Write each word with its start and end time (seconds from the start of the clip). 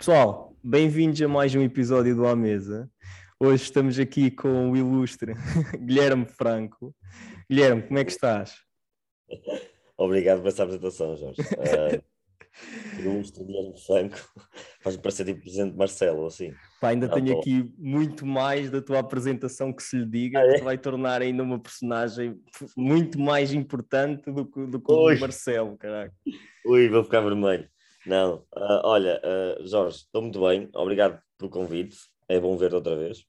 Pessoal, 0.00 0.56
bem-vindos 0.64 1.20
a 1.20 1.28
mais 1.28 1.54
um 1.54 1.60
episódio 1.60 2.16
do 2.16 2.26
À 2.26 2.34
Mesa. 2.34 2.90
Hoje 3.38 3.64
estamos 3.64 3.98
aqui 3.98 4.30
com 4.30 4.70
o 4.70 4.74
ilustre 4.74 5.34
Guilherme 5.78 6.24
Franco. 6.24 6.96
Guilherme, 7.50 7.82
como 7.82 7.98
é 7.98 8.04
que 8.06 8.10
estás? 8.10 8.54
Obrigado 9.98 10.40
por 10.40 10.48
essa 10.48 10.62
apresentação, 10.62 11.14
Jorge. 11.18 11.42
Uh, 11.42 12.02
ilustre 12.98 13.44
Guilherme 13.44 13.78
Franco, 13.78 14.16
faz-me 14.80 15.02
parecer 15.02 15.26
tipo 15.26 15.42
presidente 15.42 15.76
Marcelo, 15.76 16.24
assim. 16.24 16.54
Pá, 16.80 16.88
ainda 16.88 17.04
ah, 17.04 17.10
tenho 17.10 17.38
aqui 17.38 17.70
muito 17.76 18.24
mais 18.24 18.70
da 18.70 18.80
tua 18.80 19.00
apresentação 19.00 19.70
que 19.70 19.82
se 19.82 19.98
lhe 19.98 20.06
diga, 20.06 20.38
ah, 20.38 20.46
é? 20.46 20.54
que 20.54 20.64
vai 20.64 20.78
tornar 20.78 21.20
ainda 21.20 21.42
uma 21.42 21.58
personagem 21.60 22.40
muito 22.74 23.20
mais 23.20 23.52
importante 23.52 24.32
do 24.32 24.46
que, 24.46 24.66
do 24.66 24.80
que 24.80 24.90
o 24.90 25.20
Marcelo, 25.20 25.76
caraca. 25.76 26.14
Ui, 26.64 26.88
vou 26.88 27.04
ficar 27.04 27.20
vermelho. 27.20 27.68
Não, 28.06 28.36
uh, 28.56 28.80
olha, 28.84 29.20
uh, 29.24 29.66
Jorge, 29.66 29.98
estou 29.98 30.22
muito 30.22 30.40
bem, 30.40 30.70
obrigado 30.74 31.22
pelo 31.36 31.50
convite, 31.50 31.98
é 32.28 32.40
bom 32.40 32.56
ver-te 32.56 32.74
outra 32.74 32.96
vez. 32.96 33.24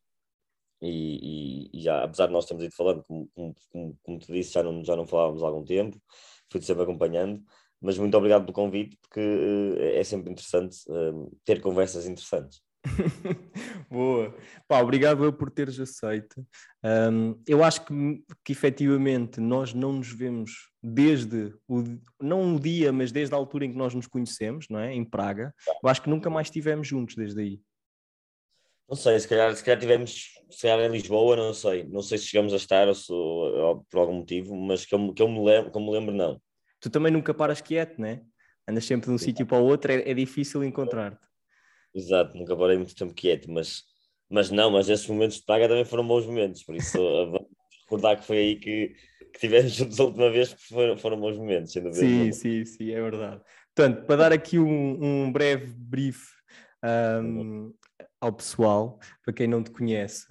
E, 0.82 1.70
e, 1.74 1.80
e, 1.80 1.82
já, 1.84 2.04
apesar 2.04 2.28
de 2.28 2.34
nós 2.34 2.46
termos 2.46 2.66
ido 2.66 2.76
falando, 2.76 3.04
como, 3.06 3.30
como, 3.72 4.00
como, 4.04 4.20
te 4.20 4.32
disse, 4.32 4.54
já 4.54 4.64
não, 4.64 4.84
já 4.84 4.96
não 4.96 5.06
falávamos 5.06 5.44
há 5.44 5.48
algum 5.48 5.64
tempo, 5.64 6.00
fui-te 6.52 6.66
sempre 6.66 6.84
acompanhando, 6.84 7.44
mas 7.82 7.98
muito 7.98 8.16
obrigado 8.18 8.44
pelo 8.44 8.54
convite, 8.54 8.98
porque 9.02 9.20
uh, 9.20 9.82
é 9.82 10.04
sempre 10.04 10.32
interessante 10.32 10.78
ter 11.46 11.62
conversas 11.62 12.06
interessantes. 12.08 12.62
Boa. 13.90 14.36
Pá, 14.68 14.82
obrigado 14.82 15.24
eu 15.24 15.32
por 15.32 15.52
teres 15.52 15.80
aceito. 15.80 16.46
Um, 16.84 17.40
eu 17.48 17.64
acho 17.64 17.86
que, 17.86 18.24
que 18.44 18.52
efetivamente 18.52 19.40
nós 19.40 19.74
não 19.74 19.94
nos 19.94 20.12
vemos 20.12 20.70
desde 20.82 21.54
o, 21.68 21.84
não 22.20 22.56
o 22.56 22.60
dia, 22.60 22.92
mas 22.92 23.12
desde 23.12 23.36
a 23.36 23.38
altura 23.38 23.66
em 23.66 23.72
que 23.72 23.78
nós 23.78 23.94
nos 23.94 24.08
conhecemos, 24.08 24.68
não 24.70 24.80
é? 24.80 24.94
Em 24.94 25.06
Praga. 25.06 25.54
Eu 25.84 25.90
acho 25.90 26.02
que 26.02 26.10
nunca 26.10 26.30
mais 26.30 26.48
estivemos 26.48 26.88
juntos 26.88 27.16
desde 27.16 27.42
aí. 27.42 27.62
Não 28.90 28.96
sei, 28.98 29.18
se 29.20 29.28
calhar, 29.28 29.56
se 29.56 29.64
calhar 29.64 29.80
tivemos, 29.80 30.34
se 30.50 30.62
calhar 30.64 30.80
em 30.80 30.92
Lisboa, 30.92 31.36
não 31.36 31.54
sei. 31.54 31.86
Não 31.86 32.02
sei 32.02 32.18
se 32.18 32.26
chegamos 32.26 32.52
a 32.52 32.58
estar 32.58 32.88
ou, 32.88 32.96
se, 32.96 33.12
ou 33.12 33.86
por 33.90 34.00
algum 34.00 34.16
motivo, 34.16 34.56
mas 34.56 34.86
que 34.86 34.94
eu, 34.94 35.14
que 35.14 35.22
eu 35.22 35.30
me 35.30 35.42
lembro, 35.46 35.72
que 35.72 35.78
eu 35.78 35.82
me 35.82 35.92
lembro, 35.92 36.14
não. 36.14 36.42
Tu 36.80 36.90
também 36.90 37.12
nunca 37.12 37.34
paras 37.34 37.62
quieto, 37.62 38.02
né? 38.02 38.22
Andas 38.68 38.86
sempre 38.86 39.08
de 39.08 39.14
um 39.14 39.18
sítio 39.18 39.46
para 39.46 39.60
o 39.60 39.64
outro, 39.64 39.92
é, 39.92 40.10
é 40.10 40.14
difícil 40.14 40.64
encontrar-te. 40.64 41.31
Exato, 41.94 42.38
nunca 42.38 42.56
parei 42.56 42.78
muito 42.78 42.96
tempo 42.96 43.14
quieto, 43.14 43.52
mas, 43.52 43.84
mas 44.30 44.50
não, 44.50 44.72
mas 44.72 44.90
esses 44.90 45.08
momentos 45.08 45.38
de 45.38 45.46
praga 45.46 45.68
também 45.68 45.86
foram 45.86 46.08
bons 46.08 46.26
momentos, 46.26 46.64
por 46.64 46.76
isso 46.76 46.98
vamos 47.32 47.48
recordar 47.84 48.18
que 48.18 48.26
foi 48.26 48.38
aí 48.38 48.56
que, 48.56 48.96
que 49.34 49.40
tivemos 49.40 49.72
juntos 49.74 50.00
a 50.00 50.04
última 50.06 50.30
vez, 50.30 50.54
que 50.54 50.68
foram, 50.68 50.98
foram 50.98 51.20
bons 51.20 51.38
momentos, 51.38 51.74
dúvida. 51.74 51.94
Sim, 51.94 52.32
sim, 52.32 52.66
sim, 52.66 52.92
é 52.92 53.02
verdade. 53.02 53.42
Portanto, 53.76 54.06
para 54.06 54.16
dar 54.16 54.34
aqui 54.34 54.58
um, 54.58 55.26
um 55.26 55.32
breve 55.32 55.68
brief 55.78 56.20
um, 57.24 57.74
ao 58.20 58.34
pessoal, 58.34 59.00
para 59.24 59.34
quem 59.34 59.48
não 59.48 59.64
te 59.64 59.72
conhece, 59.72 60.26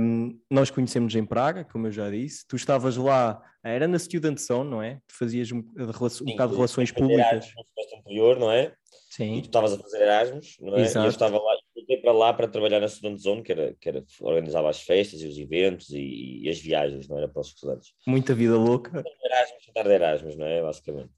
um, 0.00 0.40
nós 0.50 0.70
conhecemos 0.70 1.14
em 1.14 1.24
Praga, 1.24 1.64
como 1.64 1.86
eu 1.86 1.92
já 1.92 2.10
disse. 2.10 2.46
Tu 2.46 2.56
estavas 2.56 2.96
lá, 2.96 3.40
era 3.62 3.86
na 3.86 3.98
Student 3.98 4.38
Zone, 4.38 4.70
não 4.70 4.82
é? 4.82 5.00
Tu 5.06 5.14
fazias 5.14 5.52
um, 5.52 5.58
um 5.58 6.24
bocado 6.26 6.50
de 6.50 6.56
relações 6.56 6.90
públicas. 6.90 7.52
No 7.54 7.98
anterior, 7.98 8.38
não 8.38 8.50
é? 8.50 8.74
Sim. 9.10 9.36
E 9.36 9.42
tu 9.42 9.46
estavas 9.46 9.72
a 9.72 9.78
fazer 9.78 10.02
Erasmus, 10.02 10.56
não 10.60 10.76
é? 10.76 10.80
Exato. 10.80 11.04
E 11.04 11.06
eu 11.06 11.10
estava 11.10 11.38
lá 11.38 11.54
e 11.54 11.80
voltei 11.80 11.96
para 11.98 12.12
lá 12.12 12.32
para 12.32 12.48
trabalhar 12.48 12.80
na 12.80 12.88
Student 12.88 13.18
Zone, 13.18 13.42
que 13.42 13.52
era, 13.52 13.74
que 13.80 13.88
era 13.88 14.04
organizava 14.20 14.68
as 14.68 14.82
festas 14.82 15.20
e 15.20 15.26
os 15.26 15.38
eventos 15.38 15.90
e, 15.90 16.42
e 16.42 16.48
as 16.48 16.58
viagens, 16.58 17.08
não 17.08 17.18
era 17.18 17.28
para 17.28 17.40
os 17.40 17.48
estudantes. 17.48 17.92
Muita 18.06 18.34
vida 18.34 18.56
louca. 18.56 19.04
Erasmus, 19.24 19.66
tentar 19.66 19.82
de 19.82 19.94
Erasmus, 19.94 20.36
não 20.36 20.46
é? 20.46 20.62
Basicamente. 20.62 21.10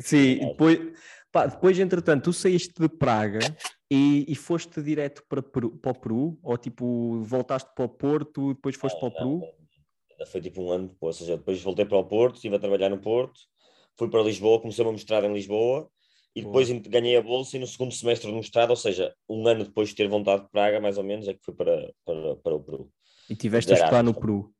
Sim, 0.00 0.38
depois, 0.48 0.78
pá, 1.32 1.46
depois, 1.46 1.78
entretanto, 1.78 2.24
tu 2.24 2.32
saíste 2.32 2.74
de 2.78 2.88
Praga 2.88 3.40
e, 3.90 4.24
e 4.28 4.34
foste 4.34 4.82
direto 4.82 5.22
para, 5.28 5.42
Peru, 5.42 5.70
para 5.78 5.90
o 5.90 5.94
Peru, 5.94 6.38
ou 6.42 6.58
tipo, 6.58 7.20
voltaste 7.22 7.70
para 7.74 7.84
o 7.84 7.88
Porto, 7.88 8.54
depois 8.54 8.76
foste 8.76 9.00
não, 9.02 9.10
para 9.10 9.26
o 9.26 9.40
Peru? 9.40 9.54
Não, 10.18 10.26
foi 10.26 10.40
tipo 10.40 10.62
um 10.62 10.70
ano 10.70 10.88
depois, 10.88 11.20
ou 11.20 11.26
seja, 11.26 11.38
depois 11.38 11.62
voltei 11.62 11.84
para 11.84 11.98
o 11.98 12.04
Porto, 12.04 12.36
estive 12.36 12.56
a 12.56 12.58
trabalhar 12.58 12.88
no 12.88 12.98
Porto, 12.98 13.40
fui 13.96 14.08
para 14.08 14.22
Lisboa, 14.22 14.60
comecei 14.60 14.84
uma 14.84 14.92
mestrado 14.92 15.24
em 15.24 15.32
Lisboa, 15.32 15.88
e 16.34 16.42
depois 16.42 16.70
Boa. 16.70 16.80
ganhei 16.86 17.16
a 17.16 17.22
bolsa 17.22 17.56
e 17.56 17.60
no 17.60 17.66
segundo 17.66 17.92
semestre 17.92 18.30
do 18.30 18.36
mestrado, 18.36 18.70
ou 18.70 18.76
seja, 18.76 19.14
um 19.28 19.46
ano 19.48 19.64
depois 19.64 19.88
de 19.88 19.96
ter 19.96 20.08
vontade 20.08 20.42
de 20.42 20.50
Praga, 20.50 20.80
mais 20.80 20.96
ou 20.96 21.04
menos, 21.04 21.26
é 21.26 21.34
que 21.34 21.40
fui 21.42 21.54
para, 21.54 21.92
para, 22.04 22.36
para 22.36 22.54
o 22.54 22.62
Peru. 22.62 22.92
E 23.28 23.34
tiveste 23.34 23.72
a 23.72 23.74
estudar 23.74 24.02
no 24.02 24.14
Peru, 24.14 24.54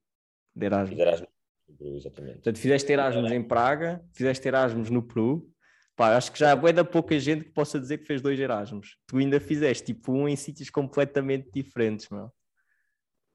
de 0.54 0.66
Erasmus. 0.66 0.98
Erasmus 0.98 1.28
no 1.68 1.74
Peru, 1.76 1.96
exatamente. 1.96 2.34
Portanto, 2.34 2.58
fizeste 2.58 2.92
Erasmus 2.92 3.30
em 3.30 3.42
Praga, 3.42 4.04
fizeste 4.12 4.48
Erasmus 4.48 4.90
no 4.90 5.02
Peru. 5.02 5.48
Pá, 5.98 6.16
acho 6.16 6.30
que 6.30 6.38
já 6.38 6.50
é 6.50 6.72
da 6.72 6.84
pouca 6.84 7.18
gente 7.18 7.46
que 7.46 7.50
possa 7.50 7.76
dizer 7.76 7.98
que 7.98 8.06
fez 8.06 8.22
dois 8.22 8.38
Erasmus. 8.38 8.96
Tu 9.04 9.18
ainda 9.18 9.40
fizeste 9.40 9.86
tipo 9.86 10.12
um 10.12 10.28
em 10.28 10.36
sítios 10.36 10.70
completamente 10.70 11.50
diferentes, 11.52 12.08
meu. 12.08 12.30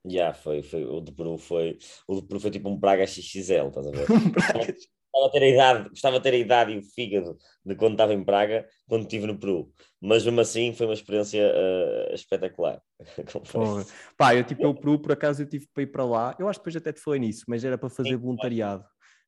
Já, 0.06 0.12
yeah, 0.12 0.34
foi, 0.34 0.64
foi, 0.64 0.86
o 0.86 1.02
de 1.02 1.12
Peru 1.12 1.38
foi, 1.38 1.78
o 2.08 2.22
de 2.22 2.26
Peru 2.26 2.40
foi 2.40 2.52
tipo 2.52 2.70
um 2.70 2.80
Praga 2.80 3.06
XXL, 3.06 3.68
estás 3.68 3.88
a 3.88 3.92
ver? 3.92 4.08
gostava 5.14 5.28
de 5.28 5.32
ter 5.32 5.44
a 5.44 5.48
idade, 5.50 5.90
gostava 5.90 6.18
de 6.18 6.24
ter 6.24 6.34
a 6.34 6.38
idade 6.38 6.72
e 6.72 6.78
o 6.78 6.84
fígado 6.84 7.38
de 7.66 7.76
quando 7.76 7.94
estava 7.94 8.14
em 8.14 8.24
Praga, 8.24 8.66
quando 8.88 9.02
estive 9.02 9.28
no 9.28 9.38
Peru. 9.38 9.70
Mas 10.00 10.24
mesmo 10.24 10.40
assim 10.40 10.74
foi 10.74 10.88
uma 10.88 10.94
experiência 10.94 11.46
uh, 11.46 12.14
espetacular. 12.14 12.82
Pá, 14.18 14.36
eu 14.36 14.44
tipo, 14.46 14.66
o 14.70 14.74
Peru, 14.74 15.00
por 15.00 15.12
acaso 15.12 15.42
eu 15.42 15.50
tive 15.50 15.68
para 15.74 15.84
ir 15.84 15.88
para 15.88 16.06
lá, 16.06 16.34
eu 16.40 16.48
acho 16.48 16.60
que 16.60 16.64
depois 16.64 16.78
até 16.78 16.94
te 16.94 17.02
falei 17.02 17.20
nisso, 17.20 17.44
mas 17.46 17.66
era 17.66 17.78
para 17.78 17.90
fazer 17.90 18.16
voluntariado. 18.16 18.86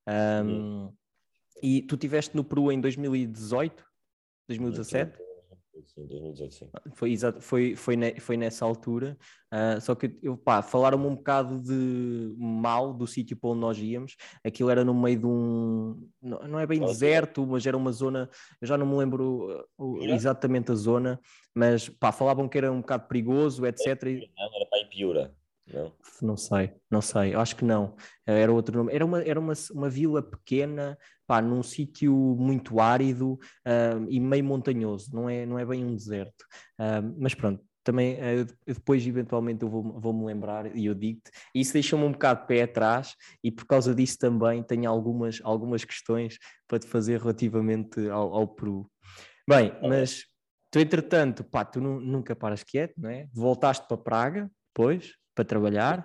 Um, 0.07 0.90
e 1.61 1.81
tu 1.81 1.95
estiveste 1.95 2.35
no 2.35 2.43
Peru 2.43 2.71
em 2.71 2.79
2018, 2.79 3.83
2017? 4.47 5.17
Sim, 5.17 5.25
2018, 6.07 6.53
sim. 6.53 6.69
Foi, 6.93 7.11
exato, 7.11 7.41
foi, 7.41 7.75
foi, 7.75 7.95
ne, 7.95 8.19
foi 8.19 8.38
nessa 8.38 8.66
altura, 8.66 9.17
uh, 9.53 9.79
só 9.81 9.93
que 9.93 10.17
eu, 10.21 10.38
pá, 10.38 10.61
falaram-me 10.61 11.05
um 11.05 11.16
bocado 11.16 11.59
de 11.61 12.33
mal 12.38 12.93
do 12.93 13.05
sítio 13.05 13.35
para 13.38 13.49
onde 13.49 13.59
nós 13.59 13.77
íamos, 13.77 14.16
aquilo 14.43 14.69
era 14.69 14.83
no 14.83 14.93
meio 14.93 15.19
de 15.19 15.25
um, 15.25 16.09
não, 16.21 16.39
não 16.47 16.59
é 16.59 16.66
bem 16.66 16.79
deserto, 16.79 17.45
mas 17.45 17.66
era 17.66 17.77
uma 17.77 17.91
zona, 17.91 18.29
eu 18.61 18.67
já 18.67 18.77
não 18.77 18.85
me 18.85 18.95
lembro 18.95 19.67
uh, 19.77 20.03
exatamente 20.05 20.72
a 20.72 20.75
zona, 20.75 21.19
mas 21.53 21.89
pá, 21.89 22.11
falavam 22.11 22.47
que 22.47 22.57
era 22.57 22.72
um 22.72 22.81
bocado 22.81 23.07
perigoso, 23.07 23.66
etc. 23.66 24.03
Não, 24.37 24.55
era 24.55 24.66
para 24.69 24.79
Ipiura. 24.79 25.35
Não. 25.74 25.92
não 26.22 26.38
sei, 26.38 26.74
não 26.92 27.02
sei, 27.02 27.34
acho 27.34 27.56
que 27.56 27.66
não. 27.66 27.96
Era 28.26 28.52
outro 28.52 28.78
nome. 28.78 28.94
Era 28.94 29.06
uma, 29.06 29.22
era 29.24 29.40
uma, 29.40 29.53
uma 29.72 29.90
vila 29.90 30.22
pequena, 30.22 30.98
pá, 31.26 31.42
num 31.42 31.64
sítio 31.64 32.14
muito 32.14 32.80
árido 32.80 33.40
e 34.08 34.20
meio 34.20 34.44
montanhoso, 34.44 35.09
não 35.14 35.30
é, 35.30 35.46
não 35.46 35.58
é 35.58 35.66
bem 35.66 35.84
um 35.84 35.96
deserto. 35.96 36.46
Mas 37.18 37.34
pronto, 37.34 37.64
também 37.86 38.16
uh, 38.16 38.46
depois 38.66 39.06
eventualmente 39.06 39.64
eu 39.64 39.70
vou-me 39.70 39.94
vou 40.00 40.26
lembrar 40.26 40.76
e 40.76 40.88
eu 40.88 40.96
digo-te. 40.96 41.31
Isso 41.53 41.72
deixou-me 41.74 42.03
um 42.03 42.12
bocado 42.12 42.42
de 42.42 42.47
pé 42.47 42.64
atrás 42.64 43.16
e 43.44 43.52
por 43.52 43.66
causa 43.66 43.94
disso 43.94 44.18
também 44.18 44.64
tenho 44.64 44.90
algumas, 44.90 45.40
algumas 45.44 45.86
questões 45.86 46.38
para 46.68 46.80
te 46.80 46.88
fazer 46.88 47.22
relativamente 47.22 48.09
ao, 48.09 48.34
ao 48.34 48.47
Peru. 48.47 48.90
Bem, 49.47 49.72
mas 49.84 50.26
tu 50.72 50.80
entretanto, 50.80 51.44
pá, 51.44 51.64
tu 51.64 51.80
nunca 51.80 52.36
paras 52.36 52.64
quieto, 52.64 52.96
não 52.97 53.09
é? 53.09 53.28
Voltaste 53.32 53.88
para 53.88 53.97
Praga, 53.97 54.52
depois 54.74 55.14
para 55.35 55.46
trabalhar? 55.46 56.01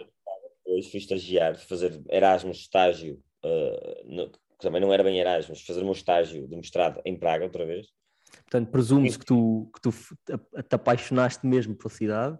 Depois 0.65 0.91
fui 0.91 0.99
estagiar, 0.99 1.57
fazer 1.57 2.03
Erasmus 2.11 2.59
estágio, 2.59 3.23
uh, 3.45 4.05
no, 4.05 4.31
também 4.59 4.81
não 4.81 4.93
era 4.93 5.03
bem 5.03 5.19
Erasmus, 5.19 5.63
fazer 5.63 5.81
o 5.81 5.85
meu 5.85 5.93
estágio 5.93 6.47
de 6.47 6.57
mestrado 6.57 7.01
em 7.05 7.17
Praga 7.17 7.45
outra 7.45 7.65
vez. 7.65 7.87
Portanto, 8.43 8.71
presumo-se 8.71 9.19
que 9.19 9.25
tu, 9.25 9.71
que 9.75 9.81
tu 9.81 9.91
te 9.91 10.75
apaixonaste 10.75 11.47
mesmo 11.47 11.75
pela 11.75 11.91
cidade? 11.91 12.39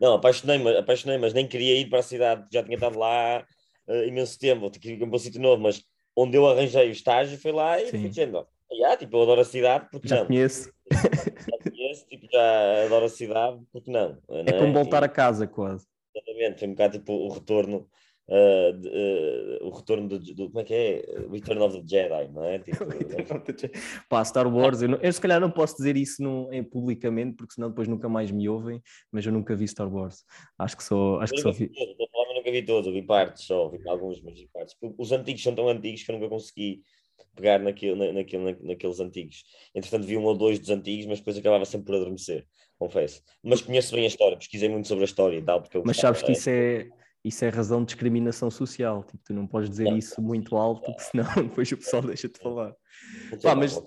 Não, 0.00 0.14
apaixonei-me, 0.14 0.76
apaixonei 0.76 1.18
mas 1.18 1.32
nem 1.32 1.46
queria 1.46 1.78
ir 1.78 1.88
para 1.88 1.98
a 1.98 2.02
cidade, 2.02 2.46
já 2.52 2.62
tinha 2.62 2.76
estado 2.76 2.98
lá 2.98 3.44
uh, 3.88 4.04
imenso 4.04 4.38
tempo, 4.38 4.70
tinha 4.70 4.80
que 4.80 4.90
ir 4.90 4.98
para 4.98 5.16
um 5.16 5.18
sítio 5.18 5.40
novo, 5.40 5.62
mas 5.62 5.82
onde 6.16 6.36
eu 6.36 6.46
arranjei 6.46 6.88
o 6.88 6.92
estágio 6.92 7.38
foi 7.38 7.52
lá 7.52 7.80
e 7.80 7.86
Sim. 7.86 8.00
fui 8.00 8.08
dizendo, 8.08 8.46
yeah, 8.72 8.96
tipo, 8.96 9.16
eu 9.16 9.22
adoro 9.22 9.40
a 9.40 9.44
cidade, 9.44 9.88
porque 9.90 10.08
já? 10.08 10.24
Conheço. 10.24 10.72
Já 11.98 12.04
conheço, 12.04 12.06
tipo, 12.06 12.26
já 12.30 12.84
adoro 12.84 13.04
a 13.04 13.08
cidade, 13.08 13.60
porque 13.72 13.90
não? 13.90 14.18
É 14.28 14.42
não 14.42 14.56
é 14.56 14.58
como 14.58 14.72
voltar 14.72 15.02
a 15.02 15.08
casa, 15.08 15.46
quase. 15.46 15.86
Exatamente, 16.14 16.58
foi 16.58 16.68
um 16.68 16.72
bocado 16.72 16.98
tipo 16.98 17.12
o 17.12 17.28
retorno 17.28 17.88
Uh, 18.30 18.78
de, 18.78 18.88
uh, 18.88 19.66
o 19.66 19.70
retorno 19.70 20.06
do, 20.06 20.18
do, 20.18 20.50
como 20.50 20.60
é 20.60 20.64
que 20.64 20.74
é? 20.74 21.02
Return 21.32 21.62
of 21.62 21.80
the 21.80 21.82
Jedi, 21.86 22.30
não 22.30 22.44
é? 22.44 22.58
Tipo, 22.58 22.84
Pá, 24.06 24.22
Star 24.22 24.46
Wars, 24.46 24.82
eu, 24.82 24.88
não, 24.90 24.98
eu, 24.98 25.10
se 25.10 25.18
calhar 25.18 25.40
não 25.40 25.50
posso 25.50 25.78
dizer 25.78 25.96
isso 25.96 26.22
em, 26.52 26.62
publicamente, 26.62 27.36
porque 27.38 27.54
senão 27.54 27.70
depois 27.70 27.88
nunca 27.88 28.06
mais 28.06 28.30
me 28.30 28.46
ouvem, 28.46 28.82
mas 29.10 29.24
eu 29.24 29.32
nunca 29.32 29.56
vi 29.56 29.66
Star 29.66 29.90
Wars. 29.90 30.26
Acho 30.58 30.76
que 30.76 30.84
só, 30.84 31.18
acho 31.22 31.32
que 31.32 31.40
só 31.40 31.52
vi. 31.52 31.70
Eu 31.74 32.34
nunca 32.34 32.50
vi 32.50 32.62
todos, 32.62 32.92
vi 32.92 33.00
partes 33.00 33.44
só, 33.44 33.70
vi 33.70 33.78
alguns, 33.88 34.20
mas 34.20 34.38
vi 34.38 34.46
partes. 34.52 34.76
Os 34.98 35.10
antigos 35.10 35.42
são 35.42 35.54
tão 35.54 35.66
antigos 35.66 36.02
que 36.02 36.10
eu 36.10 36.16
nunca 36.16 36.28
consegui 36.28 36.82
pegar 37.34 37.58
naquilo, 37.58 37.96
na, 37.96 38.12
naquilo, 38.12 38.44
na, 38.44 38.56
naqueles 38.60 39.00
antigos. 39.00 39.44
Entretanto, 39.74 40.06
vi 40.06 40.16
um 40.16 40.24
ou 40.24 40.36
dois 40.36 40.58
dos 40.58 40.70
antigos, 40.70 41.06
mas 41.06 41.18
depois 41.18 41.36
acabava 41.36 41.64
sempre 41.64 41.86
por 41.86 41.96
adormecer, 41.96 42.46
confesso. 42.78 43.22
Mas 43.42 43.60
conheço 43.60 43.94
bem 43.94 44.04
a 44.04 44.08
história, 44.08 44.36
pesquisei 44.36 44.68
muito 44.68 44.88
sobre 44.88 45.04
a 45.04 45.06
história 45.06 45.36
e 45.36 45.42
tal. 45.42 45.62
Porque 45.62 45.80
mas 45.84 45.96
sabes 45.96 46.22
que 46.22 46.32
isso 46.32 46.50
é, 46.50 46.88
isso 47.24 47.44
é 47.44 47.48
razão 47.48 47.80
de 47.80 47.86
discriminação 47.86 48.50
social. 48.50 49.04
Tipo, 49.04 49.22
tu 49.24 49.34
não 49.34 49.46
podes 49.46 49.70
dizer 49.70 49.84
não, 49.84 49.96
isso 49.96 50.20
muito 50.20 50.56
alto, 50.56 50.82
porque 50.82 51.02
senão 51.02 51.24
depois 51.48 51.70
o 51.70 51.76
pessoal 51.76 52.02
deixa 52.02 52.28
de 52.28 52.38
falar. 52.38 52.74
Pá, 53.42 53.54
mas 53.54 53.78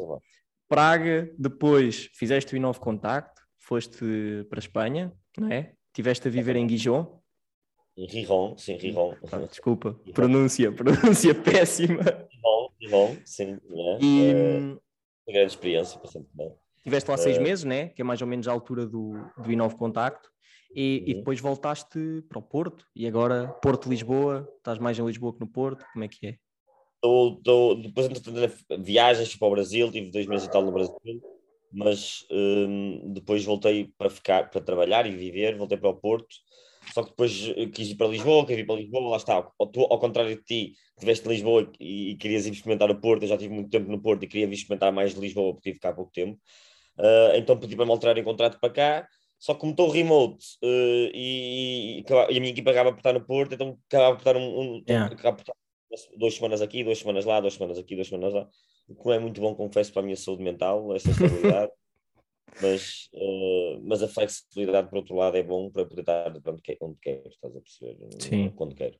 Praga, 0.72 1.30
depois 1.38 2.10
fizeste 2.14 2.54
o 2.54 2.56
Inove 2.56 2.80
Contacto, 2.80 3.42
foste 3.58 4.46
para 4.50 4.58
a 4.58 4.64
Espanha, 4.64 5.12
não 5.38 5.52
é? 5.52 5.74
Tiveste 5.94 6.30
a 6.30 6.32
viver 6.32 6.56
em 6.56 6.66
Guijon. 6.66 7.20
Em 7.98 8.08
Riron, 8.08 8.58
sim, 8.58 8.78
Riron. 8.78 9.14
Ah, 9.30 9.40
desculpa, 9.40 10.00
pronúncia, 10.16 10.72
pronúncia 10.72 11.36
péssima. 11.44 12.00
Riron, 12.42 12.70
Riron, 12.80 13.18
sim. 13.26 13.54
É, 13.54 13.98
e, 14.02 14.32
é, 14.32 14.58
uma 14.58 14.80
grande 15.28 15.52
experiência, 15.52 16.00
bastante 16.00 16.28
bem. 16.34 16.54
Tiveste 16.84 17.10
lá 17.10 17.18
seis 17.18 17.38
uh, 17.38 17.42
meses, 17.42 17.64
né? 17.64 17.90
Que 17.90 18.02
é 18.02 18.06
mais 18.06 18.22
ou 18.22 18.28
menos 18.28 18.48
a 18.48 18.52
altura 18.52 18.86
do, 18.86 19.14
do 19.38 19.52
Inove 19.52 19.76
Contacto. 19.76 20.30
E, 20.74 21.00
uhum. 21.00 21.10
e, 21.10 21.14
depois 21.16 21.40
voltaste 21.40 22.24
para 22.30 22.40
o 22.40 22.42
Porto 22.42 22.86
e 22.96 23.06
agora 23.06 23.48
Porto-Lisboa, 23.62 24.48
estás 24.58 24.80
mais 24.80 24.98
em 24.98 25.06
Lisboa 25.06 25.34
que 25.34 25.40
no 25.40 25.48
Porto, 25.48 25.86
como 25.92 26.06
é 26.06 26.08
que 26.08 26.28
é? 26.28 26.36
Tô, 27.02 27.42
tô, 27.44 27.76
depois 27.76 28.08
viagens 28.80 29.32
fui 29.32 29.40
para 29.40 29.48
o 29.48 29.52
Brasil, 29.52 29.92
tive 29.92 30.12
dois 30.12 30.26
meses 30.28 30.48
e 30.48 30.52
tal 30.52 30.64
no 30.64 30.72
Brasil, 30.72 30.96
mas 31.74 32.26
um, 32.32 33.12
depois 33.12 33.44
voltei 33.44 33.92
para 33.98 34.10
ficar, 34.10 34.50
para 34.50 34.62
trabalhar 34.62 35.06
e 35.06 35.16
viver, 35.16 35.58
voltei 35.58 35.78
para 35.78 35.90
o 35.90 35.96
Porto, 35.96 36.36
só 36.94 37.04
que 37.04 37.10
depois 37.12 37.54
eh, 37.56 37.68
quis 37.68 37.90
ir 37.90 37.96
para 37.96 38.08
Lisboa, 38.08 38.46
quis 38.46 38.58
ir 38.58 38.66
para 38.66 38.76
Lisboa, 38.76 39.12
lá 39.12 39.18
está, 39.18 39.42
tu, 39.72 39.82
ao 39.82 40.00
contrário 40.00 40.36
de 40.36 40.44
ti, 40.44 40.74
que 40.74 40.94
estiveste 40.98 41.28
em 41.28 41.32
Lisboa 41.32 41.72
e, 41.80 42.12
e, 42.12 42.16
querias 42.18 42.46
ir 42.46 42.52
experimentar 42.52 42.90
o 42.90 43.00
Porto, 43.00 43.24
eu 43.24 43.30
já 43.30 43.38
tive 43.38 43.54
muito 43.54 43.70
tempo 43.70 43.90
no 43.92 44.02
Porto 44.02 44.24
e 44.24 44.28
queria 44.28 44.48
vir 44.48 44.56
experimentar 44.56 44.92
mais 44.92 45.14
de 45.14 45.20
Lisboa, 45.20 45.54
porque 45.54 45.72
tive 45.72 45.80
cá 45.80 45.90
há 45.90 45.94
pouco 45.94 46.12
tempo, 46.12 46.40
uh, 46.98 47.36
então 47.36 47.58
pedi 47.58 47.76
para 47.76 47.86
me 47.86 47.92
alterar 47.92 48.18
em 48.18 48.24
contrato 48.24 48.60
para 48.60 48.74
cá, 48.74 49.08
só 49.40 49.54
que 49.54 49.60
como 49.60 49.72
estou 49.72 49.90
remote 49.90 50.46
uh, 50.64 51.12
e, 51.14 52.02
e, 52.02 52.06
e, 52.08 52.38
a 52.38 52.40
minha 52.40 52.52
equipa 52.52 52.72
acaba 52.72 52.92
por 52.92 53.00
estar 53.00 53.14
no 53.14 53.26
Porto, 53.26 53.54
então 53.54 53.78
acaba 53.88 54.16
por 54.16 54.22
estar 54.22 54.38
um, 54.38 54.60
um 54.60 54.84
yeah. 54.88 55.14
acaba 55.14 55.38
por 55.38 55.42
estar 55.42 55.56
duas 56.18 56.36
semanas 56.36 56.62
aqui, 56.62 56.84
duas 56.84 57.00
semanas 57.00 57.26
lá, 57.26 57.40
duas 57.40 57.54
semanas 57.54 57.78
aqui, 57.78 57.96
duas 57.96 58.08
semanas 58.08 58.34
lá, 58.34 58.48
o 58.88 58.96
que 58.96 59.06
não 59.06 59.14
é 59.14 59.20
muito 59.20 59.42
bom, 59.42 59.56
confesso, 59.56 59.92
para 59.94 60.02
a 60.02 60.06
minha 60.06 60.18
saúde 60.18 60.44
mental, 60.44 60.96
esta 60.96 61.12
estabilidade. 61.12 61.72
Mas, 62.62 63.10
uh, 63.14 63.82
mas 63.84 64.04
a 64.04 64.08
flexibilidade, 64.08 64.90
por 64.90 64.98
outro 64.98 65.16
lado, 65.16 65.38
é 65.38 65.44
bom 65.44 65.70
para 65.70 65.86
poder 65.86 66.02
estar 66.02 66.34
onde, 66.48 66.62
quer, 66.62 66.78
onde 66.82 66.98
quer, 67.02 67.28
estás 67.28 67.56
a 67.56 67.60
perceber? 67.62 67.98
Sim. 68.20 68.50
Quando 68.52 68.76
quero. 68.76 68.98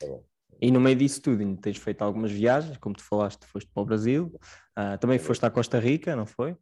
É 0.00 0.06
bom. 0.06 0.24
E 0.60 0.70
no 0.70 0.80
meio 0.80 0.96
disso 0.96 1.20
tudo, 1.20 1.56
tens 1.58 1.76
feito 1.76 2.02
algumas 2.02 2.30
viagens, 2.30 2.78
como 2.78 2.94
tu 2.94 3.02
falaste, 3.02 3.44
foste 3.46 3.68
para 3.68 3.82
o 3.82 3.86
Brasil, 3.86 4.32
uh, 4.78 4.98
também 4.98 5.18
foste 5.18 5.44
à 5.44 5.50
Costa 5.50 5.78
Rica, 5.78 6.16
não 6.16 6.24
foi? 6.24 6.56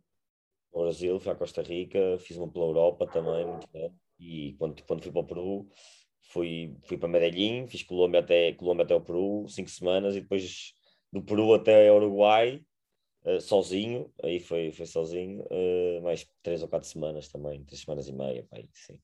ao 0.74 0.82
Brasil, 0.82 1.20
fui 1.20 1.32
à 1.32 1.34
Costa 1.34 1.62
Rica, 1.62 2.18
fiz 2.18 2.36
uma 2.36 2.48
pela 2.48 2.66
Europa 2.66 3.06
também, 3.06 3.46
muito 3.46 3.68
bem. 3.72 3.92
E 4.18 4.54
quando, 4.58 4.82
quando 4.82 5.02
fui 5.02 5.12
para 5.12 5.20
o 5.20 5.26
Peru, 5.26 5.68
fui, 6.32 6.76
fui 6.84 6.98
para 6.98 7.08
Medellín, 7.08 7.66
fiz 7.68 7.82
Colômbia 7.82 8.20
até, 8.20 8.52
Colômbia 8.52 8.84
até 8.84 8.94
o 8.94 9.00
Peru, 9.00 9.46
cinco 9.48 9.70
semanas, 9.70 10.16
e 10.16 10.20
depois 10.20 10.72
do 11.12 11.22
Peru 11.22 11.54
até 11.54 11.92
Uruguai, 11.92 12.60
uh, 13.24 13.40
sozinho, 13.40 14.12
aí 14.22 14.40
foi, 14.40 14.72
foi 14.72 14.86
sozinho, 14.86 15.42
uh, 15.42 16.02
mais 16.02 16.26
três 16.42 16.62
ou 16.62 16.68
quatro 16.68 16.88
semanas 16.88 17.28
também, 17.28 17.64
três 17.64 17.80
semanas 17.82 18.08
e 18.08 18.12
meia, 18.12 18.46
pai, 18.50 18.68
sim. 18.72 19.00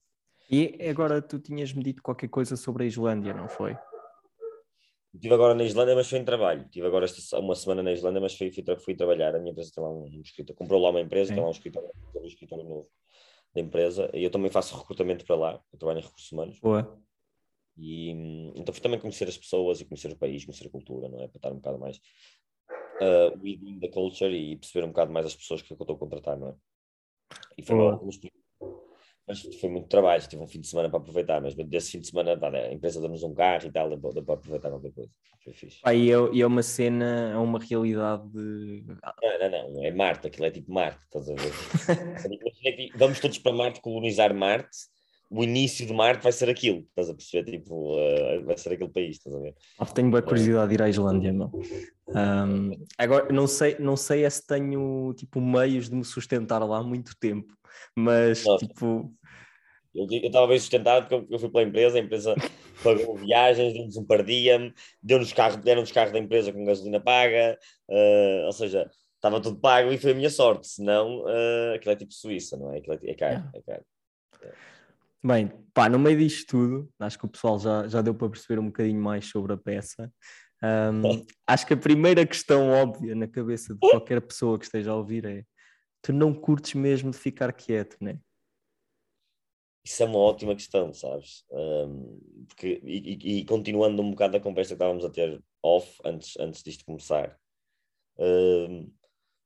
E 0.50 0.88
agora 0.88 1.22
tu 1.22 1.38
tinhas-me 1.38 1.82
dito 1.82 2.02
qualquer 2.02 2.28
coisa 2.28 2.56
sobre 2.56 2.84
a 2.84 2.86
Islândia, 2.86 3.32
não 3.32 3.48
foi? 3.48 3.76
Estive 5.14 5.34
agora 5.34 5.54
na 5.54 5.64
Islândia, 5.64 5.94
mas 5.94 6.08
foi 6.08 6.18
em 6.18 6.24
trabalho. 6.24 6.62
Estive 6.62 6.86
agora 6.86 7.04
esta, 7.04 7.38
uma 7.38 7.54
semana 7.54 7.82
na 7.82 7.92
Islândia, 7.92 8.20
mas 8.20 8.36
fui, 8.36 8.50
fui, 8.50 8.64
fui 8.78 8.94
trabalhar. 8.94 9.34
A 9.34 9.38
minha 9.38 9.50
empresa 9.50 9.72
tem 9.74 9.82
lá 9.82 9.90
um, 9.90 10.04
um 10.04 10.20
escritório, 10.20 10.56
comprou 10.56 10.80
lá 10.80 10.90
uma 10.90 11.00
empresa, 11.00 11.32
tem 11.32 11.42
lá 11.42 11.48
um 11.48 11.52
escritório, 11.52 11.90
um 12.14 12.26
escritório 12.26 12.64
novo 12.64 12.88
da 13.54 13.60
empresa. 13.60 14.10
E 14.14 14.22
eu 14.22 14.30
também 14.30 14.50
faço 14.50 14.76
recrutamento 14.76 15.24
para 15.24 15.36
lá, 15.36 15.60
eu 15.72 15.78
trabalho 15.78 16.00
em 16.00 16.02
recursos 16.02 16.30
humanos. 16.30 16.60
Boa. 16.60 17.00
E 17.76 18.10
então 18.54 18.72
fui 18.72 18.82
também 18.82 19.00
conhecer 19.00 19.28
as 19.28 19.38
pessoas 19.38 19.80
e 19.80 19.84
conhecer 19.84 20.12
o 20.12 20.16
país, 20.16 20.44
conhecer 20.44 20.66
a 20.66 20.70
cultura, 20.70 21.08
não 21.08 21.20
é? 21.20 21.28
Para 21.28 21.38
estar 21.38 21.52
um 21.52 21.56
bocado 21.56 21.78
mais 21.78 22.00
uh, 23.00 23.38
within 23.42 23.78
the 23.80 23.88
culture 23.88 24.30
e 24.30 24.56
perceber 24.56 24.84
um 24.84 24.88
bocado 24.88 25.12
mais 25.12 25.26
as 25.26 25.34
pessoas 25.34 25.62
que 25.62 25.72
eu 25.72 25.76
estou 25.76 25.96
a 25.96 25.98
contratar, 25.98 26.38
não 26.38 26.48
é? 26.48 26.54
E 27.56 27.62
foi 27.62 27.76
bom, 27.76 28.10
mas 29.30 29.42
foi 29.60 29.70
muito 29.70 29.86
trabalho, 29.86 30.26
tive 30.26 30.42
um 30.42 30.46
fim 30.48 30.60
de 30.60 30.66
semana 30.66 30.90
para 30.90 30.98
aproveitar, 30.98 31.40
mas 31.40 31.54
desse 31.54 31.92
fim 31.92 32.00
de 32.00 32.08
semana 32.08 32.32
a 32.32 32.72
empresa 32.72 33.00
deu-nos 33.00 33.22
um 33.22 33.32
carro 33.32 33.68
e 33.68 33.70
tal, 33.70 33.96
deu, 33.96 34.24
para 34.24 34.34
aproveitar 34.34 34.70
qualquer 34.70 34.92
coisa. 34.92 35.10
Foi 35.44 35.52
fixe. 35.52 35.78
Ah, 35.84 35.94
e, 35.94 36.10
é, 36.10 36.16
e 36.32 36.42
é 36.42 36.46
uma 36.46 36.64
cena, 36.64 37.30
é 37.32 37.36
uma 37.36 37.60
realidade 37.60 38.28
de... 38.28 38.84
Não, 38.88 39.50
não, 39.50 39.72
não, 39.72 39.84
é 39.84 39.92
Marte, 39.92 40.26
aquilo 40.26 40.46
é 40.46 40.50
tipo 40.50 40.72
Marte, 40.72 41.04
estás 41.04 41.30
a 41.30 41.34
ver? 41.34 41.52
Vamos 42.98 43.20
todos 43.20 43.38
para 43.38 43.52
Marte 43.52 43.80
colonizar 43.80 44.34
Marte, 44.34 44.76
o 45.30 45.44
início 45.44 45.86
de 45.86 45.92
Marte 45.92 46.24
vai 46.24 46.32
ser 46.32 46.50
aquilo, 46.50 46.80
estás 46.88 47.08
a 47.08 47.14
perceber? 47.14 47.52
Tipo, 47.52 47.94
uh, 47.94 48.44
vai 48.44 48.58
ser 48.58 48.72
aquele 48.72 48.90
país, 48.90 49.16
estás 49.16 49.34
a 49.36 49.38
ver? 49.38 49.54
Ah, 49.78 49.86
tenho 49.86 50.10
boa 50.10 50.20
curiosidade 50.20 50.68
de 50.68 50.74
ir 50.74 50.82
à 50.82 50.88
Islândia, 50.88 51.32
não. 51.32 51.52
Um, 52.08 52.84
agora, 52.98 53.32
não 53.32 53.46
sei, 53.46 53.76
não 53.78 53.96
sei 53.96 54.24
é 54.24 54.30
se 54.30 54.44
tenho, 54.44 55.14
tipo, 55.16 55.40
meios 55.40 55.88
de 55.88 55.94
me 55.94 56.04
sustentar 56.04 56.58
lá 56.58 56.78
há 56.78 56.82
muito 56.82 57.16
tempo, 57.18 57.54
mas, 57.96 58.44
Nossa. 58.44 58.66
tipo... 58.66 59.14
Eu 59.94 60.06
estava 60.06 60.46
bem 60.48 60.58
sustentado 60.58 61.08
porque 61.08 61.34
eu 61.34 61.38
fui 61.38 61.48
pela 61.48 61.64
empresa, 61.64 61.98
a 61.98 62.00
empresa 62.00 62.34
pagou 62.82 63.16
viagens, 63.16 63.72
deu-nos 63.72 63.96
um 63.96 64.04
par 64.04 64.24
diem, 64.24 64.72
deu-nos 65.00 65.32
carro, 65.32 65.56
deram-nos 65.58 65.92
carro 65.92 66.12
da 66.12 66.18
empresa 66.18 66.52
com 66.52 66.64
gasolina 66.64 67.00
paga, 67.00 67.56
uh, 67.88 68.46
ou 68.46 68.52
seja, 68.52 68.90
estava 69.14 69.40
tudo 69.40 69.60
pago 69.60 69.92
e 69.92 69.98
foi 69.98 70.10
a 70.10 70.14
minha 70.14 70.30
sorte, 70.30 70.66
senão 70.66 71.22
uh, 71.22 71.74
aquilo 71.74 71.92
é 71.92 71.96
tipo 71.96 72.12
Suíça, 72.12 72.56
não 72.56 72.72
é? 72.72 72.78
Aquilo 72.78 72.98
é, 73.02 73.10
é 73.10 73.14
caro, 73.14 73.50
é 73.54 73.62
caro. 73.62 73.84
É. 74.42 74.69
Bem, 75.22 75.52
pá, 75.74 75.88
no 75.88 75.98
meio 75.98 76.18
disto 76.18 76.46
tudo, 76.46 76.92
acho 76.98 77.18
que 77.18 77.26
o 77.26 77.28
pessoal 77.28 77.58
já, 77.58 77.86
já 77.86 78.00
deu 78.00 78.14
para 78.14 78.30
perceber 78.30 78.58
um 78.58 78.66
bocadinho 78.66 79.00
mais 79.00 79.26
sobre 79.26 79.52
a 79.52 79.56
peça. 79.56 80.10
Um, 80.62 81.26
acho 81.46 81.66
que 81.66 81.74
a 81.74 81.76
primeira 81.76 82.26
questão 82.26 82.70
óbvia 82.70 83.14
na 83.14 83.26
cabeça 83.26 83.74
de 83.74 83.80
qualquer 83.80 84.20
pessoa 84.20 84.58
que 84.58 84.64
esteja 84.64 84.90
a 84.90 84.96
ouvir 84.96 85.24
é: 85.26 85.44
tu 86.02 86.12
não 86.12 86.34
curtes 86.34 86.74
mesmo 86.74 87.10
de 87.10 87.18
ficar 87.18 87.52
quieto, 87.52 87.96
né? 88.00 88.18
Isso 89.84 90.02
é 90.02 90.06
uma 90.06 90.18
ótima 90.18 90.54
questão, 90.54 90.92
sabes? 90.92 91.44
Um, 91.50 92.46
porque, 92.48 92.80
e, 92.84 93.40
e, 93.40 93.44
continuando 93.44 94.02
um 94.02 94.10
bocado 94.10 94.36
a 94.36 94.40
conversa 94.40 94.70
que 94.70 94.74
estávamos 94.74 95.04
a 95.04 95.10
ter 95.10 95.42
off 95.62 95.98
antes, 96.04 96.36
antes 96.38 96.62
disto 96.62 96.84
começar, 96.84 97.38
um, 98.18 98.90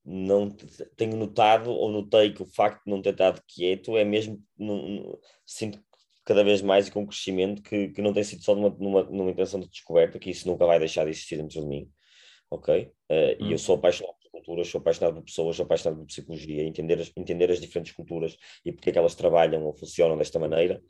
não 0.04 0.50
tenho 0.96 1.16
notado 1.16 1.70
ou 1.70 1.90
notei 1.90 2.32
que 2.32 2.42
o 2.42 2.46
facto 2.46 2.84
de 2.84 2.90
não 2.90 3.00
ter 3.00 3.10
estado 3.10 3.42
quieto 3.46 3.96
é 3.96 4.04
mesmo 4.04 4.42
não, 4.58 5.18
sinto 5.46 5.82
cada 6.24 6.44
vez 6.44 6.60
mais 6.62 6.88
e 6.88 6.90
com 6.90 7.06
crescimento 7.06 7.62
que, 7.62 7.88
que 7.88 8.02
não 8.02 8.12
tem 8.12 8.24
sido 8.24 8.42
só 8.42 8.54
numa, 8.54 8.70
numa, 8.70 9.02
numa 9.04 9.30
intenção 9.30 9.60
de 9.60 9.68
descoberta, 9.68 10.18
que 10.18 10.30
isso 10.30 10.48
nunca 10.48 10.66
vai 10.66 10.78
deixar 10.78 11.04
de 11.04 11.10
existir 11.10 11.36
dentro 11.36 11.60
de 11.60 11.66
mim, 11.66 11.90
ok? 12.50 12.84
Uh, 12.84 13.44
hum. 13.44 13.48
E 13.48 13.52
eu 13.52 13.58
sou 13.58 13.76
apaixonado 13.76 14.16
culturas, 14.44 14.68
sou 14.68 14.80
apaixonado 14.80 15.14
por 15.14 15.24
pessoas, 15.24 15.56
sou 15.56 15.64
apaixonado 15.64 15.98
por 15.98 16.06
psicologia, 16.06 16.62
entender 16.62 17.00
as, 17.00 17.12
entender 17.16 17.50
as 17.50 17.60
diferentes 17.60 17.92
culturas 17.92 18.36
e 18.64 18.72
porque 18.72 18.90
é 18.90 18.92
que 18.92 18.98
elas 18.98 19.14
trabalham 19.14 19.64
ou 19.64 19.72
funcionam 19.72 20.16
desta 20.16 20.38
maneira. 20.38 20.82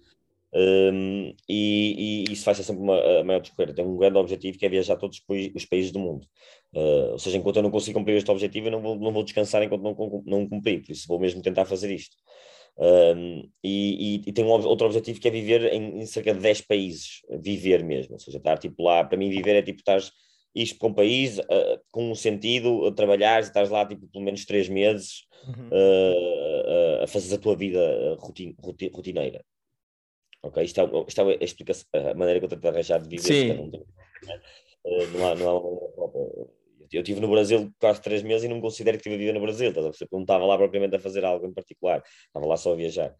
Um, 0.56 1.34
e, 1.48 2.24
e, 2.28 2.32
isso 2.32 2.44
vai 2.44 2.54
ser 2.54 2.62
sempre 2.62 2.82
uma, 2.82 2.96
a 3.20 3.24
maior 3.24 3.40
descoberta. 3.40 3.74
Tenho 3.74 3.88
um 3.88 3.96
grande 3.96 4.18
objetivo 4.18 4.56
que 4.56 4.64
é 4.64 4.68
viajar 4.68 4.94
a 4.94 4.96
todos 4.96 5.20
os 5.54 5.64
países 5.64 5.90
do 5.90 5.98
mundo. 5.98 6.26
Uh, 6.72 7.12
ou 7.12 7.18
seja, 7.18 7.36
enquanto 7.36 7.56
eu 7.56 7.62
não 7.62 7.70
consigo 7.70 7.98
cumprir 7.98 8.16
este 8.16 8.30
objetivo, 8.30 8.68
eu 8.68 8.72
não 8.72 8.80
vou, 8.80 8.96
não 8.96 9.12
vou 9.12 9.24
descansar 9.24 9.62
enquanto 9.62 9.82
não, 9.82 10.22
não 10.24 10.48
cumprir, 10.48 10.82
por 10.82 10.92
isso 10.92 11.08
vou 11.08 11.18
mesmo 11.18 11.42
tentar 11.42 11.64
fazer 11.64 11.92
isto. 11.92 12.16
Um, 12.76 13.48
e, 13.62 14.16
e, 14.16 14.22
e, 14.26 14.32
tenho 14.32 14.48
um, 14.48 14.50
outro 14.50 14.86
objetivo 14.86 15.20
que 15.20 15.28
é 15.28 15.30
viver 15.30 15.72
em, 15.72 16.00
em, 16.00 16.06
cerca 16.06 16.34
de 16.34 16.40
10 16.40 16.62
países, 16.62 17.20
viver 17.40 17.84
mesmo, 17.84 18.14
ou 18.14 18.18
seja, 18.18 18.38
estar 18.38 18.58
tipo 18.58 18.82
lá, 18.82 19.04
para 19.04 19.16
mim 19.16 19.30
viver 19.30 19.54
é 19.54 19.62
tipo 19.62 19.78
estar 19.78 20.00
isto 20.54 20.78
para 20.78 20.88
um 20.88 20.94
país 20.94 21.38
uh, 21.38 21.80
com 21.90 22.10
um 22.10 22.14
sentido, 22.14 22.86
a 22.86 22.92
trabalhar, 22.92 23.40
estás 23.40 23.70
lá 23.70 23.86
tipo 23.86 24.06
pelo 24.08 24.24
menos 24.24 24.44
três 24.44 24.68
meses 24.68 25.24
uhum. 25.46 25.68
uh, 25.68 27.02
a 27.02 27.06
fazer 27.06 27.34
a 27.34 27.38
tua 27.38 27.56
vida 27.56 28.16
rotin, 28.20 28.54
rotin, 28.60 28.90
rotineira. 28.92 29.44
Ok? 30.44 30.62
Isto 30.62 30.80
é, 30.80 30.84
isto 31.08 31.20
é 31.20 31.24
a, 31.40 31.44
explicação, 31.44 31.86
a 31.94 32.14
maneira 32.14 32.38
que 32.38 32.44
eu 32.44 32.50
tento 32.50 32.68
arranjar 32.68 33.00
de 33.00 33.08
viver. 33.08 33.22
Sim. 33.22 33.70
Uh, 34.84 35.06
não, 35.12 35.26
há, 35.26 35.34
não 35.34 35.48
há 35.48 35.60
uma 35.60 35.88
própria. 35.92 36.20
Eu 36.92 37.00
estive 37.00 37.20
no 37.20 37.28
Brasil 37.28 37.72
quase 37.80 38.00
três 38.02 38.22
meses 38.22 38.44
e 38.44 38.48
não 38.48 38.60
considero 38.60 38.96
que 38.96 39.00
estive 39.00 39.14
a 39.14 39.18
viver 39.18 39.32
no 39.32 39.40
Brasil, 39.40 39.70
estás 39.70 39.86
a 39.86 39.90
perceber? 39.90 40.10
Não 40.12 40.20
estava 40.20 40.44
lá 40.44 40.56
propriamente 40.56 40.94
a 40.94 41.00
fazer 41.00 41.24
algo 41.24 41.46
em 41.46 41.52
particular, 41.52 42.02
estava 42.26 42.46
lá 42.46 42.56
só 42.56 42.72
a 42.72 42.76
viajar. 42.76 43.14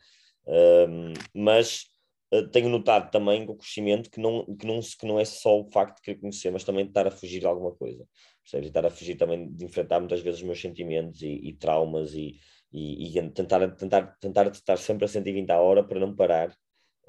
mas 1.34 1.86
eh, 2.30 2.42
tenho 2.52 2.68
notado 2.68 3.10
também 3.10 3.46
com 3.46 3.52
o 3.52 3.56
crescimento 3.56 4.10
que 4.10 4.20
não, 4.20 4.44
que, 4.56 4.66
não, 4.66 4.80
que 4.80 5.06
não 5.06 5.18
é 5.20 5.24
só 5.24 5.60
o 5.60 5.70
facto 5.70 5.96
de 5.96 6.02
querer 6.02 6.20
conhecer, 6.20 6.50
mas 6.50 6.64
também 6.64 6.84
de 6.84 6.90
estar 6.90 7.06
a 7.06 7.10
fugir 7.10 7.40
de 7.40 7.46
alguma 7.46 7.72
coisa. 7.74 8.06
Percebes? 8.42 8.68
estar 8.68 8.84
a 8.84 8.90
fugir 8.90 9.16
também 9.16 9.50
de 9.50 9.64
enfrentar 9.64 10.00
muitas 10.00 10.20
vezes 10.20 10.40
os 10.40 10.46
meus 10.46 10.60
sentimentos 10.60 11.22
e, 11.22 11.28
e 11.28 11.54
traumas 11.54 12.12
e, 12.14 12.38
e, 12.72 13.18
e, 13.18 13.30
tentar, 13.30 13.70
tentar, 13.76 14.16
tentar 14.20 14.46
estar 14.48 14.76
sempre 14.76 15.04
a 15.06 15.08
120 15.08 15.50
a 15.50 15.60
hora 15.60 15.82
para 15.82 16.00
não 16.00 16.14
parar 16.14 16.54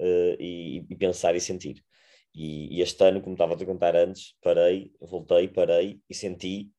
uh, 0.00 0.36
e, 0.40 0.84
e, 0.88 0.96
pensar 0.96 1.34
e 1.34 1.40
sentir. 1.40 1.82
E, 2.34 2.80
este 2.80 3.02
ano, 3.04 3.20
como 3.20 3.34
estava 3.34 3.54
a 3.54 3.56
te 3.56 3.64
contar 3.64 3.96
antes, 3.96 4.34
parei, 4.42 4.92
voltei, 5.00 5.48
parei 5.48 6.00
e 6.08 6.14
senti 6.14 6.70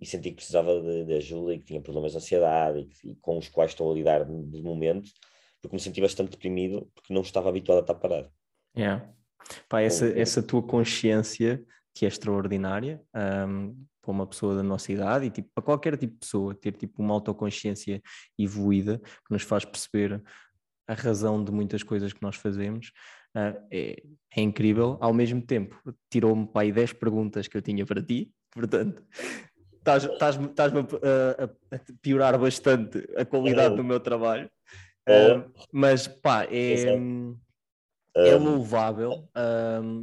e 0.00 0.04
senti 0.04 0.30
que 0.30 0.36
precisava 0.36 0.80
de, 0.80 1.04
de 1.04 1.14
ajuda 1.14 1.54
e 1.54 1.58
que 1.58 1.64
tinha 1.64 1.80
problemas 1.80 2.12
de 2.12 2.18
ansiedade 2.18 2.88
e, 3.04 3.14
com 3.16 3.38
os 3.38 3.48
quais 3.48 3.70
estou 3.70 3.90
a 3.90 3.94
lidar 3.94 4.24
de 4.24 4.62
momento 4.62 5.10
porque 5.66 5.76
me 5.76 5.80
senti 5.80 6.00
bastante 6.00 6.30
deprimido 6.30 6.90
porque 6.94 7.12
não 7.12 7.22
estava 7.22 7.48
habituado 7.48 7.78
a 7.78 7.80
estar 7.80 7.94
parado. 7.94 8.30
Yeah. 8.76 9.08
Pá, 9.68 9.80
essa, 9.80 10.06
essa 10.18 10.42
tua 10.42 10.62
consciência 10.62 11.64
que 11.94 12.04
é 12.04 12.08
extraordinária, 12.08 13.02
um, 13.48 13.86
para 14.02 14.12
uma 14.12 14.26
pessoa 14.26 14.54
da 14.54 14.62
nossa 14.62 14.92
idade 14.92 15.26
e 15.26 15.30
tipo, 15.30 15.48
para 15.54 15.64
qualquer 15.64 15.96
tipo 15.96 16.12
de 16.12 16.18
pessoa, 16.18 16.54
ter 16.54 16.72
tipo 16.72 17.02
uma 17.02 17.14
autoconsciência 17.14 18.02
evoluída 18.38 18.98
que 18.98 19.32
nos 19.32 19.42
faz 19.42 19.64
perceber 19.64 20.22
a 20.86 20.94
razão 20.94 21.42
de 21.42 21.50
muitas 21.50 21.82
coisas 21.82 22.12
que 22.12 22.22
nós 22.22 22.36
fazemos. 22.36 22.92
Uh, 23.34 23.60
é, 23.70 24.02
é, 24.36 24.40
incrível. 24.40 24.96
Ao 25.00 25.12
mesmo 25.12 25.42
tempo, 25.42 25.78
tirou-me 26.10 26.46
para 26.46 26.62
aí 26.62 26.72
10 26.72 26.94
perguntas 26.94 27.46
que 27.48 27.56
eu 27.56 27.62
tinha 27.62 27.84
para 27.84 28.02
ti, 28.02 28.30
portanto, 28.52 29.02
estás-me 29.80 30.46
a, 30.48 31.44
a, 31.44 31.80
piorar 32.00 32.38
bastante 32.38 32.98
a 33.16 33.24
qualidade 33.24 33.74
é. 33.74 33.76
do 33.76 33.84
meu 33.84 34.00
trabalho. 34.00 34.50
Uh, 35.08 35.52
mas 35.70 36.08
pá, 36.08 36.44
é, 36.50 36.86
é 38.16 38.34
louvável. 38.34 39.28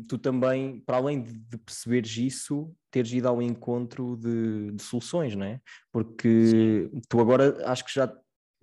tu 0.07 0.17
também, 0.17 0.79
para 0.81 0.97
além 0.97 1.21
de, 1.21 1.33
de, 1.33 1.57
perceberes 1.57 2.15
isso, 2.15 2.71
teres 2.91 3.11
ido 3.11 3.27
ao 3.27 3.41
encontro 3.41 4.15
de, 4.15 4.71
de 4.71 4.81
soluções, 4.81 5.35
não 5.35 5.45
é? 5.45 5.59
Porque 5.91 6.45
Sim. 6.45 7.01
tu 7.09 7.19
agora 7.19 7.67
acho 7.69 7.83
que 7.83 7.93
já, 7.93 8.13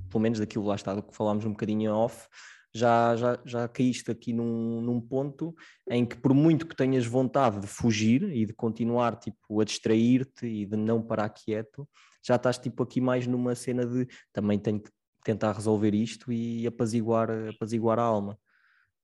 pelo 0.08 0.22
menos 0.22 0.38
daquilo 0.38 0.66
lá 0.66 0.74
está, 0.74 0.94
do 0.94 1.02
que 1.02 1.14
falámos 1.14 1.44
um 1.44 1.50
bocadinho 1.50 1.92
off, 1.92 2.28
já, 2.72 3.16
já, 3.16 3.38
já 3.44 3.68
caíste 3.68 4.10
aqui 4.10 4.32
num, 4.32 4.80
num 4.80 5.00
ponto 5.00 5.54
em 5.90 6.06
que, 6.06 6.16
por 6.16 6.32
muito 6.32 6.66
que 6.66 6.76
tenhas 6.76 7.04
vontade 7.04 7.60
de 7.60 7.66
fugir 7.66 8.22
e 8.22 8.46
de 8.46 8.52
continuar 8.52 9.16
tipo, 9.16 9.60
a 9.60 9.64
distrair-te 9.64 10.46
e 10.46 10.66
de 10.66 10.76
não 10.76 11.02
parar 11.02 11.28
quieto, 11.30 11.88
já 12.24 12.36
estás 12.36 12.58
tipo 12.58 12.82
aqui 12.82 13.00
mais 13.00 13.26
numa 13.26 13.54
cena 13.54 13.84
de 13.84 14.06
também 14.32 14.58
tenho 14.58 14.80
que 14.80 14.90
tentar 15.24 15.52
resolver 15.52 15.94
isto 15.94 16.32
e 16.32 16.66
apaziguar, 16.66 17.28
apaziguar 17.48 17.98
a 17.98 18.02
alma. 18.02 18.38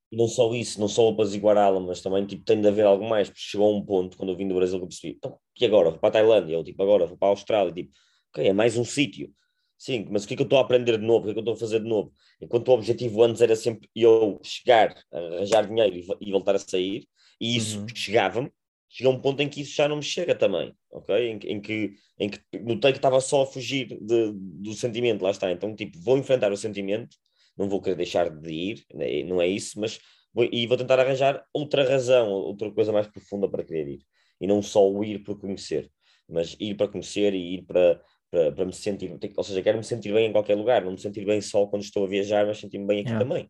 Não 0.09 0.27
só 0.27 0.53
isso, 0.53 0.79
não 0.79 0.87
só 0.87 1.09
apaziguar 1.09 1.57
a 1.57 1.65
alma, 1.65 1.87
mas 1.87 2.01
também 2.01 2.25
tipo, 2.25 2.45
tem 2.45 2.61
de 2.61 2.67
haver 2.67 2.85
algo 2.85 3.07
mais, 3.07 3.27
porque 3.27 3.41
chegou 3.41 3.73
a 3.73 3.77
um 3.77 3.85
ponto, 3.85 4.15
quando 4.17 4.29
eu 4.29 4.37
vim 4.37 4.47
do 4.47 4.55
Brasil, 4.55 4.77
que 4.77 4.85
eu 4.85 4.87
percebi, 4.87 5.15
então, 5.17 5.37
e 5.59 5.65
agora? 5.65 5.89
Vou 5.89 5.99
para 5.99 6.09
a 6.09 6.11
Tailândia, 6.13 6.53
eu 6.53 6.63
tipo, 6.63 6.81
agora 6.81 7.05
vou 7.05 7.17
para 7.17 7.27
a 7.27 7.31
Austrália, 7.31 7.73
tipo, 7.73 7.91
ok, 8.31 8.47
é 8.47 8.53
mais 8.53 8.77
um 8.77 8.85
sítio 8.85 9.33
Sim, 9.77 10.07
mas 10.09 10.23
o 10.23 10.27
que 10.27 10.33
é 10.33 10.37
que 10.37 10.41
eu 10.41 10.45
estou 10.45 10.57
a 10.57 10.61
aprender 10.63 10.97
de 10.97 11.05
novo? 11.05 11.19
O 11.19 11.23
que 11.25 11.29
é 11.29 11.33
que 11.33 11.39
eu 11.39 11.41
estou 11.41 11.53
a 11.53 11.57
fazer 11.57 11.79
de 11.79 11.87
novo? 11.87 12.11
Enquanto 12.41 12.67
o 12.69 12.73
objetivo 12.73 13.23
antes 13.23 13.41
era 13.41 13.55
sempre 13.55 13.87
eu 13.95 14.39
chegar, 14.43 14.95
arranjar 15.11 15.67
dinheiro 15.67 16.17
e, 16.19 16.31
voltar 16.31 16.55
a 16.55 16.59
sair, 16.59 17.07
e 17.39 17.55
isso 17.55 17.81
uhum. 17.81 17.87
chegava-me, 17.93 18.51
chega 18.89 19.09
um 19.09 19.21
ponto 19.21 19.41
em 19.41 19.47
que 19.49 19.61
isso 19.61 19.75
já 19.75 19.87
não 19.87 19.97
me 19.97 20.03
chega 20.03 20.33
também, 20.33 20.73
ok? 20.91 21.15
Em, 21.15 21.37
em 21.51 21.61
que, 21.61 21.93
em 22.19 22.29
que 22.29 22.39
notei 22.59 22.91
que 22.91 22.97
estava 22.97 23.21
só 23.21 23.43
a 23.43 23.45
fugir 23.45 23.87
de, 24.01 24.31
do 24.33 24.73
sentimento, 24.73 25.21
lá 25.21 25.29
está. 25.29 25.51
Então, 25.51 25.75
tipo, 25.75 25.99
vou 25.99 26.17
enfrentar 26.17 26.51
o 26.51 26.57
sentimento, 26.57 27.15
não 27.55 27.69
vou 27.69 27.79
querer 27.79 27.95
deixar 27.95 28.29
de 28.29 28.51
ir, 28.51 28.85
né? 28.95 29.23
não 29.23 29.39
é 29.39 29.47
isso, 29.47 29.79
mas 29.79 29.99
vou, 30.33 30.47
e 30.51 30.65
vou 30.65 30.77
tentar 30.77 30.99
arranjar 30.99 31.43
outra 31.53 31.87
razão, 31.87 32.29
outra 32.29 32.71
coisa 32.71 32.91
mais 32.91 33.07
profunda 33.07 33.47
para 33.47 33.63
querer 33.63 33.87
ir. 33.87 33.99
E 34.41 34.47
não 34.47 34.61
só 34.63 34.89
o 34.89 35.03
ir 35.03 35.19
por 35.23 35.39
conhecer, 35.39 35.91
mas 36.27 36.55
ir 36.59 36.75
para 36.75 36.87
conhecer 36.87 37.33
e 37.33 37.55
ir 37.55 37.61
para 37.63 38.01
para, 38.29 38.51
para 38.51 38.65
me 38.65 38.73
sentir, 38.73 39.17
ou 39.35 39.43
seja, 39.43 39.61
quero 39.61 39.77
me 39.77 39.83
sentir 39.83 40.13
bem 40.13 40.29
em 40.29 40.31
qualquer 40.31 40.55
lugar, 40.55 40.83
não 40.83 40.91
me 40.91 40.99
sentir 40.99 41.25
bem 41.25 41.41
só 41.41 41.65
quando 41.65 41.83
estou 41.83 42.05
a 42.05 42.07
viajar, 42.07 42.45
mas 42.45 42.59
sentir-me 42.59 42.85
bem 42.85 43.01
aqui 43.01 43.17
também. 43.17 43.49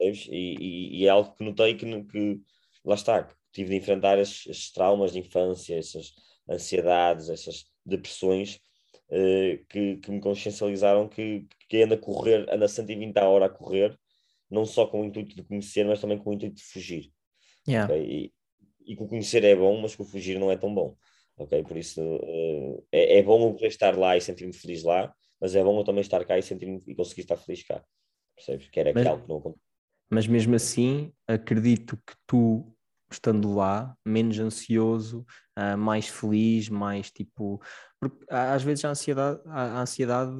E, 0.00 0.10
e, 0.30 1.00
e, 1.00 1.06
é 1.06 1.10
algo 1.10 1.34
que 1.34 1.44
notei 1.44 1.74
que, 1.74 2.04
que 2.04 2.40
lá 2.84 2.94
está, 2.94 3.22
que 3.22 3.34
tive 3.52 3.70
de 3.70 3.76
enfrentar 3.76 4.18
esses, 4.18 4.46
esses, 4.46 4.72
traumas 4.72 5.12
de 5.12 5.18
infância, 5.18 5.76
essas 5.76 6.14
ansiedades, 6.48 7.28
essas 7.28 7.66
depressões 7.84 8.60
uh, 9.10 9.64
que, 9.68 9.96
que 9.96 10.10
me 10.10 10.20
consciencializaram 10.20 11.08
que, 11.08 11.46
que 11.68 11.82
anda 11.82 11.94
a 11.94 11.98
correr, 11.98 12.46
anda 12.50 12.64
a 12.64 12.68
120 12.68 13.16
a 13.18 13.28
hora 13.28 13.46
a 13.46 13.50
correr, 13.50 13.98
não 14.50 14.64
só 14.64 14.86
com 14.86 15.02
o 15.02 15.04
intuito 15.04 15.36
de 15.36 15.42
conhecer, 15.42 15.84
mas 15.84 16.00
também 16.00 16.18
com 16.18 16.30
o 16.30 16.32
intuito 16.32 16.56
de 16.56 16.64
fugir. 16.64 17.12
Yeah. 17.68 17.92
Okay? 17.92 18.06
E, 18.06 18.92
e 18.92 18.96
que 18.96 19.02
o 19.02 19.06
conhecer 19.06 19.44
é 19.44 19.54
bom, 19.54 19.80
mas 19.80 19.94
que 19.94 20.02
o 20.02 20.04
fugir 20.04 20.38
não 20.38 20.50
é 20.50 20.56
tão 20.56 20.74
bom 20.74 20.96
ok? 21.40 21.64
Por 21.64 21.76
isso 21.76 22.00
uh, 22.00 22.86
é, 22.92 23.18
é, 23.18 23.22
bom 23.22 23.56
eu 23.58 23.66
estar 23.66 23.96
lá 23.96 24.16
e 24.16 24.20
sentir-me 24.20 24.52
feliz 24.52 24.82
lá, 24.82 25.12
mas 25.40 25.54
é 25.54 25.64
bom 25.64 25.78
eu 25.78 25.84
também 25.84 26.02
estar 26.02 26.24
cá 26.24 26.38
e 26.38 26.42
sentir 26.42 26.80
e 26.86 26.94
conseguir 26.94 27.22
estar 27.22 27.36
feliz 27.36 27.62
cá, 27.62 27.82
percebes? 28.36 28.68
Que 28.68 28.80
era 28.80 28.92
mas, 28.92 29.06
algo 29.06 29.22
que 29.22 29.28
não 29.28 29.38
acontece. 29.38 29.64
Mas 30.10 30.26
mesmo 30.26 30.54
assim, 30.54 31.12
acredito 31.26 31.96
que 31.96 32.14
tu, 32.26 32.76
estando 33.10 33.54
lá, 33.54 33.96
menos 34.04 34.38
ansioso, 34.38 35.24
uh, 35.58 35.78
mais 35.78 36.08
feliz, 36.08 36.68
mais 36.68 37.10
tipo. 37.10 37.60
Porque 37.98 38.24
às 38.28 38.62
vezes 38.62 38.84
a 38.84 38.90
ansiedade, 38.90 39.40
a 39.46 39.80
ansiedade 39.80 40.32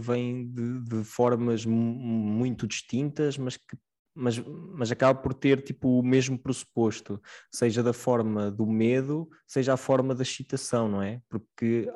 vem 0.00 0.50
de, 0.50 0.80
de 0.84 1.04
formas 1.04 1.64
muito 1.66 2.66
distintas, 2.66 3.36
mas 3.36 3.56
que 3.56 3.76
mas, 4.14 4.38
mas 4.38 4.90
acaba 4.90 5.18
por 5.18 5.32
ter 5.32 5.62
tipo 5.62 5.98
o 5.98 6.02
mesmo 6.02 6.38
pressuposto, 6.38 7.20
seja 7.50 7.82
da 7.82 7.92
forma 7.92 8.50
do 8.50 8.66
medo, 8.66 9.28
seja 9.46 9.74
a 9.74 9.76
forma 9.76 10.14
da 10.14 10.22
excitação, 10.22 10.88
não 10.88 11.02
é? 11.02 11.20
Porque 11.28 11.88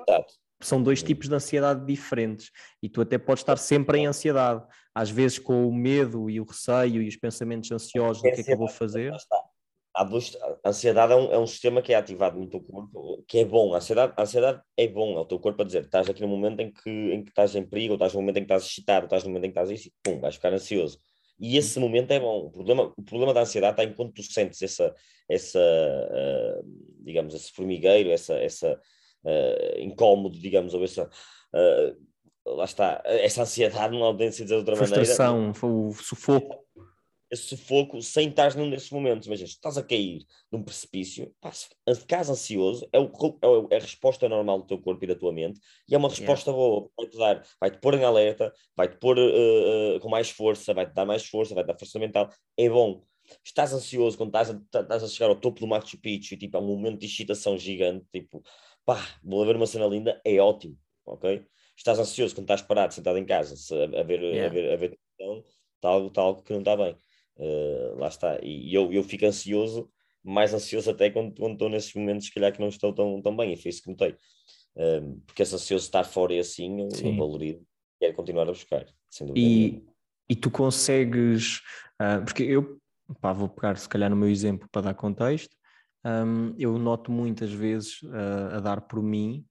são 0.60 0.82
dois 0.82 1.02
tipos 1.02 1.28
de 1.28 1.34
ansiedade 1.34 1.84
diferentes 1.84 2.50
e 2.82 2.88
tu 2.88 3.00
até 3.00 3.18
podes 3.18 3.42
estar 3.42 3.56
sempre 3.56 3.98
em 3.98 4.06
ansiedade, 4.06 4.64
às 4.94 5.10
vezes 5.10 5.38
com 5.38 5.68
o 5.68 5.74
medo 5.74 6.30
e 6.30 6.40
o 6.40 6.44
receio 6.44 7.02
e 7.02 7.08
os 7.08 7.16
pensamentos 7.16 7.70
ansiosos 7.70 8.22
do 8.22 8.30
que 8.30 8.40
é 8.40 8.44
que 8.44 8.52
eu 8.52 8.58
vou 8.58 8.68
fazer. 8.68 9.12
A 9.96 10.68
ansiedade 10.68 11.12
é 11.12 11.16
um, 11.16 11.32
é 11.32 11.38
um 11.38 11.46
sistema 11.46 11.80
que 11.80 11.92
é 11.92 11.96
ativado 11.96 12.36
no 12.36 12.48
teu 12.48 12.60
corpo, 12.60 13.22
que 13.28 13.38
é 13.38 13.44
bom. 13.44 13.74
A 13.74 13.76
ansiedade, 13.76 14.12
a 14.16 14.22
ansiedade 14.22 14.60
é 14.76 14.88
bom, 14.88 15.16
é 15.16 15.20
o 15.20 15.24
teu 15.24 15.38
corpo 15.38 15.62
a 15.62 15.64
dizer, 15.64 15.84
estás 15.84 16.10
aqui 16.10 16.20
no 16.20 16.26
momento 16.26 16.58
em 16.60 16.72
que, 16.72 16.90
em 16.90 17.22
que 17.22 17.30
estás 17.30 17.54
em 17.54 17.64
perigo, 17.64 17.92
ou 17.92 17.96
estás 17.96 18.12
no 18.12 18.20
momento 18.20 18.38
em 18.38 18.40
que 18.40 18.52
estás 18.52 18.64
excitado, 18.64 19.02
ou 19.02 19.06
estás 19.06 19.22
no 19.22 19.30
momento 19.30 19.44
em 19.44 19.52
que 19.52 19.58
estás 19.58 19.70
isso, 19.70 19.90
pum, 20.02 20.18
vais 20.18 20.34
ficar 20.34 20.52
ansioso 20.52 20.98
e 21.44 21.56
esse 21.58 21.78
momento 21.78 22.10
é 22.10 22.18
bom. 22.18 22.46
O 22.46 22.50
problema, 22.50 22.92
o 22.96 23.02
problema 23.02 23.34
da 23.34 23.42
ansiedade 23.42 23.72
está 23.72 23.84
enquanto 23.84 24.14
tu 24.14 24.22
sentes 24.22 24.62
essa, 24.62 24.94
essa 25.28 25.58
uh, 25.58 26.64
digamos, 27.00 27.34
esse 27.34 27.52
formigueiro, 27.52 28.10
essa, 28.10 28.34
essa 28.34 28.80
uh, 29.24 29.80
incómodo, 29.80 30.38
digamos, 30.38 30.72
ou 30.72 30.82
essa, 30.82 31.04
uh, 31.04 32.56
lá 32.56 32.64
está, 32.64 33.02
essa 33.04 33.42
ansiedade, 33.42 33.98
não 33.98 34.16
tem 34.16 34.30
de 34.30 34.32
dizer 34.32 34.46
de 34.46 34.54
outra 34.54 34.76
Frustração, 34.76 35.34
maneira. 35.34 35.54
Frustração, 35.54 35.88
o 35.88 35.92
sufoco 35.92 36.64
esse 37.34 37.42
sufoco 37.42 38.00
sem 38.00 38.28
estar 38.28 38.56
num 38.56 38.70
desses 38.70 38.90
momentos. 38.90 39.26
Imagina, 39.26 39.48
estás 39.48 39.76
a 39.76 39.82
cair 39.82 40.24
num 40.50 40.62
precipício, 40.62 41.34
pá, 41.40 41.52
ficares 41.94 42.30
ansioso, 42.30 42.88
é, 42.92 42.98
o, 42.98 43.10
é 43.70 43.76
a 43.76 43.80
resposta 43.80 44.28
normal 44.28 44.60
do 44.60 44.66
teu 44.66 44.78
corpo 44.78 45.04
e 45.04 45.08
da 45.08 45.14
tua 45.14 45.32
mente, 45.32 45.60
e 45.88 45.94
é 45.94 45.98
uma 45.98 46.08
resposta 46.08 46.50
yeah. 46.50 46.68
boa, 46.68 46.90
vai-te 46.96 47.18
dar, 47.18 47.46
vai-te 47.60 47.78
pôr 47.78 47.94
em 47.94 48.04
alerta, 48.04 48.52
vai-te 48.76 48.96
pôr 48.98 49.18
uh, 49.18 49.96
uh, 49.96 50.00
com 50.00 50.08
mais 50.08 50.30
força, 50.30 50.72
vai-te 50.72 50.94
dar 50.94 51.04
mais 51.04 51.26
força, 51.26 51.54
vai-te 51.54 51.66
dar 51.66 51.78
força 51.78 51.98
mental, 51.98 52.30
é 52.56 52.68
bom. 52.68 53.02
Estás 53.42 53.72
ansioso 53.72 54.18
quando 54.18 54.28
estás 54.28 54.50
a, 54.50 54.80
estás 54.80 55.02
a 55.02 55.08
chegar 55.08 55.30
ao 55.30 55.36
topo 55.36 55.58
do 55.58 55.66
Machu 55.66 55.98
Picchu, 55.98 56.34
e, 56.34 56.36
tipo, 56.36 56.56
é 56.56 56.60
um 56.60 56.66
momento 56.66 57.00
de 57.00 57.06
excitação 57.06 57.56
gigante, 57.56 58.04
tipo, 58.12 58.42
pá, 58.84 59.00
vou 59.22 59.44
ver 59.46 59.56
uma 59.56 59.66
cena 59.66 59.86
linda, 59.86 60.20
é 60.24 60.38
ótimo, 60.38 60.76
ok? 61.06 61.42
Estás 61.76 61.98
ansioso 61.98 62.34
quando 62.34 62.44
estás 62.44 62.62
parado, 62.62 62.92
sentado 62.92 63.18
em 63.18 63.24
casa, 63.24 63.54
a, 63.98 64.02
ver, 64.02 64.22
yeah. 64.22 64.46
a 64.46 64.48
ver, 64.50 64.72
a 64.72 64.76
ver, 64.76 64.98
está 65.84 65.88
algo, 65.88 66.08
está 66.08 66.22
algo 66.22 66.42
que 66.42 66.52
não 66.52 66.60
está 66.60 66.76
bem. 66.76 66.96
Uh, 67.36 67.96
lá 67.98 68.08
está. 68.08 68.38
E 68.42 68.72
eu, 68.72 68.92
eu 68.92 69.02
fico 69.02 69.26
ansioso, 69.26 69.90
mais 70.22 70.54
ansioso 70.54 70.90
até 70.90 71.10
quando, 71.10 71.34
quando 71.34 71.54
estou 71.54 71.68
nesses 71.68 71.92
momentos, 71.94 72.26
se 72.26 72.34
calhar, 72.34 72.52
que 72.52 72.60
não 72.60 72.68
estou 72.68 72.92
tão, 72.92 73.20
tão 73.20 73.36
bem. 73.36 73.52
E 73.52 73.56
foi 73.56 73.70
isso 73.70 73.82
que 73.82 73.90
notei. 73.90 74.16
Uh, 74.76 75.20
porque 75.26 75.42
esse 75.42 75.54
ansioso 75.54 75.84
estar 75.84 76.04
fora 76.04 76.34
e 76.34 76.38
assim, 76.38 76.80
eu 76.80 76.90
Sim. 76.90 77.16
valorizo. 77.16 77.62
Quero 78.00 78.14
continuar 78.14 78.44
a 78.44 78.52
buscar, 78.52 78.86
sem 79.08 79.26
dúvida. 79.26 79.46
E, 79.46 79.82
e 80.28 80.36
tu 80.36 80.50
consegues, 80.50 81.58
uh, 82.00 82.24
porque 82.24 82.42
eu 82.42 82.80
pá, 83.20 83.32
vou 83.32 83.48
pegar 83.48 83.76
se 83.76 83.88
calhar 83.88 84.10
no 84.10 84.16
meu 84.16 84.28
exemplo 84.28 84.68
para 84.70 84.82
dar 84.82 84.94
contexto. 84.94 85.54
Um, 86.06 86.54
eu 86.58 86.76
noto 86.78 87.10
muitas 87.10 87.50
vezes 87.50 88.00
a 88.52 88.60
dar 88.60 88.82
por 88.82 89.02
mim, 89.02 89.42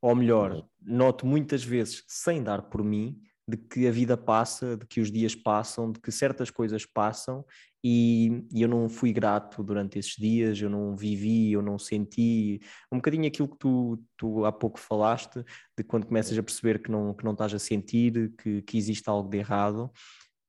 ou 0.00 0.14
melhor, 0.14 0.52
uhum. 0.52 0.62
noto 0.80 1.26
muitas 1.26 1.62
vezes 1.62 2.02
sem 2.06 2.42
dar 2.42 2.62
por 2.62 2.82
mim, 2.82 3.20
de 3.48 3.56
que 3.56 3.88
a 3.88 3.90
vida 3.90 4.14
passa, 4.14 4.76
de 4.76 4.84
que 4.86 5.00
os 5.00 5.10
dias 5.10 5.34
passam, 5.34 5.90
de 5.90 5.98
que 5.98 6.12
certas 6.12 6.50
coisas 6.50 6.84
passam 6.84 7.42
e, 7.82 8.44
e, 8.52 8.60
eu 8.60 8.68
não 8.68 8.88
fui 8.90 9.10
grato 9.10 9.62
durante 9.62 9.98
esses 9.98 10.16
dias, 10.16 10.60
eu 10.60 10.68
não 10.68 10.94
vivi, 10.94 11.52
eu 11.52 11.62
não 11.62 11.78
senti 11.78 12.60
um 12.92 12.96
bocadinho 12.96 13.26
aquilo 13.26 13.48
que 13.48 13.56
tu, 13.56 14.02
tu 14.18 14.44
há 14.44 14.52
pouco 14.52 14.78
falaste, 14.78 15.42
de 15.76 15.82
quando 15.82 16.06
começas 16.06 16.36
a 16.36 16.42
perceber 16.42 16.82
que 16.82 16.90
não, 16.90 17.14
que 17.14 17.24
não 17.24 17.32
estás 17.32 17.54
a 17.54 17.58
sentir, 17.58 18.34
que, 18.36 18.60
que 18.62 18.76
existe 18.76 19.08
algo 19.08 19.30
de 19.30 19.38
errado. 19.38 19.90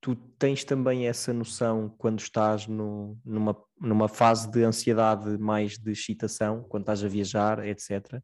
Tu 0.02 0.16
tens 0.38 0.64
também 0.66 1.08
essa 1.08 1.32
noção 1.32 1.94
quando 1.98 2.20
estás 2.20 2.68
no, 2.68 3.18
numa, 3.24 3.56
numa 3.80 4.08
fase 4.10 4.50
de 4.50 4.64
ansiedade 4.64 5.38
mais 5.38 5.78
de 5.78 5.92
excitação, 5.92 6.64
quando 6.64 6.84
estás 6.84 7.04
a 7.04 7.08
viajar, 7.08 7.66
etc. 7.66 8.22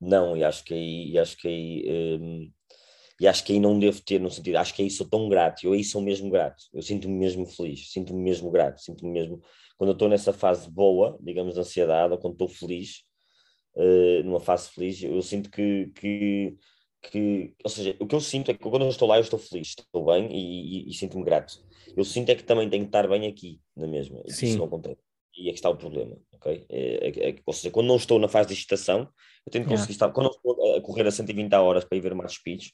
Não, 0.00 0.36
e 0.36 0.44
acho 0.44 0.64
que 0.64 0.72
aí, 0.72 1.18
acho 1.18 1.36
que 1.36 1.48
aí 1.48 2.18
hum 2.20 2.52
e 3.20 3.26
acho 3.26 3.44
que 3.44 3.52
aí 3.52 3.60
não 3.60 3.78
devo 3.78 4.00
ter, 4.00 4.20
no 4.20 4.30
sentido, 4.30 4.56
acho 4.56 4.74
que 4.74 4.82
aí 4.82 4.90
sou 4.90 5.08
tão 5.08 5.28
grato, 5.28 5.64
eu 5.64 5.72
aí 5.72 5.82
sou 5.82 6.00
mesmo 6.00 6.30
grato, 6.30 6.64
eu 6.72 6.82
sinto-me 6.82 7.14
mesmo 7.14 7.46
feliz, 7.46 7.90
sinto-me 7.90 8.22
mesmo 8.22 8.50
grato, 8.50 8.80
sinto-me 8.80 9.10
mesmo, 9.10 9.42
quando 9.76 9.90
eu 9.90 9.92
estou 9.92 10.08
nessa 10.08 10.32
fase 10.32 10.70
boa, 10.70 11.18
digamos, 11.20 11.54
de 11.54 11.60
ansiedade, 11.60 12.12
ou 12.12 12.18
quando 12.18 12.34
estou 12.34 12.48
feliz, 12.48 13.02
uh, 13.74 14.22
numa 14.24 14.40
fase 14.40 14.70
feliz, 14.70 15.02
eu 15.02 15.20
sinto 15.22 15.50
que, 15.50 15.90
que, 15.94 16.56
que, 17.02 17.54
ou 17.64 17.70
seja, 17.70 17.96
o 17.98 18.06
que 18.06 18.14
eu 18.14 18.20
sinto 18.20 18.50
é 18.50 18.54
que 18.54 18.60
quando 18.60 18.82
eu 18.82 18.88
estou 18.88 19.08
lá, 19.08 19.16
eu 19.16 19.22
estou 19.22 19.38
feliz, 19.38 19.74
estou 19.78 20.04
bem 20.04 20.28
e, 20.32 20.86
e, 20.86 20.90
e 20.90 20.94
sinto-me 20.94 21.24
grato. 21.24 21.54
Eu 21.96 22.04
sinto 22.04 22.30
é 22.30 22.34
que 22.34 22.44
também 22.44 22.68
tenho 22.68 22.84
que 22.84 22.88
estar 22.88 23.08
bem 23.08 23.26
aqui, 23.26 23.60
na 23.76 23.86
mesma, 23.86 24.22
e 24.26 24.32
Sim. 24.32 24.46
isso 24.46 24.58
não 24.58 24.66
acontece. 24.66 25.00
E 25.36 25.48
é 25.48 25.52
que 25.52 25.58
está 25.58 25.70
o 25.70 25.76
problema, 25.76 26.16
ok? 26.32 26.66
É, 26.68 27.08
é, 27.08 27.30
é, 27.30 27.36
ou 27.46 27.52
seja, 27.52 27.70
quando 27.70 27.86
não 27.86 27.96
estou 27.96 28.18
na 28.18 28.26
fase 28.26 28.48
de 28.48 28.54
excitação, 28.54 29.08
eu 29.46 29.52
tenho 29.52 29.64
que 29.64 29.70
conseguir 29.70 29.92
yeah. 29.92 30.06
estar, 30.06 30.10
quando 30.10 30.26
não 30.26 30.32
estou 30.32 30.76
a 30.76 30.80
correr 30.80 31.06
a 31.06 31.10
120 31.12 31.54
horas 31.54 31.84
para 31.84 31.96
ir 31.96 32.00
ver 32.00 32.14
mais 32.14 32.32
speech, 32.32 32.72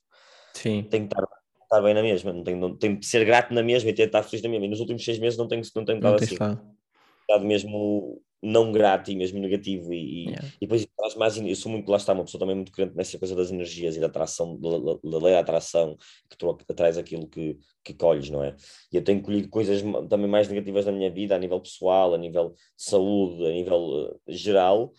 Sim. 0.54 0.82
tenho 0.84 1.08
que 1.08 1.14
estar, 1.14 1.28
estar 1.62 1.82
bem 1.82 1.94
na 1.94 2.02
mesma, 2.02 2.32
não 2.32 2.44
tenho, 2.44 2.58
não, 2.58 2.76
tenho 2.76 2.98
que 2.98 3.06
ser 3.06 3.24
grato 3.24 3.52
na 3.52 3.62
mesma 3.62 3.90
e 3.90 3.94
ter 3.94 4.04
estar 4.04 4.22
feliz 4.22 4.42
na 4.42 4.48
mesma. 4.48 4.66
E 4.66 4.68
nos 4.68 4.80
últimos 4.80 5.04
seis 5.04 5.18
meses 5.18 5.38
não 5.38 5.48
tenho, 5.48 5.62
não 5.74 5.84
tenho 5.84 5.98
estado 5.98 6.22
assim. 6.22 6.34
Estado 6.34 7.46
mesmo 7.46 8.22
não 8.44 8.70
grato 8.70 9.10
e 9.10 9.16
mesmo 9.16 9.40
negativo 9.40 9.92
e, 9.94 10.26
yeah. 10.26 10.46
e 10.60 10.66
depois 10.66 10.86
traz 10.98 11.14
mais 11.14 11.36
eu 11.38 11.56
sou 11.56 11.72
muito 11.72 11.90
lá 11.90 11.96
está 11.96 12.12
uma 12.12 12.24
pessoa 12.24 12.38
também 12.38 12.54
muito 12.54 12.70
crente 12.70 12.94
nessa 12.94 13.18
coisa 13.18 13.34
das 13.34 13.50
energias 13.50 13.96
e 13.96 14.00
da 14.00 14.06
atração 14.06 14.56
da, 14.58 14.68
da 15.02 15.18
lei 15.18 15.32
da 15.32 15.40
atração 15.40 15.96
que 16.28 16.36
tu 16.36 16.50
atrás 16.50 16.98
aquilo 16.98 17.26
que, 17.26 17.58
que 17.82 17.94
colhes 17.94 18.28
não 18.28 18.44
é 18.44 18.54
e 18.92 18.96
eu 18.96 19.02
tenho 19.02 19.22
colhido 19.22 19.48
coisas 19.48 19.82
também 20.10 20.28
mais 20.28 20.46
negativas 20.46 20.84
na 20.84 20.92
minha 20.92 21.10
vida 21.10 21.34
a 21.34 21.38
nível 21.38 21.58
pessoal 21.58 22.12
a 22.12 22.18
nível 22.18 22.50
de 22.50 22.84
saúde 22.84 23.46
a 23.46 23.50
nível 23.50 23.80
uh, 23.80 24.20
geral 24.28 24.92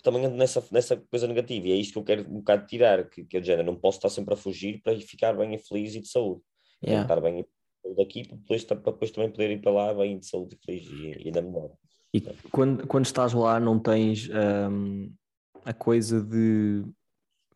porque 0.00 0.02
também 0.02 0.24
ando 0.24 0.36
nessa, 0.36 0.64
nessa 0.72 0.96
coisa 0.96 1.26
negativa 1.28 1.68
e 1.68 1.72
é 1.72 1.76
isto 1.76 1.92
que 1.92 1.98
eu 1.98 2.04
quero 2.04 2.30
um 2.30 2.38
bocado 2.38 2.66
tirar 2.66 3.08
que, 3.08 3.24
que 3.24 3.36
é 3.36 3.42
género, 3.42 3.66
não 3.66 3.78
posso 3.78 3.98
estar 3.98 4.08
sempre 4.08 4.34
a 4.34 4.36
fugir 4.36 4.80
para 4.82 4.98
ficar 5.00 5.36
bem 5.36 5.54
e 5.54 5.58
feliz 5.58 5.94
e 5.94 6.00
de 6.00 6.08
saúde 6.08 6.40
yeah. 6.82 7.02
estar 7.02 7.20
bem 7.20 7.44
daqui 7.96 8.26
para 8.26 8.36
depois, 8.36 8.64
para 8.64 8.76
depois 8.76 9.10
também 9.10 9.30
poder 9.30 9.50
ir 9.50 9.60
para 9.60 9.72
lá 9.72 9.94
bem 9.94 10.18
de 10.18 10.26
saúde 10.26 10.56
e 10.56 10.64
feliz 10.64 10.86
e, 10.86 11.22
e 11.22 11.26
ainda 11.26 11.42
melhor 11.42 11.70
e 12.12 12.20
quando, 12.50 12.86
quando 12.88 13.04
estás 13.04 13.32
lá, 13.32 13.60
não 13.60 13.78
tens 13.78 14.28
um, 14.28 15.12
a 15.64 15.72
coisa 15.72 16.20
de 16.20 16.84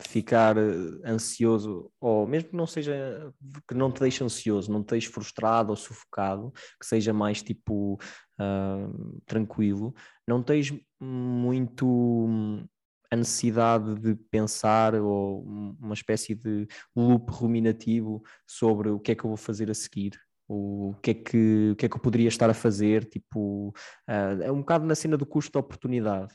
ficar 0.00 0.56
ansioso, 1.04 1.90
ou 2.00 2.26
mesmo 2.26 2.50
que 2.50 2.56
não 2.56 2.66
seja, 2.66 3.32
que 3.66 3.74
não 3.74 3.90
te 3.90 4.00
deixe 4.00 4.22
ansioso, 4.22 4.70
não 4.70 4.82
te 4.82 4.90
deixe 4.90 5.08
frustrado 5.08 5.70
ou 5.70 5.76
sufocado, 5.76 6.52
que 6.80 6.86
seja 6.86 7.12
mais 7.12 7.42
tipo 7.42 7.98
uh, 8.40 9.20
tranquilo, 9.26 9.94
não 10.26 10.42
tens 10.42 10.72
muito 11.00 11.86
hum, 11.86 12.64
a 13.10 13.16
necessidade 13.16 13.94
de 13.96 14.14
pensar 14.30 14.94
ou 14.94 15.42
uma 15.42 15.94
espécie 15.94 16.34
de 16.34 16.66
loop 16.96 17.30
ruminativo 17.30 18.22
sobre 18.46 18.90
o 18.90 18.98
que 18.98 19.12
é 19.12 19.14
que 19.14 19.24
eu 19.24 19.28
vou 19.28 19.36
fazer 19.36 19.70
a 19.70 19.74
seguir 19.74 20.18
o 20.48 20.94
que 21.02 21.10
é 21.10 21.14
que, 21.14 21.70
o 21.72 21.76
que, 21.76 21.86
é 21.86 21.88
que 21.88 21.96
eu 21.96 22.00
poderia 22.00 22.28
estar 22.28 22.50
a 22.50 22.54
fazer, 22.54 23.04
tipo, 23.04 23.68
uh, 23.68 24.42
é 24.42 24.52
um 24.52 24.60
bocado 24.60 24.84
na 24.84 24.94
cena 24.94 25.16
do 25.16 25.26
custo 25.26 25.52
de 25.52 25.58
oportunidade. 25.58 26.34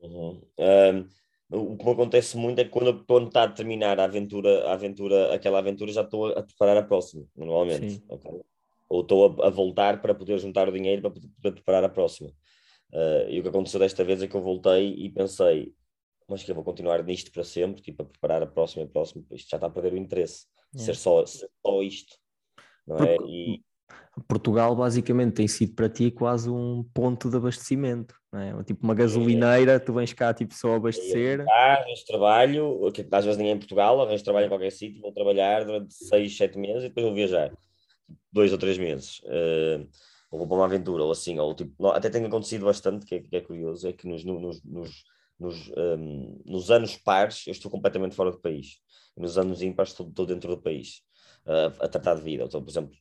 Uhum. 0.00 0.42
Um, 0.58 1.08
o 1.50 1.76
que 1.76 1.84
me 1.84 1.92
acontece 1.92 2.36
muito 2.36 2.58
é 2.60 2.64
que 2.64 2.70
quando, 2.70 3.28
está 3.28 3.44
a 3.44 3.48
terminar 3.48 3.98
a 3.98 4.04
aventura, 4.04 4.68
a 4.68 4.72
aventura, 4.74 5.34
aquela 5.34 5.58
aventura, 5.58 5.92
já 5.92 6.02
estou 6.02 6.26
a 6.26 6.42
preparar 6.42 6.76
a 6.76 6.82
próxima, 6.82 7.24
normalmente. 7.34 8.02
Okay? 8.08 8.40
Ou 8.88 9.02
estou 9.02 9.42
a, 9.42 9.48
a, 9.48 9.50
voltar 9.50 10.00
para 10.00 10.14
poder 10.14 10.38
juntar 10.38 10.68
o 10.68 10.72
dinheiro 10.72 11.02
para 11.02 11.10
poder, 11.10 11.52
preparar 11.52 11.84
a 11.84 11.88
próxima. 11.88 12.30
Uh, 12.92 13.28
e 13.28 13.38
o 13.38 13.42
que 13.42 13.48
aconteceu 13.48 13.78
desta 13.80 14.02
vez 14.02 14.22
é 14.22 14.26
que 14.26 14.34
eu 14.34 14.40
voltei 14.40 14.94
e 14.94 15.10
pensei, 15.10 15.74
mas 16.26 16.42
que 16.42 16.50
eu 16.50 16.54
vou 16.54 16.64
continuar 16.64 17.02
nisto 17.04 17.30
para 17.30 17.44
sempre, 17.44 17.82
tipo, 17.82 18.02
a 18.02 18.06
preparar 18.06 18.42
a 18.42 18.46
próxima 18.46 18.82
e 18.82 18.86
a 18.86 18.88
próxima, 18.88 19.24
isto 19.32 19.50
já 19.50 19.56
está 19.58 19.66
a 19.66 19.70
perder 19.70 19.92
o 19.92 19.96
interesse. 19.96 20.46
Yeah. 20.74 20.86
Ser, 20.86 20.96
só, 20.96 21.26
ser 21.26 21.50
só 21.62 21.82
isto 21.82 22.16
não 22.88 22.96
é? 23.04 23.16
E... 23.28 23.60
Portugal 24.26 24.74
basicamente 24.74 25.34
tem 25.34 25.46
sido 25.46 25.74
para 25.74 25.88
ti 25.88 26.10
quase 26.10 26.50
um 26.50 26.84
ponto 26.92 27.30
de 27.30 27.36
abastecimento, 27.36 28.14
não 28.32 28.40
é? 28.40 28.64
Tipo 28.64 28.84
uma 28.84 28.94
gasolineira, 28.94 29.78
tu 29.78 29.92
vens 29.92 30.12
cá 30.12 30.34
tipo 30.34 30.54
só 30.54 30.74
abastecer. 30.74 31.44
Arranjo 31.48 32.04
trabalho, 32.06 32.92
que 32.92 33.06
às 33.10 33.24
vezes 33.24 33.38
ninguém 33.38 33.54
em 33.54 33.58
Portugal, 33.58 34.00
arranjo 34.00 34.24
trabalho 34.24 34.46
em 34.46 34.48
qualquer 34.48 34.72
sítio, 34.72 35.00
vou 35.00 35.12
trabalhar 35.12 35.64
durante 35.64 35.94
seis, 35.94 36.36
sete 36.36 36.58
meses 36.58 36.84
e 36.84 36.88
depois 36.88 37.06
vou 37.06 37.14
viajar, 37.14 37.52
dois 38.32 38.52
ou 38.52 38.58
três 38.58 38.78
meses. 38.78 39.20
Uh, 39.20 39.88
ou 40.30 40.38
vou 40.38 40.46
para 40.48 40.56
uma 40.56 40.64
aventura, 40.66 41.02
ou 41.04 41.10
assim, 41.10 41.38
ou 41.38 41.54
tipo, 41.54 41.86
até 41.88 42.10
tem 42.10 42.24
acontecido 42.24 42.66
bastante, 42.66 43.06
que 43.06 43.14
é, 43.14 43.20
que 43.20 43.36
é 43.36 43.40
curioso, 43.40 43.88
é 43.88 43.92
que 43.92 44.06
nos, 44.06 44.24
nos, 44.24 44.62
nos, 44.62 45.04
nos, 45.38 45.70
um, 45.76 46.42
nos 46.44 46.70
anos 46.70 46.96
pares 46.96 47.46
eu 47.46 47.52
estou 47.52 47.70
completamente 47.70 48.14
fora 48.14 48.30
do 48.30 48.40
país, 48.40 48.78
nos 49.16 49.38
anos 49.38 49.62
ímpares 49.62 49.92
estou, 49.92 50.08
estou 50.08 50.26
dentro 50.26 50.54
do 50.54 50.62
país 50.62 51.02
a, 51.46 51.84
a 51.84 51.88
tratar 51.88 52.16
de 52.16 52.22
vida. 52.22 52.44
Então, 52.44 52.62
por 52.62 52.70
exemplo, 52.70 52.94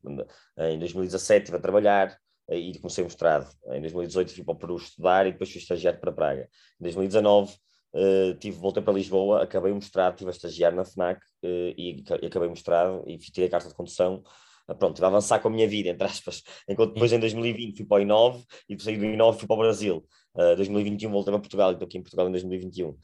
em 0.57 0.79
2017 0.79 1.43
estive 1.43 1.57
a 1.57 1.61
trabalhar 1.61 2.17
e 2.49 2.79
comecei 2.79 3.03
o 3.03 3.07
mestrado. 3.07 3.51
Em 3.73 3.81
2018 3.81 4.33
fui 4.33 4.43
para 4.45 4.53
o 4.53 4.57
Peru 4.57 4.77
estudar 4.77 5.27
e 5.27 5.33
depois 5.33 5.51
fui 5.51 5.59
estagiar 5.59 5.99
para 5.99 6.11
Praga. 6.13 6.49
Em 6.79 6.83
2019 6.83 7.53
Uh, 7.93 8.37
tive, 8.37 8.57
voltei 8.57 8.83
para 8.83 8.93
Lisboa, 8.93 9.43
acabei 9.43 9.71
o 9.71 9.75
mestrado, 9.75 10.13
estive 10.13 10.29
a 10.29 10.33
estagiar 10.33 10.75
na 10.75 10.83
FNAC 10.83 11.19
uh, 11.43 11.47
e, 11.75 12.03
e, 12.21 12.25
acabei 12.27 12.47
o 12.47 12.51
mestrado 12.51 13.03
e 13.07 13.17
tirei 13.17 13.47
a 13.47 13.51
carta 13.51 13.69
de 13.69 13.73
condução. 13.73 14.23
Uh, 14.67 14.75
pronto, 14.75 14.93
estive 14.93 15.05
a 15.05 15.09
avançar 15.09 15.39
com 15.39 15.47
a 15.47 15.51
minha 15.51 15.67
vida, 15.67 15.89
entre 15.89 16.05
aspas. 16.05 16.43
Enquanto 16.67 16.93
depois 16.93 17.11
em 17.11 17.19
2020 17.19 17.77
fui 17.77 17.85
para 17.85 18.03
o 18.03 18.05
I9 18.05 18.43
e 18.69 18.75
depois 18.75 18.97
do 18.97 19.05
I9 19.05 19.37
fui 19.37 19.47
para 19.47 19.55
o 19.55 19.59
Brasil. 19.59 20.05
Uh, 20.35 20.55
2021 20.55 21.09
voltei 21.09 21.31
para 21.31 21.39
Portugal, 21.39 21.71
estou 21.71 21.85
aqui 21.85 21.97
em 21.97 22.01
Portugal 22.01 22.27
em 22.27 22.31
2021. 22.31 22.89
Uh, 22.89 22.97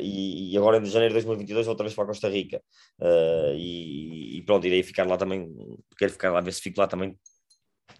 e, 0.00 0.52
e, 0.52 0.56
agora 0.58 0.78
em 0.78 0.84
janeiro 0.84 1.12
de 1.14 1.20
2022 1.20 1.66
outra 1.66 1.84
vez 1.84 1.94
para 1.94 2.04
a 2.04 2.06
Costa 2.06 2.28
Rica. 2.28 2.62
Uh, 3.00 3.54
e, 3.56 4.38
e, 4.38 4.42
pronto, 4.42 4.66
irei 4.66 4.82
ficar 4.82 5.06
lá 5.06 5.16
também, 5.16 5.52
quero 5.98 6.12
ficar 6.12 6.30
lá, 6.30 6.40
ver 6.40 6.52
se 6.52 6.60
fico 6.60 6.80
lá 6.80 6.86
também 6.86 7.18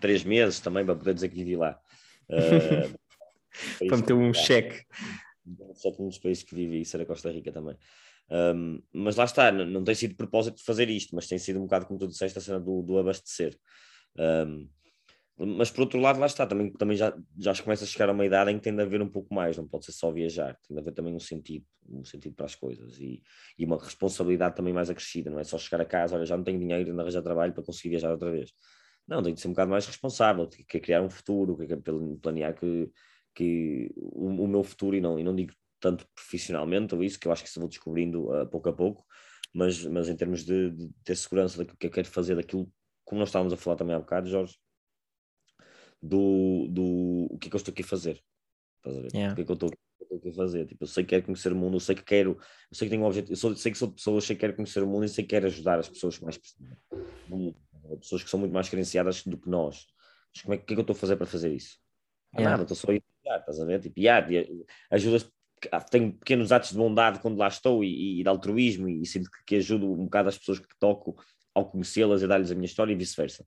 três 0.01 0.25
meses 0.25 0.61
também, 0.61 0.85
para 0.85 0.95
poder 0.95 1.15
dizer 1.15 1.29
que 1.29 1.37
vivi 1.37 1.57
lá. 1.57 1.79
Uh, 3.81 3.87
para 3.89 3.97
meter 3.97 4.13
um 4.13 4.35
cheque. 4.35 4.85
Um 5.47 5.75
cheque 5.75 5.99
num 5.99 6.09
dos 6.09 6.19
países 6.19 6.43
que 6.43 6.55
vivi, 6.55 6.83
isso 6.83 6.95
era 6.97 7.07
Costa 7.07 7.31
Rica 7.31 7.51
também. 7.51 7.75
Um, 8.31 8.83
mas 8.93 9.17
lá 9.17 9.25
está, 9.25 9.53
não, 9.53 9.65
não, 9.65 9.85
tem 9.85 9.95
sido 9.95 10.17
propósito 10.17 10.57
de 10.57 10.65
fazer 10.65 10.91
isto, 10.91 11.15
mas 11.15 11.29
tem 11.29 11.39
sido 11.39 11.59
um 11.59 11.63
bocado 11.63 11.87
como 11.87 11.99
tu 11.99 12.09
disseste, 12.09 12.39
a 12.39 12.41
cena 12.41 12.61
do, 12.61 12.83
do 12.83 12.99
abastecer. 12.99 13.57
Um, 14.19 14.69
mas 15.39 15.71
por 15.71 15.83
outro 15.83 16.01
lado, 16.01 16.19
lá 16.19 16.27
está, 16.27 16.47
também, 16.47 16.73
também 16.73 16.97
já, 16.97 17.15
já 17.39 17.55
começa 17.63 17.85
a 17.85 17.87
chegar 17.87 18.09
a 18.09 18.13
uma 18.13 18.25
idade 18.25 18.51
em 18.51 18.57
que 18.57 18.63
tem 18.63 18.75
de 18.75 18.81
haver 18.81 19.03
um 19.03 19.09
pouco 19.09 19.35
mais, 19.35 19.57
não 19.57 19.69
pode 19.69 19.85
ser 19.85 19.93
só 19.93 20.11
viajar, 20.11 20.59
tem 20.67 20.75
de 20.75 20.81
haver 20.81 20.95
também 20.95 21.15
um 21.15 21.21
sentido, 21.21 21.65
um 21.87 22.05
sentido 22.05 22.35
para 22.35 22.47
as 22.47 22.55
coisas 22.55 22.99
e, 22.99 23.23
e 23.59 23.65
uma 23.67 23.79
responsabilidade 23.79 24.57
também 24.57 24.73
mais 24.73 24.89
acrescida, 24.89 25.31
não 25.31 25.39
é 25.39 25.45
só 25.45 25.59
chegar 25.59 25.83
a 25.83 25.85
casa, 25.85 26.17
olha, 26.17 26.25
já 26.25 26.37
não 26.37 26.43
tenho 26.43 26.59
dinheiro, 26.59 26.89
ainda 26.89 27.03
arranjar 27.03 27.21
trabalho 27.21 27.53
para 27.53 27.63
conseguir 27.63 27.91
viajar 27.91 28.11
outra 28.11 28.31
vez. 28.31 28.51
Não, 29.07 29.23
tem 29.23 29.35
de 29.35 29.41
ser 29.41 29.49
um 29.49 29.53
bocado 29.53 29.71
mais 29.71 29.87
responsável, 29.87 30.49
que 30.49 30.79
é 30.79 30.81
criar 30.81 31.03
um 31.03 31.11
futuro, 31.11 31.57
que 31.57 31.73
é 31.73 31.77
planear 32.21 32.55
que, 32.59 32.91
que 33.35 33.93
o, 33.95 34.29
o, 34.43 34.49
meu 34.49 34.65
futuro, 34.65 34.97
e 34.97 35.01
não, 35.03 35.19
e 35.19 35.23
não 35.23 35.35
digo 35.35 35.53
tanto 35.81 36.07
profissionalmente 36.15 36.95
ou 36.95 37.03
isso, 37.03 37.19
que 37.19 37.29
eu 37.29 37.33
acho 37.33 37.43
que 37.43 37.51
se 37.51 37.59
vou 37.59 37.69
descobrindo 37.69 38.31
uh, 38.31 38.47
pouco 38.49 38.69
a 38.69 38.73
pouco, 38.73 39.05
mas, 39.55 39.85
mas 39.85 40.09
em 40.09 40.17
termos 40.17 40.45
de, 40.45 40.71
de 40.71 40.91
ter 41.05 41.17
segurança 41.17 41.59
daquilo 41.59 41.77
que 41.79 41.87
eu 41.87 41.91
quero 41.91 42.09
fazer, 42.09 42.37
daquilo, 42.37 42.71
como 43.05 43.19
nós 43.19 43.29
estávamos 43.29 43.53
a 43.53 43.57
falar 43.57 43.77
também 43.77 43.95
há 43.95 43.99
bocado, 43.99 44.29
Jorge, 44.29 44.59
do, 46.03 46.69
do 46.69 47.27
o 47.31 47.39
que 47.39 47.49
é 47.49 47.51
que 47.51 47.57
eu 47.57 47.59
estou 47.59 47.73
aqui 47.73 47.83
a 47.83 47.87
fazer. 47.87 48.23
Estás 48.77 48.97
a 48.97 49.01
ver? 49.01 49.11
Yeah. 49.13 49.33
O 49.33 49.37
que 49.37 49.43
é 49.43 49.45
que 49.45 49.51
eu 49.51 49.55
estou, 49.55 49.71
aqui 50.17 50.29
a 50.29 50.33
fazer? 50.33 50.67
Tipo, 50.67 50.85
eu 50.85 50.89
sei 50.89 51.05
que 51.05 51.11
quero 51.11 51.25
conhecer 51.25 51.53
o 51.53 51.57
mundo, 51.57 51.77
eu 51.77 51.81
sei 51.81 51.95
que 51.95 52.05
quero, 52.05 52.39
eu 52.71 52.77
sei 52.77 52.87
que 52.87 52.91
tenho 52.91 53.03
um 53.03 53.07
objetivo, 53.07 53.33
eu 53.33 53.37
sou, 53.37 53.55
sei 53.57 53.73
que 53.73 53.79
sou 53.79 53.93
pessoa, 53.93 54.21
sei 54.21 54.37
que 54.37 54.41
quero 54.41 54.55
conhecer 54.55 54.83
o 54.83 54.87
mundo 54.87 55.05
e 55.05 55.09
sei 55.09 55.25
que 55.25 55.31
quero 55.31 55.47
ajudar 55.47 55.79
as 55.79 55.89
pessoas 55.89 56.19
mais 56.21 56.39
pessoas 58.01 58.23
que 58.23 58.31
são 58.31 58.41
muito 58.41 58.53
mais 58.53 58.69
credenciadas 58.69 59.25
do 59.25 59.39
que 59.39 59.49
nós. 59.49 59.87
Mas 60.35 60.43
como 60.43 60.55
é 60.55 60.59
que, 60.59 60.65
que 60.65 60.73
é 60.73 60.77
que 60.77 60.81
eu 60.81 60.83
estou 60.83 60.95
a 60.95 60.99
fazer 60.99 61.17
para 61.17 61.27
fazer 61.27 61.53
isso? 61.53 61.79
Yeah. 62.35 62.51
Nada, 62.51 62.63
estou 62.63 62.77
só 62.77 62.91
a 62.91 62.95
ir, 62.95 63.03
estás 63.25 63.61
a 63.61 63.65
ver? 63.65 63.81
Tipo, 63.81 64.01
yeah, 64.01 64.27
ajudas 64.91 65.31
tenho 65.91 66.13
pequenos 66.13 66.53
atos 66.53 66.71
de 66.71 66.77
bondade 66.77 67.21
quando 67.21 67.39
lá 67.39 67.49
estou 67.49 67.83
e, 67.83 68.21
e 68.21 68.23
de 68.23 68.29
altruísmo 68.29 68.89
e 68.89 69.05
sinto 69.07 69.31
que, 69.31 69.45
que 69.47 69.57
ajudo 69.57 69.91
um 69.91 70.05
bocado 70.05 70.29
as 70.29 70.39
pessoas 70.39 70.59
que 70.59 70.79
toco 70.79 71.17
ao 71.55 71.71
conhecê-las 71.71 72.23
e 72.23 72.27
dar-lhes 72.27 72.51
a 72.51 72.55
minha 72.55 72.67
história 72.67 72.93
e 72.93 72.97
vice-versa. 72.97 73.47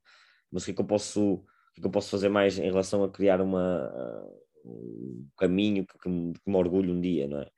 Mas 0.51 0.63
o 0.63 0.65
que 0.65 0.71
é 0.71 0.73
que 0.75 0.81
eu 0.81 0.85
posso 0.85 1.45
que 1.79 1.85
eu 1.85 1.91
posso 1.91 2.09
fazer 2.09 2.29
mais 2.29 2.57
em 2.59 2.63
relação 2.63 3.03
a 3.03 3.09
criar 3.09 3.39
uma, 3.39 3.87
uh, 3.87 4.41
um 4.65 5.27
caminho 5.37 5.85
que, 5.85 5.97
que, 5.97 6.09
me, 6.09 6.33
que 6.33 6.41
me 6.49 6.55
orgulho 6.55 6.93
um 6.93 6.99
dia, 6.99 7.27
não 7.27 7.41
é? 7.41 7.49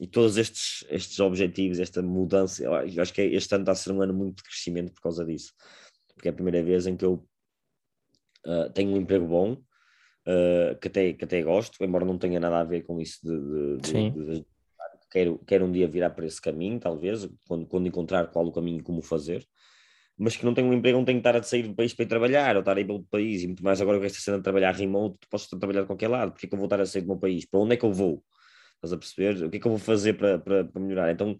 E 0.00 0.06
todos 0.06 0.36
estes, 0.36 0.84
estes 0.88 1.20
objetivos, 1.20 1.78
esta 1.78 2.02
mudança, 2.02 2.62
eu 2.62 2.74
acho 3.00 3.12
que 3.12 3.20
é, 3.20 3.26
este 3.26 3.54
ano 3.54 3.62
está 3.62 3.72
a 3.72 3.74
ser 3.74 3.92
um 3.92 4.02
ano 4.02 4.14
muito 4.14 4.38
de 4.38 4.42
crescimento 4.44 4.92
por 4.92 5.02
causa 5.02 5.24
disso. 5.24 5.52
Porque 6.14 6.28
é 6.28 6.30
a 6.30 6.34
primeira 6.34 6.62
vez 6.62 6.86
em 6.86 6.96
que 6.96 7.04
eu 7.04 7.26
uh, 8.46 8.70
tenho 8.74 8.92
um 8.92 8.96
emprego 8.96 9.26
bom, 9.26 9.62
uh, 10.26 10.78
que, 10.80 10.88
até, 10.88 11.12
que 11.12 11.24
até 11.24 11.42
gosto, 11.42 11.82
embora 11.82 12.04
não 12.04 12.18
tenha 12.18 12.40
nada 12.40 12.60
a 12.60 12.64
ver 12.64 12.82
com 12.82 13.00
isso 13.00 13.20
de, 13.22 13.78
de, 13.78 14.10
de, 14.10 14.40
de 14.40 14.46
quero, 15.10 15.38
quero 15.46 15.64
um 15.64 15.72
dia 15.72 15.88
virar 15.88 16.10
para 16.10 16.26
esse 16.26 16.40
caminho, 16.40 16.78
talvez, 16.78 17.28
quando, 17.46 17.66
quando 17.66 17.86
encontrar 17.86 18.26
qual 18.28 18.46
o 18.46 18.52
caminho 18.52 18.82
como 18.82 19.02
fazer 19.02 19.46
mas 20.22 20.36
que 20.36 20.44
não 20.44 20.54
tem 20.54 20.64
um 20.64 20.72
emprego, 20.72 20.98
não 20.98 21.04
tem 21.04 21.16
que 21.16 21.20
estar 21.20 21.36
a 21.36 21.42
sair 21.42 21.66
do 21.66 21.74
país 21.74 21.92
para 21.94 22.04
ir 22.04 22.08
trabalhar, 22.08 22.54
ou 22.56 22.60
estar 22.60 22.76
aí 22.76 22.84
pelo 22.84 23.02
país, 23.04 23.42
e 23.42 23.46
muito 23.46 23.64
mais 23.64 23.80
agora 23.80 23.98
com 23.98 24.04
esta 24.04 24.20
cena 24.20 24.36
de 24.36 24.42
trabalhar 24.42 24.72
remote, 24.72 25.18
tu 25.20 25.28
podes 25.28 25.48
trabalhar 25.48 25.80
de 25.80 25.86
qualquer 25.86 26.08
lado, 26.08 26.32
porque 26.32 26.46
é 26.46 26.48
que 26.48 26.54
eu 26.54 26.58
vou 26.58 26.66
estar 26.66 26.80
a 26.80 26.86
sair 26.86 27.02
do 27.02 27.08
meu 27.08 27.18
país? 27.18 27.44
Para 27.46 27.60
onde 27.60 27.74
é 27.74 27.76
que 27.76 27.84
eu 27.84 27.92
vou? 27.92 28.22
Estás 28.76 28.92
a 28.92 28.98
perceber? 28.98 29.44
O 29.44 29.50
que 29.50 29.56
é 29.56 29.60
que 29.60 29.66
eu 29.66 29.70
vou 29.70 29.78
fazer 29.78 30.14
para, 30.14 30.38
para, 30.38 30.64
para 30.64 30.82
melhorar? 30.82 31.10
Então 31.10 31.36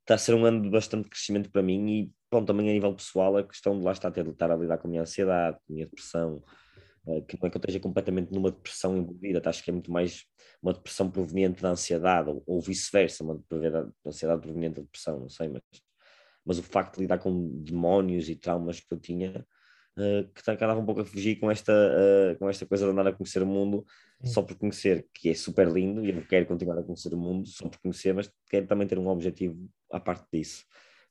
está 0.00 0.14
a 0.14 0.18
ser 0.18 0.34
um 0.34 0.44
ano 0.44 0.62
de 0.62 0.70
bastante 0.70 1.08
crescimento 1.08 1.50
para 1.50 1.62
mim 1.62 1.88
e 1.88 2.12
pronto, 2.30 2.46
também 2.46 2.68
a 2.70 2.72
nível 2.72 2.94
pessoal 2.94 3.36
a 3.36 3.44
questão 3.44 3.78
de 3.78 3.84
lá 3.84 3.92
estar 3.92 4.08
a, 4.08 4.10
ter, 4.10 4.26
estar 4.26 4.50
a 4.50 4.56
lidar 4.56 4.78
com 4.78 4.88
a 4.88 4.90
minha 4.90 5.02
ansiedade, 5.02 5.56
com 5.58 5.72
a 5.72 5.74
minha 5.74 5.86
depressão, 5.86 6.42
que 7.28 7.38
não 7.40 7.46
é 7.46 7.50
que 7.50 7.56
eu 7.56 7.60
esteja 7.60 7.80
completamente 7.80 8.32
numa 8.32 8.50
depressão 8.50 8.96
envolvida, 8.96 9.42
acho 9.44 9.62
que 9.62 9.70
é 9.70 9.72
muito 9.72 9.92
mais 9.92 10.24
uma 10.62 10.72
depressão 10.72 11.10
proveniente 11.10 11.62
da 11.62 11.70
ansiedade, 11.70 12.30
ou, 12.30 12.42
ou 12.46 12.60
vice-versa, 12.60 13.22
uma 13.22 13.42
ansiedade 14.06 14.40
proveniente 14.40 14.76
da 14.76 14.82
depressão, 14.82 15.20
não 15.20 15.28
sei, 15.28 15.48
mas 15.48 15.62
mas 16.44 16.58
o 16.58 16.62
facto 16.62 16.96
de 16.96 17.02
lidar 17.02 17.18
com 17.18 17.62
demónios 17.62 18.28
e 18.28 18.36
traumas 18.36 18.80
que 18.80 18.92
eu 18.92 18.98
tinha 18.98 19.46
uh, 19.98 20.28
que 20.32 20.50
andava 20.50 20.80
um 20.80 20.84
pouco 20.84 21.00
a 21.00 21.04
fugir 21.04 21.36
com 21.36 21.50
esta, 21.50 21.72
uh, 21.72 22.38
com 22.38 22.48
esta 22.48 22.66
coisa 22.66 22.84
de 22.84 22.92
andar 22.92 23.06
a 23.06 23.12
conhecer 23.12 23.42
o 23.42 23.46
mundo 23.46 23.84
só 24.22 24.42
por 24.42 24.56
conhecer, 24.56 25.06
que 25.12 25.30
é 25.30 25.34
super 25.34 25.68
lindo 25.68 26.04
e 26.04 26.10
eu 26.10 26.26
quero 26.26 26.46
continuar 26.46 26.78
a 26.78 26.82
conhecer 26.82 27.12
o 27.14 27.16
mundo 27.16 27.46
só 27.46 27.68
por 27.68 27.78
conhecer, 27.80 28.14
mas 28.14 28.30
quero 28.48 28.66
também 28.66 28.86
ter 28.86 28.98
um 28.98 29.08
objetivo 29.08 29.68
à 29.90 30.00
parte 30.00 30.26
disso, 30.32 30.64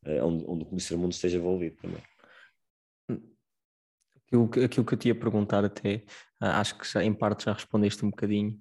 uh, 0.06 0.26
onde, 0.26 0.46
onde 0.48 0.66
conhecer 0.66 0.96
o 0.96 1.00
mundo 1.00 1.14
esteja 1.14 1.38
envolvido 1.38 1.78
também. 1.78 2.02
Aquilo, 4.34 4.66
aquilo 4.66 4.86
que 4.86 4.94
eu 4.94 4.98
te 4.98 5.08
ia 5.10 5.16
perguntar 5.16 5.64
até, 5.64 6.04
acho 6.40 6.78
que 6.80 6.92
já, 6.92 7.04
em 7.04 7.14
parte 7.14 7.46
já 7.46 7.54
respondeste 7.54 8.04
um 8.04 8.10
bocadinho, 8.10 8.60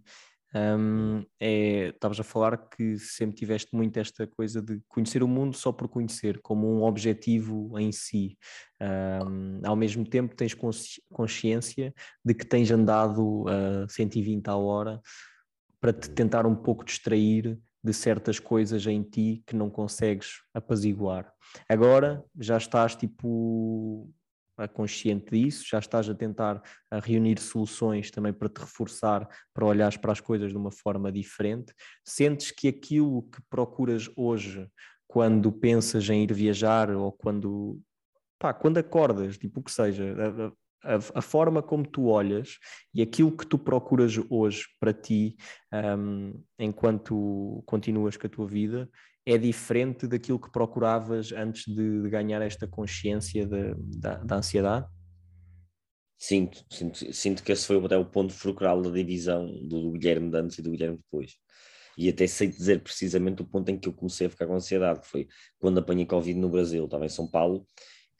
um, 0.54 1.24
é, 1.40 1.88
estavas 1.88 2.20
a 2.20 2.22
falar 2.22 2.68
que 2.68 2.98
sempre 2.98 3.36
tiveste 3.36 3.74
muito 3.74 3.96
esta 3.96 4.26
coisa 4.26 4.60
de 4.60 4.82
conhecer 4.86 5.22
o 5.22 5.28
mundo 5.28 5.56
só 5.56 5.72
por 5.72 5.88
conhecer, 5.88 6.40
como 6.42 6.68
um 6.68 6.82
objetivo 6.82 7.78
em 7.78 7.90
si. 7.90 8.36
Um, 8.80 9.60
ao 9.64 9.74
mesmo 9.74 10.06
tempo, 10.06 10.36
tens 10.36 10.54
consciência 11.10 11.94
de 12.22 12.34
que 12.34 12.44
tens 12.44 12.70
andado 12.70 13.46
a 13.48 13.88
120 13.88 14.46
a 14.48 14.56
hora 14.56 15.00
para 15.80 15.92
te 15.92 16.10
tentar 16.10 16.44
um 16.44 16.54
pouco 16.54 16.84
distrair 16.84 17.58
de 17.82 17.92
certas 17.94 18.38
coisas 18.38 18.86
em 18.86 19.02
ti 19.02 19.42
que 19.46 19.56
não 19.56 19.70
consegues 19.70 20.42
apaziguar. 20.52 21.32
Agora 21.68 22.22
já 22.38 22.58
estás 22.58 22.94
tipo 22.94 24.08
consciente 24.74 25.30
disso, 25.30 25.64
já 25.68 25.78
estás 25.78 26.08
a 26.08 26.14
tentar 26.14 26.62
a 26.90 26.98
reunir 26.98 27.38
soluções 27.38 28.10
também 28.10 28.32
para 28.32 28.48
te 28.48 28.60
reforçar, 28.60 29.28
para 29.52 29.66
olhares 29.66 29.96
para 29.96 30.12
as 30.12 30.20
coisas 30.20 30.50
de 30.50 30.56
uma 30.56 30.70
forma 30.70 31.10
diferente. 31.10 31.72
Sentes 32.04 32.50
que 32.50 32.68
aquilo 32.68 33.22
que 33.22 33.40
procuras 33.48 34.10
hoje, 34.16 34.68
quando 35.06 35.50
pensas 35.52 36.08
em 36.08 36.22
ir 36.22 36.32
viajar 36.32 36.90
ou 36.90 37.12
quando, 37.12 37.80
pá, 38.38 38.52
quando 38.52 38.78
acordas, 38.78 39.38
tipo 39.38 39.60
o 39.60 39.62
que 39.62 39.72
seja, 39.72 40.14
a, 40.84 40.94
a, 40.94 40.96
a, 40.96 41.22
forma 41.22 41.62
como 41.62 41.86
tu 41.86 42.06
olhas 42.06 42.58
e 42.94 43.02
aquilo 43.02 43.36
que 43.36 43.46
tu 43.46 43.58
procuras 43.58 44.18
hoje 44.28 44.66
para 44.80 44.92
ti, 44.92 45.36
um, 45.72 46.42
enquanto 46.58 47.62
continuas 47.66 48.16
com 48.16 48.26
a 48.26 48.30
tua 48.30 48.46
vida, 48.46 48.90
é 49.24 49.38
diferente 49.38 50.06
daquilo 50.06 50.38
que 50.38 50.50
procuravas 50.50 51.32
antes 51.32 51.64
de, 51.66 52.02
de 52.02 52.08
ganhar 52.08 52.42
esta 52.42 52.66
consciência 52.66 53.46
de, 53.46 53.74
da, 53.98 54.16
da, 54.16 54.36
ansiedade? 54.36 54.86
Sinto, 56.18 56.64
sinto, 56.70 57.14
sinto 57.14 57.42
que 57.42 57.52
esse 57.52 57.66
foi 57.66 57.84
até 57.84 57.96
o 57.96 58.04
ponto 58.04 58.32
fulcral 58.32 58.80
da 58.82 58.90
divisão 58.90 59.46
do, 59.46 59.82
do 59.82 59.92
Guilherme 59.92 60.30
de 60.30 60.36
antes 60.36 60.58
e 60.58 60.62
do 60.62 60.70
Guilherme 60.70 60.98
depois. 60.98 61.36
E 61.96 62.08
até 62.08 62.26
sei 62.26 62.48
dizer 62.48 62.80
precisamente 62.80 63.42
o 63.42 63.44
ponto 63.44 63.68
em 63.68 63.78
que 63.78 63.88
eu 63.88 63.92
comecei 63.92 64.26
a 64.26 64.30
ficar 64.30 64.46
com 64.46 64.54
ansiedade, 64.54 65.00
que 65.00 65.06
foi 65.06 65.28
quando 65.58 65.78
apanhei 65.78 66.06
Covid 66.06 66.38
no 66.38 66.48
Brasil, 66.48 66.84
estava 66.84 67.04
em 67.04 67.08
São 67.08 67.28
Paulo, 67.28 67.66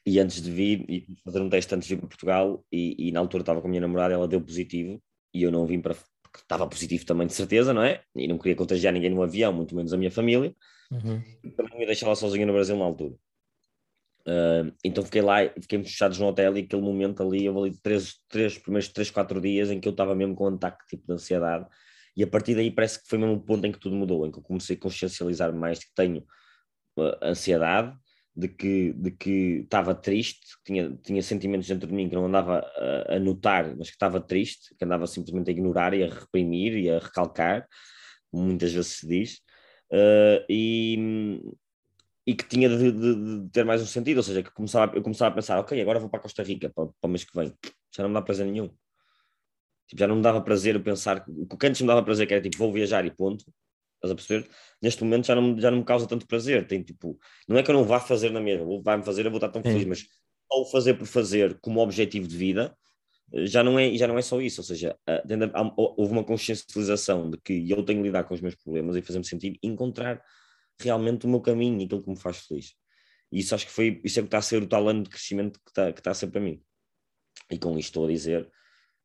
e 0.05 0.19
antes 0.19 0.43
de 0.43 0.51
vir, 0.51 0.85
e 0.89 1.07
fazer 1.25 1.41
um 1.41 1.49
teste 1.49 1.75
antes 1.75 1.89
de 1.89 1.95
vir 1.95 2.01
para 2.01 2.09
Portugal, 2.09 2.65
e, 2.71 3.09
e 3.09 3.13
na 3.13 3.21
altura 3.21 3.43
estava 3.43 3.61
com 3.61 3.67
a 3.69 3.71
minha 3.71 3.81
namorada, 3.81 4.15
ela 4.15 4.29
deu 4.29 4.41
positivo, 4.41 5.03
e 5.33 5.43
eu 5.43 5.51
não 5.51 5.67
vim 5.67 5.81
para, 5.81 5.95
porque 5.95 6.39
estava 6.39 6.67
positivo 6.67 7.07
também 7.07 7.27
de 7.27 7.33
certeza, 7.33 7.73
não 7.73 7.83
é? 7.83 8.03
E 8.15 8.29
não 8.29 8.37
queria 8.37 8.57
contagiar 8.57 8.93
ninguém 8.93 9.11
no 9.11 9.23
avião, 9.23 9.53
muito 9.53 9.75
menos 9.75 9.93
a 9.93 9.97
minha 9.97 10.11
família. 10.11 10.55
Uhum. 10.93 11.51
Também 11.57 11.81
ia 11.81 11.87
deixá-la 11.87 12.15
sozinha 12.15 12.45
no 12.45 12.53
Brasil 12.53 12.77
na 12.77 12.85
altura. 12.85 13.15
Uh, 14.25 14.73
então 14.85 15.03
fiquei 15.05 15.23
lá, 15.23 15.39
fiquei 15.61 15.83
fechados 15.83 16.19
no 16.19 16.27
hotel 16.27 16.57
e 16.57 16.61
aquele 16.61 16.83
momento 16.83 17.23
ali, 17.23 17.45
eu 17.45 17.59
ali 17.59 17.77
três, 17.83 18.21
três, 18.29 18.57
primeiros 18.57 18.89
três, 18.89 19.11
quatro 19.11 19.41
dias 19.41 19.69
em 19.69 19.81
que 19.81 19.89
eu 19.89 19.91
estava 19.91 20.15
mesmo 20.15 20.37
com 20.37 20.49
um 20.49 20.55
ataque 20.55 20.87
tipo 20.87 21.05
de 21.09 21.15
ansiedade 21.15 21.67
e 22.17 22.23
a 22.23 22.27
partir 22.27 22.55
daí 22.55 22.71
parece 22.71 23.03
que 23.03 23.09
foi 23.09 23.19
mesmo 23.19 23.35
o 23.35 23.41
ponto 23.41 23.67
em 23.67 23.73
que 23.73 23.81
tudo 23.81 23.97
mudou, 23.97 24.25
em 24.25 24.31
que 24.31 24.39
eu 24.39 24.43
comecei 24.43 24.77
a 24.77 24.79
consciencializar 24.79 25.53
mais 25.53 25.81
de 25.81 25.87
que 25.87 25.95
tenho 25.97 26.21
uh, 26.99 27.17
ansiedade, 27.21 27.97
de 28.37 28.47
que 28.47 28.93
de 28.93 29.11
que 29.11 29.63
estava 29.65 29.93
triste, 29.93 30.57
que 30.59 30.73
tinha, 30.73 30.97
tinha 31.03 31.23
sentimentos 31.23 31.67
dentro 31.67 31.89
de 31.89 31.95
mim 31.95 32.09
que 32.09 32.15
não 32.15 32.27
andava 32.27 32.61
a, 32.61 33.17
a 33.17 33.19
notar, 33.19 33.75
mas 33.77 33.89
que 33.89 33.95
estava 33.95 34.21
triste, 34.21 34.73
que 34.79 34.85
andava 34.85 35.09
simplesmente 35.09 35.49
a 35.49 35.53
ignorar 35.53 35.95
e 35.95 36.05
a 36.05 36.09
reprimir 36.09 36.77
e 36.77 36.89
a 36.89 37.01
recalcar, 37.01 37.67
muitas 38.33 38.73
vezes 38.73 38.99
se 38.99 39.09
diz, 39.09 39.41
uh, 39.93 40.45
e, 40.49 41.41
e 42.27 42.35
que 42.35 42.49
tinha 42.49 42.69
de, 42.69 42.93
de, 42.93 43.43
de, 43.45 43.51
ter 43.51 43.65
mais 43.65 43.83
um 43.83 43.87
sentido, 43.87 44.19
ou 44.19 44.23
seja, 44.23 44.43
que 44.43 44.51
começava, 44.51 44.97
eu 44.97 45.03
começava 45.03 45.33
a 45.33 45.35
pensar, 45.35 45.59
ok, 45.59 45.81
agora 45.81 45.99
vou 46.01 46.09
para 46.09 46.21
a 46.21 46.23
Costa 46.23 46.43
Rica 46.43 46.71
para, 46.71 46.87
para 46.87 47.09
o 47.09 47.09
mês 47.09 47.25
que 47.25 47.37
vem, 47.37 47.55
já 47.95 48.03
não 48.03 48.09
me 48.11 48.15
dá 48.15 48.23
prazer 48.23 48.47
nenhum. 48.47 48.69
Tipo, 49.87 50.01
já 50.01 50.07
não 50.07 50.17
me 50.17 50.23
dava 50.23 50.41
prazer 50.41 50.75
eu 50.75 50.83
pensar, 50.83 51.25
o 51.29 51.57
que 51.57 51.67
antes 51.67 51.81
me 51.81 51.87
dava 51.87 52.03
prazer 52.03 52.27
que 52.27 52.35
era 52.35 52.43
tipo, 52.43 52.57
vou 52.57 52.73
viajar 52.73 53.05
e 53.05 53.11
ponto, 53.11 53.45
Estás 54.03 54.11
a 54.11 54.15
perceber? 54.17 54.51
Neste 54.83 55.05
momento 55.05 55.27
já 55.29 55.35
não, 55.37 55.57
já 55.59 55.71
não 55.71 55.79
me 55.79 55.85
causa 55.85 56.09
tanto 56.09 56.27
prazer. 56.27 56.67
Tem 56.67 56.83
tipo, 56.83 57.17
não 57.49 57.57
é 57.57 57.63
que 57.63 57.71
eu 57.71 57.75
não 57.75 57.85
vá 57.85 58.01
fazer 58.01 58.31
na 58.31 58.41
mesma, 58.41 58.67
vai-me 58.83 59.05
fazer, 59.05 59.25
eu 59.25 59.31
vou 59.31 59.39
estar 59.39 59.49
tão 59.49 59.63
feliz, 59.63 59.85
mas 59.85 60.07
ao 60.51 60.69
fazer 60.71 60.95
por 60.95 61.07
fazer 61.07 61.59
como 61.61 61.81
objetivo 61.81 62.27
de 62.27 62.37
vida, 62.37 62.77
já 63.45 63.63
não 63.63 63.79
é, 63.79 63.95
já 63.95 64.07
não 64.07 64.19
é 64.19 64.23
só 64.23 64.41
isso. 64.41 64.61
Ou 64.61 64.65
seja, 64.65 64.97
houve 65.77 66.13
uma 66.13 66.25
consciencialização 66.25 67.31
de 67.31 67.39
que 67.39 67.71
eu 67.71 67.83
tenho 67.83 68.01
de 68.01 68.09
lidar 68.09 68.25
com 68.25 68.35
os 68.35 68.41
meus 68.41 68.55
problemas 68.55 68.97
e 68.97 69.03
fazer-me 69.03 69.25
sentir 69.25 69.59
encontrar 69.63 70.23
realmente 70.81 71.27
o 71.27 71.29
meu 71.29 71.41
caminho 71.41 71.81
e 71.81 71.85
aquilo 71.85 72.03
que 72.03 72.11
me 72.11 72.19
faz 72.19 72.39
feliz. 72.39 72.75
E 73.31 73.39
isso 73.41 73.55
acho 73.55 73.67
que 73.67 73.73
foi, 73.73 74.01
isso 74.05 74.19
é 74.19 74.23
que 74.23 74.27
está 74.27 74.39
a 74.39 74.43
ser 74.43 74.63
o 74.63 74.67
tal 74.67 74.89
ano 74.89 75.03
de 75.05 75.11
crescimento 75.11 75.59
que 75.61 75.71
está, 75.71 75.93
que 75.93 76.01
está 76.01 76.11
a 76.11 76.15
ser 76.15 76.27
para 76.29 76.41
mim. 76.41 76.63
E 77.51 77.59
com 77.59 77.79
isto 77.79 77.89
estou 77.89 78.05
a 78.07 78.09
dizer, 78.09 78.51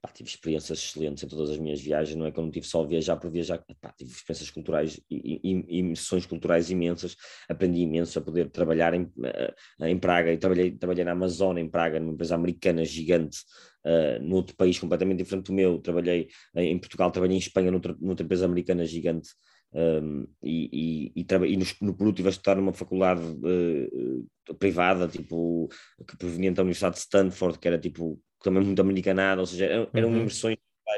pá, 0.07 0.11
tive 0.13 0.29
experiências 0.29 0.79
excelentes 0.79 1.23
em 1.23 1.27
todas 1.27 1.49
as 1.49 1.57
minhas 1.57 1.81
viagens, 1.81 2.15
não 2.15 2.25
é 2.25 2.31
que 2.31 2.39
eu 2.39 2.43
não 2.43 2.51
tive 2.51 2.65
só 2.65 2.83
viajar 2.85 3.17
por 3.17 3.29
viajar, 3.29 3.63
pá, 3.81 3.91
tive 3.91 4.11
experiências 4.11 4.49
culturais 4.49 4.99
e, 5.09 5.83
missões 5.83 6.25
culturais 6.25 6.71
imensas, 6.71 7.15
aprendi 7.49 7.81
imenso 7.81 8.17
a 8.17 8.21
poder 8.21 8.49
trabalhar 8.49 8.93
em, 8.93 9.11
eh, 9.23 9.53
em 9.89 9.99
Praga, 9.99 10.31
e 10.31 10.37
trabalhei, 10.37 10.71
trabalhei 10.71 11.03
na 11.03 11.11
Amazônia, 11.11 11.61
em 11.61 11.69
Praga, 11.69 11.99
numa 11.99 12.13
empresa 12.13 12.35
americana 12.35 12.85
gigante, 12.85 13.39
uh, 13.85 14.23
num 14.23 14.35
outro 14.35 14.55
país 14.55 14.79
completamente 14.79 15.19
diferente 15.19 15.47
do 15.47 15.53
meu, 15.53 15.79
trabalhei 15.79 16.29
em 16.55 16.77
Portugal, 16.79 17.11
trabalhei 17.11 17.35
em 17.35 17.39
Espanha, 17.39 17.71
noutra, 17.71 17.95
noutra 17.99 18.23
empresa 18.25 18.45
americana 18.45 18.85
gigante, 18.85 19.29
um, 19.73 20.25
e, 20.41 21.11
e, 21.15 21.21
e, 21.21 21.53
e 21.53 21.57
no, 21.57 21.65
no 21.81 21.93
Peru 21.93 22.09
estive 22.11 22.29
a 22.29 22.31
estudar 22.31 22.55
numa 22.55 22.71
faculdade 22.71 23.21
uh, 23.21 24.55
privada, 24.55 25.07
tipo, 25.07 25.67
que 26.07 26.17
proveniente 26.17 26.55
da 26.55 26.63
Universidade 26.63 26.95
de 26.95 27.01
Stanford, 27.01 27.59
que 27.59 27.67
era 27.67 27.77
tipo 27.77 28.19
também 28.43 28.63
muito 28.63 28.81
americanada, 28.81 29.41
ou 29.41 29.47
seja, 29.47 29.65
eram, 29.65 29.89
eram 29.93 30.09
uhum. 30.09 30.17
imersões 30.17 30.57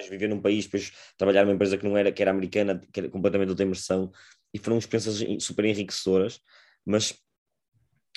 viver 0.09 0.29
num 0.29 0.41
país, 0.41 0.65
depois 0.65 0.91
trabalhar 1.17 1.43
numa 1.43 1.55
empresa 1.55 1.77
que 1.77 1.85
não 1.85 1.97
era, 1.97 2.11
que 2.11 2.21
era 2.21 2.31
americana, 2.31 2.79
que 2.91 2.99
era 2.99 3.09
completamente 3.09 3.49
outra 3.49 3.65
imersão, 3.65 4.11
e 4.53 4.59
foram 4.59 4.77
experiências 4.77 5.43
super 5.43 5.65
enriquecedoras, 5.65 6.39
mas, 6.85 7.19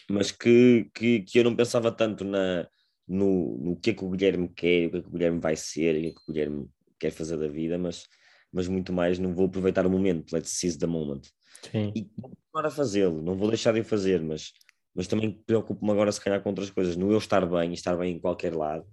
mas 0.08 0.30
que, 0.30 0.90
que, 0.94 1.20
que 1.22 1.38
eu 1.38 1.44
não 1.44 1.56
pensava 1.56 1.90
tanto 1.90 2.24
na, 2.24 2.68
no, 3.06 3.58
no 3.58 3.76
que 3.76 3.90
é 3.90 3.94
que 3.94 4.04
o 4.04 4.11
Guilherme 4.11 4.48
quer, 4.48 4.87
o 4.87 4.90
que 4.90 4.96
é 4.98 5.02
que 5.02 5.08
o 5.08 5.11
Guilherme 5.11 5.40
vai 5.40 5.56
ser, 5.56 5.96
o 5.96 6.00
que 6.00 6.06
é 6.06 6.11
que 6.11 6.20
o 6.28 6.32
Guilherme 6.32 6.70
quer 6.98 7.11
fazer 7.11 7.37
da 7.37 7.48
vida, 7.48 7.78
mas, 7.78 8.06
mas 8.52 8.68
muito 8.68 8.92
mais 8.92 9.18
não 9.18 9.35
vou 9.35 9.46
aproveitar 9.46 9.87
o 9.87 9.90
momento, 9.90 10.32
let's 10.32 10.50
seize 10.50 10.78
the 10.78 10.87
moment. 10.87 11.22
Sim. 11.70 11.92
E 11.94 12.11
vou 12.16 12.30
continuar 12.30 12.66
a 12.66 12.70
fazê-lo, 12.70 13.22
não 13.22 13.37
vou 13.37 13.48
deixar 13.48 13.72
de 13.72 13.80
o 13.80 13.85
fazer, 13.85 14.22
mas, 14.22 14.52
mas 14.94 15.06
também 15.06 15.30
preocupo-me 15.46 15.90
agora 15.92 16.12
se 16.12 16.20
calhar 16.20 16.42
com 16.42 16.50
outras 16.50 16.70
coisas, 16.70 16.96
no 16.96 17.11
eu 17.12 17.18
estar 17.18 17.44
bem 17.46 17.72
estar 17.72 17.96
bem 17.96 18.16
em 18.16 18.18
qualquer 18.18 18.54
lado, 18.54 18.87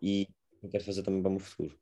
e 0.00 0.28
eu 0.62 0.68
quero 0.68 0.84
fazer 0.84 1.02
também 1.02 1.20
para 1.20 1.28
o 1.28 1.32
meu 1.32 1.40
futuro. 1.40 1.76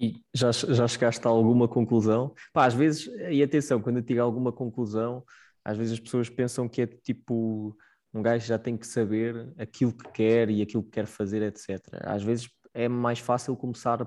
E 0.00 0.22
já, 0.34 0.50
já 0.50 0.88
chegaste 0.88 1.24
a 1.26 1.30
alguma 1.30 1.68
conclusão? 1.68 2.34
Pá, 2.52 2.66
às 2.66 2.74
vezes, 2.74 3.06
e 3.30 3.42
atenção, 3.42 3.80
quando 3.80 3.98
eu 3.98 4.02
digo 4.02 4.20
alguma 4.20 4.52
conclusão, 4.52 5.24
às 5.64 5.76
vezes 5.76 5.94
as 5.94 6.00
pessoas 6.00 6.28
pensam 6.28 6.68
que 6.68 6.82
é 6.82 6.86
tipo 6.86 7.76
um 8.12 8.22
gajo 8.22 8.46
já 8.46 8.58
tem 8.58 8.76
que 8.76 8.86
saber 8.86 9.52
aquilo 9.56 9.92
que 9.92 10.10
quer 10.10 10.50
e 10.50 10.62
aquilo 10.62 10.82
que 10.82 10.90
quer 10.90 11.06
fazer, 11.06 11.42
etc. 11.42 11.80
Às 12.02 12.22
vezes 12.22 12.50
é 12.74 12.88
mais 12.88 13.20
fácil 13.20 13.56
começar 13.56 14.04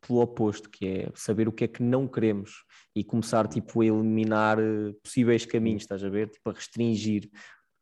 pelo 0.00 0.20
oposto, 0.20 0.70
que 0.70 0.86
é 0.86 1.10
saber 1.14 1.48
o 1.48 1.52
que 1.52 1.64
é 1.64 1.68
que 1.68 1.82
não 1.82 2.06
queremos 2.06 2.64
e 2.94 3.02
começar 3.02 3.48
tipo 3.48 3.80
a 3.80 3.86
eliminar 3.86 4.58
eh, 4.58 4.92
possíveis 5.02 5.44
caminhos, 5.44 5.82
estás 5.82 6.04
a 6.04 6.08
ver? 6.08 6.30
Tipo 6.30 6.50
a 6.50 6.52
restringir 6.52 7.28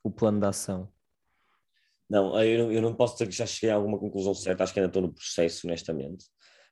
o 0.03 0.11
plano 0.11 0.41
de 0.41 0.47
ação. 0.47 0.91
Não, 2.09 2.41
eu 2.43 2.73
eu 2.73 2.81
não 2.81 2.95
posso 2.95 3.15
dizer 3.15 3.29
que 3.29 3.35
já 3.35 3.47
cheguei 3.47 3.71
a 3.71 3.75
alguma 3.75 3.99
conclusão 3.99 4.35
certa, 4.35 4.63
acho 4.63 4.73
que 4.73 4.79
ainda 4.79 4.89
estou 4.89 5.03
no 5.03 5.13
processo, 5.13 5.67
honestamente. 5.67 6.25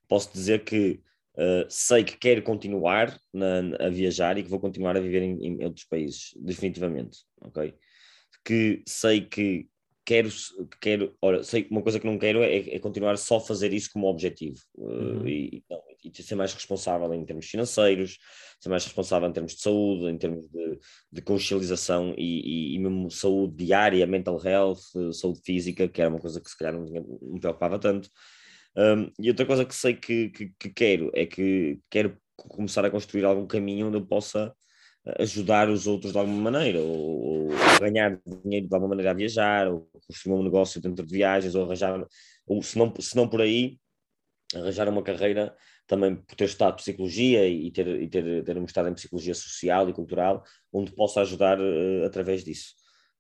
Posso 0.09 0.33
dizer 0.33 0.64
que 0.64 1.01
uh, 1.37 1.66
sei 1.68 2.05
que 2.05 2.16
quero 2.16 2.42
continuar 2.42 3.18
na, 3.33 3.77
a 3.81 3.88
viajar 3.88 4.38
e 4.38 4.42
que 4.42 4.51
vou 4.51 4.61
continuar 4.61 4.97
a 4.97 5.01
viver 5.01 5.23
em, 5.23 5.44
em, 5.44 5.64
outros 5.64 5.85
países, 5.87 6.33
definitivamente, 6.37 7.18
ok? 7.40 7.75
Que 8.44 8.83
sei 8.87 9.23
que 9.23 9.66
quero, 10.05 10.29
quero 10.81 11.17
olha, 11.21 11.43
sei 11.43 11.67
uma 11.71 11.83
coisa 11.83 11.99
que 11.99 12.07
não 12.07 12.19
quero 12.19 12.43
é, 12.43 12.57
é 12.57 12.79
continuar 12.79 13.17
só 13.17 13.38
a 13.38 13.40
fazer 13.40 13.73
isso 13.73 13.90
como 13.93 14.07
objetivo 14.07 14.59
uh, 14.77 14.85
uhum. 14.85 15.29
e, 15.29 15.64
não, 15.69 15.81
e 16.05 16.23
ser 16.23 16.35
mais 16.35 16.53
responsável 16.53 17.12
em 17.14 17.25
termos 17.25 17.47
financeiros, 17.47 18.19
ser 18.61 18.69
mais 18.69 18.85
responsável 18.85 19.29
em 19.29 19.33
termos 19.33 19.55
de 19.55 19.62
saúde, 19.62 20.07
em 20.07 20.19
termos 20.19 20.47
de, 20.49 20.79
de 21.11 21.23
consciencialização 21.23 22.14
e, 22.17 22.73
e, 22.73 22.75
e, 22.75 22.79
mesmo 22.79 23.11
saúde 23.11 23.64
diária, 23.64 24.07
mental 24.07 24.40
health, 24.45 25.12
saúde 25.12 25.40
física, 25.43 25.88
que 25.88 26.01
era 26.01 26.11
uma 26.11 26.21
coisa 26.21 26.40
que 26.40 26.51
se 26.51 26.59
calhar 26.59 26.75
não 26.75 26.85
me 26.85 27.40
preocupava 27.40 27.79
tanto. 27.79 28.11
Um, 28.77 29.11
e 29.19 29.29
outra 29.29 29.47
coisa 29.47 29.64
que 29.64 29.75
sei 29.75 29.95
que, 29.95 30.31
que, 30.31 30.53
que, 30.59 30.71
quero 30.71 31.11
é 31.14 31.25
que 31.25 31.79
quero 31.88 32.17
começar 32.37 32.85
a 32.85 32.90
construir 32.90 33.25
algum 33.25 33.47
caminho 33.47 33.87
onde 33.87 33.97
eu 33.97 34.05
possa 34.05 34.53
ajudar 35.19 35.69
os 35.69 35.87
outros 35.87 36.12
de 36.12 36.19
alguma 36.19 36.51
maneira, 36.51 36.81
ou, 36.81 37.49
ou, 37.49 37.49
ganhar 37.79 38.21
dinheiro 38.43 38.69
de 38.69 38.75
alguma 38.75 38.90
maneira 38.90 39.11
a 39.11 39.14
viajar, 39.14 39.69
ou 39.69 39.88
construir 40.07 40.35
um 40.35 40.43
negócio 40.43 40.81
dentro 40.81 41.05
de 41.05 41.12
viagens, 41.12 41.55
ou 41.55 41.64
arranjar, 41.64 42.07
ou 42.47 42.62
se 42.62 42.79
não, 42.79 42.93
se 42.99 43.14
não 43.14 43.29
por 43.29 43.43
aí, 43.43 43.79
arranjar 44.55 44.88
uma 44.88 45.03
carreira 45.03 45.55
também 45.87 46.17
por 46.17 46.35
ter 46.35 46.45
estudado 46.45 46.77
psicologia 46.77 47.47
e 47.47 47.71
ter, 47.71 47.87
e 47.87 48.09
ter, 48.09 48.43
ter 48.43 48.61
mostrado 48.61 48.88
em 48.88 48.95
psicologia 48.95 49.35
social 49.35 49.88
e 49.88 49.93
cultural, 49.93 50.43
onde 50.73 50.93
possa 50.93 51.21
ajudar 51.21 51.61
uh, 51.61 52.05
através 52.07 52.43
disso. 52.43 52.75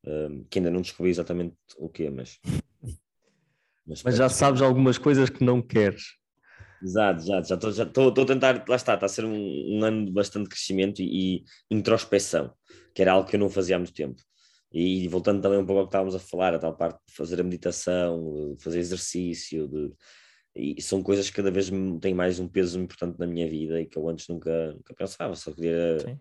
Uh, 0.06 0.44
que 0.50 0.58
ainda 0.58 0.70
não 0.70 0.82
descobri 0.82 1.10
exatamente 1.10 1.54
o 1.78 1.88
que 1.88 2.04
é, 2.04 2.10
mas. 2.10 2.38
Mas, 3.86 4.02
mas 4.02 4.16
já 4.16 4.30
sabes 4.30 4.62
algumas 4.62 4.96
coisas 4.96 5.28
que 5.28 5.44
não 5.44 5.60
queres. 5.60 6.16
Exato, 6.84 7.22
exato. 7.22 7.46
Já 7.72 7.84
estou 7.84 8.14
já 8.14 8.22
a 8.22 8.26
tentar, 8.26 8.64
lá 8.68 8.76
está, 8.76 8.94
está 8.94 9.06
a 9.06 9.08
ser 9.08 9.24
um, 9.24 9.78
um 9.78 9.84
ano 9.84 10.04
de 10.04 10.12
bastante 10.12 10.50
crescimento 10.50 11.00
e, 11.00 11.38
e, 11.38 11.44
introspecção, 11.70 12.52
que 12.94 13.00
era 13.00 13.12
algo 13.12 13.28
que 13.28 13.36
eu 13.36 13.40
não 13.40 13.48
fazia 13.48 13.76
há 13.76 13.78
muito 13.78 13.94
tempo. 13.94 14.20
E 14.70 15.08
voltando 15.08 15.40
também 15.40 15.58
um 15.58 15.64
pouco 15.64 15.80
ao 15.80 15.86
que 15.86 15.90
estávamos 15.90 16.14
a 16.14 16.18
falar, 16.18 16.54
a 16.54 16.58
tal 16.58 16.76
parte 16.76 16.98
de 17.06 17.14
fazer 17.14 17.40
a 17.40 17.44
meditação, 17.44 18.54
de 18.56 18.62
fazer 18.62 18.80
exercício, 18.80 19.66
de, 19.68 19.92
e 20.54 20.82
são 20.82 21.02
coisas 21.02 21.30
que 21.30 21.36
cada 21.36 21.50
vez 21.50 21.70
têm 22.00 22.12
mais 22.12 22.38
um 22.38 22.48
peso 22.48 22.78
importante 22.78 23.18
na 23.18 23.26
minha 23.26 23.48
vida 23.48 23.80
e 23.80 23.86
que 23.86 23.96
eu 23.96 24.08
antes 24.08 24.28
nunca, 24.28 24.72
nunca 24.72 24.94
pensava, 24.94 25.34
só 25.34 25.52
queria 25.52 25.98
Sim. 26.00 26.20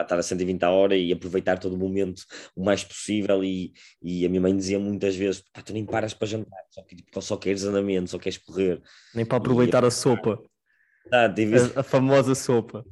Estar 0.00 0.18
a 0.18 0.22
120 0.22 0.62
a 0.62 0.70
hora 0.70 0.96
e 0.96 1.12
aproveitar 1.12 1.58
todo 1.58 1.74
o 1.74 1.78
momento 1.78 2.22
o 2.56 2.64
mais 2.64 2.82
possível 2.82 3.44
e, 3.44 3.72
e 4.02 4.24
a 4.24 4.28
minha 4.28 4.40
mãe 4.40 4.56
dizia 4.56 4.78
muitas 4.78 5.14
vezes, 5.14 5.44
pá, 5.52 5.60
tu 5.60 5.72
nem 5.72 5.84
paras 5.84 6.14
para 6.14 6.26
jantar, 6.26 6.62
só, 6.70 6.82
que, 6.82 6.96
tipo, 6.96 7.20
só 7.20 7.36
queres 7.36 7.64
andamento, 7.64 8.10
só 8.10 8.18
queres 8.18 8.38
correr. 8.38 8.80
Nem 9.14 9.26
para 9.26 9.38
aproveitar 9.38 9.84
e, 9.84 9.86
a 9.86 9.90
sopa. 9.90 10.42
Exato, 11.06 11.76
a, 11.76 11.80
a 11.80 11.82
famosa 11.82 12.34
sopa. 12.34 12.84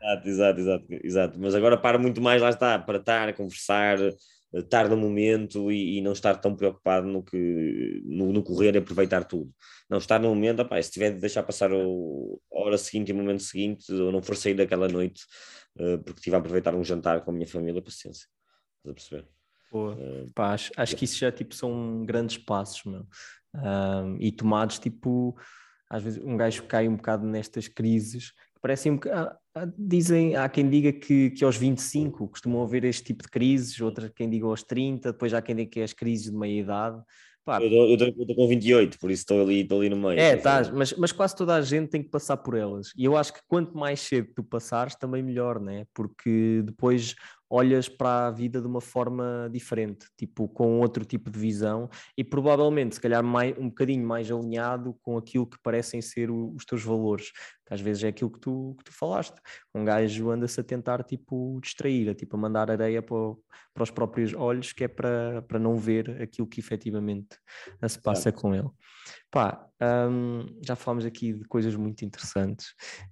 Exato, 0.00 0.28
exato, 0.28 0.60
exato, 0.60 0.86
exato. 1.04 1.38
Mas 1.38 1.54
agora 1.54 1.76
para 1.76 1.98
muito 1.98 2.20
mais, 2.20 2.40
lá 2.40 2.50
está, 2.50 2.78
para 2.78 2.98
estar 2.98 3.28
a 3.28 3.32
conversar, 3.32 3.98
estar 4.54 4.88
no 4.88 4.96
momento 4.96 5.70
e, 5.70 5.98
e, 5.98 6.00
não 6.00 6.12
estar 6.12 6.36
tão 6.36 6.54
preocupado 6.54 7.06
no 7.06 7.22
que 7.22 8.02
no, 8.04 8.32
no, 8.32 8.42
correr 8.42 8.74
e 8.74 8.78
aproveitar 8.78 9.24
tudo. 9.24 9.50
Não 9.88 9.98
estar 9.98 10.20
no 10.20 10.28
momento, 10.28 10.62
opa, 10.62 10.80
se 10.80 10.90
tiver 10.90 11.10
de 11.10 11.20
deixar 11.20 11.42
passar 11.42 11.72
o, 11.72 12.40
a 12.52 12.60
hora 12.60 12.78
seguinte 12.78 13.08
e 13.08 13.12
o 13.12 13.16
momento 13.16 13.42
seguinte, 13.42 13.92
ou 13.92 14.12
não 14.12 14.22
for 14.22 14.36
sair 14.36 14.54
daquela 14.54 14.88
noite 14.88 15.22
uh, 15.78 15.98
porque 15.98 16.18
estive 16.18 16.36
a 16.36 16.38
aproveitar 16.38 16.74
um 16.74 16.84
jantar 16.84 17.22
com 17.24 17.30
a 17.30 17.34
minha 17.34 17.46
família, 17.46 17.82
paciência. 17.82 18.26
Estás 18.78 18.90
a 18.90 18.94
perceber? 18.94 19.28
Uh, 19.72 20.32
Pá, 20.34 20.52
acho, 20.52 20.72
acho 20.76 20.96
que 20.96 21.04
isso 21.04 21.18
já 21.18 21.30
tipo, 21.30 21.54
são 21.54 22.04
grandes 22.04 22.38
passos, 22.38 22.84
meu. 22.84 23.06
Uh, 23.54 24.16
e 24.20 24.30
tomados 24.30 24.78
tipo, 24.78 25.36
às 25.88 26.02
vezes 26.02 26.22
um 26.22 26.36
gajo 26.36 26.64
cai 26.64 26.88
um 26.88 26.96
bocado 26.96 27.26
nestas 27.26 27.68
crises 27.68 28.32
parecem 28.66 28.92
um 28.92 28.96
bocado, 28.96 29.38
dizem, 29.78 30.34
há 30.34 30.48
quem 30.48 30.68
diga 30.68 30.92
que, 30.92 31.30
que 31.30 31.44
aos 31.44 31.56
25 31.56 32.28
costumam 32.28 32.62
haver 32.62 32.84
este 32.84 33.04
tipo 33.04 33.22
de 33.22 33.28
crises, 33.28 33.80
outras 33.80 34.10
quem 34.10 34.28
diga 34.28 34.46
aos 34.46 34.64
30, 34.64 35.12
depois 35.12 35.32
há 35.32 35.40
quem 35.40 35.54
diga 35.54 35.70
que 35.70 35.80
é 35.80 35.84
as 35.84 35.92
crises 35.92 36.32
de 36.32 36.36
meia 36.36 36.60
idade. 36.60 37.00
Pá, 37.46 37.62
eu 37.62 37.94
estou 37.94 38.34
com 38.34 38.48
28, 38.48 38.98
por 38.98 39.08
isso 39.08 39.22
estou 39.22 39.40
ali, 39.40 39.60
estou 39.60 39.78
ali 39.78 39.88
no 39.88 39.96
meio. 39.96 40.18
É, 40.18 40.34
estás, 40.34 40.68
mas, 40.68 40.92
mas 40.94 41.12
quase 41.12 41.36
toda 41.36 41.54
a 41.54 41.62
gente 41.62 41.88
tem 41.88 42.02
que 42.02 42.08
passar 42.08 42.36
por 42.38 42.56
elas. 42.56 42.92
E 42.98 43.04
eu 43.04 43.16
acho 43.16 43.32
que 43.32 43.38
quanto 43.46 43.78
mais 43.78 44.00
cedo 44.00 44.32
tu 44.34 44.42
passares, 44.42 44.96
também 44.96 45.22
melhor, 45.22 45.60
né? 45.60 45.86
Porque 45.94 46.60
depois 46.64 47.14
olhas 47.48 47.88
para 47.88 48.26
a 48.26 48.30
vida 48.32 48.60
de 48.60 48.66
uma 48.66 48.80
forma 48.80 49.48
diferente, 49.52 50.06
tipo 50.18 50.48
com 50.48 50.80
outro 50.80 51.04
tipo 51.04 51.30
de 51.30 51.38
visão 51.38 51.88
e 52.18 52.24
provavelmente, 52.24 52.96
se 52.96 53.00
calhar, 53.00 53.22
mais, 53.22 53.56
um 53.56 53.68
bocadinho 53.68 54.04
mais 54.04 54.28
alinhado 54.28 54.96
com 55.00 55.16
aquilo 55.16 55.46
que 55.46 55.56
parecem 55.62 56.02
ser 56.02 56.28
o, 56.28 56.52
os 56.56 56.64
teus 56.64 56.82
valores, 56.82 57.30
que 57.66 57.74
às 57.74 57.80
vezes 57.80 58.04
é 58.04 58.08
aquilo 58.08 58.30
que 58.30 58.38
tu, 58.38 58.74
que 58.78 58.84
tu 58.84 58.92
falaste. 58.92 59.34
Um 59.74 59.84
gajo 59.84 60.30
anda-se 60.30 60.60
a 60.60 60.64
tentar 60.64 61.02
tipo 61.02 61.58
distrair, 61.60 62.08
a, 62.08 62.14
tipo 62.14 62.36
a 62.36 62.38
mandar 62.38 62.70
areia 62.70 63.02
para, 63.02 63.34
para 63.74 63.82
os 63.82 63.90
próprios 63.90 64.32
olhos, 64.32 64.72
que 64.72 64.84
é 64.84 64.88
para, 64.88 65.42
para 65.42 65.58
não 65.58 65.76
ver 65.76 66.22
aquilo 66.22 66.46
que 66.46 66.60
efetivamente 66.60 67.36
se 67.88 68.00
passa 68.00 68.28
é. 68.28 68.32
com 68.32 68.54
ele. 68.54 68.70
Pá, 69.30 69.68
um, 70.10 70.46
já 70.64 70.74
falámos 70.74 71.04
aqui 71.04 71.32
de 71.32 71.44
coisas 71.44 71.74
muito 71.74 72.04
interessantes. 72.04 72.68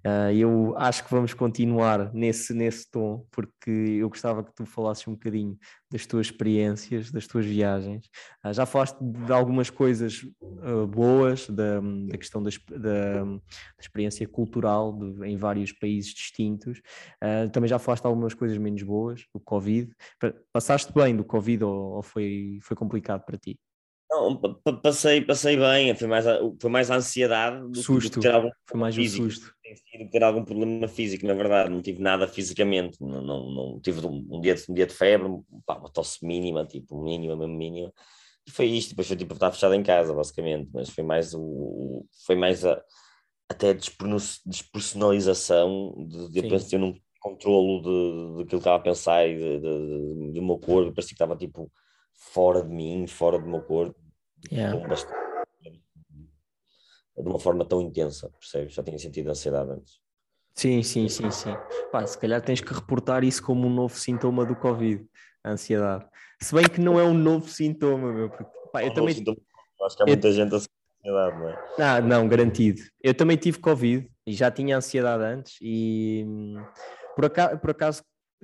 Uh, 0.07 0.33
eu 0.33 0.75
acho 0.79 1.05
que 1.05 1.11
vamos 1.11 1.35
continuar 1.35 2.13
nesse, 2.15 2.55
nesse 2.55 2.91
tom, 2.91 3.27
porque 3.31 3.71
eu 3.71 4.09
gostava 4.09 4.43
que 4.43 4.55
tu 4.55 4.65
falasses 4.65 5.07
um 5.07 5.13
bocadinho 5.13 5.59
das 5.95 6.07
tuas 6.07 6.27
experiências, 6.27 7.13
das 7.13 7.25
tuas 7.25 7.47
viagens. 7.47 8.11
Uh, 8.45 8.53
já 8.53 8.67
falaste 8.67 8.99
de 9.01 9.33
algumas 9.33 9.71
coisas 9.71 10.27
uh, 10.43 10.89
boas, 10.89 11.49
da, 11.49 11.81
da 12.09 12.19
questão 12.19 12.43
da, 12.43 12.51
da, 12.69 13.23
da, 13.25 13.41
experiência 13.79 14.27
cultural 14.27 14.93
de, 14.93 15.25
em 15.25 15.37
vários 15.37 15.71
países 15.71 16.13
distintos. 16.13 16.83
também 17.53 17.69
já 17.69 17.79
falaste 17.79 18.03
de 18.03 18.09
algumas 18.09 18.35
coisas 18.35 18.59
menos 18.59 18.83
boas, 18.83 19.25
do 19.33 19.39
Covid. 19.39 19.95
Passaste 20.53 20.93
bem 20.93 21.17
do 21.17 21.25
Covid 21.25 21.63
ou, 21.63 21.93
ou 21.93 22.03
foi, 22.03 22.59
foi 22.61 22.77
complicado 22.77 23.25
para 23.25 23.39
ti? 23.39 23.57
Não, 24.15 24.41
passei, 24.81 25.21
passei 25.21 25.57
bem, 25.57 25.95
foi 25.95 26.07
mais, 26.07 26.27
a, 26.27 26.39
foi 26.61 26.71
mais 26.71 26.91
a 26.91 26.97
ansiedade 26.97 27.69
do, 27.69 27.83
susto. 27.83 28.13
que 28.13 28.21
ter 28.21 28.33
algum 28.33 28.51
foi 28.69 28.81
mais 28.81 28.95
físico. 28.95 29.29
susto. 29.31 29.53
Tem 29.63 29.75
sido 29.77 30.11
ter 30.11 30.23
algum 30.23 30.45
problema 30.45 30.87
físico, 30.87 31.27
na 31.27 31.35
verdade, 31.35 31.71
não 31.71 31.83
tive 31.83 32.01
nada 32.01 32.29
fisicamente, 32.29 32.97
não, 33.01 33.23
não, 33.23 33.51
não 33.51 33.81
tive 33.81 34.07
um, 34.07 34.25
um, 34.31 34.41
dia 34.41 34.55
de, 34.55 34.65
um 34.71 34.75
dia 34.75 34.87
de 34.87 34.95
febre, 34.95 35.29
pá, 35.67 35.77
uma 35.77 35.91
tosse 35.91 36.25
mínima, 36.25 36.65
tipo, 36.65 37.03
mínima, 37.03 37.35
mesmo 37.37 37.57
mínima, 37.57 37.93
e 38.47 38.51
foi 38.51 38.67
isto, 38.67 38.91
depois 38.91 39.09
foi 39.09 39.17
tipo 39.17 39.35
estar 39.35 39.51
fechado 39.51 39.75
em 39.75 39.83
casa, 39.83 40.15
basicamente, 40.15 40.71
mas 40.73 40.91
foi 40.91 41.03
mais 41.03 41.35
o, 41.35 42.07
foi 42.27 42.37
mais 42.37 42.65
a, 42.65 42.81
até 43.49 43.71
a 43.71 43.77
despersonalização 44.47 45.95
de, 46.07 46.31
de 46.31 46.39
eu 46.39 46.49
penso 46.49 46.71
ter 46.71 46.81
um 46.81 46.95
controlo 47.21 47.81
de, 47.81 48.39
de, 48.39 48.45
que 48.45 48.55
ele 48.55 48.61
estava 48.61 48.77
a 48.77 48.81
pensar 48.81 49.27
e 49.27 49.37
de, 49.37 49.61
de, 49.61 49.61
de, 49.61 50.33
do 50.33 50.43
meu 50.43 50.59
corpo, 50.59 50.93
parecia 50.93 51.09
que 51.09 51.15
estava 51.15 51.35
tipo 51.37 51.73
fora 52.15 52.63
de 52.63 52.69
mim, 52.69 53.07
fora 53.07 53.39
do 53.39 53.49
meu 53.49 53.63
corpo, 53.63 53.99
yeah. 54.51 54.77
de 57.17 57.29
uma 57.29 57.39
forma 57.39 57.65
tão 57.65 57.81
intensa, 57.81 58.31
percebes? 58.31 58.75
Já 58.75 58.83
tinha 58.83 58.99
sentido 58.99 59.31
ansiedade 59.31 59.71
antes. 59.71 60.01
Sim, 60.55 60.83
sim, 60.83 61.09
sim, 61.09 61.31
sim. 61.31 61.55
Pá, 61.91 62.07
se 62.07 62.17
calhar 62.17 62.41
tens 62.41 62.61
que 62.61 62.73
reportar 62.73 63.25
isso 63.25 63.43
como 63.43 63.67
um 63.67 63.71
novo 63.71 63.97
sintoma 63.97 64.47
do 64.47 64.55
Covid, 64.55 65.05
a 65.43 65.51
ansiedade. 65.51 66.07
Se 66.41 66.55
bem 66.55 66.65
que 66.65 66.81
não 66.81 66.99
é 66.99 67.03
um 67.03 67.15
novo 67.15 67.49
sintoma, 67.49 68.13
meu, 68.13 68.31
porque 68.31 68.45
pá, 68.73 68.83
eu 68.83 68.89
é 68.89 68.91
um 68.91 68.95
também. 68.95 69.15
Sintoma. 69.15 69.39
Acho 69.83 69.97
que 69.97 70.03
há 70.03 70.07
muita 70.07 70.29
eu... 70.29 70.33
gente 70.33 70.55
a 70.55 70.57
ansiedade, 70.57 71.39
não 71.39 71.49
é? 71.49 71.65
Ah, 71.79 72.01
não, 72.01 72.29
garantido. 72.29 72.83
Eu 73.03 73.15
também 73.15 73.37
tive 73.37 73.59
Covid 73.59 74.09
e 74.27 74.33
já 74.33 74.51
tinha 74.51 74.77
ansiedade 74.77 75.25
antes 75.25 75.59
e 75.61 76.25
hum, 76.27 76.65
por 77.15 77.27
acaso, 77.27 77.59
por 77.59 77.71
acaso 77.71 78.03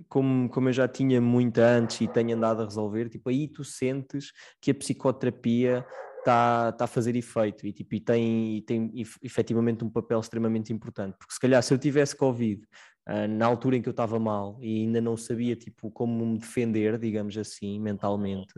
como, 0.08 0.48
como 0.48 0.68
eu 0.68 0.72
já 0.72 0.88
tinha 0.88 1.20
muita 1.20 1.64
antes 1.64 2.00
e 2.00 2.08
tenho 2.08 2.36
andado 2.36 2.62
a 2.62 2.64
resolver, 2.64 3.08
tipo, 3.08 3.28
aí 3.28 3.48
tu 3.48 3.64
sentes 3.64 4.32
que 4.60 4.70
a 4.70 4.74
psicoterapia 4.74 5.84
está 6.18 6.72
tá 6.72 6.84
a 6.84 6.88
fazer 6.88 7.16
efeito 7.16 7.66
e, 7.66 7.72
tipo, 7.72 7.94
e 7.94 8.00
tem, 8.00 8.56
e 8.56 8.62
tem 8.62 8.92
efetivamente 9.22 9.84
um 9.84 9.90
papel 9.90 10.20
extremamente 10.20 10.72
importante. 10.72 11.16
Porque 11.18 11.34
se 11.34 11.40
calhar 11.40 11.62
se 11.62 11.72
eu 11.72 11.78
tivesse 11.78 12.14
Covid 12.16 12.62
uh, 13.08 13.28
na 13.28 13.46
altura 13.46 13.76
em 13.76 13.82
que 13.82 13.88
eu 13.88 13.92
estava 13.92 14.18
mal 14.18 14.58
e 14.60 14.82
ainda 14.82 15.00
não 15.00 15.16
sabia 15.16 15.56
tipo, 15.56 15.90
como 15.90 16.26
me 16.26 16.38
defender, 16.38 16.98
digamos 16.98 17.36
assim, 17.36 17.80
mentalmente, 17.80 18.54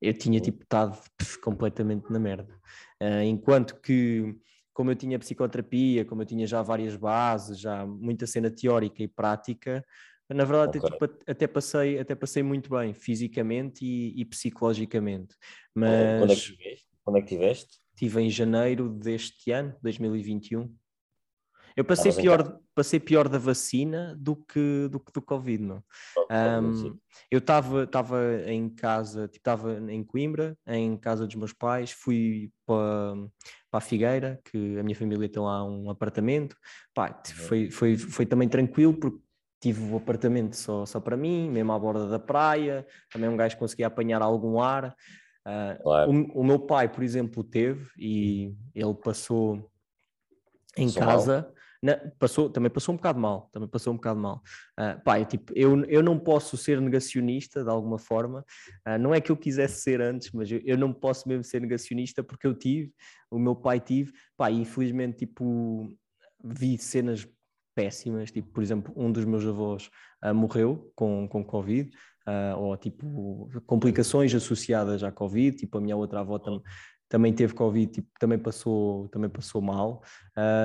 eu 0.00 0.14
tinha 0.14 0.40
tipo, 0.40 0.62
estado 0.62 0.98
completamente 1.42 2.10
na 2.10 2.18
merda. 2.18 2.54
Uh, 3.02 3.22
enquanto 3.22 3.80
que 3.80 4.36
como 4.72 4.90
eu 4.90 4.96
tinha 4.96 5.18
psicoterapia, 5.18 6.06
como 6.06 6.22
eu 6.22 6.26
tinha 6.26 6.46
já 6.46 6.62
várias 6.62 6.96
bases, 6.96 7.60
já 7.60 7.84
muita 7.84 8.26
cena 8.26 8.50
teórica 8.50 9.02
e 9.02 9.08
prática, 9.08 9.84
na 10.34 10.44
verdade, 10.44 10.78
okay. 10.78 10.90
tipo, 10.90 11.04
até, 11.26 11.46
passei, 11.46 11.98
até 11.98 12.14
passei 12.14 12.42
muito 12.42 12.70
bem, 12.70 12.94
fisicamente 12.94 13.84
e, 13.84 14.20
e 14.20 14.24
psicologicamente. 14.24 15.34
Mas... 15.74 16.18
Quando 16.20 16.32
é, 16.32 16.36
que 16.36 16.40
tiveste? 16.40 16.88
Quando 17.04 17.16
é 17.16 17.20
que 17.20 17.28
tiveste? 17.28 17.78
Estive 17.90 18.22
em 18.22 18.30
janeiro 18.30 18.88
deste 18.88 19.50
ano, 19.50 19.74
2021. 19.82 20.74
Eu 21.76 21.84
passei, 21.84 22.12
pior, 22.12 22.58
passei 22.74 22.98
pior 22.98 23.28
da 23.28 23.38
vacina 23.38 24.14
do 24.18 24.36
que 24.36 24.88
do, 24.90 25.02
do 25.14 25.22
Covid, 25.22 25.62
não. 25.62 25.84
Um, 26.30 26.98
eu 27.30 27.38
estava 27.38 27.88
em 28.46 28.68
casa, 28.68 29.30
estava 29.32 29.74
tipo, 29.74 29.90
em 29.90 30.04
Coimbra, 30.04 30.58
em 30.66 30.96
casa 30.96 31.26
dos 31.26 31.36
meus 31.36 31.52
pais, 31.52 31.92
fui 31.92 32.50
para, 32.66 33.14
para 33.70 33.78
a 33.78 33.80
Figueira, 33.80 34.40
que 34.44 34.78
a 34.78 34.82
minha 34.82 34.96
família 34.96 35.28
tem 35.28 35.42
lá 35.42 35.64
um 35.64 35.90
apartamento. 35.90 36.56
Pá, 36.92 37.22
foi, 37.24 37.70
foi, 37.70 37.96
foi 37.96 38.26
também 38.26 38.48
tranquilo, 38.48 38.94
porque 38.94 39.20
tive 39.60 39.92
o 39.92 39.96
apartamento 39.96 40.56
só, 40.56 40.86
só 40.86 40.98
para 40.98 41.16
mim, 41.16 41.50
mesmo 41.50 41.72
à 41.72 41.78
borda 41.78 42.08
da 42.08 42.18
praia, 42.18 42.86
também 43.12 43.28
um 43.28 43.36
gajo 43.36 43.58
conseguia 43.58 43.86
apanhar 43.86 44.22
algum 44.22 44.60
ar. 44.60 44.96
Uh, 45.46 45.82
claro. 45.82 46.10
o, 46.10 46.40
o, 46.40 46.44
meu 46.44 46.58
pai, 46.58 46.88
por 46.88 47.02
exemplo, 47.02 47.44
teve 47.44 47.88
e 47.98 48.54
ele 48.74 48.94
passou 48.94 49.70
em 50.76 50.86
passou 50.86 51.02
casa. 51.02 51.54
Na, 51.82 51.96
passou, 52.18 52.50
também 52.50 52.70
passou 52.70 52.92
um 52.92 52.96
bocado 52.96 53.18
mal, 53.18 53.48
também 53.52 53.68
passou 53.68 53.92
um 53.92 53.96
bocado 53.96 54.20
mal. 54.20 54.42
Uh, 54.78 55.02
pá, 55.02 55.18
eu, 55.18 55.24
tipo, 55.24 55.52
eu, 55.56 55.84
eu 55.86 56.02
não 56.02 56.18
posso 56.18 56.56
ser 56.56 56.78
negacionista 56.78 57.64
de 57.64 57.70
alguma 57.70 57.98
forma, 57.98 58.44
uh, 58.86 58.98
não 58.98 59.14
é 59.14 59.20
que 59.20 59.32
eu 59.32 59.36
quisesse 59.36 59.80
ser 59.80 60.00
antes, 60.00 60.30
mas 60.32 60.50
eu, 60.50 60.60
eu 60.62 60.76
não 60.76 60.92
posso 60.92 61.26
mesmo 61.26 61.42
ser 61.42 61.60
negacionista 61.60 62.22
porque 62.22 62.46
eu 62.46 62.54
tive, 62.54 62.92
o 63.30 63.38
meu 63.38 63.56
pai 63.56 63.80
tive, 63.80 64.12
pá, 64.36 64.50
e 64.50 64.60
infelizmente, 64.60 65.18
tipo, 65.18 65.90
vi 66.44 66.76
cenas 66.76 67.26
péssimas, 67.80 68.30
tipo, 68.30 68.50
por 68.50 68.62
exemplo, 68.62 68.92
um 68.94 69.10
dos 69.10 69.24
meus 69.24 69.46
avós 69.46 69.90
uh, 70.22 70.34
morreu 70.34 70.92
com, 70.94 71.26
com 71.26 71.42
Covid, 71.42 71.90
uh, 72.26 72.58
ou 72.58 72.76
tipo, 72.76 73.48
complicações 73.66 74.34
associadas 74.34 75.02
à 75.02 75.10
Covid, 75.10 75.56
tipo, 75.56 75.78
a 75.78 75.80
minha 75.80 75.96
outra 75.96 76.20
avó 76.20 76.38
tam, 76.38 76.62
também 77.08 77.32
teve 77.32 77.54
Covid, 77.54 77.90
tipo, 77.90 78.08
também 78.18 78.38
passou, 78.38 79.08
também 79.08 79.30
passou 79.30 79.62
mal. 79.62 80.02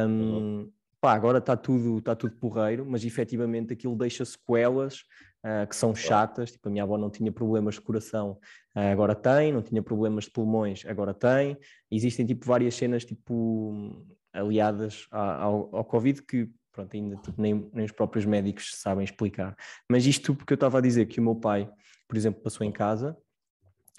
Um, 0.08 0.70
pá, 1.00 1.14
agora 1.14 1.38
está 1.38 1.56
tudo, 1.56 2.02
tá 2.02 2.16
tudo 2.16 2.36
porreiro, 2.36 2.86
mas 2.86 3.04
efetivamente 3.06 3.72
aquilo 3.72 3.96
deixa 3.96 4.26
sequelas 4.26 5.00
uh, 5.44 5.68
que 5.68 5.76
são 5.76 5.96
chatas. 5.96 6.52
Tipo, 6.52 6.68
a 6.68 6.72
minha 6.72 6.84
avó 6.84 6.98
não 6.98 7.10
tinha 7.10 7.32
problemas 7.32 7.76
de 7.76 7.82
coração, 7.82 8.38
uh, 8.76 8.92
agora 8.92 9.16
tem, 9.16 9.54
não 9.54 9.62
tinha 9.62 9.82
problemas 9.82 10.26
de 10.26 10.32
pulmões, 10.32 10.86
agora 10.86 11.14
tem. 11.14 11.58
Existem 11.90 12.26
tipo 12.26 12.46
várias 12.46 12.76
cenas 12.76 13.06
tipo 13.06 14.06
aliadas 14.34 15.08
ao, 15.10 15.74
ao 15.74 15.86
Covid 15.86 16.22
que 16.24 16.50
pronto, 16.76 16.94
ainda 16.94 17.16
tipo, 17.16 17.42
nem, 17.42 17.70
nem 17.74 17.86
os 17.86 17.92
próprios 17.94 18.26
médicos 18.26 18.76
sabem 18.76 19.06
explicar. 19.06 19.56
Mas 19.90 20.06
isto 20.06 20.36
porque 20.36 20.54
eu 20.54 20.56
estava 20.56 20.80
a 20.80 20.82
dizer 20.82 21.06
que 21.06 21.22
o 21.22 21.24
meu 21.24 21.36
pai, 21.36 21.72
por 22.08 22.18
exemplo, 22.18 22.44
passou 22.44 22.68
em 22.68 22.72
casa 22.72 23.18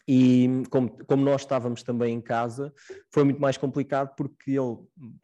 e 0.07 0.63
como, 0.71 0.91
como, 1.07 1.25
nós 1.25 1.41
estávamos 1.41 1.83
também 1.83 2.15
em 2.15 2.21
casa, 2.21 2.73
foi 3.13 3.25
muito 3.25 3.41
mais 3.41 3.57
complicado 3.57 4.15
porque 4.15 4.53
ele 4.53 4.77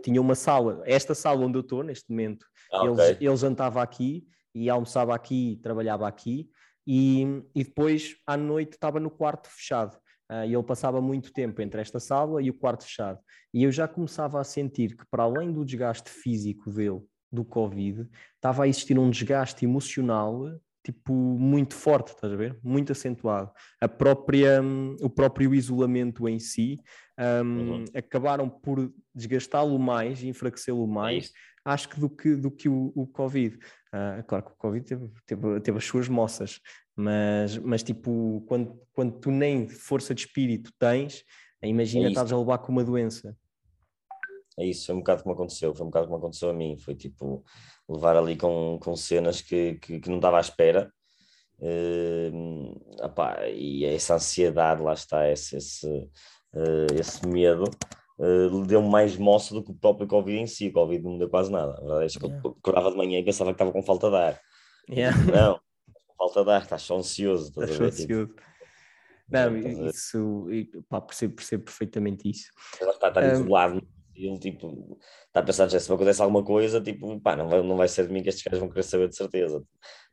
tinha 0.03 0.21
uma 0.21 0.35
sala, 0.35 0.83
esta 0.87 1.15
sala 1.15 1.45
onde 1.45 1.59
eu 1.59 1.61
estou 1.61 1.85
neste 1.85 2.11
momento, 2.11 2.47
ah, 2.73 2.79
ele, 2.79 2.91
okay. 2.91 3.17
ele 3.21 3.37
jantava 3.37 3.83
aqui 3.83 4.27
e 4.55 4.69
almoçava 4.69 5.15
aqui, 5.15 5.61
trabalhava 5.63 6.09
aqui, 6.09 6.51
e, 6.87 7.45
e 7.55 7.63
depois 7.63 8.17
à 8.27 8.37
noite 8.37 8.73
estava 8.73 8.99
no 8.99 9.11
quarto 9.11 9.49
fechado. 9.49 9.97
Uh, 10.31 10.47
e 10.47 10.55
ele 10.55 10.63
passava 10.63 11.01
muito 11.01 11.31
tempo 11.31 11.61
entre 11.61 11.81
esta 11.81 12.01
sala 12.01 12.41
e 12.41 12.49
o 12.49 12.55
quarto 12.55 12.85
fechado. 12.85 13.21
E 13.53 13.65
eu 13.65 13.71
já 13.71 13.87
começava 13.87 14.41
a 14.41 14.45
sentir 14.45 14.97
que, 14.97 15.05
para 15.11 15.25
além 15.25 15.53
do 15.53 15.65
desgaste 15.65 16.09
físico 16.09 16.71
dele, 16.71 17.03
do 17.33 17.45
Covid, 17.45 18.09
estava 18.35 18.65
a 18.65 18.69
existir 18.69 18.99
um 18.99 19.11
desgaste 19.11 19.65
emocional 19.65 20.61
tipo 20.85 21.13
muito 21.13 21.75
forte, 21.75 22.09
estás 22.09 22.33
a 22.33 22.37
ver? 22.37 22.59
Muito 22.63 22.93
acentuado. 22.93 23.51
A 23.81 23.89
própria, 23.89 24.61
o 25.01 25.09
próprio 25.09 25.55
isolamento 25.55 26.29
em 26.29 26.39
si 26.39 26.81
um, 27.19 27.45
uhum. 27.45 27.85
acabaram 27.95 28.49
por 28.49 28.93
desgastá-lo 29.15 29.79
mais 29.79 30.23
enfraquecê-lo 30.25 30.85
é 30.85 30.89
mais, 30.89 31.27
é 31.27 31.31
acho 31.65 31.89
que 31.89 32.01
do 32.01 32.11
que, 32.11 32.35
do 32.35 32.51
que 32.51 32.69
o, 32.69 32.93
o 32.95 33.07
Covid. 33.07 33.57
Uh, 33.57 34.25
claro 34.27 34.45
que 34.45 34.53
o 34.53 34.57
Covid 34.57 34.85
teve, 34.85 35.11
teve, 35.27 35.61
teve, 35.61 35.79
as 35.79 35.85
suas 35.85 36.09
moças, 36.09 36.61
mas, 36.97 37.57
mas 37.59 37.83
tipo, 37.83 38.43
quando, 38.49 38.81
quando 38.93 39.21
tu 39.21 39.31
nem 39.31 39.69
força 39.69 40.15
de 40.15 40.23
espírito 40.23 40.73
tens, 40.79 41.23
imagina 41.63 42.07
é 42.07 42.09
estás 42.09 42.33
a 42.33 42.39
levar 42.39 42.59
com 42.59 42.73
uma 42.73 42.83
doença. 42.83 43.37
É 44.59 44.67
isso, 44.67 44.87
foi 44.87 44.95
um 44.95 44.99
bocado 44.99 45.23
como 45.23 45.35
aconteceu, 45.35 45.75
foi 45.75 45.87
um 45.87 45.91
bocado 45.91 46.07
como 46.07 46.19
aconteceu 46.19 46.51
a 46.51 46.53
mim, 46.53 46.77
foi 46.77 46.95
tipo 46.95 47.45
levar 47.89 48.17
ali 48.17 48.37
com, 48.37 48.79
com 48.83 48.95
cenas 48.97 49.41
que, 49.41 49.75
que, 49.75 50.01
que 50.01 50.09
não 50.09 50.17
estava 50.17 50.39
à 50.39 50.41
espera. 50.41 50.93
Uh, 51.59 53.05
opá, 53.05 53.47
e 53.49 53.85
essa 53.85 54.15
ansiedade, 54.15 54.83
lá 54.83 54.95
está, 54.95 55.31
esse, 55.31 55.57
esse, 55.57 55.87
uh, 55.87 56.93
esse 56.99 57.27
medo, 57.27 57.65
uh, 58.19 58.67
deu 58.67 58.83
mais 58.83 59.17
moça 59.17 59.55
do 59.55 59.63
que 59.63 59.71
o 59.71 59.75
próprio 59.75 60.09
Covid 60.09 60.39
em 60.39 60.47
si. 60.47 60.69
O 60.69 60.73
Covid 60.73 61.03
não 61.05 61.19
deu 61.19 61.31
quase 61.31 61.51
nada. 61.51 61.75
A 61.75 61.81
verdade 61.81 62.05
é 62.05 62.19
que 62.19 62.27
yeah. 62.27 62.43
eu 62.45 62.57
acordava 62.59 62.91
de 62.91 62.97
manhã 62.97 63.19
e 63.19 63.25
pensava 63.25 63.51
que 63.51 63.55
estava 63.55 63.73
com 63.73 63.83
falta 63.83 64.11
de 64.11 64.17
ar. 64.17 64.41
Yeah. 64.91 65.17
Não, 65.33 65.61
com 66.09 66.15
falta 66.19 66.45
de 66.45 66.51
ar, 66.51 66.63
estás 66.63 66.83
só 66.83 66.97
ansioso. 66.99 67.49
Estás? 67.49 67.71
Tipo, 67.71 67.85
ansioso. 67.85 68.35
Não, 69.29 69.57
isso, 69.57 70.47
pá, 70.91 71.01
percebo, 71.01 71.37
percebo 71.37 71.65
perfeitamente 71.65 72.29
isso. 72.29 72.51
Está, 72.75 73.09
está 73.09 73.21
um, 73.21 73.33
isolado 73.33 73.83
ele 74.15 74.39
tipo 74.39 74.99
está 75.27 75.41
a 75.41 75.43
pensar, 75.43 75.69
se 75.71 75.89
me 75.89 75.95
acontece 75.95 76.23
alguma 76.23 76.45
coisa, 76.45 76.81
tipo, 76.81 77.21
pá, 77.21 77.37
não 77.37 77.49
vai, 77.49 77.63
não 77.63 77.77
vai 77.77 77.89
ser 77.89 78.07
de 78.07 78.13
mim 78.13 78.23
que 78.23 78.29
estes 78.29 78.45
caras 78.45 78.61
vão 78.61 78.69
querer 78.69 78.83
saber 78.83 79.09
de 79.09 79.17
certeza, 79.17 79.63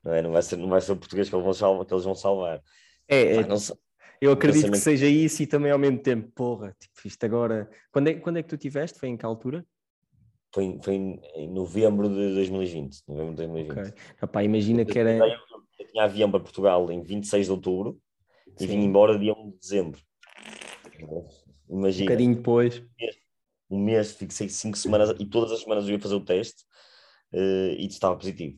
não, 0.03 0.13
é? 0.13 0.21
não, 0.21 0.31
vai, 0.31 0.41
ser, 0.41 0.57
não 0.57 0.69
vai 0.69 0.81
ser 0.81 0.91
o 0.93 0.97
português 0.97 1.29
que 1.29 1.35
eles 1.35 1.43
vão 1.43 1.53
salvar. 1.53 1.85
Que 1.85 1.93
eles 1.93 2.05
vão 2.05 2.15
salvar. 2.15 2.61
É, 3.07 3.43
pá, 3.43 3.55
é 3.55 3.57
eu 4.21 4.33
acredito 4.33 4.71
que 4.71 4.77
seja 4.77 5.07
isso 5.07 5.43
e 5.43 5.47
também 5.47 5.71
ao 5.71 5.79
mesmo 5.79 5.99
tempo, 5.99 6.29
porra, 6.35 6.75
tipo, 6.79 7.07
isto 7.07 7.23
agora. 7.25 7.69
Quando 7.91 8.07
é, 8.09 8.13
quando 8.15 8.37
é 8.37 8.43
que 8.43 8.49
tu 8.49 8.57
tiveste? 8.57 8.99
Foi 8.99 9.09
em 9.09 9.17
que 9.17 9.25
altura? 9.25 9.65
Foi, 10.53 10.77
foi 10.83 10.95
em, 10.95 11.47
novembro 11.49 12.09
de 12.09 12.33
2020. 12.33 13.03
Novembro 13.07 13.31
de 13.31 13.37
2020. 13.37 13.71
Okay. 13.71 13.93
Epá, 14.21 14.43
imagina 14.43 14.83
que 14.83 14.99
era. 14.99 15.17
Eu, 15.17 15.37
eu 15.79 15.87
tinha 15.87 16.03
avião 16.03 16.29
para 16.29 16.39
Portugal 16.39 16.91
em 16.91 17.01
26 17.01 17.45
de 17.45 17.51
outubro 17.51 17.99
Sim. 18.57 18.63
e 18.63 18.67
vim 18.67 18.79
embora 18.79 19.17
dia 19.17 19.33
1 19.33 19.51
de 19.51 19.57
dezembro. 19.57 20.01
Imagina. 21.69 22.03
Um 22.03 22.07
bocadinho 22.07 22.35
depois 22.35 22.83
um 23.69 23.83
mês, 23.83 24.13
fixei 24.13 24.49
cinco 24.49 24.77
semanas 24.77 25.15
e 25.19 25.25
todas 25.25 25.51
as 25.51 25.61
semanas 25.61 25.85
eu 25.85 25.91
ia 25.91 25.99
fazer 25.99 26.15
o 26.15 26.25
teste 26.25 26.63
uh, 27.33 27.73
e 27.77 27.85
estava 27.85 28.15
positivo. 28.15 28.57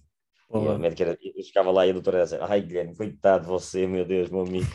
E 0.54 0.68
a 0.68 0.78
médica 0.78 1.04
era, 1.04 1.18
eu 1.22 1.44
chegava 1.44 1.72
lá 1.72 1.88
e 1.88 1.92
a 1.92 1.94
doutora 1.94 2.18
era 2.18 2.26
dizer, 2.26 2.42
ai 2.42 2.62
Guilherme, 2.62 2.96
coitado 2.96 3.44
de 3.44 3.50
você, 3.50 3.88
meu 3.88 4.06
Deus, 4.06 4.30
meu 4.30 4.42
amigo. 4.42 4.68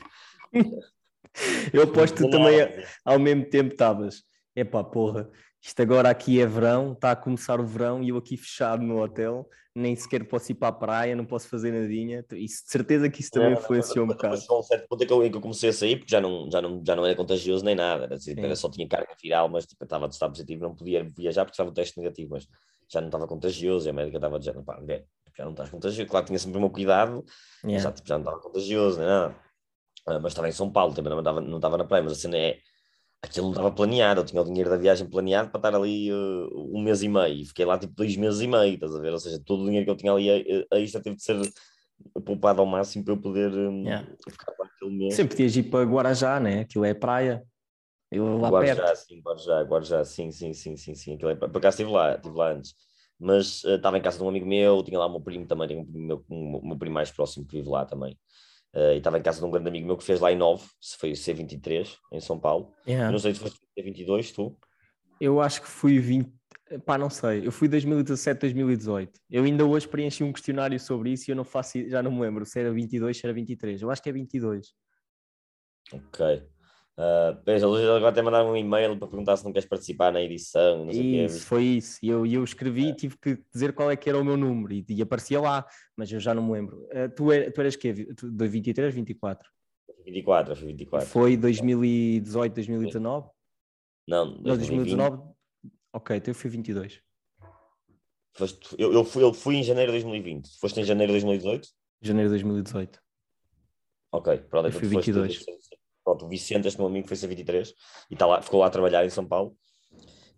eu 1.73 1.83
aposto 1.83 2.23
que 2.23 2.31
também 2.31 2.59
ao 3.05 3.19
mesmo 3.19 3.45
tempo 3.45 3.73
estavas, 3.73 4.23
epá, 4.55 4.83
porra, 4.83 5.31
isto 5.67 5.83
agora 5.83 6.09
aqui 6.09 6.41
é 6.41 6.47
verão, 6.47 6.93
está 6.93 7.11
a 7.11 7.17
começar 7.17 7.61
o 7.61 7.67
verão 7.67 8.01
e 8.01 8.11
eu 8.11 8.17
aqui 8.17 8.37
fechado 8.37 8.85
no 8.85 9.03
hotel, 9.03 9.49
nem 9.75 9.97
sequer 9.97 10.25
posso 10.27 10.53
ir 10.53 10.55
para 10.55 10.69
a 10.69 10.73
praia, 10.73 11.17
não 11.17 11.27
posso 11.27 11.49
fazer 11.49 11.73
nadinha. 11.73 12.25
Isso, 12.35 12.65
de 12.65 12.71
certeza 12.71 13.11
que 13.11 13.21
isso 13.21 13.33
também 13.33 13.51
não, 13.51 13.59
influenciou 13.59 14.07
não, 14.07 14.13
um 14.13 14.17
bocado. 14.17 14.37
Chegou 14.37 14.61
um 14.61 14.63
certo 14.63 14.87
ponto 14.89 15.03
em 15.03 15.07
que, 15.09 15.13
eu, 15.13 15.25
em 15.25 15.31
que 15.31 15.37
eu 15.37 15.41
comecei 15.41 15.71
a 15.71 15.73
sair, 15.73 15.97
porque 15.97 16.11
já 16.13 16.21
não, 16.21 16.49
já 16.49 16.63
não, 16.63 16.81
já 16.87 16.95
não 16.95 17.05
era 17.05 17.17
contagioso 17.17 17.65
nem 17.65 17.75
nada, 17.75 18.05
era, 18.05 18.15
assim, 18.15 18.35
era 18.39 18.55
só 18.55 18.71
tinha 18.71 18.87
carga 18.87 19.13
viral, 19.21 19.49
mas 19.49 19.67
tipo, 19.67 19.83
estava 19.83 20.07
de 20.07 20.15
estado 20.15 20.31
positivo, 20.31 20.63
não 20.63 20.75
podia 20.75 21.03
viajar 21.17 21.45
porque 21.45 21.55
estava 21.55 21.71
o 21.71 21.75
teste 21.75 21.99
negativo, 21.99 22.31
mas 22.31 22.47
já 22.89 23.01
não 23.01 23.09
estava 23.09 23.27
contagioso 23.27 23.89
e 23.89 23.91
a 23.91 23.93
médica 23.93 24.19
estava 24.19 24.39
dizendo, 24.39 24.63
pá, 24.63 24.81
já 25.37 25.45
não 25.45 25.51
estás 25.51 25.69
contagioso. 25.69 26.09
Claro, 26.09 26.27
tinha 26.27 26.39
sempre 26.39 26.59
o 26.59 26.61
meu 26.61 26.71
cuidado, 26.71 27.25
yeah. 27.65 27.83
já, 27.83 27.93
tipo, 27.93 28.07
já 28.07 28.15
não 28.15 28.23
estava 28.23 28.41
contagioso, 28.41 28.99
nem 28.99 29.09
nada. 29.09 29.37
Ah, 30.07 30.21
mas 30.21 30.31
estava 30.31 30.49
em 30.49 30.53
São 30.53 30.71
Paulo, 30.71 30.95
também 30.95 31.11
não 31.11 31.19
estava, 31.19 31.41
não 31.41 31.57
estava 31.57 31.77
na 31.77 31.85
praia, 31.85 32.05
mas 32.05 32.13
a 32.13 32.15
cena 32.15 32.39
é 32.39 32.59
aquilo 33.27 33.47
não 33.47 33.53
estava 33.53 33.71
planeado, 33.71 34.21
eu 34.21 34.25
tinha 34.25 34.41
o 34.41 34.45
dinheiro 34.45 34.71
da 34.71 34.77
viagem 34.77 35.09
planeado 35.09 35.51
para 35.51 35.59
estar 35.59 35.75
ali 35.75 36.13
uh, 36.13 36.77
um 36.77 36.83
mês 36.83 37.03
e 37.03 37.09
meio, 37.09 37.35
e 37.35 37.45
fiquei 37.45 37.65
lá 37.65 37.79
tipo 37.79 37.95
dois 37.95 38.17
meses 38.17 38.41
e 38.41 38.47
meio, 38.47 38.75
estás 38.75 38.95
a 38.95 39.01
ver? 39.01 39.13
Ou 39.13 39.19
seja, 39.19 39.41
todo 39.45 39.63
o 39.63 39.67
dinheiro 39.67 39.85
que 39.85 39.91
eu 39.91 39.97
tinha 39.97 40.13
ali 40.13 40.31
a, 40.71 40.77
a 40.77 40.79
isto 40.79 41.01
teve 41.01 41.17
de 41.17 41.23
ser 41.23 41.37
poupado 42.25 42.61
ao 42.61 42.67
máximo 42.67 43.05
para 43.05 43.15
eu 43.15 43.19
poder 43.19 43.53
um, 43.53 43.85
yeah. 43.85 44.07
ficar 44.29 44.55
lá 44.59 44.67
aquele 44.67 44.97
mês. 44.97 45.15
Sempre 45.15 45.37
podias 45.37 45.57
ir 45.57 45.65
para 45.65 45.85
Guarajá, 45.85 46.41
né? 46.41 46.61
Aquilo 46.61 46.85
é 46.85 46.95
praia. 46.95 47.43
Eu 48.11 48.39
lá 48.39 48.49
Guarujá, 48.49 48.77
perto. 48.77 48.97
sim, 48.97 49.21
Guarujá, 49.21 49.63
Guarujá, 49.63 50.05
sim, 50.05 50.31
sim, 50.31 50.53
sim, 50.53 50.77
sim, 50.77 50.95
sim. 50.95 51.15
Aquilo 51.15 51.31
é, 51.31 51.35
por 51.35 51.57
acaso 51.57 51.75
estive 51.75 51.91
lá, 51.91 52.15
estive 52.15 52.37
lá 52.37 52.53
antes. 52.53 52.75
Mas 53.19 53.65
uh, 53.65 53.77
estava 53.77 53.99
em 53.99 54.03
casa 54.03 54.19
de 54.19 54.25
um 54.25 54.29
amigo 54.29 54.47
meu, 54.47 54.83
tinha 54.83 54.99
lá 54.99 55.07
o 55.07 55.11
meu 55.11 55.21
primo 55.21 55.47
também, 55.47 55.69
tinha 55.69 55.81
um, 55.81 55.87
meu, 55.87 56.25
um, 56.31 56.57
um 56.59 56.69
meu 56.69 56.79
primo 56.79 56.95
mais 56.95 57.11
próximo 57.11 57.47
que 57.47 57.57
vive 57.57 57.69
lá 57.69 57.85
também. 57.85 58.17
Uh, 58.77 58.93
e 58.93 58.99
estava 58.99 59.19
em 59.19 59.23
casa 59.23 59.41
de 59.41 59.47
um 59.47 59.51
grande 59.51 59.69
amigo 59.69 59.87
meu 59.87 59.97
que 59.97 60.05
fez 60.05 60.21
lá 60.21 60.31
em 60.31 60.37
9, 60.37 60.63
se 60.79 60.99
foi 60.99 61.11
o 61.11 61.15
C23, 61.15 61.97
em 62.13 62.21
São 62.21 62.39
Paulo. 62.39 62.75
Yeah. 62.87 63.11
Não 63.11 63.19
sei 63.19 63.33
se 63.33 63.41
foste 63.41 63.59
C22, 63.75 64.35
tu? 64.35 64.55
Eu 65.19 65.41
acho 65.41 65.63
que 65.63 65.67
fui 65.67 65.99
20, 65.99 66.31
pá, 66.85 66.99
não 66.99 67.09
sei, 67.09 67.47
eu 67.47 67.51
fui 67.51 67.69
2017, 67.69 68.39
2018. 68.39 69.19
Eu 69.31 69.45
ainda 69.45 69.65
hoje 69.65 69.89
preenchi 69.89 70.23
um 70.23 70.31
questionário 70.31 70.79
sobre 70.79 71.11
isso 71.11 71.31
e 71.31 71.33
eu 71.33 71.37
não 71.37 71.45
faço, 71.45 71.89
já 71.89 72.03
não 72.03 72.11
me 72.11 72.21
lembro 72.21 72.45
se 72.45 72.61
era 72.61 72.71
22, 72.71 73.17
se 73.17 73.25
era 73.25 73.33
23. 73.33 73.81
Eu 73.81 73.91
acho 73.91 74.03
que 74.03 74.11
é 74.11 74.13
22. 74.13 74.75
Ok. 75.95 76.43
Uh, 76.99 77.37
pois, 77.45 77.63
eles 77.63 77.85
agora 77.85 78.09
até 78.09 78.23
mandaram 78.23 78.53
um 78.53 78.57
e-mail 78.57 78.97
para 78.99 79.07
perguntar 79.07 79.37
se 79.37 79.45
não 79.45 79.53
queres 79.53 79.69
participar 79.69 80.11
na 80.11 80.23
edição. 80.23 80.89
isso, 80.91 81.45
foi 81.45 81.63
isso. 81.65 81.99
E 82.03 82.09
eu, 82.09 82.25
eu 82.25 82.43
escrevi 82.43 82.87
e 82.87 82.91
é. 82.91 82.95
tive 82.95 83.19
que 83.19 83.39
dizer 83.53 83.75
qual 83.75 83.91
é 83.91 83.97
que 83.97 84.09
era 84.09 84.19
o 84.19 84.25
meu 84.25 84.37
número 84.37 84.73
e, 84.73 84.85
e 84.89 85.03
aparecia 85.03 85.39
lá, 85.39 85.67
mas 85.95 86.11
eu 86.11 86.19
já 86.19 86.33
não 86.33 86.43
me 86.47 86.53
lembro. 86.53 86.87
Uh, 86.87 87.09
tu, 87.15 87.31
er, 87.31 87.53
tu 87.53 87.61
eras 87.61 87.77
quê? 87.77 87.93
De 87.93 88.49
23, 88.49 88.95
24? 88.95 89.51
24, 90.07 90.57
foi 90.57 90.67
24. 90.69 91.09
Foi 91.09 91.37
2018, 91.37 92.55
2019? 92.55 93.29
Não, 94.09 94.43
2019. 94.43 95.23
Ok, 95.93 96.17
então 96.17 96.31
eu 96.31 96.35
fui 96.35 96.49
22. 96.49 97.03
Eu, 98.79 98.93
eu, 98.93 99.05
fui, 99.05 99.23
eu 99.23 99.33
fui 99.33 99.57
em 99.57 99.63
janeiro 99.63 99.93
de 99.93 99.99
2020. 99.99 100.59
Foste 100.61 100.81
em 100.81 100.85
janeiro 100.85 101.13
de 101.13 101.21
2018? 101.21 101.69
Janeiro 102.03 102.29
de 102.29 102.35
2018. 102.35 103.01
Ok, 104.13 104.39
pronto. 104.49 104.67
Eu 104.67 104.73
fui 104.73 104.89
22. 104.89 105.37
Foste, 105.37 105.79
Pronto, 106.07 106.25
o 106.25 106.29
Vicente, 106.29 106.69
este 106.69 106.79
meu 106.79 106.87
amigo, 106.87 107.09
foi 107.09 107.17
ser 107.17 107.27
23 107.27 107.75
e 108.09 108.15
tá 108.15 108.27
lá, 108.27 108.41
ficou 108.41 108.61
lá 108.61 108.69
a 108.69 108.71
trabalhar 108.71 109.05
em 109.05 109.11
São 109.11 109.27
Paulo. 109.27 109.57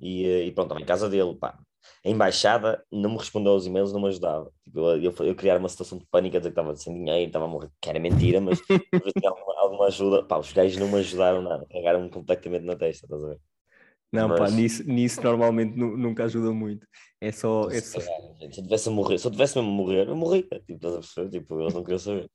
E, 0.00 0.24
eh, 0.24 0.44
e 0.46 0.50
pronto, 0.52 0.68
estava 0.68 0.80
em 0.80 0.86
casa 0.86 1.10
dele. 1.10 1.36
Pá. 1.36 1.58
A 2.02 2.08
embaixada 2.08 2.82
não 2.90 3.10
me 3.10 3.18
respondeu 3.18 3.52
aos 3.52 3.66
e-mails, 3.66 3.92
não 3.92 4.00
me 4.00 4.08
ajudava. 4.08 4.50
Tipo, 4.64 4.78
eu, 4.78 5.02
eu, 5.02 5.14
eu 5.26 5.34
criar 5.34 5.58
uma 5.58 5.68
situação 5.68 5.98
de 5.98 6.06
pânico, 6.06 6.36
a 6.36 6.40
dizer 6.40 6.50
que 6.52 6.58
estava 6.58 6.74
sem 6.74 6.94
dinheiro, 6.94 7.26
estava 7.26 7.44
a 7.44 7.48
morrer, 7.48 7.68
que 7.82 7.90
era 7.90 8.00
mentira, 8.00 8.40
mas 8.40 8.58
tinha 9.14 9.28
alguma, 9.30 9.60
alguma, 9.60 9.86
ajuda. 9.88 10.22
Pá, 10.24 10.38
os 10.38 10.50
gajos 10.54 10.78
não 10.78 10.88
me 10.88 11.00
ajudaram 11.00 11.42
nada, 11.42 11.66
cagaram-me 11.70 12.08
completamente 12.08 12.64
na 12.64 12.74
testa, 12.74 13.04
estás 13.04 13.22
a 13.22 13.28
ver? 13.28 13.38
Não, 14.10 14.26
Mas- 14.26 14.38
pá, 14.38 14.50
nisso, 14.50 14.84
nisso 14.88 15.22
normalmente 15.22 15.76
nu- 15.76 15.98
nunca 15.98 16.24
ajuda 16.24 16.50
muito. 16.50 16.86
É 17.20 17.30
só. 17.30 17.68
É 17.68 17.78
Se 17.78 18.00
só... 18.00 18.00
gente, 18.40 18.54
se 18.54 18.60
eu 18.60 18.64
tivesse 18.64 18.88
a 18.88 18.92
morrer, 18.92 19.18
se 19.18 19.26
eu 19.26 19.30
tivesse 19.30 19.58
mesmo 19.58 19.70
a 19.70 19.74
morrer, 19.74 20.08
eu 20.08 20.16
morria. 20.16 20.42
Tipo, 20.44 20.72
estás 20.72 20.94
a 20.94 20.98
perceber? 21.00 21.30
Tipo, 21.30 21.60
eles 21.60 21.74
não 21.74 21.82
queriam 21.82 21.98
saber. 21.98 22.30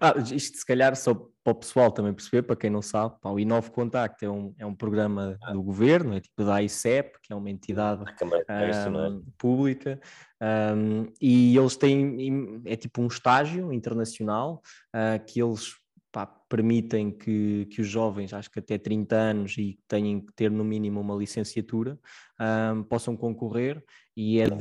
Ah, 0.00 0.14
isto 0.18 0.58
se 0.58 0.66
calhar 0.66 0.96
só 0.96 1.14
para 1.14 1.52
o 1.52 1.54
pessoal 1.54 1.90
também 1.90 2.12
perceber, 2.12 2.42
para 2.42 2.56
quem 2.56 2.70
não 2.70 2.82
sabe, 2.82 3.14
pá, 3.20 3.30
o 3.30 3.38
Inove 3.38 3.70
Contacto 3.70 4.24
é 4.24 4.30
um, 4.30 4.54
é 4.58 4.66
um 4.66 4.74
programa 4.74 5.38
do 5.52 5.62
governo, 5.62 6.14
é 6.14 6.20
tipo 6.20 6.44
da 6.44 6.62
ICEP, 6.62 7.18
que 7.22 7.32
é 7.32 7.36
uma 7.36 7.50
entidade 7.50 8.02
A 8.06 8.12
Câmara 8.12 8.40
de 8.40 8.46
Comércio, 8.46 8.90
não 8.90 9.06
é? 9.06 9.20
pública, 9.38 10.00
ahm, 10.40 11.06
e 11.20 11.56
eles 11.56 11.76
têm, 11.76 12.62
é 12.64 12.76
tipo 12.76 13.02
um 13.02 13.06
estágio 13.06 13.72
internacional 13.72 14.62
ah, 14.92 15.18
que 15.18 15.40
eles 15.42 15.81
pá, 16.12 16.26
permitem 16.26 17.10
que, 17.10 17.66
que 17.66 17.80
os 17.80 17.88
jovens, 17.88 18.34
acho 18.34 18.50
que 18.50 18.58
até 18.58 18.76
30 18.76 19.16
anos 19.16 19.56
e 19.56 19.72
que 19.74 19.82
têm 19.88 20.20
que 20.20 20.32
ter 20.34 20.50
no 20.50 20.62
mínimo 20.62 21.00
uma 21.00 21.16
licenciatura, 21.16 21.98
ahm, 22.38 22.82
possam 22.84 23.16
concorrer 23.16 23.82
e 24.14 24.38
é 24.38 24.44
É 24.44 24.50
de 24.50 24.54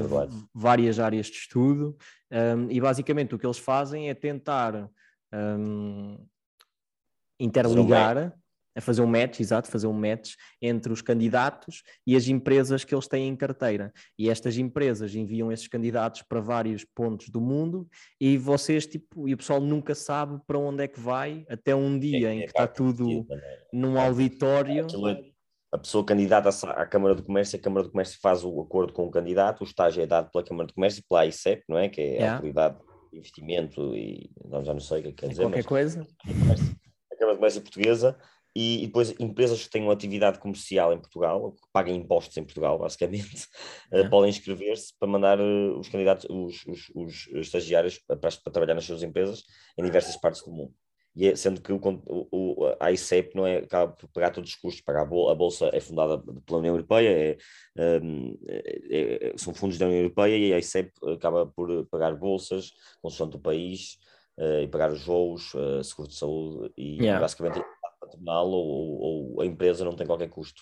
várias 0.53 0.97
áreas 0.99 1.27
de 1.27 1.33
estudo 1.33 1.97
ahm, 2.31 2.67
e 2.71 2.79
basicamente 2.79 3.35
o 3.35 3.39
que 3.39 3.45
eles 3.45 3.57
fazem 3.57 4.09
é 4.09 4.13
tentar 4.13 4.89
ahm, 5.31 6.17
interligar, 7.39 8.33
a 8.75 8.81
fazer 8.81 9.01
um 9.01 9.07
match, 9.07 9.39
exato, 9.39 9.69
fazer 9.69 9.87
um 9.87 9.93
match 9.93 10.33
entre 10.61 10.91
os 10.93 11.01
candidatos 11.01 11.83
e 12.05 12.15
as 12.15 12.27
empresas 12.27 12.83
que 12.83 12.93
eles 12.95 13.07
têm 13.07 13.27
em 13.27 13.35
carteira. 13.35 13.91
E 14.17 14.29
estas 14.29 14.57
empresas 14.57 15.13
enviam 15.15 15.51
esses 15.51 15.67
candidatos 15.67 16.21
para 16.21 16.39
vários 16.39 16.85
pontos 16.85 17.29
do 17.29 17.41
mundo 17.41 17.87
e 18.19 18.37
vocês, 18.37 18.85
tipo, 18.85 19.27
e 19.27 19.33
o 19.33 19.37
pessoal 19.37 19.59
nunca 19.59 19.93
sabe 19.95 20.39
para 20.47 20.57
onde 20.57 20.83
é 20.83 20.87
que 20.87 20.99
vai, 20.99 21.45
até 21.49 21.75
um 21.75 21.97
dia 21.99 22.29
É- 22.29 22.33
em 22.33 22.39
é 22.39 22.43
que 22.43 22.47
está 22.49 22.67
tudo 22.67 23.25
é? 23.31 23.63
num 23.73 23.99
auditório. 23.99 24.83
Aquilo 24.83 25.09
é- 25.09 25.21
a 25.73 25.77
pessoa 25.77 26.05
candidata-se 26.05 26.65
à 26.65 26.85
Câmara 26.85 27.15
de 27.15 27.21
Comércio, 27.23 27.57
a 27.57 27.61
Câmara 27.61 27.85
de 27.85 27.91
Comércio 27.91 28.19
faz 28.21 28.43
o 28.43 28.59
acordo 28.61 28.91
com 28.93 29.05
o 29.05 29.11
candidato, 29.11 29.61
o 29.61 29.63
estágio 29.63 30.03
é 30.03 30.05
dado 30.05 30.29
pela 30.29 30.43
Câmara 30.43 30.67
de 30.67 30.73
Comércio 30.73 30.99
e 30.99 31.03
pela 31.07 31.25
ICEP, 31.25 31.63
não 31.69 31.77
é? 31.77 31.87
Que 31.89 32.01
é 32.01 32.27
a. 32.27 32.33
Autoridade 32.33 32.77
de 33.11 33.17
Investimento 33.17 33.95
e 33.95 34.29
não, 34.45 34.63
já 34.63 34.73
não 34.73 34.79
sei 34.79 34.99
o 34.99 35.01
que 35.03 35.07
é 35.07 35.11
que 35.11 35.17
quer 35.17 35.27
dizer, 35.29 35.41
Qualquer 35.43 35.57
mas 35.57 35.65
coisa. 35.65 36.01
a 36.01 37.15
Câmara 37.17 37.33
de 37.33 37.37
Comércio 37.37 37.61
Portuguesa 37.61 38.17
e, 38.55 38.83
e 38.83 38.87
depois 38.87 39.13
empresas 39.19 39.63
que 39.63 39.69
tenham 39.69 39.89
atividade 39.91 40.39
comercial 40.39 40.91
em 40.93 40.99
Portugal, 40.99 41.41
ou 41.41 41.51
que 41.53 41.61
paguem 41.71 41.95
impostos 41.95 42.35
em 42.37 42.43
Portugal, 42.43 42.77
basicamente, 42.77 43.47
Yeah. 43.91 44.09
podem 44.09 44.29
inscrever-se 44.29 44.93
para 44.99 45.07
mandar 45.09 45.39
eh, 45.39 45.69
os 45.77 45.89
candidatos, 45.89 46.25
os, 46.29 46.65
os- 46.67 46.89
os 46.95 47.27
estagiários 47.47 47.97
para, 47.99 48.17
para 48.17 48.31
trabalhar 48.51 48.73
nas 48.75 48.85
suas 48.85 49.03
empresas 49.03 49.43
em 49.77 49.83
diversas 49.83 50.15
partes 50.17 50.41
do 50.43 50.51
mundo. 50.51 50.73
E 51.13 51.27
é- 51.27 51.35
sendo 51.35 51.61
que 51.61 51.73
o, 51.73 51.79
o, 52.31 52.75
a 52.79 52.89
ICEP 52.91 53.35
não 53.35 53.45
é, 53.45 53.57
acaba 53.57 53.91
por 53.93 54.07
pagar 54.09 54.31
todos 54.31 54.49
os 54.51 54.55
custos, 54.55 54.81
pagar 54.81 55.01
a 55.01 55.05
bol- 55.05 55.29
a 55.29 55.35
bolsa 55.35 55.69
é 55.73 55.79
fundada 55.81 56.17
pela 56.45 56.59
União 56.59 56.73
Europeia, 56.73 57.37
é, 57.77 57.99
hum, 58.01 58.37
é- 58.47 59.29
é- 59.29 59.33
são 59.37 59.53
fundos 59.53 59.77
da 59.77 59.85
União 59.87 59.99
Europeia 60.01 60.37
e 60.37 60.53
a 60.53 60.57
ICEP 60.59 60.91
acaba 61.13 61.45
por 61.45 61.85
pagar 61.87 62.15
bolsas 62.15 62.71
consoante 63.01 63.35
o 63.35 63.39
país 63.39 63.97
eh, 64.39 64.63
e 64.63 64.67
pagar 64.69 64.89
os 64.91 65.03
voos, 65.05 65.51
seguro 65.83 66.07
de 66.09 66.15
saúde 66.15 66.71
e 66.77 66.97
Yeah. 66.97 67.19
basicamente 67.19 67.61
patronal 68.11 68.47
ou, 68.49 68.67
ou- 68.67 69.33
ou 69.35 69.41
a 69.41 69.45
empresa 69.45 69.85
não 69.85 69.95
tem 69.95 70.05
qualquer 70.07 70.29
custo, 70.29 70.61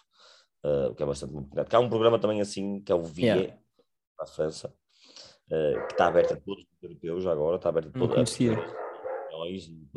eh, 0.64 0.88
o 0.88 0.96
que 0.96 1.04
é 1.04 1.06
bastante 1.06 1.34
complicado. 1.34 1.74
Há 1.74 1.80
um 1.80 1.90
programa 1.90 2.20
também 2.20 2.42
assim 2.42 2.82
que 2.82 2.92
é 2.92 2.96
o 2.96 3.04
VIE, 3.04 3.26
Yeah. 3.26 3.58
para 4.16 4.26
a 4.26 4.28
França, 4.28 4.74
eh, 5.52 5.74
que 5.88 5.94
está 5.94 6.08
aberto 6.08 6.34
a 6.34 6.38
todos 6.38 6.64
os 6.64 6.84
europeus 6.84 7.26
agora, 7.26 7.56
está 7.56 7.70
aberto 7.70 7.90
a 7.90 8.00
toda, 8.00 8.16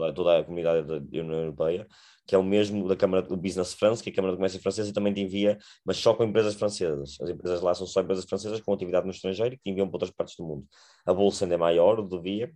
a 0.09 0.13
toda 0.13 0.39
a 0.39 0.45
comunidade 0.45 0.87
da 0.87 0.95
União 0.97 1.33
Europeia, 1.41 1.87
que 2.27 2.35
é 2.35 2.39
o 2.39 2.43
mesmo 2.43 2.87
da 2.89 2.95
Câmara 2.97 3.23
do 3.23 3.37
Business 3.37 3.75
France, 3.75 4.03
que 4.03 4.09
é 4.11 4.13
a 4.13 4.15
Câmara 4.15 4.33
de 4.33 4.37
Comércio 4.39 4.61
Francesa, 4.61 4.91
e 4.91 4.93
também 4.93 5.13
te 5.13 5.21
envia, 5.21 5.59
mas 5.85 5.97
só 5.97 6.15
com 6.15 6.23
empresas 6.25 6.55
francesas. 6.55 7.17
As 7.21 7.29
empresas 7.29 7.61
lá 7.61 7.75
são 7.75 7.87
só 7.87 8.01
empresas 8.01 8.25
francesas 8.25 8.61
com 8.61 8.73
atividade 8.73 9.05
no 9.05 9.11
estrangeiro 9.13 9.57
que 9.57 9.63
te 9.63 9.71
enviam 9.71 9.89
para 9.89 9.97
outras 9.97 10.11
partes 10.13 10.37
do 10.37 10.45
mundo. 10.45 10.67
A 11.05 11.13
bolsa 11.13 11.45
ainda 11.45 11.57
é 11.57 11.59
maior, 11.59 12.01
do 12.01 12.21
VIA, 12.23 12.53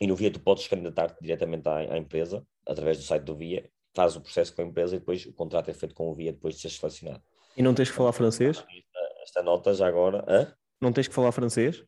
e 0.00 0.06
no 0.06 0.16
VIA 0.16 0.32
tu 0.32 0.40
podes 0.40 0.66
candidatar-te 0.66 1.20
diretamente 1.22 1.68
à, 1.68 1.76
à 1.78 1.98
empresa, 1.98 2.44
através 2.66 2.98
do 2.98 3.04
site 3.04 3.22
do 3.22 3.36
VIA, 3.36 3.68
faz 3.98 4.14
o 4.14 4.20
processo 4.20 4.54
com 4.54 4.62
a 4.62 4.64
empresa 4.64 4.94
e 4.94 4.98
depois 5.00 5.26
o 5.26 5.32
contrato 5.32 5.70
é 5.70 5.74
feito 5.74 5.94
com 5.94 6.08
o 6.08 6.14
VIA 6.14 6.32
depois 6.32 6.54
de 6.54 6.60
ser 6.60 6.70
selecionado. 6.70 7.22
E 7.56 7.62
não 7.62 7.74
tens 7.74 7.90
que 7.90 7.96
falar 7.96 8.12
francês? 8.12 8.64
Esta 9.22 9.42
nota 9.42 9.74
já 9.74 9.88
agora 9.88 10.24
hã? 10.28 10.52
Não 10.80 10.92
tens 10.92 11.08
que 11.08 11.14
falar 11.14 11.32
francês? 11.32 11.84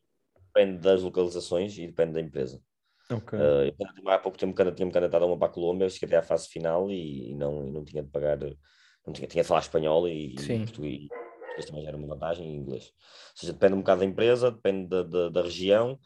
depende 0.53 0.79
das 0.79 1.01
localizações 1.01 1.77
e 1.77 1.87
depende 1.87 2.13
da 2.13 2.21
empresa. 2.21 2.61
Ok. 3.09 3.37
Uh, 3.37 4.09
há 4.09 4.19
pouco 4.19 4.37
tempo 4.37 4.53
tinha-me 4.53 4.91
candidatado 4.91 5.23
a 5.23 5.27
uma 5.27 5.37
para 5.37 5.47
a 5.47 5.51
Colômbia, 5.51 5.89
cheguei 5.89 6.07
até 6.07 6.17
à 6.17 6.21
fase 6.21 6.47
final 6.47 6.89
e, 6.91 7.31
e 7.31 7.35
não, 7.35 7.67
e 7.67 7.71
não 7.71 7.83
tinha 7.83 8.03
de 8.03 8.09
pagar, 8.09 8.37
não 9.05 9.13
tinha, 9.13 9.27
tinha 9.27 9.43
de 9.43 9.47
falar 9.47 9.61
espanhol 9.61 10.07
e, 10.07 10.33
e 10.33 10.35
português, 10.35 10.71
português 10.71 11.65
também 11.65 11.87
era 11.87 11.97
uma 11.97 12.07
vantagem 12.07 12.47
e 12.49 12.55
inglês. 12.55 12.85
Ou 12.85 13.37
seja, 13.37 13.53
depende 13.53 13.73
um 13.73 13.79
bocado 13.79 14.01
da 14.01 14.05
empresa, 14.05 14.51
depende 14.51 14.87
da, 14.87 15.03
da, 15.03 15.29
da 15.29 15.41
região, 15.41 15.99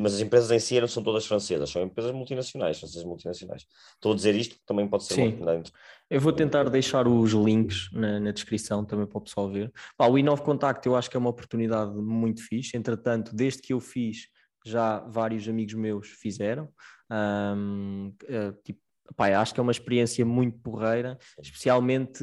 mas 0.00 0.14
as 0.14 0.20
empresas 0.20 0.50
em 0.50 0.58
si 0.58 0.80
não 0.80 0.88
são 0.88 1.02
todas 1.02 1.24
francesas, 1.24 1.70
são 1.70 1.82
empresas 1.82 2.12
multinacionais, 2.12 2.78
francesas 2.78 3.04
multinacionais. 3.04 3.66
Estou 3.94 4.12
a 4.12 4.14
dizer 4.14 4.34
isto 4.34 4.54
porque 4.54 4.66
também 4.66 4.86
pode 4.86 5.04
ser 5.04 5.14
Sim. 5.14 5.38
uma. 5.40 5.62
Eu 6.10 6.20
vou 6.20 6.32
tentar 6.32 6.64
deixar 6.68 7.06
os 7.08 7.32
links 7.32 7.90
na, 7.92 8.20
na 8.20 8.30
descrição 8.30 8.84
também 8.84 9.06
para 9.06 9.18
o 9.18 9.20
pessoal 9.20 9.50
ver. 9.50 9.72
Pá, 9.96 10.06
o 10.06 10.18
Inove 10.18 10.42
Contacto 10.42 10.88
eu 10.88 10.96
acho 10.96 11.08
que 11.08 11.16
é 11.16 11.20
uma 11.20 11.30
oportunidade 11.30 11.92
muito 11.94 12.42
fixe. 12.42 12.76
Entretanto, 12.76 13.34
desde 13.34 13.62
que 13.62 13.72
eu 13.72 13.80
fiz, 13.80 14.28
já 14.64 15.00
vários 15.00 15.48
amigos 15.48 15.74
meus 15.74 16.08
fizeram. 16.08 16.68
Ahm, 17.10 18.12
eh, 18.28 18.52
tipo, 18.64 18.80
pá, 19.16 19.28
acho 19.40 19.54
que 19.54 19.60
é 19.60 19.62
uma 19.62 19.72
experiência 19.72 20.24
muito 20.24 20.58
porreira, 20.58 21.18
especialmente 21.40 22.22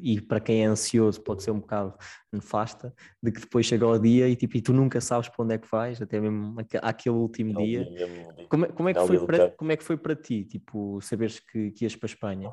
e 0.00 0.20
para 0.20 0.40
quem 0.40 0.62
é 0.62 0.66
ansioso 0.66 1.20
pode 1.20 1.42
ser 1.42 1.50
um 1.50 1.58
bocado 1.60 1.94
nefasta, 2.32 2.94
de 3.22 3.32
que 3.32 3.40
depois 3.40 3.66
chega 3.66 3.86
o 3.86 3.98
dia 3.98 4.28
e, 4.28 4.36
tipo, 4.36 4.56
e 4.56 4.62
tu 4.62 4.72
nunca 4.72 5.00
sabes 5.00 5.28
para 5.28 5.44
onde 5.44 5.54
é 5.54 5.58
que 5.58 5.68
vais, 5.68 6.00
até 6.00 6.20
mesmo 6.20 6.58
aque- 6.60 6.78
àquele 6.80 7.16
último 7.16 7.52
Não, 7.52 7.64
dia. 7.64 7.84
mesmo- 7.90 8.30
Como 8.48 8.64
é, 8.64 8.68
como 8.68 8.88
é 8.88 8.94
que 8.94 9.00
foi 9.06 9.16
dia 9.18 9.26
para, 9.26 9.50
como 9.50 9.72
é 9.72 9.76
que 9.76 9.84
foi 9.84 9.96
para 9.96 10.14
ti, 10.16 10.44
tipo, 10.44 11.00
saberes 11.00 11.40
que, 11.40 11.70
que 11.72 11.84
ias 11.84 11.96
para 11.96 12.06
a 12.06 12.10
Espanha? 12.12 12.52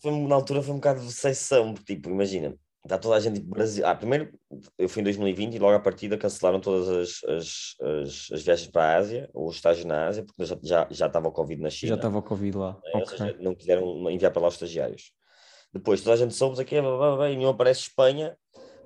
Foi 0.00 0.10
na 0.26 0.34
altura 0.34 0.62
foi 0.62 0.72
um 0.72 0.76
bocado 0.76 1.00
de 1.00 1.12
porque, 1.74 1.94
tipo, 1.94 2.08
imagina, 2.10 2.54
está 2.84 2.98
toda 2.98 3.16
a 3.16 3.20
gente 3.20 3.40
tipo, 3.40 3.50
Brasil. 3.50 3.86
Ah, 3.86 3.94
primeiro 3.94 4.32
eu 4.78 4.88
fui 4.88 5.00
em 5.00 5.04
2020 5.04 5.54
e 5.54 5.58
logo 5.58 5.76
à 5.76 5.80
partida 5.80 6.16
cancelaram 6.18 6.60
todas 6.60 6.88
as, 6.88 7.24
as, 7.24 7.76
as, 7.80 8.28
as 8.32 8.42
viagens 8.42 8.70
para 8.70 8.82
a 8.84 8.96
Ásia, 8.96 9.30
ou 9.32 9.48
os 9.48 9.56
estágios 9.56 9.84
na 9.84 10.06
Ásia, 10.06 10.24
porque 10.24 10.44
já, 10.44 10.58
já, 10.62 10.86
já 10.90 11.06
estava 11.06 11.28
o 11.28 11.32
Covid 11.32 11.60
na 11.62 11.70
China. 11.70 11.90
Já 11.90 11.94
estava 11.96 12.18
o 12.18 12.22
Covid 12.22 12.56
lá. 12.56 12.72
né? 12.82 12.90
Ou 12.94 13.00
Ok. 13.02 13.18
seja, 13.18 13.36
não 13.40 13.54
quiseram 13.54 14.10
enviar 14.10 14.32
para 14.32 14.42
lá 14.42 14.48
os 14.48 14.54
estagiários. 14.54 15.12
Depois 15.72 16.00
toda 16.00 16.14
a 16.14 16.16
gente 16.18 16.34
soube 16.34 16.60
aqui, 16.60 16.80
blá, 16.80 16.96
blá, 16.96 17.16
blá, 17.16 17.30
e 17.30 17.36
não 17.36 17.50
aparece 17.50 17.82
Espanha. 17.82 18.36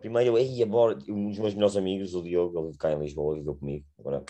Primeiro 0.01 0.33
eu, 0.33 0.39
ei, 0.39 0.65
bora. 0.67 0.99
Um 1.09 1.31
dos 1.31 1.39
meus 1.39 1.55
melhores 1.55 1.77
amigos, 1.77 2.15
o 2.15 2.23
Diogo, 2.23 2.59
ele 2.59 2.67
vive 2.67 2.79
cá 2.79 2.93
em 2.93 2.99
Lisboa, 2.99 3.35
viveu 3.37 3.55
comigo, 3.55 3.87
agora 3.99 4.23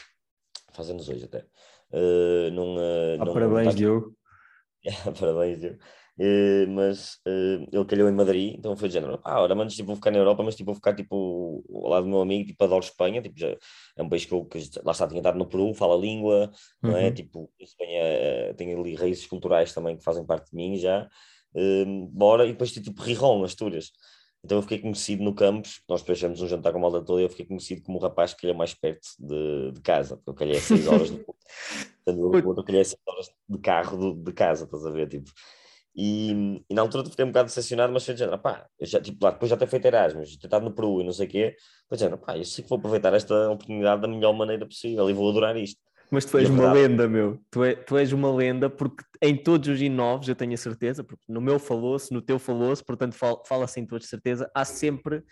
faz 0.73 0.89
anos 0.91 1.09
hoje 1.09 1.25
até. 1.25 1.45
Eh, 1.93 2.51
não, 2.53 2.77
eh, 2.79 3.17
Ah, 3.21 3.25
não- 3.25 3.33
parabéns, 3.33 3.73
tá- 3.73 3.79
Diogo. 3.79 4.15
Parabéns, 5.19 5.59
Diogo. 5.61 5.79
Eh, 6.19 6.67
mas 6.69 7.19
eh, 7.27 7.67
ele 7.73 7.85
calhou 7.87 8.09
em 8.09 8.13
Madrid, 8.13 8.55
então 8.57 8.77
foi 8.77 8.89
de 8.89 8.95
género, 8.95 9.19
ah, 9.25 9.41
ora, 9.43 9.53
mas 9.55 9.75
tipo, 9.75 9.89
vou 9.89 9.97
ficar 9.97 10.13
na 10.13 10.19
Europa, 10.19 10.45
mas 10.45 10.55
tipo, 10.55 10.67
vou 10.67 10.75
ficar 10.77 10.95
tipo 10.95 11.65
ao 11.75 11.89
lado 11.91 12.05
do 12.05 12.11
meu 12.11 12.21
amigo, 12.21 12.47
tipo, 12.47 12.63
adoro 12.63 12.85
Espanha, 12.85 13.21
tipo, 13.21 13.37
já, 13.37 13.49
é 13.97 14.03
um 14.03 14.09
país 14.09 14.25
que 14.25 14.33
eu 14.33 14.45
que 14.45 14.59
lá 14.85 14.93
está, 14.93 15.09
tinha 15.09 15.19
estado 15.19 15.37
no 15.39 15.47
Peru, 15.49 15.75
fala 15.75 15.95
a 15.97 15.99
língua, 15.99 16.53
não 16.81 16.97
é? 16.97 17.09
Uhum. 17.09 17.15
Tipo, 17.15 17.51
Espanha 17.59 18.01
eh, 18.01 18.55
tem 18.57 18.73
ali 18.75 18.95
raízes 18.95 19.27
culturais 19.27 19.73
também 19.75 19.97
que 19.97 20.05
fazem 20.05 20.25
parte 20.25 20.51
de 20.51 20.57
mim 20.57 20.77
já, 20.77 21.09
Eh, 21.57 21.85
bora, 22.11 22.45
e 22.47 22.53
depois 22.53 22.73
tipo 22.73 23.01
Rijon, 23.03 23.45
Astúrias. 23.45 23.91
Então 24.45 24.59
eu 24.59 24.63
fiquei 24.63 24.79
conhecido 24.79 25.23
no 25.25 25.35
campus, 25.35 25.81
nós 25.89 26.03
fizemos 26.03 26.41
um 26.43 26.47
jantar 26.49 26.73
com 26.73 26.79
a 26.79 26.81
malda 26.83 27.03
toda 27.05 27.21
e 27.23 27.25
eu 27.25 27.31
fiquei 27.31 27.47
conhecido 27.47 27.83
como 27.83 27.97
o 27.99 28.01
rapaz 28.01 28.35
que 28.35 28.43
calhou 28.43 28.57
mais 28.57 28.75
perto 28.75 29.07
de, 29.19 29.73
de 29.73 29.81
casa, 29.81 30.17
porque 30.17 30.31
eu 30.31 30.35
calhei 30.35 30.57
a 30.57 30.61
6 30.61 30.87
horas 30.87 31.11
de 31.11 31.17
Portanto, 32.05 32.35
eu, 32.59 32.65
calhei 32.65 32.81
a 32.83 32.85
6 32.85 33.01
horas 33.07 33.31
de 33.49 33.59
carro 33.59 33.97
do- 33.97 34.23
de 34.25 34.33
casa, 34.33 34.65
estás 34.65 34.85
a 34.85 34.91
ver, 34.91 35.09
tipo. 35.09 35.31
E, 35.97 36.61
e 36.69 36.75
na 36.75 36.83
altura 36.83 37.05
fiquei 37.09 37.25
um 37.25 37.29
bocado 37.29 37.47
decepcionado, 37.49 37.93
mas 37.93 38.05
foi 38.05 38.15
de 38.15 38.21
género, 38.21 38.39
pá, 38.39 38.67
já, 38.81 39.01
tipo, 39.01 39.25
lá, 39.25 39.31
depois 39.31 39.49
já 39.49 39.57
ter 39.57 39.67
feito 39.69 39.87
Erasmus, 39.87 40.37
ter 40.37 40.47
estado 40.49 40.65
no 40.65 40.73
Peru 40.75 41.01
e 41.01 41.05
não 41.05 41.13
sei 41.13 41.27
o 41.27 41.31
quê, 41.31 41.57
foi 41.89 41.97
de 41.97 42.03
género, 42.05 42.21
pá, 42.21 42.37
eu 42.37 42.45
sei 42.45 42.65
que 42.65 42.69
vou 42.71 42.79
aproveitar 42.79 43.15
esta 43.15 43.49
oportunidade 43.51 44.03
da 44.03 44.09
melhor 44.09 44.33
maneira 44.33 44.67
possível 44.67 45.09
e 45.09 45.13
vou 45.13 45.31
adorar 45.31 45.57
isto. 45.57 45.81
Mas 46.11 46.25
tu 46.25 46.37
és 46.39 46.49
é 46.49 46.53
uma 46.53 46.73
lenda, 46.73 47.09
meu. 47.09 47.41
Tu, 47.51 47.65
é- 47.65 47.75
tu 47.75 47.97
és 47.97 48.13
uma 48.13 48.33
lenda 48.35 48.69
porque 48.69 49.05
em 49.23 49.37
todos 49.37 49.69
os 49.69 49.81
inovos, 49.81 50.29
eu 50.29 50.35
tenho 50.35 50.53
a 50.53 50.57
certeza, 50.57 51.03
porque 51.03 51.25
no 51.29 51.41
meu 51.41 51.59
falou-se, 51.59 52.13
no 52.13 52.21
teu 52.21 52.39
falou-se, 52.39 52.85
portanto 52.85 53.15
fal- 53.15 53.43
fala-se 53.47 53.81
em 53.81 53.87
todos 53.87 54.09
certeza, 54.09 54.51
há 54.55 54.65
sempre 54.65 55.23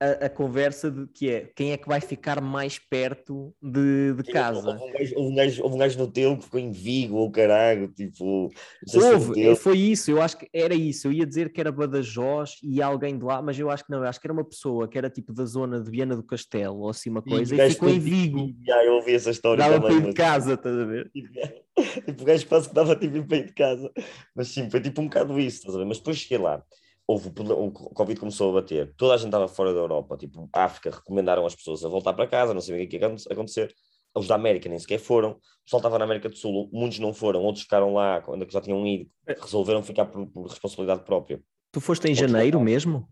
a, 0.00 0.26
a 0.26 0.30
conversa 0.30 0.90
de 0.90 1.06
que 1.08 1.28
é 1.30 1.40
quem 1.54 1.72
é 1.72 1.76
que 1.76 1.86
vai 1.86 2.00
ficar 2.00 2.40
mais 2.40 2.78
perto 2.78 3.54
de, 3.62 4.14
de 4.14 4.22
casa. 4.32 4.70
Houve 4.70 4.82
um, 4.82 4.92
gajo, 4.92 5.14
houve, 5.16 5.32
um 5.32 5.34
gajo, 5.34 5.62
houve 5.62 5.74
um 5.74 5.78
gajo 5.78 5.98
no 5.98 6.06
teu 6.10 6.36
que 6.38 6.44
ficou 6.44 6.58
em 6.58 6.70
Vigo, 6.72 7.16
ou 7.16 7.30
caralho, 7.30 7.88
tipo, 7.88 8.48
Houve, 8.94 9.54
foi 9.56 9.78
isso, 9.78 10.10
eu 10.10 10.22
acho 10.22 10.38
que 10.38 10.48
era 10.54 10.74
isso. 10.74 11.06
Eu 11.06 11.12
ia 11.12 11.26
dizer 11.26 11.52
que 11.52 11.60
era 11.60 11.70
Badajoz 11.70 12.52
e 12.62 12.80
alguém 12.80 13.18
de 13.18 13.24
lá, 13.24 13.42
mas 13.42 13.58
eu 13.58 13.70
acho 13.70 13.84
que 13.84 13.90
não, 13.90 13.98
eu 13.98 14.08
acho 14.08 14.18
que 14.18 14.26
era 14.26 14.32
uma 14.32 14.44
pessoa 14.44 14.88
que 14.88 14.96
era 14.96 15.10
tipo 15.10 15.34
da 15.34 15.44
zona 15.44 15.78
de 15.80 15.90
Viana 15.90 16.16
do 16.16 16.22
Castelo 16.22 16.78
ou 16.78 16.88
assim 16.88 17.10
uma 17.10 17.22
E 17.26 17.30
coisa 17.30 17.54
e, 17.54 17.58
gajo 17.58 17.74
ficou 17.74 17.90
em 17.90 18.00
tipo- 18.00 18.04
Vigo. 18.10 18.54
Já, 18.66 18.84
eu 18.84 18.94
ouvi 18.94 19.14
essa 19.14 19.30
história 19.30 19.62
Dava 19.62 19.80
para 19.80 19.92
ir 19.92 20.02
de 20.02 20.14
casa, 20.14 20.54
estás 20.54 20.78
a 20.78 20.84
ver? 20.86 21.10
Tipo, 21.10 21.28
tipo, 22.06 22.22
o 22.22 22.24
gajo 22.24 22.46
quase 22.46 22.68
que 22.68 22.74
dava 22.74 22.96
tipo 22.96 23.16
ir 23.18 23.26
para 23.26 23.36
ir 23.36 23.46
de 23.46 23.52
casa. 23.52 23.92
Mas 24.34 24.48
sim, 24.48 24.70
foi 24.70 24.80
tipo 24.80 25.00
um 25.02 25.04
bocado 25.04 25.38
isso, 25.38 25.58
estás 25.58 25.74
a 25.74 25.78
ver? 25.78 25.84
Mas 25.84 25.98
depois 25.98 26.16
cheguei 26.16 26.38
lá. 26.38 26.62
Houve 27.10 27.28
o 27.28 27.70
Covid 27.72 28.20
começou 28.20 28.50
a 28.50 28.60
bater, 28.60 28.94
toda 28.96 29.14
a 29.14 29.16
gente 29.16 29.26
estava 29.26 29.48
fora 29.48 29.74
da 29.74 29.80
Europa, 29.80 30.16
tipo, 30.16 30.48
África 30.52 30.90
recomendaram 30.90 31.44
as 31.44 31.56
pessoas 31.56 31.84
a 31.84 31.88
voltar 31.88 32.12
para 32.12 32.26
casa, 32.26 32.54
não 32.54 32.60
sabia 32.60 32.84
o 32.84 32.88
que 32.88 32.96
ia 32.96 33.06
acontecer. 33.30 33.74
Os 34.14 34.26
da 34.26 34.34
América 34.34 34.68
nem 34.68 34.78
sequer 34.78 34.98
foram, 34.98 35.32
o 35.32 35.64
pessoal 35.64 35.80
estava 35.80 35.98
na 35.98 36.04
América 36.04 36.28
do 36.28 36.36
Sul, 36.36 36.68
muitos 36.72 36.98
não 36.98 37.12
foram, 37.12 37.42
outros 37.42 37.64
ficaram 37.64 37.94
lá, 37.94 38.20
quando 38.20 38.48
já 38.50 38.60
tinham 38.60 38.84
ido, 38.86 39.10
resolveram 39.26 39.82
ficar 39.82 40.06
por, 40.06 40.26
por 40.26 40.46
responsabilidade 40.46 41.04
própria. 41.04 41.42
Tu 41.72 41.80
foste 41.80 42.08
em 42.08 42.14
janeiro 42.14 42.60
mesmo? 42.60 43.08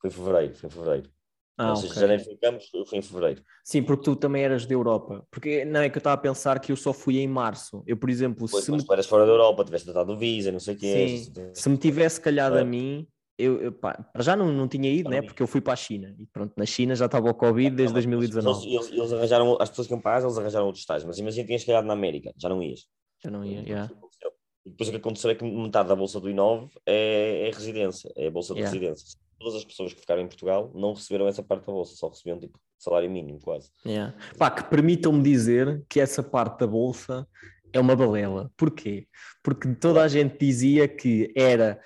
Foi 0.00 0.08
em 0.08 0.12
fevereiro, 0.12 0.54
foi 0.54 0.68
em 0.68 0.72
fevereiro. 0.72 1.10
Ah, 1.62 1.70
Ou 1.70 1.76
seja, 1.76 1.88
okay. 1.90 2.00
janeiro 2.00 2.24
ficamos, 2.24 2.68
eu 2.74 2.84
fui 2.84 2.98
em 2.98 3.02
fevereiro. 3.02 3.42
Sim, 3.62 3.82
porque 3.82 4.02
tu 4.02 4.16
também 4.16 4.42
eras 4.42 4.66
da 4.66 4.74
Europa. 4.74 5.24
Porque 5.30 5.64
não 5.64 5.80
é 5.80 5.88
que 5.88 5.96
eu 5.96 6.00
estava 6.00 6.14
a 6.14 6.18
pensar 6.18 6.58
que 6.58 6.72
eu 6.72 6.76
só 6.76 6.92
fui 6.92 7.18
em 7.18 7.28
março. 7.28 7.84
Eu, 7.86 7.96
por 7.96 8.10
exemplo, 8.10 8.48
pois, 8.50 8.64
se 8.64 8.70
mas 8.70 8.82
me... 8.82 8.86
tu 8.86 8.92
eras 8.92 9.06
fora 9.06 9.24
da 9.24 9.30
Europa, 9.30 9.64
tiveste 9.64 9.86
tratado 9.86 10.12
o 10.12 10.16
visa, 10.16 10.50
não 10.50 10.58
sei 10.58 10.74
o 10.74 10.78
quê. 10.78 11.18
Sim. 11.18 11.32
Se 11.54 11.68
me 11.68 11.76
tivesse 11.76 12.20
calhado 12.20 12.58
é. 12.58 12.62
a 12.62 12.64
mim, 12.64 13.06
eu, 13.38 13.60
eu 13.60 13.72
pá, 13.72 14.04
já 14.18 14.34
não, 14.34 14.52
não 14.52 14.66
tinha 14.66 14.90
ido, 14.90 15.08
né? 15.08 15.22
Porque 15.22 15.42
eu 15.42 15.46
fui 15.46 15.60
para 15.60 15.74
a 15.74 15.76
China. 15.76 16.14
E 16.18 16.26
pronto, 16.26 16.52
na 16.56 16.66
China 16.66 16.96
já 16.96 17.06
estava 17.06 17.30
o 17.30 17.34
Covid 17.34 17.76
desde 17.76 17.92
2019. 17.92 18.66
Eles, 18.66 18.90
eles, 18.90 19.12
arranjaram, 19.12 19.56
as 19.60 19.70
pessoas 19.70 19.86
que 19.86 19.94
iam 19.94 20.00
para 20.00 20.12
a 20.12 20.16
Ásia, 20.16 20.26
eles 20.26 20.38
arranjaram 20.38 20.66
outros 20.66 20.82
estágios. 20.82 21.06
Mas 21.06 21.18
imagina 21.18 21.42
que 21.42 21.46
tinhas 21.46 21.64
calhado 21.64 21.86
na 21.86 21.92
América, 21.92 22.32
já 22.36 22.48
não 22.48 22.60
ias. 22.60 22.86
Já 23.22 23.30
não 23.30 23.44
ia, 23.44 23.62
já. 23.62 23.68
Yeah. 23.68 23.94
E 24.64 24.70
depois 24.70 24.88
o 24.88 24.92
que 24.92 24.98
aconteceu 24.98 25.30
é 25.30 25.34
que 25.34 25.44
metade 25.44 25.88
da 25.88 25.96
bolsa 25.96 26.20
do 26.20 26.28
I9 26.28 26.70
é, 26.86 27.48
é 27.48 27.50
residência, 27.50 28.12
é 28.16 28.28
a 28.28 28.30
bolsa 28.30 28.54
de 28.54 28.60
yeah. 28.60 28.72
residência 28.72 29.18
todas 29.42 29.56
as 29.56 29.64
pessoas 29.64 29.92
que 29.92 30.00
ficaram 30.00 30.22
em 30.22 30.26
Portugal 30.26 30.70
não 30.74 30.94
receberam 30.94 31.26
essa 31.26 31.42
parte 31.42 31.66
da 31.66 31.72
bolsa, 31.72 31.96
só 31.96 32.08
recebiam 32.08 32.38
tipo 32.38 32.58
salário 32.78 33.10
mínimo 33.10 33.40
quase. 33.40 33.70
Yeah. 33.84 34.14
Pá, 34.38 34.50
que 34.50 34.64
permitam-me 34.64 35.22
dizer 35.22 35.84
que 35.88 36.00
essa 36.00 36.22
parte 36.22 36.60
da 36.60 36.66
bolsa 36.66 37.26
é 37.72 37.80
uma 37.80 37.96
balela. 37.96 38.50
Porquê? 38.56 39.06
Porque 39.42 39.74
toda 39.74 40.02
a 40.02 40.08
gente 40.08 40.38
dizia 40.38 40.86
que 40.86 41.32
era 41.36 41.80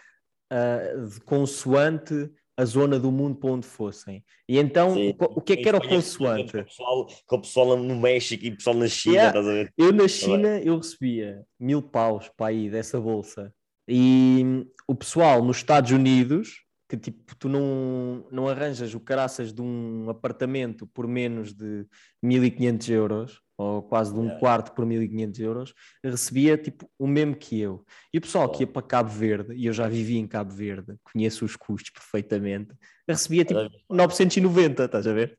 uh, 0.53 1.25
consoante 1.25 2.31
a 2.59 2.65
zona 2.65 2.99
do 2.99 3.13
mundo 3.13 3.37
para 3.37 3.51
onde 3.51 3.67
fossem. 3.67 4.25
E 4.49 4.59
então, 4.59 4.95
Sim. 4.95 5.15
o 5.19 5.43
que 5.43 5.53
é 5.53 5.57
que 5.57 5.69
era 5.69 5.77
o 5.77 5.89
consoante? 5.89 6.53
Com 6.53 6.59
o, 6.59 6.65
pessoal, 6.65 7.07
com 7.27 7.37
o 7.37 7.41
pessoal 7.41 7.77
no 7.77 7.97
México 7.97 8.45
e 8.45 8.49
o 8.49 8.57
pessoal 8.57 8.77
na 8.77 8.89
China, 8.89 9.15
yeah. 9.15 9.39
estás 9.39 9.47
a 9.47 9.53
ver? 9.53 9.73
Eu 9.77 9.93
na 9.93 10.09
China, 10.09 10.59
eu 10.61 10.77
recebia 10.79 11.45
mil 11.61 11.83
paus 11.83 12.31
para 12.35 12.47
aí 12.47 12.71
dessa 12.71 12.99
bolsa. 12.99 13.53
E 13.87 14.67
o 14.89 14.95
pessoal 14.95 15.45
nos 15.45 15.59
Estados 15.59 15.91
Unidos 15.91 16.66
que 16.89 16.97
tipo, 16.97 17.35
tu 17.37 17.49
não, 17.49 18.27
não 18.31 18.49
arranjas 18.49 18.95
o 18.95 19.01
caraças 19.01 19.53
de 19.53 19.61
um 19.61 20.09
apartamento 20.09 20.87
por 20.87 21.07
menos 21.07 21.53
de 21.53 21.87
1500 22.23 22.89
euros, 22.91 23.43
ou 23.59 23.83
quase 23.83 24.13
de 24.13 24.19
um 24.19 24.25
yeah. 24.25 24.39
quarto 24.39 24.73
por 24.73 24.87
1500 24.87 25.41
euros, 25.41 25.75
recebia 26.05 26.57
tipo 26.57 26.89
o 26.99 27.07
mesmo 27.07 27.35
que 27.35 27.59
eu. 27.59 27.85
E 28.13 28.19
o 28.19 28.21
pessoal 28.21 28.47
oh. 28.47 28.51
que 28.51 28.63
ia 28.63 28.67
para 28.67 28.83
Cabo 28.83 29.11
Verde, 29.11 29.55
e 29.55 29.67
eu 29.67 29.73
já 29.73 29.89
vivi 29.89 30.19
em 30.19 30.27
Cabo 30.27 30.53
Verde, 30.53 30.97
conheço 31.03 31.45
os 31.45 31.57
custos 31.57 31.91
perfeitamente, 31.91 32.75
recebia 33.09 33.45
tipo 33.45 33.69
990, 33.91 34.85
estás 34.85 35.07
a 35.07 35.13
ver? 35.13 35.39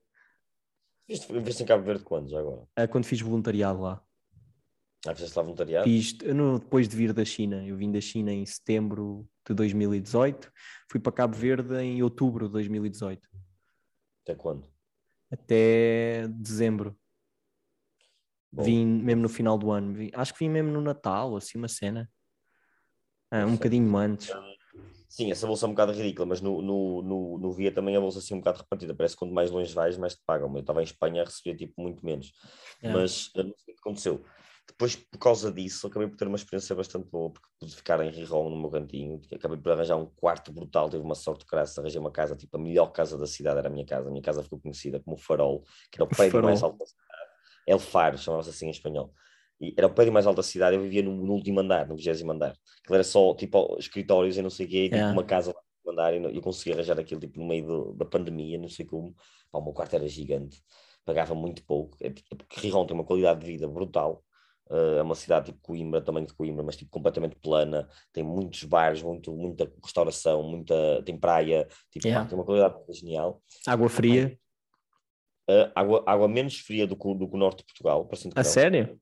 Viste 1.08 1.64
em 1.64 1.66
Cabo 1.66 1.84
Verde 1.84 2.04
quando 2.04 2.30
já 2.30 2.40
agora? 2.40 2.64
Ah, 2.76 2.88
quando 2.88 3.06
fiz 3.06 3.22
voluntariado 3.22 3.80
lá. 3.80 4.02
Ah, 5.08 5.16
fizeste 5.16 5.38
lá 5.38 5.44
voluntariado? 5.44 5.86
Fiz, 5.86 6.18
no, 6.20 6.60
depois 6.60 6.88
de 6.88 6.98
vir 6.98 7.14
da 7.14 7.24
China, 7.24 7.66
eu 7.66 7.78
vim 7.78 7.90
da 7.90 8.02
China 8.02 8.34
em 8.34 8.46
setembro 8.46 9.26
de 9.48 9.54
2018, 9.54 10.52
fui 10.92 11.00
para 11.00 11.14
Cabo 11.14 11.34
Verde 11.34 11.78
em 11.78 12.04
outubro 12.04 12.48
de 12.48 12.52
2018. 12.52 13.30
Até 14.24 14.36
quando? 14.36 14.68
Até 15.32 16.28
dezembro. 16.28 16.94
Bom. 18.52 18.64
Vim 18.64 18.86
mesmo 18.86 19.22
no 19.22 19.30
final 19.30 19.58
do 19.58 19.72
ano, 19.72 19.94
vim, 19.94 20.12
acho 20.14 20.34
que 20.34 20.40
vim 20.40 20.50
mesmo 20.50 20.72
no 20.72 20.82
Natal, 20.82 21.38
assim 21.38 21.58
uma 21.58 21.70
cena. 21.70 22.10
Ah, 23.32 23.46
um 23.46 23.54
bocadinho 23.54 23.96
antes. 23.96 24.30
Sim, 25.08 25.32
essa 25.32 25.48
bolsa 25.48 25.66
é 25.66 25.70
um 25.70 25.72
bocado 25.72 25.94
ridícula, 25.94 26.26
mas 26.26 26.42
no, 26.42 26.62
no, 26.62 27.02
no, 27.02 27.38
no 27.38 27.52
Via 27.54 27.72
também 27.72 27.96
a 27.96 28.00
bolsa 28.00 28.20
assim 28.20 28.34
um 28.34 28.40
bocado 28.40 28.60
repartida. 28.60 28.94
Parece 28.94 29.16
que 29.16 29.20
quanto 29.20 29.34
mais 29.34 29.52
longe 29.52 29.74
vais, 29.74 29.98
mais 29.98 30.16
te 30.16 30.22
pagam. 30.26 30.54
Eu 30.54 30.60
estava 30.60 30.82
em 30.82 30.84
Espanha, 30.84 31.24
recebia 31.24 31.56
tipo 31.56 31.82
muito 31.82 32.06
menos. 32.06 32.34
É. 32.82 32.92
Mas 32.92 33.32
não 33.36 33.54
sei 33.58 33.74
o 33.74 33.76
que 33.76 33.80
aconteceu 33.80 34.24
depois, 34.68 34.96
por 34.96 35.18
causa 35.18 35.52
disso, 35.52 35.88
acabei 35.88 36.08
por 36.08 36.18
ter 36.18 36.28
uma 36.28 36.36
experiência 36.36 36.76
bastante 36.76 37.10
boa, 37.10 37.32
porque 37.32 37.48
pude 37.60 37.76
ficar 37.76 38.04
em 38.04 38.12
Riron, 38.12 38.50
no 38.50 38.60
meu 38.60 38.70
cantinho, 38.70 39.22
acabei 39.34 39.58
por 39.58 39.72
arranjar 39.72 39.96
um 39.96 40.06
quarto 40.06 40.52
brutal, 40.52 40.90
tive 40.90 41.02
uma 41.02 41.16
sorte 41.16 41.46
de 41.46 41.46
graça, 41.50 41.80
arranjei 41.80 42.00
uma 42.00 42.12
casa, 42.12 42.36
tipo, 42.36 42.58
a 42.58 42.60
melhor 42.60 42.88
casa 42.88 43.18
da 43.18 43.26
cidade 43.26 43.60
era 43.60 43.70
a 43.70 43.72
minha 43.72 43.86
casa, 43.86 44.10
a 44.10 44.12
minha 44.12 44.22
casa 44.22 44.44
ficou 44.44 44.60
conhecida 44.60 45.00
como 45.00 45.16
o 45.16 45.20
Farol, 45.20 45.64
que 45.90 45.98
era 45.98 46.04
o 46.04 46.08
prédio 46.08 46.44
mais 46.44 46.62
alto 46.62 46.78
da 46.78 46.86
cidade, 46.86 47.08
El 47.66 47.80
Faro, 47.80 48.18
chamava-se 48.18 48.50
assim 48.50 48.68
em 48.68 48.72
espanhol, 48.72 49.14
e 49.60 49.74
era 49.78 49.88
o 49.88 49.94
prédio 49.94 50.14
mais 50.14 50.28
alto 50.28 50.38
da 50.38 50.44
cidade, 50.44 50.76
eu 50.76 50.82
vivia 50.82 51.02
no, 51.02 51.16
no 51.16 51.34
último 51.34 51.62
andar, 51.62 51.88
no 51.88 51.96
vigésimo 51.96 52.32
andar, 52.32 52.54
que 52.86 52.94
era 52.94 53.04
só, 53.04 53.34
tipo, 53.36 53.78
escritórios 53.80 54.38
e 54.38 54.42
não 54.42 54.50
sei 54.50 54.66
o 54.66 54.70
quê, 54.70 54.84
tipo, 54.84 54.96
yeah. 54.96 55.14
uma 55.14 55.24
casa 55.24 55.54
lá 55.54 55.62
no 55.86 55.92
andar, 55.94 56.14
e 56.14 56.36
eu 56.36 56.42
consegui 56.42 56.74
arranjar 56.74 57.00
aquilo, 57.00 57.22
tipo, 57.22 57.40
no 57.40 57.48
meio 57.48 57.66
do, 57.66 57.94
da 57.94 58.06
pandemia, 58.06 58.58
não 58.58 58.70
sei 58.70 58.86
como, 58.86 59.16
Pá, 59.50 59.60
o 59.60 59.64
meu 59.64 59.74
quarto 59.74 59.96
era 59.96 60.08
gigante, 60.08 60.62
pagava 61.06 61.34
muito 61.34 61.64
pouco, 61.64 61.98
é, 62.02 62.10
porque 62.10 62.60
Riron 62.60 62.86
tem 62.86 62.94
uma 62.94 63.06
qualidade 63.06 63.40
de 63.40 63.46
vida 63.46 63.68
brutal, 63.68 64.24
é 64.70 65.02
uma 65.02 65.16
cidade 65.16 65.48
tipo 65.48 65.60
Coimbra, 65.62 66.02
também 66.02 66.26
de 66.26 66.34
Coimbra, 66.34 66.64
mas 66.64 66.76
tipo 66.76 66.92
completamente 66.92 67.36
plana, 67.36 67.88
tem 68.12 68.24
muitos 68.24 68.64
bares, 68.64 69.02
muito, 69.02 69.32
muita 69.34 69.72
restauração, 69.84 70.44
muita, 70.44 71.02
tem 71.04 71.18
praia, 71.18 71.68
tipo, 71.92 72.08
yeah. 72.08 72.28
tem 72.28 72.38
uma 72.38 72.46
qualidade 72.46 72.76
genial. 72.90 73.42
Água 73.66 73.90
fria? 73.90 74.38
Uh, 75.50 75.72
água, 75.74 76.04
água 76.06 76.28
menos 76.28 76.60
fria 76.60 76.86
do 76.86 76.96
que, 76.96 77.16
do 77.16 77.28
que 77.28 77.36
o 77.36 77.40
norte 77.40 77.60
de 77.60 77.66
Portugal. 77.66 78.10
A 78.36 78.44
sério? 78.44 79.00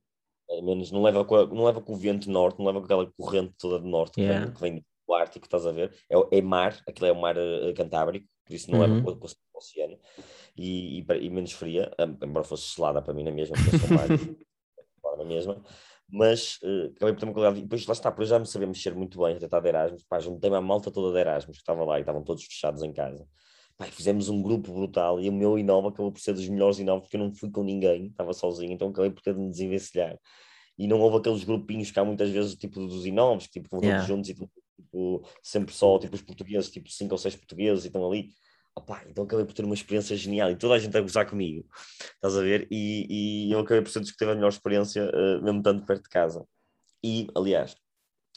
É, 0.50 0.62
menos, 0.62 0.92
não, 0.92 1.02
leva 1.02 1.26
com 1.26 1.36
a, 1.36 1.48
não 1.48 1.64
leva 1.64 1.82
com 1.82 1.94
o 1.94 1.98
vento 1.98 2.30
norte, 2.30 2.60
não 2.60 2.68
leva 2.68 2.80
com 2.80 2.86
aquela 2.86 3.12
corrente 3.18 3.54
toda 3.58 3.80
do 3.80 3.88
norte 3.88 4.22
yeah. 4.22 4.52
que, 4.52 4.62
vem, 4.62 4.86
do 5.08 5.14
Ártico, 5.14 5.46
estás 5.46 5.66
a 5.66 5.72
ver? 5.72 5.92
É, 6.10 6.38
é 6.38 6.42
mar, 6.42 6.78
aquilo 6.88 7.08
é 7.08 7.12
o 7.12 7.20
mar 7.20 7.36
uh, 7.36 7.74
Cantábrico, 7.76 8.28
por 8.46 8.54
isso 8.54 8.70
não 8.70 8.80
uhum. 8.80 8.86
leva 8.86 9.02
com, 9.02 9.20
com 9.20 9.28
o 9.28 9.58
oceano, 9.58 10.00
e, 10.56 11.00
e, 11.00 11.06
e, 11.22 11.30
menos 11.30 11.52
fria, 11.52 11.92
embora 12.24 12.46
fosse 12.46 12.76
gelada 12.76 13.02
para 13.02 13.14
mim 13.14 13.24
na 13.24 13.32
mesma, 13.32 13.56
porque 13.56 13.76
eu 13.76 13.80
sou 13.80 13.90
mar. 13.98 14.08
Na 15.18 15.26
mesma, 15.26 15.62
mas 16.10 16.60
uh, 16.64 16.92
acabei 16.96 17.14
por 17.14 17.20
ter 17.20 17.26
uma 17.26 17.34
qualidade. 17.34 17.60
E 17.60 17.64
depois 17.64 17.86
lá 17.86 17.94
está, 17.94 18.10
depois 18.10 18.30
já 18.30 18.40
me 18.40 18.46
sabia 18.46 18.68
mexer 18.68 18.94
muito 18.94 19.20
bem, 19.20 19.36
até 19.36 19.46
estar 19.46 19.60
de 19.60 19.68
Erasmus. 19.68 20.04
Pá, 20.04 20.20
juntei-me 20.20 20.56
a 20.56 20.62
malta 20.62 20.92
toda 20.92 21.14
de 21.14 21.20
Erasmus 21.20 21.58
que 21.58 21.62
estava 21.62 21.84
lá 21.84 21.98
e 21.98 22.02
estavam 22.02 22.24
todos 22.24 22.44
fechados 22.44 22.84
em 22.84 22.94
casa. 22.94 23.28
Pá, 23.78 23.86
fizemos 23.86 24.30
um 24.30 24.42
grupo 24.42 24.74
brutal 24.74 25.20
e 25.20 25.30
o 25.30 25.34
meu 25.34 25.58
Inova 25.60 25.90
acabou 25.90 26.12
por 26.12 26.20
ser 26.20 26.34
dos 26.34 26.48
melhores 26.48 26.80
Inovos 26.80 27.04
porque 27.04 27.18
eu 27.18 27.22
não 27.22 27.34
fui 27.34 27.50
com 27.52 27.64
ninguém, 27.64 28.08
estava 28.08 28.34
sozinho, 28.34 28.72
então 28.72 28.90
acabei 28.90 29.12
por 29.12 29.22
ter 29.22 29.34
de 29.34 29.40
me 29.40 29.50
desenvencilhar. 29.50 30.18
E 30.78 30.88
não 30.88 31.00
houve 31.00 31.18
aqueles 31.18 31.44
grupinhos 31.44 31.90
que 31.92 32.00
há 32.00 32.04
muitas 32.06 32.30
vezes, 32.30 32.56
tipo 32.56 32.80
dos 32.86 33.06
Inovos, 33.06 33.48
que 33.48 33.54
tipo, 33.54 33.70
vão 33.72 33.82
yeah. 33.82 33.98
todos 33.98 34.08
juntos 34.08 34.30
e 34.30 34.34
tipo, 34.34 35.28
sempre 35.42 35.74
só 35.74 35.98
tipo, 36.00 36.16
os 36.16 36.22
portugueses, 36.22 36.70
tipo 36.70 36.90
cinco 36.90 37.14
ou 37.14 37.18
seis 37.18 37.36
portugueses 37.36 37.86
e 37.86 37.88
estão 37.88 38.06
ali 38.06 38.30
Opa, 38.78 39.02
então 39.08 39.24
acabei 39.24 39.46
por 39.46 39.54
ter 39.54 39.64
uma 39.64 39.74
experiência 39.74 40.18
genial 40.18 40.52
e 40.52 40.56
toda 40.58 40.74
a 40.74 40.80
gente 40.80 40.96
a 40.98 41.02
gozar 41.02 41.30
comigo, 41.30 41.66
estás 42.16 42.36
a 42.36 42.42
ver? 42.42 42.68
E, 42.70 43.48
e 43.48 43.52
eu 43.52 43.60
acabei 43.60 43.82
por 43.82 43.90
ser 43.90 44.02
que 44.04 44.18
teve 44.18 44.32
a 44.32 44.36
melhor 44.36 44.50
experiência, 44.50 45.10
uh, 45.10 45.42
mesmo 45.42 45.64
tanto 45.64 45.86
perto 45.86 46.04
de 46.04 46.10
casa. 46.10 46.46
E, 47.02 47.28
aliás, 47.36 47.76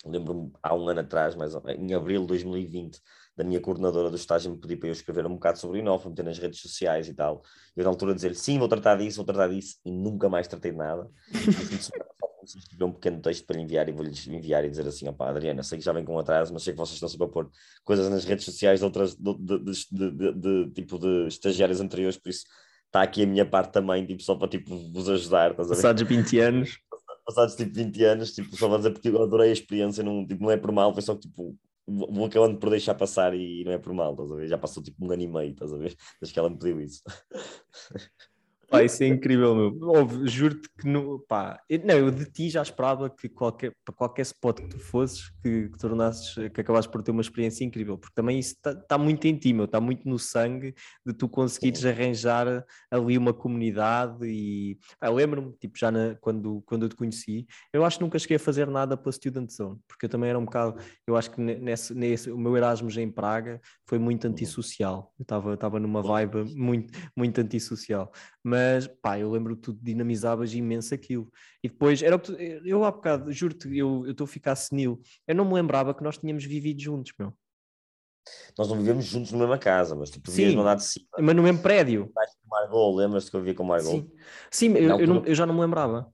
lembro-me 0.04 0.52
há 0.62 0.74
um 0.74 0.88
ano 0.88 1.00
atrás, 1.00 1.34
mas 1.34 1.54
em 1.76 1.92
abril 1.92 2.22
de 2.22 2.28
2020, 2.28 3.00
da 3.38 3.44
minha 3.44 3.60
coordenadora 3.60 4.10
do 4.10 4.16
estágio 4.16 4.50
me 4.50 4.58
pedir 4.58 4.76
para 4.76 4.88
eu 4.88 4.92
escrever 4.92 5.24
um 5.24 5.34
bocado 5.34 5.60
sobre 5.60 5.78
o 5.78 5.80
Inova, 5.80 6.08
meter 6.08 6.24
nas 6.24 6.38
redes 6.38 6.60
sociais 6.60 7.08
e 7.08 7.14
tal. 7.14 7.40
Eu, 7.76 7.84
na 7.84 7.90
altura, 7.90 8.12
dizer-lhe 8.12 8.34
sim, 8.34 8.58
vou 8.58 8.66
tratar 8.66 8.96
disso, 8.96 9.18
vou 9.18 9.24
tratar 9.24 9.46
disso, 9.46 9.76
e 9.84 9.92
nunca 9.92 10.28
mais 10.28 10.48
tratei 10.48 10.72
de 10.72 10.76
nada. 10.76 11.08
comecei 11.30 12.58
a 12.58 12.62
escrever 12.62 12.84
um 12.84 12.92
pequeno 12.92 13.20
texto 13.20 13.46
para 13.46 13.56
lhe 13.56 13.62
enviar 13.62 13.88
e 13.88 13.92
vou-lhes 13.92 14.26
enviar 14.26 14.64
e 14.64 14.70
dizer 14.70 14.88
assim, 14.88 15.06
opá, 15.08 15.28
Adriana, 15.28 15.62
sei 15.62 15.78
que 15.78 15.84
já 15.84 15.92
vem 15.92 16.04
com 16.04 16.18
atraso, 16.18 16.52
mas 16.52 16.64
sei 16.64 16.72
que 16.72 16.78
vocês 16.78 16.94
estão 16.94 17.08
sempre 17.08 17.26
a 17.26 17.28
pôr 17.28 17.48
coisas 17.84 18.10
nas 18.10 18.24
redes 18.24 18.44
sociais 18.44 18.80
de 18.80 18.84
outras, 18.84 19.14
de, 19.14 19.34
de, 19.34 19.72
de, 19.92 20.32
de 20.32 20.70
tipo 20.72 20.98
de 20.98 21.28
estagiários 21.28 21.80
anteriores, 21.80 22.16
por 22.16 22.30
isso 22.30 22.44
está 22.86 23.02
aqui 23.02 23.22
a 23.22 23.26
minha 23.26 23.46
parte 23.46 23.72
também, 23.72 24.04
tipo, 24.04 24.20
só 24.20 24.34
para 24.34 24.48
tipo, 24.48 24.76
vos 24.92 25.08
ajudar. 25.08 25.54
Passados 25.54 26.02
20 26.02 26.40
anos. 26.40 26.80
Passados 27.24 27.54
tipo 27.54 27.72
20 27.72 28.04
anos, 28.04 28.32
tipo, 28.32 28.56
só 28.56 28.66
vou 28.66 28.78
dizer 28.78 28.90
porque 28.90 29.08
eu 29.08 29.22
adorei 29.22 29.50
a 29.50 29.52
experiência, 29.52 30.02
não, 30.02 30.26
tipo, 30.26 30.42
não 30.42 30.50
é 30.50 30.56
por 30.56 30.72
mal, 30.72 30.92
foi 30.92 31.02
só 31.02 31.14
tipo, 31.14 31.56
vou 31.88 32.26
acabando 32.26 32.58
por 32.58 32.70
deixar 32.70 32.94
passar 32.94 33.34
e 33.34 33.64
não 33.64 33.72
é 33.72 33.78
por 33.78 33.92
mal, 33.92 34.12
estás 34.12 34.30
a 34.30 34.34
ver? 34.36 34.48
Já 34.48 34.58
passou 34.58 34.82
tipo 34.82 35.04
um 35.04 35.10
ano 35.10 35.22
e 35.22 35.28
meio, 35.28 35.52
estás 35.52 35.72
a 35.72 35.76
ver? 35.78 35.96
Desde 36.20 36.32
que 36.34 36.38
ela 36.38 36.50
me 36.50 36.58
pediu 36.58 36.80
isso. 36.80 37.02
Pá, 38.70 38.82
isso 38.82 39.02
é 39.02 39.06
incrível, 39.06 39.54
meu. 39.54 40.26
Juro-te 40.26 40.68
que 40.78 40.86
não, 40.86 41.18
pá, 41.26 41.58
eu, 41.70 41.80
não, 41.86 41.94
eu 41.94 42.10
de 42.10 42.26
ti 42.26 42.50
já 42.50 42.60
esperava 42.60 43.08
que 43.08 43.26
qualquer, 43.26 43.72
para 43.82 43.94
qualquer 43.94 44.22
spot 44.22 44.60
que 44.60 44.68
tu 44.68 44.78
fosses, 44.78 45.30
que, 45.42 45.70
que 45.70 45.78
tornasses, 45.78 46.34
que 46.34 46.60
acabasses 46.60 46.86
por 46.86 47.02
ter 47.02 47.10
uma 47.10 47.22
experiência 47.22 47.64
incrível, 47.64 47.96
porque 47.96 48.14
também 48.14 48.38
isso 48.38 48.52
está 48.52 48.74
tá 48.74 48.98
muito 48.98 49.26
em 49.26 49.34
ti, 49.34 49.54
meu, 49.54 49.64
está 49.64 49.80
muito 49.80 50.06
no 50.06 50.18
sangue 50.18 50.74
de 51.04 51.14
tu 51.14 51.26
conseguires 51.30 51.82
arranjar 51.86 52.62
ali 52.90 53.16
uma 53.16 53.32
comunidade 53.32 54.26
e 54.26 54.78
pá, 55.00 55.08
lembro-me, 55.08 55.52
tipo, 55.54 55.78
já 55.78 55.90
na, 55.90 56.14
quando, 56.20 56.62
quando 56.66 56.82
eu 56.82 56.88
te 56.90 56.96
conheci, 56.96 57.46
eu 57.72 57.86
acho 57.86 57.96
que 57.96 58.04
nunca 58.04 58.18
cheguei 58.18 58.36
a 58.36 58.40
fazer 58.40 58.66
nada 58.66 58.98
pela 58.98 59.12
Student 59.12 59.50
Zone, 59.50 59.78
porque 59.88 60.04
eu 60.04 60.10
também 60.10 60.28
era 60.28 60.38
um 60.38 60.44
bocado, 60.44 60.78
eu 61.06 61.16
acho 61.16 61.30
que 61.30 61.40
nesse, 61.40 61.94
nesse 61.94 62.30
o 62.30 62.36
meu 62.36 62.54
Erasmus 62.54 62.98
em 62.98 63.10
Praga 63.10 63.62
foi 63.86 63.98
muito 63.98 64.26
antissocial, 64.26 65.10
eu 65.18 65.54
estava 65.54 65.80
numa 65.80 66.02
vibe 66.02 66.54
muito, 66.54 66.92
muito 67.16 67.40
antissocial, 67.40 68.12
mas 68.44 68.57
mas 68.58 68.88
pá, 69.00 69.18
eu 69.18 69.30
lembro 69.30 69.56
que 69.56 69.62
tu 69.62 69.72
dinamizavas 69.80 70.52
imenso 70.52 70.92
aquilo. 70.92 71.30
E 71.62 71.68
depois, 71.68 72.02
era 72.02 72.18
tu, 72.18 72.32
eu 72.32 72.84
há 72.84 72.90
bocado, 72.90 73.32
juro-te, 73.32 73.76
eu 73.76 74.10
estou 74.10 74.24
a 74.24 74.28
ficar 74.28 74.56
senil. 74.56 75.00
Eu 75.26 75.34
não 75.34 75.44
me 75.44 75.54
lembrava 75.54 75.94
que 75.94 76.02
nós 76.02 76.18
tínhamos 76.18 76.44
vivido 76.44 76.80
juntos, 76.80 77.12
meu. 77.18 77.32
Nós 78.58 78.68
não 78.68 78.76
vivemos 78.76 79.06
juntos 79.06 79.32
na 79.32 79.38
mesma 79.38 79.58
casa, 79.58 79.94
mas 79.94 80.10
tu 80.10 80.20
vivias 80.26 80.54
no 80.54 80.60
andar 80.60 80.74
de 80.74 80.84
cima. 80.84 81.06
Mas 81.18 81.36
no 81.36 81.42
mesmo 81.42 81.62
prédio. 81.62 82.12
Margot, 82.46 82.96
lembras-te 82.96 83.30
que 83.30 83.36
eu 83.36 83.40
vivia 83.40 83.54
com 83.54 83.64
Margot? 83.64 83.90
Sim, 83.90 84.10
Sim 84.50 84.72
eu, 84.76 84.92
altura... 84.92 85.02
eu, 85.02 85.14
não, 85.14 85.24
eu, 85.24 85.34
já 85.34 85.46
não 85.46 85.54
me 85.54 85.60
lembrava. 85.60 86.12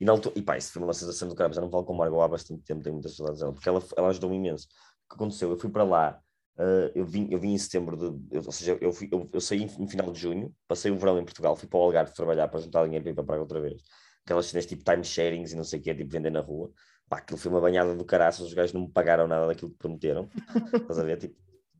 E, 0.00 0.04
na 0.04 0.12
altura, 0.12 0.38
e 0.38 0.42
pá, 0.42 0.56
isso 0.56 0.72
foi 0.72 0.82
uma 0.82 0.94
sensação 0.94 1.28
do 1.28 1.34
caramba, 1.34 1.54
já 1.54 1.60
não 1.60 1.70
falo 1.70 1.84
com 1.84 1.94
Margot 1.94 2.20
há 2.20 2.28
bastante 2.28 2.62
tempo, 2.62 2.82
tenho 2.82 2.94
muitas 2.94 3.16
saudades 3.16 3.40
dela, 3.40 3.52
porque 3.52 3.68
ela, 3.68 3.82
ela 3.96 4.08
ajudou-me 4.08 4.36
imenso. 4.36 4.66
O 5.06 5.08
que 5.08 5.14
aconteceu? 5.14 5.50
Eu 5.50 5.58
fui 5.58 5.70
para 5.70 5.84
lá, 5.84 6.20
uh, 6.58 6.90
eu, 6.94 7.04
vim, 7.04 7.28
eu 7.30 7.38
vim 7.38 7.52
em 7.52 7.58
setembro, 7.58 7.96
de, 7.96 8.36
eu, 8.36 8.42
ou 8.44 8.52
seja, 8.52 8.76
eu, 8.80 8.92
fui, 8.92 9.08
eu, 9.10 9.28
eu 9.32 9.40
saí 9.40 9.62
em, 9.62 9.88
final 9.88 10.10
de 10.12 10.20
junho, 10.20 10.54
passei 10.68 10.90
o 10.90 10.98
verão 10.98 11.18
em 11.18 11.24
Portugal, 11.24 11.56
fui 11.56 11.68
para 11.68 11.78
o 11.78 11.82
Algarve 11.82 12.12
trabalhar 12.12 12.48
para 12.48 12.60
juntar 12.60 12.84
dinheiro 12.84 13.02
para 13.02 13.12
ir 13.12 13.14
para 13.14 13.24
Praga 13.24 13.42
outra 13.42 13.60
vez. 13.60 13.82
Aquelas 14.24 14.46
cenas 14.46 14.66
tipo 14.66 14.82
time 14.82 15.04
sharings 15.04 15.52
e 15.52 15.56
não 15.56 15.64
sei 15.64 15.78
o 15.78 15.82
que, 15.82 15.94
tipo 15.94 16.10
vender 16.10 16.30
na 16.30 16.40
rua. 16.40 16.70
Pá, 17.08 17.18
aquilo 17.18 17.38
foi 17.38 17.50
uma 17.50 17.60
banhada 17.60 17.94
do 17.94 18.04
caraças, 18.04 18.46
os 18.46 18.52
gajos 18.52 18.72
não 18.72 18.82
me 18.82 18.90
pagaram 18.90 19.28
nada 19.28 19.46
daquilo 19.46 19.70
que 19.70 19.78
prometeram. 19.78 20.28
Estás 20.74 20.98
a 20.98 21.04
ver? 21.04 21.18
Tipo, 21.18 21.36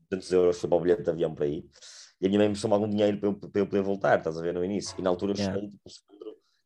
200 0.09 0.31
euros 0.31 0.59
foi 0.59 0.69
para 0.69 0.77
o 0.77 0.81
bilhete 0.81 1.03
de 1.03 1.09
avião 1.09 1.35
para 1.35 1.47
ir. 1.47 1.65
E 2.19 2.25
a 2.25 2.29
minha 2.29 2.39
mãe 2.39 2.49
me 2.49 2.55
me 2.55 2.73
algum 2.73 2.89
dinheiro 2.89 3.19
para 3.19 3.29
eu, 3.29 3.33
para 3.35 3.61
eu 3.61 3.67
poder 3.67 3.81
voltar, 3.83 4.17
estás 4.17 4.37
a 4.37 4.41
ver, 4.41 4.53
no 4.53 4.63
início. 4.63 4.95
E 4.97 5.01
na 5.01 5.09
altura 5.09 5.33
eu 5.33 5.37
yeah. 5.37 5.53
cheguei, 5.53 5.69
tipo, 5.69 5.89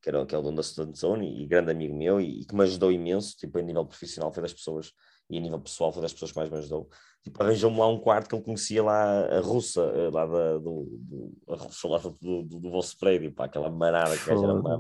que, 0.02 0.10
era, 0.10 0.26
que 0.26 0.36
é 0.36 0.38
o 0.38 0.42
dono 0.42 0.58
da 0.58 0.64
Student 0.64 0.96
Zone 0.96 1.44
e 1.44 1.46
grande 1.46 1.72
amigo 1.72 1.96
meu 1.96 2.20
e, 2.20 2.42
e, 2.42 2.46
que 2.46 2.56
me 2.56 2.64
ajudou 2.64 2.92
imenso, 2.92 3.36
tipo, 3.36 3.58
a 3.58 3.62
nível 3.62 3.86
profissional 3.86 4.34
foi 4.34 4.42
das 4.42 4.54
pessoas 4.54 4.94
e 5.32 5.38
a 5.38 5.42
nível 5.42 5.60
pessoal 5.60 5.94
foi 5.94 6.02
das 6.02 6.12
pessoas 6.12 6.32
que 6.32 6.38
mais 6.38 6.50
me 6.50 6.58
ajudou. 6.58 6.90
Tipo, 7.24 7.42
arranjou-me 7.42 7.78
lá 7.78 7.88
um 7.88 8.00
quarto 8.00 8.28
que 8.28 8.36
ele 8.36 8.44
conhecia 8.44 8.84
lá, 8.84 9.26
a 9.26 9.40
russa, 9.40 9.82
eh, 9.82 10.10
lá 10.12 10.26
da, 10.26 10.58
do, 10.58 10.88
do, 11.00 11.32
a 11.50 11.56
russa 11.56 11.88
lá 11.88 11.98
do, 12.00 12.18
do, 12.20 12.60
do 12.60 12.70
vosso 12.70 12.98
prédio, 12.98 13.32
pá, 13.32 13.46
aquela 13.46 13.70
manada 13.70 14.18
que 14.18 14.30
era 14.30 14.40
uma... 14.40 14.80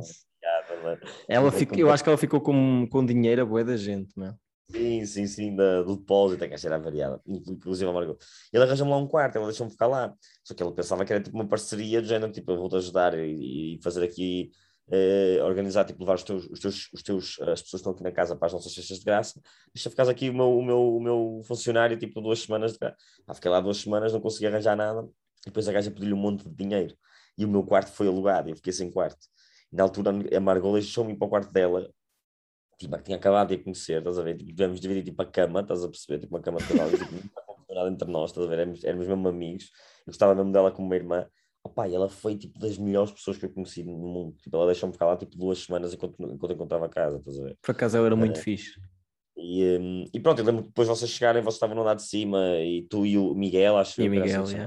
Ela 1.28 1.52
fica, 1.52 1.80
eu 1.80 1.91
acho 1.91 2.04
que 2.04 2.10
ela 2.10 2.18
ficou 2.18 2.41
com, 2.41 2.88
com 2.91 3.06
dinheiro 3.06 3.43
a 3.43 3.45
boa 3.45 3.64
da 3.64 3.78
gente, 3.78 4.12
não 4.18 4.28
é? 4.28 4.36
Sim, 4.72 5.06
sim, 5.06 5.28
sim, 5.28 5.56
da, 5.56 5.84
do 5.84 5.97
depósito, 5.97 6.43
a 6.43 6.49
caixa 6.49 6.68
era 6.68 6.80
variada, 6.80 7.22
inclusive 7.28 7.89
a 7.89 7.93
Margot. 7.93 8.18
Ele 8.52 8.64
arranjou-me 8.64 8.91
lá 8.91 8.97
um 8.97 9.08
quarto, 9.08 9.36
ela 9.36 9.47
deixou-me 9.47 9.72
ficar 9.72 9.88
lá. 9.88 10.14
Só 10.43 10.54
que 10.54 10.64
ele 10.64 10.72
pensava 10.72 11.06
que 11.06 11.14
era 11.14 11.22
tipo 11.22 11.36
uma 11.36 11.47
parceria 11.47 12.02
de 12.02 12.08
género, 12.08 12.32
tipo, 12.32 12.52
eu 12.52 12.58
vou-te 12.58 12.78
ajudar 12.78 13.18
e, 13.18 13.76
e 13.76 13.80
fazer 13.84 14.04
aqui 14.04 14.49
eh, 14.89 15.39
organizar, 15.43 15.86
tipo, 15.86 15.99
levar 15.99 16.15
os 16.15 16.23
teus, 16.23 16.45
os 16.49 16.59
teus, 16.59 16.89
os 16.93 17.03
teus, 17.03 17.39
as 17.41 17.61
pessoas 17.61 17.71
que 17.71 17.75
estão 17.77 17.91
aqui 17.93 18.03
na 18.03 18.11
casa 18.11 18.36
para 18.36 18.47
as 18.47 18.53
nossas 18.53 18.73
cestas 18.73 18.99
de 18.99 19.05
graça, 19.05 19.41
deixa 19.73 19.89
ficar 19.89 20.09
aqui 20.09 20.29
o 20.29 20.34
meu, 20.34 20.57
o 20.57 20.63
meu, 20.63 20.95
o 20.97 21.01
meu 21.01 21.41
funcionário, 21.45 21.97
tipo, 21.97 22.21
duas 22.21 22.39
semanas 22.39 22.73
de 22.73 22.79
graça. 22.79 22.97
Ah, 23.27 23.34
fiquei 23.34 23.51
lá 23.51 23.61
duas 23.61 23.77
semanas, 23.77 24.13
não 24.13 24.19
consegui 24.19 24.47
arranjar 24.47 24.75
nada, 24.75 25.07
e 25.41 25.45
depois 25.45 25.67
a 25.67 25.71
gaja 25.71 25.91
pediu-lhe 25.91 26.13
um 26.13 26.17
monte 26.17 26.47
de 26.47 26.55
dinheiro, 26.55 26.95
e 27.38 27.45
o 27.45 27.47
meu 27.47 27.63
quarto 27.63 27.91
foi 27.91 28.07
alugado, 28.07 28.49
eu 28.49 28.55
fiquei 28.55 28.73
sem 28.73 28.91
quarto. 28.91 29.27
E 29.71 29.75
na 29.75 29.84
altura 29.84 30.11
a 30.36 30.39
Margot 30.39 30.73
deixou-me 30.73 31.13
ir 31.13 31.17
para 31.17 31.27
o 31.27 31.29
quarto 31.29 31.51
dela, 31.51 31.89
tipo, 32.77 32.97
tinha 33.01 33.17
acabado 33.17 33.49
de 33.49 33.55
a 33.55 33.63
conhecer, 33.63 33.99
estás 33.99 34.17
a 34.19 34.23
ver? 34.23 34.38
Tipo, 34.38 34.51
tivemos 34.51 34.79
dividir 34.79 35.03
tipo 35.03 35.21
a 35.21 35.25
cama, 35.25 35.61
estás 35.61 35.84
a 35.84 35.88
perceber? 35.88 36.19
Tipo, 36.19 36.36
uma 36.36 36.41
cama 36.41 36.57
de 36.57 36.67
casal, 36.67 36.89
tipo, 36.89 37.32
não 37.69 37.88
entre 37.88 38.11
nós, 38.11 38.32
estás 38.32 38.45
a 38.45 38.49
ver? 38.49 38.59
Éramos, 38.59 38.84
éramos 38.84 39.07
mesmo 39.07 39.27
amigos, 39.27 39.71
eu 39.99 40.07
gostava 40.07 40.36
mesmo 40.36 40.51
dela 40.51 40.71
como 40.71 40.88
uma 40.88 40.95
irmã, 40.95 41.27
Opa, 41.64 41.88
ela 41.88 42.09
foi 42.09 42.36
tipo 42.36 42.57
das 42.57 42.78
melhores 42.78 43.12
pessoas 43.12 43.38
que 43.38 43.45
eu 43.45 43.49
conheci 43.49 43.84
no 43.84 43.93
mundo. 43.93 44.36
Tipo, 44.41 44.57
ela 44.57 44.68
deixou-me 44.68 44.93
ficar 44.93 45.05
lá 45.05 45.16
tipo 45.16 45.38
duas 45.38 45.59
semanas 45.59 45.93
enquanto, 45.93 46.16
enquanto 46.22 46.53
encontrava 46.53 46.86
a 46.86 46.89
casa, 46.89 47.18
estás 47.18 47.39
a 47.39 47.43
ver? 47.43 47.57
Por 47.62 47.72
acaso 47.72 47.97
ela 47.97 48.07
era 48.07 48.16
muito 48.16 48.39
é. 48.39 48.43
fixe. 48.43 48.80
E, 49.38 49.78
um, 49.80 50.05
e 50.14 50.20
pronto, 50.20 50.39
eu 50.39 50.45
lembro 50.45 50.64
que 50.64 50.68
depois 50.70 50.88
vocês 50.88 51.09
chegarem, 51.09 51.41
vocês 51.41 51.55
estavam 51.55 51.76
no 51.76 51.82
andar 51.82 51.95
de 51.95 52.03
cima 52.03 52.39
e 52.59 52.84
tu 52.84 53.05
e 53.05 53.18
o 53.18 53.34
Miguel, 53.34 53.78
acho 53.78 54.01
e 54.01 54.07
o 54.07 54.12
Miguel, 54.12 54.43
assim, 54.43 54.57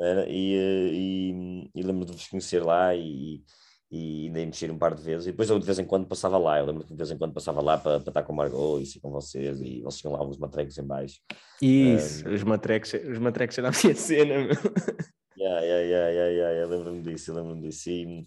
era, 0.00 0.28
e, 0.28 0.54
eh, 0.54 0.90
e, 0.92 1.70
e, 1.74 1.82
lembro 1.82 2.04
de 2.04 2.12
vos 2.12 2.28
conhecer 2.28 2.62
lá 2.62 2.94
e, 2.94 3.42
e 3.90 4.26
ainda 4.26 4.46
mexer 4.46 4.70
um 4.70 4.78
par 4.78 4.94
de 4.94 5.02
vezes. 5.02 5.26
E 5.26 5.30
depois 5.32 5.50
eu 5.50 5.58
de 5.58 5.66
vez 5.66 5.78
em 5.78 5.84
quando 5.84 6.06
passava 6.06 6.38
lá, 6.38 6.58
eu 6.58 6.66
lembro 6.66 6.84
que 6.84 6.92
de 6.92 6.96
vez 6.96 7.10
em 7.10 7.18
quando 7.18 7.32
passava 7.32 7.60
lá 7.60 7.76
para, 7.76 7.98
para 7.98 8.10
estar 8.10 8.22
com 8.22 8.32
o 8.32 8.36
Margot 8.36 8.80
e 8.80 9.00
com 9.00 9.10
vocês, 9.10 9.60
e 9.60 9.80
vocês 9.82 10.00
tinham 10.00 10.12
lá 10.12 10.24
uns 10.24 10.38
matrecos 10.38 10.78
em 10.78 10.84
baixo. 10.84 11.20
Isso, 11.60 12.28
um, 12.28 12.34
os 12.34 12.44
matrecos, 12.44 12.92
os 12.94 13.18
matrecos 13.18 13.58
eram 13.58 13.70
a 13.70 13.72
minha 13.72 13.94
cena, 13.94 14.38
meu. 14.38 14.54
Yeah, 15.38 15.60
yeah, 15.62 15.82
yeah, 15.82 16.08
yeah, 16.10 16.30
yeah, 16.30 16.50
yeah. 16.52 16.66
lembro-me 16.66 17.02
disso, 17.02 17.32
lembro-me 17.32 17.62
disso. 17.62 17.90
E, 17.90 18.26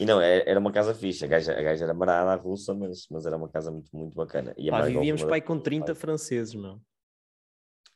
e 0.00 0.04
não, 0.04 0.20
é, 0.20 0.42
era 0.48 0.58
uma 0.58 0.72
casa 0.72 0.92
fixa, 0.92 1.24
a 1.24 1.28
gaja, 1.28 1.52
a 1.52 1.62
gaja 1.62 1.84
era 1.84 1.94
marada, 1.94 2.32
a 2.32 2.36
russa, 2.36 2.74
mas, 2.74 3.06
mas 3.10 3.26
era 3.26 3.36
uma 3.36 3.48
casa 3.48 3.70
muito, 3.70 3.88
muito 3.96 4.14
bacana. 4.14 4.52
E 4.58 4.68
a 4.68 4.72
Pá, 4.72 4.82
vivíamos 4.82 5.22
pai 5.22 5.40
com 5.40 5.58
30 5.60 5.86
pai. 5.86 5.94
franceses, 5.94 6.54
não? 6.54 6.80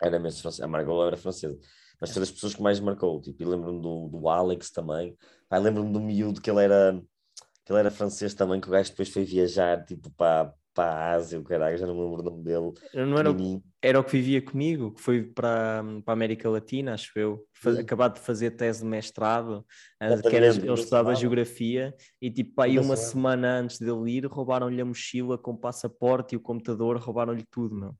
Era 0.01 0.19
mesmo 0.19 0.41
francesa, 0.43 0.65
a 0.65 0.69
Margot 0.69 1.07
era 1.07 1.17
francesa. 1.17 1.59
Mas 2.01 2.11
foi 2.13 2.21
das 2.21 2.31
pessoas 2.31 2.55
que 2.55 2.63
mais 2.63 2.79
marcou, 2.81 3.21
tipo, 3.21 3.43
e 3.43 3.47
lembro-me 3.47 3.81
do, 3.81 4.09
do 4.09 4.29
Alex 4.29 4.71
também. 4.71 5.17
Pai, 5.49 5.61
lembro-me 5.61 5.93
do 5.93 6.01
miúdo 6.01 6.41
que 6.41 6.51
ele 6.51 6.65
era 6.65 7.01
que 7.65 7.73
ele 7.73 7.79
era 7.81 7.91
francês 7.91 8.35
também, 8.35 8.61
que 8.61 8.69
o 8.69 8.73
gajo 8.73 8.91
depois 8.91 9.09
foi 9.09 9.25
viajar 9.25 9.85
tipo 9.85 10.11
para, 10.11 10.53
Ásia, 10.75 11.39
o 11.39 11.45
caralho, 11.45 11.77
já 11.77 11.87
não 11.87 11.95
me 11.95 12.01
lembro 12.03 12.21
o 12.21 12.25
nome 12.25 12.43
dele. 12.43 12.73
Não 12.95 13.19
era, 13.19 13.31
o, 13.31 13.63
era 13.83 14.01
o 14.01 14.05
que 14.05 14.13
vivia 14.13 14.41
comigo, 14.41 14.93
que 14.93 15.01
foi 15.01 15.23
para, 15.23 15.85
para 16.05 16.13
a 16.13 16.17
América 16.17 16.49
Latina, 16.49 16.95
acho 16.95 17.11
eu, 17.19 17.45
Faz, 17.53 17.79
acabado 17.79 18.15
de 18.15 18.21
fazer 18.21 18.53
tese 18.53 18.81
de 18.81 18.87
mestrado, 18.87 19.65
uh, 20.03 20.29
que 20.29 20.37
era, 20.37 20.47
ele 20.47 20.73
estudava 20.73 21.15
geografia, 21.15 21.95
e 22.21 22.31
tipo, 22.31 22.61
aí 22.61 22.79
uma 22.79 22.97
semana 22.97 23.59
antes 23.59 23.79
dele 23.79 24.11
ir, 24.11 24.27
roubaram-lhe 24.27 24.81
a 24.81 24.85
mochila 24.85 25.37
com 25.37 25.53
o 25.53 25.59
passaporte 25.59 26.35
e 26.35 26.37
o 26.37 26.41
computador, 26.41 26.97
roubaram-lhe 26.97 27.45
tudo, 27.51 27.75
meu. 27.75 27.95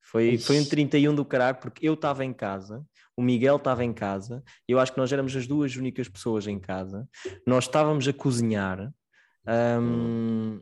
Foi, 0.00 0.38
foi 0.38 0.60
um 0.60 0.64
31 0.64 1.14
do 1.14 1.24
caralho, 1.24 1.58
porque 1.58 1.86
eu 1.86 1.94
estava 1.94 2.24
em 2.24 2.32
casa, 2.32 2.84
o 3.16 3.22
Miguel 3.22 3.56
estava 3.56 3.84
em 3.84 3.92
casa, 3.92 4.42
eu 4.68 4.78
acho 4.78 4.92
que 4.92 4.98
nós 4.98 5.12
éramos 5.12 5.34
as 5.34 5.46
duas 5.46 5.74
únicas 5.74 6.08
pessoas 6.08 6.46
em 6.46 6.60
casa, 6.60 7.08
nós 7.46 7.64
estávamos 7.64 8.06
a 8.06 8.12
cozinhar, 8.12 8.92
um, 9.80 10.60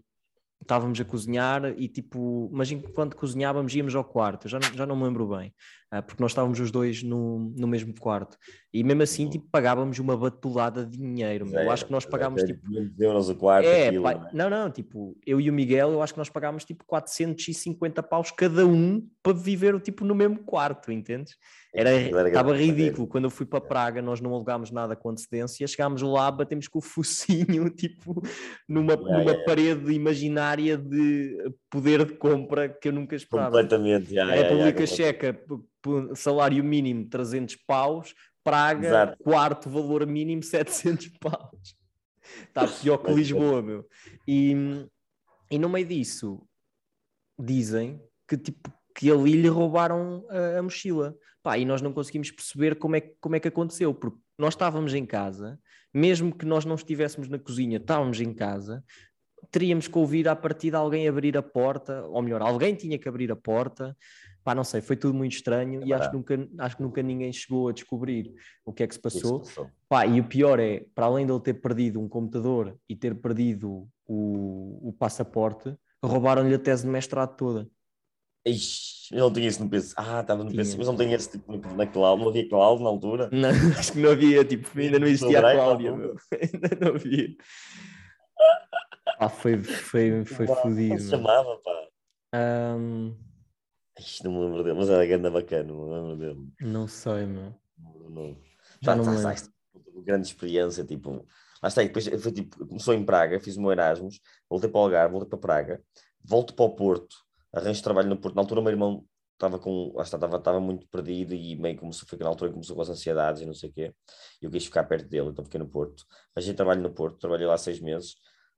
estávamos 0.60 1.00
a 1.00 1.04
cozinhar 1.04 1.64
e 1.76 1.88
tipo, 1.88 2.50
mas 2.52 2.70
enquanto 2.70 3.16
cozinhávamos 3.16 3.74
íamos 3.74 3.94
ao 3.94 4.04
quarto, 4.04 4.48
já, 4.48 4.58
já 4.60 4.86
não 4.86 4.96
me 4.96 5.04
lembro 5.04 5.26
bem, 5.28 5.54
porque 6.00 6.22
nós 6.22 6.32
estávamos 6.32 6.58
os 6.60 6.70
dois 6.70 7.02
no, 7.02 7.52
no 7.56 7.66
mesmo 7.66 7.94
quarto 7.98 8.36
e 8.72 8.82
mesmo 8.82 9.02
assim 9.02 9.28
tipo, 9.28 9.46
pagávamos 9.50 9.98
uma 9.98 10.16
batulada 10.16 10.84
de 10.84 10.98
dinheiro, 10.98 11.48
eu 11.52 11.70
acho 11.70 11.86
que 11.86 11.92
nós 11.92 12.04
pagámos 12.04 12.42
é, 12.42 12.46
tipo... 12.46 12.60
euros 12.98 13.28
o 13.28 13.34
quarto, 13.34 13.66
é, 13.66 13.88
aquilo, 13.88 14.02
pá, 14.02 14.28
não, 14.32 14.50
não, 14.50 14.70
tipo, 14.70 15.16
eu 15.26 15.40
e 15.40 15.48
o 15.48 15.52
Miguel, 15.52 15.92
eu 15.92 16.02
acho 16.02 16.12
que 16.12 16.18
nós 16.18 16.28
pagámos 16.28 16.64
tipo 16.64 16.84
450 16.84 18.02
paus 18.02 18.30
cada 18.30 18.66
um 18.66 19.06
para 19.22 19.32
viver 19.32 19.80
tipo 19.80 20.04
no 20.04 20.14
mesmo 20.14 20.38
quarto, 20.38 20.90
entendes? 20.90 21.36
Era, 21.74 21.92
estava 21.92 22.56
ridículo. 22.56 23.08
Quando 23.08 23.24
eu 23.24 23.30
fui 23.30 23.44
para 23.44 23.60
Praga, 23.60 24.00
nós 24.00 24.20
não 24.20 24.32
alugámos 24.32 24.70
nada 24.70 24.94
com 24.94 25.10
antecedência, 25.10 25.66
chegámos 25.66 26.02
lá, 26.02 26.30
batemos 26.30 26.68
com 26.68 26.78
o 26.78 26.82
focinho, 26.82 27.68
tipo, 27.74 28.22
numa, 28.68 28.92
yeah, 28.92 29.18
numa 29.18 29.30
yeah. 29.32 29.44
parede 29.44 29.92
imaginária 29.92 30.78
de 30.78 31.36
poder 31.68 32.04
de 32.04 32.12
compra 32.12 32.68
que 32.68 32.88
eu 32.88 32.92
nunca 32.92 33.16
esperava. 33.16 33.50
Completamente, 33.50 34.14
yeah, 34.14 34.32
A 34.32 34.36
República 34.36 34.86
Checa, 34.86 35.36
salário 36.14 36.62
mínimo 36.62 37.08
300 37.08 37.56
paus, 37.66 38.14
Praga, 38.42 38.86
Exato. 38.86 39.24
quarto 39.24 39.70
valor 39.70 40.06
mínimo 40.06 40.42
700 40.42 41.08
paus. 41.18 41.74
Está 42.48 42.66
pior 42.66 42.98
que 42.98 43.12
Lisboa, 43.12 43.62
meu. 43.62 43.88
E, 44.28 44.54
e 45.50 45.58
no 45.58 45.68
meio 45.68 45.86
disso, 45.86 46.46
dizem 47.38 48.00
que 48.28 48.36
tipo 48.36 48.70
que 48.94 49.10
ali 49.10 49.32
lhe 49.32 49.48
roubaram 49.48 50.24
a, 50.30 50.58
a 50.58 50.62
mochila. 50.62 51.16
Pá, 51.42 51.58
e 51.58 51.64
nós 51.64 51.82
não 51.82 51.92
conseguimos 51.92 52.30
perceber 52.30 52.76
como 52.76 52.96
é, 52.96 53.00
como 53.20 53.36
é 53.36 53.40
que 53.40 53.48
aconteceu, 53.48 53.92
porque 53.92 54.18
nós 54.38 54.54
estávamos 54.54 54.94
em 54.94 55.04
casa, 55.04 55.58
mesmo 55.92 56.34
que 56.34 56.46
nós 56.46 56.64
não 56.64 56.74
estivéssemos 56.74 57.28
na 57.28 57.38
cozinha, 57.38 57.76
estávamos 57.76 58.20
em 58.20 58.32
casa, 58.32 58.82
teríamos 59.50 59.86
que 59.86 59.98
ouvir 59.98 60.26
a 60.28 60.34
partir 60.34 60.70
de 60.70 60.76
alguém 60.76 61.06
abrir 61.06 61.36
a 61.36 61.42
porta, 61.42 62.02
ou 62.06 62.22
melhor, 62.22 62.40
alguém 62.40 62.74
tinha 62.74 62.98
que 62.98 63.08
abrir 63.08 63.30
a 63.30 63.36
porta. 63.36 63.96
Pá, 64.44 64.54
não 64.54 64.62
sei, 64.62 64.82
foi 64.82 64.94
tudo 64.94 65.14
muito 65.14 65.32
estranho 65.32 65.82
é 65.82 65.86
e 65.86 65.92
acho 65.94 66.10
que, 66.10 66.16
nunca, 66.16 66.48
acho 66.58 66.76
que 66.76 66.82
nunca 66.82 67.02
ninguém 67.02 67.32
chegou 67.32 67.68
a 67.68 67.72
descobrir 67.72 68.30
o 68.62 68.74
que 68.74 68.82
é 68.82 68.86
que 68.86 68.94
se 68.94 69.00
passou. 69.00 69.40
Que 69.40 69.46
se 69.46 69.54
passou. 69.54 69.70
Pá, 69.88 70.06
e 70.06 70.20
o 70.20 70.24
pior 70.24 70.60
é, 70.60 70.84
para 70.94 71.06
além 71.06 71.24
de 71.24 71.32
ele 71.32 71.40
ter 71.40 71.54
perdido 71.54 71.98
um 71.98 72.06
computador 72.06 72.78
e 72.86 72.94
ter 72.94 73.14
perdido 73.14 73.88
o, 74.06 74.88
o 74.88 74.92
passaporte, 74.92 75.74
roubaram-lhe 76.04 76.54
a 76.54 76.58
tese 76.58 76.82
de 76.84 76.90
mestrado 76.90 77.34
toda. 77.36 77.66
Ixi, 78.46 79.14
eu 79.14 79.20
não 79.20 79.32
tinha 79.32 79.48
isso 79.48 79.64
no 79.64 79.70
PC. 79.70 79.94
Ah, 79.96 80.20
estava 80.20 80.44
no 80.44 80.50
tinha. 80.50 80.62
PC, 80.62 80.76
mas 80.76 80.86
não 80.86 80.96
tinha 80.96 81.16
esse 81.16 81.30
tipo 81.30 81.50
na 81.74 81.86
cloud, 81.86 82.20
não 82.20 82.28
havia 82.28 82.46
cloud 82.46 82.82
na 82.82 82.90
altura. 82.90 83.30
Não, 83.32 83.48
acho 83.78 83.92
que 83.92 83.98
não 83.98 84.10
havia, 84.10 84.44
tipo, 84.44 84.68
ainda 84.78 84.98
não 84.98 85.06
existia 85.06 85.38
a 85.38 85.54
Cláudia, 85.54 85.92
ainda 86.30 86.78
não 86.80 86.94
havia. 86.96 87.28
Ah, 89.16 89.28
foi, 89.28 89.62
foi, 89.62 90.24
foi 90.24 90.46
fodido. 90.46 90.88
Como 90.88 91.00
se 91.00 91.10
chamava, 91.10 91.56
pá? 91.58 91.88
Um... 92.76 93.14
Ixi, 93.98 94.24
não 94.24 94.32
me 94.32 94.40
lembro 94.40 94.64
dele, 94.64 94.76
mas 94.76 94.90
era 94.90 95.06
grande 95.06 95.30
bacana, 95.30 95.72
não 95.72 95.86
me 95.86 95.94
lembro 95.94 96.16
dele. 96.16 96.52
Não 96.60 96.88
sei, 96.88 97.26
meu. 97.26 97.54
Não, 97.78 98.10
não. 98.10 98.36
Já 98.80 98.92
tá, 98.92 98.96
não 98.96 99.04
tá, 99.04 99.10
lembro. 99.10 99.34
Tá, 99.34 99.50
grande 100.04 100.26
experiência, 100.26 100.84
tipo. 100.84 101.26
Lá 101.62 101.68
está, 101.68 101.82
depois 101.82 102.06
foi 102.06 102.32
tipo, 102.32 102.66
começou 102.66 102.92
em 102.92 103.04
Praga, 103.04 103.40
fiz 103.40 103.56
o 103.56 103.60
meu 103.60 103.72
Erasmus, 103.72 104.20
voltei 104.50 104.68
para 104.68 104.78
o 104.78 104.82
Algarve, 104.82 105.12
voltei 105.12 105.30
para 105.30 105.38
Praga, 105.38 105.82
volto 106.22 106.54
para 106.54 106.64
o 106.64 106.74
Porto, 106.74 107.16
arranjo 107.52 107.82
trabalho 107.82 108.08
no 108.08 108.18
Porto. 108.18 108.34
Na 108.34 108.42
altura 108.42 108.60
o 108.60 108.62
meu 108.62 108.72
irmão 108.72 109.06
estava 109.32 109.58
com, 109.58 109.94
estava, 109.98 110.36
estava 110.36 110.60
muito 110.60 110.86
perdido 110.88 111.34
e 111.34 111.56
meio 111.56 111.76
começou, 111.78 112.06
foi 112.06 112.18
na 112.18 112.28
altura 112.28 112.50
que 112.50 112.54
começou 112.54 112.76
com 112.76 112.82
as 112.82 112.90
ansiedades 112.90 113.42
e 113.42 113.46
não 113.46 113.54
sei 113.54 113.70
o 113.70 113.72
quê. 113.72 113.94
E 114.42 114.44
eu 114.44 114.50
quis 114.50 114.64
ficar 114.66 114.84
perto 114.84 115.08
dele, 115.08 115.28
então 115.28 115.44
fiquei 115.44 115.58
no 115.58 115.68
Porto. 115.68 116.04
Arranjei 116.34 116.54
trabalho 116.54 116.82
no 116.82 116.92
Porto, 116.92 117.18
trabalhei 117.18 117.46
lá 117.46 117.56
seis 117.56 117.80
meses. 117.80 118.14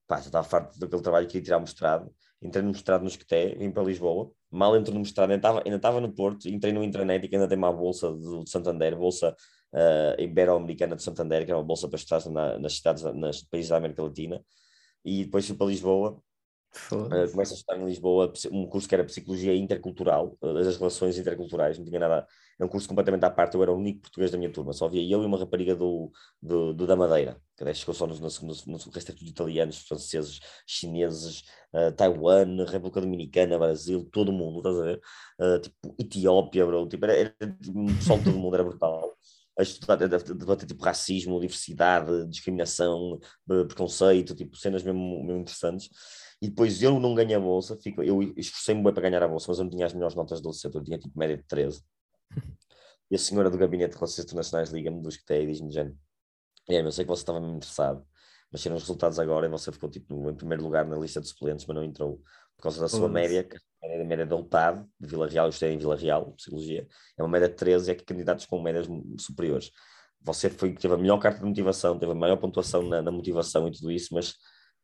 pá, 0.06 0.16
já 0.16 0.26
estava 0.26 0.48
farto 0.48 0.78
daquele 0.78 1.02
trabalho, 1.02 1.26
queria 1.26 1.42
tirar 1.42 1.58
o 1.58 1.60
mestrado, 1.60 2.12
entrei 2.42 2.62
no 2.62 2.70
mestrado 2.72 3.02
no 3.02 3.08
Esqueté, 3.08 3.54
vim 3.54 3.70
para 3.70 3.84
Lisboa, 3.84 4.32
mal 4.50 4.76
entro 4.76 4.92
no 4.94 5.00
mestrado, 5.00 5.30
ainda 5.30 5.38
estava, 5.38 5.62
ainda 5.64 5.76
estava 5.76 6.00
no 6.00 6.12
Porto, 6.12 6.48
entrei 6.48 6.72
no 6.72 6.82
Intranet, 6.82 7.28
que 7.28 7.34
ainda 7.34 7.48
tem 7.48 7.58
uma 7.58 7.72
bolsa 7.72 8.10
do 8.12 8.46
Santander, 8.46 8.96
bolsa 8.96 9.34
uh, 9.72 10.20
Ibero-Americana 10.20 10.96
de 10.96 11.02
Santander, 11.02 11.44
que 11.44 11.52
é 11.52 11.54
uma 11.54 11.64
bolsa 11.64 11.88
para 11.88 11.96
estudar 11.98 12.28
na, 12.30 12.58
nas 12.58 12.76
cidades, 12.76 13.02
nos 13.02 13.42
países 13.42 13.70
da 13.70 13.76
América 13.76 14.02
Latina, 14.02 14.42
e 15.04 15.24
depois 15.24 15.46
fui 15.46 15.56
para 15.56 15.66
Lisboa, 15.66 16.20
Uh, 16.92 17.30
começo 17.30 17.52
a 17.52 17.56
estudar 17.56 17.78
em 17.78 17.84
Lisboa 17.84 18.32
um 18.52 18.66
curso 18.66 18.88
que 18.88 18.94
era 18.94 19.04
Psicologia 19.04 19.54
Intercultural, 19.54 20.36
uh, 20.40 20.54
das 20.54 20.76
relações 20.76 21.18
interculturais, 21.18 21.78
não 21.78 21.84
tinha 21.84 21.98
nada, 21.98 22.26
era 22.58 22.66
um 22.66 22.68
curso 22.68 22.88
completamente 22.88 23.24
à 23.24 23.30
parte, 23.30 23.54
eu 23.54 23.62
era 23.62 23.72
o 23.72 23.76
único 23.76 24.02
português 24.02 24.30
da 24.30 24.38
minha 24.38 24.50
turma, 24.50 24.72
só 24.72 24.86
havia 24.86 25.02
eu 25.02 25.22
e 25.22 25.26
uma 25.26 25.38
rapariga 25.38 25.74
do, 25.74 26.10
do, 26.40 26.72
do 26.72 26.86
da 26.86 26.94
Madeira, 26.94 27.40
que 27.56 27.64
daí 27.64 27.74
chegou 27.74 27.94
só 27.94 28.06
no, 28.06 28.14
no, 28.14 28.28
no, 28.28 28.54
no 28.66 28.90
resto 28.92 29.12
é 29.12 29.14
tudo 29.14 29.28
italianos, 29.28 29.78
franceses, 29.78 30.40
chineses, 30.66 31.42
uh, 31.72 31.92
Taiwan, 31.92 32.64
República 32.64 33.00
Dominicana, 33.00 33.58
Brasil, 33.58 34.08
todo 34.12 34.32
mundo, 34.32 34.58
estás 34.58 34.78
a 34.78 34.82
ver? 34.82 35.00
Uh, 35.40 35.60
tipo, 35.60 35.76
Etiópia, 35.98 36.66
bro, 36.66 36.88
tipo, 36.88 37.04
era, 37.04 37.14
era, 37.14 37.34
o 37.68 37.86
pessoal 37.96 38.18
de 38.18 38.24
todo 38.24 38.38
mundo 38.38 38.54
era 38.54 38.64
brutal. 38.64 39.16
A 39.58 39.62
estudar, 39.62 39.96
debater 39.96 40.66
tipo 40.66 40.84
racismo, 40.84 41.40
diversidade, 41.40 42.28
discriminação, 42.28 43.18
preconceito, 43.46 44.34
tipo 44.34 44.54
cenas 44.54 44.82
mesmo, 44.82 45.24
mesmo 45.24 45.40
interessantes 45.40 45.88
e 46.40 46.48
depois 46.48 46.82
eu 46.82 47.00
não 47.00 47.14
ganhei 47.14 47.34
a 47.34 47.40
bolsa, 47.40 47.76
fico, 47.76 48.02
eu 48.02 48.22
esforcei-me 48.36 48.82
bem 48.82 48.92
para 48.92 49.08
ganhar 49.08 49.22
a 49.22 49.28
bolsa, 49.28 49.46
mas 49.48 49.58
eu 49.58 49.64
não 49.64 49.70
tinha 49.70 49.86
as 49.86 49.94
melhores 49.94 50.14
notas 50.14 50.40
do 50.40 50.52
setor, 50.52 50.80
eu 50.80 50.84
tinha 50.84 50.98
tipo 50.98 51.18
média 51.18 51.36
de 51.36 51.44
13. 51.44 51.82
E 53.08 53.14
a 53.14 53.18
senhora 53.20 53.48
do 53.48 53.56
Gabinete 53.56 53.92
de 53.92 53.94
Relações 53.98 54.24
Internacionais 54.24 54.70
liga-me 54.70 55.00
dos 55.00 55.16
que 55.16 55.24
tem 55.24 55.44
e 55.44 55.46
diz-me, 55.46 55.70
Jane, 55.70 55.96
é, 56.68 56.80
eu 56.80 56.90
sei 56.90 57.04
que 57.04 57.08
você 57.08 57.22
estava 57.22 57.38
mesmo 57.38 57.54
interessado, 57.54 58.04
mas 58.50 58.60
tiram 58.60 58.74
os 58.74 58.82
resultados 58.82 59.20
agora 59.20 59.46
e 59.46 59.48
você 59.48 59.70
ficou 59.70 59.88
tipo 59.88 60.28
em 60.28 60.34
primeiro 60.34 60.64
lugar 60.64 60.84
na 60.84 60.98
lista 60.98 61.20
de 61.20 61.28
suplentes, 61.28 61.64
mas 61.66 61.76
não 61.76 61.84
entrou 61.84 62.20
por 62.56 62.62
causa 62.64 62.80
da 62.80 62.88
sua 62.88 63.08
média, 63.08 63.44
que 63.44 63.56
é 63.84 64.02
a 64.02 64.04
média 64.04 64.26
de 64.26 64.34
UTAD, 64.34 64.84
de 64.98 65.06
Vila 65.06 65.28
Real, 65.28 65.46
eu 65.46 65.50
estou 65.50 65.68
em 65.68 65.78
Vila 65.78 65.94
Real, 65.94 66.32
Psicologia, 66.32 66.88
é 67.16 67.22
uma 67.22 67.28
média 67.28 67.48
de 67.48 67.54
13 67.54 67.90
e 67.90 67.92
é 67.92 67.94
que 67.94 68.04
candidatos 68.04 68.44
com 68.46 68.60
médias 68.60 68.88
superiores. 69.20 69.70
Você 70.22 70.50
foi 70.50 70.72
que 70.72 70.80
teve 70.80 70.94
a 70.94 70.96
melhor 70.96 71.18
carta 71.18 71.38
de 71.38 71.46
motivação, 71.46 71.96
teve 71.98 72.10
a 72.10 72.14
maior 72.14 72.36
pontuação 72.38 72.82
na, 72.82 73.00
na 73.02 73.12
motivação 73.12 73.68
e 73.68 73.70
tudo 73.70 73.92
isso, 73.92 74.12
mas 74.12 74.34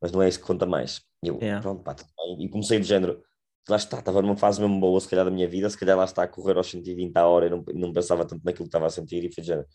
mas 0.03 0.11
não 0.11 0.21
é 0.21 0.29
isso 0.29 0.41
que 0.41 0.47
conta 0.47 0.67
mais. 0.67 1.01
E 1.23 1.29
eu, 1.29 1.39
yeah. 1.41 1.63
pronto, 1.63 1.83
pá, 1.83 1.95
tudo 1.95 2.11
bem. 2.17 2.45
E 2.45 2.49
comecei 2.51 2.79
do 2.81 2.85
género, 2.85 3.23
lá 3.69 3.77
está, 3.77 4.01
estava 4.01 4.21
numa 4.21 4.37
fase 4.37 4.61
mesmo 4.61 4.81
boa, 4.81 5.01
se 5.01 5.09
calhar, 5.09 5.25
da 5.25 5.31
minha 5.31 5.49
vida, 5.49 5.71
se 5.71 5.79
calhar 5.79 5.97
lá 5.97 6.05
está 6.05 6.25
a 6.25 6.29
correr 6.29 6.57
aos 6.57 6.69
120 6.69 7.17
a 7.17 7.27
hora 7.27 7.47
e 7.47 7.51
não, 7.51 7.65
não 7.75 7.93
pensava 7.93 8.25
tanto 8.27 8.45
naquilo 8.45 8.65
que 8.65 8.69
estava 8.69 8.87
a 8.87 8.91
sentir 8.91 9.25
e 9.25 9.33
foi 9.33 9.43
do 9.43 9.47
género, 9.47 9.69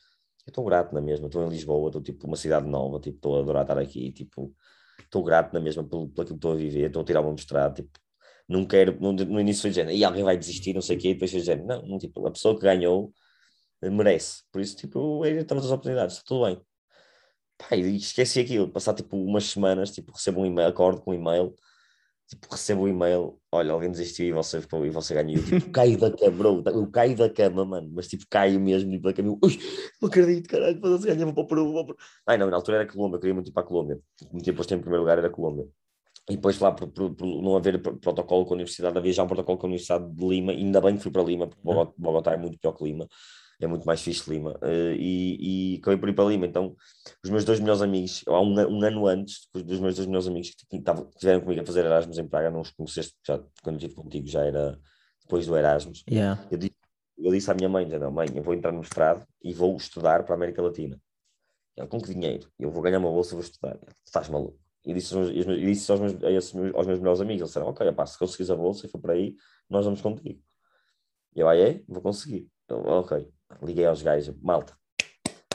eu 0.46 0.52
estou 0.52 0.66
grato 0.66 0.94
na 0.94 1.02
mesma, 1.02 1.28
estou 1.28 1.46
em 1.46 1.50
Lisboa, 1.50 1.88
estou 1.90 2.02
tipo 2.02 2.28
uma 2.28 2.36
cidade 2.36 2.68
nova, 2.68 3.00
tipo, 3.00 3.18
estou 3.18 3.38
a 3.38 3.40
adorar 3.40 3.64
estar 3.64 3.78
aqui, 3.78 4.12
tipo, 4.12 4.54
estou 5.00 5.24
grato 5.24 5.54
na 5.54 5.60
mesma 5.62 5.84
pelo, 5.84 6.10
pelo 6.10 6.28
que 6.28 6.34
estou 6.34 6.54
a 6.54 6.56
viver, 6.56 6.88
estou 6.88 7.02
a 7.02 7.06
tirar 7.06 7.22
uma 7.22 7.32
mestrado, 7.32 7.76
tipo, 7.76 7.90
não 8.48 8.66
quero, 8.66 8.98
no, 9.00 9.12
no 9.14 9.40
início 9.40 9.62
foi 9.62 9.72
de 9.72 9.78
género, 9.78 9.96
e 9.96 10.04
alguém 10.04 10.24
vai 10.24 10.38
desistir, 10.38 10.74
não 10.74 10.82
sei 10.82 10.98
o 10.98 11.00
quê, 11.00 11.10
e 11.10 11.14
depois 11.14 11.32
foi 11.32 11.40
de 11.40 11.46
género, 11.46 11.68
não, 11.68 11.82
não, 11.84 11.98
tipo, 11.98 12.26
a 12.28 12.32
pessoa 12.32 12.56
que 12.56 12.62
ganhou 12.62 13.14
eh, 13.82 13.90
merece, 13.90 14.44
por 14.52 14.62
isso, 14.62 14.76
tipo, 14.76 15.26
é 15.26 15.40
as 15.40 15.66
oportunidades, 15.72 16.24
tudo 16.24 16.46
bem. 16.46 16.62
Pá, 17.58 17.76
esqueci 17.76 18.40
aquilo, 18.40 18.70
passar 18.70 18.94
tipo 18.94 19.18
umas 19.18 19.46
semanas, 19.46 19.92
tipo, 19.92 20.12
recebo 20.12 20.42
um 20.42 20.46
e-mail, 20.46 20.68
acordo 20.70 21.02
com 21.02 21.12
um 21.12 21.14
e-mail, 21.16 21.56
tipo, 22.28 22.48
recebo 22.52 22.84
um 22.84 22.88
e-mail, 22.88 23.40
olha, 23.52 23.72
alguém 23.72 23.90
desistiu 23.90 24.28
e 24.28 24.32
você, 24.32 24.60
e 24.60 24.90
você 24.90 25.14
ganhou, 25.16 25.44
tipo, 25.44 25.72
caio 25.74 25.98
da 25.98 26.12
cama, 26.12 26.32
bro, 26.32 26.64
eu 26.68 26.88
caio 26.92 27.16
da 27.16 27.28
cama, 27.30 27.66
mano, 27.66 27.90
mas 27.94 28.08
tipo, 28.08 28.26
caio 28.30 28.60
mesmo, 28.60 28.92
tipo, 28.92 29.08
da 29.08 29.14
cama, 29.14 29.38
ui, 29.44 29.60
não 30.00 30.08
acredito, 30.08 30.48
caralho, 30.48 30.80
você 30.80 31.08
ganhar, 31.08 31.26
vou 31.26 31.34
para 31.34 31.44
o 31.44 31.48
Peru, 31.48 31.74
para 31.74 31.82
o 31.82 31.86
Peru. 31.88 31.98
Ai, 32.28 32.38
não, 32.38 32.50
na 32.50 32.58
altura 32.58 32.78
era 32.78 32.88
Colômbia, 32.88 33.16
eu 33.18 33.22
queria 33.22 33.34
muito 33.34 33.50
ir 33.50 33.54
para 33.54 33.64
a 33.64 33.66
Colômbia, 33.66 34.00
o 34.22 34.28
que 34.28 34.36
me 34.36 34.42
tinha 34.44 34.56
posto 34.56 34.74
em 34.76 34.80
primeiro 34.80 35.02
lugar 35.02 35.18
era 35.18 35.30
Colômbia. 35.30 35.66
E 36.30 36.36
depois 36.36 36.60
lá, 36.60 36.72
por, 36.74 36.90
por, 36.90 37.16
por, 37.16 37.42
não 37.42 37.56
haver 37.56 37.82
protocolo 37.82 38.46
com 38.46 38.54
a 38.54 38.56
Universidade, 38.56 38.98
havia 38.98 39.14
já 39.14 39.24
um 39.24 39.28
protocolo 39.28 39.58
com 39.58 39.66
a 39.66 39.70
Universidade 39.70 40.14
de 40.14 40.28
Lima, 40.28 40.52
ainda 40.52 40.82
bem 40.82 40.98
que 40.98 41.02
fui 41.02 41.12
para 41.12 41.24
Lima, 41.24 41.48
porque 41.48 41.62
Bogotá, 41.64 41.94
Bogotá 41.98 42.34
é 42.34 42.38
muito 42.38 42.60
pior 42.60 42.74
que 42.74 42.84
Lima 42.84 43.08
é 43.60 43.68
muito 43.68 43.86
mais 43.86 44.02
fixe 44.02 44.30
Lima. 44.30 44.52
Uh, 44.62 44.94
e, 44.98 45.76
e 45.76 45.78
acabei 45.78 45.98
por 45.98 46.10
ir 46.10 46.14
para 46.14 46.26
Lima. 46.26 46.46
Então, 46.46 46.76
os 47.24 47.30
meus 47.30 47.44
dois 47.44 47.60
melhores 47.60 47.82
amigos, 47.82 48.24
há 48.28 48.40
um, 48.40 48.54
um 48.54 48.84
ano 48.84 49.08
antes, 49.08 49.48
dos 49.54 49.80
meus 49.80 49.96
dois 49.96 50.08
melhores 50.08 50.28
amigos 50.28 50.50
que 50.50 50.78
estiveram 50.78 51.42
comigo 51.42 51.62
a 51.62 51.66
fazer 51.66 51.86
Erasmus 51.86 52.18
em 52.18 52.28
Praga, 52.28 52.52
não 52.52 52.62
os 52.62 52.72
conheceste, 52.72 53.16
já, 53.26 53.38
quando 53.64 53.76
eu 53.76 53.78
estive 53.78 53.96
contigo 53.96 54.28
já 54.28 54.44
era 54.44 54.80
depois 55.22 55.46
do 55.46 55.58
Erasmus. 55.58 56.04
Yeah. 56.10 56.42
Eu, 56.50 56.58
disse, 56.58 56.76
eu 57.18 57.32
disse 57.32 57.52
à 57.52 57.54
minha 57.54 57.70
mãe: 57.70 57.86
não, 57.86 58.12
mãe, 58.12 58.28
eu 58.34 58.44
vou 58.44 58.54
entrar 58.54 58.72
no 58.72 58.80
mestrado 58.80 59.26
e 59.44 59.54
vou 59.54 59.76
estudar 59.76 60.24
para 60.24 60.34
a 60.34 60.38
América 60.38 60.62
Latina. 60.62 61.00
Ela, 61.76 61.88
com 61.88 62.00
que 62.00 62.14
dinheiro? 62.14 62.50
Eu 62.58 62.72
vou 62.72 62.82
ganhar 62.82 62.98
uma 62.98 63.12
bolsa 63.12 63.34
e 63.34 63.36
vou 63.36 63.44
estudar. 63.44 63.78
Estás 64.06 64.30
maluco? 64.30 64.58
E 64.86 64.94
disse, 64.94 65.16
e 65.16 65.66
disse 65.66 65.92
aos, 65.92 66.00
meus, 66.00 66.14
aos 66.74 66.88
meus 66.88 67.00
melhores 67.00 67.22
amigos: 67.22 67.42
eles 67.42 67.50
disseram, 67.50 67.68
ok, 67.68 67.88
se 68.08 68.18
conseguires 68.18 68.50
a 68.50 68.56
bolsa 68.56 68.86
e 68.86 68.90
for 68.90 69.00
para 69.00 69.14
aí, 69.14 69.36
nós 69.70 69.86
vamos 69.86 70.02
contigo. 70.02 70.42
E 71.36 71.40
eu, 71.40 71.50
aí 71.50 71.62
é? 71.62 71.84
Vou 71.88 72.02
conseguir. 72.02 72.48
Eu, 72.70 72.80
ok. 72.80 73.28
Liguei 73.62 73.86
aos 73.86 74.02
gajos, 74.02 74.36
malta, 74.42 74.76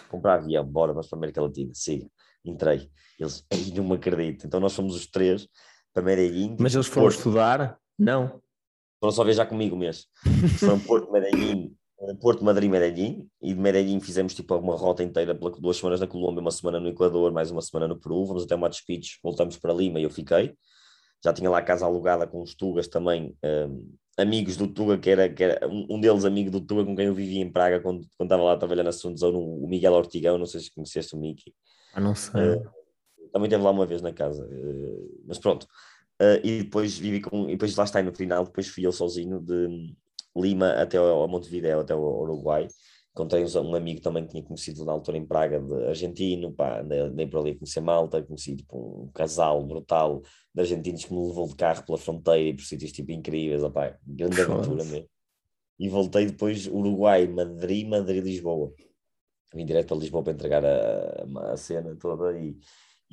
comprar 0.09 0.35
avião, 0.35 0.65
bora, 0.65 0.93
vamos 0.93 1.09
para 1.09 1.17
a 1.17 1.21
América 1.21 1.43
Latina, 1.43 1.73
siga. 1.75 2.07
Entrei. 2.45 2.91
Eles, 3.19 3.45
aí 3.53 3.73
não 3.73 3.85
me 3.85 3.95
acredito. 3.95 4.47
Então 4.47 4.59
nós 4.59 4.75
fomos 4.75 4.97
os 4.97 5.07
três 5.07 5.49
para 5.93 6.03
Medellín. 6.03 6.57
Mas 6.59 6.75
eles 6.75 6.87
foram 6.87 7.07
Porto. 7.07 7.17
estudar? 7.19 7.79
Não. 7.99 8.41
Foram 9.01 9.13
só 9.13 9.25
viajar 9.25 9.47
comigo 9.47 9.77
mesmo. 9.77 10.05
Foram 10.59 10.81
Porto, 10.81 11.13
Medellín, 11.13 11.77
Porto, 12.21 12.45
Madrid, 12.45 12.71
Medellín. 12.71 13.29
E 13.41 13.55
de 13.55 13.61
Medellín 13.61 14.01
fizemos 14.01 14.35
tipo 14.35 14.55
uma 14.57 14.77
rota 14.77 15.03
inteira, 15.03 15.35
duas 15.35 15.77
semanas 15.77 16.01
na 16.01 16.07
Colômbia, 16.07 16.41
uma 16.41 16.51
semana 16.51 16.81
no 16.81 16.89
Equador, 16.89 17.33
mais 17.33 17.51
uma 17.51 17.63
semana 17.63 17.87
no 17.87 17.99
Peru. 17.99 18.25
Vamos 18.25 18.45
até 18.45 18.57
Machu 18.57 18.83
Picchu, 18.87 19.19
voltamos 19.23 19.57
para 19.57 19.73
Lima 19.73 20.01
e 20.01 20.03
eu 20.03 20.11
fiquei. 20.11 20.57
Já 21.25 21.33
tinha 21.33 21.49
lá 21.49 21.59
a 21.59 21.63
casa 21.63 21.87
alugada 21.87 22.27
com 22.27 22.43
os 22.43 22.55
Tugas 22.55 22.89
também. 22.89 23.37
Um, 23.45 23.95
amigos 24.19 24.57
do 24.57 24.67
Tuga, 24.69 24.99
que 24.99 25.11
era, 25.11 25.29
que 25.29 25.43
era 25.43 25.69
um, 25.69 26.01
deles 26.01 26.25
amigo 26.25 26.51
do 26.51 26.61
Tuga 26.61 26.85
com 26.85 26.95
quem 26.95 27.07
eu 27.07 27.15
vivia 27.15 27.41
em 27.41 27.51
Praga 27.51 27.81
quando, 27.81 28.07
quando 28.17 28.29
estava 28.29 28.43
lá 28.43 28.53
a 28.53 28.57
trabalhar 28.57 28.83
na 28.83 28.93
segunda 28.93 29.19
zona, 29.19 29.39
o 29.39 29.67
Miguel 29.67 29.93
Ortigão, 29.93 30.39
não 30.39 30.47
sei 30.47 30.61
se 30.61 30.75
conheceste 30.75 31.15
o 31.15 31.19
Mickey. 31.19 31.55
Ah, 31.95 32.01
não 32.01 32.15
sei. 32.15 32.57
Uh, 32.57 32.63
também 33.33 33.47
esteve 33.47 33.63
lá 33.63 33.71
uma 33.71 33.87
vez 33.87 34.03
na 34.03 34.13
casa, 34.13 34.45
uh, 34.45 35.23
mas 35.27 35.39
pronto. 35.39 35.67
Uh, 36.21 36.39
e 36.45 36.63
depois 36.63 36.99
vivi 36.99 37.21
com, 37.21 37.49
e 37.49 37.53
depois 37.53 37.75
lá 37.75 37.85
está 37.85 38.03
no 38.03 38.15
final, 38.15 38.45
depois 38.45 38.69
fui 38.69 38.87
eu 38.87 38.93
sozinho 38.93 39.41
de 39.41 39.95
Lima 40.37 40.73
até 40.73 40.99
ao, 40.99 41.27
Montevideo, 41.27 41.81
até 41.81 41.95
o 41.95 42.21
Uruguai, 42.23 42.69
Encontrei 43.15 43.45
um 43.45 43.75
amigo 43.75 44.01
também 44.01 44.25
que 44.25 44.31
tinha 44.31 44.43
conhecido 44.43 44.87
na 44.87 44.93
altura 44.93 45.19
em 45.19 45.27
Praga, 45.27 45.61
de 45.61 45.87
argentino, 45.87 46.51
pá, 46.51 46.81
andei 46.81 47.27
por 47.27 47.41
ali 47.41 47.51
a 47.51 47.55
conhecer 47.59 47.83
malta, 47.83 48.23
conheci 48.23 48.57
tipo, 48.57 49.05
um 49.05 49.13
casal 49.13 49.63
brutal 49.67 50.23
de 50.55 50.61
argentinos 50.63 51.05
que 51.05 51.13
me 51.13 51.27
levou 51.27 51.47
de 51.47 51.55
carro 51.55 51.85
pela 51.85 51.99
fronteira 51.99 52.49
e 52.49 52.55
por 52.55 52.65
sítios 52.65 52.91
tipo 52.91 53.13
incríveis, 53.13 53.63
opá, 53.63 53.99
grande 54.07 54.41
aventura 54.41 54.85
mesmo. 54.85 55.09
E 55.79 55.89
voltei 55.91 56.25
depois 56.25 56.67
Uruguai, 56.67 57.27
Madrid, 57.27 57.87
Madrid, 57.87 58.25
Lisboa. 58.25 58.73
Vim 59.55 59.67
direto 59.67 59.89
para 59.89 59.97
Lisboa 59.99 60.23
para 60.23 60.33
entregar 60.33 60.65
a, 60.65 61.53
a 61.53 61.57
cena 61.59 61.95
toda 61.97 62.33
e, 62.39 62.57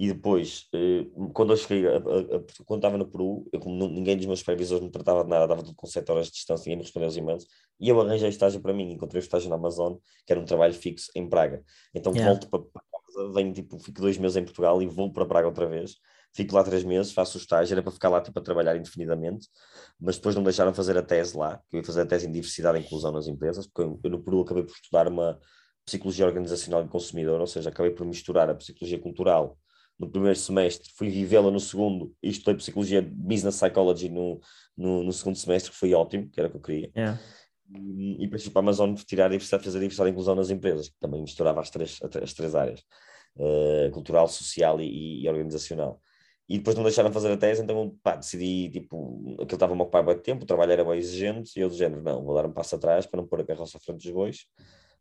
e 0.01 0.07
depois, 0.07 0.65
eh, 0.73 1.05
quando 1.33 1.51
eu 1.51 1.57
cheguei, 1.57 1.85
a, 1.85 1.97
a, 1.97 1.97
a, 1.97 2.63
quando 2.63 2.79
estava 2.79 2.97
no 2.97 3.05
Peru, 3.05 3.45
eu, 3.51 3.59
ninguém 3.65 4.15
dos 4.15 4.27
meus 4.27 4.39
supervisores 4.39 4.81
me 4.81 4.89
tratava 4.89 5.25
de 5.25 5.29
nada, 5.29 5.43
estava 5.43 5.61
tudo 5.61 5.75
com 5.75 5.85
7 5.85 6.09
horas 6.09 6.27
de 6.27 6.31
distância, 6.31 6.63
ninguém 6.63 6.77
me 6.77 6.83
respondeu 6.83 7.07
aos 7.07 7.17
e-mails, 7.17 7.45
e 7.77 7.89
eu 7.89 7.99
arranjei 7.99 8.29
estágio 8.29 8.61
para 8.61 8.71
mim, 8.71 8.93
encontrei 8.93 9.19
o 9.19 9.23
estágio 9.23 9.49
na 9.49 9.57
Amazon, 9.57 9.97
que 10.25 10.31
era 10.31 10.39
um 10.39 10.45
trabalho 10.45 10.73
fixo 10.73 11.11
em 11.13 11.27
Praga. 11.27 11.61
Então 11.93 12.13
yeah. 12.13 12.31
volto 12.31 12.49
para 12.49 12.81
casa, 12.81 13.33
venho, 13.33 13.51
tipo, 13.51 13.77
fico 13.77 13.99
dois 13.99 14.17
meses 14.17 14.37
em 14.37 14.45
Portugal 14.45 14.81
e 14.81 14.87
vou 14.87 15.11
para 15.11 15.25
Praga 15.25 15.49
outra 15.49 15.67
vez, 15.67 15.97
fico 16.33 16.55
lá 16.55 16.63
três 16.63 16.85
meses, 16.85 17.11
faço 17.11 17.37
o 17.37 17.41
estágio, 17.41 17.73
era 17.73 17.83
para 17.83 17.91
ficar 17.91 18.07
lá 18.07 18.21
tipo, 18.21 18.39
a 18.39 18.41
trabalhar 18.41 18.77
indefinidamente, 18.77 19.49
mas 19.99 20.15
depois 20.15 20.33
não 20.33 20.43
deixaram 20.43 20.73
fazer 20.73 20.97
a 20.97 21.03
tese 21.03 21.37
lá, 21.37 21.61
que 21.69 21.75
eu 21.75 21.81
ia 21.81 21.85
fazer 21.85 22.03
a 22.03 22.05
tese 22.05 22.25
em 22.25 22.31
diversidade 22.31 22.77
e 22.77 22.81
inclusão 22.83 23.11
nas 23.11 23.27
empresas, 23.27 23.67
porque 23.67 23.81
eu, 23.81 23.99
eu 24.01 24.09
no 24.11 24.23
Peru 24.23 24.39
acabei 24.39 24.63
por 24.63 24.71
estudar 24.71 25.09
uma 25.09 25.37
psicologia 25.85 26.25
organizacional 26.25 26.85
e 26.85 26.87
consumidor, 26.87 27.41
ou 27.41 27.47
seja, 27.47 27.67
acabei 27.67 27.91
por 27.91 28.05
misturar 28.05 28.49
a 28.49 28.55
psicologia 28.55 28.97
cultural 28.97 29.57
no 29.99 30.09
primeiro 30.09 30.37
semestre, 30.37 30.89
fui 30.95 31.09
vivê-la 31.09 31.51
no 31.51 31.59
segundo 31.59 32.15
e 32.23 32.29
estudei 32.29 32.55
Psicologia 32.55 33.01
Business 33.01 33.57
Psychology 33.57 34.07
no, 34.07 34.39
no, 34.77 35.03
no, 35.03 35.11
segundo 35.11 35.35
semestre, 35.35 35.71
que 35.71 35.77
foi 35.77 35.93
ótimo, 35.93 36.29
que 36.29 36.39
era 36.39 36.47
o 36.47 36.51
que 36.51 36.57
eu 36.57 36.61
queria. 36.61 36.91
Yeah. 36.95 37.19
E, 37.75 38.25
e 38.25 38.39
fui 38.39 38.49
para 38.49 38.61
a 38.61 38.63
Amazon 38.63 38.93
tirar 38.95 39.25
a 39.25 39.29
diversidade, 39.29 39.65
fazer 39.65 39.77
a 39.77 39.81
diversidade 39.81 40.09
e 40.09 40.11
inclusão 40.11 40.35
nas 40.35 40.49
empresas, 40.49 40.87
que 40.87 40.97
também 40.99 41.21
misturava 41.21 41.59
as 41.59 41.69
três, 41.69 41.99
as 42.01 42.33
três 42.33 42.55
áreas, 42.55 42.79
uh, 43.35 43.91
cultural, 43.91 44.27
social 44.29 44.79
e, 44.79 45.21
e, 45.21 45.27
organizacional. 45.27 45.99
E 46.47 46.57
depois 46.57 46.75
não 46.75 46.83
deixaram 46.83 47.11
fazer 47.11 47.31
a 47.31 47.37
tese, 47.37 47.61
então 47.61 47.95
pá, 48.01 48.15
decidi, 48.15 48.69
tipo, 48.69 49.33
aquilo 49.33 49.53
estava-me 49.53 49.81
a 49.81 49.83
ocupar 49.83 50.03
bem 50.03 50.17
tempo, 50.17 50.43
o 50.43 50.47
trabalho 50.47 50.71
era 50.71 50.83
bem 50.83 50.97
exigente, 50.97 51.51
e 51.57 51.61
eu 51.61 51.69
do 51.69 51.75
género, 51.75 52.01
não, 52.01 52.23
vou 52.23 52.33
dar 52.33 52.45
um 52.45 52.51
passo 52.51 52.75
atrás 52.75 53.05
para 53.05 53.21
não 53.21 53.27
pôr 53.27 53.41
a 53.41 53.45
carroça 53.45 53.77
à 53.77 53.81
frente 53.81 54.01
dos 54.03 54.11
bois, 54.11 54.47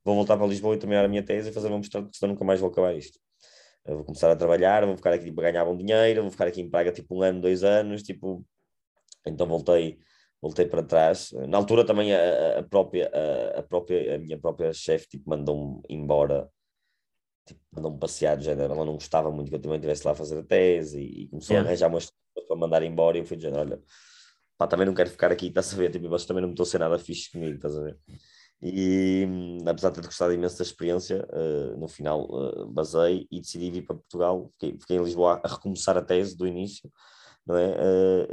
vou 0.04 0.14
voltar 0.14 0.36
para 0.36 0.46
Lisboa 0.46 0.74
e 0.74 0.78
terminar 0.78 1.04
a 1.04 1.08
minha 1.08 1.22
tese 1.22 1.48
e 1.48 1.52
fazer 1.52 1.68
uma 1.68 1.78
mestrado, 1.78 2.04
porque 2.04 2.18
senão 2.18 2.34
nunca 2.34 2.44
mais 2.44 2.60
vou 2.60 2.68
acabar 2.68 2.94
isto 2.94 3.18
eu 3.84 3.96
vou 3.96 4.04
começar 4.04 4.30
a 4.30 4.36
trabalhar, 4.36 4.84
vou 4.84 4.96
ficar 4.96 5.12
aqui 5.12 5.26
tipo, 5.26 5.40
a 5.40 5.44
ganhar 5.44 5.64
bom 5.64 5.76
dinheiro, 5.76 6.22
vou 6.22 6.30
ficar 6.30 6.46
aqui 6.46 6.60
em 6.60 6.70
Praga 6.70 6.92
tipo 6.92 7.14
um 7.16 7.22
ano, 7.22 7.40
dois 7.40 7.64
anos, 7.64 8.02
tipo, 8.02 8.44
então 9.26 9.46
voltei, 9.46 9.98
voltei 10.40 10.66
para 10.66 10.82
trás. 10.82 11.32
Na 11.48 11.58
altura 11.58 11.84
também 11.84 12.14
a, 12.14 12.58
a 12.58 12.62
própria, 12.62 13.10
a, 13.12 13.60
a, 13.60 13.62
própria, 13.62 14.16
a 14.16 14.18
minha 14.18 14.38
própria 14.38 14.72
chefe 14.72 15.08
tipo, 15.08 15.30
mandou-me 15.30 15.80
embora, 15.88 16.50
tipo, 17.46 17.60
mandou-me 17.72 17.98
passear, 17.98 18.36
do 18.36 18.42
género, 18.44 18.72
ela 18.74 18.84
não 18.84 18.94
gostava 18.94 19.30
muito 19.30 19.48
que 19.48 19.54
eu 19.56 19.60
também 19.60 19.76
estivesse 19.76 20.06
lá 20.06 20.12
a 20.12 20.14
fazer 20.16 20.38
a 20.38 20.42
tese 20.42 21.00
e, 21.00 21.22
e 21.22 21.28
começou 21.28 21.54
Yeah. 21.54 21.66
a 21.66 21.70
arranjar 21.70 21.88
umas 21.88 22.10
coisas 22.34 22.48
para 22.48 22.56
mandar 22.56 22.82
embora 22.82 23.16
e 23.16 23.20
eu 23.20 23.26
fui 23.26 23.36
do 23.36 23.42
género, 23.42 23.60
olha, 23.62 23.82
pá, 24.58 24.66
também 24.66 24.86
não 24.86 24.94
quero 24.94 25.10
ficar 25.10 25.32
aqui, 25.32 25.46
estás 25.48 25.72
a 25.72 25.76
ver, 25.76 25.90
tipo, 25.90 26.08
vocês 26.08 26.26
também 26.26 26.42
não 26.42 26.48
me 26.48 26.54
estão 26.54 26.64
a 26.64 26.66
ser 26.66 26.78
nada 26.78 26.98
fixe 26.98 27.30
comigo, 27.30 27.56
estás 27.56 27.76
a 27.76 27.82
ver? 27.82 27.98
E 28.60 29.26
apesar 29.66 29.90
de 29.90 30.00
ter 30.00 30.06
gostado 30.06 30.32
imenso 30.32 30.58
da 30.58 30.64
experiência, 30.64 31.26
eh, 31.30 31.76
no 31.76 31.86
final 31.86 32.26
eh, 32.28 32.64
basei 32.72 33.26
e 33.30 33.40
decidi 33.40 33.70
vir 33.70 33.82
para 33.82 33.94
Portugal, 33.94 34.50
fiquei, 34.54 34.78
fiquei 34.80 34.96
em 34.96 35.04
Lisboa 35.04 35.40
a 35.44 35.48
recomeçar 35.48 35.96
a 35.96 36.02
tese 36.02 36.36
do 36.36 36.46
início, 36.46 36.90
não 37.46 37.56
é? 37.56 37.76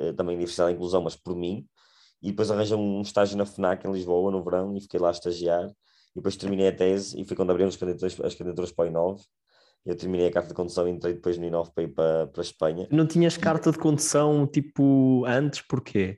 Eh, 0.09 0.13
também 0.13 0.35
Diversidade 0.35 0.71
e 0.71 0.75
Inclusão, 0.75 1.03
mas 1.03 1.15
por 1.15 1.35
mim, 1.35 1.67
e 2.23 2.31
depois 2.31 2.49
arranjei 2.49 2.75
um 2.75 3.01
estágio 3.01 3.37
na 3.37 3.45
FNAC 3.45 3.85
em 3.87 3.91
Lisboa 3.91 4.31
no 4.31 4.43
verão 4.43 4.75
e 4.75 4.81
fiquei 4.81 4.99
lá 4.99 5.09
a 5.09 5.11
estagiar, 5.11 5.67
e 5.67 6.15
depois 6.15 6.35
terminei 6.35 6.69
a 6.69 6.75
tese 6.75 7.19
e 7.21 7.23
foi 7.23 7.37
quando 7.37 7.55
candidaturas, 7.55 8.19
as 8.21 8.33
candidaturas 8.33 8.71
para 8.71 8.89
o 8.89 8.91
I9, 8.91 9.21
eu 9.85 9.95
terminei 9.95 10.27
a 10.27 10.31
carta 10.31 10.49
de 10.49 10.55
condução 10.55 10.87
e 10.87 10.91
entrei 10.91 11.13
depois 11.13 11.37
no 11.37 11.45
I9 11.45 11.71
para 11.71 11.83
ir 11.83 11.89
para, 11.89 12.27
para 12.27 12.41
a 12.41 12.43
Espanha. 12.43 12.87
Não 12.89 13.05
tinhas 13.05 13.37
carta 13.37 13.71
de 13.71 13.77
condução 13.77 14.47
tipo 14.47 15.23
antes, 15.27 15.61
porquê? 15.61 16.17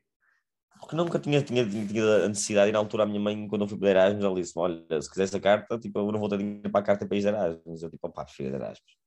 Porque 0.79 0.95
nunca 0.95 1.19
tinha, 1.19 1.41
tinha, 1.41 1.67
tinha 1.67 2.25
a 2.25 2.27
necessidade, 2.27 2.69
e 2.69 2.71
na 2.71 2.79
altura 2.79 3.03
a 3.03 3.05
minha 3.05 3.19
mãe, 3.19 3.47
quando 3.47 3.63
eu 3.63 3.67
fui 3.67 3.77
para 3.77 3.89
Erasmus, 3.89 4.23
ela 4.23 4.35
disse 4.35 4.53
olha, 4.55 5.01
se 5.01 5.09
quiseres 5.09 5.33
a 5.33 5.39
carta, 5.39 5.77
tipo, 5.79 5.99
eu 5.99 6.11
não 6.11 6.19
vou 6.19 6.29
ter 6.29 6.37
dinheiro 6.37 6.69
para 6.69 6.81
a 6.81 6.83
carta 6.83 7.05
para 7.05 7.17
ir 7.17 7.21
de 7.21 7.27
Erasmus. 7.27 7.83
Eu 7.83 7.89
tipo, 7.89 8.07
opá, 8.07 8.25
prefiro 8.25 8.49
ir 8.49 8.51
de 8.51 8.57
Erasmus. 8.57 8.97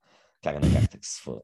Caga 0.42 0.60
na 0.60 0.72
carta, 0.72 0.98
que 0.98 1.06
se 1.06 1.20
for. 1.20 1.42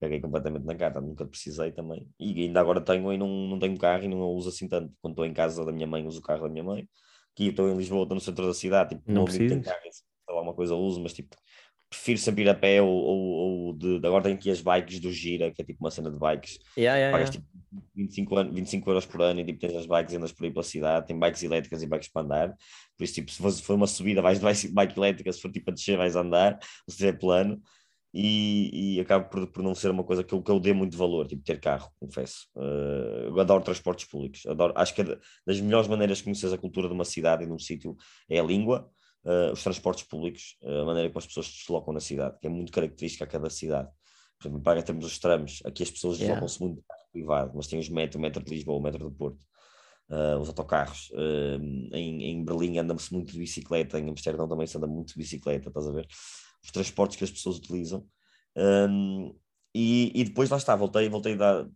Caguei 0.00 0.20
completamente 0.20 0.64
na 0.64 0.74
carta, 0.74 1.00
nunca 1.00 1.24
precisei 1.24 1.72
também. 1.72 2.08
E 2.18 2.42
ainda 2.42 2.60
agora 2.60 2.80
tenho 2.80 3.12
e 3.12 3.16
não, 3.16 3.28
não 3.28 3.58
tenho 3.58 3.78
carro 3.78 4.04
e 4.04 4.08
não 4.08 4.20
a 4.22 4.28
uso 4.28 4.50
assim 4.50 4.68
tanto. 4.68 4.92
Quando 5.00 5.12
estou 5.12 5.24
em 5.24 5.32
casa 5.32 5.64
da 5.64 5.72
minha 5.72 5.86
mãe, 5.86 6.06
uso 6.06 6.18
o 6.18 6.22
carro 6.22 6.42
da 6.42 6.48
minha 6.48 6.64
mãe. 6.64 6.88
Aqui 7.32 7.48
estou 7.48 7.68
em 7.68 7.76
Lisboa, 7.76 8.02
estou 8.02 8.14
no 8.14 8.20
centro 8.20 8.46
da 8.46 8.54
cidade, 8.54 8.94
tipo, 8.94 9.02
Não 9.06 9.24
não 9.24 9.28
amigo 9.28 9.48
tem 9.48 9.62
carro, 9.62 9.80
se 9.90 10.02
sei 10.26 10.34
lá 10.34 10.42
uma 10.42 10.54
coisa 10.54 10.74
uso, 10.74 11.00
mas 11.00 11.12
tipo, 11.12 11.36
prefiro 11.96 12.18
sempre 12.18 12.42
ir 12.42 12.48
a 12.48 12.54
pé 12.54 12.80
ou, 12.82 12.88
ou, 12.88 13.18
ou 13.68 13.72
de, 13.72 13.96
agora 14.06 14.22
tenho 14.24 14.36
aqui 14.36 14.50
as 14.50 14.60
bikes 14.60 15.00
do 15.00 15.10
Gira, 15.10 15.50
que 15.50 15.62
é 15.62 15.64
tipo 15.64 15.82
uma 15.84 15.90
cena 15.90 16.10
de 16.10 16.18
bikes 16.18 16.58
Yeah, 16.78 16.98
yeah, 16.98 17.12
pagas 17.12 17.30
yeah. 17.30 17.32
tipo 17.32 17.46
25, 17.94 18.38
an- 18.38 18.52
25 18.52 18.90
euros 18.90 19.06
por 19.06 19.22
ano 19.22 19.40
e 19.40 19.44
tipo, 19.44 19.58
tens 19.58 19.74
as 19.74 19.86
bikes 19.86 20.12
e 20.12 20.16
andas 20.16 20.32
por 20.32 20.44
aí 20.44 20.50
pela 20.50 20.62
cidade, 20.62 21.06
tem 21.06 21.18
bikes 21.18 21.42
elétricas 21.42 21.82
e 21.82 21.86
bikes 21.86 22.08
para 22.08 22.22
andar, 22.22 22.54
por 22.96 23.04
isso 23.04 23.14
tipo, 23.14 23.30
se 23.30 23.38
for, 23.38 23.50
se 23.50 23.62
for 23.62 23.74
uma 23.74 23.86
subida 23.86 24.22
vais 24.22 24.38
de 24.38 24.68
bike, 24.68 24.98
elétrica, 24.98 25.32
se 25.32 25.40
for 25.40 25.50
tipo 25.50 25.70
a 25.70 25.74
descer 25.74 25.96
vais 25.96 26.14
andar, 26.16 26.58
se 26.88 26.96
tiver 26.96 27.18
plano, 27.18 27.60
e, 28.18 28.96
e 28.96 29.00
acaba 29.00 29.24
por, 29.26 29.46
por 29.48 29.62
não 29.62 29.74
ser 29.74 29.90
uma 29.90 30.02
coisa 30.02 30.24
que 30.24 30.32
eu, 30.32 30.42
que 30.42 30.50
eu 30.50 30.58
dê 30.58 30.72
muito 30.72 30.96
valor, 30.96 31.26
tipo 31.26 31.42
ter 31.42 31.60
carro, 31.60 31.90
confesso. 32.00 32.46
Eh, 32.56 33.24
eu 33.26 33.38
adoro 33.38 33.62
transportes 33.62 34.06
públicos, 34.06 34.46
adoro, 34.46 34.72
acho 34.76 34.94
que 34.94 35.02
é 35.02 35.04
da- 35.04 35.18
das 35.46 35.60
melhores 35.60 35.86
maneiras 35.86 36.18
de 36.18 36.24
conhecer 36.24 36.50
a 36.52 36.56
cultura 36.56 36.88
de 36.88 36.94
uma 36.94 37.04
cidade 37.04 37.44
e 37.44 37.46
de 37.46 37.52
um 37.52 37.58
sítio 37.58 37.94
é 38.30 38.38
a 38.40 38.42
língua, 38.42 38.88
eh, 39.26 39.50
os 39.52 39.62
transportes 39.62 40.04
públicos, 40.04 40.56
eh, 40.62 40.80
a 40.80 40.84
maneira 40.84 41.08
como 41.10 41.18
as 41.18 41.26
pessoas 41.26 41.46
se 41.48 41.58
deslocam 41.58 41.92
na 41.92 42.00
cidade, 42.00 42.38
que 42.40 42.46
é 42.46 42.50
muito 42.50 42.70
característica 42.70 43.24
a 43.24 43.26
cada 43.26 43.50
cidade. 43.50 43.88
Por 44.38 44.46
exemplo, 44.46 44.62
para 44.62 44.82
temos 44.82 45.04
os 45.04 45.18
tramos, 45.18 45.62
aqui 45.64 45.82
as 45.82 45.90
pessoas 45.90 46.18
Yeah. 46.18 46.34
deslocam-se 46.34 46.60
muito 46.62 46.84
privado, 47.12 47.52
mas 47.54 47.66
tem 47.66 47.78
os 47.78 47.88
metro, 47.88 48.18
o 48.18 48.22
metro 48.22 48.44
de 48.44 48.50
Lisboa, 48.50 48.78
o 48.78 48.82
metro 48.82 49.00
do 49.00 49.10
Porto, 49.10 49.44
ah, 50.10 50.38
os 50.40 50.48
autocarros. 50.48 51.10
em, 51.92 52.24
em 52.24 52.44
Berlim 52.44 52.78
anda-se 52.78 53.12
muito 53.12 53.32
de 53.32 53.38
bicicleta, 53.38 53.98
em 53.98 54.08
Amsterdão 54.08 54.46
também 54.48 54.66
se 54.66 54.76
anda 54.76 54.86
muito 54.86 55.08
de 55.14 55.18
bicicleta, 55.18 55.68
estás 55.68 55.86
a 55.86 55.92
ver? 55.92 56.06
Os 56.62 56.70
transportes 56.70 57.16
que 57.16 57.24
as 57.24 57.30
pessoas 57.30 57.56
utilizam. 57.56 58.06
Ahm, 58.56 59.32
e, 59.74 60.12
e 60.14 60.24
depois 60.24 60.50
lá 60.50 60.56
está, 60.56 60.76
voltei, 60.76 61.08
voltei 61.08 61.36
da, 61.36 61.66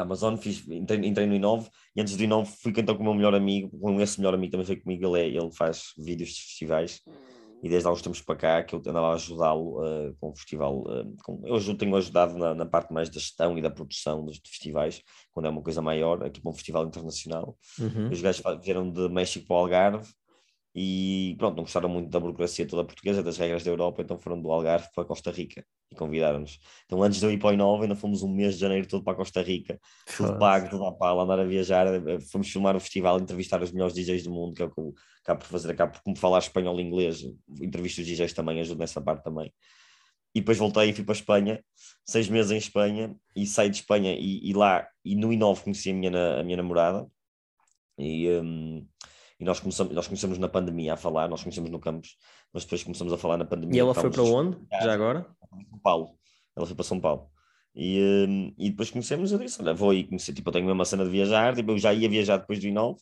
da 0.00 0.04
Amazon, 0.04 0.36
fiz, 0.36 0.66
entrei, 0.68 1.06
entrei 1.06 1.26
no 1.26 1.34
Inove 1.34 1.68
e 1.94 2.00
antes 2.00 2.16
do 2.16 2.22
Inove 2.24 2.50
fui 2.62 2.72
então 2.76 2.94
com 2.94 3.02
o 3.02 3.04
meu 3.04 3.14
melhor 3.14 3.34
amigo, 3.34 3.70
com 3.78 4.00
esse 4.00 4.18
melhor 4.18 4.34
amigo 4.34 4.50
também 4.52 4.66
foi 4.66 4.76
comigo, 4.76 5.16
ele, 5.16 5.22
é, 5.22 5.40
ele 5.40 5.52
faz 5.52 5.92
vídeos 5.98 6.30
de 6.30 6.42
festivais 6.42 7.00
e 7.62 7.68
desde 7.68 7.86
há 7.86 7.92
uns 7.92 8.00
tempos 8.00 8.22
para 8.22 8.36
cá 8.36 8.62
que 8.64 8.74
eu 8.74 8.78
andava 8.78 9.08
a 9.08 9.14
ajudá-lo 9.14 9.82
uh, 9.82 10.16
com 10.18 10.30
o 10.30 10.34
festival. 10.34 10.80
uh, 10.80 11.14
com- 11.22 11.42
eu 11.44 11.76
tenho 11.76 11.94
ajudado 11.94 12.38
na, 12.38 12.54
na 12.54 12.64
parte 12.64 12.92
mais 12.92 13.10
da 13.10 13.20
gestão 13.20 13.58
e 13.58 13.60
da 13.60 13.70
produção 13.70 14.24
dos 14.24 14.40
festivais, 14.46 15.02
quando 15.30 15.46
é 15.46 15.50
uma 15.50 15.62
coisa 15.62 15.82
maior, 15.82 16.24
aqui 16.24 16.40
para 16.40 16.50
um 16.50 16.54
festival 16.54 16.86
internacional. 16.86 17.58
Uhum. 17.78 18.08
Os 18.10 18.20
gajos 18.22 18.42
vieram 18.62 18.90
de 18.90 19.08
México 19.10 19.46
para 19.46 19.56
o 19.56 19.58
Algarve 19.58 20.08
e 20.74 21.34
pronto, 21.36 21.56
não 21.56 21.64
gostaram 21.64 21.88
muito 21.88 22.08
da 22.10 22.20
burocracia 22.20 22.66
toda 22.66 22.84
portuguesa, 22.84 23.22
das 23.22 23.36
regras 23.36 23.64
da 23.64 23.70
Europa, 23.70 24.02
então 24.02 24.16
foram 24.16 24.40
do 24.40 24.50
Algarve 24.52 24.88
para 24.94 25.04
Costa 25.04 25.30
Rica 25.30 25.64
e 25.90 25.96
convidaram-nos. 25.96 26.60
Então 26.86 27.02
antes 27.02 27.18
de 27.18 27.26
eu 27.26 27.32
ir 27.32 27.38
para 27.38 27.50
o 27.50 27.52
Inova, 27.52 27.82
ainda 27.82 27.96
fomos 27.96 28.22
um 28.22 28.32
mês 28.32 28.54
de 28.54 28.60
janeiro 28.60 28.86
todo 28.86 29.02
para 29.02 29.16
Costa 29.16 29.42
Rica, 29.42 29.80
tudo 30.16 30.38
pago, 30.38 30.70
tudo 30.70 30.84
à 30.84 30.92
pala, 30.92 31.24
andar 31.24 31.40
a 31.40 31.44
viajar, 31.44 31.86
eh, 31.88 32.20
fomos 32.30 32.48
filmar 32.48 32.76
o 32.76 32.80
festival, 32.80 33.18
entrevistar 33.18 33.60
os 33.62 33.72
melhores 33.72 33.94
DJs 33.94 34.22
do 34.22 34.30
mundo, 34.30 34.54
que 34.54 34.62
é 34.62 34.66
o 34.66 34.70
que 34.70 34.80
eu 34.80 34.94
acabo 35.24 35.40
por 35.40 35.46
fazer, 35.48 35.72
acabo 35.72 35.92
por 35.92 36.02
como 36.02 36.16
falar 36.16 36.38
espanhol 36.38 36.78
e 36.78 36.82
inglês, 36.82 37.24
entrevisto 37.60 38.00
os 38.00 38.06
DJs 38.06 38.32
também, 38.32 38.60
ajudo 38.60 38.78
nessa 38.78 39.00
parte 39.00 39.24
também. 39.24 39.52
E 40.32 40.40
depois 40.40 40.58
voltei 40.58 40.90
e 40.90 40.92
fui 40.92 41.02
para 41.02 41.14
a 41.14 41.18
Espanha, 41.18 41.64
seis 42.06 42.28
meses 42.28 42.52
em 42.52 42.58
Espanha, 42.58 43.16
e 43.34 43.44
saí 43.44 43.68
de 43.68 43.76
Espanha 43.78 44.14
e, 44.14 44.48
e 44.48 44.52
lá, 44.52 44.86
e 45.04 45.16
no 45.16 45.32
Inove 45.32 45.64
conheci 45.64 45.90
a 45.90 45.94
minha, 45.94 46.38
a 46.38 46.44
minha 46.44 46.56
namorada, 46.56 47.10
e, 47.98 48.30
hum, 48.30 48.86
e 49.40 49.44
nós, 49.44 49.58
começamos, 49.58 49.94
nós 49.94 50.06
começamos 50.06 50.38
na 50.38 50.48
pandemia 50.48 50.92
a 50.92 50.96
falar, 50.96 51.26
nós 51.26 51.42
conhecemos 51.42 51.70
no 51.70 51.80
campus, 51.80 52.16
mas 52.52 52.64
depois 52.64 52.84
começamos 52.84 53.10
a 53.10 53.16
falar 53.16 53.38
na 53.38 53.44
pandemia. 53.46 53.74
E 53.74 53.80
ela 53.80 53.94
foi 53.94 54.10
para 54.10 54.22
onde? 54.22 54.58
Já 54.82 54.92
agora? 54.92 55.26
São 55.48 55.78
Paulo. 55.82 56.10
Ela 56.54 56.66
foi 56.66 56.76
para 56.76 56.84
São 56.84 57.00
Paulo. 57.00 57.30
E, 57.74 58.26
hum, 58.28 58.52
e 58.58 58.68
depois 58.68 58.90
conhecemos, 58.90 59.32
eu 59.32 59.38
disse, 59.38 59.62
olha, 59.62 59.72
vou 59.72 59.90
aí 59.90 60.04
conhecer, 60.04 60.34
tipo, 60.34 60.48
eu 60.48 60.52
tenho 60.52 60.66
mesmo 60.66 60.82
a 60.82 60.84
cena 60.84 61.04
de 61.04 61.10
viajar, 61.10 61.54
tipo, 61.54 61.70
eu 61.70 61.78
já 61.78 61.94
ia 61.94 62.08
viajar 62.08 62.36
depois 62.36 62.58
do 62.58 62.66
I9, 62.66 62.96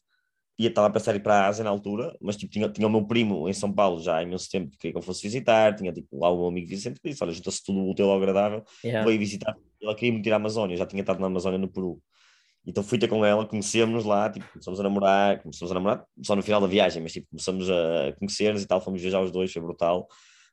e 0.58 0.66
estava 0.66 0.88
a 0.88 0.90
pensar 0.90 1.14
ir 1.16 1.22
para 1.22 1.34
a 1.34 1.46
Ásia 1.46 1.64
na 1.64 1.70
altura, 1.70 2.16
mas 2.20 2.36
tipo, 2.36 2.52
tinha, 2.52 2.68
tinha 2.68 2.86
o 2.86 2.90
meu 2.90 3.06
primo 3.06 3.48
em 3.48 3.52
São 3.52 3.72
Paulo 3.72 4.00
já 4.02 4.16
há 4.16 4.22
imenso 4.22 4.50
tempo 4.50 4.70
que 4.70 4.76
queria 4.76 4.92
que 4.92 4.98
eu 4.98 5.02
fosse 5.02 5.22
visitar, 5.22 5.74
tinha 5.74 5.92
tipo 5.92 6.18
lá 6.18 6.30
o 6.30 6.36
meu 6.36 6.46
amigo 6.48 6.66
Vicente 6.68 7.00
que 7.00 7.08
disse, 7.08 7.22
olha, 7.22 7.32
junta-se 7.32 7.64
tudo 7.64 7.88
útil 7.88 8.10
ao 8.10 8.16
agradável, 8.16 8.64
Yeah. 8.84 9.06
veio 9.06 9.18
visitar, 9.18 9.56
ela 9.80 9.94
queria 9.94 10.12
muito 10.12 10.26
ir 10.26 10.32
à 10.32 10.36
Amazónia, 10.36 10.74
eu 10.74 10.78
já 10.78 10.86
tinha 10.86 11.00
estado 11.00 11.20
na 11.20 11.26
Amazónia 11.28 11.58
no 11.58 11.68
Peru, 11.68 12.00
então 12.68 12.82
fui 12.82 12.98
ter 12.98 13.08
com 13.08 13.24
ela, 13.24 13.46
conhecemos-nos 13.46 14.04
lá, 14.04 14.28
tipo, 14.30 14.46
começamos 14.52 14.78
a 14.78 14.82
namorar, 14.82 15.40
começamos 15.42 15.72
a 15.72 15.74
namorar 15.74 16.04
só 16.22 16.36
no 16.36 16.42
final 16.42 16.60
da 16.60 16.66
viagem, 16.66 17.02
mas 17.02 17.12
tipo, 17.12 17.26
começamos 17.30 17.70
a 17.70 18.12
conhecer-nos 18.18 18.62
e 18.62 18.66
tal, 18.66 18.78
fomos 18.80 19.00
viajar 19.00 19.22
os 19.22 19.30
dois, 19.30 19.50
foi 19.50 19.62
brutal, 19.62 20.06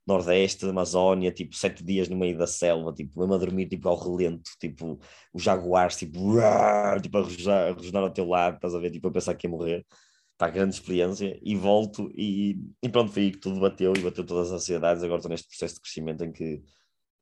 Nordeste, 0.08 0.66
Amazónia, 0.66 1.30
tipo, 1.32 1.54
sete 1.56 1.84
dias 1.84 2.08
no 2.08 2.16
meio 2.16 2.38
da 2.38 2.48
selva, 2.48 2.94
tipo, 2.94 3.20
mesmo 3.20 3.34
a 3.34 3.38
dormir, 3.38 3.68
tipo, 3.68 3.90
ao 3.90 3.98
relento, 3.98 4.50
tipo, 4.62 4.98
os 5.34 5.44
jaguares, 5.44 5.98
tipo, 5.98 6.18
uar, 6.22 7.02
tipo 7.02 7.18
a 7.18 7.22
rosnar, 7.22 8.04
ao 8.04 8.10
teu 8.10 8.26
lado, 8.26 8.56
estás 8.56 8.74
a 8.74 8.80
ver, 8.80 8.92
tipo, 8.92 9.08
a 9.10 9.12
pensar 9.12 9.36
que 9.36 9.48
ia 9.48 9.52
morrer. 9.52 9.86
Pá, 10.38 10.50
grande 10.50 10.76
experiência, 10.76 11.38
e 11.44 11.56
volto, 11.56 12.12
e, 12.16 12.58
e 12.84 12.90
pronto, 12.90 13.12
foi 13.12 13.24
aí 13.24 13.32
que 13.32 13.40
tudo 13.40 13.60
bateu, 13.60 13.94
e 13.96 14.02
bateu 14.02 14.26
todas 14.26 14.48
as 14.52 14.62
ansiedades, 14.62 15.04
agora 15.04 15.20
estou 15.20 15.30
neste 15.32 15.48
processo 15.48 15.76
de 15.76 15.82
crescimento 15.82 16.24
em 16.24 16.32
que, 16.32 16.62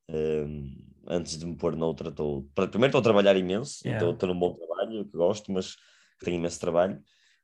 hum, 0.09 0.92
antes 1.07 1.37
de 1.37 1.45
me 1.45 1.55
pôr 1.55 1.75
noutra, 1.75 2.09
estou, 2.09 2.47
primeiro 2.53 2.87
estou 2.87 2.99
a 2.99 3.03
trabalhar 3.03 3.35
imenso, 3.35 3.85
Yeah. 3.85 3.97
estou, 3.97 4.13
estou 4.13 4.29
num 4.29 4.39
bom 4.39 4.53
trabalho, 4.53 5.05
que 5.05 5.17
gosto, 5.17 5.51
mas 5.51 5.75
que 6.19 6.25
tenho 6.25 6.37
imenso 6.37 6.59
trabalho, 6.59 7.01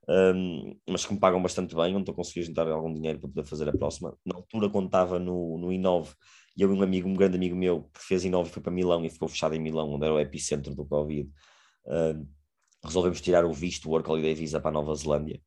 hum, 0.07 0.77
mas 0.87 1.05
que 1.05 1.13
me 1.13 1.19
pagam 1.19 1.41
bastante 1.41 1.75
bem, 1.75 1.93
onde 1.93 2.01
estou 2.01 2.13
a 2.13 2.15
conseguir 2.15 2.43
juntar 2.43 2.67
algum 2.67 2.93
dinheiro 2.93 3.19
para 3.19 3.29
poder 3.29 3.45
fazer 3.45 3.69
a 3.69 3.73
próxima. 3.73 4.17
Na 4.25 4.35
altura, 4.35 4.69
quando 4.69 4.85
estava 4.85 5.19
no, 5.19 5.57
no 5.57 5.71
Inove, 5.71 6.13
e 6.55 6.61
eu 6.61 6.73
e 6.73 6.77
um 6.77 6.81
amigo, 6.81 7.07
um 7.07 7.13
grande 7.13 7.35
amigo 7.35 7.55
meu, 7.55 7.83
que 7.93 8.01
fez 8.01 8.23
Inove 8.25 8.49
e 8.49 8.53
foi 8.53 8.61
para 8.61 8.71
Milão 8.71 9.05
e 9.05 9.09
ficou 9.09 9.27
fechado 9.27 9.55
em 9.55 9.59
Milão, 9.59 9.91
onde 9.91 10.05
era 10.05 10.13
o 10.13 10.19
epicentro 10.19 10.75
do 10.75 10.85
Covid, 10.85 11.29
hum, 11.85 12.27
resolvemos 12.83 13.21
tirar 13.21 13.45
o 13.45 13.53
visto, 13.53 13.87
o 13.87 13.91
Work 13.91 14.09
Holiday 14.09 14.33
Visa 14.33 14.59
para 14.59 14.69
a 14.69 14.73
Nova 14.73 14.95
Zelândia, 14.95 15.41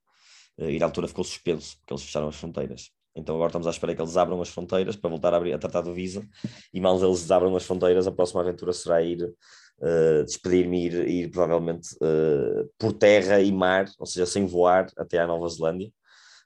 eh, 0.58 0.72
e 0.72 0.78
na 0.78 0.86
altura 0.86 1.08
ficou 1.08 1.24
suspenso, 1.24 1.78
porque 1.78 1.92
eles 1.92 2.02
fecharam 2.04 2.28
as 2.28 2.36
fronteiras. 2.36 2.90
Então 3.14 3.34
agora 3.34 3.48
estamos 3.48 3.66
à 3.66 3.70
espera 3.70 3.94
que 3.94 4.00
eles 4.00 4.16
abram 4.16 4.40
as 4.40 4.48
fronteiras 4.48 4.96
para 4.96 5.10
voltar 5.10 5.34
a, 5.34 5.36
abrir, 5.36 5.52
a 5.52 5.58
tratar 5.58 5.82
do 5.82 5.92
Visa, 5.92 6.26
e 6.72 6.80
mal 6.80 7.02
eles 7.02 7.30
abram 7.30 7.54
as 7.56 7.64
fronteiras, 7.64 8.06
a 8.06 8.12
próxima 8.12 8.40
aventura 8.40 8.72
será 8.72 9.02
ir 9.02 9.32
Uh, 9.80 10.22
despedir-me 10.24 10.78
e 10.78 10.86
ir, 10.86 11.08
ir 11.08 11.30
provavelmente 11.30 11.96
uh, 11.96 12.70
por 12.78 12.92
terra 12.92 13.40
e 13.40 13.50
mar, 13.50 13.86
ou 13.98 14.06
seja, 14.06 14.24
sem 14.24 14.46
voar 14.46 14.86
até 14.96 15.18
à 15.18 15.26
Nova 15.26 15.48
Zelândia, 15.48 15.90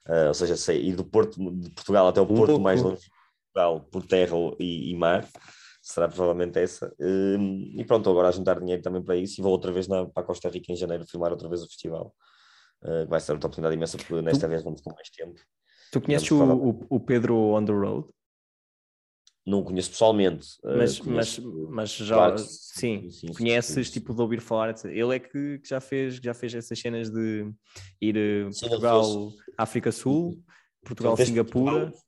uh, 0.09 0.29
ou 0.29 0.33
seja, 0.33 0.57
sei, 0.57 0.81
ir 0.81 0.95
do 0.95 1.05
Porto 1.05 1.37
de 1.51 1.69
Portugal 1.69 2.07
até 2.07 2.19
o 2.19 2.25
Porto 2.25 2.59
mais 2.59 2.81
longe 2.81 3.01
de 3.01 3.09
Portugal 3.53 3.87
por 3.91 4.07
terra 4.07 4.35
e, 4.59 4.89
e 4.89 4.95
mar, 4.95 5.27
será 5.83 6.07
provavelmente 6.07 6.57
essa. 6.57 6.91
Um, 6.99 7.75
e 7.79 7.85
pronto, 7.85 8.09
agora 8.09 8.29
a 8.29 8.31
juntar 8.31 8.59
dinheiro 8.59 8.81
também 8.81 9.03
para 9.03 9.15
isso 9.15 9.39
e 9.39 9.43
vou 9.43 9.51
outra 9.51 9.71
vez 9.71 9.87
na, 9.87 10.07
para 10.07 10.23
a 10.23 10.25
Costa 10.25 10.49
Rica 10.49 10.71
em 10.71 10.75
janeiro 10.75 11.05
filmar 11.05 11.31
outra 11.31 11.47
vez 11.47 11.61
o 11.61 11.67
festival. 11.67 12.15
Vai 13.07 13.19
ser 13.19 13.33
outra 13.33 13.47
oportunidade 13.49 13.75
imensa 13.75 13.97
porque 13.97 14.19
nesta 14.19 14.47
vez 14.47 14.63
vamos 14.63 14.81
com 14.81 14.91
mais 14.95 15.09
tempo. 15.11 15.39
Tu 15.91 16.01
conheces 16.01 16.31
o, 16.31 16.43
o, 16.43 16.85
o 16.89 16.99
Pedro 16.99 17.35
on 17.53 17.63
the 17.65 17.71
road? 17.71 18.07
Não 19.45 19.59
o 19.59 19.63
conheço 19.63 19.91
pessoalmente. 19.91 20.45
uh, 20.63 20.75
Mas, 20.77 20.99
mas, 20.99 21.39
conheço- 21.39 21.67
mas 21.71 21.89
já 21.91 22.15
claro 22.15 22.37
sim, 22.37 23.09
sim, 23.09 23.27
sim, 23.27 23.33
conheces 23.33 23.87
sim. 23.87 23.93
tipo 23.93 24.13
de 24.13 24.21
ouvir 24.21 24.41
falar, 24.41 24.71
etc. 24.71 24.85
Ele 24.85 25.15
é 25.15 25.19
que, 25.19 25.59
que 25.59 25.69
já 25.69 25.79
fez 25.79 26.15
já 26.15 26.33
fez 26.33 26.53
essas 26.53 26.77
cenas 26.77 27.09
de 27.09 27.49
ir 28.01 28.17
eh, 28.17 28.49
Portugal, 28.59 29.31
África 29.57 29.91
Sul, 29.91 30.43
Portugal, 30.83 31.13
Ele 31.13 31.17
fez 31.17 31.29
Singapura. 31.29 31.71
Portugal- 31.79 32.03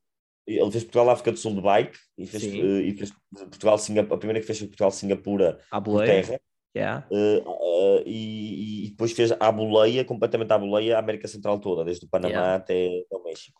Ele 0.48 0.72
fez 0.72 0.84
Portugal 0.84 1.10
África 1.12 1.32
do 1.32 1.38
Sul 1.38 1.56
de 1.56 1.62
bike 1.62 1.98
e 2.18 2.26
fez, 2.26 2.44
eh, 2.44 2.82
e 2.82 2.98
fez 2.98 3.14
Portugal 3.34 3.78
Singapura. 3.78 4.16
A 4.16 4.18
primeira 4.18 4.40
que 4.42 4.46
fez 4.46 4.58
foi 4.60 4.68
Portugal 4.68 4.92
Singapura 4.92 5.60
à 5.72 5.80
boleia. 5.80 6.22
terra 6.26 6.42
Yeah. 6.76 7.08
eh, 7.12 7.44
eh, 7.46 8.04
e, 8.06 8.86
e 8.86 8.90
depois 8.90 9.12
fez 9.14 9.32
à 9.32 9.52
boleia, 9.52 10.06
completamente 10.06 10.52
à 10.52 10.58
boleia, 10.58 10.98
a 10.98 11.00
América 11.00 11.28
Central 11.28 11.60
toda, 11.60 11.84
desde 11.84 12.06
o 12.06 12.10
Panamá 12.10 12.30
Yeah. 12.32 12.56
até 12.56 13.06
ao 13.12 13.24
México. 13.24 13.60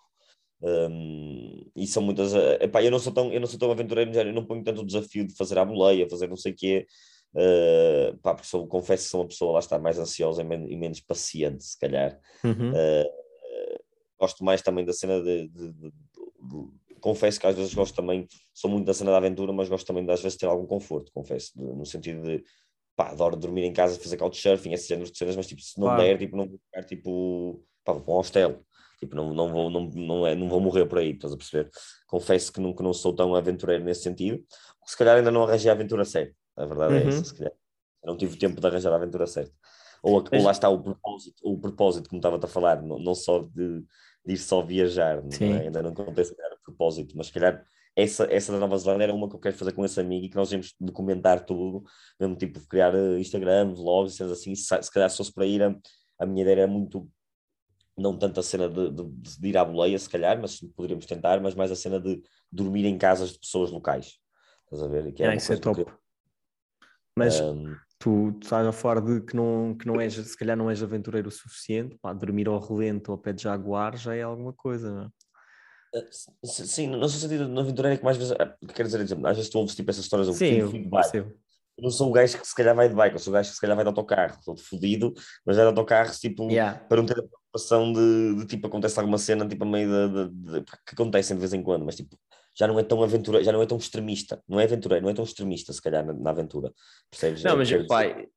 Um, 0.62 1.72
e 1.76 1.88
são 1.88 2.04
muitas. 2.04 2.34
Eh, 2.34 2.66
epá, 2.66 2.84
eu 2.84 2.92
não 2.92 3.00
sou 3.00 3.14
tão, 3.14 3.32
eu 3.32 3.40
não 3.40 3.48
sou 3.48 3.60
tão 3.60 3.72
aventureiro, 3.72 4.12
eu 4.14 4.34
não 4.34 4.46
ponho 4.46 4.64
tanto 4.64 4.82
o 4.82 4.86
desafio 4.86 5.26
de 5.26 5.36
fazer 5.36 5.58
a 5.58 5.66
boleia, 5.66 6.10
fazer 6.10 6.28
não 6.28 6.36
sei 6.36 6.52
o 6.52 6.56
quê. 6.56 6.86
Uh, 7.34 8.18
pá, 8.20 8.34
porque 8.34 8.48
sou, 8.48 8.68
confesso 8.68 9.04
que 9.04 9.10
sou 9.12 9.22
uma 9.22 9.28
pessoa 9.28 9.54
lá 9.54 9.60
está 9.60 9.78
mais 9.78 10.00
ansiosa 10.00 10.42
e, 10.42 10.46
men 10.46 10.66
e 10.68 10.76
menos 10.76 11.00
paciente, 11.00 11.64
se 11.64 11.78
calhar. 11.78 12.20
Uhum. 12.44 12.72
Uh, 12.72 13.20
gosto 14.20 14.44
mais 14.44 14.62
também 14.62 14.84
da 14.84 14.94
cena 14.94 15.22
de, 15.22 15.48
de, 15.48 15.72
de, 15.72 15.92
de, 15.92 16.80
Confesso 17.00 17.40
que 17.40 17.48
às 17.48 17.56
vezes 17.56 17.74
gosto 17.74 17.96
também, 17.96 18.28
sou 18.54 18.70
muito 18.70 18.86
da 18.86 18.94
cena 18.94 19.12
da 19.12 19.18
aventura, 19.18 19.54
mas 19.54 19.70
gosto 19.70 19.88
também 19.88 20.06
de 20.06 20.12
às 20.12 20.22
vezes 20.22 20.38
ter 20.38 20.48
algum 20.48 20.66
conforto, 20.66 21.14
confesso, 21.14 21.54
no 21.56 21.86
sentido 21.86 22.22
de 22.24 22.44
pá, 22.94 23.12
adoro 23.12 23.38
dormir 23.38 23.64
em 23.64 23.72
casa, 23.72 23.98
fazer 23.98 24.18
couchsurfing, 24.18 24.74
esse 24.74 24.90
género 24.90 25.10
de 25.10 25.18
cenas, 25.18 25.38
mas 25.38 25.48
tipo, 25.48 25.62
se 25.62 25.80
não 25.80 25.88
claro. 25.88 26.04
der, 26.04 26.18
tipo, 26.18 26.36
não 26.36 26.46
vou 26.46 26.60
ficar 26.60 26.84
tipo, 26.84 27.64
pá, 27.86 27.94
vou 27.94 28.02
para 28.02 28.14
um 28.14 28.18
hostel. 28.18 28.66
Tipo, 29.00 29.16
não, 29.16 29.34
não, 29.34 29.50
vou, 29.50 29.70
não, 29.70 29.90
não, 29.90 30.28
é, 30.28 30.36
não 30.36 30.50
vou 30.50 30.60
morrer 30.60 30.86
por 30.86 30.98
aí, 30.98 31.12
estás 31.12 31.34
a 31.34 31.38
perceber? 31.38 31.70
Confesso 32.08 32.52
que 32.52 32.60
não, 32.60 32.74
que 32.74 32.84
não 32.84 32.94
sou 32.94 33.16
tão 33.16 33.34
aventureiro 33.34 33.84
nesse 33.84 34.04
sentido. 34.04 34.44
Se 34.86 34.98
calhar 34.98 35.18
ainda 35.18 35.32
não 35.32 35.44
arranjei 35.44 35.70
a 35.70 35.74
aventura 35.74 36.04
certa. 36.04 36.36
A 36.58 36.66
verdade 36.66 36.96
é 36.96 36.98
uhum. 36.98 37.06
é 37.06 37.08
essa, 37.08 37.24
se 37.24 37.36
calhar. 37.36 37.54
não 38.04 38.18
tive 38.18 38.38
tempo 38.38 38.60
de 38.60 38.68
arranjar 38.68 38.92
a 38.92 38.96
aventura 38.96 39.26
certa. 39.26 39.54
Ou, 40.04 40.16
ou 40.16 40.44
lá 40.44 40.52
está 40.52 40.70
o 40.70 40.82
propósito, 40.82 41.42
o 41.44 41.58
propósito, 41.58 42.10
como 42.10 42.20
estava 42.20 42.38
a 42.44 42.48
falar, 42.48 42.82
não, 42.82 43.00
não 43.00 43.14
só 43.14 43.40
de, 43.40 43.82
de, 44.26 44.34
ir 44.34 44.38
só 44.38 44.62
viajar, 44.62 45.22
não 45.22 45.48
é? 45.48 45.66
ainda 45.66 45.82
não 45.82 45.94
contei 45.94 46.24
se 46.24 46.36
calhar 46.36 46.54
o 46.54 46.64
propósito, 46.64 47.18
mas 47.18 47.28
se 47.28 47.34
calhar 47.34 47.66
essa, 47.96 48.26
essa 48.32 48.52
da 48.52 48.60
Nova 48.60 48.78
Zelândia 48.78 49.06
era 49.06 49.14
uma 49.14 49.28
que 49.28 49.36
eu 49.36 49.40
quero 49.40 49.58
fazer 49.58 49.74
com 49.74 49.84
esse 49.84 50.00
amigo 50.00 50.26
e 50.26 50.30
que 50.30 50.36
nós 50.36 50.52
íamos 50.52 50.74
documentar 50.80 51.46
tudo, 51.46 51.84
mesmo 52.20 52.36
tipo 52.36 52.60
criar 52.68 52.96
eh, 52.96 53.20
Instagram, 53.20 53.74
vlogs, 53.74 54.16
cenas 54.16 54.32
assim, 54.32 54.56
se, 54.56 54.82
se 54.82 54.92
calhar 54.92 55.10
se 55.10 55.18
fosse 55.18 55.34
para 55.34 55.46
ir, 55.46 55.62
a, 55.62 55.76
a 56.20 56.26
minha 56.26 56.44
ideia 56.44 56.62
era 56.62 56.68
muito 56.68 57.10
não 58.00 58.18
tanto 58.18 58.40
a 58.40 58.44
cena 58.44 58.70
de, 58.70 58.90
de, 58.90 59.04
de, 59.04 59.48
ir 59.48 59.58
à 59.58 59.66
boleia, 59.66 59.98
se 60.00 60.10
calhar, 60.10 60.40
mas 60.40 60.60
poderíamos 60.76 61.06
tentar, 61.06 61.42
mas 61.42 61.54
mais 61.54 61.72
a 61.72 61.76
cena 61.76 62.00
de 62.00 62.22
dormir 62.52 62.86
em 62.86 62.98
casas 62.98 63.32
de 63.34 63.40
pessoas 63.40 63.72
locais. 63.72 64.18
Estás 64.64 64.84
a 64.84 64.88
ver? 64.88 65.12
Que 65.12 65.24
é, 65.24 65.36
isso 65.36 65.52
é 65.54 65.58
top. 65.58 65.84
Que... 65.84 65.92
Mas 67.16 67.40
um... 67.42 67.76
tu, 68.00 68.32
tu 68.34 68.40
estás 68.44 68.66
a 68.66 68.72
falar 68.72 69.02
de 69.02 69.22
que 69.22 69.36
não, 69.36 69.76
que 69.78 69.86
não 69.86 70.00
és, 70.00 70.14
se 70.14 70.38
calhar 70.38 70.56
não 70.56 70.70
és 70.70 70.82
aventureiro 70.82 71.28
o 71.28 71.32
suficiente, 71.32 71.98
pá, 72.02 72.14
dormir 72.14 72.48
ao 72.48 72.60
relento 72.60 73.12
ou 73.12 73.16
ao 73.16 73.22
pé 73.22 73.34
de 73.34 73.44
jaguar 73.44 73.98
já 73.98 74.16
é 74.16 74.22
alguma 74.22 74.54
coisa, 74.54 74.92
não 74.92 75.04
é? 75.04 75.10
Ah, 75.96 76.06
sim, 76.44 76.88
no 76.88 77.10
sentido 77.10 77.52
de 77.52 77.60
aventureiro 77.60 77.96
é 77.96 77.98
que 77.98 78.04
mais 78.04 78.16
vezes, 78.16 78.34
ah, 78.34 78.56
quer 78.74 78.84
dizer, 78.84 79.02
às 79.02 79.36
vezes 79.36 79.50
tu 79.50 79.58
ouves 79.58 79.76
tipo 79.76 79.90
essas 79.90 80.04
histórias, 80.04 80.28
Sim, 80.36 80.54
eu, 80.54 80.72
de 80.72 80.88
bike. 80.88 81.34
Não 81.82 81.90
sou 81.90 82.10
o 82.10 82.12
gajo 82.12 82.40
que 82.40 82.48
se 82.48 82.56
calhar 82.56 82.76
vai 82.76 82.90
de 82.90 82.96
bike, 82.96 83.16
eu 83.16 83.20
sou 83.20 83.32
o 83.32 83.34
gajo 83.34 83.50
que 83.50 83.56
se 83.56 83.62
calhar 83.62 83.76
vai 83.76 83.84
de 83.84 83.90
autocarro, 83.90 84.38
estou 84.40 84.58
fodido, 84.58 85.14
mas 85.46 85.56
vai 85.56 85.66
de 85.66 85.70
autocarro 85.70 86.12
tipo, 86.12 86.50
yeah. 86.50 86.80
para 86.80 86.98
não 86.98 87.06
ter 87.06 87.14
a 87.14 87.24
preocupação 87.24 87.94
de, 87.94 88.36
de, 88.36 88.46
tipo, 88.46 88.68
acontece 88.68 89.00
alguma 89.00 89.18
cena 89.18 89.48
tipo 89.48 89.64
a 89.64 89.68
meio 89.68 89.90
de, 89.90 90.30
de, 90.30 90.60
de, 90.60 90.66
que 90.66 90.94
acontecem 90.94 91.36
de 91.36 91.40
vez 91.40 91.54
em 91.54 91.64
quando, 91.64 91.86
mas 91.86 91.96
tipo, 91.96 92.18
já 92.58 92.68
não 92.68 92.80
é 92.80 92.84
tão 92.84 93.02
aventureiro, 93.04 93.46
já 93.46 93.52
não 93.52 93.62
é 93.62 93.66
tão 93.66 93.78
extremista, 93.78 94.42
não 94.48 94.60
é 94.60 94.64
aventureiro, 94.64 95.04
não 95.04 95.12
é 95.12 95.14
tão 95.14 95.24
extremista 95.24 95.72
se 95.72 95.82
calhar 95.82 96.06
na, 96.06 96.14
na 96.14 96.30
aventura, 96.30 96.74
percebes? 97.10 97.44
Não, 97.44 97.52
é, 97.52 97.56
mas 97.56 97.88
pai, 97.88 98.28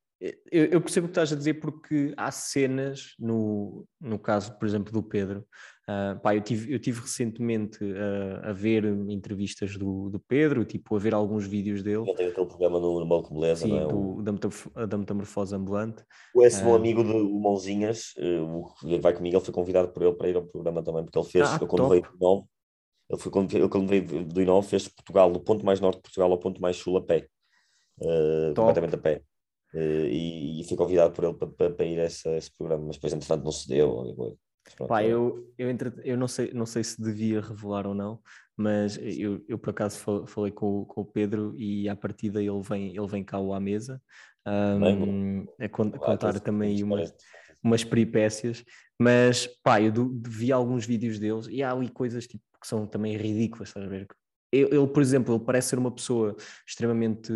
eu, 0.49 0.65
eu, 0.65 0.81
percebo 0.81 1.05
o 1.05 1.09
que 1.09 1.11
estás 1.11 1.33
a 1.33 1.35
dizer 1.35 1.55
porque 1.55 2.13
há 2.15 2.31
cenas, 2.31 3.13
no, 3.19 3.85
no 3.99 4.17
caso, 4.17 4.57
por 4.57 4.65
exemplo, 4.65 4.93
do 4.93 5.03
Pedro. 5.03 5.45
Uh, 5.83 6.17
pá, 6.21 6.33
eu, 6.33 6.41
tive, 6.41 6.73
eu 6.73 6.79
tive 6.79 7.01
recentemente 7.01 7.83
uh, 7.83 8.39
a 8.41 8.53
ver 8.53 8.85
entrevistas 8.85 9.75
do, 9.75 10.09
do 10.09 10.17
Pedro, 10.17 10.63
tipo, 10.63 10.95
a 10.95 10.99
ver 10.99 11.13
alguns 11.13 11.45
vídeos 11.45 11.83
dele. 11.83 12.05
Já 12.05 12.13
tem 12.13 12.27
aquele 12.27 12.45
programa 12.47 12.79
no, 12.79 13.01
no 13.01 13.05
Balco 13.05 13.33
Beleza, 13.33 13.65
Sim, 13.65 13.71
não 13.71 13.77
é? 13.77 13.87
do, 13.87 14.21
da, 14.21 14.85
da 14.85 14.97
Metamorfose 14.97 15.53
Ambulante. 15.53 16.03
Esse 16.37 16.61
uh, 16.61 16.65
meu 16.65 16.75
amigo 16.75 17.03
de 17.03 17.13
Mãozinhas, 17.13 18.13
o 18.17 18.73
que 18.79 18.97
vai 18.99 19.13
comigo, 19.13 19.35
ele 19.35 19.43
foi 19.43 19.53
convidado 19.53 19.89
por 19.89 20.03
ele 20.03 20.13
para 20.13 20.29
ir 20.29 20.35
ao 20.37 20.45
programa 20.45 20.81
também, 20.81 21.03
porque 21.03 21.19
ele 21.19 21.27
fez, 21.27 21.49
ah, 21.49 21.59
quando 21.59 21.89
veio 21.89 22.01
do 22.01 22.17
Novo, 22.17 22.49
ele 23.09 23.21
foi 23.21 23.31
quando, 23.31 23.53
ele, 23.53 23.67
quando 23.67 23.87
veio 23.89 24.25
do 24.25 24.41
Inove, 24.41 24.67
fez 24.67 24.87
Portugal, 24.87 25.31
do 25.31 25.39
ponto 25.41 25.65
mais 25.65 25.81
norte 25.81 25.97
de 25.97 26.03
Portugal 26.03 26.31
ao 26.31 26.39
ponto 26.39 26.61
mais 26.61 26.77
sul 26.77 26.95
a 26.95 27.01
pé. 27.03 27.27
completamente 28.55 28.95
a 28.95 28.97
pé. 28.97 29.21
Uh, 29.73 30.05
e, 30.05 30.61
e, 30.61 30.63
fui 30.65 30.77
convidado 30.77 31.13
por 31.13 31.23
ele 31.23 31.33
para, 31.33 31.47
para, 31.47 31.69
para 31.71 31.85
ir 31.85 31.99
a 31.99 32.05
esse, 32.05 32.29
a 32.29 32.37
esse, 32.37 32.55
programa, 32.55 32.85
mas 32.85 32.95
depois 32.95 33.11
entretanto 33.11 33.43
não 33.43 33.51
se 33.51 33.67
deu. 33.67 34.37
Pronto, 34.75 34.89
Pá, 34.89 35.03
eu, 35.03 35.53
eu, 35.57 35.69
entre, 35.69 35.91
eu 36.03 36.17
não, 36.17 36.27
sei, 36.27 36.51
não 36.53 36.65
sei 36.65 36.83
se 36.83 37.01
devia 37.01 37.41
revelar 37.41 37.85
ou 37.85 37.93
não, 37.93 38.19
mas 38.55 38.97
eu, 38.97 39.43
eu 39.47 39.57
por 39.57 39.71
acaso 39.71 39.99
falei 40.27 40.51
com, 40.51 40.85
com 40.85 41.01
o 41.01 41.05
Pedro 41.05 41.53
e 41.57 41.89
à 41.89 41.95
partida 41.95 42.41
ele 42.41 42.61
vem, 42.61 42.95
ele 42.95 43.07
vem 43.07 43.23
cá 43.23 43.37
à 43.37 43.59
mesa 43.59 44.01
um, 44.45 45.45
a, 45.59 45.69
contar 45.69 46.39
também 46.39 46.83
umas, 46.83 47.13
umas 47.63 47.83
peripécias, 47.83 48.63
mas 48.99 49.47
pá, 49.63 49.81
eu 49.81 49.91
vi 50.25 50.51
alguns 50.51 50.85
vídeos 50.85 51.19
deles 51.19 51.47
e 51.49 51.63
há 51.63 51.71
ali 51.71 51.89
coisas 51.89 52.27
tipo, 52.27 52.43
que 52.59 52.67
são 52.67 52.85
também 52.85 53.17
ridículas, 53.17 53.69
estás 53.69 53.85
a 53.85 53.89
ver? 53.89 54.07
Ele, 54.57 54.87
por 54.87 55.01
exemplo, 55.01 55.35
ele 55.35 55.43
parece 55.43 55.69
ser 55.69 55.79
uma 55.79 55.91
pessoa 55.91 56.35
extremamente 56.67 57.31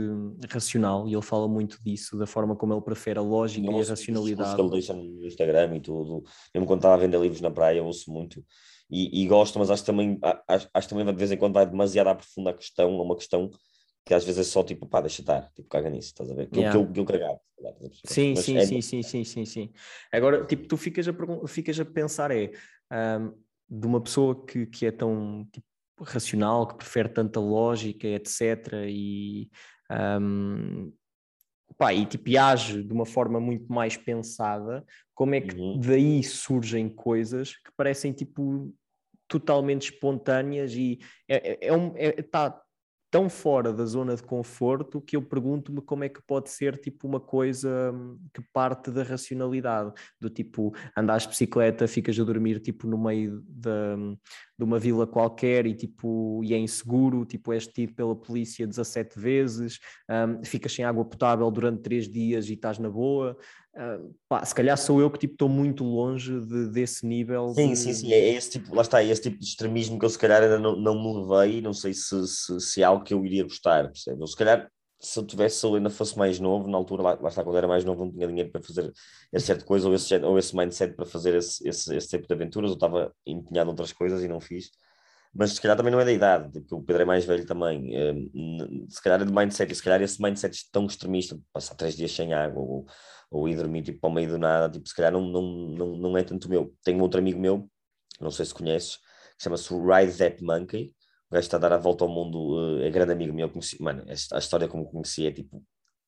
racional 0.49 1.07
e 1.07 1.13
ele 1.13 1.21
fala 1.21 1.47
muito 1.47 1.81
disso, 1.83 2.17
da 2.17 2.27
forma 2.27 2.55
como 2.55 2.73
ele 2.73 2.81
prefere 2.81 3.19
a 3.19 3.21
lógica 3.21 3.65
Nossa, 3.65 3.77
e 3.77 3.85
a 3.85 3.89
racionalidade. 3.89 4.55
que 4.55 4.61
ele 4.61 4.69
deixa 4.69 4.93
no 4.93 5.25
Instagram 5.25 5.75
e 5.75 5.81
tudo, 5.81 6.23
mesmo 6.53 6.67
quando 6.67 6.79
estava 6.79 6.95
a 6.95 6.97
vender 6.97 7.19
livros 7.19 7.41
na 7.41 7.51
praia, 7.51 7.79
eu 7.79 7.85
ouço 7.85 8.11
muito 8.11 8.43
e, 8.89 9.23
e 9.23 9.27
gosto, 9.27 9.59
mas 9.59 9.69
acho 9.69 9.83
também, 9.83 10.17
acho, 10.47 10.69
acho 10.73 10.89
também 10.89 11.05
de 11.05 11.13
vez 11.13 11.31
em 11.31 11.37
quando 11.37 11.53
vai 11.53 11.65
demasiado 11.65 12.07
aprofundar 12.07 12.53
a 12.53 12.57
questão, 12.57 13.01
uma 13.01 13.15
questão 13.15 13.49
que 14.05 14.13
às 14.13 14.23
vezes 14.23 14.39
é 14.39 14.49
só 14.49 14.63
tipo, 14.63 14.85
pá, 14.87 15.01
deixa 15.01 15.21
estar, 15.21 15.51
tipo, 15.53 15.67
caga 15.67 15.89
nisso, 15.89 16.07
estás 16.07 16.31
a 16.31 16.33
ver? 16.33 16.47
Que, 16.47 16.59
yeah. 16.59 16.71
que, 16.71 16.85
eu, 16.85 16.93
que 16.93 16.99
eu 17.01 17.05
cagava. 17.05 17.39
Sim, 18.05 18.35
sim, 18.37 18.57
é... 18.57 18.65
sim, 18.65 18.81
sim, 18.81 19.03
sim, 19.03 19.23
sim, 19.25 19.45
sim. 19.45 19.73
Agora, 20.11 20.45
tipo, 20.45 20.65
tu 20.65 20.77
ficas 20.77 21.07
a, 21.09 21.13
ficas 21.45 21.77
a 21.77 21.83
pensar, 21.83 22.31
é, 22.31 22.51
um, 23.19 23.33
de 23.69 23.85
uma 23.85 23.99
pessoa 23.99 24.45
que, 24.45 24.65
que 24.65 24.85
é 24.85 24.91
tão, 24.91 25.45
tipo, 25.51 25.66
racional, 26.01 26.67
que 26.67 26.75
prefere 26.75 27.09
tanta 27.09 27.39
lógica, 27.39 28.07
etc. 28.07 28.85
E, 28.87 29.49
um, 30.21 30.91
pá, 31.77 31.93
e 31.93 32.05
tipo, 32.05 32.29
e 32.29 32.37
age 32.37 32.83
de 32.83 32.93
uma 32.93 33.05
forma 33.05 33.39
muito 33.39 33.71
mais 33.71 33.97
pensada, 33.97 34.85
como 35.13 35.35
é 35.35 35.41
que 35.41 35.55
uhum. 35.55 35.79
daí 35.79 36.23
surgem 36.23 36.89
coisas 36.89 37.55
que 37.55 37.71
parecem 37.75 38.11
tipo 38.11 38.73
totalmente 39.27 39.91
espontâneas 39.91 40.73
e 40.73 40.99
é, 41.27 41.51
é, 41.51 41.67
é 41.67 41.73
um, 41.73 41.91
é, 41.95 42.11
tá, 42.21 42.61
tão 43.09 43.29
fora 43.29 43.71
da 43.71 43.85
zona 43.85 44.15
de 44.15 44.23
conforto 44.23 45.01
que 45.01 45.15
eu 45.15 45.21
pergunto-me 45.21 45.81
como 45.81 46.03
é 46.03 46.09
que 46.09 46.21
pode 46.21 46.49
ser 46.49 46.77
tipo 46.77 47.07
uma 47.07 47.19
coisa 47.19 47.91
hum, 47.93 48.19
que 48.33 48.41
parte 48.53 48.91
da 48.91 49.03
racionalidade, 49.03 49.93
do 50.19 50.29
tipo 50.29 50.73
andares 50.95 51.23
de 51.23 51.29
bicicleta, 51.29 51.87
ficas 51.87 52.19
a 52.19 52.23
dormir 52.23 52.59
tipo 52.59 52.85
no 52.85 52.97
meio 52.97 53.41
de, 53.47 53.69
hum, 53.69 54.17
de 54.57 54.63
uma 54.63 54.79
vila 54.79 55.05
qualquer 55.05 55.65
e 55.65 55.73
tipo 55.73 56.41
e 56.43 56.53
é 56.53 56.57
inseguro, 56.57 57.25
tipo 57.25 57.53
és 57.53 57.67
tido 57.67 57.93
pela 57.93 58.15
polícia 58.15 58.65
17 58.65 59.19
vezes, 59.19 59.79
um, 60.09 60.43
ficas 60.43 60.73
sem 60.73 60.83
água 60.83 61.05
potável 61.05 61.49
durante 61.51 61.81
3 61.81 62.09
dias 62.09 62.49
e 62.49 62.53
estás 62.53 62.79
na 62.79 62.89
boa, 62.89 63.37
Uh, 63.77 64.11
pá, 64.27 64.43
se 64.43 64.55
calhar 64.55 64.75
sou 64.75 64.99
eu 64.99 65.11
que 65.11 65.19
tipo 65.19 65.35
estou 65.35 65.47
muito 65.47 65.83
longe 65.83 66.39
de, 66.41 66.67
desse 66.69 67.05
nível. 67.05 67.53
Sim, 67.53 67.69
de... 67.69 67.75
sim, 67.75 67.93
sim, 67.93 68.11
é 68.11 68.33
esse 68.33 68.49
tipo, 68.49 68.73
lá 68.73 68.81
está, 68.81 69.03
é 69.03 69.07
esse 69.07 69.21
tipo 69.21 69.37
de 69.37 69.45
extremismo 69.45 69.99
que 69.99 70.05
eu 70.05 70.09
se 70.09 70.17
calhar 70.17 70.41
ainda 70.41 70.57
não, 70.57 70.75
não 70.75 70.95
me 70.95 71.21
levei, 71.21 71.61
não 71.61 71.73
sei 71.73 71.93
se, 71.93 72.27
se, 72.27 72.59
se 72.59 72.81
é 72.81 72.85
algo 72.85 73.03
que 73.03 73.13
eu 73.13 73.23
iria 73.23 73.43
gostar, 73.43 73.83
percebe? 73.83 74.19
Ou 74.19 74.25
se 74.25 74.35
calhar 74.35 74.67
se 74.99 75.19
eu 75.19 75.25
tivesse, 75.25 75.59
se 75.59 75.65
eu 75.65 75.75
ainda 75.75 75.89
fosse 75.89 76.17
mais 76.17 76.39
novo, 76.39 76.69
na 76.69 76.77
altura, 76.77 77.03
lá, 77.03 77.19
lá 77.21 77.29
está, 77.29 77.43
quando 77.43 77.57
era 77.57 77.67
mais 77.67 77.83
novo, 77.85 78.05
não 78.05 78.11
tinha 78.11 78.27
dinheiro 78.27 78.51
para 78.51 78.61
fazer 78.61 78.91
esse 79.31 79.45
certo 79.45 79.65
coisa, 79.65 79.87
ou 79.87 79.93
esse, 79.93 80.15
ou 80.17 80.37
esse 80.39 80.55
mindset 80.55 80.95
para 80.95 81.05
fazer 81.05 81.35
esse, 81.35 81.67
esse, 81.67 81.95
esse 81.95 82.07
tipo 82.09 82.27
de 82.27 82.33
aventuras, 82.33 82.71
eu 82.71 82.75
estava 82.75 83.13
empenhado 83.25 83.67
em 83.67 83.71
outras 83.71 83.93
coisas 83.93 84.23
e 84.23 84.27
não 84.27 84.39
fiz 84.39 84.71
mas 85.37 85.51
se 85.51 85.61
calhar 85.61 85.77
também 85.77 85.91
não 85.91 85.99
é 85.99 86.05
da 86.05 86.11
idade, 86.11 86.51
porque 86.51 86.73
o 86.73 86.81
Pedro 86.81 87.03
é 87.03 87.05
mais 87.05 87.23
velho 87.25 87.45
também. 87.45 87.91
Hum, 88.33 88.87
se 88.89 89.01
calhar 89.01 89.21
é 89.21 89.25
de 89.25 89.31
mindset, 89.31 89.73
se 89.75 89.83
calhar 89.83 90.01
esse 90.01 90.19
mindset 90.21 90.69
tão 90.71 90.85
extremista, 90.87 91.39
passar 91.53 91.75
três 91.75 91.95
dias 91.95 92.11
sem 92.11 92.33
água, 92.33 92.59
ou, 92.61 92.85
ou 93.29 93.47
ir 93.47 93.55
dormir 93.55 93.83
tipo, 93.83 94.05
ao 94.05 94.11
meio 94.11 94.29
do 94.29 94.37
nada, 94.39 94.71
tipo, 94.71 94.87
se 94.87 94.95
calhar 94.95 95.11
não, 95.11 95.21
não, 95.21 95.41
não, 95.69 95.97
não 95.97 96.17
é 96.17 96.23
tanto 96.23 96.49
meu. 96.49 96.73
Tenho 96.83 97.01
outro 97.01 97.19
amigo 97.19 97.39
meu, 97.39 97.69
não 98.19 98.31
sei 98.31 98.45
se 98.45 98.53
conheces, 98.53 98.97
que 99.37 99.43
chama-se 99.43 99.71
Ride 99.73 100.17
That 100.17 100.43
Monkey. 100.43 100.95
O 101.29 101.33
gajo 101.33 101.45
está 101.45 101.57
a 101.57 101.59
dar 101.59 101.73
a 101.73 101.77
volta 101.77 102.05
ao 102.05 102.09
mundo, 102.09 102.79
eh, 102.79 102.87
é 102.87 102.89
grande 102.89 103.11
amigo 103.11 103.33
meu. 103.33 103.49
Conheci, 103.49 103.81
mano, 103.81 104.03
a 104.07 104.37
história 104.37 104.67
como 104.67 104.89
conheci 104.89 105.27
é 105.27 105.31
tipo, 105.31 105.63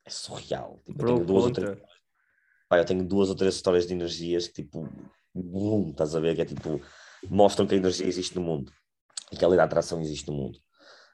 é 0.05 0.09
surreal. 0.09 0.81
Tipo, 0.85 1.01
eu, 1.01 1.07
tenho 1.07 1.25
duas 1.25 1.45
ou 1.45 1.51
três, 1.51 1.77
pá, 2.69 2.77
eu 2.77 2.85
tenho 2.85 3.03
duas 3.03 3.29
ou 3.29 3.35
três 3.35 3.55
histórias 3.55 3.85
de 3.85 3.93
energias 3.93 4.47
que 4.47 4.63
tipo, 4.63 4.87
bum, 5.33 5.89
estás 5.89 6.15
a 6.15 6.19
ver? 6.19 6.35
Que 6.35 6.41
é 6.41 6.45
tipo, 6.45 6.81
mostram 7.29 7.67
que 7.67 7.75
a 7.75 7.77
energia 7.77 8.07
existe 8.07 8.35
no 8.35 8.41
mundo 8.41 8.71
e 9.31 9.35
que 9.35 9.43
a 9.43 9.47
lei 9.47 9.57
da 9.57 9.65
atração 9.65 10.01
existe 10.01 10.27
no 10.27 10.33
mundo. 10.33 10.57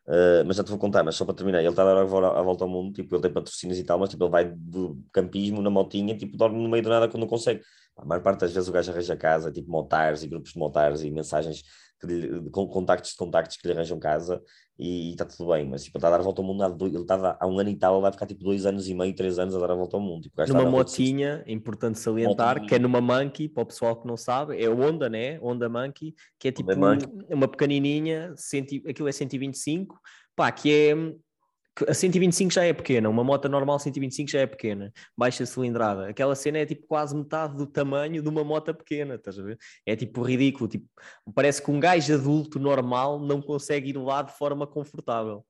Uh, 0.08 0.46
mas 0.46 0.58
já 0.58 0.64
te 0.64 0.70
vou 0.70 0.78
contar, 0.78 1.04
mas 1.04 1.16
só 1.16 1.26
para 1.26 1.34
terminar, 1.34 1.60
ele 1.62 1.70
está 1.70 1.82
a 1.82 1.86
dar 1.86 1.98
a 1.98 2.04
volta 2.04 2.64
ao 2.64 2.70
mundo, 2.70 2.94
tipo, 2.94 3.16
ele 3.16 3.24
tem 3.24 3.34
patrocínios 3.34 3.80
e 3.80 3.84
tal, 3.84 3.98
mas 3.98 4.10
tipo, 4.10 4.24
ele 4.24 4.32
vai 4.32 4.46
do 4.46 5.04
campismo 5.12 5.64
na 5.64 5.70
motinha, 5.72 6.16
tipo, 6.16 6.38
dorme 6.38 6.62
no 6.62 6.70
meio 6.70 6.84
do 6.84 6.90
nada 6.90 7.08
quando 7.08 7.22
não 7.22 7.28
consegue. 7.28 7.62
A 7.98 8.06
maior 8.06 8.22
parte 8.22 8.42
das 8.42 8.54
vezes 8.54 8.70
o 8.70 8.72
gajo 8.72 8.92
arranja 8.92 9.18
casa, 9.18 9.52
tipo 9.52 9.72
motares 9.72 10.22
e 10.22 10.28
grupos 10.28 10.52
de 10.52 10.60
motares 10.60 11.02
e 11.02 11.10
mensagens 11.10 11.64
lhe, 12.04 12.50
com 12.50 12.68
contactos 12.68 13.12
de 13.12 13.18
contactos 13.18 13.58
que 13.58 13.68
lhe 13.68 13.74
arranjam 13.74 14.00
casa 14.00 14.42
e 14.78 15.12
está 15.12 15.24
tudo 15.26 15.52
bem, 15.52 15.66
mas 15.66 15.84
tipo, 15.84 15.98
está 15.98 16.10
a 16.10 16.12
dar 16.12 16.20
a 16.20 16.24
volta 16.24 16.42
ao 16.42 16.48
mundo, 16.48 16.86
ele 16.86 17.00
estava 17.00 17.38
há 17.40 17.48
um 17.48 17.58
ano 17.58 17.70
e 17.70 17.76
tal, 17.76 17.96
ele 17.96 18.02
vai 18.02 18.12
ficar 18.12 18.26
tipo 18.26 18.44
dois 18.44 18.66
anos 18.66 18.90
e 18.90 18.94
meio, 18.94 19.16
três 19.16 19.40
anos 19.40 19.56
a 19.56 19.60
dar 19.60 19.72
a 19.72 19.76
volta 19.76 19.96
ao 19.96 20.04
mundo. 20.04 20.24
Tipo, 20.24 20.46
numa 20.48 20.66
motinha, 20.66 21.44
importante 21.48 21.98
salientar, 21.98 22.56
motinha. 22.56 22.68
que 22.68 22.76
é 22.76 22.80
numa 22.80 23.00
Monkey, 23.00 23.48
para 23.48 23.64
o 23.64 23.66
pessoal 23.66 23.96
que 23.96 24.06
não 24.06 24.18
sabe, 24.18 24.62
é 24.62 24.68
Honda, 24.68 25.10
né? 25.10 25.38
Honda 25.40 25.70
Monkey, 25.70 26.14
que 26.38 26.50
é 26.50 26.52
tipo 26.52 26.72
uma 27.30 27.48
pequenininha, 27.48 28.34
cento, 28.36 28.76
aquilo 28.88 29.08
é 29.08 29.12
125, 29.14 29.98
pá, 30.36 30.52
que 30.52 30.72
é 30.72 30.94
a 31.88 31.94
125 31.94 32.54
já 32.54 32.64
é 32.64 32.72
pequena, 32.72 33.10
uma 33.10 33.24
moto 33.24 33.50
normal 33.50 33.78
125 33.78 34.30
já 34.32 34.40
é 34.40 34.48
pequena, 34.48 34.94
baixa 35.18 35.46
cilindrada. 35.46 36.08
Aquela 36.08 36.34
cena 36.36 36.60
é 36.60 36.66
tipo 36.66 36.88
quase 36.88 37.16
metade 37.16 37.58
do 37.58 37.68
tamanho 37.68 38.22
de 38.22 38.30
uma 38.30 38.44
moto 38.44 38.74
pequena, 38.74 39.16
estás 39.16 39.38
a 39.38 39.44
ver? 39.44 39.58
É 39.86 39.96
tipo 39.96 40.22
ridículo, 40.22 40.70
tipo, 40.70 40.86
parece 41.34 41.62
que 41.62 41.70
um 41.70 41.80
gajo 41.80 42.14
adulto 42.14 42.60
normal 42.60 43.20
não 43.20 43.42
consegue 43.42 43.90
ir 43.90 43.98
lá 43.98 44.22
de 44.22 44.32
forma 44.32 44.66
confortável. 44.66 45.46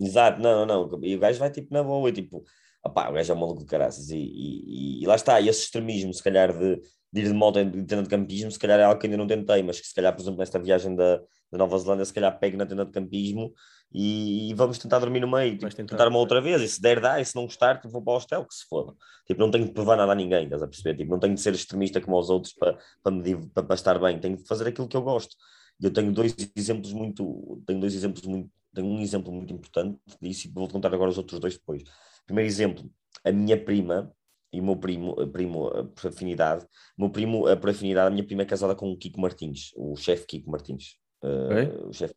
Exato, 0.00 0.40
não, 0.40 0.66
não, 0.66 1.00
e 1.02 1.14
o 1.14 1.18
gajo 1.18 1.38
vai 1.38 1.50
tipo 1.50 1.72
na 1.72 1.82
boa, 1.82 2.10
tipo, 2.10 2.42
opá, 2.84 3.08
o 3.08 3.12
gajo 3.12 3.32
é 3.32 3.34
um 3.34 3.38
maluco 3.38 3.60
de 3.60 3.66
caraças, 3.66 4.10
e, 4.10 4.16
e, 4.18 5.02
e, 5.02 5.06
lá 5.06 5.14
está, 5.14 5.40
esse 5.40 5.62
extremismo, 5.62 6.12
se 6.12 6.22
calhar, 6.22 6.52
de, 6.52 6.76
de 7.12 7.20
ir 7.20 7.28
de 7.28 7.32
moto 7.32 7.58
em 7.58 7.70
tenda 7.70 8.02
de 8.02 8.08
campismo, 8.08 8.50
se 8.50 8.58
calhar 8.58 8.80
é 8.80 8.84
algo 8.84 9.00
que 9.00 9.06
ainda 9.06 9.16
não 9.16 9.26
tentei, 9.26 9.62
mas 9.62 9.80
que 9.80 9.86
se 9.86 9.94
calhar, 9.94 10.14
por 10.14 10.22
exemplo, 10.22 10.38
nesta 10.38 10.58
viagem 10.58 10.94
da, 10.94 11.18
da 11.50 11.58
Nova 11.58 11.78
Zelândia, 11.78 12.04
se 12.04 12.12
calhar 12.12 12.38
pego 12.38 12.56
na 12.56 12.66
tenda 12.66 12.84
de 12.84 12.92
campismo 12.92 13.54
e, 13.98 14.50
e 14.50 14.54
vamos 14.54 14.76
tentar 14.76 14.98
dormir 14.98 15.20
no 15.20 15.30
meio, 15.30 15.56
tipo, 15.56 15.74
tentar. 15.74 15.96
tentar 15.96 16.08
uma 16.08 16.18
outra 16.18 16.38
vez, 16.38 16.60
e 16.60 16.68
se 16.68 16.78
der, 16.82 17.00
dá, 17.00 17.18
e 17.18 17.24
se 17.24 17.34
não 17.34 17.44
gostar, 17.44 17.76
tipo, 17.76 17.88
vou 17.88 18.02
para 18.02 18.12
o 18.12 18.14
hostel, 18.16 18.44
que 18.44 18.54
se 18.54 18.66
foda. 18.68 18.92
Tipo, 19.26 19.40
não 19.40 19.50
tenho 19.50 19.64
de 19.64 19.72
provar 19.72 19.96
nada 19.96 20.12
a 20.12 20.14
ninguém, 20.14 20.44
estás 20.44 20.62
a 20.62 20.68
perceber? 20.68 20.98
Tipo, 20.98 21.12
não 21.12 21.18
tenho 21.18 21.34
de 21.34 21.40
ser 21.40 21.54
extremista 21.54 21.98
como 21.98 22.18
os 22.18 22.28
outros 22.28 22.52
para, 22.52 22.78
para, 23.02 23.10
me, 23.10 23.48
para, 23.48 23.62
para 23.62 23.74
estar 23.74 23.98
bem, 23.98 24.18
tenho 24.18 24.36
de 24.36 24.46
fazer 24.46 24.68
aquilo 24.68 24.86
que 24.86 24.98
eu 24.98 25.00
gosto. 25.00 25.34
E 25.80 25.86
eu 25.86 25.90
tenho 25.90 26.12
dois 26.12 26.36
exemplos 26.54 26.92
muito, 26.92 27.62
tenho 27.66 27.80
dois 27.80 27.94
exemplos 27.94 28.26
muito, 28.26 28.50
tenho 28.74 28.86
um 28.86 29.00
exemplo 29.00 29.32
muito 29.32 29.50
importante 29.54 29.98
disso 30.20 30.46
e 30.46 30.50
vou 30.50 30.68
contar 30.68 30.92
agora 30.92 31.08
os 31.08 31.16
outros 31.16 31.40
dois 31.40 31.54
depois. 31.54 31.82
Primeiro 32.26 32.46
exemplo, 32.46 32.90
a 33.24 33.32
minha 33.32 33.56
prima 33.56 34.12
e 34.52 34.60
o 34.60 34.62
meu 34.62 34.76
primo, 34.76 35.14
primo 35.28 35.70
por 35.94 36.08
afinidade, 36.08 36.66
meu 36.98 37.08
primo, 37.08 37.44
por 37.56 37.70
afinidade, 37.70 38.08
a 38.08 38.10
minha 38.10 38.26
prima 38.26 38.42
é 38.42 38.44
casada 38.44 38.74
com 38.74 38.92
o 38.92 38.96
Kiko 38.96 39.18
Martins, 39.18 39.72
o 39.74 39.96
chefe 39.96 40.26
Kiko 40.26 40.50
Martins, 40.50 40.98
uh, 41.22 41.88
o 41.88 41.92
chefe 41.94 42.14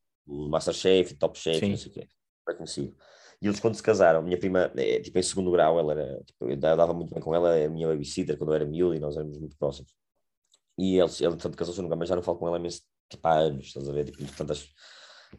Masterchef, 0.50 1.16
Top 1.16 1.38
Chef, 1.38 1.60
Sim. 1.60 1.70
não 1.70 1.78
sei 1.78 1.92
o 1.92 1.94
quê, 1.94 2.08
bem 2.48 2.58
conhecido. 2.58 2.96
E 3.42 3.48
eles 3.48 3.60
quando 3.60 3.76
se 3.76 3.84
casaram, 3.84 4.22
minha 4.22 4.38
prima, 4.38 4.72
é, 4.76 5.00
tipo, 5.00 5.18
em 5.18 5.24
segundo 5.24 5.52
grau, 5.52 5.80
ela 5.80 5.94
era, 5.94 6.24
tipo, 6.26 6.46
eu 6.46 6.58
dava 6.58 6.94
muito 6.94 7.14
bem 7.14 7.24
com 7.24 7.34
ela, 7.34 7.58
é 7.58 7.66
a 7.66 7.70
minha 7.70 7.88
babysitter 7.88 8.38
quando 8.38 8.52
eu 8.52 8.56
era 8.56 8.66
miúdo 8.66 8.96
e 8.96 9.00
nós 9.00 9.16
éramos 9.16 9.38
muito 9.38 9.58
próximos. 9.58 9.94
E 10.78 10.98
ele, 10.98 11.12
ele 11.22 11.36
tanto 11.38 11.58
casou-se 11.58 11.82
nunca, 11.82 11.96
mas 11.96 12.10
já 12.10 12.16
não 12.16 12.24
falo 12.24 12.38
com 12.38 12.48
ela 12.48 12.60
mesmo 12.60 12.82
tipo, 13.10 13.28
há 13.28 13.34
anos, 13.40 13.68
estás 13.68 13.90
a 13.90 13.92
ver? 13.92 14.06
Tipo, 14.06 14.18
portanto, 14.20 14.52
as, 14.52 14.68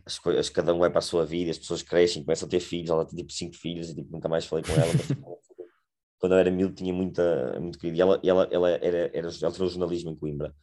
as 0.05 0.19
coisas, 0.19 0.51
cada 0.51 0.75
um 0.75 0.79
vai 0.79 0.91
para 0.91 0.99
a 0.99 1.03
sua 1.03 1.25
vida, 1.25 1.51
as 1.51 1.59
pessoas 1.59 1.83
crescem, 1.83 2.25
começam 2.25 2.47
a 2.47 2.51
ter 2.51 2.61
filhos, 2.61 2.91
ela 2.91 3.07
tem 3.07 3.17
tipo 3.17 3.33
cinco 3.33 3.57
filhos 3.57 3.91
e 3.91 3.95
tipo, 3.95 4.11
nunca 4.13 4.29
mais 4.29 4.45
falei 4.45 4.65
com 4.65 4.73
ela, 4.73 4.93
mas 4.93 5.07
tipo, 5.07 5.41
quando 6.19 6.33
eu 6.33 6.39
era 6.39 6.51
miúdo 6.51 6.75
tinha 6.75 6.93
muita, 6.93 7.59
muito 7.61 7.79
querido. 7.79 7.99
E 7.99 8.01
ela, 8.01 8.21
ela, 8.23 8.49
ela, 8.51 8.71
era, 8.71 9.11
era, 9.15 9.29
ela 9.29 9.69
jornalismo 9.69 10.11
em 10.11 10.17
Coimbra. 10.17 10.55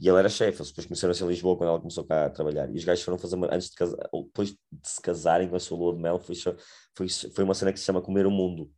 E 0.00 0.08
ela 0.08 0.18
era 0.18 0.28
chefe, 0.28 0.58
eles 0.58 0.68
depois 0.68 0.86
conheceram-se 0.86 1.22
em 1.22 1.28
Lisboa 1.28 1.56
quando 1.56 1.70
ela 1.70 1.78
começou 1.78 2.04
cá 2.04 2.26
a 2.26 2.30
trabalhar. 2.30 2.68
E 2.70 2.76
os 2.76 2.84
gajos 2.84 3.04
foram 3.04 3.18
fazer, 3.18 3.36
uma, 3.36 3.46
antes 3.52 3.70
de 3.70 3.76
casar, 3.76 3.96
depois 4.12 4.50
de 4.50 4.58
se 4.82 5.00
casarem 5.00 5.48
com 5.48 5.56
a 5.56 5.60
sua 5.60 5.78
lua 5.78 5.94
de 5.94 6.00
mel, 6.00 6.18
foi, 6.18 6.34
foi, 6.96 7.08
foi 7.08 7.44
uma 7.44 7.54
cena 7.54 7.72
que 7.72 7.78
se 7.78 7.84
chama 7.84 8.02
Comer 8.02 8.26
o 8.26 8.30
Mundo. 8.30 8.70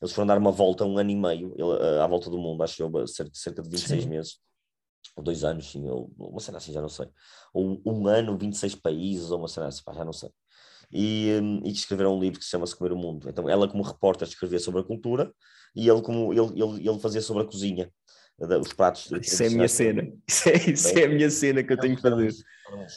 Eles 0.00 0.14
foram 0.14 0.26
dar 0.26 0.38
uma 0.38 0.50
volta, 0.50 0.84
um 0.84 0.96
ano 0.96 1.10
e 1.10 1.16
meio, 1.16 1.54
à 2.02 2.06
volta 2.06 2.30
do 2.30 2.38
mundo, 2.38 2.62
acho 2.62 2.82
eu, 2.82 3.06
cerca, 3.06 3.32
cerca 3.34 3.62
de 3.62 3.68
26 3.68 4.04
sim. 4.04 4.08
meses, 4.08 4.38
ou 5.14 5.22
dois 5.22 5.44
anos, 5.44 5.70
sim, 5.70 5.86
ou 5.88 6.10
uma 6.18 6.40
cena 6.40 6.58
assim, 6.58 6.72
já 6.72 6.80
não 6.80 6.88
sei. 6.88 7.06
Ou 7.52 7.82
um 7.84 8.06
ano, 8.06 8.38
26 8.38 8.74
países, 8.76 9.30
ou 9.30 9.38
uma 9.38 9.48
cena 9.48 9.66
assim, 9.66 9.82
já 9.92 10.04
não 10.04 10.12
sei. 10.12 10.30
E, 10.92 11.38
hum, 11.42 11.60
e 11.64 11.70
escreveram 11.70 12.16
um 12.16 12.20
livro 12.20 12.38
que 12.38 12.44
se 12.44 12.50
chama 12.50 12.66
Comer 12.66 12.92
o 12.92 12.96
Mundo. 12.96 13.28
Então, 13.28 13.48
ela, 13.48 13.68
como 13.68 13.82
repórter, 13.82 14.26
escrevia 14.26 14.58
sobre 14.58 14.80
a 14.80 14.84
cultura 14.84 15.32
e 15.74 15.88
ele, 15.88 16.02
como 16.02 16.32
ele, 16.32 16.62
ele, 16.62 16.88
ele 16.88 16.98
fazia 16.98 17.20
sobre 17.20 17.42
a 17.42 17.46
cozinha 17.46 17.92
os 18.40 18.72
pratos. 18.72 19.10
Isso 19.20 19.42
é 19.42 19.46
a 19.46 19.50
minha 19.50 19.68
cena. 19.68 20.02
Isso 20.26 20.48
é, 20.48 20.56
isso 20.70 20.98
é 20.98 21.04
a 21.04 21.08
minha 21.08 21.30
cena 21.30 21.62
que 21.62 21.72
eu 21.72 21.78
tenho 21.78 21.96
que 21.96 22.02
fazer. 22.02 22.32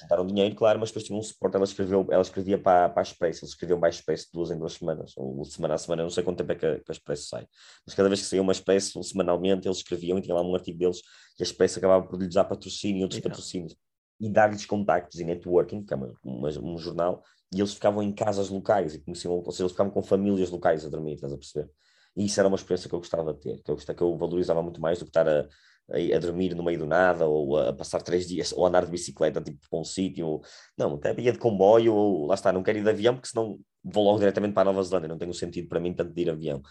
Juntaram 0.02 0.26
dinheiro, 0.26 0.56
claro, 0.56 0.80
mas 0.80 0.90
depois 0.90 1.04
tinha 1.04 1.18
um 1.18 1.22
suporte. 1.22 1.56
Ela, 1.56 1.66
escreveu, 1.66 2.08
ela 2.10 2.22
escrevia 2.22 2.58
para, 2.58 2.90
para 2.90 3.02
a 3.02 3.04
Expresso, 3.04 3.44
eles 3.44 3.52
escreviam 3.52 3.80
para 3.80 3.90
a 3.90 3.90
Expresso 3.90 4.28
de 4.28 4.32
duas 4.34 4.52
em 4.52 4.58
duas 4.58 4.74
semanas, 4.74 5.14
ou 5.18 5.44
semana 5.46 5.74
a 5.74 5.78
semana, 5.78 6.04
não 6.04 6.10
sei 6.10 6.24
quanto 6.24 6.38
tempo 6.38 6.52
é 6.52 6.56
que 6.56 6.66
a, 6.66 6.76
que 6.80 6.92
a 6.92 6.92
Expresso 6.92 7.28
sai. 7.28 7.48
Mas 7.86 7.96
cada 7.96 8.08
vez 8.08 8.22
que 8.22 8.28
saía 8.28 8.42
uma 8.42 8.52
Expresso, 8.52 9.04
semanalmente, 9.04 9.68
eles 9.68 9.78
escreviam 9.78 10.18
e 10.18 10.22
tinha 10.22 10.36
lá 10.36 10.42
um 10.42 10.54
artigo 10.56 10.78
deles 10.78 11.02
e 11.40 11.44
a 11.44 11.46
Expresso 11.46 11.80
acabava 11.80 12.06
por 12.08 12.20
lhes 12.20 12.34
dar 12.34 12.46
patrocínio 12.46 13.00
e 13.00 13.04
outros 13.04 13.20
então. 13.20 13.32
patrocínios 13.32 13.76
e 14.20 14.30
dar-lhes 14.30 14.66
contactos 14.66 15.20
e 15.20 15.26
networking, 15.26 15.84
que 15.84 15.94
é 15.94 15.98
uma, 15.98 16.14
uma, 16.24 16.50
um 16.60 16.78
jornal, 16.78 17.24
e 17.54 17.60
eles 17.60 17.74
ficavam 17.74 18.02
em 18.02 18.14
casas 18.14 18.50
locais 18.50 18.96
e 18.96 19.00
conheciam, 19.00 19.34
ou 19.34 19.52
seja, 19.52 19.64
eles 19.64 19.72
ficavam 19.74 19.92
com 19.92 20.02
famílias 20.02 20.50
locais 20.50 20.86
a 20.86 20.90
dormir, 20.90 21.16
estás 21.16 21.34
a 21.34 21.38
perceber? 21.38 21.70
E 22.16 22.26
isso 22.26 22.40
era 22.40 22.48
uma 22.48 22.56
experiência 22.56 22.88
que 22.88 22.96
eu 22.96 23.00
gostava 23.00 23.34
de 23.34 23.40
ter, 23.40 23.62
que 23.62 23.72
eu, 23.72 23.76
que 23.76 24.02
eu 24.02 24.18
valorizava 24.18 24.62
muito 24.62 24.80
mais 24.80 25.00
do 25.00 25.06
que 25.06 25.10
estar 25.10 25.28
a, 25.28 25.48
a, 25.92 26.16
a, 26.16 26.20
dormir 26.20 26.56
no 26.56 26.64
meio 26.64 26.80
do 26.80 26.86
nada, 26.86 27.26
ou 27.26 27.58
a, 27.58 27.74
passar 27.74 28.02
três 28.02 28.28
dias, 28.28 28.52
ou 28.54 28.66
andar 28.66 28.86
de 28.86 28.92
bicicleta 28.92 29.42
tipo 29.42 29.60
para 29.70 29.80
um 29.80 29.84
sítio. 29.84 30.42
Não, 30.78 30.96
até 30.96 31.20
ia 31.20 31.32
de 31.32 31.40
comboio, 31.40 31.94
ou 31.94 32.26
lá 32.28 32.36
está, 32.36 32.52
não 32.52 32.64
quero 32.64 32.78
ir 32.80 32.84
de 32.84 32.90
avião, 32.90 33.16
porque 33.16 33.30
senão 33.30 33.60
vou 33.84 34.04
logo 34.04 34.20
diretamente 34.20 34.54
para 34.54 34.70
a 34.70 34.74
Nova 34.74 34.84
Zelândia, 34.84 35.10
não 35.10 35.18
tem 35.18 35.32
sentido 35.34 35.68
para 35.68 35.80
mim 35.80 35.94
tanto 35.94 36.14
de 36.14 36.22
ir 36.22 36.30
avião. 36.30 36.62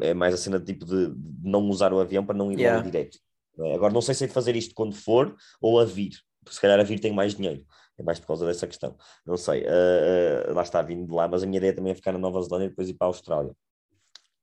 É 0.00 0.14
mais 0.14 0.34
a 0.34 0.36
cena 0.36 0.60
de, 0.60 0.66
tipo 0.66 0.86
de, 0.86 1.08
de 1.08 1.50
não 1.50 1.68
usar 1.68 1.92
o 1.92 1.98
avião 1.98 2.24
para 2.24 2.36
não 2.36 2.52
ir 2.52 2.60
yeah. 2.60 2.78
logo 2.78 2.90
direto. 2.90 3.18
É? 3.58 3.74
Agora 3.74 3.92
não 3.92 4.00
sei 4.00 4.14
se 4.14 4.24
é 4.24 4.26
de 4.26 4.32
fazer 4.32 4.54
isto 4.56 4.74
quando 4.74 4.94
for 4.94 5.34
ou 5.60 5.80
a 5.80 5.84
vir, 5.84 6.12
porque 6.44 6.54
se 6.54 6.60
calhar 6.60 6.78
a 6.78 6.82
vir 6.82 7.00
tem 7.00 7.12
mais 7.12 7.34
dinheiro. 7.34 7.64
É 7.98 8.02
mais 8.02 8.18
por 8.18 8.28
causa 8.28 8.46
dessa 8.46 8.66
questão. 8.66 8.96
Não 9.26 9.36
sei, 9.36 9.62
uh, 9.62 10.50
uh, 10.50 10.54
lá 10.54 10.62
está 10.62 10.80
vindo 10.80 11.06
de 11.06 11.12
lá, 11.12 11.28
mas 11.28 11.42
a 11.42 11.46
minha 11.46 11.58
ideia 11.58 11.74
também 11.74 11.92
é 11.92 11.94
ficar 11.94 12.12
na 12.12 12.18
Nova 12.18 12.40
Zelândia 12.40 12.66
e 12.66 12.68
depois 12.70 12.88
ir 12.88 12.94
para 12.94 13.06
a 13.06 13.10
Austrália. 13.10 13.54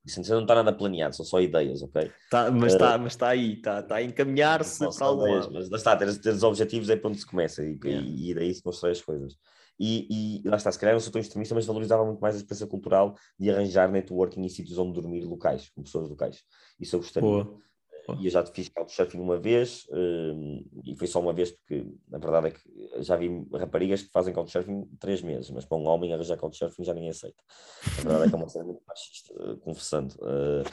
Isso 0.06 0.22
não 0.32 0.42
está 0.42 0.56
nada 0.56 0.74
planeado, 0.74 1.16
são 1.16 1.26
só 1.26 1.42
ideias, 1.42 1.82
ok? 1.82 2.12
Tá, 2.32 2.50
mas 2.50 2.74
está 2.74 2.96
uh, 2.96 3.00
mas 3.00 3.16
tá 3.16 3.28
aí, 3.30 3.54
está 3.54 3.84
tá 3.84 3.96
a 3.96 4.04
encaminhar-se 4.04 4.80
para 4.98 5.08
algum 5.08 5.32
lado. 5.32 5.52
Mas 5.52 5.70
lá 5.70 5.78
está, 5.78 5.96
ter, 5.96 6.18
ter 6.20 6.30
os 6.30 6.44
objetivos 6.44 6.90
é 6.90 6.96
para 6.96 7.10
onde 7.10 7.20
se 7.20 7.26
começa 7.26 7.64
e, 7.64 7.78
yeah. 7.84 8.08
e, 8.08 8.32
e 8.32 8.34
daí 8.34 8.54
se 8.54 8.64
constrói 8.64 8.94
as 8.94 9.02
coisas. 9.02 9.36
E, 9.80 10.42
e, 10.44 10.48
lá 10.48 10.58
está, 10.58 10.72
se 10.72 10.78
calhar 10.78 10.94
não 10.94 11.00
sou 11.00 11.12
tão 11.12 11.22
extremista, 11.22 11.56
mas 11.56 11.66
valorizava 11.66 12.04
muito 12.06 12.20
mais 12.20 12.36
a 12.36 12.38
experiência 12.38 12.68
cultural 12.68 13.16
de 13.40 13.50
arranjar 13.50 13.90
networking 13.90 14.42
em 14.42 14.50
sítios 14.50 14.78
onde 14.78 15.00
dormir 15.00 15.24
locais, 15.24 15.70
com 15.70 15.84
pessoas 15.84 16.10
locais. 16.10 16.44
Isso 16.80 16.96
eu 16.96 17.00
gostaria. 17.00 17.30
Boa. 17.30 17.60
E 18.20 18.26
eu 18.26 18.32
já 18.32 18.46
fiz 18.46 18.70
couchsurfing 18.70 19.20
uma 19.20 19.38
vez, 19.38 19.86
um, 19.92 20.66
e 20.86 20.96
foi 20.96 21.08
só 21.08 21.20
uma 21.20 21.34
vez, 21.34 21.52
porque 21.52 21.86
na 22.08 22.18
verdade 22.18 22.48
é 22.48 22.52
que 22.52 23.04
já 23.04 23.16
vi 23.16 23.30
raparigas 23.54 24.04
que 24.04 24.12
fazem 24.12 24.34
couchsurfing 24.34 24.86
três 25.00 25.22
meses, 25.22 25.50
mas 25.52 25.66
para 25.66 25.78
um 25.78 25.86
homem 25.88 26.14
arranjar 26.14 26.38
couchsurfing 26.38 26.84
já 26.84 26.94
ninguém 26.94 27.10
aceita. 27.10 27.42
A 28.00 28.02
verdade 28.02 28.26
é 28.26 28.30
que 28.30 28.36
é 28.36 28.38
uma 28.38 28.50
cena 28.50 28.66
muito 28.66 28.82
machista, 28.88 29.34
uh, 29.34 29.58
confessando. 29.58 30.16
Uh, 30.16 30.64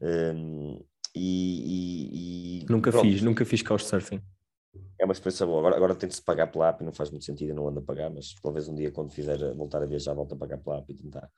um, 0.00 0.84
e, 1.14 2.60
e, 2.62 2.66
nunca 2.70 2.90
pronto. 2.90 3.04
fiz, 3.04 3.22
nunca 3.22 3.44
fiz 3.44 3.62
couchsurfing. 3.62 4.20
É 4.98 5.04
uma 5.04 5.12
experiência 5.12 5.46
boa. 5.46 5.58
Agora, 5.58 5.76
agora 5.76 5.94
tento-se 5.94 6.22
pagar 6.22 6.46
pela 6.48 6.68
app 6.68 6.82
e 6.82 6.86
não 6.86 6.92
faz 6.92 7.10
muito 7.10 7.24
sentido, 7.24 7.50
eu 7.50 7.54
não 7.54 7.68
ando 7.68 7.80
a 7.80 7.82
pagar, 7.82 8.10
mas 8.10 8.34
talvez 8.42 8.68
um 8.68 8.74
dia, 8.74 8.90
quando 8.90 9.10
fizer 9.10 9.38
voltar 9.54 9.82
a 9.82 9.86
viajar, 9.86 10.14
volto 10.14 10.34
a 10.34 10.38
pagar 10.38 10.58
pela 10.58 10.78
app 10.78 10.92
e 10.92 10.96
tentar. 10.96 11.30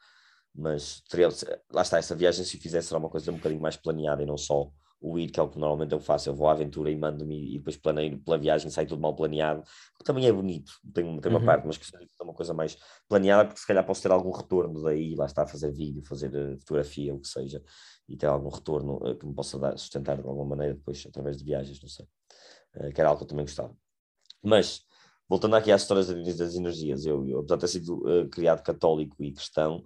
Mas 0.55 1.01
teria, 1.09 1.29
lá 1.73 1.83
está, 1.83 1.99
essa 1.99 2.17
viagem, 2.17 2.45
se 2.45 2.57
fizesse, 2.57 2.89
será 2.89 2.99
uma 2.99 3.09
coisa 3.09 3.31
um 3.31 3.37
bocadinho 3.37 3.61
mais 3.61 3.77
planeada 3.77 4.23
e 4.23 4.27
não 4.27 4.37
só 4.37 4.71
o 5.01 5.19
ir, 5.19 5.31
que 5.31 5.39
é 5.39 5.43
o 5.43 5.49
que 5.49 5.59
normalmente 5.59 5.93
eu 5.93 6.01
faço, 6.01 6.29
eu 6.29 6.35
vou 6.35 6.49
à 6.49 6.53
aventura 6.53 6.91
e 6.91 6.97
mando-me 6.97 7.55
e 7.55 7.59
depois 7.59 7.77
planeio 7.77 8.19
pela 8.19 8.37
viagem, 8.37 8.71
sai 8.71 8.85
tudo 8.85 9.01
mal 9.01 9.15
planeado, 9.15 9.63
que 9.97 10.05
também 10.05 10.27
é 10.27 10.33
bonito, 10.33 10.73
tem, 10.93 11.21
tem 11.21 11.31
uma 11.31 11.39
uhum. 11.39 11.47
parte, 11.47 11.67
mas 11.67 11.77
que 11.77 11.97
é 11.97 12.23
uma 12.23 12.35
coisa 12.35 12.53
mais 12.53 12.77
planeada, 13.09 13.47
porque 13.47 13.61
se 13.61 13.67
calhar 13.67 13.87
posso 13.87 14.03
ter 14.03 14.11
algum 14.11 14.33
retorno 14.33 14.83
daí, 14.83 15.15
lá 15.15 15.27
está 15.27 15.43
a 15.43 15.47
fazer 15.47 15.71
vídeo, 15.73 16.03
fazer 16.05 16.35
uh, 16.35 16.59
fotografia, 16.59 17.15
o 17.15 17.21
que 17.21 17.29
seja, 17.29 17.63
e 18.09 18.17
ter 18.17 18.27
algum 18.27 18.49
retorno 18.49 18.97
uh, 18.97 19.17
que 19.17 19.25
me 19.25 19.35
possa 19.35 19.59
dar, 19.59 19.79
sustentar 19.79 20.17
de 20.21 20.27
alguma 20.27 20.57
maneira 20.57 20.75
depois 20.75 21.05
através 21.07 21.39
de 21.39 21.45
viagens, 21.45 21.81
não 21.81 21.89
sei, 21.89 22.07
uh, 22.77 22.93
que 22.93 23.01
era 23.01 23.11
algo 23.11 23.19
que 23.19 23.25
eu 23.25 23.29
também 23.29 23.45
gostava. 23.45 23.75
Mas, 24.43 24.83
voltando 25.29 25.55
aqui 25.55 25.71
às 25.71 25.83
histórias 25.83 26.09
das 26.09 26.57
energias, 26.57 27.07
eu, 27.07 27.25
eu 27.29 27.39
apesar 27.39 27.57
de 27.57 27.61
ter 27.61 27.69
sido 27.69 28.29
criado 28.31 28.63
católico 28.63 29.23
e 29.23 29.33
cristão, 29.33 29.85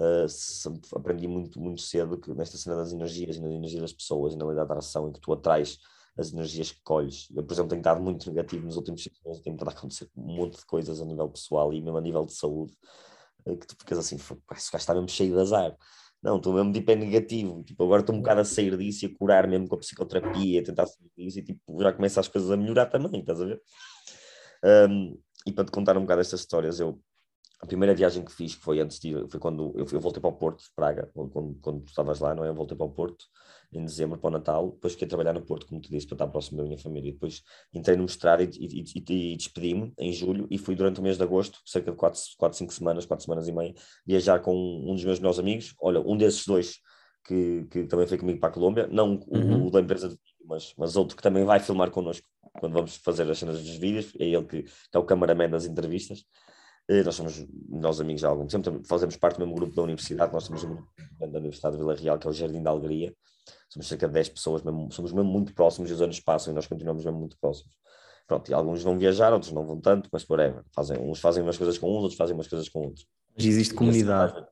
uh, 0.00 0.96
aprendi 0.96 1.28
muito, 1.28 1.60
muito 1.60 1.82
cedo 1.82 2.18
que 2.18 2.32
nesta 2.34 2.56
cena 2.56 2.76
das 2.76 2.92
energias 2.92 3.36
e 3.36 3.40
na 3.40 3.50
energia 3.50 3.80
das 3.80 3.92
pessoas 3.92 4.34
e 4.34 4.36
na 4.36 4.46
lei 4.46 4.56
da 4.56 4.62
atração, 4.62 5.08
em 5.08 5.12
que 5.12 5.20
tu 5.20 5.32
atrais 5.32 5.78
as 6.18 6.32
energias 6.32 6.72
que 6.72 6.80
colhes. 6.82 7.28
Eu, 7.34 7.44
por 7.44 7.52
exemplo, 7.52 7.70
tenho 7.70 7.80
estado 7.80 8.00
muito 8.00 8.28
negativo 8.28 8.64
nos 8.64 8.76
últimos 8.76 9.02
cinco 9.02 9.16
anos, 9.26 9.40
tem 9.40 9.52
estado 9.52 9.68
a 9.68 9.72
acontecer 9.72 10.10
um 10.16 10.36
monte 10.36 10.58
de 10.58 10.66
coisas 10.66 11.00
a 11.00 11.04
nível 11.04 11.28
pessoal 11.28 11.72
e 11.72 11.80
mesmo 11.80 11.98
a 11.98 12.00
nível 12.00 12.24
de 12.24 12.34
saúde, 12.34 12.72
uh, 13.46 13.56
que 13.56 13.66
tu 13.66 13.76
ficas 13.78 13.98
assim, 13.98 14.18
parece 14.46 14.70
que 14.70 14.76
está 14.76 14.94
mesmo 14.94 15.08
cheio 15.08 15.34
de 15.34 15.40
azar. 15.40 15.76
Não, 16.22 16.36
estou 16.36 16.52
mesmo 16.52 16.72
tipo 16.72 16.90
é 16.90 16.96
negativo, 16.96 17.62
tipo, 17.64 17.82
agora 17.82 18.00
estou 18.02 18.14
um 18.14 18.18
bocado 18.18 18.40
a 18.42 18.44
sair 18.44 18.76
disso 18.76 19.06
e 19.06 19.08
a 19.08 19.18
curar 19.18 19.48
mesmo 19.48 19.66
com 19.66 19.74
a 19.74 19.78
psicoterapia, 19.78 20.60
a 20.60 20.64
tentar 20.64 20.86
sair 20.86 21.10
disso 21.16 21.38
e 21.38 21.42
tipo, 21.42 21.82
já 21.82 21.92
começa 21.92 22.20
as 22.20 22.28
coisas 22.28 22.50
a 22.50 22.56
melhorar 22.58 22.86
também, 22.86 23.20
estás 23.20 23.40
a 23.40 23.46
ver? 23.46 23.62
Um, 24.62 25.18
e 25.46 25.52
para 25.52 25.64
te 25.64 25.70
contar 25.70 25.96
um 25.96 26.02
bocado 26.02 26.20
estas 26.20 26.40
histórias, 26.40 26.78
eu 26.78 27.00
a 27.60 27.66
primeira 27.66 27.94
viagem 27.94 28.24
que 28.24 28.32
fiz, 28.32 28.54
que 28.54 28.62
foi 28.62 28.80
antes 28.80 28.98
de 28.98 29.10
ir, 29.10 29.28
foi 29.28 29.38
quando 29.38 29.72
eu, 29.76 29.86
eu 29.92 30.00
voltei 30.00 30.20
para 30.20 30.30
o 30.30 30.32
Porto, 30.32 30.64
Praga, 30.74 31.10
quando, 31.12 31.58
quando 31.60 31.80
tu 31.82 31.88
estavas 31.88 32.18
lá, 32.18 32.34
não 32.34 32.44
é? 32.44 32.48
Eu 32.48 32.54
voltei 32.54 32.76
para 32.76 32.86
o 32.86 32.90
Porto 32.90 33.26
em 33.72 33.84
dezembro 33.84 34.18
para 34.18 34.28
o 34.28 34.30
Natal, 34.30 34.70
depois 34.70 34.94
fiquei 34.94 35.06
a 35.06 35.08
trabalhar 35.08 35.32
no 35.32 35.42
Porto, 35.42 35.66
como 35.66 35.80
te 35.80 35.90
disse, 35.90 36.06
para 36.06 36.16
estar 36.16 36.26
próximo 36.26 36.56
da 36.56 36.64
minha 36.64 36.78
família. 36.78 37.10
E 37.10 37.12
depois 37.12 37.42
entrei 37.72 37.96
no 37.96 38.04
mestrado 38.04 38.42
e, 38.42 38.48
e, 38.58 38.82
e, 38.82 39.32
e 39.32 39.36
despedi-me 39.36 39.92
em 39.98 40.12
julho 40.12 40.48
e 40.50 40.58
fui 40.58 40.74
durante 40.74 41.00
o 41.00 41.02
mês 41.02 41.16
de 41.16 41.22
agosto, 41.22 41.60
cerca 41.64 41.90
de 41.90 41.96
4, 41.96 42.20
4 42.36 42.58
5 42.58 42.72
semanas, 42.72 43.06
4 43.06 43.24
semanas 43.24 43.46
e 43.46 43.52
meia, 43.52 43.74
viajar 44.06 44.40
com 44.40 44.54
um 44.54 44.94
dos 44.94 45.04
meus 45.04 45.18
melhores 45.18 45.38
amigos. 45.38 45.74
Olha, 45.80 46.00
um 46.00 46.16
desses 46.16 46.46
dois 46.46 46.80
que, 47.24 47.66
que 47.70 47.84
também 47.84 48.06
foi 48.06 48.18
comigo 48.18 48.40
para 48.40 48.48
a 48.48 48.52
Colômbia, 48.52 48.88
não 48.88 49.20
uhum. 49.28 49.66
o, 49.66 49.70
da 49.70 49.80
empresa 49.80 50.08
de 50.08 50.18
mas, 50.50 50.74
mas 50.76 50.96
outro 50.96 51.16
que 51.16 51.22
também 51.22 51.44
vai 51.44 51.60
filmar 51.60 51.90
connosco 51.90 52.26
quando 52.58 52.72
vamos 52.72 52.96
fazer 52.96 53.30
as 53.30 53.38
cenas 53.38 53.62
dos 53.62 53.76
vídeos, 53.76 54.12
é 54.18 54.24
ele 54.24 54.44
que, 54.44 54.62
que 54.64 54.70
é 54.94 54.98
o 54.98 55.04
cameraman 55.04 55.48
das 55.48 55.64
entrevistas. 55.64 56.24
Eh, 56.90 57.04
nós 57.04 57.14
somos 57.14 57.46
nós 57.68 58.00
amigos 58.00 58.24
há 58.24 58.28
algum 58.28 58.48
tempo, 58.48 58.80
fazemos 58.84 59.16
parte 59.16 59.36
do 59.36 59.46
mesmo 59.46 59.54
grupo 59.54 59.76
da 59.76 59.82
universidade, 59.82 60.32
nós 60.32 60.42
somos 60.42 60.64
um 60.64 60.74
grupo 60.74 60.90
da 61.20 61.38
Universidade 61.38 61.76
de 61.76 61.82
Vila 61.82 61.94
Real, 61.94 62.18
que 62.18 62.26
é 62.26 62.30
o 62.30 62.32
Jardim 62.32 62.60
da 62.60 62.70
Alegria, 62.70 63.14
somos 63.68 63.86
cerca 63.86 64.08
de 64.08 64.14
10 64.14 64.30
pessoas, 64.30 64.64
mesmo, 64.64 64.90
somos 64.90 65.12
mesmo 65.12 65.30
muito 65.30 65.54
próximos 65.54 65.88
e 65.88 65.94
os 65.94 66.02
anos 66.02 66.18
passam 66.18 66.52
e 66.52 66.54
nós 66.56 66.66
continuamos 66.66 67.04
mesmo 67.04 67.20
muito 67.20 67.38
próximos. 67.40 67.72
Pronto, 68.26 68.50
e 68.50 68.54
alguns 68.54 68.82
vão 68.82 68.98
viajar, 68.98 69.32
outros 69.32 69.52
não 69.52 69.64
vão 69.64 69.80
tanto, 69.80 70.08
mas 70.12 70.28
whatever. 70.28 70.64
Fazem, 70.74 70.98
uns 70.98 71.20
fazem 71.20 71.44
umas 71.44 71.56
coisas 71.56 71.78
com 71.78 71.96
uns, 71.96 72.02
outros 72.02 72.16
fazem 72.16 72.34
umas 72.34 72.48
coisas 72.48 72.68
com 72.68 72.80
outros. 72.80 73.06
Mas 73.36 73.46
existe 73.46 73.72
comunidade. 73.72 74.44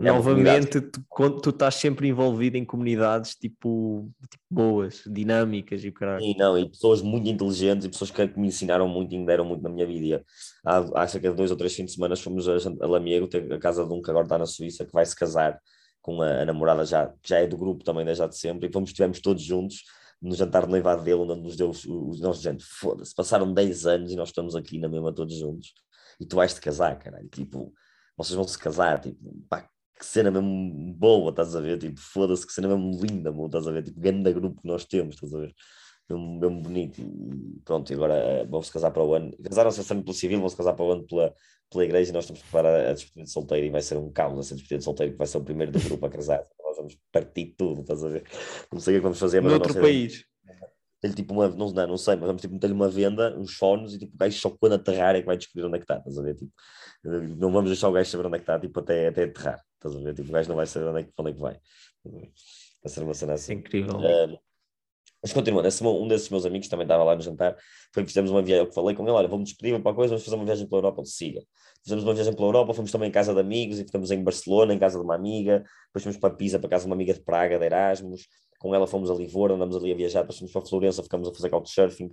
É 0.00 0.12
Novamente, 0.12 0.80
tu, 0.80 1.40
tu 1.40 1.50
estás 1.50 1.76
sempre 1.76 2.08
envolvido 2.08 2.56
em 2.56 2.64
comunidades 2.64 3.34
tipo, 3.34 4.10
tipo 4.30 4.44
boas, 4.50 5.02
dinâmicas 5.06 5.82
e 5.84 5.90
caralho. 5.90 6.22
Sim, 6.22 6.34
não, 6.38 6.58
e 6.58 6.68
pessoas 6.68 7.00
muito 7.00 7.28
inteligentes 7.28 7.86
e 7.86 7.88
pessoas 7.88 8.10
que 8.10 8.38
me 8.38 8.48
ensinaram 8.48 8.86
muito 8.86 9.14
e 9.14 9.18
me 9.18 9.24
deram 9.24 9.44
muito 9.44 9.62
na 9.62 9.70
minha 9.70 9.86
vida. 9.86 10.22
Há, 10.64 11.02
há 11.02 11.08
cerca 11.08 11.30
de 11.30 11.36
dois 11.36 11.50
ou 11.50 11.56
três 11.56 11.74
fins 11.74 11.86
de 11.86 11.92
semana 11.92 12.14
fomos 12.16 12.46
a, 12.48 12.56
a 12.82 12.86
Lamiego, 12.86 13.28
a 13.54 13.58
casa 13.58 13.86
de 13.86 13.92
um 13.92 14.02
que 14.02 14.10
agora 14.10 14.26
está 14.26 14.36
na 14.36 14.46
Suíça, 14.46 14.84
que 14.84 14.92
vai 14.92 15.06
se 15.06 15.16
casar 15.16 15.58
com 16.02 16.20
a, 16.20 16.42
a 16.42 16.44
namorada 16.44 16.84
já, 16.84 17.08
que 17.08 17.28
já 17.28 17.38
é 17.38 17.46
do 17.46 17.56
grupo 17.56 17.82
também, 17.82 18.04
desde 18.04 18.22
já 18.22 18.28
de 18.28 18.36
sempre, 18.36 18.68
e 18.68 18.72
fomos, 18.72 18.90
estivemos 18.90 19.20
todos 19.20 19.42
juntos 19.42 19.82
no 20.20 20.34
jantar 20.34 20.64
de 20.64 20.70
noivado 20.70 21.02
dele, 21.02 21.20
onde 21.20 21.42
nos 21.42 21.56
deu 21.56 21.70
os, 21.70 21.84
os 21.84 22.20
nossos 22.20 22.42
gente, 22.42 22.64
foda-se, 22.64 23.14
passaram 23.14 23.52
10 23.52 23.86
anos 23.86 24.12
e 24.12 24.16
nós 24.16 24.28
estamos 24.28 24.54
aqui 24.54 24.78
na 24.78 24.88
mesma 24.88 25.12
todos 25.12 25.34
juntos, 25.36 25.72
e 26.20 26.24
tu 26.24 26.36
vais 26.36 26.54
te 26.54 26.60
casar, 26.60 26.98
caralho, 26.98 27.28
tipo, 27.28 27.72
vocês 28.16 28.34
vão 28.34 28.46
se 28.46 28.58
casar, 28.58 29.00
tipo, 29.00 29.18
pá, 29.48 29.68
que 29.98 30.04
cena 30.04 30.30
mesmo 30.30 30.94
boa, 30.94 31.30
estás 31.30 31.54
a 31.56 31.60
ver? 31.60 31.78
Tipo, 31.78 31.98
foda-se, 32.00 32.46
que 32.46 32.52
cena 32.52 32.68
mesmo 32.68 33.00
linda, 33.02 33.32
meu, 33.32 33.46
estás 33.46 33.66
a 33.66 33.72
ver? 33.72 33.82
Tipo, 33.82 34.00
grande 34.00 34.32
grupo 34.32 34.60
que 34.60 34.68
nós 34.68 34.84
temos, 34.84 35.14
estás 35.14 35.34
a 35.34 35.38
ver? 35.38 35.54
Mesmo, 36.08 36.38
mesmo 36.38 36.62
bonito. 36.62 37.00
E 37.00 37.60
pronto, 37.64 37.90
e 37.90 37.94
agora 37.94 38.14
eh, 38.14 38.46
vão-se 38.46 38.72
casar 38.72 38.90
para 38.90 39.02
o 39.02 39.14
ano. 39.14 39.36
Casaram-se 39.42 39.80
esse 39.80 39.92
ano 39.92 40.02
pelo 40.02 40.14
civil, 40.14 40.40
vão-se 40.40 40.56
casar 40.56 40.74
para 40.74 40.84
o 40.84 40.92
ano 40.92 41.06
pela, 41.06 41.34
pela 41.70 41.84
igreja 41.84 42.10
e 42.10 42.12
nós 42.12 42.24
estamos 42.24 42.40
a 42.40 42.44
preparar 42.44 42.88
a 42.88 42.92
despedida 42.92 43.24
de 43.24 43.30
solteiro 43.30 43.66
e 43.66 43.70
vai 43.70 43.82
ser 43.82 43.96
um 43.96 44.10
caos 44.12 44.38
essa 44.38 44.54
despedida 44.54 44.78
de 44.78 44.84
solteiro, 44.84 45.12
que 45.12 45.18
vai 45.18 45.26
ser 45.26 45.38
o 45.38 45.44
primeiro 45.44 45.72
do 45.72 45.80
grupo 45.80 46.06
a 46.06 46.10
casar. 46.10 46.44
Nós 46.62 46.76
vamos 46.76 46.98
partir 47.10 47.54
tudo, 47.56 47.80
estás 47.80 48.04
a 48.04 48.08
ver? 48.08 48.24
Não 48.72 48.80
sei 48.80 48.94
o 48.94 48.98
que 48.98 49.02
vamos 49.02 49.18
fazer, 49.18 49.40
mas. 49.40 49.52
Noutro 49.52 49.80
país. 49.80 50.24
Tem 51.00 51.10
tipo 51.12 51.34
uma, 51.34 51.48
não, 51.48 51.70
não, 51.70 51.86
não 51.86 51.96
sei, 51.96 52.16
mas 52.16 52.26
vamos 52.26 52.40
tipo, 52.40 52.54
meter-lhe 52.54 52.72
uma 52.72 52.88
venda, 52.88 53.36
uns 53.38 53.54
fones 53.54 53.92
e 53.92 53.98
tipo, 53.98 54.14
o 54.14 54.18
gajo 54.18 54.38
só 54.38 54.50
quando 54.50 54.74
aterrar 54.74 55.14
é 55.14 55.20
que 55.20 55.26
vai 55.26 55.36
descobrir 55.36 55.66
onde 55.66 55.76
é 55.76 55.78
que 55.78 55.84
está, 55.84 55.98
estás 55.98 56.18
a 56.18 56.22
ver? 56.22 56.34
Tipo, 56.34 56.52
não 57.38 57.52
vamos 57.52 57.70
deixar 57.70 57.88
o 57.88 57.92
gajo 57.92 58.10
saber 58.10 58.26
onde 58.26 58.36
é 58.36 58.38
que 58.38 58.42
está, 58.44 58.58
tipo, 58.58 58.80
até, 58.80 59.08
até 59.08 59.24
aterrar. 59.24 59.62
Estás 59.86 60.02
a 60.02 60.04
ver? 60.04 60.14
Tipo, 60.14 60.28
o 60.28 60.32
gajo 60.32 60.48
não 60.48 60.56
vai 60.56 60.66
saber 60.66 60.86
onde 60.88 61.00
é 61.00 61.04
que, 61.04 61.12
onde 61.18 61.30
é 61.30 61.34
que 61.34 61.40
vai. 61.40 61.60
Vai 62.82 62.92
ser 62.92 63.02
uma 63.02 63.14
cena 63.14 63.34
assim. 63.34 63.52
É 63.52 63.56
incrível. 63.56 63.98
Uh, 63.98 64.38
mas 65.22 65.32
continuando, 65.32 65.66
esse, 65.66 65.84
um 65.84 66.06
desses 66.06 66.28
meus 66.28 66.46
amigos 66.46 66.68
também 66.68 66.84
estava 66.84 67.02
lá 67.02 67.16
no 67.16 67.20
jantar, 67.20 67.56
foi 67.92 68.04
que 68.04 68.08
fizemos 68.08 68.30
uma 68.30 68.42
viagem, 68.42 68.64
eu 68.64 68.72
falei 68.72 68.94
com 68.94 69.02
ele, 69.02 69.10
olha, 69.10 69.26
vamos 69.26 69.48
despedir 69.48 69.80
para 69.82 69.90
a 69.90 69.94
coisa, 69.94 70.10
vamos 70.10 70.24
fazer 70.24 70.36
uma 70.36 70.44
viagem 70.44 70.68
pela 70.68 70.78
Europa, 70.78 71.00
ele 71.00 71.08
siga. 71.08 71.42
Fizemos 71.82 72.04
uma 72.04 72.14
viagem 72.14 72.32
pela 72.34 72.46
Europa, 72.46 72.74
fomos 72.74 72.92
também 72.92 73.08
em 73.08 73.12
casa 73.12 73.34
de 73.34 73.40
amigos 73.40 73.80
e 73.80 73.84
ficamos 73.84 74.10
em 74.10 74.22
Barcelona, 74.22 74.72
em 74.72 74.78
casa 74.78 74.98
de 74.98 75.04
uma 75.04 75.14
amiga, 75.14 75.64
depois 75.86 76.04
fomos 76.04 76.16
para 76.16 76.34
Pisa, 76.34 76.58
para 76.58 76.68
casa 76.68 76.84
de 76.84 76.86
uma 76.88 76.94
amiga 76.94 77.12
de 77.12 77.20
Praga, 77.20 77.58
de 77.58 77.64
Erasmus, 77.64 78.28
com 78.60 78.74
ela 78.74 78.86
fomos 78.86 79.10
a 79.10 79.14
Livorno, 79.14 79.56
andamos 79.56 79.76
ali 79.76 79.92
a 79.92 79.96
viajar, 79.96 80.20
depois 80.20 80.38
fomos 80.38 80.52
para 80.52 80.62
Florença, 80.62 81.02
ficamos 81.02 81.28
a 81.28 81.34
fazer 81.34 81.50
couchsurfing, 81.50 82.08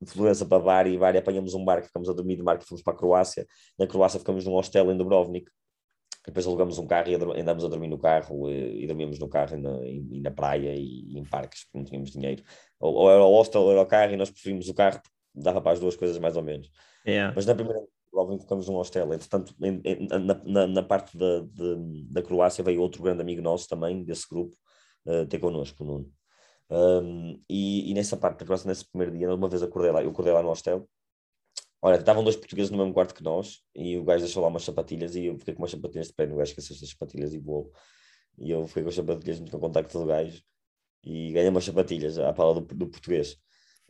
de 0.00 0.10
Florença 0.10 0.44
para 0.44 0.62
Bari, 0.62 0.92
e 0.92 0.98
Bari 0.98 1.18
apanhamos 1.18 1.54
um 1.54 1.64
barco, 1.64 1.86
ficamos 1.86 2.08
a 2.08 2.12
dormir 2.12 2.36
de 2.36 2.42
barco 2.42 2.64
e 2.64 2.66
fomos 2.66 2.82
para 2.82 2.92
a 2.92 2.96
Croácia, 2.96 3.46
na 3.78 3.86
Croácia 3.86 4.18
ficamos 4.18 4.44
num 4.44 4.52
hostel 4.52 4.90
em 4.92 4.96
Dubrovnik, 4.96 5.50
depois 6.26 6.46
alugamos 6.46 6.78
um 6.78 6.86
carro 6.86 7.08
e 7.08 7.14
andamos 7.14 7.64
a 7.64 7.68
dormir 7.68 7.88
no 7.88 7.98
carro 7.98 8.50
e, 8.50 8.84
e 8.84 8.86
dormimos 8.86 9.18
no 9.18 9.28
carro 9.28 9.56
e 9.56 9.60
na, 9.60 9.86
e 9.86 10.20
na 10.20 10.30
praia 10.30 10.74
e, 10.74 11.14
e, 11.14 11.18
em 11.18 11.24
parques, 11.24 11.64
porque 11.64 11.78
não 11.78 11.84
tínhamos 11.84 12.10
dinheiro. 12.10 12.42
Ou, 12.78 12.94
ou 12.94 13.10
era 13.10 13.24
o 13.24 13.32
hostel 13.32 13.62
ou 13.62 13.72
era 13.72 13.80
o 13.80 13.86
carro 13.86 14.12
e 14.12 14.16
nós 14.16 14.30
preferimos 14.30 14.68
o 14.68 14.74
carro, 14.74 15.00
dava 15.34 15.60
para 15.60 15.72
as 15.72 15.80
duas 15.80 15.96
coisas 15.96 16.18
mais 16.18 16.36
ou 16.36 16.42
menos. 16.42 16.70
Yeah. 17.06 17.32
Mas 17.34 17.46
na 17.46 17.54
primeira 17.54 17.80
logo 18.12 18.38
ficamos 18.38 18.68
num 18.68 18.74
hostel. 18.74 19.12
Entretanto, 19.12 19.54
em, 19.62 19.80
em, 19.84 20.08
na, 20.08 20.34
na, 20.44 20.66
na, 20.66 20.82
parte 20.82 21.16
da, 21.16 21.40
de, 21.40 22.04
da 22.10 22.22
Croácia 22.22 22.64
veio 22.64 22.80
outro 22.80 23.02
grande 23.02 23.22
amigo 23.22 23.40
nosso 23.40 23.68
também, 23.68 24.04
desse 24.04 24.28
grupo, 24.28 24.56
uh, 25.06 25.26
ter 25.26 25.38
connosco, 25.38 25.84
o 25.84 25.86
Nuno. 25.86 26.12
Um, 26.70 27.42
e, 27.48 27.90
e, 27.90 27.94
nessa 27.94 28.16
parte 28.16 28.40
da 28.40 28.44
Croácia, 28.44 28.68
nesse 28.68 28.90
primeiro 28.90 29.16
dia, 29.16 29.34
uma 29.34 29.48
vez 29.48 29.62
acordei 29.62 29.90
lá, 29.90 30.02
eu 30.02 30.10
acordei 30.10 30.32
lá 30.32 30.42
no 30.42 30.48
hostel 30.48 30.86
Olha, 31.80 31.96
estavam 31.96 32.24
dois 32.24 32.36
portugueses 32.36 32.70
no 32.70 32.78
mesmo 32.78 32.92
quarto 32.92 33.14
que 33.14 33.22
nós 33.22 33.60
e 33.74 33.96
o 33.96 34.04
gajo 34.04 34.24
deixou 34.24 34.42
lá 34.42 34.48
umas 34.48 34.64
sapatilhas 34.64 35.14
e 35.14 35.26
eu 35.26 35.38
fiquei 35.38 35.54
com 35.54 35.62
umas 35.62 35.70
sapatilhas 35.70 36.08
de 36.08 36.12
pé. 36.12 36.24
O 36.24 36.36
gajo 36.36 36.50
esqueceu 36.50 36.74
as 36.74 36.88
sapatilhas 36.90 37.32
e 37.32 37.38
voou. 37.38 37.72
E 38.36 38.50
eu 38.50 38.66
fiquei 38.66 38.82
com 38.82 38.88
as 38.88 38.94
sapatilhas 38.94 39.40
no 39.40 39.60
contacto 39.60 39.98
do 39.98 40.06
gajo 40.06 40.42
e 41.04 41.32
ganhei 41.32 41.48
umas 41.48 41.64
sapatilhas 41.64 42.18
à 42.18 42.32
pala 42.32 42.54
do, 42.54 42.60
do 42.60 42.88
português. 42.88 43.36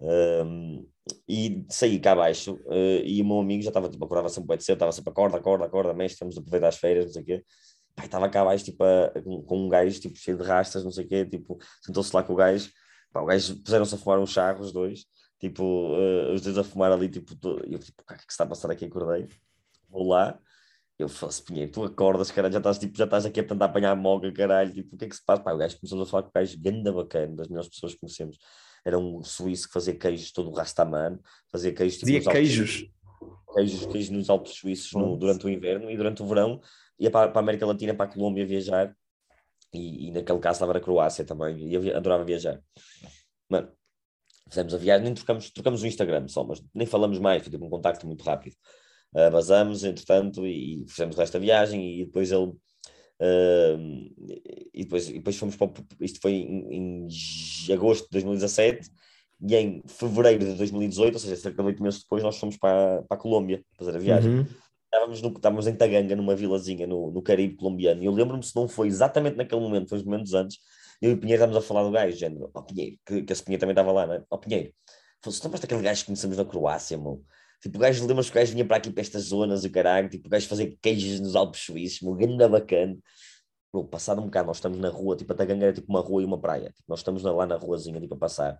Um, 0.00 0.86
e 1.26 1.66
saí 1.68 1.98
cá 1.98 2.12
abaixo 2.12 2.54
uh, 2.66 3.02
e 3.04 3.20
o 3.20 3.24
meu 3.24 3.40
amigo 3.40 3.62
já 3.62 3.70
estava 3.70 3.88
tipo, 3.88 4.04
acordava 4.04 4.28
sempre 4.28 4.48
bem 4.48 4.60
cedo, 4.60 4.76
estava 4.76 4.92
sempre 4.92 5.10
acorda, 5.10 5.38
acorda, 5.38 5.64
acorda, 5.64 5.94
mestre, 5.94 6.20
temos 6.20 6.34
de 6.34 6.40
aproveitar 6.40 6.68
as 6.68 6.76
feiras, 6.76 7.06
não 7.06 7.12
sei 7.12 7.22
o 7.22 7.24
quê. 7.24 7.44
Pai, 7.96 8.06
estava 8.06 8.28
cá 8.28 8.42
abaixo 8.42 8.64
tipo, 8.64 8.84
a, 8.84 9.10
com, 9.22 9.42
com, 9.42 9.64
um 9.64 9.68
gajo 9.68 9.98
tipo, 10.00 10.16
cheio 10.16 10.36
de 10.36 10.44
rastas, 10.44 10.84
não 10.84 10.92
sei 10.92 11.04
o 11.04 11.08
quê, 11.08 11.26
tipo, 11.26 11.58
sentou-se 11.82 12.14
lá 12.14 12.22
com 12.22 12.32
o 12.34 12.36
gajo, 12.36 12.70
pá, 13.12 13.22
o 13.22 13.26
gajo 13.26 13.60
puseram-se 13.60 13.94
a 13.94 13.98
fumar 13.98 14.20
um 14.20 14.26
charro, 14.26 14.60
os 14.60 14.72
dois, 14.72 15.04
tipo, 15.38 15.62
uh, 15.62 16.32
os 16.32 16.42
dois 16.42 16.58
a 16.58 16.64
fumar 16.64 16.92
ali, 16.92 17.08
tipo, 17.08 17.34
todo, 17.36 17.64
eu 17.66 17.78
tipo, 17.78 18.02
o 18.02 18.06
que 18.06 18.14
é 18.14 18.16
que 18.16 18.30
está 18.32 18.44
a 18.44 18.46
passar 18.46 18.70
aqui, 18.70 18.84
acordei, 18.84 19.28
vou 19.88 20.08
lá, 20.08 20.38
eu 20.98 21.08
falo 21.08 21.30
assim, 21.30 21.44
Pinheiro, 21.44 21.70
tu 21.70 21.84
acordas, 21.84 22.30
caralho, 22.30 22.52
já 22.52 22.58
estás, 22.58 22.78
tipo, 22.78 22.96
já 22.96 23.04
estás 23.04 23.24
aqui 23.24 23.40
a 23.40 23.44
tentar 23.44 23.66
apanhar 23.66 23.92
a 23.92 23.96
moga, 23.96 24.32
caralho, 24.32 24.72
tipo, 24.72 24.94
o 24.94 24.98
que 24.98 25.04
é 25.04 25.08
que 25.08 25.16
se 25.16 25.24
passa? 25.24 25.42
Pá, 25.42 25.52
o 25.52 25.58
gajo 25.58 25.78
começou 25.78 26.02
a 26.02 26.06
falar 26.06 26.22
com 26.24 26.30
o 26.30 26.32
gajo 26.34 26.58
ganda 26.60 26.92
bacana, 26.92 27.36
das 27.36 27.48
melhores 27.48 27.68
pessoas 27.68 27.94
que 27.94 28.00
conhecemos, 28.00 28.38
era 28.84 28.98
um 28.98 29.22
suíço 29.22 29.68
que 29.68 29.74
fazia 29.74 29.94
queijos 29.94 30.32
todo 30.32 30.50
o 30.50 30.52
rastaman, 30.52 31.18
fazia 31.50 31.72
queijos... 31.72 31.98
Tipo, 31.98 32.12
fazia 32.12 32.32
queijos? 32.32 32.84
Alpes, 33.20 33.54
queijos? 33.54 33.86
Queijos 33.86 34.10
nos 34.10 34.30
Alpes 34.30 34.52
Suíços 34.54 34.92
no, 34.92 35.16
durante 35.16 35.46
o 35.46 35.48
inverno 35.48 35.90
e 35.90 35.96
durante 35.96 36.22
o 36.22 36.26
verão 36.26 36.60
ia 36.98 37.10
para, 37.10 37.28
para 37.28 37.40
a 37.40 37.42
América 37.42 37.66
Latina, 37.66 37.94
para 37.94 38.10
a 38.10 38.12
Colômbia 38.12 38.44
viajar, 38.44 38.94
e, 39.72 40.08
e 40.08 40.10
naquele 40.10 40.38
caso 40.38 40.56
estava 40.56 40.74
na 40.74 40.80
Croácia 40.80 41.24
também, 41.24 41.68
e 41.68 41.74
eu 41.74 41.96
adorava 41.96 42.24
viajar. 42.24 42.60
Mano, 43.48 43.70
fizemos 44.48 44.74
a 44.74 44.78
viagem, 44.78 45.04
nem 45.04 45.14
trocamos, 45.14 45.50
trocamos 45.50 45.82
o 45.82 45.86
Instagram 45.86 46.26
só, 46.28 46.44
mas 46.44 46.62
nem 46.74 46.86
falamos 46.86 47.18
mais, 47.18 47.42
foi 47.42 47.50
tipo 47.50 47.64
um 47.64 47.70
contacto 47.70 48.06
muito 48.06 48.24
rápido. 48.24 48.56
Uh, 49.14 49.86
entretanto, 49.86 50.46
e, 50.46 50.82
e 50.82 50.88
fizemos 50.88 51.18
esta 51.18 51.38
viagem, 51.38 52.00
e 52.00 52.04
depois 52.04 52.30
ele. 52.30 52.52
Uh, 53.20 54.14
e, 54.72 54.84
depois, 54.84 55.08
e 55.08 55.14
depois 55.14 55.36
fomos 55.36 55.56
para. 55.56 55.70
Isto 56.00 56.20
foi 56.20 56.32
em, 56.32 57.06
em 57.06 57.72
agosto 57.72 58.04
de 58.04 58.10
2017, 58.12 58.90
e 59.40 59.54
em 59.54 59.82
fevereiro 59.86 60.44
de 60.44 60.54
2018, 60.54 61.14
ou 61.14 61.20
seja, 61.20 61.36
cerca 61.36 61.62
de 61.62 61.68
oito 61.68 61.82
meses 61.82 62.00
depois, 62.00 62.22
nós 62.22 62.36
fomos 62.38 62.56
para, 62.56 63.02
para 63.02 63.16
a 63.16 63.20
Colômbia 63.20 63.62
fazer 63.76 63.96
a 63.96 63.98
viagem. 63.98 64.30
Uhum. 64.30 64.46
Estávamos, 64.84 65.22
no, 65.22 65.28
estávamos 65.28 65.66
em 65.66 65.74
Taganga, 65.74 66.16
numa 66.16 66.34
vilazinha 66.34 66.86
no, 66.86 67.10
no 67.10 67.22
Caribe 67.22 67.56
colombiano, 67.56 68.02
e 68.02 68.06
eu 68.06 68.12
lembro-me 68.12 68.42
se 68.42 68.56
não 68.56 68.66
foi 68.66 68.88
exatamente 68.88 69.36
naquele 69.36 69.60
momento, 69.60 69.88
foi 69.88 69.98
uns 69.98 70.04
momentos 70.04 70.32
antes, 70.32 70.58
eu 71.00 71.12
e 71.12 71.14
o 71.14 71.18
Pinheiro 71.18 71.42
estávamos 71.42 71.64
a 71.64 71.66
falar 71.66 71.84
do 71.84 71.90
gajo, 71.90 72.16
género, 72.16 72.50
ó 72.54 72.60
oh, 72.60 72.62
Pinheiro, 72.62 72.96
que, 73.06 73.22
que 73.22 73.32
esse 73.32 73.42
Pinheiro 73.42 73.60
também 73.60 73.72
estava 73.72 73.92
lá, 73.92 74.06
não 74.06 74.14
é? 74.14 74.18
Ó 74.30 74.36
oh, 74.36 74.38
Pinheiro, 74.38 74.72
se 75.24 75.42
lembras 75.44 75.60
daquele 75.60 75.82
gajo 75.82 76.00
que 76.00 76.06
conhecemos 76.06 76.36
na 76.36 76.44
Croácia, 76.44 76.96
meu? 76.96 77.24
Tipo, 77.60 77.76
o 77.76 77.80
gajo, 77.80 78.06
lembras 78.06 78.30
que 78.30 78.32
o 78.32 78.40
gajo 78.40 78.52
vinha 78.52 78.64
para 78.64 78.76
aqui, 78.76 78.90
para 78.90 79.00
estas 79.00 79.24
zonas, 79.24 79.64
o 79.64 79.70
caralho, 79.70 80.08
tipo, 80.08 80.28
o 80.28 80.30
gajo 80.30 80.46
fazia 80.48 80.76
queijos 80.80 81.20
nos 81.20 81.34
Alpes 81.34 81.62
Suíços, 81.62 82.00
meu, 82.02 82.14
grande 82.14 82.48
bacana. 82.48 82.96
Bro, 83.72 83.84
passado 83.88 84.20
um 84.20 84.24
bocado, 84.24 84.46
nós 84.46 84.58
estamos 84.58 84.78
na 84.78 84.88
rua, 84.88 85.16
tipo, 85.16 85.32
a 85.32 85.36
Taganga 85.36 85.66
era 85.66 85.74
tipo 85.74 85.88
uma 85.90 86.00
rua 86.00 86.22
e 86.22 86.24
uma 86.24 86.40
praia. 86.40 86.70
Tipo, 86.70 86.84
nós 86.88 87.00
estamos 87.00 87.22
lá 87.22 87.46
na 87.46 87.56
ruazinha, 87.56 88.00
tipo, 88.00 88.14
a 88.14 88.18
passar. 88.18 88.58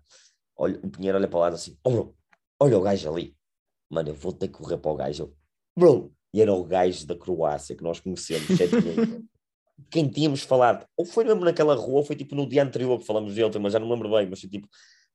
Olha, 0.55 0.79
o 0.83 0.89
Pinheiro 0.89 1.17
olha 1.17 1.27
para 1.27 1.39
lá 1.39 1.47
assim, 1.49 1.77
oh, 1.83 1.89
bro, 1.89 2.17
olha 2.59 2.77
o 2.77 2.81
gajo 2.81 3.11
ali. 3.11 3.35
Mano, 3.89 4.09
eu 4.09 4.15
vou 4.15 4.33
ter 4.33 4.49
que 4.49 4.53
correr 4.55 4.77
para 4.77 4.91
o 4.91 4.95
gajo. 4.95 5.33
Bro, 5.77 6.13
e 6.33 6.41
era 6.41 6.53
o 6.53 6.63
gajo 6.63 7.07
da 7.07 7.15
Croácia 7.15 7.75
que 7.75 7.83
nós 7.83 7.99
conhecemos, 7.99 8.47
quem 9.89 10.07
tínhamos 10.09 10.41
falado, 10.41 10.85
ou 10.95 11.05
foi 11.05 11.23
mesmo 11.23 11.43
naquela 11.43 11.75
rua, 11.75 11.99
ou 11.99 12.03
foi 12.03 12.15
tipo 12.15 12.35
no 12.35 12.47
dia 12.47 12.63
anterior 12.63 12.99
que 12.99 13.05
falamos 13.05 13.35
dele, 13.35 13.59
mas 13.59 13.73
já 13.73 13.79
não 13.79 13.89
lembro 13.89 14.09
bem, 14.09 14.27
mas 14.29 14.39
foi 14.41 14.49
tipo, 14.49 14.67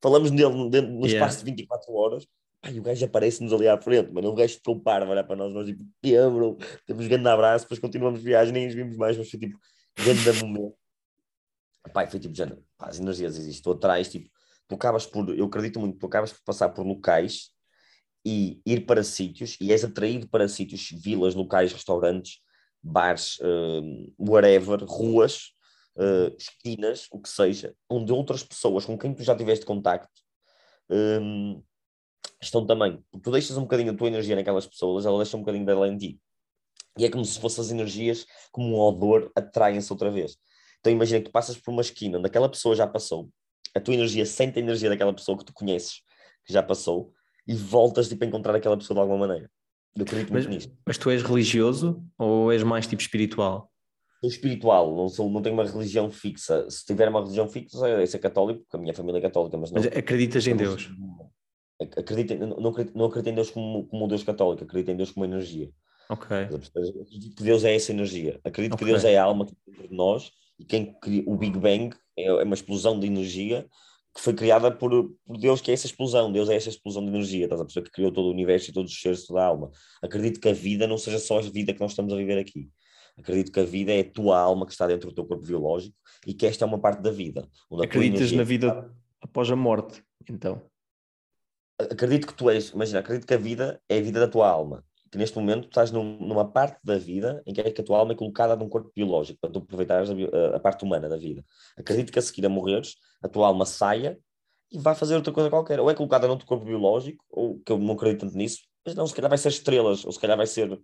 falamos 0.03 0.31
dele 0.31 0.55
no, 0.55 0.69
no 0.69 1.07
yeah. 1.07 1.07
espaço 1.07 1.39
de 1.39 1.45
24 1.45 1.93
horas, 1.93 2.27
e 2.73 2.79
o 2.79 2.83
gajo 2.83 3.05
aparece-nos 3.05 3.53
ali 3.53 3.69
à 3.69 3.81
frente, 3.81 4.13
mano, 4.13 4.31
o 4.31 4.35
gajo 4.35 4.55
ficou 4.55 4.81
parvo 4.81 5.11
olhar 5.11 5.25
para 5.25 5.37
nós, 5.37 5.53
nós 5.53 5.67
tipo, 5.67 5.85
bro, 6.03 6.57
temos 6.87 7.05
um 7.05 7.09
grande 7.09 7.29
abraço, 7.29 7.65
depois 7.65 7.79
continuamos 7.79 8.23
viagem, 8.23 8.53
nem 8.53 8.67
os 8.67 8.75
vimos 8.75 8.97
mais, 8.97 9.17
mas 9.17 9.31
foi 9.31 9.39
tipo, 9.39 9.59
grande 9.97 10.43
momento. 10.43 10.75
Pai, 11.93 12.09
foi 12.09 12.19
tipo, 12.19 12.35
já, 12.35 12.47
pá, 12.79 12.89
as 12.89 12.99
energias 12.99 13.37
existem, 13.37 13.63
tu 13.63 13.73
atrás, 13.73 14.09
tipo, 14.09 14.31
tu 14.67 14.75
acabas 14.75 15.07
por, 15.07 15.29
eu 15.37 15.45
acredito 15.45 15.79
muito, 15.79 15.99
tu 15.99 16.07
acabas 16.07 16.33
por 16.33 16.43
passar 16.45 16.71
por 16.71 16.87
locais 16.87 17.51
e 18.25 18.63
ir 18.65 18.87
para 18.87 19.05
sítios, 19.05 19.59
e 19.61 19.71
és 19.71 19.85
atraído 19.85 20.27
para 20.29 20.49
sítios, 20.49 20.89
vilas, 20.91 21.35
locais, 21.35 21.73
restaurantes, 21.73 22.39
bares, 22.85 23.39
uh, 23.41 24.15
whatever, 24.19 24.85
ruas, 24.85 25.53
uh, 25.97 26.35
esquinas, 26.39 27.09
o 27.11 27.19
que 27.19 27.29
seja, 27.29 27.75
onde 27.89 28.13
outras 28.13 28.43
pessoas 28.43 28.85
com 28.85 28.99
quem 28.99 29.15
tu 29.15 29.23
já 29.23 29.35
tiveste 29.35 29.65
contacto 29.65 30.21
um, 30.91 31.63
estão 32.41 32.67
também. 32.67 33.03
Porque 33.11 33.25
tu 33.25 33.31
deixas 33.31 33.57
um 33.57 33.63
bocadinho 33.63 33.93
a 33.93 33.97
tua 33.97 34.09
energia 34.09 34.37
naquelas 34.37 34.67
pessoas, 34.67 35.07
ela 35.07 35.17
deixa 35.17 35.37
um 35.37 35.41
bocadinho 35.41 35.65
dela 35.65 35.89
em 35.89 35.97
ti. 35.97 36.21
E 36.99 37.05
é 37.05 37.11
como 37.11 37.25
se 37.25 37.41
fossem 37.41 37.65
as 37.65 37.71
energias, 37.71 38.27
como 38.53 38.77
um 38.77 38.79
odor, 38.79 39.33
atraem-se 39.35 39.91
outra 39.93 40.11
vez. 40.11 40.37
Então 40.79 40.93
imagina 40.93 41.21
que 41.21 41.31
tu 41.31 41.33
passas 41.33 41.57
por 41.57 41.73
uma 41.73 41.81
esquina 41.81 42.19
onde 42.19 42.27
aquela 42.27 42.49
pessoa 42.49 42.77
já 42.77 42.87
passou, 42.87 43.31
a 43.75 43.81
tua 43.81 43.95
energia 43.95 44.27
sente 44.27 44.59
a 44.59 44.63
energia 44.63 44.89
daquela 44.89 45.13
pessoa 45.13 45.37
que 45.39 45.45
tu 45.45 45.53
conheces, 45.53 46.03
que 46.45 46.53
já 46.53 46.63
passou, 46.63 47.13
e 47.47 47.55
voltas 47.55 48.09
tipo, 48.09 48.23
a 48.25 48.27
encontrar 48.27 48.55
aquela 48.55 48.77
pessoa 48.77 48.95
de 48.95 49.01
alguma 49.01 49.27
maneira. 49.27 49.51
Eu 49.97 50.03
acredito 50.03 50.33
mas, 50.33 50.45
muito 50.45 50.55
nisto. 50.55 50.77
Mas 50.87 50.99
tu 50.99 51.11
és 51.11 51.23
religioso 51.23 52.05
ou 52.19 52.53
és 52.53 52.63
mais 52.63 52.87
tipo 52.87 53.01
espiritual? 53.01 53.71
Sou 54.21 54.31
espiritual, 54.31 54.97
não, 54.97 55.09
sou, 55.09 55.31
não 55.31 55.43
tenho 55.43 55.55
uma 55.55 55.65
religião 55.65 56.11
fixa. 56.11 56.69
Se 56.69 56.85
tiver 56.85 57.09
uma 57.09 57.21
religião 57.21 57.49
fixa, 57.49 57.87
é 57.89 58.07
ser 58.07 58.19
católico, 58.19 58.61
porque 58.61 58.77
a 58.77 58.81
minha 58.81 58.95
família 58.95 59.19
é 59.19 59.23
católica, 59.23 59.57
mas 59.57 59.71
não. 59.71 59.83
Mas 59.83 59.97
acreditas 59.97 60.47
em 60.47 60.57
Deus? 60.57 60.91
Acredito, 61.97 62.35
não, 62.39 62.71
acredito, 62.71 62.97
não 62.97 63.07
acredito 63.07 63.31
em 63.31 63.35
Deus 63.35 63.51
como, 63.51 63.87
como 63.87 64.05
um 64.05 64.09
Deus 64.09 64.23
católico, 64.23 64.65
acredito 64.65 64.91
em 64.91 64.97
Deus 64.97 65.11
como 65.11 65.27
energia. 65.27 65.71
Ok. 66.09 66.37
Acredito 66.37 67.37
que 67.37 67.43
Deus 67.43 67.65
é 67.65 67.75
essa 67.75 67.93
energia. 67.93 68.41
Acredito 68.45 68.75
okay. 68.75 68.87
que 68.87 68.93
Deus 68.93 69.05
é 69.05 69.17
a 69.17 69.25
alma 69.25 69.47
que 69.47 69.55
dentro 69.67 69.89
de 69.89 69.95
nós 69.95 70.31
e 70.59 70.65
quem 70.65 70.97
o 71.27 71.37
Big 71.37 71.59
Bang 71.59 71.95
é, 72.17 72.25
é 72.27 72.45
uma 72.45 72.55
explosão 72.55 72.99
de 72.99 73.07
energia 73.07 73.67
que 74.15 74.21
foi 74.21 74.33
criada 74.33 74.71
por, 74.71 75.11
por, 75.27 75.37
Deus, 75.37 75.61
que 75.61 75.71
é 75.71 75.75
essa 75.75 75.87
explosão. 75.87 76.31
Deus 76.31 76.49
é 76.49 76.55
essa 76.55 76.69
explosão 76.69 77.03
de 77.03 77.09
energia, 77.09 77.45
estás 77.45 77.61
a 77.61 77.65
perceber? 77.65 77.87
Que 77.87 77.93
criou 77.93 78.13
todo 78.13 78.27
o 78.27 78.31
universo 78.31 78.71
e 78.71 78.73
todos 78.73 78.93
os 78.93 79.01
seres, 79.01 79.27
toda 79.27 79.43
a 79.43 79.47
alma. 79.47 79.71
Acredito 80.01 80.41
que 80.41 80.49
a 80.49 80.53
vida 80.53 80.87
não 80.87 80.97
seja 80.97 81.19
só 81.19 81.39
a 81.39 81.43
vida 81.43 81.75
que 81.75 81.81
nós 81.81 81.91
estamos 81.91 82.13
a 82.13 82.17
viver 82.17 82.39
aqui. 82.39 82.71
Acredito 83.19 83.51
que 83.51 83.61
a 83.61 83.65
vida 83.65 83.93
é 83.93 84.01
a 84.01 84.11
tua 84.11 84.39
alma 84.39 84.67
que 84.67 84.73
está 84.73 84.87
dentro 84.87 85.09
do 85.09 85.15
teu 85.15 85.25
corpo 85.25 85.45
biológico 85.45 85.97
e 86.27 86.33
que 86.33 86.47
esta 86.47 86.65
é 86.65 86.69
uma 86.69 86.79
parte 86.79 87.03
da 87.03 87.11
vida. 87.11 87.49
Acreditas 87.83 88.31
na 88.33 88.45
vida 88.45 88.93
após 89.21 89.51
a 89.51 89.57
morte, 89.57 90.03
então? 90.31 90.63
Acredito 91.79 92.29
que 92.29 92.35
tu 92.35 92.49
és, 92.49 92.71
imagina, 92.71 93.01
acredito 93.01 93.27
que 93.27 93.35
a 93.35 93.39
vida 93.39 93.83
é 93.89 93.99
a 93.99 94.01
vida 94.01 94.21
da 94.21 94.29
tua 94.29 94.49
alma 94.49 94.85
que 95.15 95.19
neste 95.19 95.39
momento 95.39 95.69
estás 95.69 95.93
num, 95.93 96.19
numa 96.19 96.45
parte 96.45 96.77
da 96.83 96.99
vida 96.99 97.41
em 97.47 97.55
que, 97.55 97.61
é 97.61 97.71
que 97.71 97.81
a 97.81 97.85
tua 97.85 97.99
alma 97.99 98.15
é 98.15 98.17
colocada 98.17 98.57
num 98.57 98.69
corpo 98.69 98.91
biológico, 98.93 99.39
para 99.41 99.49
tu 99.49 99.61
aproveitares 99.61 100.11
a, 100.11 100.57
a, 100.57 100.59
parte 100.59 100.83
humana 100.83 101.09
da 101.09 101.17
vida. 101.17 101.45
Acredito 101.79 102.13
que 102.13 102.19
a 102.19 102.23
seguir 102.23 102.45
a 102.45 102.49
morreres, 102.49 102.97
a 103.23 103.29
tua 103.29 103.47
alma 103.47 103.65
saia 103.65 104.19
e 104.73 104.77
vai 104.77 104.93
fazer 104.97 105.15
outra 105.15 105.33
coisa 105.33 105.49
qualquer. 105.49 105.79
Ou 105.79 105.89
é 105.89 105.95
colocada 105.95 106.27
num 106.27 106.37
corpo 106.37 106.65
biológico, 106.65 107.25
ou 107.31 107.61
que 107.61 107.71
eu 107.71 107.79
não 107.79 107.95
acredito 107.95 108.23
tanto 108.23 108.37
nisso, 108.37 108.63
mas 108.85 108.97
não, 108.97 109.07
se 109.07 109.15
calhar 109.15 109.29
vai 109.29 109.39
ser 109.39 109.51
estrelas, 109.51 110.05
ou 110.05 110.11
se 110.11 110.19
calhar 110.19 110.37
vai 110.37 110.49
ser 110.49 110.83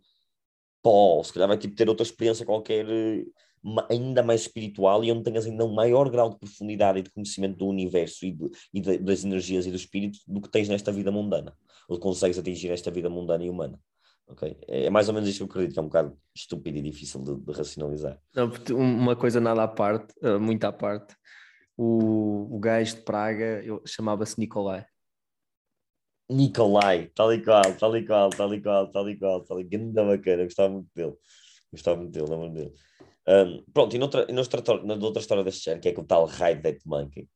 pó, 0.81 1.17
ou 1.17 1.25
se 1.25 1.33
calhar 1.33 1.49
vai 1.49 1.59
tipo, 1.59 1.75
ter 1.75 1.89
outra 1.89 2.05
experiência 2.05 2.47
qualquer 2.47 2.87
eh, 2.89 3.25
ainda 3.89 4.23
mais 4.23 4.43
espiritual 4.43 5.03
e 5.03 5.11
onde 5.11 5.25
tenhas 5.25 5.45
ainda 5.45 5.65
um 5.65 5.75
maior 5.75 6.09
grau 6.09 6.31
de 6.31 6.39
profundidade 6.39 7.01
e 7.01 7.03
de 7.03 7.11
conhecimento 7.11 7.57
do 7.57 7.67
universo 7.67 8.25
e, 8.25 8.39
e 8.73 8.81
de, 8.81 8.99
das 8.99 9.25
energias 9.25 9.67
e 9.67 9.73
do 9.73 9.77
espírito 9.77 10.21
do 10.29 10.41
que 10.41 10.49
tens 10.49 10.69
nesta 10.69 10.93
vida 10.93 11.11
mundana, 11.11 11.53
ou 11.89 11.99
consegues 11.99 12.39
atingir 12.39 12.69
nesta 12.69 12.93
vida 12.93 13.11
mundana 13.11 13.45
e 13.45 13.51
humana. 13.51 13.77
Okay? 14.33 14.57
É, 14.69 14.87
é 14.87 14.91
mais 14.91 15.09
ou 15.09 15.15
menos 15.15 15.29
isto 15.29 15.39
que 15.39 15.43
eu 15.45 15.47
acredito, 15.49 15.75
que 15.75 15.79
é 15.79 15.83
um 15.83 15.87
bocado 15.87 16.19
estúpido 16.35 16.79
e 16.79 16.83
difícil 16.83 17.23
de, 17.23 17.37
de 17.37 17.53
racionalizar. 17.53 18.19
Não, 18.35 18.51
uma 18.77 19.17
coisa 19.17 19.41
nada 19.41 19.63
à 19.63 19.69
parte, 19.69 20.15
eh, 20.23 20.39
muito 20.39 20.65
à 20.65 20.73
parte, 20.73 21.15
o, 21.77 22.57
o 22.57 22.59
gajo 22.59 22.97
de 22.97 23.03
Praga 23.03 23.63
chamava-se 23.87 24.39
Nicolai. 24.39 24.85
Nicolai, 26.31 27.11
tal 27.15 27.33
e 27.33 27.43
qual, 27.43 27.63
tal 27.77 27.97
e 27.97 28.07
qual, 28.07 28.31
tal 28.31 28.55
e 28.55 28.63
qual, 28.63 28.87
tal 28.93 29.11
e 29.11 29.19
qual, 29.19 29.41
tal 29.45 29.61
e 29.61 29.65
qual, 29.65 29.71
grande 29.71 29.93
bacana, 29.93 30.45
gostava 30.45 30.69
muito 30.69 30.89
dele, 30.95 31.17
gostava 31.73 31.97
muito 31.97 32.13
dele, 32.13 32.31
lembro 32.31 32.51
dele. 32.51 32.73
Um, 33.27 33.65
pronto, 33.73 33.97
e 33.97 33.99
noutra, 33.99 34.27
e 34.29 34.33
noutra, 34.33 34.63
noutra 34.97 35.21
história 35.21 35.43
deste 35.43 35.65
género, 35.65 35.83
que 35.83 35.89
é 35.89 35.93
que 35.93 36.01
o 36.01 36.05
tal 36.05 36.27
Ride 36.27 36.63
That 36.63 36.81
Monkey, 36.87 37.29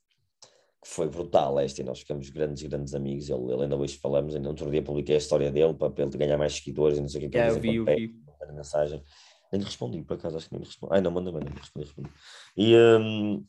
foi 0.85 1.09
brutal 1.09 1.59
este, 1.61 1.81
e 1.81 1.85
nós 1.85 2.01
ficamos 2.01 2.28
grandes, 2.31 2.62
grandes 2.62 2.94
amigos. 2.94 3.28
Ele, 3.28 3.52
ele 3.52 3.62
ainda 3.62 3.77
hoje 3.77 3.97
falamos, 3.97 4.35
ainda 4.35 4.48
outro 4.48 4.70
dia 4.70 4.82
publiquei 4.82 5.15
a 5.15 5.19
história 5.19 5.51
dele 5.51 5.74
para, 5.74 5.90
para 5.90 6.05
ele 6.05 6.16
ganhar 6.16 6.36
mais 6.36 6.55
seguidores 6.55 6.98
e 6.98 7.01
não 7.01 7.09
sei 7.09 7.20
o 7.20 7.24
que. 7.24 7.31
que 7.31 7.39
yeah, 7.39 7.56
eu 7.56 7.61
vi, 7.61 7.77
eu 7.77 7.85
vi. 7.85 8.15
mensagem. 8.52 9.02
Nem 9.51 9.61
lhe 9.61 9.65
respondi, 9.65 10.02
por 10.02 10.15
acaso, 10.15 10.36
acho 10.36 10.48
que 10.48 10.55
nem 10.55 10.61
lhe 10.61 10.66
respondi. 10.66 10.93
Ai, 10.94 11.01
não, 11.01 11.11
manda, 11.11 11.32
manda, 11.32 11.48
respondi, 11.48 11.86
respondi. 11.86 12.11
E, 12.56 12.77
um, 12.77 13.44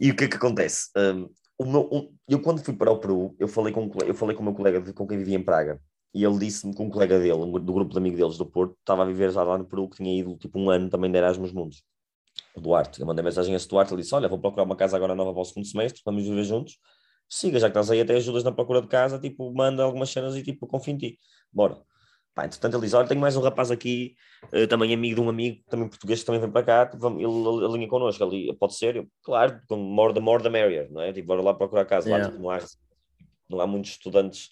e 0.00 0.10
o 0.10 0.16
que 0.16 0.24
é 0.24 0.28
que 0.28 0.36
acontece? 0.36 0.90
Um, 0.96 1.28
o 1.58 1.64
meu, 1.64 1.88
um, 1.92 2.12
eu 2.28 2.40
quando 2.40 2.64
fui 2.64 2.74
para 2.74 2.90
o 2.90 2.98
Peru, 2.98 3.36
eu 3.38 3.46
falei 3.46 3.72
com, 3.72 3.88
eu 4.04 4.14
falei 4.14 4.34
com 4.34 4.42
o 4.42 4.44
meu 4.44 4.54
colega 4.54 4.80
de, 4.80 4.92
com 4.92 5.06
quem 5.06 5.18
vivia 5.18 5.36
em 5.36 5.42
Praga, 5.42 5.80
e 6.12 6.24
ele 6.24 6.38
disse-me 6.38 6.74
que 6.74 6.82
um 6.82 6.90
colega 6.90 7.18
dele, 7.18 7.60
do 7.60 7.72
grupo 7.72 7.92
de 7.92 7.98
amigos 7.98 8.18
deles 8.18 8.38
do 8.38 8.46
Porto, 8.46 8.76
estava 8.80 9.02
a 9.02 9.06
viver 9.06 9.30
já 9.30 9.42
lá 9.42 9.56
no 9.56 9.64
Peru, 9.64 9.88
que 9.88 9.96
tinha 9.96 10.18
ido 10.18 10.36
tipo 10.36 10.58
um 10.58 10.70
ano 10.70 10.88
também 10.88 11.10
de 11.10 11.18
Erasmus 11.18 11.52
Mundos 11.52 11.82
o 12.54 12.60
Duarte. 12.60 13.00
Eu 13.00 13.06
mandei 13.06 13.24
mensagem 13.24 13.52
a 13.52 13.56
esse 13.56 13.68
Duarte, 13.68 13.92
ele 13.92 14.02
disse: 14.02 14.14
Olha, 14.14 14.28
vou 14.28 14.38
procurar 14.38 14.62
uma 14.62 14.76
casa 14.76 14.96
agora 14.96 15.14
nova 15.14 15.32
para 15.32 15.42
o 15.42 15.44
segundo 15.44 15.66
semestre, 15.66 16.00
vamos 16.04 16.22
viver 16.22 16.44
juntos. 16.44 16.78
Siga, 17.28 17.58
já 17.58 17.68
que 17.68 17.72
estás 17.72 17.90
aí 17.90 18.00
até 18.00 18.14
ajudas 18.14 18.44
na 18.44 18.52
procura 18.52 18.80
de 18.80 18.88
casa, 18.88 19.18
tipo, 19.18 19.52
manda 19.52 19.82
algumas 19.82 20.10
cenas 20.10 20.36
e 20.36 20.42
tipo, 20.42 20.66
confio 20.66 20.94
em 20.94 20.98
ti. 20.98 21.18
Bora. 21.52 21.82
Pá, 22.34 22.46
entretanto, 22.46 22.74
ele 22.74 22.82
diz: 22.82 22.94
Olha, 22.94 23.06
tenho 23.06 23.20
mais 23.20 23.36
um 23.36 23.40
rapaz 23.40 23.70
aqui, 23.70 24.16
uh, 24.52 24.66
também 24.66 24.92
amigo 24.92 25.14
de 25.14 25.20
um 25.20 25.28
amigo, 25.28 25.62
também 25.68 25.88
português, 25.88 26.20
que 26.20 26.26
também 26.26 26.40
vem 26.40 26.50
para 26.50 26.64
cá, 26.64 26.90
ele, 26.92 27.24
ele 27.24 27.64
alinha 27.64 27.88
connosco 27.88 28.24
ali, 28.24 28.52
pode 28.56 28.74
ser? 28.74 28.96
Eu, 28.96 29.08
claro, 29.22 29.60
com 29.68 29.76
more 29.76 30.12
the, 30.12 30.20
more 30.20 30.42
the 30.42 30.50
merrier, 30.50 30.90
não 30.90 31.00
é? 31.00 31.12
Tipo, 31.12 31.28
bora 31.28 31.42
lá 31.42 31.54
procurar 31.54 31.84
casa. 31.84 32.08
Yeah. 32.08 32.26
Lá, 32.26 32.30
tipo, 32.30 32.42
não, 32.42 32.50
há, 32.50 32.58
não 33.48 33.60
há 33.60 33.66
muitos 33.66 33.92
estudantes, 33.92 34.50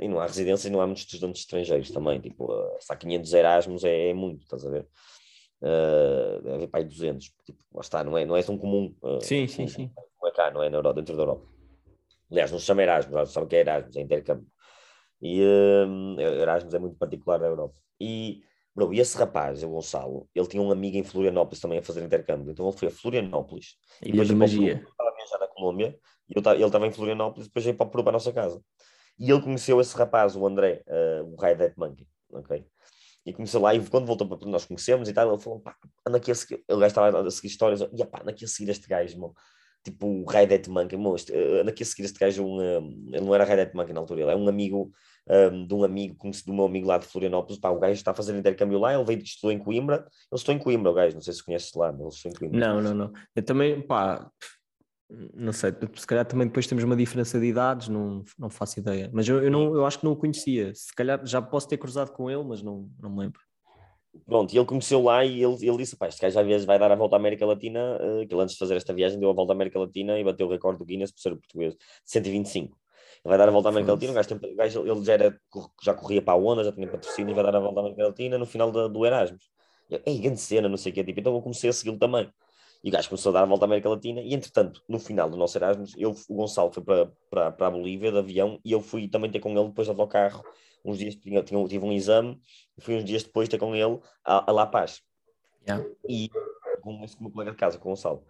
e 0.00 0.08
não 0.08 0.18
há 0.18 0.26
residência 0.26 0.68
e 0.68 0.70
não 0.72 0.80
há 0.80 0.86
muitos 0.86 1.04
estudantes 1.04 1.42
estrangeiros 1.42 1.90
também. 1.90 2.20
Tipo, 2.20 2.52
uh, 2.52 2.76
se 2.80 2.92
há 2.92 2.96
500 2.96 3.32
Erasmus 3.32 3.84
é, 3.84 4.08
é 4.10 4.14
muito, 4.14 4.42
estás 4.42 4.66
a 4.66 4.70
ver? 4.70 4.86
Uh, 5.62 6.42
deve 6.42 6.54
haver 6.54 6.68
para 6.68 6.80
aí 6.80 6.86
200, 6.86 7.32
tipo, 7.44 7.64
lá 7.72 7.80
está, 7.80 8.04
não 8.04 8.16
é, 8.16 8.24
não 8.24 8.36
é 8.36 8.42
tão 8.42 8.56
comum. 8.58 8.94
Uh, 9.02 9.20
sim, 9.20 9.46
sim, 9.46 9.66
sim. 9.66 9.90
Não 10.20 10.28
é 10.28 10.32
cá, 10.32 10.50
não 10.50 10.62
é 10.62 10.70
na 10.70 10.78
Europa, 10.78 11.00
dentro 11.00 11.16
da 11.16 11.22
Europa. 11.22 11.46
Aliás, 12.30 12.50
não 12.50 12.58
se 12.58 12.64
chama 12.64 12.82
Erasmus, 12.82 13.30
sabe 13.30 13.46
o 13.46 13.48
que 13.48 13.56
é 13.56 13.60
Erasmus, 13.60 13.96
é 13.96 14.00
intercâmbio. 14.00 14.46
E 15.20 15.42
uh, 15.42 16.20
Erasmus 16.20 16.74
é 16.74 16.78
muito 16.78 16.96
particular 16.96 17.38
da 17.38 17.46
Europa. 17.46 17.74
E, 18.00 18.42
bro, 18.74 18.92
e 18.92 19.00
esse 19.00 19.16
rapaz, 19.16 19.62
o 19.62 19.68
Gonçalo, 19.68 20.28
ele 20.34 20.46
tinha 20.46 20.62
um 20.62 20.70
amigo 20.70 20.96
em 20.96 21.04
Florianópolis 21.04 21.60
também 21.60 21.78
a 21.78 21.82
fazer 21.82 22.02
intercâmbio. 22.04 22.50
Então 22.50 22.66
ele 22.68 22.76
foi 22.76 22.88
a 22.88 22.90
Florianópolis. 22.90 23.76
Ilha 24.02 24.24
da 24.24 24.34
Magia. 24.34 24.84
Estava 24.88 25.10
a 25.10 25.14
viajar 25.14 25.38
na 25.38 25.48
Colômbia 25.48 25.98
e 26.28 26.38
ele 26.38 26.64
estava 26.64 26.86
em 26.86 26.90
Florianópolis, 26.90 27.46
depois 27.46 27.64
veio 27.64 27.76
para 27.76 27.86
o 27.86 27.90
Peru, 27.90 28.02
para 28.02 28.10
a 28.10 28.14
nossa 28.14 28.32
casa. 28.32 28.60
E 29.18 29.30
ele 29.30 29.42
conheceu 29.42 29.80
esse 29.80 29.96
rapaz, 29.96 30.34
o 30.34 30.46
André, 30.46 30.82
uh, 30.88 31.32
o 31.32 31.40
Ride 31.40 31.58
That 31.58 31.74
Monkey. 31.78 32.06
ok? 32.30 32.66
E 33.26 33.32
começou 33.32 33.62
lá, 33.62 33.74
e 33.74 33.84
quando 33.88 34.06
voltou 34.06 34.28
para 34.28 34.48
nós 34.48 34.66
conhecemos 34.66 35.08
e 35.08 35.12
tal, 35.12 35.32
ele 35.32 35.42
falou: 35.42 35.60
pá, 35.60 35.74
anda 36.06 36.18
aqui 36.18 36.30
a 36.30 36.34
seguir. 36.34 36.62
Ele 36.68 36.86
estava 36.86 37.26
a 37.26 37.30
seguir 37.30 37.48
histórias, 37.48 37.80
e 37.80 38.04
pá, 38.04 38.20
anda 38.20 38.30
aqui 38.30 38.44
a 38.44 38.48
seguir 38.48 38.70
este 38.70 38.86
gajo, 38.86 39.18
mano. 39.18 39.34
Tipo 39.82 40.06
o 40.06 40.24
Ray 40.24 40.46
Dead 40.46 40.66
Monkey, 40.68 40.96
mano, 40.96 41.16
eh, 41.30 41.60
anda 41.60 41.70
aqui 41.70 41.82
a 41.82 41.86
seguir 41.86 42.04
este 42.04 42.18
gajo. 42.18 42.44
Um, 42.44 42.60
um, 42.60 43.08
ele 43.12 43.24
não 43.24 43.34
era 43.34 43.44
Ray 43.44 43.56
Dead 43.56 43.74
Monkey 43.74 43.92
na 43.92 44.00
altura, 44.00 44.22
ele 44.22 44.30
é 44.30 44.36
um 44.36 44.48
amigo 44.48 44.90
um, 45.28 45.66
de 45.66 45.74
um 45.74 45.84
amigo, 45.84 46.16
conhecido 46.16 46.46
do 46.46 46.54
meu 46.54 46.64
amigo 46.64 46.86
lá 46.86 46.98
de 46.98 47.06
Florianópolis. 47.06 47.58
Pá, 47.58 47.70
o 47.70 47.78
gajo 47.78 47.94
está 47.94 48.10
a 48.10 48.14
fazer 48.14 48.36
intercâmbio 48.36 48.78
lá, 48.78 48.94
ele 48.94 49.04
veio 49.04 49.22
estudou 49.22 49.52
em 49.52 49.58
Coimbra. 49.58 49.96
Ele 49.96 50.06
estou 50.38 50.54
em 50.54 50.58
Coimbra, 50.58 50.90
o 50.90 50.94
gajo, 50.94 51.14
não 51.14 51.22
sei 51.22 51.32
se 51.32 51.44
conheces 51.44 51.72
lá, 51.74 51.92
mas 51.92 52.00
ele 52.00 52.08
estou 52.08 52.30
em 52.30 52.34
Coimbra. 52.34 52.60
Não, 52.60 52.80
não, 52.80 52.94
não. 52.94 53.12
Eu 53.34 53.42
também, 53.42 53.80
pá, 53.80 54.30
não 55.08 55.52
sei, 55.52 55.72
se 55.94 56.06
calhar 56.06 56.24
também 56.24 56.46
depois 56.46 56.66
temos 56.66 56.82
uma 56.82 56.96
diferença 56.96 57.38
de 57.38 57.46
idades, 57.46 57.88
não, 57.88 58.24
não 58.38 58.48
faço 58.48 58.78
ideia. 58.80 59.10
Mas 59.12 59.28
eu, 59.28 59.42
eu, 59.42 59.50
não, 59.50 59.74
eu 59.74 59.84
acho 59.86 59.98
que 59.98 60.04
não 60.04 60.12
o 60.12 60.16
conhecia. 60.16 60.74
Se 60.74 60.94
calhar 60.94 61.24
já 61.26 61.42
posso 61.42 61.68
ter 61.68 61.76
cruzado 61.76 62.12
com 62.12 62.30
ele, 62.30 62.42
mas 62.42 62.62
não, 62.62 62.88
não 63.00 63.10
me 63.10 63.20
lembro. 63.20 63.40
Pronto, 64.26 64.54
e 64.54 64.58
ele 64.58 64.66
conheceu 64.66 65.02
lá 65.02 65.24
e 65.24 65.42
ele, 65.42 65.66
ele 65.66 65.76
disse: 65.76 65.96
Pá, 65.96 66.06
este 66.08 66.20
gajo 66.20 66.34
já 66.34 66.66
vai 66.66 66.78
dar 66.78 66.90
a 66.90 66.94
volta 66.94 67.16
à 67.16 67.18
América 67.18 67.44
Latina. 67.44 67.96
Uh, 67.96 68.26
que 68.26 68.34
ele 68.34 68.42
antes 68.42 68.54
de 68.54 68.58
fazer 68.58 68.76
esta 68.76 68.92
viagem 68.92 69.18
deu 69.18 69.28
a 69.28 69.32
volta 69.32 69.52
à 69.52 69.54
América 69.54 69.78
Latina 69.78 70.18
e 70.18 70.24
bateu 70.24 70.46
o 70.46 70.50
recorde 70.50 70.78
do 70.78 70.84
Guinness 70.84 71.10
por 71.10 71.20
ser 71.20 71.30
português 71.30 71.74
de 71.74 71.80
125. 72.04 72.76
Ele 73.24 73.30
vai 73.30 73.38
dar 73.38 73.48
a 73.48 73.50
volta 73.50 73.68
à 73.68 73.70
América 73.70 73.92
Latina. 73.92 74.12
O 74.12 74.14
gajo, 74.14 74.34
o 74.34 74.56
gajo, 74.56 74.86
ele 74.86 75.04
já, 75.04 75.12
era, 75.14 75.40
já 75.82 75.94
corria 75.94 76.22
para 76.22 76.34
a 76.34 76.36
onda, 76.36 76.62
já 76.62 76.72
tinha 76.72 76.86
patrocínio 76.86 77.32
e 77.32 77.34
vai 77.34 77.44
dar 77.44 77.56
a 77.56 77.60
volta 77.60 77.80
à 77.80 77.82
América 77.82 78.06
Latina 78.06 78.38
no 78.38 78.46
final 78.46 78.70
do, 78.70 78.88
do 78.88 79.04
Erasmus. 79.04 79.50
Ei, 80.06 80.18
grande 80.18 80.40
cena, 80.40 80.68
não 80.68 80.76
sei 80.76 80.92
o 80.92 80.94
que. 80.94 81.04
Tipo, 81.04 81.20
então 81.20 81.34
eu 81.34 81.42
comecei 81.42 81.68
a 81.68 81.72
segui-lo 81.72 81.98
também. 81.98 82.30
E 82.84 82.90
o 82.90 82.92
gajo 82.92 83.08
começou 83.08 83.30
a 83.30 83.32
dar 83.32 83.42
a 83.42 83.46
volta 83.46 83.64
à 83.64 83.66
América 83.66 83.88
Latina. 83.88 84.20
E 84.20 84.34
entretanto, 84.34 84.82
no 84.86 85.00
final 85.00 85.28
do 85.28 85.36
nosso 85.36 85.56
Erasmus, 85.58 85.94
eu, 85.96 86.14
o 86.28 86.34
Gonçalo 86.34 86.70
foi 86.70 86.84
para, 86.84 87.12
para, 87.30 87.50
para 87.50 87.66
a 87.66 87.70
Bolívia 87.70 88.12
de 88.12 88.18
avião 88.18 88.60
e 88.62 88.70
eu 88.72 88.80
fui 88.80 89.08
também 89.08 89.30
ter 89.30 89.40
com 89.40 89.50
ele 89.50 89.68
depois 89.68 89.86
de 89.86 89.90
autocarro 89.90 90.44
uns 90.84 90.98
dias 90.98 91.16
tinha, 91.16 91.42
tinha, 91.42 91.66
tive 91.66 91.84
um 91.84 91.92
exame, 91.92 92.38
fui 92.78 92.96
uns 92.96 93.04
dias 93.04 93.22
depois 93.22 93.48
ter 93.48 93.58
com 93.58 93.74
ele 93.74 93.98
a, 94.24 94.50
a 94.50 94.52
La 94.52 94.66
Paz. 94.66 95.02
Yeah. 95.66 95.84
E 96.06 96.28
com 96.82 97.02
esse 97.02 97.20
meu 97.20 97.30
colega 97.30 97.52
de 97.52 97.56
casa, 97.56 97.78
com 97.78 97.88
o 97.88 97.92
Gonçalo. 97.92 98.22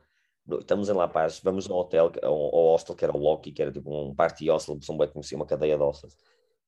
Estamos 0.60 0.88
em 0.88 0.92
La 0.92 1.08
Paz, 1.08 1.40
vamos 1.42 1.68
ao 1.68 1.78
hotel, 1.78 2.12
ao, 2.22 2.32
ao 2.32 2.74
hostel, 2.74 2.94
que 2.94 3.04
era 3.04 3.16
o 3.16 3.18
Loki, 3.18 3.50
que 3.50 3.62
era 3.62 3.72
tipo 3.72 3.92
um 3.92 4.14
party 4.14 4.48
hostel, 4.50 4.78
São 4.82 4.96
Bento 4.96 5.14
conhecia 5.14 5.36
uma 5.36 5.46
cadeia 5.46 5.76
de 5.76 5.82
hostels. 5.82 6.16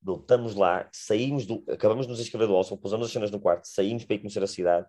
Estamos 0.05 0.55
lá, 0.55 0.87
saímos 0.91 1.45
do, 1.45 1.63
acabamos 1.69 2.05
de 2.05 2.11
nos 2.11 2.19
inscrever 2.19 2.47
do 2.47 2.53
hostel, 2.53 2.77
pusemos 2.77 3.05
as 3.05 3.13
cenas 3.13 3.31
no 3.31 3.39
quarto, 3.39 3.67
saímos 3.67 4.03
para 4.03 4.15
ir 4.15 4.19
conhecer 4.19 4.43
a 4.43 4.47
cidade. 4.47 4.87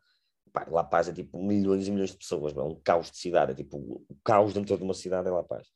Pá, 0.52 0.66
La 0.70 0.84
Paz 0.84 1.08
é 1.08 1.12
tipo 1.12 1.42
milhões 1.42 1.86
e 1.86 1.90
milhões 1.90 2.10
de 2.10 2.16
pessoas, 2.16 2.56
é 2.56 2.60
um 2.60 2.74
caos 2.76 3.10
de 3.10 3.18
cidade, 3.18 3.52
é 3.52 3.54
tipo 3.54 3.76
o 3.78 4.16
caos 4.24 4.52
dentro 4.52 4.76
de 4.76 4.82
uma 4.82 4.94
cidade 4.94 5.28
é 5.28 5.30
La 5.30 5.44
Paz. 5.44 5.68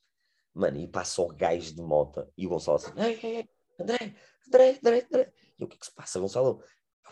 Mano, 0.55 0.79
e 0.79 0.87
passa 0.87 1.23
o 1.23 1.29
gajo 1.29 1.75
de 1.75 1.83
moto 1.83 2.27
e 2.37 2.47
o 2.47 2.51
Gonçalo 2.51 2.77
assim, 2.77 2.93
ei, 2.97 3.19
ei, 3.23 3.49
André, 3.81 4.15
André, 4.47 4.79
André, 4.79 5.07
André. 5.11 5.33
E 5.59 5.65
o 5.65 5.67
que 5.67 5.77
é 5.77 5.79
que 5.79 5.87
se 5.87 5.95
passa, 5.95 6.21
Gonçalo? 6.21 6.63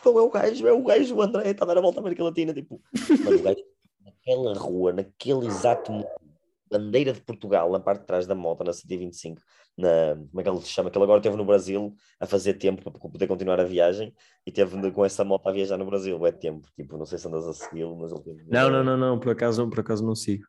É 0.04 0.08
o 0.08 0.30
gajo, 0.30 0.66
é 0.66 0.72
o 0.72 0.82
gajo, 0.82 1.16
o 1.16 1.22
André, 1.22 1.50
está 1.50 1.64
a 1.64 1.68
dar 1.68 1.78
a 1.78 1.80
volta 1.80 1.98
à 1.98 2.02
América 2.02 2.24
Latina, 2.24 2.54
tipo, 2.54 2.82
mas 2.92 3.40
o 3.40 3.42
gajo, 3.42 3.64
naquela 4.00 4.54
rua, 4.54 4.92
naquele 4.92 5.46
exato 5.46 5.92
momento, 5.92 6.30
bandeira 6.70 7.12
de 7.12 7.20
Portugal, 7.20 7.70
na 7.70 7.80
parte 7.80 8.02
de 8.02 8.06
trás 8.06 8.26
da 8.26 8.34
moto, 8.34 8.62
na 8.62 8.72
125, 8.72 9.42
na, 9.80 10.14
como 10.14 10.40
é 10.40 10.42
que 10.42 10.48
ele 10.48 10.60
se 10.60 10.68
chama? 10.68 10.90
Que 10.90 10.98
ele 10.98 11.04
agora 11.04 11.18
esteve 11.18 11.36
no 11.36 11.44
Brasil 11.44 11.94
a 12.20 12.26
fazer 12.26 12.54
tempo 12.54 12.82
para 12.82 12.92
poder 12.92 13.26
continuar 13.26 13.58
a 13.58 13.64
viagem 13.64 14.14
e 14.46 14.52
teve 14.52 14.90
com 14.92 15.04
essa 15.04 15.24
moto 15.24 15.48
a 15.48 15.52
viajar 15.52 15.76
no 15.76 15.86
Brasil, 15.86 16.24
é 16.26 16.32
tempo, 16.32 16.68
tipo, 16.76 16.96
não 16.96 17.06
sei 17.06 17.18
se 17.18 17.26
andas 17.26 17.46
a 17.46 17.52
segui-lo, 17.52 17.96
mas 17.96 18.12
ele 18.12 18.20
teve... 18.20 18.44
Não, 18.48 18.70
não, 18.70 18.84
não, 18.84 18.96
não, 18.96 19.18
por 19.18 19.32
acaso, 19.32 19.68
por 19.68 19.80
acaso 19.80 20.04
não 20.04 20.14
sigo. 20.14 20.44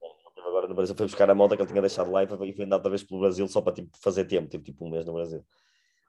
Agora 0.46 0.68
no 0.68 0.76
Brasil 0.76 0.94
foi 0.96 1.06
buscar 1.06 1.30
a 1.30 1.36
moto 1.36 1.56
que 1.56 1.62
ele 1.62 1.70
tinha 1.70 1.82
deixado 1.82 2.12
lá 2.12 2.24
e 2.24 2.28
foi, 2.28 2.38
foi 2.54 2.66
andar 2.66 2.76
outra 2.76 2.90
vez 2.90 3.04
pelo 3.04 3.22
Brasil 3.22 3.48
só 3.48 3.62
para 3.62 3.74
tipo, 3.74 3.90
fazer 3.98 4.26
tempo, 4.26 4.50
tipo, 4.50 4.64
tipo 4.64 4.86
um 4.86 4.90
mês 4.90 5.06
no 5.06 5.14
Brasil. 5.14 5.44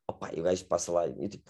Opa, 0.06 0.30
e 0.34 0.40
o 0.40 0.42
gajo 0.42 0.64
passa 0.66 0.90
lá 0.90 1.06
e 1.06 1.28
tipo, 1.28 1.48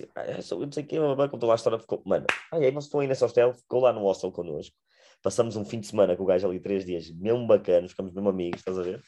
eu 0.00 0.58
não 0.58 0.72
sei 0.72 0.82
o 0.82 0.86
que, 0.86 0.98
contou 1.30 1.48
lá 1.48 1.54
a 1.54 1.56
história, 1.56 1.78
ficou, 1.78 2.02
mano, 2.04 2.26
aí 2.50 2.70
vocês 2.70 2.84
estão 2.84 3.00
aí 3.00 3.06
nesse 3.06 3.22
hostel, 3.22 3.54
ficou 3.54 3.80
lá 3.80 3.92
no 3.92 4.00
hostel 4.00 4.32
connosco, 4.32 4.76
passamos 5.22 5.56
um 5.56 5.64
fim 5.64 5.78
de 5.78 5.86
semana 5.86 6.16
com 6.16 6.24
o 6.24 6.26
gajo 6.26 6.48
ali 6.48 6.58
três 6.58 6.84
dias, 6.84 7.10
mesmo 7.10 7.46
bacana, 7.46 7.88
ficamos 7.88 8.12
mesmo 8.12 8.28
amigos, 8.28 8.58
estás 8.60 8.76
a 8.76 8.82
ver? 8.82 9.00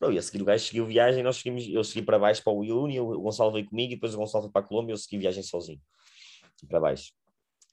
Bro, 0.00 0.12
e 0.12 0.18
a 0.18 0.22
seguir 0.22 0.40
o 0.40 0.46
gajo 0.46 0.64
seguiu 0.64 0.86
viagem, 0.86 1.22
nós 1.22 1.36
seguimos, 1.36 1.68
eu 1.68 1.84
segui 1.84 2.00
para 2.00 2.18
baixo 2.18 2.42
para 2.42 2.52
o 2.54 2.60
Uyuni, 2.60 2.98
o 2.98 3.20
Gonçalo 3.20 3.52
veio 3.52 3.68
comigo 3.68 3.92
e 3.92 3.96
depois 3.96 4.14
o 4.14 4.16
Gonçalo 4.16 4.44
foi 4.44 4.52
para 4.52 4.64
a 4.64 4.64
Colômbia 4.66 4.92
e 4.92 4.94
eu 4.94 4.98
segui 4.98 5.18
viagem 5.18 5.42
sozinho, 5.42 5.80
para 6.66 6.80
baixo. 6.80 7.12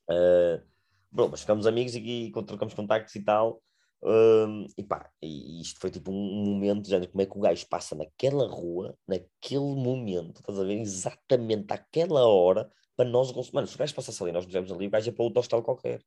Uh, 0.09 0.61
bro, 1.09 1.29
mas 1.29 1.41
ficamos 1.41 1.65
amigos 1.65 1.95
e, 1.95 1.99
e 1.99 2.31
trocamos 2.31 2.73
contactos 2.73 3.15
e 3.15 3.23
tal, 3.23 3.61
um, 4.03 4.67
e 4.77 4.83
pá, 4.83 5.09
e 5.21 5.61
isto 5.61 5.79
foi 5.79 5.89
tipo 5.89 6.11
um 6.11 6.45
momento, 6.45 6.87
já 6.87 6.99
como 7.07 7.21
é 7.21 7.25
que 7.25 7.37
o 7.37 7.41
gajo 7.41 7.65
passa 7.67 7.95
naquela 7.95 8.47
rua, 8.47 8.95
naquele 9.07 9.59
momento, 9.59 10.39
estás 10.39 10.59
a 10.59 10.63
ver, 10.63 10.79
exatamente 10.79 11.73
àquela 11.73 12.27
hora, 12.27 12.69
para 12.95 13.09
nós, 13.09 13.31
mano, 13.51 13.67
se 13.67 13.75
o 13.75 13.77
gajo 13.77 13.95
passasse 13.95 14.21
ali, 14.21 14.31
nós 14.31 14.45
nos 14.45 14.71
ali, 14.71 14.87
o 14.87 14.89
gajo 14.89 15.09
é 15.09 15.13
para 15.13 15.23
outro 15.23 15.39
hostel 15.39 15.63
qualquer. 15.63 16.03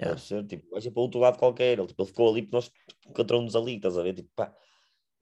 Yeah. 0.00 0.18
Ser, 0.18 0.46
tipo, 0.46 0.66
o 0.68 0.74
gajo 0.74 0.88
é 0.88 0.90
para 0.90 1.02
outro 1.02 1.20
lado 1.20 1.38
qualquer, 1.38 1.78
ele, 1.78 1.86
tipo, 1.86 2.02
ele 2.02 2.08
ficou 2.08 2.30
ali 2.30 2.42
porque 2.42 2.56
nós 2.56 2.72
encontramos 3.08 3.54
ali, 3.54 3.76
estás 3.76 3.96
a 3.96 4.02
ver, 4.02 4.14
tipo, 4.14 4.28
pá, 4.34 4.54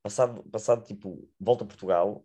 passado, 0.02 0.42
passado 0.50 0.84
tipo, 0.84 1.28
volta 1.38 1.64
a 1.64 1.66
Portugal 1.66 2.24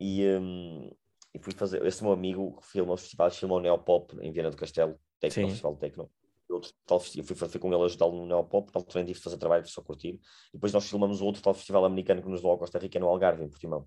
e, 0.00 0.26
um, 0.26 0.90
e 1.34 1.38
fui 1.38 1.52
fazer, 1.54 1.84
esse 1.84 2.02
meu 2.02 2.12
amigo 2.12 2.56
que 2.60 2.66
filma 2.66 2.94
os 2.94 3.02
festivais, 3.02 3.36
filma 3.36 3.56
o 3.56 3.60
Neopop 3.60 4.16
em 4.20 4.32
Viana 4.32 4.50
do 4.50 4.56
Castelo, 4.56 4.98
Tecno, 5.20 5.48
Festival 5.48 5.76
Tecno 5.76 6.10
outro 6.52 6.72
tal 6.86 7.00
festival, 7.00 7.36
fui, 7.36 7.60
com 7.60 7.72
ele 7.72 7.84
ajudá-lo 7.84 8.16
no 8.16 8.26
Neopop, 8.26 8.70
tal 8.72 8.82
também 8.82 9.06
tive 9.06 9.20
fazer 9.20 9.36
trabalho, 9.36 9.66
só 9.68 9.82
curtir. 9.82 10.20
E 10.50 10.52
depois 10.54 10.72
nós 10.72 10.88
filmamos 10.88 11.20
outro 11.20 11.42
tal 11.42 11.54
festival 11.54 11.84
americano 11.84 12.22
que 12.22 12.28
nos 12.28 12.38
levou 12.38 12.52
ao 12.52 12.58
Costa 12.58 12.78
Rica 12.78 12.98
no 12.98 13.08
Algarve, 13.08 13.44
em 13.44 13.48
Portimão. 13.48 13.86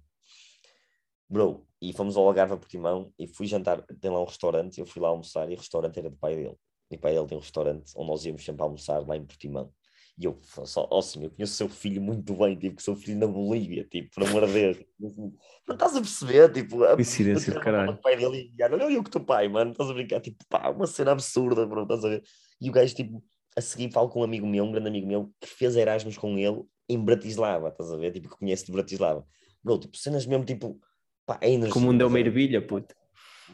Bro, 1.28 1.68
e 1.82 1.94
fomos 1.94 2.18
ao 2.18 2.26
Algarve 2.26 2.54
a 2.54 2.58
Portimão 2.58 3.14
e 3.18 3.28
fui 3.28 3.46
jantar, 3.46 3.86
tem 4.02 4.10
lá 4.10 4.22
um 4.22 4.26
restaurante, 4.26 4.80
eu 4.80 4.86
fui 4.86 5.02
lá 5.02 5.10
almoçar 5.10 5.50
e 5.50 5.54
o 5.54 5.58
restaurante 5.58 6.00
era 6.00 6.10
do 6.10 6.18
pai 6.18 6.36
dele. 6.36 6.58
E 6.90 6.96
o 6.96 7.00
pai 7.00 7.14
dele 7.14 7.28
tem 7.28 7.38
um 7.38 7.42
restaurante 7.42 7.92
onde 7.96 8.10
nós 8.10 8.26
íamos 8.26 8.44
sempre 8.44 8.64
almoçar 8.64 9.08
lá 9.08 9.16
em 9.16 9.26
Portimão. 9.26 9.72
E 10.20 10.26
eu, 10.26 10.38
só, 10.44 10.86
ó 10.92 11.02
sim, 11.02 11.24
eu 11.24 11.30
conheço 11.30 11.54
o 11.54 11.56
seu 11.56 11.70
filho 11.70 12.02
muito 12.02 12.34
bem, 12.34 12.54
tipo, 12.54 12.76
que 12.76 12.84
seu 12.84 12.94
filho 12.94 13.18
na 13.18 13.26
Bolívia, 13.26 13.86
tipo, 13.86 14.14
por 14.14 14.28
amor 14.28 14.46
de 14.48 14.54
Deus. 14.54 14.78
Não 15.66 15.76
estás 15.76 15.96
a 15.96 16.02
perceber, 16.02 16.52
tipo, 16.52 16.84
a 16.84 16.96
coincidência 16.96 17.54
do 17.54 17.60
caralho. 17.62 17.92
O 17.92 17.98
pai 17.98 18.18
dele 18.18 18.52
e 18.54 18.64
olha 18.64 18.92
eu 18.92 19.02
que 19.02 19.10
teu 19.10 19.24
pai, 19.24 19.48
mano, 19.48 19.72
estás 19.72 19.90
a 19.90 19.94
brincar, 19.94 20.20
tipo, 20.20 20.44
pá, 20.50 20.72
uma 20.72 20.86
cena 20.88 21.14
absurda, 21.14 21.66
bro, 21.66 21.84
estás 21.84 22.04
a 22.04 22.10
ver? 22.10 22.24
E 22.60 22.70
o 22.70 22.74
gajo, 22.74 22.94
tipo, 22.94 23.24
a 23.56 23.62
seguir 23.62 23.94
falo 23.94 24.10
com 24.10 24.20
um 24.20 24.24
amigo 24.24 24.46
meu, 24.46 24.66
um 24.66 24.72
grande 24.74 24.90
amigo 24.90 25.08
meu, 25.08 25.32
que 25.40 25.48
fez 25.48 25.78
Erasmus 25.78 26.18
com 26.18 26.38
ele 26.38 26.64
em 26.90 27.00
Bratislava, 27.00 27.70
estás 27.70 27.90
a 27.90 27.96
ver? 27.96 28.12
Tipo, 28.12 28.28
que 28.28 28.38
conhece 28.38 28.66
de 28.66 28.74
Bratislava. 28.74 29.26
Bro, 29.64 29.80
tipo, 29.80 29.96
cenas 29.96 30.26
mesmo, 30.26 30.44
tipo, 30.44 30.78
pá, 31.26 31.40
é 31.40 31.50
energia. 31.50 31.74
Como 31.74 31.92
um 31.92 31.98
deu 31.98 32.08
uma 32.08 32.20
ervilha, 32.20 32.62
puto. 32.62 32.94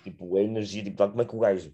Tipo, 0.03 0.35
a 0.35 0.41
energia, 0.41 0.83
tipo, 0.83 0.97
como 0.97 1.21
é 1.21 1.25
que 1.25 1.35
o 1.35 1.39
gajo 1.39 1.71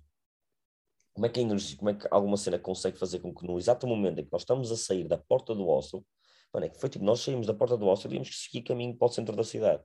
como 1.13 1.25
é 1.25 1.29
que 1.29 1.39
a 1.39 1.43
energia, 1.43 1.77
como 1.77 1.89
é 1.89 1.93
que 1.93 2.07
alguma 2.09 2.37
cena 2.37 2.57
consegue 2.57 2.97
fazer 2.97 3.19
com 3.19 3.33
que 3.33 3.45
no 3.45 3.57
exato 3.57 3.85
momento 3.87 4.19
em 4.19 4.25
que 4.25 4.31
nós 4.31 4.41
estamos 4.41 4.71
a 4.71 4.77
sair 4.77 5.07
da 5.07 5.17
porta 5.17 5.53
do 5.53 5.65
hostel, 5.65 6.05
mano, 6.53 6.65
é 6.65 6.69
que 6.69 6.79
foi 6.79 6.89
tipo, 6.89 7.03
nós 7.03 7.19
saímos 7.19 7.47
da 7.47 7.53
porta 7.53 7.77
do 7.77 7.85
hostel 7.85 8.09
e 8.09 8.11
tínhamos 8.11 8.29
que 8.29 8.35
seguir 8.35 8.61
caminho 8.63 8.95
para 8.97 9.07
o 9.07 9.09
centro 9.09 9.35
da 9.35 9.43
cidade. 9.43 9.83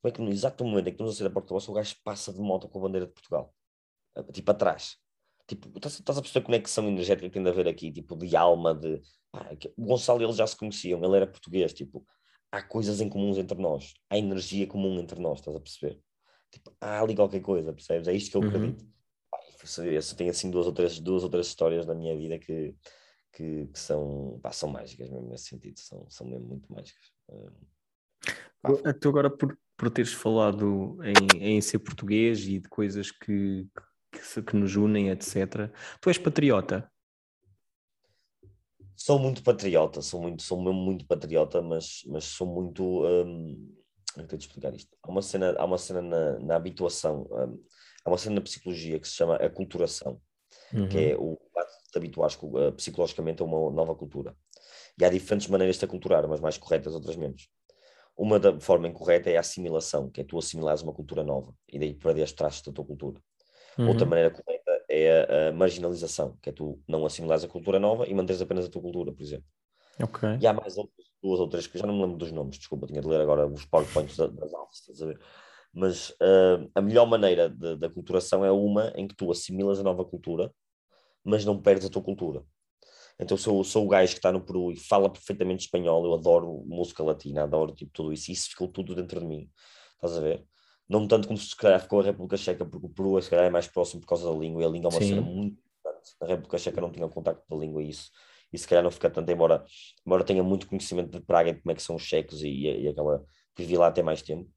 Como 0.00 0.10
é 0.10 0.10
que 0.12 0.20
no 0.20 0.30
exato 0.30 0.64
momento 0.64 0.86
em 0.86 0.90
que 0.90 0.94
estamos 0.94 1.14
a 1.14 1.16
sair 1.16 1.28
da 1.28 1.34
porta 1.34 1.48
do 1.48 1.54
hostel, 1.54 1.72
o 1.72 1.76
gajo 1.76 1.96
passa 2.04 2.32
de 2.32 2.40
moto 2.40 2.68
com 2.68 2.78
a 2.78 2.82
bandeira 2.82 3.06
de 3.06 3.12
Portugal? 3.12 3.54
Tipo, 4.32 4.50
atrás. 4.50 4.96
Tipo, 5.46 5.68
estás, 5.76 5.94
estás 5.98 6.18
a 6.18 6.22
perceber 6.22 6.44
a 6.44 6.46
conexão 6.46 6.86
energética 6.88 7.28
que 7.28 7.32
tem 7.32 7.42
de 7.42 7.48
haver 7.48 7.66
aqui, 7.68 7.90
tipo, 7.90 8.16
de 8.16 8.36
alma, 8.36 8.74
de... 8.74 9.00
Ah, 9.32 9.50
o 9.76 9.84
Gonçalo 9.84 10.20
e 10.20 10.24
ele 10.24 10.32
já 10.32 10.46
se 10.46 10.56
conheciam, 10.56 11.02
ele 11.02 11.16
era 11.16 11.26
português, 11.26 11.72
tipo, 11.72 12.04
há 12.50 12.62
coisas 12.62 13.00
em 13.00 13.08
comuns 13.08 13.38
entre 13.38 13.58
nós, 13.58 13.94
há 14.10 14.18
energia 14.18 14.66
comum 14.66 14.98
entre 14.98 15.20
nós, 15.20 15.38
estás 15.38 15.56
a 15.56 15.60
perceber? 15.60 16.00
Tipo, 16.50 16.74
há 16.80 17.00
ali 17.00 17.14
qualquer 17.14 17.40
coisa, 17.40 17.72
percebes? 17.72 18.08
É 18.08 18.12
isto 18.12 18.30
que 18.30 18.36
eu 18.36 18.42
uhum. 18.42 18.76
Eu 19.78 20.16
tenho 20.16 20.30
assim 20.30 20.50
duas 20.50 20.66
ou 20.66 20.72
três, 20.72 21.00
duas 21.00 21.22
ou 21.24 21.30
três 21.30 21.46
histórias 21.46 21.86
na 21.86 21.94
minha 21.94 22.16
vida 22.16 22.38
que, 22.38 22.74
que, 23.32 23.66
que 23.66 23.78
são, 23.78 24.38
pá, 24.42 24.52
são 24.52 24.68
mágicas 24.68 25.10
mesmo 25.10 25.28
nesse 25.28 25.46
sentido, 25.46 25.78
são, 25.78 26.08
são 26.10 26.26
mesmo 26.26 26.46
muito 26.46 26.72
mágicas. 26.72 27.12
Pá, 28.62 28.70
tu 29.00 29.08
agora 29.08 29.30
por, 29.30 29.58
por 29.76 29.90
teres 29.90 30.12
falado 30.12 30.98
em, 31.02 31.56
em 31.56 31.60
ser 31.60 31.78
português 31.78 32.46
e 32.46 32.58
de 32.58 32.68
coisas 32.68 33.10
que, 33.10 33.66
que, 34.10 34.42
que 34.42 34.56
nos 34.56 34.76
unem, 34.76 35.10
etc. 35.10 35.72
Tu 36.00 36.10
és 36.10 36.18
patriota? 36.18 36.90
Sou 38.96 39.16
muito 39.18 39.44
patriota, 39.44 40.02
sou 40.02 40.20
muito, 40.20 40.42
sou 40.42 40.60
mesmo 40.60 40.80
muito 40.80 41.06
patriota, 41.06 41.62
mas, 41.62 42.02
mas 42.06 42.24
sou 42.24 42.46
muito. 42.46 43.06
Hum, 43.06 43.72
eu 44.16 44.26
tenho 44.26 44.38
de 44.38 44.46
explicar 44.46 44.74
isto. 44.74 44.96
Há 45.00 45.08
uma 45.08 45.22
cena, 45.22 45.54
há 45.56 45.64
uma 45.64 45.78
cena 45.78 46.02
na, 46.02 46.38
na 46.40 46.56
habituação. 46.56 47.28
Hum, 47.30 47.58
há 48.08 48.12
uma 48.12 48.18
cena 48.18 48.36
na 48.36 48.40
psicologia 48.40 48.98
que 48.98 49.06
se 49.06 49.14
chama 49.14 49.36
aculturação, 49.36 50.20
uhum. 50.72 50.88
que 50.88 50.98
é 50.98 51.16
uhum. 51.16 51.32
o 51.32 51.38
te 51.90 51.98
habituares 51.98 52.36
uh, 52.36 52.72
psicologicamente 52.72 53.42
a 53.42 53.44
uma 53.44 53.70
nova 53.70 53.94
cultura. 53.94 54.36
E 54.98 55.04
há 55.04 55.08
diferentes 55.08 55.46
maneiras 55.48 55.76
de 55.76 55.84
aculturar, 55.84 56.24
umas 56.24 56.40
mais 56.40 56.58
corretas, 56.58 56.94
outras 56.94 57.16
menos. 57.16 57.48
Uma 58.16 58.38
da 58.38 58.58
forma 58.60 58.88
incorreta 58.88 59.30
é 59.30 59.36
a 59.36 59.40
assimilação, 59.40 60.10
que 60.10 60.20
é 60.20 60.24
tu 60.24 60.36
assimilares 60.38 60.82
uma 60.82 60.92
cultura 60.92 61.22
nova 61.22 61.54
e 61.68 61.78
daí 61.78 61.94
perderes 61.94 62.32
traços 62.32 62.62
da 62.62 62.72
tua 62.72 62.84
cultura. 62.84 63.20
Uhum. 63.78 63.88
Outra 63.88 64.04
maneira 64.04 64.30
correta 64.30 64.84
é 64.88 65.20
a, 65.20 65.48
a, 65.48 65.52
marginalização, 65.52 66.36
que 66.42 66.50
é 66.50 66.52
tu 66.52 66.80
não 66.88 67.06
assimilares 67.06 67.44
a 67.44 67.48
cultura 67.48 67.78
nova 67.78 68.06
e 68.08 68.14
manteres 68.14 68.42
apenas 68.42 68.66
a 68.66 68.68
tua 68.68 68.82
cultura, 68.82 69.12
por 69.12 69.22
exemplo. 69.22 69.46
Okay. 70.02 70.38
E 70.40 70.46
há 70.46 70.52
mais 70.52 70.76
outras, 70.76 71.06
duas 71.22 71.38
ou 71.38 71.48
três 71.48 71.66
que 71.66 71.78
já 71.78 71.86
não 71.86 71.94
me 71.94 72.02
lembro 72.02 72.16
dos 72.16 72.32
nomes, 72.32 72.58
desculpa, 72.58 72.86
tinha 72.86 73.00
de 73.00 73.06
ler 73.06 73.20
agora 73.20 73.46
os 73.46 73.64
PowerPoints 73.64 74.16
das 74.16 74.54
aulas, 74.54 74.74
estás 74.74 75.02
a 75.02 75.06
ver? 75.06 75.20
Mas 75.72 76.10
uh, 76.10 76.70
a 76.74 76.80
melhor 76.80 77.06
maneira 77.06 77.48
da 77.48 77.90
culturação 77.90 78.44
é 78.44 78.50
uma 78.50 78.92
em 78.96 79.06
que 79.06 79.14
tu 79.14 79.30
assimilas 79.30 79.78
a 79.78 79.82
nova 79.82 80.04
cultura, 80.04 80.52
mas 81.22 81.44
não 81.44 81.60
perdes 81.60 81.86
a 81.86 81.90
tua 81.90 82.02
cultura. 82.02 82.42
Então 83.20 83.36
sou, 83.36 83.64
sou 83.64 83.84
o 83.84 83.88
gajo 83.88 84.12
que 84.12 84.18
está 84.18 84.30
no 84.30 84.40
Peru 84.40 84.70
e 84.70 84.76
fala 84.76 85.10
perfeitamente 85.10 85.64
espanhol, 85.64 86.04
eu 86.04 86.14
adoro 86.14 86.64
música 86.66 87.02
latina, 87.02 87.42
adoro 87.42 87.72
tipo, 87.72 87.90
tudo 87.92 88.12
isso, 88.12 88.30
e 88.30 88.34
isso 88.34 88.50
ficou 88.50 88.68
tudo 88.68 88.94
dentro 88.94 89.20
de 89.20 89.26
mim. 89.26 89.50
Estás 89.94 90.16
a 90.16 90.20
ver? 90.20 90.44
Não 90.88 91.06
tanto 91.06 91.26
como 91.26 91.36
se 91.36 91.54
calhar 91.54 91.80
ficou 91.80 92.00
a 92.00 92.04
República 92.04 92.36
Checa, 92.36 92.64
porque 92.64 92.86
o 92.86 92.88
Peru 92.88 93.20
se 93.20 93.28
calhar 93.28 93.44
é 93.44 93.50
mais 93.50 93.66
próximo 93.66 94.00
por 94.00 94.06
causa 94.06 94.32
da 94.32 94.38
língua, 94.38 94.62
e 94.62 94.64
a 94.64 94.68
língua 94.68 94.88
é 94.90 94.94
uma 94.94 95.00
Sim. 95.00 95.08
cena 95.08 95.20
muito 95.20 95.58
importante. 95.58 96.16
Na 96.20 96.26
República 96.28 96.58
Checa 96.58 96.80
não 96.80 96.92
tinha 96.92 97.06
o 97.06 97.10
contacto 97.10 97.44
da 97.48 97.56
língua 97.56 97.82
e 97.82 97.90
isso, 97.90 98.10
e 98.52 98.56
se 98.58 98.66
calhar 98.66 98.84
não 98.84 98.90
fica 98.90 99.10
tanto, 99.10 99.30
embora, 99.30 99.64
embora 100.06 100.24
tenha 100.24 100.42
muito 100.42 100.68
conhecimento 100.68 101.10
de 101.10 101.20
Praga 101.20 101.50
e 101.50 101.60
como 101.60 101.72
é 101.72 101.74
que 101.74 101.82
são 101.82 101.96
os 101.96 102.02
checos 102.02 102.42
e, 102.42 102.48
e, 102.48 102.82
e 102.84 102.88
aquela, 102.88 103.22
vivi 103.56 103.76
lá 103.76 103.88
até 103.88 104.02
mais 104.02 104.22
tempo 104.22 104.48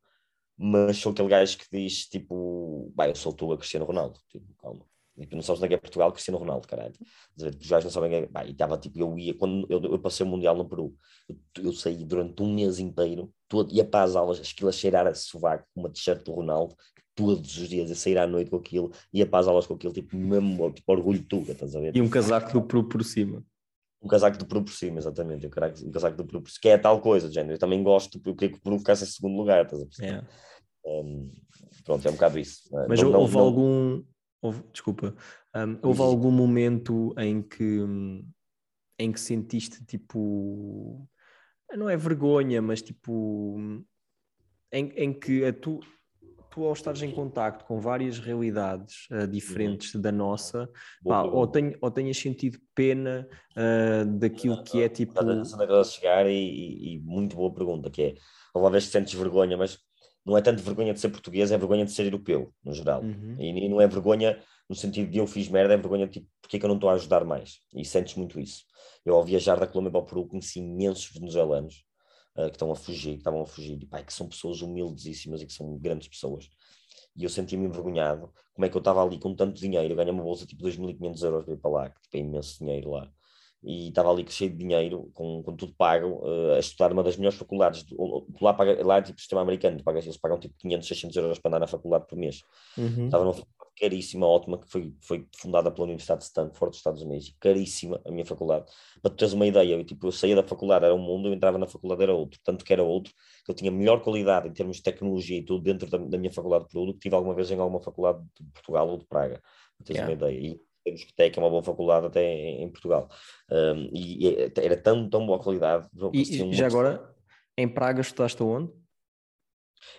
mas 0.58 0.98
sou 0.98 1.12
aquele 1.12 1.30
gajo 1.30 1.58
que 1.58 1.66
diz 1.72 2.06
tipo, 2.08 2.92
vai, 2.96 3.10
eu 3.10 3.16
sou 3.16 3.34
tu 3.34 3.52
a 3.52 3.58
Cristiano 3.58 3.86
Ronaldo, 3.86 4.20
tipo, 4.30 4.46
calma. 4.56 4.86
Tipo, 5.20 5.36
não 5.36 5.44
sabes 5.44 5.60
onde 5.62 5.66
é 5.66 5.68
que 5.70 5.74
é 5.76 5.78
Portugal, 5.78 6.12
Cristiano 6.12 6.38
Ronaldo, 6.38 6.68
caralho. 6.68 6.94
Os 7.38 7.68
gajos 7.68 7.86
não 7.86 7.92
sabem 7.92 8.16
é. 8.16 8.26
Bah, 8.26 8.46
e 8.46 8.52
estava 8.52 8.78
tipo, 8.78 8.98
eu 8.98 9.18
ia, 9.20 9.34
quando 9.34 9.68
eu, 9.70 9.82
eu 9.84 10.00
passei 10.00 10.26
o 10.26 10.30
Mundial 10.30 10.56
no 10.56 10.68
Peru, 10.68 10.96
eu, 11.30 11.38
eu 11.66 11.74
saí 11.74 12.04
durante 12.06 12.42
um 12.42 12.54
mês 12.54 12.80
inteiro, 12.80 13.32
todo, 13.48 13.72
ia 13.74 13.86
para 13.86 14.04
as 14.04 14.16
aulas, 14.16 14.40
aquilo 14.40 14.70
a 14.70 14.72
cheirar 14.72 15.06
a 15.06 15.14
sovaco 15.14 15.66
uma 15.76 15.90
t-shirt 15.90 16.24
do 16.24 16.32
Ronaldo, 16.32 16.76
todos 17.14 17.58
os 17.58 17.70
dias, 17.70 17.92
a 17.92 17.96
sair 17.96 18.18
à 18.18 18.26
noite 18.26 18.50
com 18.50 18.58
aquilo, 18.58 18.92
ia 19.14 19.26
para 19.26 19.40
as 19.40 19.48
aulas 19.48 19.68
com 19.68 19.74
aquilo, 19.74 19.94
tipo, 19.94 20.16
mesmo, 20.16 20.72
tipo, 20.72 20.92
orgulho 20.92 21.24
tuga, 21.24 21.52
estás 21.52 21.76
a 21.76 21.80
ver? 21.80 21.96
E 21.96 22.02
um 22.02 22.10
casaco 22.10 22.54
do 22.54 22.64
Peru 22.64 22.88
por 22.88 23.04
cima. 23.04 23.44
Um 24.02 24.08
casaco 24.08 24.38
do 24.38 24.46
Peru 24.46 24.64
por 24.64 24.74
cima, 24.74 24.98
exatamente. 24.98 25.46
Um 25.46 25.92
casaco 25.92 26.18
do 26.18 26.26
Peru 26.26 26.42
por 26.42 26.50
cima, 26.50 26.62
que 26.62 26.70
é 26.70 26.78
tal 26.78 27.00
coisa, 27.00 27.28
de 27.28 27.36
género. 27.36 27.54
Eu 27.54 27.60
também 27.60 27.84
gosto, 27.84 28.20
porque 28.20 28.48
o 28.48 28.62
Peru 28.62 28.80
ficasse 28.80 29.04
em 29.04 29.08
segundo 29.08 29.38
lugar, 29.38 29.64
estás 29.64 29.82
a 29.82 29.86
perceber? 29.86 30.08
Yeah. 30.08 30.28
Um, 30.86 31.32
pronto, 31.86 32.08
é 32.08 32.10
um 32.10 32.14
bocado 32.14 32.40
isso. 32.40 32.76
É? 32.76 32.88
Mas 32.88 33.02
não, 33.02 33.14
houve 33.14 33.36
não, 33.36 33.42
algum. 33.42 34.04
Houve, 34.42 34.64
desculpa. 34.72 35.16
Um, 35.56 35.78
houve 35.84 36.02
algum 36.02 36.32
momento 36.32 37.14
em 37.18 37.44
que, 37.44 37.80
em 38.98 39.12
que 39.12 39.20
sentiste 39.20 39.86
tipo. 39.86 41.08
Não 41.72 41.90
é 41.90 41.96
vergonha, 41.96 42.62
mas 42.62 42.82
tipo. 42.82 43.58
Em, 44.72 44.92
em 44.96 45.14
que 45.14 45.46
a 45.46 45.54
tu, 45.54 45.80
tu, 46.52 46.66
ao 46.66 46.74
estares 46.74 47.02
em 47.02 47.10
contacto 47.10 47.66
com 47.66 47.80
várias 47.80 48.20
realidades 48.20 49.08
uh, 49.10 49.26
diferentes 49.26 49.96
uhum. 49.96 50.02
da 50.02 50.12
nossa, 50.12 50.70
pá, 51.04 51.24
ou, 51.24 51.48
tenho, 51.48 51.76
ou 51.82 51.90
tenhas 51.90 52.18
sentido 52.18 52.60
pena 52.76 53.28
uh, 53.54 54.06
daquilo 54.20 54.62
que 54.64 54.84
é 54.84 54.90
tipo. 54.90 55.14
Estás 55.20 55.54
a 55.54 55.84
chegar 55.84 56.30
e, 56.30 56.34
e, 56.34 56.96
e, 56.96 57.00
muito 57.00 57.36
boa 57.36 57.52
pergunta, 57.54 57.90
que 57.90 58.02
é, 58.04 58.14
uma 58.54 58.70
vez 58.70 58.86
que 58.86 58.92
sentes 58.92 59.14
vergonha, 59.14 59.58
mas 59.58 59.80
não 60.26 60.38
é 60.38 60.42
tanto 60.42 60.62
vergonha 60.62 60.94
de 60.94 61.00
ser 61.00 61.10
português, 61.10 61.52
é 61.52 61.58
vergonha 61.58 61.86
de 61.86 61.92
ser 61.92 62.04
europeu, 62.04 62.54
no 62.64 62.74
geral. 62.74 63.02
Uhum. 63.02 63.38
E, 63.40 63.66
e, 63.66 63.70
não 63.70 63.82
é 63.82 63.88
vergonha 63.88 64.38
no 64.70 64.76
sentido 64.76 65.10
de 65.10 65.18
eu 65.18 65.28
fiz 65.28 65.50
merda, 65.50 65.74
é 65.74 65.78
vergonha 65.78 66.08
tipo, 66.08 66.28
porque 66.42 66.58
é 66.58 66.60
que 66.60 66.66
eu 66.66 66.70
não 66.70 66.76
estou 66.76 66.90
a 66.90 66.94
ajudar 66.94 67.26
mais? 67.26 67.60
E 67.74 67.84
sentes 67.84 68.16
muito 68.16 68.40
isso. 68.40 68.64
Eu, 69.06 69.16
ao 69.16 69.24
viajar 69.24 69.60
da 69.60 69.66
Colômbia 69.66 69.92
para 69.92 70.02
o 70.02 70.06
Peru, 70.06 70.28
conheci 70.28 70.60
imensos 70.60 71.10
venezuelanos 71.14 71.84
uh, 72.36 72.46
que 72.46 72.56
estão 72.56 72.72
a 72.72 72.76
fugir, 72.76 73.14
que 73.14 73.20
estavam 73.20 73.42
a 73.42 73.46
fugir, 73.46 73.82
e, 73.82 73.86
pá, 73.86 74.04
que 74.04 74.14
são 74.14 74.28
pessoas 74.28 74.62
humildíssimas 74.62 75.42
e 75.42 75.46
que 75.46 75.54
são 75.54 75.78
grandes 75.78 76.08
pessoas. 76.08 76.50
E 77.16 77.24
eu 77.24 77.30
sentia-me 77.30 77.66
envergonhado. 77.66 78.32
Como 78.54 78.66
é 78.66 78.70
que 78.70 78.76
eu 78.76 78.80
estava 78.80 79.04
ali 79.04 79.20
com 79.20 79.36
tanto 79.36 79.60
dinheiro? 79.60 79.94
Eu 79.94 79.98
ganhei 79.98 80.12
uma 80.14 80.24
bolsa 80.24 80.46
tipo 80.46 80.64
2.500 80.64 81.24
euros 81.24 81.46
para 81.46 81.54
ir 81.54 81.58
para 81.58 81.72
lá, 81.72 81.90
que 81.90 82.02
tipo, 82.02 82.18
é 82.18 82.20
imenso 82.20 82.60
dinheiro 82.60 82.92
lá 82.92 83.12
e 83.64 83.90
estava 83.90 84.12
ali 84.12 84.26
cheio 84.28 84.50
de 84.52 84.58
dinheiro, 84.58 85.12
com, 85.14 85.44
com 85.44 85.56
tudo 85.56 85.74
pago, 85.74 86.20
uh, 86.24 86.54
a 86.56 86.60
estudar 86.60 86.92
uma 86.92 87.04
das 87.04 87.16
melhores 87.16 87.38
faculdades. 87.38 87.86
Lá, 88.42 88.54
paga, 88.54 88.84
lá 88.86 88.98
é 88.98 89.02
tipo 89.04 89.20
sistema 89.20 89.42
americano, 89.42 89.80
eles 89.88 90.18
pagam 90.18 90.40
tipo 90.40 90.56
500, 90.58 90.88
600 90.88 91.18
euros 91.18 91.40
para 91.40 91.50
andar 91.50 91.60
na 91.60 91.68
faculdade 91.68 92.08
por 92.08 92.18
mês. 92.18 92.42
Uhum. 92.78 93.06
Estava 93.06 93.24
numa 93.24 93.36
caríssima, 93.80 94.28
ótima, 94.28 94.60
que 94.60 94.70
foi, 94.70 94.94
foi 95.02 95.28
fundada 95.36 95.72
pela 95.72 95.86
Universidade 95.86 96.20
de 96.20 96.26
Stanford, 96.26 96.72
dos 96.72 96.78
Estados 96.78 97.02
Unidos, 97.02 97.36
caríssima 97.40 98.02
a 98.06 98.12
minha 98.12 98.26
faculdade. 98.26 98.66
Para 99.02 99.12
tu 99.12 99.18
teres 99.18 99.34
uma 99.34 99.48
ideia, 99.48 99.74
eu, 99.74 99.84
tipo, 99.84 100.08
eu 100.08 100.12
saía 100.12 100.36
da 100.36 100.44
faculdade, 100.44 100.86
era 100.86 100.94
um 100.94 101.00
mundo, 101.00 101.28
eu 101.28 101.34
entrava 101.34 101.58
na 101.58 101.68
faculdade, 101.68 102.04
era 102.04 102.14
outro, 102.14 102.40
tanto 102.44 102.64
que 102.64 102.72
era 102.72 102.84
outro, 102.84 103.14
que 103.46 103.52
eu 103.52 103.56
tinha 103.56 103.72
melhor 103.72 104.02
qualidade 104.02 104.48
em 104.48 104.54
termos 104.54 104.78
de 104.78 104.84
tecnologia 104.84 105.38
e 105.38 105.44
tudo 105.44 105.64
dentro 105.64 105.90
da, 105.90 105.98
da 105.98 106.18
minha 106.18 106.32
faculdade 106.32 106.66
de 106.66 106.70
produto, 106.70 106.96
que 106.96 107.02
tive 107.02 107.16
alguma 107.16 107.34
vez 107.34 107.50
em 107.50 107.60
alguma 107.60 107.82
faculdade 107.82 108.20
de 108.40 108.52
Portugal 108.52 108.90
ou 108.90 108.98
de 108.98 109.06
Praga, 109.06 109.42
para 109.78 109.86
teres 109.86 110.02
yeah. 110.02 110.08
uma 110.10 110.14
ideia. 110.14 110.54
E, 110.54 110.62
temos 110.84 111.04
que 111.04 111.14
ter, 111.14 111.30
que 111.30 111.38
é 111.38 111.42
uma 111.44 111.50
boa 111.50 111.62
faculdade 111.62 112.08
até 112.08 112.24
em, 112.24 112.64
em 112.64 112.70
Portugal. 112.70 113.08
Um, 113.52 113.90
e, 113.94 114.28
e, 114.28 114.52
era 114.58 114.76
tão, 114.76 115.08
tão 115.08 115.26
boa 115.28 115.38
qualidade. 115.38 115.88
E, 116.12 116.54
já 116.54 116.66
agora, 116.66 117.14
em 117.58 117.68
Praga 117.68 118.02
estudaste 118.02 118.42
onde? 118.42 118.72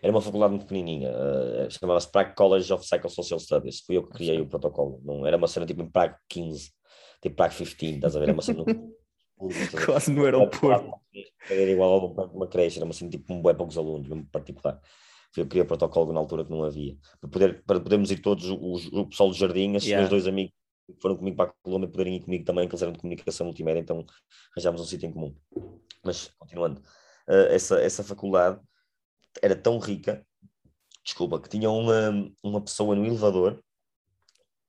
Era 0.02 0.12
uma 0.12 0.20
faculdade 0.20 0.50
muito 0.50 0.66
pequenininha, 0.66 1.10
uh, 1.10 1.70
chamava-se 1.70 2.10
Prague 2.10 2.34
College 2.34 2.72
of 2.72 2.84
Psychosocial 2.84 3.40
Studies. 3.40 3.80
Fui 3.80 3.96
eu 3.96 4.04
que 4.04 4.12
criei 4.12 4.40
o 4.40 4.46
protocolo. 4.46 5.00
Não, 5.04 5.26
era 5.26 5.36
uma 5.36 5.48
cena 5.48 5.66
tipo 5.66 5.82
em 5.82 5.90
Prague 5.90 6.16
15, 6.28 6.70
tipo 7.20 7.36
Prague 7.36 7.54
15, 7.54 7.94
estás 7.94 8.16
a 8.16 8.18
ver? 8.18 8.24
Era 8.24 8.32
uma 8.32 8.42
cena. 8.42 8.64
Quase 9.84 10.12
no 10.12 10.24
aeroporto. 10.24 10.92
Era 11.50 11.70
igual 11.70 12.14
a 12.16 12.24
uma 12.26 12.46
creche, 12.46 12.78
era 12.78 12.84
uma 12.84 12.94
cena 12.94 13.10
tipo 13.10 13.32
um 13.32 13.42
bué 13.42 13.54
poucos 13.54 13.76
alunos, 13.76 14.08
mesmo 14.08 14.26
particular 14.30 14.80
eu 15.40 15.46
queria 15.46 15.64
protocolo 15.64 16.12
na 16.12 16.20
altura 16.20 16.44
que 16.44 16.50
não 16.50 16.62
havia. 16.62 16.96
Para, 17.20 17.30
poder, 17.30 17.64
para 17.64 17.80
podermos 17.80 18.10
ir 18.10 18.18
todos, 18.18 18.50
o, 18.50 18.74
o 19.00 19.06
pessoal 19.06 19.30
do 19.30 19.34
jardim, 19.34 19.74
esses 19.74 19.88
yeah. 19.88 20.00
meus 20.00 20.10
dois 20.10 20.26
amigos 20.26 20.52
foram 21.00 21.16
comigo 21.16 21.36
para 21.36 21.50
a 21.50 21.54
Colômbia 21.62 21.88
poderem 21.88 22.16
ir 22.16 22.20
comigo 22.20 22.44
também, 22.44 22.68
que 22.68 22.74
eles 22.74 22.82
eram 22.82 22.92
de 22.92 22.98
comunicação 22.98 23.46
multimédia, 23.46 23.80
então 23.80 24.04
arranjámos 24.54 24.80
um 24.80 24.84
sítio 24.84 25.08
em 25.08 25.12
comum. 25.12 25.34
Mas, 26.04 26.30
continuando, 26.38 26.80
uh, 27.28 27.46
essa, 27.50 27.80
essa 27.80 28.04
faculdade 28.04 28.60
era 29.40 29.56
tão 29.56 29.78
rica, 29.78 30.26
desculpa, 31.04 31.40
que 31.40 31.48
tinha 31.48 31.70
uma, 31.70 32.30
uma 32.42 32.60
pessoa 32.60 32.94
no 32.94 33.04
elevador 33.04 33.62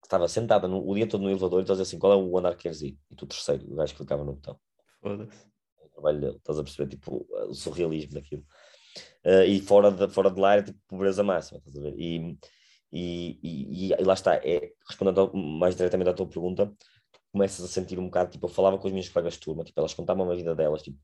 que 0.02 0.07
estava 0.07 0.27
sentada 0.27 0.68
no, 0.68 0.88
o 0.88 0.95
dia 0.95 1.07
todo 1.07 1.22
no 1.22 1.30
elevador 1.30 1.60
e 1.60 1.64
estás 1.64 1.80
assim, 1.80 1.98
qual 1.98 2.14
é 2.14 2.15
o 2.15 2.38
andar 2.38 2.56
que 2.56 2.64
queres 2.64 2.81
ir? 2.81 2.98
E 3.10 3.15
tu 3.15 3.26
terceiro, 3.26 3.72
o 3.72 3.76
gajo 3.76 3.95
clicava 3.95 4.23
no 4.23 4.34
botão. 4.34 4.60
Foda-se. 5.02 5.48
O 5.81 5.90
trabalho 5.90 6.19
dele, 6.19 6.38
estás 6.38 6.60
a 6.60 6.64
perceber, 6.64 6.90
tipo, 6.90 7.26
o 7.48 7.53
surrealismo 7.53 8.14
daquilo. 8.14 8.45
Uh, 9.26 9.44
e 9.48 9.61
fora 9.61 9.91
de, 9.91 10.10
fora 10.10 10.30
de 10.30 10.40
lá 10.40 10.53
era 10.53 10.64
tipo 10.64 10.80
pobreza 10.88 11.23
máxima, 11.23 11.60
estás 11.60 11.77
a 11.77 11.81
ver? 11.81 11.95
E, 11.98 12.38
e, 12.91 13.40
e, 13.41 13.94
e, 13.94 14.03
lá 14.03 14.14
está, 14.14 14.35
é, 14.35 14.72
respondendo 14.88 15.31
mais 15.34 15.76
diretamente 15.76 16.10
à 16.10 16.14
tua 16.14 16.27
pergunta, 16.27 16.72
começas 17.31 17.64
a 17.65 17.68
sentir 17.68 17.98
um 17.98 18.06
bocado, 18.06 18.31
tipo, 18.31 18.45
eu 18.45 18.49
falava 18.49 18.77
com 18.77 18.88
as 18.88 18.94
minhas 18.94 19.10
colegas 19.10 19.34
de 19.34 19.40
turma, 19.40 19.64
tipo, 19.64 19.80
elas 19.80 19.94
contavam 19.94 20.30
a 20.30 20.35
vida 20.35 20.53
delas, 20.53 20.84
tipo, 20.84 20.99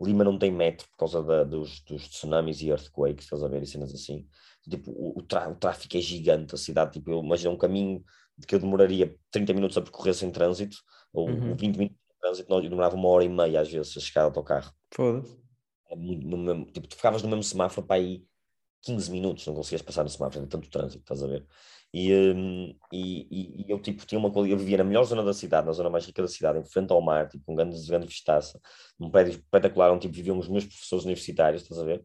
Lima 0.00 0.24
não 0.24 0.38
tem 0.38 0.50
metro 0.50 0.88
por 0.90 0.96
causa 0.98 1.22
da, 1.22 1.44
dos, 1.44 1.80
dos 1.80 2.08
tsunamis 2.08 2.60
e 2.62 2.70
earthquakes, 2.70 3.24
estás 3.24 3.42
a 3.42 3.48
ver, 3.48 3.62
e 3.62 3.66
cenas 3.66 3.94
assim. 3.94 4.26
Tipo, 4.68 4.90
o, 4.90 5.18
o, 5.18 5.20
o 5.20 5.22
tráfico 5.54 5.96
é 5.96 6.00
gigante, 6.00 6.54
a 6.54 6.58
cidade, 6.58 6.92
tipo, 6.92 7.10
eu 7.10 7.20
imagino 7.20 7.52
um 7.52 7.58
caminho 7.58 8.04
que 8.46 8.54
eu 8.54 8.58
demoraria 8.58 9.14
30 9.30 9.52
minutos 9.52 9.76
a 9.76 9.82
percorrer 9.82 10.14
sem 10.14 10.30
trânsito, 10.30 10.76
ou 11.12 11.28
uhum. 11.28 11.56
20 11.56 11.76
minutos 11.76 11.98
de 11.98 12.20
trânsito, 12.20 12.52
eu 12.52 12.62
demorava 12.62 12.96
uma 12.96 13.08
hora 13.08 13.24
e 13.24 13.28
meia 13.28 13.60
às 13.60 13.70
vezes 13.70 13.96
a 13.96 14.00
chegar 14.00 14.22
ao 14.22 14.28
autocarro. 14.28 14.72
Foda-se. 14.92 15.38
É 15.90 15.96
tipo, 16.72 16.86
tu 16.86 16.96
ficavas 16.96 17.22
no 17.22 17.28
mesmo 17.28 17.42
semáforo 17.42 17.86
para 17.86 17.96
aí 17.96 18.24
15 18.82 19.10
minutos, 19.10 19.46
não 19.46 19.54
conseguias 19.54 19.82
passar 19.82 20.04
no 20.04 20.08
semáforo, 20.08 20.44
de 20.44 20.50
tanto 20.50 20.70
trânsito, 20.70 21.00
estás 21.00 21.22
a 21.22 21.26
ver? 21.26 21.46
E, 21.92 22.14
um, 22.14 22.74
e, 22.92 23.64
e, 23.66 23.70
eu 23.70 23.80
tipo, 23.80 24.06
tinha 24.06 24.18
uma 24.18 24.28
eu 24.48 24.56
vivia 24.56 24.78
na 24.78 24.84
melhor 24.84 25.02
zona 25.04 25.24
da 25.24 25.32
cidade, 25.34 25.66
na 25.66 25.72
zona 25.72 25.90
mais 25.90 26.06
rica 26.06 26.22
da 26.22 26.28
cidade, 26.28 26.58
em 26.60 26.64
frente 26.64 26.92
ao 26.92 27.00
mar, 27.02 27.28
tipo, 27.28 27.50
um 27.52 27.56
grande, 27.56 27.84
grande 27.86 28.06
vistaça, 28.06 28.60
num 28.98 29.10
prédio 29.10 29.32
espetacular 29.32 29.90
onde 29.92 30.02
tipo, 30.02 30.14
viviam 30.14 30.38
os 30.38 30.48
meus 30.48 30.64
professores 30.64 31.04
universitários, 31.04 31.62
estás 31.62 31.80
a 31.80 31.84
ver? 31.84 32.04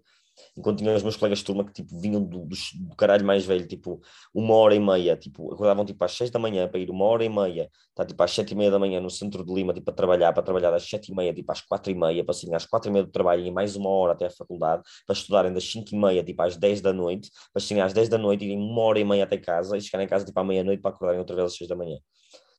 Enquanto 0.57 0.79
tinha 0.79 0.95
os 0.95 1.03
meus 1.03 1.15
colegas 1.15 1.39
de 1.39 1.45
turma 1.45 1.65
que 1.65 1.71
tipo, 1.71 1.99
vinham 1.99 2.23
do, 2.23 2.45
do, 2.45 2.55
do, 2.55 2.95
caralho 2.95 3.25
mais 3.25 3.45
velho, 3.45 3.67
tipo, 3.67 4.01
uma 4.33 4.55
hora 4.55 4.75
e 4.75 4.79
meia, 4.79 5.15
tipo, 5.15 5.53
acordavam 5.53 5.85
tipo 5.85 6.03
às 6.03 6.11
seis 6.11 6.29
da 6.29 6.39
manhã 6.39 6.67
para 6.67 6.79
ir 6.79 6.89
uma 6.89 7.05
hora 7.05 7.23
e 7.23 7.29
meia, 7.29 7.69
tá, 7.93 8.05
tipo, 8.05 8.21
às 8.21 8.31
sete 8.31 8.51
e 8.51 8.55
meia 8.55 8.71
da 8.71 8.79
manhã 8.79 8.99
no 8.99 9.09
centro 9.09 9.43
de 9.45 9.53
Lima, 9.53 9.73
tipo, 9.73 9.89
a 9.89 9.93
trabalhar, 9.93 10.33
para 10.33 10.43
trabalhar 10.43 10.73
às 10.73 10.87
sete 10.87 11.11
e 11.11 11.15
meia, 11.15 11.33
tipo, 11.33 11.51
às 11.51 11.61
quatro 11.61 11.91
e 11.91 11.95
meia, 11.95 12.23
para 12.23 12.33
assim, 12.33 12.53
às 12.53 12.65
quatro 12.65 12.89
e 12.89 12.93
meia 12.93 13.05
do 13.05 13.11
trabalho 13.11 13.45
e 13.45 13.51
mais 13.51 13.75
uma 13.75 13.89
hora 13.89 14.13
até 14.13 14.25
a 14.25 14.29
faculdade, 14.29 14.83
para 15.05 15.13
estudarem 15.13 15.53
das 15.53 15.63
cinco 15.63 15.93
e 15.93 15.97
meia, 15.97 16.23
tipo, 16.23 16.41
às 16.41 16.57
dez 16.57 16.81
da 16.81 16.93
noite, 16.93 17.29
para 17.53 17.61
assim, 17.61 17.79
às 17.79 17.93
dez 17.93 18.09
da 18.09 18.17
noite, 18.17 18.45
irem 18.45 18.57
uma 18.57 18.81
hora 18.81 18.99
e 18.99 19.03
meia 19.03 19.23
até 19.23 19.37
casa 19.37 19.77
e 19.77 19.81
chegarem 19.81 20.05
em 20.05 20.09
casa, 20.09 20.25
tipo, 20.25 20.39
à 20.39 20.43
meia-noite 20.43 20.81
para 20.81 20.91
acordarem 20.91 21.19
outra 21.19 21.35
vez 21.35 21.47
às 21.47 21.57
seis 21.57 21.69
da 21.69 21.75
manhã. 21.75 21.97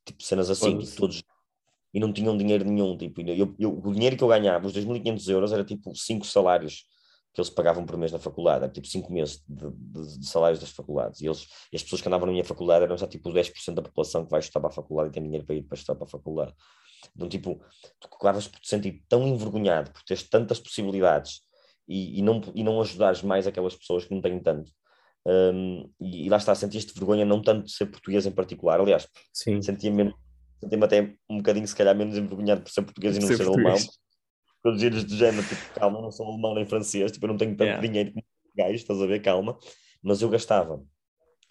Tipo, 0.05 0.23
cenas 0.23 0.51
assim, 0.51 0.79
tipo, 0.79 0.97
todos. 0.97 1.23
E 1.93 2.01
não 2.01 2.13
tinham 2.13 2.37
dinheiro 2.37 2.65
nenhum, 2.65 2.97
tipo, 2.97 3.23
eu, 3.23 3.55
eu, 3.59 3.81
o 3.83 3.93
dinheiro 3.93 4.17
que 4.17 4.23
eu 4.23 4.29
ganhava, 4.29 4.67
os 4.67 4.73
2.500 4.73 5.29
euros, 5.29 5.53
era 5.53 5.65
tipo 5.65 5.95
cinco 5.95 6.27
salários 6.27 6.85
que 7.37 7.41
eles 7.43 7.51
pagavam 7.51 7.85
por 7.85 7.99
mês 7.99 8.11
na 8.11 8.19
faculdade, 8.19 8.65
era 8.65 8.73
tipo 8.73 8.87
5 8.87 9.13
meses 9.13 9.45
de, 9.47 9.71
de, 9.71 10.19
de, 10.19 10.27
salários 10.27 10.59
das 10.59 10.71
faculdades, 10.71 11.21
e, 11.21 11.27
eles, 11.27 11.47
e 11.71 11.77
as 11.77 11.83
pessoas 11.83 12.01
que 12.01 12.09
andavam 12.09 12.25
na 12.25 12.33
minha 12.33 12.45
faculdade 12.45 12.85
eram 12.85 12.97
já 12.97 13.07
tipo 13.07 13.31
10% 13.31 13.75
da 13.75 13.83
população 13.83 14.25
que 14.25 14.31
vai 14.31 14.41
estudar 14.41 14.61
para 14.61 14.71
a 14.71 14.73
faculdade 14.73 15.11
e 15.11 15.13
tem 15.13 15.23
dinheiro 15.23 15.45
para 15.45 15.55
ir 15.55 15.63
para 15.63 15.77
estudar 15.77 15.97
para 15.97 16.07
a 16.07 16.09
faculdade. 16.09 16.55
Então, 17.15 17.29
tipo, 17.29 17.61
tu 18.01 18.09
acabas 18.11 18.49
por 18.49 18.59
te 18.59 18.67
sentir 18.71 19.05
tão 19.07 19.29
envergonhado 19.29 19.91
por 19.93 20.03
teres 20.03 20.23
tantas 20.23 20.59
possibilidades 20.59 21.43
e, 21.87 22.19
e, 22.19 22.23
não, 22.23 22.41
e 22.55 22.65
não 22.65 22.81
ajudares 22.81 23.23
mais 23.23 23.47
aquelas 23.47 23.77
pessoas 23.77 24.07
que 24.07 24.15
não 24.15 24.23
têm 24.23 24.41
tanto. 24.41 24.73
Um, 25.27 25.91
e, 26.01 26.25
e, 26.25 26.29
lá 26.31 26.39
está, 26.39 26.55
sentiste 26.55 26.95
vergonha 26.95 27.27
não 27.27 27.43
tanto 27.43 27.67
de 27.67 27.73
ser 27.73 27.85
português 27.85 28.25
em 28.25 28.33
particular, 28.33 28.81
aliás, 28.81 29.07
sentia-me 29.31 30.15
sentia 30.59 30.85
até 30.85 31.15
um 31.29 31.37
bocadinho, 31.37 31.69
se 31.69 31.77
calhar, 31.77 31.95
menos 31.95 32.17
envergonhado 32.17 32.63
por 32.63 32.71
ser 32.71 32.81
português 32.81 33.17
e 33.17 33.21
não 33.21 33.27
ser, 33.29 33.37
ser 33.37 33.47
alemão, 33.47 33.77
todos 34.67 34.83
eles 34.83 35.05
do 35.05 35.15
género, 35.15 35.47
tipo, 35.47 35.75
calma, 35.75 36.01
não 36.03 36.11
sou 36.11 36.27
alemão 36.27 36.53
nem 36.53 36.67
francês, 36.67 37.13
tipo, 37.13 37.25
eu 37.25 37.29
não 37.29 37.37
tenho 37.37 37.53
tanto 37.53 37.69
yeah. 37.69 37.87
dinheiro 37.87 38.13
como 38.13 38.25
gajo, 38.57 38.75
estás 38.75 39.01
a 39.01 39.07
ver, 39.07 39.23
calma, 39.23 39.57
mas 40.03 40.21
eu 40.21 40.29
gastava 40.29 40.83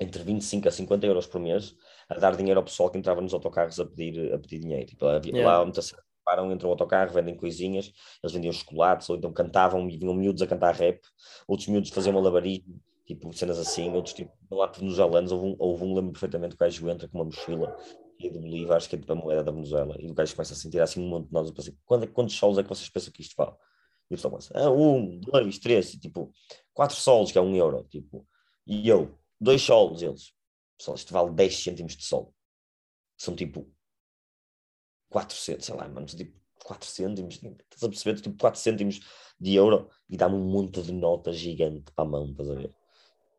entre 0.02 0.22
25 0.22 0.68
a 0.68 0.72
50 0.72 1.06
euros 1.08 1.26
por 1.26 1.40
mês 1.40 1.74
a 2.10 2.16
dar 2.16 2.36
dinheiro 2.36 2.60
ao 2.60 2.64
pessoal 2.66 2.90
que 2.90 2.98
entrava 2.98 3.22
nos 3.22 3.34
autocarros 3.34 3.80
a 3.80 3.86
pedir, 3.86 4.34
a 4.34 4.38
pedir 4.38 4.60
dinheiro. 4.60 4.86
Tipo, 4.86 5.06
havia, 5.06 5.32
yeah. 5.32 5.58
lá 5.60 5.64
muitas 5.64 5.96
param, 6.26 6.52
entram 6.52 6.68
no 6.68 6.74
autocarro, 6.74 7.14
vendem 7.14 7.38
coisinhas, 7.38 7.94
eles 8.22 8.34
vendiam 8.34 8.52
chocolates, 8.52 9.10
ou 9.10 9.16
então 9.16 9.32
cantavam 9.32 9.88
vinham 9.88 10.14
miúdos 10.14 10.42
a 10.42 10.48
cantar 10.48 10.76
rap, 10.76 11.00
outros 11.48 11.70
miúdos 11.70 11.90
faziam 11.92 12.14
malabarismo, 12.14 12.82
tipo 13.06 13.32
cenas 13.32 13.58
assim, 13.58 13.90
outros 13.94 14.14
tipo, 14.14 14.34
lá 14.52 14.68
venezuelanos, 14.68 15.32
houve 15.32 15.46
um, 15.46 15.56
houve 15.58 15.84
um 15.86 15.96
lembro 15.96 16.12
perfeitamente 16.12 16.58
que 16.58 16.62
o 16.62 16.66
gajo 16.66 16.90
entra 16.90 17.08
com 17.08 17.18
uma 17.18 17.26
mochila 17.26 17.78
e 18.20 18.30
do 18.30 18.40
Bolívar, 18.40 18.78
acho 18.78 18.90
que 18.90 18.96
é 18.96 19.00
tipo 19.00 19.12
a 19.12 19.16
moeda 19.16 19.44
da 19.44 19.52
Venezuela, 19.52 19.96
e 20.00 20.10
o 20.10 20.14
gajo 20.14 20.36
começa 20.36 20.54
a 20.54 20.58
sentir 20.58 20.82
assim 20.82 21.02
um 21.02 21.10
monte 21.10 21.28
de 21.28 21.34
nós, 21.34 21.48
eu 21.48 21.54
pensei, 21.54 21.76
quando, 21.86 22.08
quantos 22.08 22.36
solos 22.36 22.58
é 22.58 22.64
que 22.64 22.70
vocês 22.70 22.90
pensam 22.90 23.12
que 23.12 23.22
isto 23.22 23.36
vale? 23.36 23.56
E 24.10 24.14
o 24.14 24.18
pessoal 24.18 24.32
começa, 24.32 24.54
ah, 24.58 24.72
um, 24.72 25.20
dois, 25.20 25.60
três, 25.60 25.94
e, 25.94 26.00
tipo, 26.00 26.32
quatro 26.74 26.96
solos, 26.96 27.32
que 27.32 27.38
é 27.38 27.42
um 27.42 27.56
euro, 27.56 27.84
tipo, 27.90 28.28
e 28.66 28.88
eu, 28.88 29.18
dois 29.40 29.62
solos, 29.62 30.02
eles, 30.02 30.34
pessoal, 30.78 30.96
isto 30.96 31.14
vale 31.14 31.32
10 31.32 31.64
cêntimos 31.64 31.96
de 31.96 32.06
sol, 32.06 32.34
são 33.18 33.36
tipo 33.36 33.68
400, 35.10 35.66
sei 35.66 35.76
lá, 35.76 35.88
mano, 35.88 36.06
tipo 36.06 36.38
4 36.64 36.88
cêntimos, 36.90 37.36
estás 37.36 37.84
a 37.84 37.90
perceber? 37.90 38.20
Tipo 38.22 38.38
4 38.38 38.60
cêntimos 38.60 39.00
de 39.40 39.54
euro 39.54 39.90
e 40.10 40.18
dá-me 40.18 40.36
um 40.36 40.46
monte 40.46 40.82
de 40.82 40.92
nota 40.92 41.32
gigante 41.32 41.92
para 41.94 42.06
a 42.06 42.08
mão, 42.08 42.32
estás 42.32 42.50
a 42.50 42.56
ver? 42.56 42.76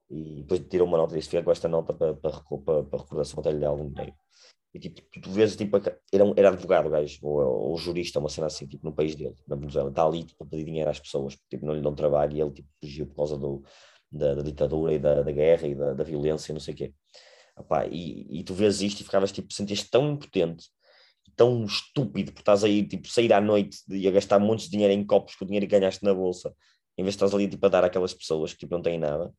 E 0.08 0.42
depois 0.42 0.60
tirou 0.68 0.86
uma 0.86 0.96
nota 0.96 1.14
e 1.14 1.18
disse: 1.18 1.30
Fica 1.30 1.42
com 1.42 1.50
esta 1.50 1.68
nota 1.68 1.92
para, 1.92 2.14
para, 2.14 2.30
para, 2.40 2.84
para 2.84 2.98
recordação 3.00 3.40
até 3.40 3.50
lhe 3.50 3.58
dar 3.58 3.68
algum 3.68 3.90
dinheiro. 3.90 4.14
E 4.76 4.78
tipo, 4.78 5.00
tu 5.22 5.30
vês, 5.30 5.56
tipo, 5.56 5.76
era, 5.78 6.24
era 6.36 6.48
advogado 6.50 6.90
gajo, 6.90 7.18
ou, 7.22 7.70
ou 7.70 7.78
jurista, 7.78 8.18
uma 8.18 8.28
cena 8.28 8.46
assim, 8.46 8.66
tipo, 8.66 8.84
no 8.84 8.92
país 8.94 9.14
dele, 9.14 9.34
na 9.48 9.56
Venezuela, 9.56 9.88
está 9.88 10.04
ali 10.04 10.22
tipo, 10.22 10.44
a 10.44 10.46
pedir 10.46 10.64
dinheiro 10.64 10.90
às 10.90 11.00
pessoas, 11.00 11.34
porque 11.34 11.56
tipo, 11.56 11.64
não 11.64 11.74
lhe 11.74 11.80
dão 11.80 11.94
trabalho 11.94 12.36
e 12.36 12.40
ele 12.42 12.50
tipo, 12.50 12.68
fugiu 12.78 13.06
por 13.06 13.16
causa 13.16 13.38
do, 13.38 13.64
da, 14.12 14.34
da 14.34 14.42
ditadura 14.42 14.92
e 14.92 14.98
da, 14.98 15.22
da 15.22 15.32
guerra 15.32 15.66
e 15.66 15.74
da, 15.74 15.94
da 15.94 16.04
violência 16.04 16.52
e 16.52 16.54
não 16.54 16.60
sei 16.60 16.74
o 16.74 16.76
quê. 16.76 16.94
Epá, 17.58 17.86
e, 17.86 18.40
e 18.40 18.44
tu 18.44 18.52
vês 18.52 18.82
isto 18.82 19.00
e 19.00 19.04
ficavas 19.04 19.32
tipo, 19.32 19.50
sentias 19.52 19.82
tão 19.88 20.12
impotente, 20.12 20.66
tão 21.34 21.64
estúpido, 21.64 22.32
porque 22.32 22.42
estás 22.42 22.62
aí, 22.62 22.86
tipo, 22.86 23.08
sair 23.08 23.32
à 23.32 23.40
noite 23.40 23.78
e 23.88 24.06
a 24.06 24.10
gastar 24.10 24.38
montes 24.38 24.66
de 24.66 24.72
dinheiro 24.72 24.92
em 24.92 25.06
copos 25.06 25.34
com 25.36 25.44
o 25.44 25.48
dinheiro 25.48 25.66
que 25.66 25.72
ganhaste 25.72 26.04
na 26.04 26.12
bolsa, 26.12 26.54
em 26.98 27.02
vez 27.02 27.14
de 27.14 27.16
estás 27.16 27.34
ali 27.34 27.48
tipo, 27.48 27.64
a 27.64 27.68
dar 27.70 27.84
àquelas 27.84 28.12
pessoas 28.12 28.52
que 28.52 28.58
tipo, 28.58 28.74
não 28.74 28.82
têm 28.82 28.98
nada, 28.98 29.32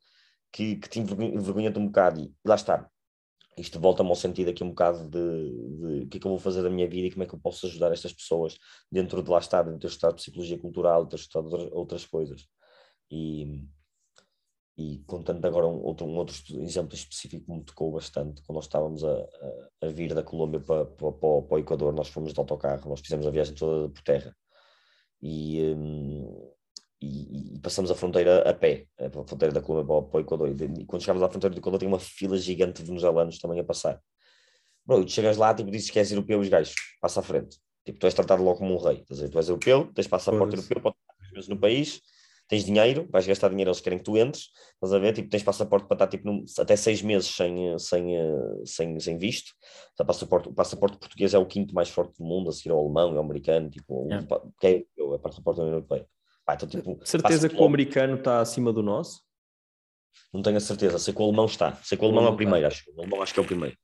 que, 0.52 0.78
que 0.78 0.90
te 0.90 1.00
envergonha-te 1.00 1.78
um 1.78 1.86
bocado. 1.86 2.22
E 2.22 2.34
lá 2.44 2.56
está, 2.56 2.90
isto 3.58 3.80
volta-me 3.80 4.10
ao 4.10 4.16
sentido 4.16 4.50
aqui 4.50 4.64
um 4.64 4.70
bocado 4.70 5.10
de, 5.10 6.00
de, 6.00 6.06
o 6.06 6.08
que 6.08 6.18
é 6.18 6.20
que 6.20 6.28
eu 6.28 6.32
vou 6.32 6.40
fazer 6.40 6.62
da 6.62 6.70
minha 6.70 6.88
vida 6.88 7.08
e 7.08 7.12
como 7.12 7.24
é 7.24 7.26
que 7.26 7.34
eu 7.34 7.40
posso 7.40 7.66
ajudar 7.66 7.92
estas 7.92 8.14
pessoas 8.14 8.58
dentro 8.92 9.22
de 9.24 9.30
lá 9.30 9.40
estar, 9.40 9.64
dentro 9.64 9.80
de 9.80 9.82
ter 9.82 9.88
estudado 9.88 10.16
psicologia 10.16 10.60
cultural, 10.60 11.08
ter 11.08 11.16
estudado 11.16 11.52
outras, 11.52 11.72
outras 11.72 12.06
coisas. 12.06 12.48
E, 13.10 13.66
e 14.78 15.00
contando 15.08 15.44
agora 15.46 15.66
um 15.66 15.84
outro, 15.84 16.06
um 16.06 16.16
outro 16.18 16.36
exemplo 16.62 16.94
específico 16.94 17.46
que 17.46 17.52
me 17.52 17.64
tocou 17.64 17.92
bastante, 17.92 18.44
quando 18.44 18.58
nós 18.58 18.66
estávamos 18.66 19.04
a, 19.04 19.12
a, 19.12 19.88
a 19.88 19.88
vir 19.88 20.14
da 20.14 20.24
Colômbia 20.24 20.60
para, 20.60 20.86
para, 20.86 21.12
para, 21.12 21.56
o 21.56 21.60
Equador, 21.60 21.94
nós 21.94 22.10
fomos 22.10 22.34
de 22.34 22.40
autocarro, 22.40 22.90
nós 22.90 23.00
fizemos 23.00 23.26
a 23.26 23.32
viagem 23.32 23.56
toda 23.56 23.90
por 23.90 24.02
terra 24.04 24.36
e, 25.22 25.74
um, 25.74 26.57
e, 27.02 27.56
e, 27.56 27.60
passamos 27.60 27.92
a 27.92 27.96
fronteira 27.96 28.50
a 28.50 28.54
pé, 28.54 28.88
a 29.00 29.10
fronteira 29.10 29.54
da 29.54 29.62
Colômbia 29.62 29.88
para, 29.88 30.08
para 30.10 30.18
o 30.18 30.22
Equador, 30.22 30.50
e 30.50 30.86
quando 30.86 31.02
chegávamos 31.02 31.28
à 31.28 31.30
fronteira 31.30 31.54
do 31.54 31.60
Equador 31.60 31.80
tinha 31.80 31.90
uma 31.90 32.00
fila 32.00 32.38
gigante 32.38 32.82
de 32.82 32.88
venezuelanos 32.88 33.38
também 33.40 33.60
a 33.60 33.64
passar. 33.64 34.02
Bro, 34.86 35.06
tu 35.06 35.12
chegas 35.12 35.38
lá, 35.38 35.54
tipo, 35.54 35.70
dizes 35.70 35.90
que 35.90 36.00
és 36.00 36.12
europeu 36.12 36.40
e 36.40 36.42
os 36.44 36.50
gajos, 36.50 36.74
passa 37.02 37.20
à 37.20 37.24
frente. 37.24 37.58
Tipo, 37.86 38.00
tu 38.00 38.06
és 38.06 38.14
tratado 38.14 38.42
logo 38.44 38.60
como 38.60 38.74
um 38.74 38.78
rei. 38.78 39.04
Dizer, 39.10 39.30
tu 39.30 39.38
és 39.38 39.48
europeu, 39.50 39.92
tens 39.94 40.08
passaporte 40.08 40.56
europeu, 40.56 40.82
podes 40.82 41.00
estar 41.00 41.34
vezes 41.34 41.50
no 41.50 41.60
país, 41.60 42.02
tens 42.48 42.64
dinheiro, 42.64 43.08
vais 43.12 43.28
gastar 43.28 43.50
dinheiro, 43.50 43.70
eles 43.70 43.82
querem 43.82 44.00
que 44.00 44.06
tu 44.06 44.18
entres, 44.18 44.50
estás 44.74 44.94
a 44.94 44.98
ver? 44.98 45.14
Tipo, 45.14 45.30
tens 45.30 45.44
passaporte 45.44 45.88
para 45.88 45.96
estar 45.96 46.08
tipo, 46.08 46.26
num, 46.26 46.46
até 46.58 46.76
seis 46.76 47.02
meses 47.02 47.28
sem, 47.28 47.78
sem, 47.78 48.06
sem, 48.66 49.00
sem 49.00 49.18
visto. 49.18 49.52
O 50.00 50.06
passaporte, 50.06 50.50
o 50.50 50.54
passaporte 50.54 50.98
português 50.98 51.34
é 51.34 51.38
o 51.38 51.46
quinto 51.46 51.76
mais 51.76 51.90
forte 51.90 52.18
do 52.18 52.26
mundo, 52.26 52.50
a 52.50 52.54
seguir 52.54 52.72
ao 52.72 52.80
alemão 52.80 53.14
e 53.14 53.18
ao 53.18 53.24
americano, 53.24 53.70
tipo, 53.70 54.08
yeah. 54.08 54.26
que 54.60 54.68
é, 54.68 54.86
é 54.98 55.04
o 55.04 55.20
passaporte 55.20 55.58
da 55.58 55.64
União 55.64 55.78
Europeia. 55.78 56.08
Pá, 56.48 56.54
então, 56.54 56.70
tipo, 56.70 56.98
Certeza 57.04 57.50
que 57.50 57.58
o 57.58 57.66
americano 57.66 58.16
está 58.16 58.40
acima 58.40 58.72
do 58.72 58.82
nosso? 58.82 59.22
Não 60.34 60.42
tenho 60.42 60.56
a 60.56 60.62
certeza, 60.62 60.98
sei 60.98 61.14
que 61.14 61.22
o 61.22 61.26
alemão 61.26 61.46
está, 61.46 61.74
sei 61.84 61.98
que 61.98 62.04
o 62.06 62.08
alemão 62.08 62.26
é 62.26 62.30
o 62.30 62.36
primeiro, 62.38 62.66
acho. 62.66 62.90
O 62.96 63.02
alemão 63.02 63.22
acho 63.22 63.34
que 63.34 63.40
é 63.42 63.44
o 63.44 63.46
primeiro. 63.46 63.76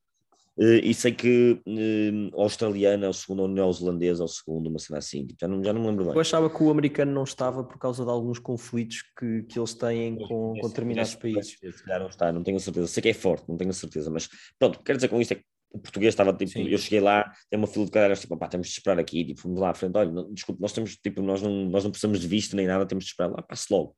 Uh, 0.55 0.79
e 0.81 0.93
sei 0.93 1.11
que 1.11 1.59
uh, 1.67 2.37
o 2.37 2.41
australiano 2.41 3.03
é 3.03 3.09
o 3.09 3.13
segundo, 3.13 3.41
ou 3.41 3.47
neozelandês 3.49 4.19
é 4.21 4.23
o 4.23 4.27
segundo, 4.27 4.69
uma 4.69 4.79
cena 4.79 4.99
assim, 4.99 5.25
tipo, 5.25 5.39
já, 5.41 5.47
não, 5.47 5.61
já 5.61 5.73
não 5.73 5.81
me 5.81 5.87
lembro 5.87 6.05
bem. 6.05 6.13
Eu 6.13 6.21
achava 6.21 6.49
que 6.49 6.63
o 6.63 6.69
americano 6.69 7.11
não 7.11 7.23
estava 7.23 7.65
por 7.65 7.77
causa 7.77 8.05
de 8.05 8.09
alguns 8.09 8.39
conflitos 8.39 9.01
que, 9.19 9.43
que 9.43 9.59
eles 9.59 9.73
têm 9.73 10.15
com, 10.15 10.53
com 10.59 10.67
determinados 10.69 11.15
países. 11.15 11.57
Se 11.59 11.83
calhar 11.83 11.99
não 11.99 12.07
está, 12.07 12.31
não 12.31 12.43
tenho 12.43 12.57
a 12.57 12.61
certeza. 12.61 12.87
Sei 12.87 13.03
que 13.03 13.09
é 13.09 13.13
forte, 13.13 13.49
não 13.49 13.57
tenho 13.57 13.71
a 13.71 13.73
certeza, 13.73 14.09
mas 14.09 14.29
pronto, 14.57 14.79
quero 14.83 14.97
dizer 14.97 15.09
com 15.09 15.19
isto 15.19 15.33
é 15.33 15.35
que 15.35 15.43
o 15.73 15.79
português 15.79 16.13
estava 16.13 16.31
tipo, 16.31 16.51
Sim. 16.51 16.67
eu 16.67 16.77
cheguei 16.77 16.99
lá, 16.99 17.33
tem 17.49 17.57
uma 17.57 17.65
fila 17.65 17.85
de 17.85 17.91
cadeiras, 17.91 18.21
tipo, 18.21 18.37
pá, 18.37 18.47
temos 18.47 18.67
de 18.67 18.73
esperar 18.73 18.99
aqui, 18.99 19.25
tipo, 19.25 19.41
fomos 19.41 19.59
lá 19.59 19.71
à 19.71 19.73
frente, 19.73 19.97
olha, 19.97 20.11
não, 20.11 20.31
desculpe, 20.31 20.61
nós 20.61 20.71
temos, 20.71 20.95
tipo, 20.95 21.21
nós 21.23 21.41
não, 21.41 21.65
nós 21.65 21.83
não 21.83 21.89
precisamos 21.89 22.19
de 22.19 22.27
visto 22.27 22.55
nem 22.55 22.67
nada, 22.67 22.85
temos 22.85 23.05
de 23.05 23.09
esperar 23.09 23.31
lá, 23.31 23.41
passe 23.41 23.73
logo. 23.73 23.95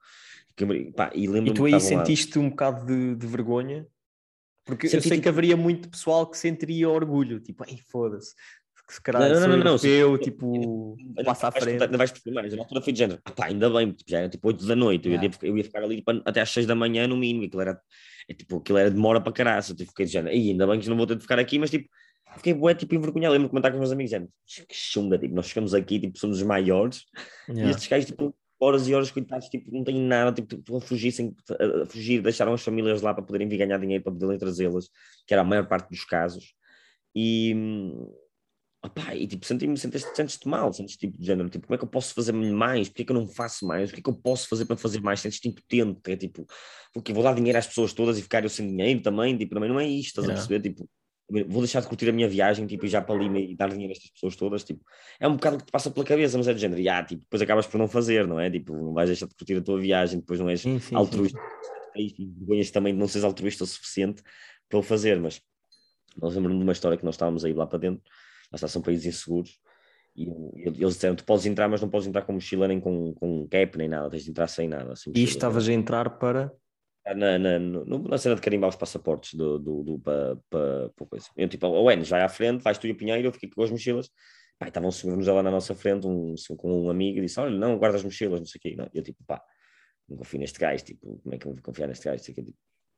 E, 0.57 0.91
pá, 0.93 1.11
e, 1.14 1.26
e 1.26 1.53
tu 1.53 1.65
aí 1.65 1.80
sentiste 1.81 2.39
lá... 2.39 2.45
um 2.45 2.49
bocado 2.49 2.85
de, 2.85 3.15
de 3.15 3.27
vergonha? 3.27 3.85
Porque 4.65 4.88
Senti, 4.88 4.95
eu 4.95 5.02
sei 5.02 5.11
tipo... 5.11 5.23
que 5.23 5.30
haveria 5.30 5.57
muito 5.57 5.89
pessoal 5.89 6.26
que 6.26 6.38
sentiria 6.38 6.89
orgulho, 6.89 7.41
tipo, 7.41 7.65
ai 7.68 7.77
foda-se, 7.89 8.34
se 8.89 9.02
calhar 9.02 9.22
não, 9.22 9.39
não, 9.41 9.57
não, 9.57 9.64
não, 9.64 9.77
eu, 9.84 10.18
tipo, 10.18 10.95
passa 11.26 11.49
à 11.49 11.52
frente. 11.52 11.84
Ainda 11.84 11.97
vais 11.97 12.11
perceber 12.11 12.35
mais, 12.35 12.53
na 12.53 12.61
altura 12.61 12.81
foi 12.81 12.93
de 12.93 12.99
género, 12.99 13.19
ah, 13.26 13.31
pá, 13.31 13.47
ainda 13.47 13.69
bem, 13.69 13.91
tipo, 13.91 14.10
já 14.10 14.19
era 14.19 14.30
tipo 14.30 14.47
8 14.47 14.65
da 14.65 14.76
noite, 14.77 15.10
eu, 15.10 15.22
ia, 15.22 15.31
eu 15.41 15.57
ia 15.57 15.64
ficar 15.64 15.84
ali 15.84 15.97
tipo, 15.97 16.11
até 16.23 16.39
às 16.39 16.49
6 16.52 16.65
da 16.65 16.73
manhã 16.73 17.06
no 17.06 17.18
mínimo, 17.18 17.45
aquilo 17.45 17.61
era, 17.61 17.81
é, 18.27 18.34
tipo, 18.34 18.57
aquilo 18.57 18.77
era 18.77 18.91
demora 18.91 19.22
para 19.22 19.31
caraça, 19.31 19.76
tipo, 19.76 19.89
fiquei 19.91 20.07
género, 20.07 20.35
ainda 20.35 20.68
bem 20.68 20.80
que 20.80 20.89
não 20.89 20.97
vou 20.97 21.07
ter 21.07 21.15
de 21.15 21.22
ficar 21.22 21.39
aqui, 21.39 21.60
mas 21.60 21.69
tipo, 21.69 21.88
fiquei 22.38 22.53
bué, 22.53 22.73
tipo, 22.73 22.95
envergonhado, 22.95 23.34
lembro 23.34 23.47
de 23.47 23.52
comentar 23.52 23.72
com 23.72 23.77
os 23.77 23.81
meus 23.81 23.91
amigos, 23.91 24.11
género, 24.11 24.31
que 24.68 24.76
chunga, 24.76 25.18
tipo, 25.18 25.35
nós 25.35 25.47
chegamos 25.47 25.73
aqui, 25.73 25.99
tipo, 25.99 26.18
somos 26.18 26.38
os 26.38 26.43
maiores, 26.43 27.06
yeah. 27.47 27.68
e 27.68 27.72
estes 27.72 27.88
gajos, 27.88 28.07
tipo, 28.07 28.35
horas 28.60 28.88
e 28.88 28.95
horas, 28.95 29.11
coitados, 29.11 29.47
tipo, 29.49 29.72
não 29.72 29.84
têm 29.84 30.02
nada, 30.02 30.31
tipo, 30.31 30.56
estão 30.56 30.77
a 30.77 30.81
fugir, 30.81 31.11
sem, 31.11 31.35
a 31.84 31.85
fugir, 31.85 32.22
deixaram 32.22 32.53
as 32.53 32.64
famílias 32.64 33.02
lá 33.02 33.14
para 33.14 33.23
poderem 33.23 33.47
vir 33.47 33.57
ganhar 33.57 33.77
dinheiro, 33.77 34.03
para 34.03 34.14
poderem 34.14 34.39
trazê-las, 34.39 34.89
que 35.27 35.34
era 35.34 35.41
a 35.41 35.45
maior 35.45 35.68
parte 35.68 35.89
dos 35.89 36.03
casos. 36.06 36.56
E, 37.14 37.53
opá, 38.86 39.16
e 39.16 39.28
tipo, 39.28 39.45
senti-me, 39.45 39.78
sentes-te 39.78 40.48
mal, 40.48 40.72
sentes 40.72 40.98
tipo 40.98 41.18
de 41.18 41.26
género, 41.26 41.49
tipo, 41.49 41.68
como 41.68 41.76
é 41.76 41.78
que 41.78 41.84
eu 41.84 41.90
posso 41.90 42.14
fazer 42.14 42.32
mais? 42.34 42.88
Porquê 42.90 43.06
que 43.06 43.12
eu 43.12 43.16
não 43.16 43.28
faço 43.28 43.66
mais? 43.66 43.90
O 43.90 43.94
que 43.94 43.99
é 43.99 44.03
que 44.03 44.10
eu 44.10 44.16
posso 44.16 44.48
fazer 44.48 44.66
para 44.66 44.78
fazer 44.78 45.02
mais? 45.02 45.20
Sentes-te 45.20 45.48
impotente, 45.49 46.12
é 46.12 46.16
tipo, 46.16 46.45
porque 46.94 47.14
vou 47.14 47.24
dar 47.24 47.34
dinheiro 47.36 47.57
às 47.57 47.68
pessoas 47.68 47.94
todas 47.94 48.18
e 48.18 48.22
ficar 48.22 48.44
eu 48.44 48.49
sem 48.49 48.68
dinheiro 48.68 49.02
também, 49.02 49.38
tipo, 49.38 49.53
também 49.53 49.70
não 49.70 49.80
é 49.80 49.88
isto, 49.88 50.22
estás 50.22 50.30
a 50.30 50.34
perceber? 50.34 50.62
Tipo, 50.62 50.90
vou 51.48 51.62
deixar 51.62 51.82
de 51.82 51.88
curtir 51.88 52.10
a 52.10 52.12
minha 52.12 52.28
viagem, 52.30 52.68
tipo, 52.68 52.86
e 52.86 52.90
já 52.90 53.02
para 53.02 53.16
ali 53.16 53.52
e 53.52 53.56
dar 53.56 53.70
dinheiro 53.70 53.91
a 53.91 53.95
estas 53.95 54.12
pessoas 54.12 54.36
todas, 54.36 54.64
tipo, 54.64 54.84
é 55.20 55.28
um 55.28 55.34
bocado 55.34 55.57
que 55.57 55.66
te 55.66 55.72
passa 55.72 55.90
pela 55.90 56.06
cabeça, 56.06 56.38
mas 56.38 56.48
é 56.48 56.53
de 56.53 56.60
género, 56.60 56.80
e, 56.80 56.88
ah, 56.88 57.03
tipo, 57.03 57.24
depois 57.24 57.41
acabas 57.41 57.66
por 57.66 57.78
não 57.78 57.88
fazer, 57.88 58.28
não 58.28 58.40
é? 58.40 58.49
Tipo, 58.49 58.76
não 58.76 58.94
vais 58.94 59.10
deixar 59.10 59.28
de 59.28 59.36
curtir 59.36 59.56
a 59.56 59.62
tua 59.62 59.80
viagem, 59.80 60.20
depois 60.20 60.40
não 60.40 60.49
és 60.49 60.62
sim, 60.62 60.80
sim, 60.80 60.95
altruísta, 60.95 61.40
sim. 61.95 62.14
e 62.18 62.26
vergonhas 62.38 62.70
também 62.70 62.94
de 62.94 62.99
não 62.99 63.07
seres 63.07 63.24
altruísta 63.24 63.64
o 63.64 63.68
suficiente 63.68 64.22
para 64.70 64.80
o 64.80 64.84
fazer, 64.84 65.20
mas 65.20 65.41
nós 66.18 66.36
lembramos 66.36 66.60
de 66.60 66.64
uma 66.64 66.74
história 66.74 66.98
que 66.98 67.06
nós 67.06 67.16
estávamos 67.16 67.44
aí 67.44 67.53
lá 67.53 67.66
para 67.66 67.80
dentro, 67.80 68.03
está, 68.53 68.67
são 68.67 68.81
países 68.81 69.05
inseguros, 69.05 69.59
e 70.15 70.30
eles 70.63 70.93
disseram, 70.93 71.15
tu 71.15 71.26
podes 71.26 71.45
entrar, 71.45 71.67
mas 71.67 71.81
não 71.81 71.89
podes 71.89 72.07
entrar 72.07 72.22
com 72.22 72.34
mochila 72.34 72.67
nem 72.67 72.80
com, 72.80 73.13
com 73.13 73.47
cap, 73.47 73.77
nem 73.77 73.89
nada, 73.89 74.09
tens 74.09 74.23
de 74.23 74.30
entrar 74.30 74.47
sem 74.47 74.67
nada. 74.67 74.93
Assim, 74.93 75.11
e 75.13 75.23
estavas 75.23 75.67
a 75.67 75.73
entrar 75.73 76.17
para 76.17 76.51
na, 77.13 77.38
na, 77.38 77.59
no, 77.59 77.99
na 78.07 78.17
cena 78.17 78.35
de 78.35 78.41
carimbar 78.41 78.69
os 78.69 78.76
passaportes 78.76 79.35
do, 79.35 79.59
do, 79.59 79.84
do, 79.84 79.99
para, 79.99 80.38
para, 80.49 80.89
para 80.89 81.05
coisa. 81.05 81.27
Eu 81.38 81.47
tipo, 81.47 81.67
o 81.67 81.91
Enes 81.91 82.09
vai 82.09 82.22
à 82.22 82.30
frente, 82.30 82.63
vais 82.63 82.77
tu 82.77 82.88
e 82.88 82.91
o 82.91 82.97
Pinheiro, 82.97 83.27
eu 83.27 83.31
fiquei 83.31 83.49
com 83.49 83.61
as 83.61 83.69
mochilas. 83.69 84.09
Pá, 84.57 84.69
estavam 84.69 84.89
seguros 84.89 85.27
lá 85.27 85.43
na 85.43 85.51
nossa 85.51 85.76
frente, 85.76 86.07
um, 86.07 86.34
com 86.57 86.85
um 86.85 86.89
amigo, 86.89 87.19
e 87.19 87.22
disse: 87.22 87.39
Olha, 87.39 87.55
não, 87.55 87.77
guarda 87.77 87.97
as 87.97 88.03
mochilas, 88.03 88.39
não 88.39 88.47
sei 88.47 88.57
o 88.57 88.61
quê. 88.61 88.76
Não, 88.76 88.89
eu 88.93 89.03
tipo, 89.03 89.22
pá, 89.27 89.41
não 90.07 90.17
confio 90.17 90.39
neste 90.39 90.57
gajo, 90.57 90.84
tipo, 90.84 91.19
como 91.22 91.35
é 91.35 91.38
que 91.38 91.45
eu 91.45 91.53
vou 91.53 91.61
confiar 91.61 91.88
neste 91.88 92.05
gajo? 92.05 92.23
Tipo, 92.23 92.41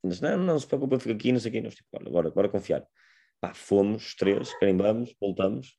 mas 0.03 0.21
não, 0.21 0.37
não 0.37 0.59
se 0.59 0.67
preocupa, 0.67 0.95
eu 0.95 0.99
fico 0.99 1.15
aqui, 1.15 1.31
não 1.31 1.39
sei 1.39 1.49
o 1.49 1.51
quê. 1.53 1.61
Nós, 1.61 1.75
tipo, 1.75 1.89
olha, 1.93 2.07
agora, 2.07 2.27
agora 2.29 2.49
confiar. 2.49 2.85
Pá, 3.39 3.53
fomos, 3.53 4.15
três, 4.15 4.53
carimbamos, 4.59 5.15
voltamos. 5.19 5.77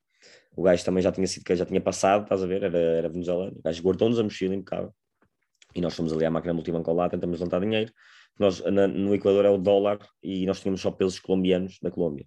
O 0.55 0.63
gajo 0.63 0.83
também 0.83 1.01
já 1.01 1.11
tinha 1.11 1.27
sido, 1.27 1.43
já 1.55 1.65
tinha 1.65 1.81
passado, 1.81 2.23
estás 2.23 2.43
a 2.43 2.47
ver, 2.47 2.63
era, 2.63 2.77
era 2.77 3.09
venezuelano. 3.09 3.57
O 3.57 3.61
gajo 3.61 3.83
guardou-nos 3.83 4.19
a 4.19 4.23
mochila 4.23 4.55
impecável. 4.55 4.93
E 5.75 5.81
nós 5.81 5.95
fomos 5.95 6.11
ali 6.11 6.25
à 6.25 6.31
máquina 6.31 6.53
multibanco 6.53 6.91
lá, 6.93 7.09
tentamos 7.09 7.39
levantar 7.39 7.61
dinheiro 7.61 7.93
nós, 8.39 8.63
na, 8.63 8.87
no 8.87 9.13
Equador 9.13 9.43
é 9.43 9.49
o 9.49 9.57
dólar 9.57 9.99
e 10.23 10.45
nós 10.45 10.61
tínhamos 10.61 10.79
só 10.79 10.89
pesos 10.89 11.19
colombianos 11.19 11.77
da 11.81 11.91
Colômbia. 11.91 12.25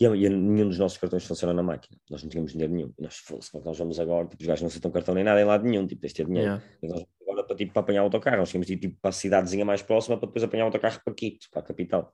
E, 0.00 0.04
e, 0.04 0.28
nenhum 0.28 0.68
dos 0.68 0.78
nossos 0.78 0.98
cartões 0.98 1.24
funciona 1.24 1.52
na 1.52 1.62
máquina. 1.62 2.00
Nós 2.10 2.22
não 2.22 2.30
tínhamos 2.30 2.52
dinheiro 2.52 2.72
nenhum. 2.72 2.92
E 2.98 3.02
nós, 3.02 3.18
fosse, 3.18 3.50
como 3.52 3.62
é 3.62 3.66
nós 3.66 3.78
vamos 3.78 4.00
agora? 4.00 4.26
Tipo, 4.26 4.42
os 4.42 4.46
gajos 4.46 4.62
não 4.62 4.68
aceitam 4.68 4.90
cartão 4.90 5.14
nem 5.14 5.22
nada 5.22 5.40
em 5.40 5.44
lado 5.44 5.64
nenhum, 5.64 5.86
tipo, 5.86 6.00
tens 6.00 6.12
de 6.12 6.16
ter 6.16 6.26
dinheiro. 6.26 6.48
Yeah. 6.48 6.64
nós, 6.82 7.06
agora 7.20 7.44
para, 7.44 7.56
tipo, 7.56 7.72
para 7.72 7.82
apanhar 7.82 8.00
o 8.00 8.04
autocarro, 8.04 8.38
nós 8.38 8.48
tínhamos 8.48 8.66
de 8.66 8.72
ir 8.72 8.78
tipo, 8.78 8.98
para 9.00 9.10
a 9.10 9.12
cidadezinha 9.12 9.64
mais 9.64 9.82
próxima 9.82 10.16
para 10.16 10.26
depois 10.26 10.42
apanhar 10.42 10.64
o 10.64 10.66
autocarro 10.66 11.00
para 11.04 11.14
Quito, 11.14 11.48
para 11.52 11.60
a 11.60 11.64
capital. 11.64 12.12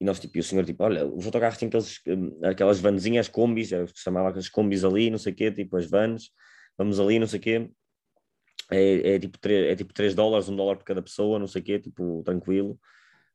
E 0.00 0.04
nós, 0.04 0.20
tipo, 0.20 0.36
e 0.36 0.40
o 0.40 0.44
senhor, 0.44 0.64
tipo, 0.64 0.84
olha, 0.84 1.06
os 1.06 1.24
autocarros 1.24 1.58
têm 1.58 1.68
aqueles, 1.68 2.00
hum, 2.06 2.38
aquelas 2.44 2.80
vanzinhas, 2.80 3.28
combis, 3.28 3.72
é 3.72 3.86
se 3.86 3.94
chamava 3.96 4.28
aqueles 4.28 4.48
combis 4.48 4.84
ali, 4.84 5.10
não 5.10 5.18
sei 5.18 5.32
o 5.32 5.36
quê, 5.36 5.50
tipo, 5.50 5.76
as 5.76 5.86
vans, 5.86 6.30
vamos 6.76 7.00
ali, 7.00 7.18
não 7.18 7.26
sei 7.26 7.38
o 7.38 7.42
quê 7.42 7.70
é, 8.70 9.14
é, 9.14 9.18
tipo 9.18 9.38
3, 9.38 9.72
é 9.72 9.76
tipo 9.76 9.92
3 9.92 10.14
dólares, 10.14 10.48
1 10.48 10.56
dólar 10.56 10.76
por 10.76 10.84
cada 10.84 11.02
pessoa, 11.02 11.38
não 11.38 11.46
sei 11.46 11.62
o 11.62 11.64
quê, 11.64 11.78
tipo, 11.78 12.22
tranquilo. 12.24 12.78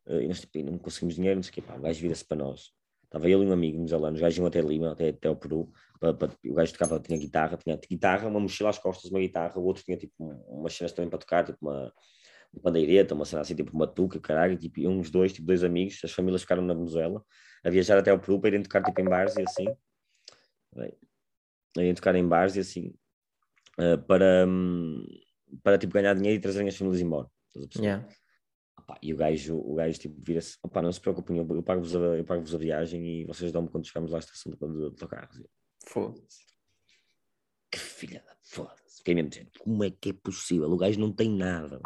Uh, 0.05 0.21
e 0.21 0.27
nós 0.27 0.39
tipo, 0.41 0.57
não 0.63 0.77
conseguimos 0.77 1.15
dinheiro, 1.15 1.35
não 1.38 1.43
sei 1.43 1.51
o 1.51 1.53
quê, 1.53 1.61
pá, 1.61 1.75
o 1.75 1.81
gajo 1.81 2.01
vira-se 2.01 2.25
para 2.25 2.38
nós. 2.38 2.71
Estava 3.03 3.29
ele 3.29 3.43
e 3.43 3.47
um 3.47 3.51
amigo 3.51 3.77
anos, 3.77 3.91
os 3.91 4.21
gajos 4.21 4.38
iam 4.38 4.47
até 4.47 4.61
Lima, 4.61 4.91
até, 4.91 5.09
até 5.09 5.29
o 5.29 5.35
Peru. 5.35 5.71
Para, 5.99 6.13
para, 6.13 6.31
o 6.45 6.53
gajo 6.53 6.71
tocava, 6.73 6.99
tinha 6.99 7.19
guitarra, 7.19 7.57
tinha 7.57 7.77
guitarra, 7.77 8.27
uma 8.27 8.39
mochila 8.39 8.69
às 8.69 8.79
costas, 8.79 9.11
uma 9.11 9.19
guitarra, 9.19 9.59
o 9.59 9.63
outro 9.63 9.83
tinha 9.83 9.97
tipo 9.97 10.13
umas 10.47 10.73
cenas 10.73 10.93
também 10.93 11.09
para 11.09 11.19
tocar, 11.19 11.45
tipo 11.45 11.57
uma, 11.61 11.93
uma 12.53 12.61
pandeireta, 12.64 13.15
uma 13.15 13.26
cena 13.26 13.41
assim, 13.41 13.56
tipo 13.56 13.72
uma 13.73 13.88
tuca, 13.88 14.19
caralho, 14.19 14.57
tipo, 14.57 14.80
e 14.80 14.88
uns 14.88 15.10
dois, 15.10 15.34
tipo 15.34 15.48
dois 15.48 15.64
amigos, 15.64 15.99
as 16.03 16.11
famílias 16.11 16.41
ficaram 16.41 16.64
na 16.64 16.73
Venezuela, 16.73 17.23
a 17.64 17.69
viajar 17.69 17.98
até 17.98 18.11
o 18.11 18.19
Peru 18.19 18.40
para 18.40 18.49
irem 18.49 18.64
tocar 18.64 18.84
tipo 18.84 18.99
em 18.99 19.06
bares 19.06 19.36
e 19.38 19.41
assim. 19.41 19.68
Irem 21.78 21.94
tocar 21.94 22.15
em 22.15 22.28
bares 22.28 22.56
e 22.56 22.60
assim. 22.60 22.94
Uh, 23.80 23.98
para. 24.06 24.45
Um, 24.48 25.06
para 25.64 25.78
tipo, 25.78 25.94
ganhar 25.94 26.14
dinheiro 26.14 26.38
e 26.38 26.41
trazerem 26.41 26.68
as 26.68 26.78
famílias 26.78 27.02
embora. 27.02 27.30
Yeah. 27.76 28.07
Opa, 28.80 28.98
e 29.02 29.14
o 29.14 29.18
gajo, 29.18 29.57
o 29.57 29.76
gajo 29.76 29.99
tipo, 29.99 30.15
vira-se: 30.22 30.57
não 30.73 30.91
se 30.91 31.02
preocupem, 31.02 31.38
eu, 31.38 31.48
eu 31.48 31.64
pago-vos 31.64 31.95
a, 31.95 32.23
pago 32.23 32.44
a 32.44 32.57
viagem 32.57 33.06
e 33.06 33.26
vocês 33.26 33.52
dão-me 33.52 33.69
quando 33.69 33.86
chegarmos 33.86 34.11
lá 34.11 34.18
à 34.18 34.19
estação 34.19 34.52
de, 34.52 34.57
de, 34.57 34.95
de 34.95 35.07
carros. 35.07 35.41
Foda-se. 35.86 36.45
Que 37.69 37.80
filha 37.80 38.23
da 38.26 38.36
foda-se. 38.44 38.98
Fiquei 38.98 39.15
mesmo 39.15 39.30
dizendo: 39.30 39.52
como 39.60 39.84
é 39.84 39.91
que 39.91 40.10
é 40.10 40.14
possível? 40.14 40.72
O 40.72 40.78
gajo 40.78 40.99
não 40.99 41.11
tem 41.11 41.30
nada. 41.30 41.82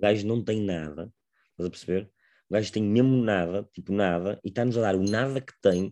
O 0.00 0.02
gajo 0.02 0.26
não 0.26 0.42
tem 0.42 0.62
nada. 0.62 1.12
Estás 1.50 1.66
a 1.66 1.70
perceber? 1.70 2.10
O 2.48 2.54
gajo 2.54 2.72
tem 2.72 2.82
mesmo 2.82 3.22
nada, 3.22 3.68
tipo 3.74 3.92
nada, 3.92 4.40
e 4.42 4.48
está-nos 4.48 4.78
a 4.78 4.80
dar 4.80 4.96
o 4.96 5.02
nada 5.02 5.40
que 5.40 5.52
tem, 5.60 5.90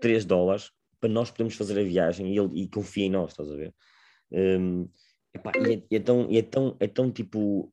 3 0.00 0.24
dólares, 0.24 0.72
para 1.00 1.08
nós 1.08 1.30
podermos 1.30 1.54
fazer 1.54 1.78
a 1.78 1.84
viagem 1.84 2.34
e 2.34 2.38
ele 2.38 2.62
e 2.62 2.68
confia 2.68 3.04
em 3.04 3.10
nós, 3.10 3.30
estás 3.30 3.48
a 3.48 3.54
ver? 3.54 3.72
Um, 4.32 4.88
Epá, 5.32 5.52
e, 5.56 5.74
é, 5.74 5.82
e, 5.88 5.96
é, 5.96 6.00
tão, 6.00 6.30
e 6.30 6.38
é, 6.38 6.42
tão, 6.42 6.76
é 6.80 6.88
tão 6.88 7.12
tipo. 7.12 7.72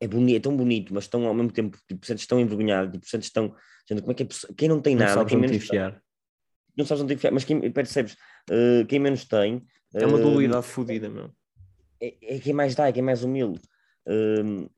É, 0.00 0.08
bonito, 0.08 0.36
é 0.36 0.40
tão 0.40 0.56
bonito, 0.56 0.92
mas 0.92 1.06
tão 1.06 1.24
ao 1.26 1.32
mesmo 1.32 1.52
tempo, 1.52 1.78
tipo, 1.86 2.04
sentes 2.04 2.26
tão 2.26 2.40
envergonhado, 2.40 2.90
tipo, 2.90 3.06
sentes 3.06 3.30
tão. 3.30 3.54
Gente, 3.88 4.00
como 4.00 4.12
é 4.12 4.14
que 4.14 4.24
é 4.24 4.26
Quem 4.56 4.68
não 4.68 4.80
tem 4.80 4.96
não 4.96 5.06
nada, 5.06 5.24
quem 5.24 5.38
menos 5.38 5.68
tem, 5.68 5.80
não 6.76 6.84
sabes 6.84 7.02
onde 7.02 7.14
enfiar, 7.14 7.32
mas 7.32 7.44
quem, 7.44 7.70
percebes, 7.70 8.14
uh, 8.50 8.84
quem 8.88 8.98
menos 8.98 9.24
tem. 9.24 9.64
É 9.94 10.04
uma 10.04 10.18
uh, 10.18 10.22
dualidade 10.22 10.66
fodida, 10.66 11.08
meu. 11.08 11.30
É, 12.00 12.34
é, 12.34 12.38
quem 12.40 12.52
mais 12.52 12.74
dá, 12.74 12.88
é 12.88 12.92
quem 12.92 13.02
mais 13.02 13.22
humilde. 13.22 13.60
Uh, 14.06 14.70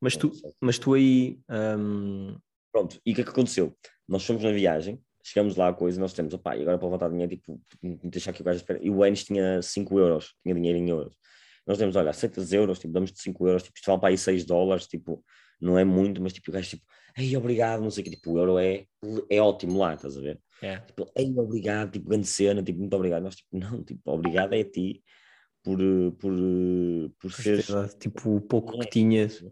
mas, 0.00 0.16
tu, 0.16 0.32
mas 0.60 0.78
tu 0.78 0.94
aí. 0.94 1.38
Um... 1.48 2.36
Pronto, 2.72 3.00
e 3.06 3.12
o 3.12 3.14
que 3.14 3.20
é 3.22 3.24
que 3.24 3.30
aconteceu? 3.30 3.76
Nós 4.08 4.24
fomos 4.24 4.42
na 4.42 4.52
viagem 4.52 5.00
chegamos 5.26 5.56
lá 5.56 5.68
a 5.68 5.72
coisa, 5.72 6.00
nós 6.00 6.12
temos, 6.12 6.32
opá, 6.34 6.56
e 6.56 6.62
agora 6.62 6.78
para 6.78 6.86
levantar 6.86 7.10
dinheiro, 7.10 7.32
tipo, 7.36 7.60
deixar 8.04 8.32
que 8.32 8.42
o 8.42 8.44
gajo 8.44 8.58
espera. 8.58 8.78
E 8.80 8.88
o 8.88 9.04
Enes 9.04 9.24
tinha 9.24 9.60
5 9.60 9.98
euros, 9.98 10.34
tinha 10.40 10.54
dinheiro 10.54 10.78
em 10.78 10.88
euros. 10.88 11.16
nós 11.66 11.78
demos, 11.78 11.96
olha, 11.96 12.10
aceitas 12.10 12.52
euros, 12.52 12.78
tipo, 12.78 12.92
damos-te 12.92 13.20
5 13.20 13.48
euros, 13.48 13.62
tipo, 13.64 13.76
isto 13.76 13.86
vale 13.86 14.00
para 14.00 14.08
aí 14.10 14.18
6 14.18 14.44
dólares, 14.44 14.86
tipo, 14.86 15.24
não 15.60 15.76
é 15.76 15.84
muito, 15.84 16.22
mas 16.22 16.32
tipo, 16.32 16.50
o 16.50 16.54
gajo 16.54 16.70
tipo, 16.70 16.84
ei, 17.18 17.36
obrigado, 17.36 17.82
não 17.82 17.90
sei 17.90 18.02
o 18.02 18.04
que, 18.04 18.10
tipo, 18.10 18.32
o 18.32 18.38
euro 18.38 18.58
é, 18.58 18.84
é 19.28 19.40
ótimo 19.40 19.78
lá, 19.78 19.94
estás 19.94 20.16
a 20.16 20.20
ver? 20.20 20.40
É. 20.62 20.78
Tipo, 20.78 21.10
ei, 21.16 21.34
obrigado, 21.36 21.90
tipo, 21.90 22.08
grande 22.08 22.26
cena, 22.28 22.62
tipo, 22.62 22.78
muito 22.78 22.94
obrigado. 22.94 23.24
Nós, 23.24 23.34
tipo, 23.34 23.48
não, 23.58 23.82
tipo, 23.82 24.00
obrigado 24.06 24.52
é 24.52 24.60
a 24.60 24.70
ti 24.70 25.02
por, 25.66 25.78
por, 26.20 26.32
por 27.18 27.32
seres... 27.32 27.66
Tipo, 27.98 28.36
o 28.36 28.40
pouco 28.40 28.78
que 28.78 28.86
tinhas. 28.88 29.44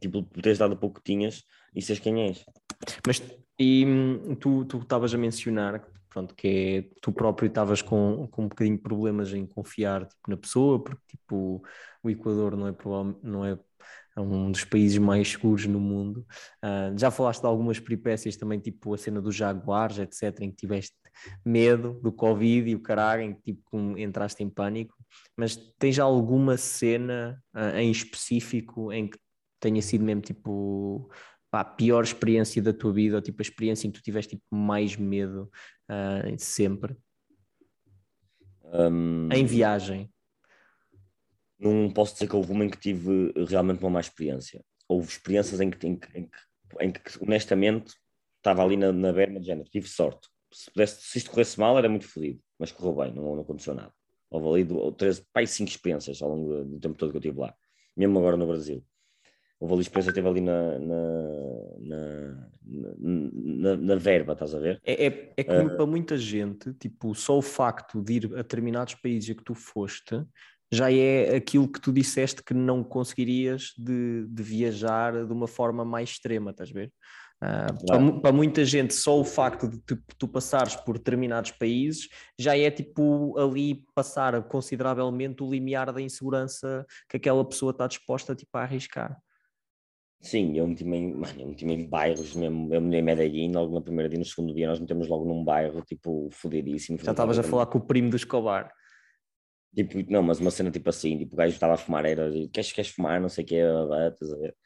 Tipo, 0.00 0.22
teres 0.22 0.56
dado 0.56 0.72
o 0.72 0.78
pouco 0.78 0.96
que 0.96 1.12
tinhas 1.12 1.44
e 1.74 1.82
seres 1.82 2.00
quem 2.00 2.22
és. 2.22 2.42
Mas, 3.06 3.22
e 3.58 3.84
hum, 3.84 4.34
tu 4.36 4.66
estavas 4.78 5.12
a 5.12 5.18
mencionar 5.18 5.86
pronto, 6.08 6.34
que 6.34 6.48
é, 6.48 6.96
tu 7.02 7.12
próprio 7.12 7.48
estavas 7.48 7.82
com, 7.82 8.26
com 8.30 8.44
um 8.44 8.48
bocadinho 8.48 8.76
de 8.76 8.82
problemas 8.82 9.34
em 9.34 9.46
confiar 9.46 10.06
tipo, 10.06 10.30
na 10.30 10.38
pessoa, 10.38 10.82
porque 10.82 11.02
tipo, 11.06 11.62
o 12.02 12.10
Equador 12.10 12.56
não 12.56 12.66
é, 12.66 12.74
não 13.22 13.44
é 13.44 13.58
um 14.16 14.50
dos 14.50 14.64
países 14.64 14.96
mais 14.96 15.28
seguros 15.28 15.66
no 15.66 15.78
mundo. 15.78 16.26
Uh, 16.64 16.98
já 16.98 17.10
falaste 17.10 17.42
de 17.42 17.46
algumas 17.46 17.78
peripécias 17.78 18.36
também, 18.36 18.58
tipo 18.58 18.94
a 18.94 18.98
cena 18.98 19.20
dos 19.20 19.34
jaguares, 19.34 19.98
etc., 19.98 20.40
em 20.40 20.50
que 20.50 20.56
tiveste 20.56 20.96
medo 21.44 21.98
do 22.02 22.12
Covid 22.12 22.70
e 22.70 22.74
o 22.74 22.80
caralho, 22.80 23.22
em 23.22 23.34
que 23.34 23.52
tipo, 23.52 23.76
entraste 23.98 24.42
em 24.42 24.48
pânico, 24.48 24.94
mas 25.36 25.56
tens 25.78 25.98
alguma 25.98 26.56
cena 26.56 27.42
uh, 27.54 27.76
em 27.76 27.90
específico 27.90 28.92
em 28.92 29.08
que 29.08 29.18
tenha 29.60 29.82
sido 29.82 30.04
mesmo 30.04 30.22
tipo 30.22 31.10
pá, 31.50 31.60
a 31.60 31.64
pior 31.64 32.04
experiência 32.04 32.62
da 32.62 32.72
tua 32.72 32.92
vida, 32.92 33.16
ou 33.16 33.22
tipo 33.22 33.40
a 33.40 33.42
experiência 33.42 33.86
em 33.86 33.90
que 33.90 33.98
tu 34.00 34.02
tiveste 34.02 34.36
tipo, 34.36 34.44
mais 34.54 34.96
medo 34.96 35.50
uh, 35.90 36.36
sempre? 36.38 36.96
Um, 38.64 39.28
em 39.32 39.46
viagem. 39.46 40.10
Não 41.58 41.90
posso 41.90 42.12
dizer 42.12 42.28
que 42.28 42.36
houve 42.36 42.52
uma 42.52 42.64
em 42.64 42.70
que 42.70 42.78
tive 42.78 43.32
realmente 43.48 43.80
uma 43.80 43.90
má 43.90 44.00
experiência. 44.00 44.62
Houve 44.88 45.08
experiências 45.08 45.60
em 45.60 45.70
que, 45.70 45.86
em 45.86 45.96
que, 45.96 46.18
em 46.18 46.24
que, 46.24 46.38
em 46.80 46.92
que 46.92 47.00
honestamente, 47.20 47.94
estava 48.36 48.62
ali 48.62 48.76
na, 48.76 48.92
na 48.92 49.12
berma 49.12 49.40
de 49.40 49.46
género, 49.46 49.68
tive 49.68 49.88
sorte. 49.88 50.28
Se, 50.52 50.70
pudesse, 50.70 51.02
se 51.02 51.18
isto 51.18 51.30
corresse 51.30 51.58
mal, 51.58 51.78
era 51.78 51.88
muito 51.88 52.06
fodido, 52.06 52.40
mas 52.58 52.72
correu 52.72 52.94
bem, 52.94 53.14
não, 53.14 53.34
não 53.34 53.42
aconteceu 53.42 53.74
nada. 53.74 53.92
Houve 54.30 54.48
ali 54.48 54.64
do, 54.64 54.92
três, 54.92 55.20
pai, 55.32 55.46
cinco 55.46 55.70
experiências 55.70 56.20
ao 56.22 56.30
longo 56.30 56.64
do 56.64 56.80
tempo 56.80 56.96
todo 56.96 57.10
que 57.10 57.16
eu 57.16 57.20
estive 57.20 57.40
lá, 57.40 57.54
mesmo 57.96 58.18
agora 58.18 58.36
no 58.36 58.46
Brasil 58.46 58.84
houve 59.60 59.74
ali 59.74 59.82
experiência, 59.82 60.12
teve 60.12 60.28
ali 60.28 60.40
na, 60.40 60.78
na, 60.78 61.78
na, 61.80 62.50
na, 62.64 63.76
na 63.76 63.94
verba, 63.96 64.32
estás 64.32 64.54
a 64.54 64.58
ver? 64.58 64.80
É, 64.84 65.06
é, 65.06 65.32
é 65.36 65.44
como 65.44 65.66
uh, 65.66 65.76
para 65.76 65.86
muita 65.86 66.16
gente, 66.16 66.72
tipo, 66.74 67.14
só 67.14 67.36
o 67.36 67.42
facto 67.42 68.00
de 68.00 68.12
ir 68.14 68.26
a 68.34 68.42
determinados 68.42 68.94
países 68.94 69.30
a 69.30 69.34
que 69.34 69.44
tu 69.44 69.54
foste 69.54 70.24
já 70.70 70.92
é 70.92 71.34
aquilo 71.34 71.66
que 71.66 71.80
tu 71.80 71.90
disseste 71.90 72.42
que 72.42 72.52
não 72.52 72.84
conseguirias 72.84 73.72
de, 73.76 74.26
de 74.28 74.42
viajar 74.42 75.26
de 75.26 75.32
uma 75.32 75.48
forma 75.48 75.82
mais 75.84 76.10
extrema, 76.10 76.50
estás 76.50 76.70
a 76.70 76.74
ver? 76.74 76.92
Uh, 77.40 77.86
claro. 77.86 78.12
para, 78.12 78.20
para, 78.20 78.32
muita 78.32 78.64
gente, 78.64 78.92
só 78.92 79.18
o 79.18 79.24
facto 79.24 79.68
de 79.68 79.78
tu, 79.78 79.96
tu, 80.18 80.26
passares 80.26 80.74
por 80.74 80.98
determinados 80.98 81.52
países 81.52 82.08
já 82.36 82.58
é 82.58 82.68
tipo 82.68 83.38
ali 83.38 83.84
passar 83.94 84.42
consideravelmente 84.48 85.40
o 85.44 85.48
limiar 85.48 85.92
da 85.92 86.00
insegurança 86.00 86.84
que 87.08 87.16
aquela 87.16 87.44
pessoa 87.44 87.70
está 87.70 87.86
disposta 87.86 88.34
tipo, 88.34 88.58
a 88.58 88.62
arriscar. 88.62 89.16
Sim, 90.20 90.58
eu 90.58 90.66
meti-me 90.66 90.96
em, 90.96 91.14
mano, 91.14 91.40
eu 91.40 91.46
meti 91.46 91.64
em 91.64 91.88
bairros 91.88 92.34
mesmo. 92.34 92.74
Eu 92.74 92.80
me 92.80 92.96
em 92.96 93.02
Medellín, 93.02 93.52
logo 93.52 93.72
no 93.72 93.82
primeiro 93.82 94.08
dia, 94.08 94.18
no 94.18 94.24
segundo 94.24 94.52
dia, 94.52 94.66
nós 94.66 94.80
metemos 94.80 95.06
logo 95.06 95.24
num 95.24 95.44
bairro, 95.44 95.80
tipo, 95.82 96.28
fodidíssimo. 96.32 96.98
Já 96.98 97.12
estavas 97.12 97.38
a 97.38 97.42
falar 97.44 97.66
com 97.66 97.78
o 97.78 97.86
primo 97.86 98.10
do 98.10 98.16
Escobar. 98.16 98.72
Tipo, 99.74 100.10
não, 100.10 100.22
mas 100.22 100.40
uma 100.40 100.50
cena 100.50 100.72
tipo 100.72 100.88
assim, 100.90 101.18
tipo, 101.18 101.34
o 101.34 101.36
gajo 101.36 101.54
estava 101.54 101.74
a 101.74 101.76
fumar, 101.76 102.04
era, 102.04 102.28
queres, 102.52 102.72
queres 102.72 102.90
fumar, 102.90 103.20
não 103.20 103.28
sei 103.28 103.44
o 103.44 103.46
que, 103.46 103.54
estás 103.54 104.32
a 104.32 104.36
ver? 104.36 104.56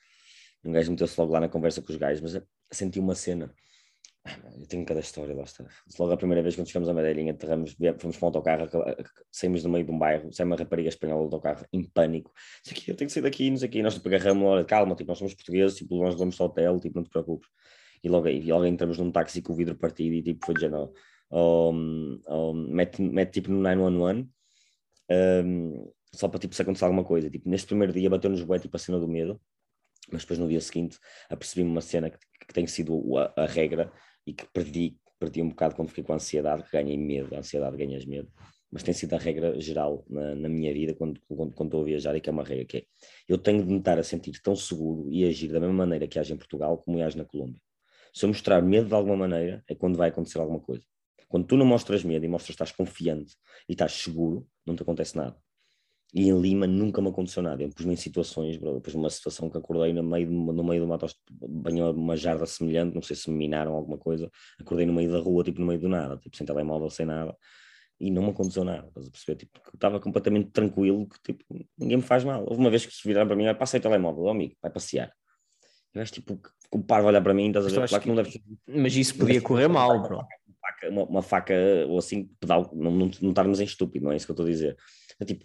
Um 0.64 0.72
gajo 0.72 0.90
meteu-se 0.92 1.20
logo 1.20 1.32
lá 1.32 1.40
na 1.40 1.48
conversa 1.48 1.82
com 1.82 1.92
os 1.92 1.98
gajos, 1.98 2.22
mas 2.22 2.42
senti 2.74 2.98
uma 2.98 3.14
cena 3.14 3.54
eu 4.24 4.66
tenho 4.68 4.84
cada 4.84 5.00
história, 5.00 5.34
lá 5.34 5.42
está. 5.42 5.66
Logo 5.98 6.12
a 6.12 6.16
primeira 6.16 6.42
vez 6.42 6.54
quando 6.54 6.68
chegamos 6.68 6.88
a 6.88 6.94
Medellín, 6.94 7.30
aterramos, 7.30 7.76
fomos 7.98 8.16
para 8.16 8.26
um 8.26 8.28
autocarro, 8.28 8.68
saímos 9.32 9.62
do 9.64 9.68
meio 9.68 9.84
de 9.84 9.90
um 9.90 9.98
bairro, 9.98 10.32
sai 10.32 10.46
uma 10.46 10.54
rapariga 10.54 10.88
espanhola 10.88 11.28
do 11.28 11.34
autocarro, 11.34 11.66
em 11.72 11.82
pânico. 11.82 12.32
Isso 12.64 12.72
aqui, 12.72 12.90
eu 12.90 12.94
tenho 12.96 13.08
que 13.08 13.14
sair 13.14 13.22
daqui, 13.22 13.50
não 13.50 13.56
sei 13.56 13.68
o 13.68 13.70
quê. 13.70 13.82
Nós 13.82 13.94
tipo, 13.94 14.08
agarramos, 14.08 14.44
olha, 14.44 14.64
calma, 14.64 14.94
tipo, 14.94 15.08
nós 15.08 15.18
somos 15.18 15.34
portugueses, 15.34 15.76
tipo, 15.76 15.96
nós 16.00 16.14
vamos 16.14 16.40
ao 16.40 16.46
hotel, 16.46 16.78
tipo, 16.78 16.96
não 16.96 17.04
te 17.04 17.10
preocupes. 17.10 17.48
E 18.04 18.08
logo 18.08 18.28
e 18.28 18.40
logo 18.42 18.64
entramos 18.64 18.98
num 18.98 19.10
táxi 19.10 19.42
com 19.42 19.52
o 19.52 19.56
vidro 19.56 19.76
partido 19.76 20.14
e 20.14 20.22
tipo, 20.22 20.46
foi 20.46 20.54
de 20.54 20.66
oh, 20.66 20.92
oh, 21.30 21.72
oh, 22.26 22.52
mete, 22.52 23.02
mete 23.02 23.32
tipo 23.32 23.50
no 23.50 23.60
911, 23.60 24.28
um, 25.44 25.92
só 26.12 26.28
para 26.28 26.38
tipo 26.38 26.54
se 26.54 26.62
acontecer 26.62 26.84
alguma 26.84 27.04
coisa. 27.04 27.28
Tipo, 27.30 27.48
neste 27.48 27.66
primeiro 27.66 27.92
dia 27.92 28.08
bateu-nos 28.10 28.42
bué, 28.42 28.58
tipo, 28.58 28.76
a 28.76 28.78
cena 28.78 28.98
do 29.00 29.08
medo, 29.08 29.40
mas 30.12 30.22
depois 30.22 30.38
no 30.38 30.48
dia 30.48 30.60
seguinte 30.60 30.98
apercebi-me 31.28 31.70
uma 31.70 31.80
cena 31.80 32.10
que, 32.10 32.18
que 32.52 32.54
tem 32.54 32.66
sido 32.66 33.16
a, 33.16 33.32
a 33.36 33.46
regra 33.46 33.90
e 34.26 34.32
que 34.32 34.46
perdi, 34.52 34.96
perdi 35.18 35.42
um 35.42 35.48
bocado 35.48 35.74
quando 35.74 35.88
fiquei 35.88 36.04
com 36.04 36.12
ansiedade, 36.12 36.62
que 36.62 36.70
ganhei 36.70 36.98
medo, 36.98 37.34
a 37.34 37.38
ansiedade 37.38 37.76
ganhas 37.76 38.04
medo, 38.04 38.30
mas 38.70 38.82
tem 38.82 38.92
sido 38.92 39.14
a 39.14 39.18
regra 39.18 39.58
geral 39.58 40.04
na, 40.08 40.34
na 40.34 40.48
minha 40.48 40.72
vida 40.72 40.94
quando, 40.94 41.20
quando, 41.26 41.54
quando, 41.54 41.68
estou 41.68 41.82
a 41.82 41.84
viajar 41.84 42.14
e 42.14 42.20
que 42.20 42.28
é 42.28 42.32
uma 42.32 42.44
regra 42.44 42.64
que 42.64 42.76
é, 42.78 42.84
eu 43.26 43.38
tenho 43.38 43.64
de 43.64 43.72
me 43.72 43.78
estar 43.78 43.98
a 43.98 44.04
sentir 44.04 44.40
tão 44.42 44.54
seguro 44.54 45.10
e 45.10 45.24
agir 45.24 45.48
da 45.48 45.58
mesma 45.58 45.74
maneira 45.74 46.06
que 46.06 46.18
age 46.18 46.32
em 46.32 46.36
Portugal 46.36 46.78
como 46.78 47.02
age 47.02 47.16
na 47.16 47.24
Colômbia. 47.24 47.60
Se 48.12 48.26
eu 48.26 48.28
mostrar 48.28 48.60
medo 48.62 48.88
de 48.88 48.94
alguma 48.94 49.16
maneira, 49.16 49.64
é 49.66 49.74
quando 49.74 49.96
vai 49.96 50.10
acontecer 50.10 50.38
alguma 50.38 50.60
coisa. 50.60 50.84
Quando 51.28 51.46
tu 51.46 51.56
não 51.56 51.64
mostras 51.64 52.04
medo 52.04 52.24
e 52.24 52.28
mostras 52.28 52.48
que 52.48 52.62
estás 52.62 52.72
confiante 52.72 53.34
e 53.66 53.72
estás 53.72 53.92
seguro, 53.92 54.46
não 54.66 54.76
te 54.76 54.82
acontece 54.82 55.16
nada. 55.16 55.34
E 56.14 56.28
em 56.28 56.38
Lima 56.38 56.66
nunca 56.66 57.00
me 57.00 57.08
aconteceu 57.08 57.42
nada. 57.42 57.62
Eu 57.62 57.70
pus-me 57.70 57.94
em 57.94 57.96
situações, 57.96 58.58
bro, 58.58 58.74
depois 58.74 58.94
numa 58.94 59.08
situação 59.08 59.48
que 59.48 59.56
acordei 59.56 59.94
no 59.94 60.02
meio 60.02 60.26
de, 60.26 60.32
no 60.32 60.62
meio 60.62 60.84
de 60.84 60.86
uma, 60.86 60.98
banho 61.48 61.90
uma 61.92 62.16
jarda 62.16 62.44
semelhante, 62.44 62.94
não 62.94 63.00
sei 63.00 63.16
se 63.16 63.30
me 63.30 63.36
minaram 63.36 63.74
alguma 63.74 63.96
coisa, 63.96 64.30
acordei 64.60 64.84
no 64.84 64.92
meio 64.92 65.10
da 65.10 65.18
rua, 65.18 65.42
tipo 65.42 65.60
no 65.60 65.66
meio 65.66 65.80
do 65.80 65.88
nada, 65.88 66.18
tipo 66.18 66.36
sem 66.36 66.46
telemóvel, 66.46 66.90
sem 66.90 67.06
nada, 67.06 67.34
e 67.98 68.10
não 68.10 68.22
me 68.24 68.30
aconteceu 68.30 68.62
nada, 68.62 68.88
estás 68.88 69.06
a 69.06 69.10
perceber? 69.10 69.36
Tipo, 69.36 69.60
estava 69.72 70.00
completamente 70.00 70.50
tranquilo, 70.50 71.08
que 71.08 71.32
tipo, 71.32 71.44
ninguém 71.78 71.98
me 71.98 72.02
faz 72.02 72.24
mal. 72.24 72.44
Houve 72.46 72.60
uma 72.60 72.68
vez 72.68 72.84
que 72.84 72.92
se 72.92 73.06
viraram 73.06 73.28
para 73.28 73.36
mim, 73.36 73.44
passei 73.54 73.78
o 73.80 73.82
telemóvel, 73.82 74.24
oh, 74.24 74.30
amigo, 74.30 74.54
vai 74.60 74.70
passear. 74.70 75.12
Eu 75.94 76.02
acho 76.02 76.12
tipo, 76.12 76.38
o 76.72 76.82
par 76.82 77.00
vai 77.00 77.10
olhar 77.10 77.22
para 77.22 77.32
mim, 77.32 77.48
estás 77.48 77.66
a 77.66 77.68
ver? 77.68 77.88
Claro 77.88 78.02
que 78.02 78.08
não 78.08 78.16
deve... 78.16 78.42
Mas 78.66 78.96
isso 78.96 79.16
podia 79.16 79.40
correr 79.40 79.68
mal, 79.68 80.02
bro. 80.02 80.16
Uma 80.16 80.26
faca, 80.60 80.90
uma, 80.90 81.04
uma 81.04 81.22
faca 81.22 81.54
ou 81.88 81.98
assim, 81.98 82.28
pedal, 82.40 82.70
não, 82.74 82.90
não, 82.90 83.10
não 83.20 83.30
estarmos 83.30 83.60
em 83.60 83.64
estúpido, 83.64 84.04
não 84.04 84.12
é 84.12 84.16
isso 84.16 84.26
que 84.26 84.32
eu 84.32 84.34
estou 84.34 84.46
a 84.46 84.50
dizer. 84.50 84.76
É 85.20 85.24
tipo, 85.24 85.44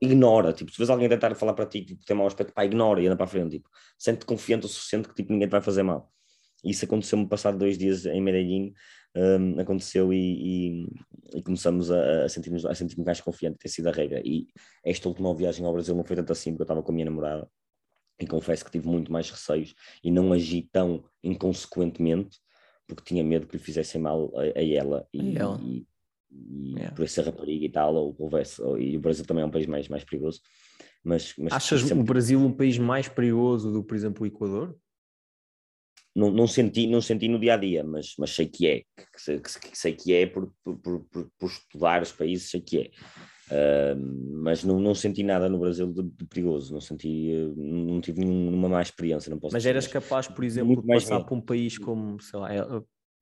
ignora, 0.00 0.52
tipo, 0.52 0.70
se 0.70 0.78
vês 0.78 0.90
alguém 0.90 1.08
tentar 1.08 1.34
falar 1.34 1.54
para 1.54 1.66
ti, 1.66 1.84
tipo, 1.84 2.04
tem 2.04 2.16
mau 2.16 2.26
aspecto, 2.26 2.52
pá, 2.52 2.64
ignora 2.64 3.00
e 3.00 3.06
anda 3.06 3.16
para 3.16 3.24
a 3.24 3.28
frente, 3.28 3.56
tipo, 3.56 3.68
sente-te 3.98 4.26
confiante 4.26 4.66
o 4.66 4.68
suficiente 4.68 5.08
que, 5.08 5.14
tipo, 5.14 5.32
ninguém 5.32 5.48
te 5.48 5.52
vai 5.52 5.60
fazer 5.60 5.82
mal. 5.82 6.10
Isso 6.64 6.84
aconteceu-me 6.84 7.28
passado 7.28 7.58
dois 7.58 7.78
dias 7.78 8.06
em 8.06 8.20
Medellín, 8.20 8.72
um, 9.16 9.60
aconteceu 9.60 10.12
e, 10.12 10.16
e, 10.16 11.38
e 11.38 11.42
começamos 11.42 11.90
a, 11.90 12.24
a 12.24 12.28
sentir-nos 12.28 12.64
a 12.64 12.74
sentir 12.74 13.00
mais 13.02 13.20
confiante, 13.20 13.58
ter 13.58 13.68
sido 13.68 13.88
a 13.88 13.92
regra. 13.92 14.20
E 14.24 14.46
esta 14.84 15.08
última 15.08 15.34
viagem 15.34 15.64
ao 15.64 15.72
Brasil 15.72 15.94
não 15.94 16.04
foi 16.04 16.16
tanto 16.16 16.32
assim, 16.32 16.50
porque 16.50 16.62
eu 16.62 16.64
estava 16.64 16.82
com 16.82 16.92
a 16.92 16.94
minha 16.94 17.06
namorada 17.06 17.48
e 18.20 18.26
confesso 18.26 18.64
que 18.64 18.70
tive 18.70 18.88
muito 18.88 19.12
mais 19.12 19.30
receios 19.30 19.74
e 20.02 20.10
não 20.10 20.32
agi 20.32 20.68
tão 20.72 21.04
inconsequentemente 21.22 22.38
porque 22.86 23.04
tinha 23.04 23.22
medo 23.22 23.46
que 23.46 23.56
lhe 23.56 23.62
fizessem 23.62 24.00
mal 24.00 24.32
a, 24.34 24.42
a 24.58 24.64
ela. 24.64 25.06
E, 25.12 25.36
a 25.36 25.40
ela. 25.42 25.60
E, 26.30 26.74
yeah. 26.76 26.94
por 26.94 27.08
ser 27.08 27.24
rapariga 27.24 27.64
e 27.64 27.70
tal, 27.70 27.94
ou 27.94 28.16
ou, 28.18 28.78
e 28.78 28.96
o 28.96 29.00
Brasil 29.00 29.24
também 29.24 29.42
é 29.42 29.46
um 29.46 29.50
país 29.50 29.66
mais, 29.66 29.88
mais 29.88 30.04
perigoso. 30.04 30.40
Mas, 31.02 31.34
mas 31.38 31.52
Achas 31.52 31.82
sempre... 31.82 32.00
o 32.00 32.04
Brasil 32.04 32.38
um 32.40 32.52
país 32.52 32.78
mais 32.78 33.08
perigoso 33.08 33.72
do 33.72 33.82
que, 33.82 33.88
por 33.88 33.96
exemplo, 33.96 34.22
o 34.24 34.26
Equador? 34.26 34.76
Não, 36.14 36.30
não, 36.32 36.46
senti, 36.46 36.86
não 36.86 37.00
senti 37.00 37.28
no 37.28 37.38
dia 37.38 37.54
a 37.54 37.56
dia, 37.56 37.84
mas, 37.84 38.14
mas 38.18 38.30
sei 38.30 38.46
que 38.46 38.66
é, 38.66 38.78
que 38.80 39.76
sei 39.76 39.94
que 39.94 40.12
é 40.12 40.26
por, 40.26 40.52
por, 40.64 40.76
por, 40.76 41.30
por, 41.38 41.48
estudar 41.48 42.02
os 42.02 42.10
países, 42.10 42.50
sei 42.50 42.60
que 42.60 42.78
é. 42.78 42.90
Uh, 43.50 44.42
mas 44.42 44.64
não, 44.64 44.80
não 44.80 44.94
senti 44.94 45.22
nada 45.22 45.48
no 45.48 45.58
Brasil 45.58 45.90
de, 45.92 46.02
de, 46.02 46.26
perigoso, 46.26 46.74
não 46.74 46.80
senti, 46.80 47.32
não 47.56 48.00
tive 48.00 48.24
nenhuma 48.24 48.68
má 48.68 48.82
experiência. 48.82 49.30
Não 49.30 49.38
posso 49.38 49.54
mas 49.54 49.64
eras 49.64 49.86
capaz, 49.86 50.26
por 50.26 50.44
exemplo, 50.44 50.82
de 50.82 50.86
passar 50.86 51.22
por 51.24 51.38
um 51.38 51.40
país 51.40 51.78
como, 51.78 52.20
sei 52.20 52.38
lá, 52.38 52.52
é, 52.52 52.60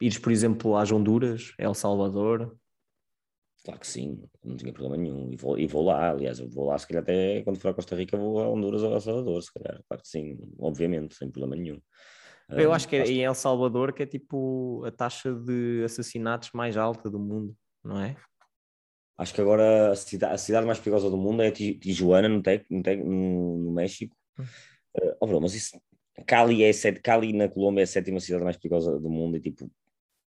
ires, 0.01 0.19
por 0.19 0.33
exemplo, 0.33 0.77
às 0.77 0.91
Honduras, 0.91 1.53
El 1.59 1.75
Salvador, 1.75 2.57
Claro 3.67 3.81
que 3.81 3.87
sim, 3.89 4.23
não 4.45 4.57
tinha 4.57 4.73
problema 4.73 4.97
nenhum. 4.97 5.29
E 5.33 5.37
vou, 5.37 5.59
e 5.59 5.67
vou 5.67 5.85
lá, 5.85 6.11
aliás, 6.11 6.39
eu 6.39 6.49
vou 6.49 6.67
lá, 6.67 6.79
se 6.79 6.87
calhar 6.87 7.03
até 7.03 7.43
quando 7.43 7.59
for 7.59 7.71
a 7.71 7.75
Costa 7.75 7.97
Rica, 7.97 8.17
vou 8.17 8.39
a 8.39 8.49
Honduras 8.49 8.81
ou 8.81 8.95
a 8.95 9.01
Salvador, 9.01 9.43
se 9.43 9.53
calhar. 9.53 9.83
Claro 9.89 10.03
que 10.05 10.09
sim, 10.09 10.39
obviamente, 10.57 11.17
sem 11.17 11.29
problema 11.29 11.61
nenhum. 11.61 11.81
Eu 12.49 12.71
um, 12.71 12.73
acho 12.73 12.87
que 12.87 12.95
é 12.95 13.05
em 13.05 13.25
El 13.25 13.35
Salvador 13.35 13.93
que 13.93 14.05
é 14.05 14.07
tipo 14.07 14.85
a 14.87 14.93
taxa 14.93 15.35
de 15.35 15.83
assassinatos 15.85 16.53
mais 16.53 16.77
alta 16.77 17.11
do 17.11 17.19
mundo, 17.19 17.57
não 17.83 18.01
é? 18.01 18.15
Acho 19.19 19.35
que 19.35 19.41
agora 19.41 19.91
a 19.91 19.97
cidade, 19.97 20.35
a 20.35 20.39
cidade 20.39 20.65
mais 20.65 20.79
perigosa 20.79 21.11
do 21.11 21.17
mundo 21.17 21.43
é 21.43 21.51
Tijuana, 21.51 22.29
no, 22.29 22.41
Tec, 22.41 22.67
no, 22.71 22.85
Tec, 22.85 23.03
no, 23.03 23.59
no 23.59 23.73
México. 23.73 24.17
Uh, 24.39 25.17
oh, 25.19 25.27
bro, 25.27 25.41
mas 25.41 25.55
isso, 25.55 25.77
Cali, 26.25 26.63
é 26.63 26.73
set, 26.73 27.01
Cali 27.01 27.33
na 27.33 27.49
Colômbia 27.49 27.83
é 27.83 27.85
a 27.85 27.87
sétima 27.89 28.21
cidade 28.21 28.45
mais 28.45 28.57
perigosa 28.57 28.97
do 28.97 29.11
mundo 29.11 29.37
e 29.37 29.41
tipo, 29.41 29.69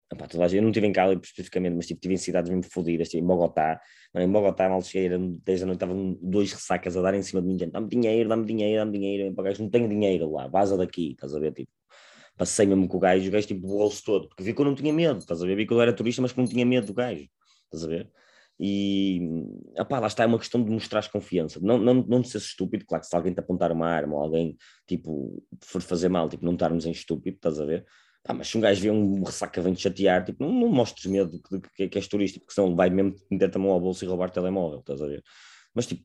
Toda 0.09 0.45
a 0.45 0.47
gente, 0.47 0.57
eu 0.57 0.63
não 0.63 0.69
estive 0.69 0.87
em 0.87 0.91
Cali 0.91 1.19
especificamente, 1.21 1.75
mas 1.75 1.85
tipo, 1.85 2.01
tive 2.01 2.15
em 2.15 2.17
cidades 2.17 2.49
mesmo 2.49 2.63
fodidas, 2.71 3.07
estive 3.07 3.23
em 3.23 3.27
Bogotá. 3.27 3.79
Em 4.15 4.31
Bogotá, 4.31 4.67
mal 4.67 4.81
cheguei, 4.81 5.09
10 5.09 5.59
da 5.59 5.65
noite, 5.67 5.77
estavam 5.77 6.17
dois 6.19 6.51
ressacas 6.51 6.97
a 6.97 7.01
dar 7.01 7.13
em 7.13 7.21
cima 7.21 7.41
de 7.41 7.47
mim, 7.47 7.57
dá-me 7.57 7.87
dinheiro, 7.87 8.27
dá-me 8.27 8.45
dinheiro, 8.45 8.79
dá-me 8.79 8.91
dinheiro. 8.91 9.35
Para 9.35 9.45
gajo, 9.45 9.61
não 9.61 9.69
tenho 9.69 9.87
dinheiro 9.87 10.31
lá, 10.31 10.47
vaza 10.47 10.75
daqui, 10.75 11.11
estás 11.11 11.35
a 11.35 11.39
ver? 11.39 11.53
Tipo, 11.53 11.71
passei 12.35 12.65
mesmo 12.65 12.87
com 12.87 12.97
o 12.97 12.99
gajo, 12.99 13.27
o 13.27 13.31
gajo 13.31 13.47
tipo 13.47 13.67
borrou-se 13.67 14.03
todo, 14.03 14.29
porque 14.29 14.41
vi 14.43 14.53
que 14.53 14.61
eu 14.61 14.65
não 14.65 14.73
tinha 14.73 14.93
medo, 14.93 15.19
estás 15.19 15.43
a 15.43 15.45
ver? 15.45 15.55
Vi 15.55 15.67
que 15.67 15.73
eu 15.73 15.81
era 15.81 15.93
turista, 15.93 16.21
mas 16.21 16.31
que 16.31 16.39
não 16.39 16.47
tinha 16.47 16.65
medo 16.65 16.87
do 16.87 16.93
gajo, 16.93 17.27
estás 17.65 17.83
a 17.83 17.87
ver? 17.87 18.09
E 18.59 19.21
opá, 19.77 19.99
lá 19.99 20.07
está, 20.07 20.23
é 20.23 20.25
uma 20.25 20.39
questão 20.39 20.63
de 20.63 20.71
mostrar 20.71 21.09
confiança, 21.11 21.59
não, 21.61 21.77
não, 21.77 21.93
não 21.95 22.21
de 22.21 22.29
ser 22.29 22.39
estúpido, 22.39 22.85
claro 22.85 23.01
que 23.01 23.09
se 23.09 23.15
alguém 23.15 23.33
te 23.33 23.39
apontar 23.39 23.71
uma 23.71 23.87
arma 23.87 24.15
ou 24.15 24.21
alguém 24.23 24.57
tipo 24.87 25.43
for 25.61 25.81
fazer 25.81 26.09
mal, 26.09 26.27
tipo, 26.27 26.45
não 26.45 26.53
estarmos 26.53 26.85
em 26.85 26.91
estúpido, 26.91 27.35
estás 27.35 27.59
a 27.59 27.65
ver? 27.65 27.85
Ah, 28.27 28.33
mas 28.33 28.47
se 28.47 28.57
um 28.57 28.61
gajo 28.61 28.81
vê 28.81 28.91
um 28.91 29.23
ressaca 29.23 29.61
vem 29.61 29.73
te 29.73 29.81
chatear, 29.81 30.23
tipo, 30.25 30.43
não, 30.43 30.51
não 30.51 30.67
mostres 30.69 31.05
medo 31.05 31.31
de, 31.31 31.59
de, 31.59 31.89
que, 31.89 31.97
és 31.97 32.07
turista, 32.07 32.39
porque 32.39 32.53
senão 32.53 32.75
vai 32.75 32.89
mesmo 32.89 33.15
meter-te 33.31 33.55
a 33.55 33.59
mão 33.59 33.71
ao 33.71 33.79
bolso 33.79 34.03
e 34.03 34.07
roubar 34.07 34.29
o 34.29 34.31
telemóvel, 34.31 34.79
estás 34.79 35.01
a 35.01 35.07
ver? 35.07 35.23
Mas 35.73 35.85
tipo, 35.85 36.03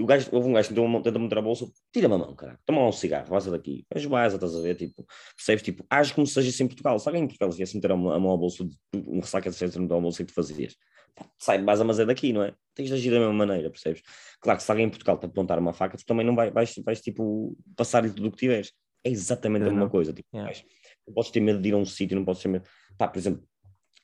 o 0.00 0.06
gajo, 0.06 0.28
houve 0.32 0.48
um 0.48 0.52
gajo 0.54 0.68
que 0.68 1.02
tenta 1.02 1.18
meter 1.18 1.38
a 1.38 1.42
bolsa, 1.42 1.66
tira-me 1.92 2.14
a 2.14 2.18
mão, 2.18 2.34
cara, 2.34 2.58
toma 2.64 2.80
lá 2.80 2.88
um 2.88 2.92
cigarro, 2.92 3.28
vaza 3.28 3.50
daqui, 3.50 3.86
mas 3.92 4.04
vaza, 4.04 4.36
estás 4.36 4.54
a 4.56 4.60
ver? 4.60 4.74
Tipo, 4.74 5.06
percebes? 5.36 5.62
Tipo, 5.62 5.84
age 5.88 6.14
como 6.14 6.26
se 6.26 6.34
seja 6.34 6.64
em 6.64 6.66
Portugal. 6.66 6.98
Se 6.98 7.08
alguém 7.08 7.24
em 7.24 7.26
Portugal 7.26 7.50
viesse 7.52 7.76
meter 7.76 7.92
a 7.92 7.96
mão 7.96 8.28
ao 8.28 8.38
bolso, 8.38 8.68
um 8.94 9.20
ressaca 9.20 9.50
de 9.50 9.78
meter 9.78 9.92
ao 9.92 10.00
bolso, 10.00 10.22
e 10.22 10.24
tu 10.24 10.32
fazias? 10.32 10.74
sai 11.38 11.58
base 11.62 11.82
mas 11.84 11.98
é 11.98 12.04
daqui, 12.04 12.32
não 12.32 12.42
é? 12.42 12.54
Tens 12.74 12.88
de 12.88 12.94
agir 12.94 13.10
da 13.10 13.18
mesma 13.18 13.32
maneira, 13.32 13.70
percebes? 13.70 14.02
Claro 14.40 14.58
que 14.58 14.64
se 14.64 14.70
alguém 14.70 14.86
em 14.86 14.90
Portugal 14.90 15.18
te 15.18 15.26
apontar 15.26 15.58
uma 15.58 15.72
faca, 15.72 15.96
tu 15.96 16.04
também 16.04 16.26
não 16.26 16.34
vai, 16.34 16.50
vais, 16.50 16.74
vais 16.84 17.00
tipo, 17.00 17.56
passar-lhe 17.74 18.10
tudo 18.10 18.28
o 18.28 18.30
que 18.30 18.36
tiveres. 18.36 18.72
É 19.02 19.10
exatamente 19.10 19.62
a 19.62 19.70
mesma 19.70 19.88
coisa. 19.88 20.12
Tipo, 20.12 20.28
yeah. 20.34 20.52
Não 21.06 21.14
podes 21.14 21.30
ter 21.30 21.40
medo 21.40 21.60
de 21.60 21.68
ir 21.68 21.74
a 21.74 21.76
um 21.76 21.84
sítio, 21.84 22.16
não 22.16 22.24
podes 22.24 22.42
ter 22.42 22.48
medo. 22.48 22.64
Pá, 22.98 23.08
por 23.08 23.18
exemplo, 23.18 23.42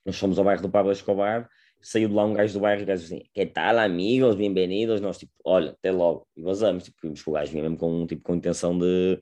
nós 0.04 0.18
fomos 0.18 0.38
ao 0.38 0.44
bairro 0.44 0.62
do 0.62 0.70
Pablo 0.70 0.92
Escobar, 0.92 1.48
saiu 1.80 2.08
de 2.08 2.14
lá 2.14 2.24
um 2.24 2.32
gajo 2.32 2.54
do 2.54 2.60
bairro 2.60 2.82
e 2.82 2.84
o 2.84 2.86
gajo 2.86 3.04
assim, 3.04 3.22
que 3.34 3.46
tal, 3.46 3.78
amigos, 3.78 4.36
bem-vindos? 4.36 5.00
Nós, 5.00 5.18
tipo, 5.18 5.32
olha, 5.44 5.72
até 5.72 5.90
logo. 5.90 6.26
E 6.36 6.42
vazamos, 6.42 6.84
tipo, 6.84 6.98
vimos 7.02 7.22
que 7.22 7.28
o 7.28 7.32
gajo 7.32 7.50
vinha 7.50 7.62
mesmo 7.62 7.76
com, 7.76 8.06
tipo, 8.06 8.22
com 8.22 8.34
intenção 8.34 8.78
de 8.78 9.20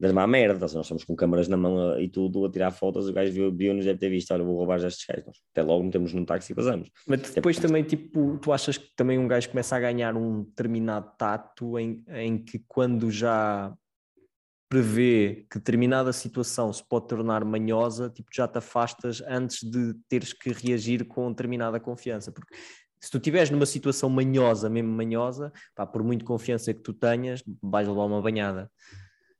das 0.00 0.12
má 0.12 0.26
merda, 0.26 0.60
nós 0.60 0.74
estamos 0.74 1.04
com 1.04 1.14
câmaras 1.14 1.46
na 1.46 1.58
mão 1.58 2.00
e 2.00 2.08
tudo 2.08 2.46
a 2.46 2.50
tirar 2.50 2.70
fotos, 2.70 3.06
o 3.06 3.12
gajo 3.12 3.54
viu-nos, 3.54 3.84
deve 3.84 3.98
ter 3.98 4.08
visto, 4.08 4.32
olha, 4.32 4.42
vou 4.42 4.56
roubar 4.56 4.78
já 4.78 4.88
estes 4.88 5.04
gajos, 5.06 5.42
até 5.52 5.62
logo 5.62 5.84
metemos 5.84 6.14
num 6.14 6.24
táxi 6.24 6.52
e 6.52 6.56
vazamos. 6.56 6.90
Mas 7.06 7.20
depois 7.34 7.58
até 7.58 7.66
também, 7.66 7.84
tipo, 7.84 8.38
tu 8.38 8.50
achas 8.50 8.78
que 8.78 8.88
também 8.96 9.18
um 9.18 9.28
gajo 9.28 9.50
começa 9.50 9.76
a 9.76 9.80
ganhar 9.80 10.16
um 10.16 10.44
determinado 10.44 11.12
tato 11.18 11.78
em, 11.78 12.02
em 12.08 12.38
que 12.38 12.64
quando 12.66 13.10
já 13.10 13.74
prevê 14.70 15.46
que 15.50 15.58
determinada 15.58 16.12
situação 16.12 16.72
se 16.72 16.82
pode 16.88 17.08
tornar 17.08 17.44
manhosa, 17.44 18.08
tipo, 18.08 18.30
já 18.32 18.46
te 18.46 18.58
afastas 18.58 19.20
antes 19.26 19.68
de 19.68 19.94
teres 20.08 20.32
que 20.32 20.52
reagir 20.52 21.04
com 21.08 21.28
determinada 21.28 21.80
confiança, 21.80 22.30
porque 22.30 22.54
se 23.00 23.10
tu 23.10 23.16
estiveres 23.16 23.50
numa 23.50 23.66
situação 23.66 24.08
manhosa, 24.08 24.70
mesmo 24.70 24.92
manhosa, 24.92 25.52
pá, 25.74 25.84
por 25.84 26.04
muito 26.04 26.24
confiança 26.24 26.72
que 26.72 26.80
tu 26.80 26.92
tenhas, 26.92 27.42
vais 27.60 27.88
levar 27.88 28.04
uma 28.04 28.22
banhada. 28.22 28.70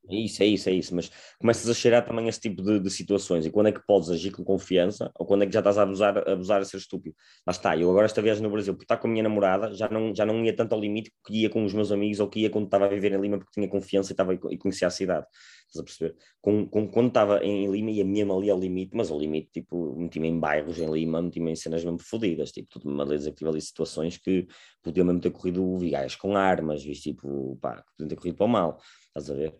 É 0.09 0.17
isso, 0.17 0.43
é 0.43 0.47
isso, 0.47 0.69
é 0.69 0.73
isso, 0.73 0.95
mas 0.95 1.11
começas 1.39 1.69
a 1.69 1.75
cheirar 1.75 2.05
também 2.05 2.27
esse 2.27 2.41
tipo 2.41 2.63
de, 2.63 2.81
de, 2.81 2.91
situações 2.91 3.45
e 3.45 3.51
quando 3.51 3.69
é 3.69 3.73
que 3.73 3.85
podes 3.87 4.09
agir 4.09 4.33
com 4.33 4.43
confiança 4.43 5.11
ou 5.15 5.27
quando 5.27 5.43
é 5.43 5.47
que 5.47 5.53
já 5.53 5.61
estás 5.61 5.77
a 5.79 5.83
abusar, 5.83 6.19
a 6.19 6.33
abusar 6.33 6.61
a 6.61 6.65
ser 6.65 6.79
estúpido. 6.79 7.15
Lá 7.47 7.51
está, 7.51 7.77
eu 7.77 7.89
agora 7.91 8.07
esta 8.07 8.21
viagem 8.23 8.43
no 8.43 8.51
Brasil, 8.51 8.75
por 8.75 8.83
estar 8.83 8.97
com 8.97 9.07
a 9.07 9.11
minha 9.11 9.23
namorada, 9.23 9.73
já 9.75 9.89
não, 9.89 10.15
já 10.15 10.25
não 10.25 10.43
ia 10.45 10.57
tanto 10.57 10.75
ao 10.75 10.81
limite 10.81 11.13
que 11.25 11.43
ia 11.43 11.51
com 11.51 11.65
os 11.65 11.75
meus 11.75 11.93
amigos 11.93 12.19
ou 12.19 12.29
que 12.29 12.41
ia 12.41 12.51
quando 12.51 12.65
estava 12.65 12.87
a 12.87 12.89
viver 12.89 13.13
em 13.13 13.21
Lima 13.21 13.39
porque 13.39 13.53
tinha 13.53 13.69
confiança 13.69 14.11
e, 14.11 14.15
estava, 14.15 14.35
e 14.35 14.59
conhecia 14.59 14.89
a 14.89 14.91
cidade. 14.91 15.27
Estás 15.69 15.81
a 15.81 15.85
perceber? 15.85 16.17
Com, 16.41 16.67
com, 16.67 16.89
quando 16.89 17.09
estava 17.09 17.45
em 17.45 17.71
Lima 17.71 17.91
ia 17.91 18.05
mesmo 18.05 18.37
ali 18.37 18.51
ao 18.51 18.59
limite, 18.59 18.97
mas 18.97 19.11
ao 19.11 19.19
limite, 19.21 19.51
tipo, 19.53 19.95
meti-me 19.97 20.29
em 20.29 20.41
bairros 20.41 20.79
em 20.81 20.91
Lima, 20.91 21.23
meti-me 21.23 21.53
em 21.53 21.57
cenas 21.57 21.85
mesmo 21.85 22.01
fodidas, 22.01 22.51
tipo, 22.51 22.69
tudo-me 22.71 23.03
a 23.03 23.05
dizer 23.05 23.33
que 23.33 23.47
ali 23.47 23.61
situações 23.61 24.17
que 24.17 24.49
podiam 24.83 25.07
mesmo 25.07 25.21
ter 25.21 25.31
corrido 25.31 25.79
vigais 25.79 26.17
com 26.17 26.37
armas, 26.37 26.83
visto, 26.83 27.05
tipo, 27.05 27.57
pá, 27.61 27.85
podiam 27.97 28.09
ter 28.09 28.17
corrido 28.17 28.37
para 28.37 28.47
o 28.47 28.49
mal, 28.49 28.79
estás 29.15 29.31
a 29.31 29.35
ver? 29.35 29.55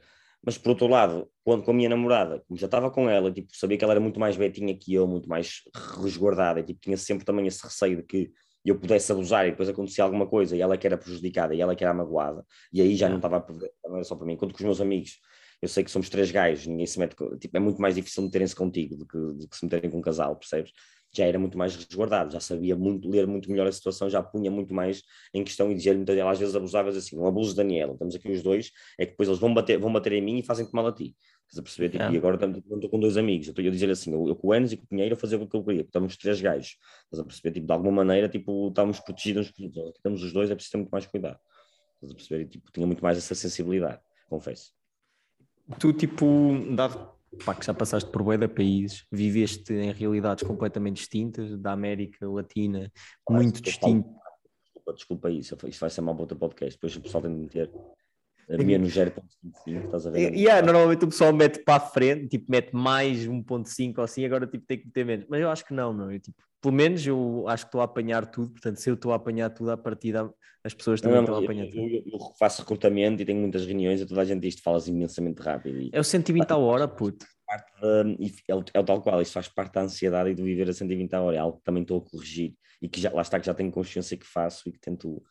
Mas 0.45 0.57
por 0.57 0.71
outro 0.71 0.87
lado, 0.87 1.29
quando 1.45 1.62
com 1.62 1.71
a 1.71 1.75
minha 1.75 1.89
namorada, 1.89 2.43
como 2.47 2.59
já 2.59 2.67
estava 2.67 2.91
com 2.91 3.09
ela, 3.09 3.31
tipo, 3.31 3.49
sabia 3.55 3.77
que 3.77 3.85
ela 3.85 3.93
era 3.93 4.01
muito 4.01 4.19
mais 4.19 4.37
betinha 4.37 4.77
que 4.77 4.95
eu, 4.95 5.07
muito 5.07 5.29
mais 5.29 5.61
resguardada, 6.01 6.61
e 6.61 6.65
tipo, 6.65 6.81
tinha 6.81 6.97
sempre 6.97 7.25
também 7.25 7.47
esse 7.47 7.62
receio 7.62 7.99
de 7.99 8.03
que 8.03 8.33
eu 8.65 8.79
pudesse 8.79 9.11
abusar 9.12 9.47
e 9.47 9.51
depois 9.51 9.69
acontecia 9.69 10.05
alguma 10.05 10.27
coisa 10.27 10.57
e 10.57 10.61
ela 10.61 10.77
que 10.77 10.87
era 10.87 10.97
prejudicada 10.97 11.55
e 11.55 11.61
ela 11.61 11.75
que 11.75 11.85
era 11.85 11.93
magoada, 11.95 12.45
e 12.73 12.81
aí 12.81 12.97
já 12.97 13.09
não 13.09 13.17
estava 13.17 13.37
a 13.37 13.41
perder, 13.41 13.71
não 13.85 13.97
era 13.97 14.05
só 14.05 14.17
para 14.17 14.27
mim. 14.27 14.35
Enquanto 14.35 14.53
com 14.53 14.59
os 14.59 14.65
meus 14.65 14.81
amigos, 14.81 15.19
eu 15.61 15.69
sei 15.69 15.85
que 15.85 15.91
somos 15.91 16.09
três 16.09 16.31
gajos, 16.31 16.67
ninguém 16.67 16.87
se 16.87 16.99
mete, 16.99 17.15
tipo, 17.39 17.57
é 17.57 17.61
muito 17.61 17.81
mais 17.81 17.95
difícil 17.95 18.23
meterem-se 18.23 18.57
contigo 18.57 18.97
do 18.97 19.07
que, 19.07 19.19
do 19.19 19.49
que 19.49 19.57
se 19.57 19.65
meterem 19.65 19.91
com 19.91 19.99
um 19.99 20.03
casal, 20.03 20.37
percebes? 20.37 20.73
Já 21.12 21.24
era 21.24 21.39
muito 21.39 21.59
mais 21.59 21.74
resguardado, 21.74 22.32
já 22.32 22.41
sabia 22.41 22.77
muito, 22.77 23.09
ler 23.09 23.27
muito 23.27 23.51
melhor 23.51 23.66
a 23.66 23.73
situação, 23.73 24.09
já 24.09 24.23
punha 24.23 24.51
muito 24.51 24.73
mais 24.73 25.03
em 25.35 25.43
questão 25.43 25.70
e 25.70 25.74
dizia-lhe 25.74 25.99
muitas 25.99 26.15
vezes, 26.15 26.31
às 26.31 26.39
vezes 26.39 26.57
abusavas 26.57 26.97
assim, 26.97 27.19
um 27.19 27.27
abuso 27.27 27.51
de 27.51 27.57
Daniela, 27.57 27.93
estamos 27.93 28.15
aqui 28.15 28.31
os 28.31 28.43
dois, 28.43 28.70
é 28.99 29.05
que 29.05 29.12
depois 29.12 29.28
eles 29.28 29.41
vão 29.41 29.53
bater, 29.53 29.78
vão 29.78 29.93
bater 29.93 30.12
em 30.12 30.23
mim 30.23 30.39
e 30.39 30.43
fazem-te 30.43 30.73
mal 30.74 30.87
a 30.87 30.93
ti. 30.93 31.16
Estás 31.49 31.59
a 31.59 31.62
perceber? 31.62 31.89
Tipo, 31.89 32.05
é. 32.05 32.12
E 32.12 32.16
agora 32.16 32.37
estou 32.37 32.89
com 32.89 33.01
dois 33.01 33.16
amigos, 33.16 33.49
eu 33.49 33.51
estou 33.51 33.66
a 33.66 33.70
dizer 33.70 33.91
assim, 33.91 34.12
eu, 34.12 34.28
eu 34.28 34.37
com 34.37 34.49
o 34.49 34.55
Enes 34.55 34.70
e 34.70 34.77
com 34.77 34.85
o 34.85 34.87
Pinheiro 34.87 35.15
a 35.15 35.19
fazer 35.19 35.35
o 35.35 35.49
que 35.49 35.57
eu 35.57 35.65
queria, 35.65 35.81
estamos 35.81 36.16
três 36.16 36.41
gajos, 36.41 36.77
estás 37.05 37.20
a 37.20 37.24
perceber? 37.24 37.55
Tipo, 37.55 37.66
de 37.66 37.73
alguma 37.73 37.93
maneira, 37.93 38.28
tipo, 38.28 38.69
estamos 38.69 39.01
protegidos 39.01 39.53
uns 39.59 39.77
outros, 39.77 39.97
estamos 39.97 40.23
os 40.23 40.32
dois, 40.32 40.51
é 40.51 40.55
preciso 40.55 40.73
ter 40.73 40.78
muito 40.78 40.91
mais 40.91 41.07
cuidado. 41.07 41.39
Estás 41.95 42.12
a 42.12 42.15
perceber? 42.15 42.43
E, 42.45 42.47
tipo, 42.47 42.70
tinha 42.70 42.87
muito 42.87 43.03
mais 43.03 43.19
essa 43.19 43.35
sensibilidade, 43.35 44.01
confesso. 44.28 44.73
Tu, 45.78 45.93
tipo, 45.93 46.27
dado 46.74 47.19
pá, 47.44 47.55
que 47.55 47.65
já 47.65 47.74
passaste 47.74 48.11
por 48.11 48.23
bué 48.23 48.36
de 48.36 48.48
países, 48.48 49.07
viveste 49.11 49.73
em 49.73 49.93
realidades 49.93 50.47
completamente 50.47 50.97
distintas, 50.97 51.57
da 51.59 51.73
América 51.73 52.28
Latina, 52.28 52.90
ah, 53.28 53.32
muito 53.32 53.62
distinto. 53.62 54.09
Desculpa, 54.65 54.93
desculpa 54.94 55.31
isso, 55.31 55.57
isso 55.66 55.81
vai 55.81 55.90
ser 55.90 56.02
para 56.02 56.12
outro 56.12 56.36
podcast, 56.36 56.74
depois 56.74 56.97
o 56.97 57.01
pessoal 57.01 57.23
tem 57.23 57.35
de 57.35 57.40
meter 57.40 57.70
menos 58.59 58.93
0.5, 58.93 59.85
estás 59.85 60.07
a 60.07 60.11
ver? 60.11 60.35
Yeah, 60.35 60.65
normalmente 60.65 61.05
o 61.05 61.09
pessoal 61.09 61.32
mete 61.32 61.62
para 61.62 61.77
a 61.77 61.81
frente, 61.81 62.28
tipo, 62.28 62.51
mete 62.51 62.74
mais 62.74 63.27
1.5 63.27 63.98
ou 63.98 64.05
assim, 64.05 64.24
agora 64.24 64.47
tipo, 64.47 64.66
tem 64.66 64.78
que 64.78 64.86
meter 64.86 65.05
menos. 65.05 65.27
Mas 65.28 65.40
eu 65.40 65.51
acho 65.51 65.65
que 65.65 65.73
não, 65.73 65.93
não. 65.93 66.11
Eu, 66.11 66.19
tipo, 66.19 66.43
pelo 66.61 66.74
menos 66.74 67.07
eu 67.07 67.45
acho 67.49 67.65
que 67.65 67.69
estou 67.69 67.81
a 67.81 67.85
apanhar 67.85 68.27
tudo, 68.27 68.51
portanto, 68.51 68.77
se 68.77 68.91
eu 68.91 68.95
estou 68.95 69.12
a 69.12 69.16
apanhar 69.16 69.51
tudo, 69.51 69.70
a 69.70 69.77
partir 69.77 70.12
da 70.12 70.31
as 70.62 70.74
pessoas 70.74 71.01
também 71.01 71.16
não, 71.16 71.24
estão 71.24 71.37
a 71.37 71.43
apanhar 71.43 71.65
eu, 71.65 71.70
tudo. 71.70 71.89
Eu, 71.89 72.03
eu, 72.07 72.19
faço 72.39 72.61
recrutamento 72.61 73.23
e 73.23 73.24
tenho 73.24 73.41
muitas 73.41 73.65
reuniões 73.65 74.01
e 74.01 74.07
toda 74.07 74.20
a 74.20 74.24
gente 74.24 74.43
diz 74.43 74.57
que 74.57 74.62
falas 74.62 74.87
imensamente 74.89 75.41
rápido. 75.41 75.81
E... 75.81 75.91
É 75.93 75.99
o 75.99 76.05
120 76.05 76.51
a 76.51 76.57
hora, 76.57 76.87
puto. 76.87 77.27
é, 78.47 78.55
o, 78.55 78.65
é 78.74 78.81
o 78.81 78.85
tal 78.85 79.01
qual, 79.01 79.23
isso 79.23 79.32
faz 79.32 79.49
parte 79.49 79.73
da 79.73 79.82
ansiedade 79.82 80.31
e 80.31 80.35
do 80.35 80.45
viver 80.45 80.69
a 80.69 80.73
120 80.73 81.15
a 81.15 81.23
hora, 81.23 81.37
é 81.37 81.41
algo 81.41 81.59
que 81.59 81.65
também 81.65 81.82
estou 81.82 81.99
a 81.99 82.03
corrigir 82.03 82.55
e 82.81 82.89
que 82.89 83.01
já, 83.01 83.11
lá 83.11 83.23
está 83.23 83.41
que 83.41 83.47
já 83.47 83.55
tenho 83.55 83.70
consciência 83.70 84.16
que 84.16 84.27
faço 84.27 84.69
e 84.69 84.73
que 84.73 84.78
tento 84.78 85.23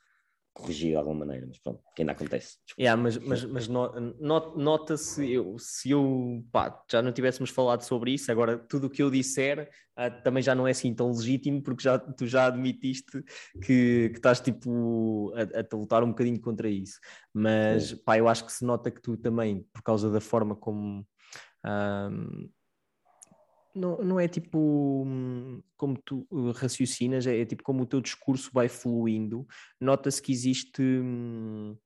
corrigir 0.54 0.90
de 0.90 0.96
alguma 0.96 1.26
maneira, 1.26 1.46
mas 1.48 1.58
pronto, 1.60 1.82
que 1.96 2.02
ainda 2.02 2.12
acontece. 2.12 2.58
Yeah, 2.78 3.02
mas 3.02 3.18
mas, 3.18 3.46
mas 3.46 3.68
nota-se, 3.68 5.32
eu, 5.32 5.58
se 5.58 5.92
eu 5.92 6.44
pá, 6.52 6.84
já 6.90 7.02
não 7.02 7.12
tivéssemos 7.12 7.50
falado 7.50 7.82
sobre 7.82 8.12
isso, 8.12 8.32
agora 8.32 8.58
tudo 8.58 8.88
o 8.88 8.90
que 8.90 9.02
eu 9.02 9.10
disser 9.10 9.70
uh, 9.98 10.24
também 10.24 10.44
já 10.44 10.54
não 10.54 10.68
é 10.68 10.72
assim 10.72 10.94
tão 10.94 11.12
legítimo, 11.12 11.62
porque 11.62 11.84
já, 11.84 11.98
tu 11.98 12.28
já 12.28 12.48
admitiste 12.48 13.24
que, 13.64 14.10
que 14.10 14.18
estás 14.18 14.40
tipo 14.40 15.34
a, 15.36 15.60
a 15.60 15.76
lutar 15.76 16.04
um 16.04 16.10
bocadinho 16.10 16.40
contra 16.40 16.70
isso. 16.70 17.00
Mas 17.34 17.94
pá, 17.94 18.18
eu 18.18 18.28
acho 18.28 18.46
que 18.46 18.52
se 18.52 18.66
nota 18.66 18.92
que 18.92 19.02
tu 19.02 19.16
também, 19.16 19.66
por 19.74 19.82
causa 19.82 20.10
da 20.10 20.20
forma 20.20 20.56
como. 20.56 21.06
Um, 21.66 22.50
não, 23.76 23.98
não 24.00 24.20
é 24.20 24.28
tipo 24.28 25.04
hum, 25.06 25.62
como 25.78 25.98
tu 25.98 26.28
uh, 26.32 26.52
raciocinas, 26.52 27.28
é, 27.28 27.40
é, 27.42 27.46
tipo 27.46 27.64
como 27.64 27.84
o 27.84 27.86
teu 27.86 28.02
discurso 28.02 28.50
vai 28.54 28.68
fluindo, 28.68 29.48
nota-se 29.80 30.22
que 30.22 30.32
existe 30.32 30.82
hum, 30.82 31.78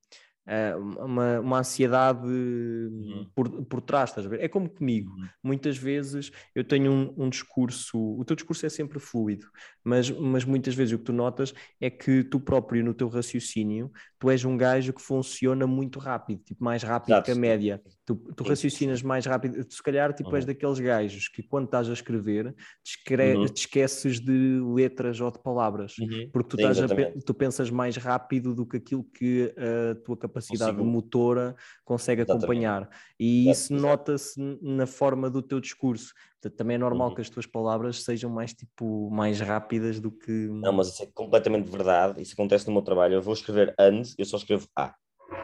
uma, 1.00 1.40
uma 1.40 1.58
ansiedade 1.60 2.26
uhum. 2.26 3.26
por, 3.34 3.64
por 3.64 3.80
trás, 3.80 4.10
estás 4.10 4.26
a 4.26 4.28
ver? 4.28 4.40
É 4.40 4.48
como 4.48 4.68
comigo, 4.68 5.10
uhum. 5.10 5.26
muitas 5.42 5.78
vezes 5.78 6.30
eu 6.54 6.62
tenho 6.62 6.92
um, 6.92 7.14
um, 7.16 7.28
discurso, 7.30 7.98
o 7.98 8.24
teu 8.24 8.36
discurso 8.36 8.66
é 8.66 8.68
sempre 8.68 8.98
fluido, 8.98 9.46
mas, 9.82 10.10
mas 10.10 10.44
muitas 10.44 10.74
vezes 10.74 10.94
o 10.94 10.98
que 10.98 11.04
tu 11.04 11.12
notas 11.12 11.54
é 11.80 11.88
que 11.88 12.22
tu 12.24 12.38
próprio 12.38 12.84
no 12.84 12.92
teu 12.92 13.08
raciocínio, 13.08 13.90
tu 14.18 14.30
és 14.30 14.44
um 14.44 14.56
gajo 14.56 14.92
que 14.92 15.00
funciona 15.00 15.66
muito 15.66 15.98
rápido, 15.98 16.42
tipo 16.44 16.62
mais 16.62 16.82
rápido 16.82 17.12
Exato. 17.12 17.24
que 17.24 17.32
a 17.32 17.34
média. 17.34 17.82
Tu, 18.04 18.14
tu 18.14 18.44
raciocinas 18.44 19.02
mais 19.02 19.24
rápido, 19.24 19.64
tu, 19.64 19.74
se 19.74 19.82
calhar 19.82 20.12
tipo 20.12 20.28
uhum. 20.28 20.36
és 20.36 20.44
daqueles 20.44 20.78
gajos 20.78 21.28
que 21.28 21.42
quando 21.42 21.64
estás 21.64 21.88
a 21.88 21.92
escrever 21.94 22.54
te, 22.82 22.98
escre 22.98 23.34
uhum. 23.34 23.46
te 23.46 23.60
esqueces 23.60 24.20
de 24.20 24.60
letras 24.74 25.20
ou 25.22 25.30
de 25.30 25.38
palavras, 25.38 25.96
uhum. 25.98 26.28
porque 26.30 26.50
tu, 26.50 26.56
estás 26.56 26.78
a, 26.82 26.86
tu 27.24 27.32
pensas 27.32 27.70
mais 27.70 27.96
rápido 27.96 28.54
do 28.54 28.66
que 28.66 28.76
aquilo 28.76 29.04
que 29.04 29.54
a 29.56 29.94
tua 29.94 30.18
capacidade 30.18 30.33
capacidade 30.34 30.72
Consigo. 30.72 30.90
motora 30.90 31.54
consegue 31.84 32.22
acompanhar. 32.22 32.88
E 33.18 33.50
isso 33.50 33.72
nota-se 33.72 34.40
na 34.60 34.86
forma 34.86 35.30
do 35.30 35.40
teu 35.40 35.60
discurso. 35.60 36.12
Portanto, 36.40 36.58
também 36.58 36.74
é 36.74 36.78
normal 36.78 37.08
uhum. 37.08 37.14
que 37.14 37.20
as 37.20 37.30
tuas 37.30 37.46
palavras 37.46 38.02
sejam 38.02 38.30
mais 38.30 38.52
tipo 38.52 39.08
mais 39.10 39.40
rápidas 39.40 40.00
do 40.00 40.10
que. 40.10 40.30
Não, 40.30 40.72
mas 40.72 40.88
isso 40.88 41.02
é 41.02 41.08
completamente 41.14 41.70
verdade. 41.70 42.20
Isso 42.20 42.34
acontece 42.34 42.66
no 42.66 42.72
meu 42.72 42.82
trabalho. 42.82 43.14
Eu 43.14 43.22
vou 43.22 43.34
escrever 43.34 43.74
antes, 43.78 44.14
eu 44.18 44.24
só 44.24 44.36
escrevo 44.36 44.66
A. 44.76 44.94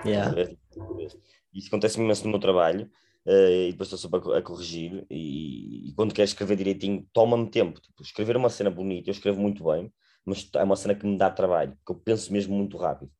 Yeah. 0.05 0.35
Isso 1.55 1.69
acontece 1.69 2.01
imenso 2.01 2.25
no 2.25 2.31
meu 2.31 2.41
trabalho. 2.41 2.91
uh, 3.27 3.69
e 3.69 3.73
depois 3.73 3.93
estou 3.93 3.99
sempre 3.99 4.37
a, 4.37 4.43
corrigir. 4.43 5.07
E, 5.11 5.89
e, 5.89 5.93
quando 5.95 6.15
quero 6.15 6.27
escrever 6.27 6.57
direitinho, 6.57 7.07
toma-me 7.13 7.49
tempo. 7.51 7.81
Tipo, 7.81 8.03
escrever 8.03 8.37
uma 8.37 8.51
cena 8.51 8.71
bonita, 8.71 9.11
eu 9.11 9.13
escrevo 9.13 9.41
muito 9.41 9.65
bem, 9.65 9.93
mas 10.25 10.49
é 10.55 10.63
uma 10.63 10.77
cena 10.77 10.95
que 10.95 11.07
me 11.07 11.17
dá 11.17 11.31
trabalho, 11.31 11.77
porque 11.77 11.93
eu 11.93 11.97
penso 12.05 12.33
mesmo 12.33 12.55
muito 12.57 12.77
rápido. 12.77 13.11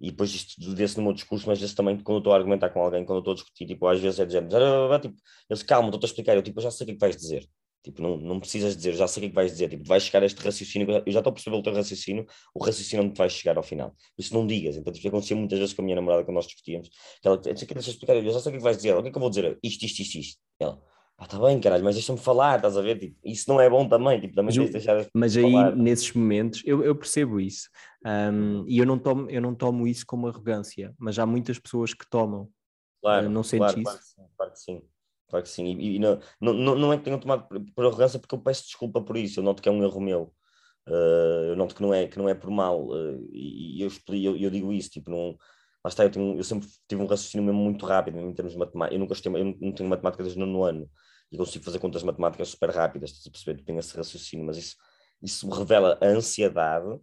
E 0.00 0.10
depois 0.10 0.34
isto 0.34 0.74
desse 0.74 0.96
no 0.96 1.02
meu 1.04 1.12
discurso, 1.12 1.46
mas 1.46 1.58
vezes 1.60 1.74
também 1.74 1.98
quando 1.98 2.16
eu 2.16 2.18
estou 2.20 2.32
a 2.32 2.36
argumentar 2.36 2.70
com 2.70 2.80
alguém, 2.80 3.04
quando 3.04 3.18
eu 3.18 3.20
estou 3.20 3.32
a 3.32 3.34
discutir, 3.34 3.66
tipo, 3.66 3.86
às 3.86 4.00
vezes 4.00 4.18
é 4.18 4.28
género, 4.28 4.98
tipo, 5.00 5.16
eles, 5.48 5.62
calma, 5.62 5.88
estou-te 5.88 6.04
a 6.04 6.08
explicar, 6.08 6.36
eu 6.36 6.42
tipo, 6.42 6.58
eu 6.58 6.62
já 6.62 6.70
sei 6.70 6.84
o 6.84 6.86
que 6.86 6.92
é 6.92 6.94
que 6.94 7.00
vais 7.00 7.16
dizer. 7.16 7.46
Tipo, 7.82 8.02
não, 8.02 8.16
não 8.18 8.38
precisas 8.38 8.76
dizer, 8.76 8.94
já 8.94 9.08
sei 9.08 9.22
o 9.22 9.26
que 9.26 9.32
é 9.32 9.34
vais 9.34 9.52
dizer. 9.52 9.68
Tipo, 9.70 9.84
vais 9.88 10.02
chegar 10.02 10.22
a 10.22 10.26
este 10.26 10.38
raciocínio, 10.42 11.02
eu 11.06 11.12
já 11.12 11.20
estou 11.20 11.30
a 11.30 11.34
perceber 11.34 11.56
o 11.56 11.62
teu 11.62 11.72
raciocínio, 11.72 12.26
o 12.54 12.62
raciocínio 12.62 13.04
não 13.04 13.12
te 13.12 13.18
vai 13.18 13.30
chegar 13.30 13.56
ao 13.56 13.62
final. 13.62 13.94
Isso 14.18 14.34
não 14.34 14.46
digas. 14.46 14.76
Então, 14.76 14.92
tipo, 14.92 15.08
acontecia 15.08 15.36
muitas 15.36 15.58
vezes 15.58 15.74
com 15.74 15.82
a 15.82 15.84
minha 15.84 15.96
namorada 15.96 16.24
quando 16.24 16.34
nós 16.36 16.46
discutíamos, 16.46 16.88
que 16.88 17.28
ela 17.28 17.40
eu 17.44 18.32
já 18.32 18.40
sei 18.40 18.50
o 18.50 18.52
que 18.52 18.56
é 18.56 18.58
que 18.58 18.58
vais 18.62 18.76
dizer, 18.76 18.94
o 18.96 19.02
que 19.02 19.08
é 19.08 19.10
que 19.10 19.16
eu 19.16 19.20
vou 19.20 19.30
dizer? 19.30 19.58
Isto, 19.62 19.84
isto, 19.86 20.02
isto, 20.02 20.18
isto. 20.18 20.40
Ela, 20.58 20.78
ah, 21.20 21.26
tá 21.26 21.38
bem, 21.38 21.60
caralho, 21.60 21.84
mas 21.84 21.94
deixa-me 21.94 22.18
falar, 22.18 22.56
estás 22.56 22.78
a 22.78 22.80
ver? 22.80 22.98
Tipo, 22.98 23.14
isso 23.22 23.44
não 23.46 23.60
é 23.60 23.68
bom 23.68 23.86
também, 23.86 24.18
tipo, 24.18 24.34
também 24.34 24.56
mas, 24.56 24.70
deixar 24.70 25.06
mas 25.14 25.36
aí, 25.36 25.52
falar. 25.52 25.76
nesses 25.76 26.10
momentos, 26.14 26.62
eu, 26.64 26.82
eu 26.82 26.96
percebo 26.96 27.38
isso. 27.38 27.68
Um, 28.06 28.64
e 28.66 28.78
eu 28.78 28.86
não, 28.86 28.98
tomo, 28.98 29.28
eu 29.28 29.42
não 29.42 29.54
tomo 29.54 29.86
isso 29.86 30.06
como 30.06 30.26
arrogância, 30.26 30.94
mas 30.98 31.18
há 31.18 31.26
muitas 31.26 31.58
pessoas 31.58 31.92
que 31.92 32.08
tomam. 32.08 32.48
Claro, 33.02 33.28
não 33.28 33.42
sentes 33.42 33.74
claro, 33.74 33.80
isso? 33.80 34.16
Claro 34.34 34.52
que 34.52 34.58
sim, 34.58 34.82
claro 35.28 35.42
que 35.42 35.50
sim. 35.50 35.66
E, 35.66 35.96
e 35.96 35.98
não, 35.98 36.18
não, 36.40 36.74
não 36.74 36.90
é 36.90 36.96
que 36.96 37.04
tenham 37.04 37.20
tomado 37.20 37.46
por, 37.46 37.60
por, 37.74 37.84
arrogância, 37.84 38.18
porque 38.18 38.34
eu 38.34 38.40
peço 38.40 38.64
desculpa 38.64 39.02
por 39.02 39.14
isso, 39.18 39.40
eu 39.40 39.44
noto 39.44 39.60
que 39.60 39.68
é 39.68 39.72
um 39.72 39.82
erro 39.82 40.00
meu. 40.00 40.32
Uh, 40.88 41.50
eu 41.50 41.56
noto 41.56 41.74
que 41.74 41.82
não 41.82 41.92
é, 41.92 42.06
que 42.08 42.18
não 42.18 42.30
é 42.30 42.34
por 42.34 42.50
mal, 42.50 42.88
uh, 42.88 43.28
e, 43.30 43.82
eu, 43.82 43.90
eu, 44.08 44.36
eu, 44.38 44.50
digo 44.50 44.72
isso, 44.72 44.88
tipo, 44.88 45.10
não, 45.10 45.36
lá 45.84 45.88
está, 45.88 46.02
eu, 46.02 46.10
tenho, 46.10 46.38
eu 46.38 46.44
sempre 46.44 46.66
tive 46.88 47.02
um 47.02 47.06
raciocínio 47.06 47.44
mesmo 47.44 47.60
muito 47.60 47.84
rápido 47.84 48.18
em 48.18 48.32
termos 48.32 48.54
de 48.54 48.58
matemática, 48.58 48.94
eu 48.94 48.98
nunca 48.98 49.12
estive, 49.12 49.38
eu 49.38 49.56
não 49.60 49.72
tenho 49.72 49.88
matemática 49.88 50.22
desde 50.22 50.42
o 50.42 50.46
nono 50.46 50.64
ano, 50.64 50.90
e 51.30 51.36
consigo 51.36 51.64
fazer 51.64 51.78
contas 51.78 52.02
matemáticas 52.02 52.48
super 52.48 52.70
rápidas, 52.70 53.10
estás 53.10 53.26
a 53.26 53.30
perceber? 53.30 53.62
Tenho 53.62 53.78
esse 53.78 53.96
raciocínio, 53.96 54.44
mas 54.44 54.56
isso, 54.56 54.76
isso 55.22 55.48
revela 55.48 55.98
a 56.00 56.06
ansiedade 56.06 56.98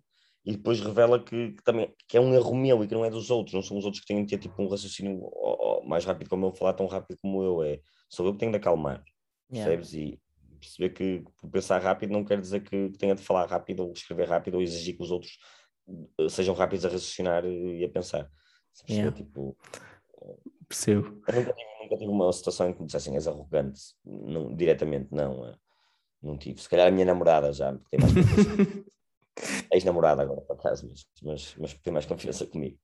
e 0.46 0.52
depois 0.54 0.80
revela 0.80 1.22
que, 1.22 1.52
que, 1.52 1.64
também 1.64 1.94
que 2.08 2.18
é 2.18 2.22
um 2.22 2.34
erro 2.34 2.56
meu 2.56 2.84
e 2.84 2.88
que 2.88 2.94
não 2.94 3.06
é 3.06 3.10
dos 3.10 3.30
outros, 3.30 3.54
não 3.54 3.62
são 3.62 3.78
os 3.78 3.86
outros 3.86 4.02
que 4.02 4.08
têm 4.08 4.24
de 4.24 4.30
ter 4.30 4.42
tipo 4.42 4.62
um 4.62 4.68
raciocínio 4.68 5.20
oh, 5.22 5.82
oh, 5.82 5.88
mais 5.88 6.06
rápido 6.06 6.30
como 6.30 6.46
eu, 6.46 6.52
falar 6.54 6.74
tão 6.74 6.88
rápido 6.88 7.18
como 7.22 7.44
eu, 7.44 7.64
é 7.64 7.80
sou 8.10 8.26
eu 8.26 8.34
que 8.34 8.40
tenho 8.40 8.52
de 8.52 8.58
acalmar, 8.58 9.04
yeah. 9.52 9.70
percebes? 9.70 9.94
E 9.94 10.20
perceber 10.60 10.90
que 10.90 11.24
pensar 11.52 11.82
rápido 11.82 12.12
não 12.12 12.24
quer 12.24 12.40
dizer 12.42 12.62
que 12.62 12.90
tenha 12.98 13.14
de 13.14 13.22
falar 13.22 13.46
rápido 13.46 13.86
ou 13.86 13.92
escrever 13.92 14.28
rápido 14.28 14.56
ou 14.56 14.62
exigir 14.62 14.96
que 14.96 15.04
os 15.04 15.12
outros 15.12 15.38
eh, 16.20 16.30
sejam 16.30 16.56
rápidos 16.56 16.86
a 16.86 16.90
raciocinar 16.90 17.46
e 17.46 17.84
a 17.84 17.90
pensar. 17.90 18.30
Yeah. 18.90 19.16
Tipo, 19.16 19.58
Percebo. 20.68 21.22
Eu 21.28 21.36
nunca 21.36 21.54
tive, 21.54 21.70
nunca 21.88 21.98
tive 21.98 22.12
uma 22.12 22.32
situação 22.34 22.70
em 22.70 22.74
que 22.74 22.80
me 22.80 22.86
dissessem 22.86 23.16
és 23.16 23.28
arrogante, 23.28 23.82
não, 24.06 24.54
diretamente, 24.54 25.08
não. 25.12 25.46
É. 25.48 25.56
Não 26.22 26.38
tive. 26.38 26.62
Se 26.62 26.68
calhar 26.68 26.88
a 26.88 26.92
minha 26.92 27.06
namorada 27.06 27.54
já, 27.54 27.72
porque 27.72 27.96
tem 27.96 28.00
mais 28.00 28.14
confiança. 28.14 28.86
Ex-namorada 29.72 30.24
agora, 30.24 30.42
por 30.42 30.54
acaso, 30.54 30.90
mas, 30.90 31.06
mas, 31.22 31.56
mas 31.58 31.74
tem 31.76 31.94
mais 31.94 32.06
confiança 32.06 32.46
comigo. 32.48 32.78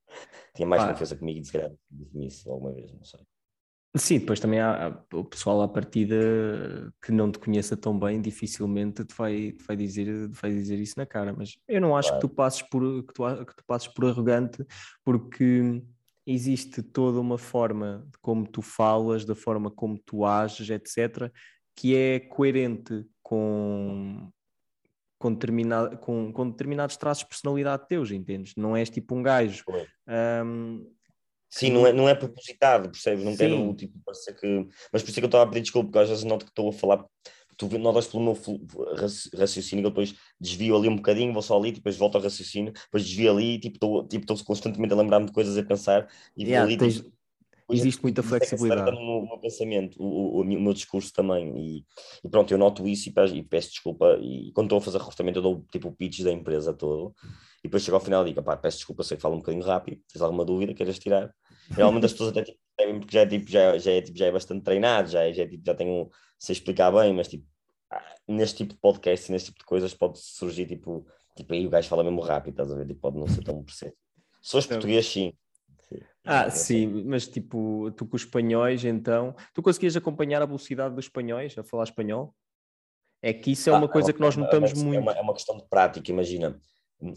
Tinha 0.54 0.66
mais 0.66 0.82
ah. 0.84 0.88
confiança 0.88 1.16
comigo 1.16 1.40
e 1.40 1.44
se 1.44 1.52
calhar 1.52 1.72
disse-me 1.90 2.26
isso 2.28 2.50
alguma 2.50 2.72
vez, 2.72 2.92
não 2.92 3.02
sei. 3.02 3.20
Sim, 3.96 4.18
depois 4.18 4.40
também 4.40 4.58
há, 4.58 5.00
o 5.12 5.24
pessoal 5.24 5.62
à 5.62 5.68
partida 5.68 6.16
que 7.00 7.12
não 7.12 7.30
te 7.30 7.38
conheça 7.38 7.76
tão 7.76 7.96
bem, 7.96 8.20
dificilmente 8.20 9.04
te 9.04 9.14
vai, 9.14 9.52
te 9.52 9.64
vai, 9.64 9.76
dizer, 9.76 10.30
te 10.30 10.40
vai 10.40 10.50
dizer 10.50 10.80
isso 10.80 10.94
na 10.96 11.06
cara, 11.06 11.32
mas 11.32 11.56
eu 11.68 11.80
não 11.80 11.96
acho 11.96 12.08
claro. 12.08 12.20
que 12.20 12.28
tu 12.28 12.34
passes 12.34 12.62
por 12.62 13.04
que 13.04 13.14
tu, 13.14 13.44
que 13.44 13.56
tu 13.56 13.64
passes 13.64 13.86
por 13.86 14.06
arrogante, 14.06 14.66
porque 15.04 15.80
existe 16.26 16.82
toda 16.82 17.20
uma 17.20 17.38
forma 17.38 18.06
de 18.10 18.18
como 18.18 18.46
tu 18.46 18.62
falas, 18.62 19.24
da 19.24 19.34
forma 19.34 19.70
como 19.70 19.98
tu 19.98 20.24
ages, 20.24 20.70
etc., 20.70 21.30
que 21.76 21.96
é 21.96 22.20
coerente 22.20 23.04
com, 23.22 24.30
com, 25.18 25.32
determinado, 25.32 25.98
com, 25.98 26.32
com 26.32 26.50
determinados 26.50 26.96
traços 26.96 27.24
de 27.24 27.28
personalidade 27.28 27.88
teus, 27.88 28.10
entendes? 28.10 28.54
Não 28.56 28.76
és 28.76 28.88
tipo 28.88 29.14
um 29.14 29.22
gajo. 29.22 29.64
Um, 30.44 30.86
Sim, 31.50 31.70
não 31.70 31.86
é, 31.86 31.92
não 31.92 32.08
é 32.08 32.14
propositado, 32.16 32.90
percebes? 32.90 33.24
Não 33.24 33.32
Sim. 33.32 33.38
quero 33.38 33.74
tipo, 33.74 33.98
parecer 34.04 34.34
que. 34.34 34.68
Mas 34.92 35.02
por 35.02 35.10
isso 35.10 35.18
é 35.18 35.20
que 35.20 35.24
eu 35.24 35.28
estava 35.28 35.44
a 35.44 35.46
pedir 35.46 35.62
desculpa, 35.62 35.86
porque 35.86 35.98
às 36.00 36.08
vezes 36.08 36.24
noto 36.24 36.44
que 36.44 36.50
estou 36.50 36.68
a 36.68 36.72
falar 36.72 37.04
tu 37.56 37.78
notas 37.78 38.06
pelo 38.06 38.22
meu 38.22 38.38
raciocínio 39.36 39.82
que 39.82 39.86
eu 39.86 39.90
depois 39.90 40.14
desvio 40.40 40.76
ali 40.76 40.88
um 40.88 40.96
bocadinho, 40.96 41.32
vou 41.32 41.42
só 41.42 41.58
ali, 41.58 41.72
depois 41.72 41.96
volto 41.96 42.16
ao 42.16 42.22
raciocínio, 42.22 42.72
depois 42.72 43.04
desvio 43.04 43.30
ali, 43.30 43.58
tipo, 43.58 43.76
estou 43.76 44.06
tipo, 44.06 44.44
constantemente 44.44 44.92
a 44.92 44.96
lembrar-me 44.96 45.26
de 45.26 45.32
coisas 45.32 45.56
a 45.56 45.62
pensar 45.62 46.08
e 46.36 46.44
yeah, 46.44 46.64
ali, 46.64 46.76
tens... 46.76 46.96
tipo, 46.96 47.12
existe 47.70 48.02
muita 48.02 48.20
é 48.20 48.24
flexibilidade. 48.24 48.90
É 48.90 48.92
no 48.92 49.26
meu 49.26 49.38
pensamento, 49.38 50.02
o, 50.02 50.38
o, 50.38 50.40
o, 50.40 50.44
meu 50.44 50.72
discurso 50.72 51.12
também, 51.12 51.52
e, 51.56 51.84
e, 52.24 52.28
pronto, 52.28 52.52
eu 52.52 52.58
noto 52.58 52.86
isso 52.86 53.08
e 53.08 53.12
peço, 53.12 53.34
e 53.34 53.42
peço 53.42 53.70
desculpa, 53.70 54.18
e 54.20 54.52
quando 54.52 54.66
estou 54.66 54.78
a 54.78 54.82
fazer 54.82 54.98
recrutamento 54.98 55.38
eu 55.38 55.42
dou 55.42 55.64
tipo 55.70 55.88
o 55.88 55.92
pitch 55.92 56.20
da 56.20 56.32
empresa 56.32 56.74
todo, 56.74 57.14
e 57.60 57.68
depois 57.68 57.82
chego 57.82 57.96
ao 57.96 58.02
final 58.02 58.22
e 58.22 58.30
digo, 58.30 58.42
pá, 58.42 58.56
peço 58.56 58.78
desculpa, 58.78 59.02
sei 59.02 59.16
que 59.16 59.22
falo 59.22 59.34
um 59.34 59.38
bocadinho 59.38 59.64
rápido, 59.64 60.00
tens 60.12 60.20
alguma 60.20 60.44
dúvida, 60.44 60.74
queres 60.74 60.98
tirar? 60.98 61.34
Realmente 61.70 62.06
as 62.06 62.12
pessoas 62.12 62.30
até 62.30 62.42
tipo, 62.42 62.58
porque 62.76 63.12
já 63.12 63.20
é, 63.20 63.26
tipo, 63.26 63.50
já, 63.50 63.78
já, 63.78 63.92
é, 63.92 64.02
tipo, 64.02 64.18
já 64.18 64.26
é 64.26 64.32
bastante 64.32 64.62
treinado, 64.62 65.08
já, 65.08 65.22
é, 65.22 65.32
já, 65.32 65.44
é, 65.44 65.46
tipo, 65.46 65.62
já 65.64 65.74
tenho, 65.74 66.10
sei 66.44 66.52
explicar 66.52 66.92
bem, 66.92 67.12
mas 67.14 67.28
tipo, 67.28 67.46
neste 68.28 68.58
tipo 68.58 68.74
de 68.74 68.80
podcast, 68.80 69.32
neste 69.32 69.46
tipo 69.46 69.60
de 69.60 69.64
coisas, 69.64 69.94
pode 69.94 70.18
surgir 70.18 70.66
tipo, 70.66 71.06
tipo 71.34 71.52
aí 71.54 71.66
o 71.66 71.70
gajo 71.70 71.88
fala 71.88 72.04
mesmo 72.04 72.20
rápido, 72.20 72.52
estás 72.52 72.70
a 72.70 72.76
ver? 72.76 72.86
Tipo, 72.86 73.00
pode 73.00 73.16
não 73.16 73.26
ser 73.26 73.42
tão 73.42 73.62
percebo. 73.62 73.94
Se 74.42 74.56
és 74.56 74.66
português, 74.66 75.06
sim. 75.06 75.32
sim. 75.88 76.00
Ah, 76.22 76.50
sim, 76.50 77.04
mas 77.04 77.26
tipo, 77.26 77.90
tu 77.92 78.06
com 78.06 78.16
os 78.16 78.22
espanhóis, 78.22 78.84
então, 78.84 79.34
tu 79.54 79.62
conseguias 79.62 79.96
acompanhar 79.96 80.42
a 80.42 80.46
velocidade 80.46 80.94
dos 80.94 81.06
espanhóis 81.06 81.56
a 81.56 81.64
falar 81.64 81.84
espanhol? 81.84 82.34
É 83.22 83.32
que 83.32 83.52
isso 83.52 83.70
é 83.70 83.72
uma 83.72 83.86
ah, 83.86 83.88
coisa 83.88 84.10
é 84.10 84.12
uma, 84.12 84.14
que 84.14 84.20
nós 84.20 84.36
notamos 84.36 84.72
é 84.72 84.74
muito. 84.74 84.96
É 84.96 85.00
uma, 85.00 85.12
é 85.12 85.20
uma 85.22 85.32
questão 85.32 85.56
de 85.56 85.66
prática, 85.66 86.10
imagina. 86.10 86.60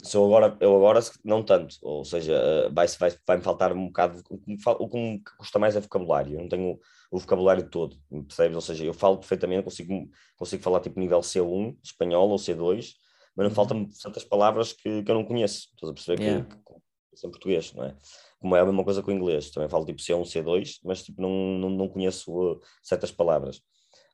Se 0.03 0.17
eu 0.17 0.25
agora, 0.25 0.57
eu 0.59 0.75
agora 0.75 0.99
não 1.23 1.43
tanto, 1.43 1.77
ou 1.81 2.03
seja, 2.03 2.33
eh, 2.33 2.69
vai, 2.69 2.87
vai, 2.87 3.11
vai-me 3.25 3.43
faltar 3.43 3.71
um 3.73 3.87
bocado, 3.87 4.21
o 4.29 4.89
que 4.89 4.97
me 4.97 5.23
custa 5.37 5.59
mais 5.59 5.75
é 5.75 5.79
vocabulário, 5.79 6.33
eu 6.33 6.41
não 6.41 6.49
tenho 6.49 6.79
o 7.11 7.19
vocabulário 7.19 7.69
todo, 7.69 7.95
percebes? 8.27 8.55
Ou 8.55 8.61
seja, 8.61 8.83
eu 8.83 8.93
falo 8.93 9.17
perfeitamente, 9.17 9.63
consigo, 9.63 10.09
consigo 10.35 10.63
falar 10.63 10.81
tipo 10.81 10.99
nível 10.99 11.19
C1, 11.19 11.77
espanhol 11.83 12.29
ou 12.29 12.37
C2, 12.37 12.95
mas 13.35 13.43
não 13.43 13.49
uhum. 13.49 13.55
faltam 13.55 13.91
certas 13.91 14.23
palavras 14.23 14.73
que, 14.73 15.03
que 15.03 15.11
eu 15.11 15.15
não 15.15 15.23
conheço, 15.23 15.69
estás 15.73 15.91
a 15.91 15.93
perceber 15.93 16.21
yeah. 16.21 16.45
que, 16.45 16.55
que, 16.55 17.27
em 17.27 17.31
português, 17.31 17.73
não 17.73 17.85
é? 17.85 17.95
Como 18.39 18.55
é 18.55 18.59
a 18.59 18.65
mesma 18.65 18.83
coisa 18.83 19.01
com 19.01 19.09
o 19.09 19.13
inglês, 19.13 19.49
também 19.49 19.69
falo 19.69 19.85
tipo 19.85 19.99
C1, 19.99 20.21
C2, 20.23 20.79
mas 20.83 21.03
tipo 21.03 21.21
não, 21.21 21.29
não, 21.29 21.69
não 21.69 21.87
conheço 21.87 22.31
uh, 22.31 22.59
certas 22.83 23.11
palavras. 23.11 23.61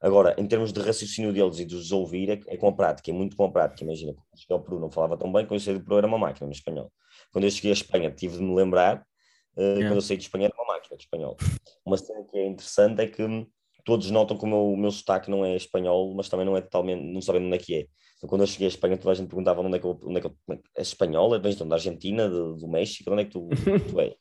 Agora, 0.03 0.35
em 0.38 0.45
termos 0.45 0.73
de 0.73 0.81
raciocínio 0.81 1.31
deles 1.31 1.59
e 1.59 1.65
de 1.65 1.75
os 1.75 1.93
ouvir, 1.93 2.30
é, 2.30 2.39
é 2.47 2.57
com 2.57 2.67
a 2.67 2.73
prática, 2.73 3.09
é 3.09 3.13
muito 3.13 3.38
com 3.38 3.45
a 3.45 3.49
prática. 3.49 3.85
Imagina, 3.85 4.13
quando 4.13 4.38
cheguei 4.38 4.57
ao 4.57 4.61
Peru 4.61 4.77
não 4.77 4.91
falava 4.91 5.15
tão 5.15 5.31
bem, 5.31 5.45
quando 5.45 5.53
eu 5.53 5.59
saí 5.61 5.75
do 5.75 5.81
Peru 5.81 5.97
era 5.97 6.07
uma 6.07 6.17
máquina 6.17 6.45
no 6.45 6.51
espanhol. 6.51 6.91
Quando 7.31 7.45
eu 7.45 7.49
cheguei 7.49 7.71
à 7.71 7.73
Espanha 7.73 8.11
tive 8.11 8.35
de 8.35 8.43
me 8.43 8.53
lembrar, 8.53 8.97
uh, 9.55 9.61
yeah. 9.61 9.88
quando 9.88 9.95
eu 9.95 10.01
saí 10.01 10.17
de 10.17 10.23
Espanha 10.23 10.47
era 10.47 10.55
uma 10.61 10.73
máquina 10.73 10.97
de 10.97 11.03
espanhol. 11.03 11.38
Uma 11.85 11.95
cena 11.95 12.21
que 12.25 12.38
é 12.38 12.45
interessante 12.45 13.01
é 13.01 13.07
que 13.07 13.47
todos 13.85 14.11
notam 14.11 14.38
que 14.38 14.43
o 14.43 14.47
meu, 14.47 14.73
o 14.73 14.77
meu 14.77 14.91
sotaque 14.91 15.31
não 15.31 15.45
é 15.45 15.55
espanhol, 15.55 16.13
mas 16.13 16.27
também 16.27 16.45
não 16.45 16.57
é 16.57 16.61
totalmente, 16.61 17.01
não 17.01 17.21
sabem 17.21 17.45
onde 17.45 17.55
é 17.55 17.59
que 17.59 17.73
é. 17.73 17.88
Então, 18.17 18.27
quando 18.27 18.41
eu 18.41 18.47
cheguei 18.47 18.67
à 18.67 18.69
Espanha, 18.69 18.97
toda 18.97 19.11
a 19.11 19.15
gente 19.15 19.30
perguntava 19.30 19.61
onde 19.61 19.77
é 19.77 19.80
que 19.80 19.85
eu, 19.85 19.97
onde 20.03 20.17
é 20.17 20.21
que 20.21 20.27
eu, 20.27 20.35
é, 20.49 20.59
é 20.80 20.81
espanhol, 20.81 21.34
é 21.34 21.39
vens 21.39 21.55
da 21.55 21.75
Argentina, 21.75 22.27
de, 22.27 22.59
do 22.59 22.67
México, 22.67 23.09
onde 23.09 23.21
é 23.21 23.25
que 23.25 23.31
tu, 23.31 23.47
tu 23.89 24.01
és? 24.01 24.13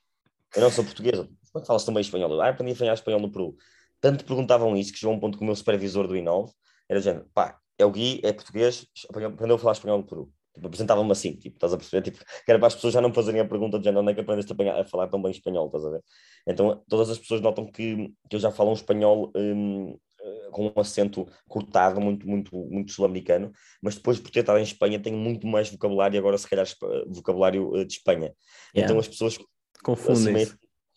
Eu 0.54 0.62
não 0.62 0.70
sou 0.70 0.84
portuguesa, 0.84 1.24
como 1.24 1.38
é 1.56 1.60
que 1.60 1.66
falas 1.66 1.84
também 1.84 2.02
espanhol? 2.02 2.40
Ah, 2.40 2.50
aprendi 2.50 2.72
a 2.72 2.76
falar 2.76 2.94
espanhol 2.94 3.20
no 3.20 3.32
Peru 3.32 3.56
tanto 4.02 4.24
perguntavam 4.24 4.76
isso 4.76 4.92
que 4.92 4.98
chegou 4.98 5.14
a 5.14 5.16
um 5.16 5.20
ponto 5.20 5.38
que 5.38 5.44
o 5.44 5.46
meu 5.46 5.54
supervisor 5.54 6.08
do 6.08 6.16
Inove 6.16 6.52
era 6.88 6.98
dizendo, 6.98 7.24
pá, 7.32 7.56
é 7.78 7.86
o 7.86 7.90
Gui, 7.90 8.20
é 8.24 8.32
português, 8.32 8.84
aprendeu 9.08 9.56
a 9.56 9.58
falar 9.58 9.72
espanhol 9.72 9.98
no 9.98 10.04
Peru. 10.04 10.32
Tipo, 10.52 10.66
apresentavam-me 10.66 11.12
assim, 11.12 11.34
tipo, 11.36 11.56
estás 11.56 11.72
a 11.72 11.78
perceber? 11.78 12.10
Tipo, 12.10 12.18
que 12.18 12.50
era 12.50 12.58
para 12.58 12.66
as 12.66 12.74
pessoas 12.74 12.92
já 12.92 13.00
não 13.00 13.14
fazerem 13.14 13.40
a 13.40 13.44
pergunta 13.46 13.78
de 13.78 13.88
onde 13.88 14.10
é 14.10 14.14
que 14.14 14.20
aprendeste 14.20 14.52
a, 14.52 14.80
a, 14.80 14.84
falar 14.84 15.08
tão 15.08 15.22
bem 15.22 15.30
espanhol, 15.30 15.66
estás 15.66 15.84
a 15.86 15.90
ver? 15.90 16.02
Então, 16.46 16.82
todas 16.88 17.08
as 17.08 17.18
pessoas 17.18 17.40
notam 17.40 17.64
que, 17.64 18.12
que 18.28 18.36
eu 18.36 18.40
já 18.40 18.50
falo 18.50 18.70
um 18.70 18.74
espanhol 18.74 19.32
um, 19.34 19.96
eh, 20.20 20.48
com 20.50 20.66
um 20.66 20.80
acento 20.80 21.26
cortado, 21.48 22.00
muito, 22.00 22.28
muito, 22.28 22.54
muito 22.54 22.92
sul-americano, 22.92 23.52
mas 23.80 23.94
depois 23.94 24.18
por 24.18 24.30
ter 24.30 24.40
estado 24.40 24.58
em 24.58 24.64
Espanha 24.64 25.00
tenho 25.00 25.16
muito 25.16 25.46
mais 25.46 25.70
vocabulário, 25.70 26.18
agora 26.18 26.36
se 26.36 26.48
calhar 26.48 26.66
vocabulário 27.06 27.76
eh, 27.76 27.84
de 27.84 27.94
Espanha. 27.94 28.34
Yeah. 28.74 28.84
Então 28.84 28.98
as 28.98 29.08
pessoas 29.08 29.38
confundem 29.82 30.46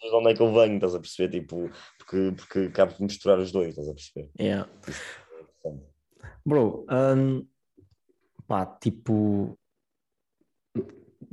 de 0.10 0.16
onde 0.16 0.32
é 0.32 0.34
que 0.34 0.42
eu 0.42 0.54
venho, 0.54 0.76
estás 0.76 0.96
a 0.96 1.00
perceber? 1.00 1.40
Tipo, 1.40 1.70
porque, 1.98 2.34
porque 2.38 2.60
acabo 2.60 2.94
de 2.94 3.04
misturar 3.04 3.40
os 3.40 3.52
dois, 3.52 3.70
estás 3.70 3.88
a 3.88 3.94
perceber? 3.94 4.30
Yeah. 4.40 4.70
É 5.66 5.72
Bro, 6.46 6.86
um, 6.90 7.46
pá, 8.48 8.66
tipo, 8.66 9.58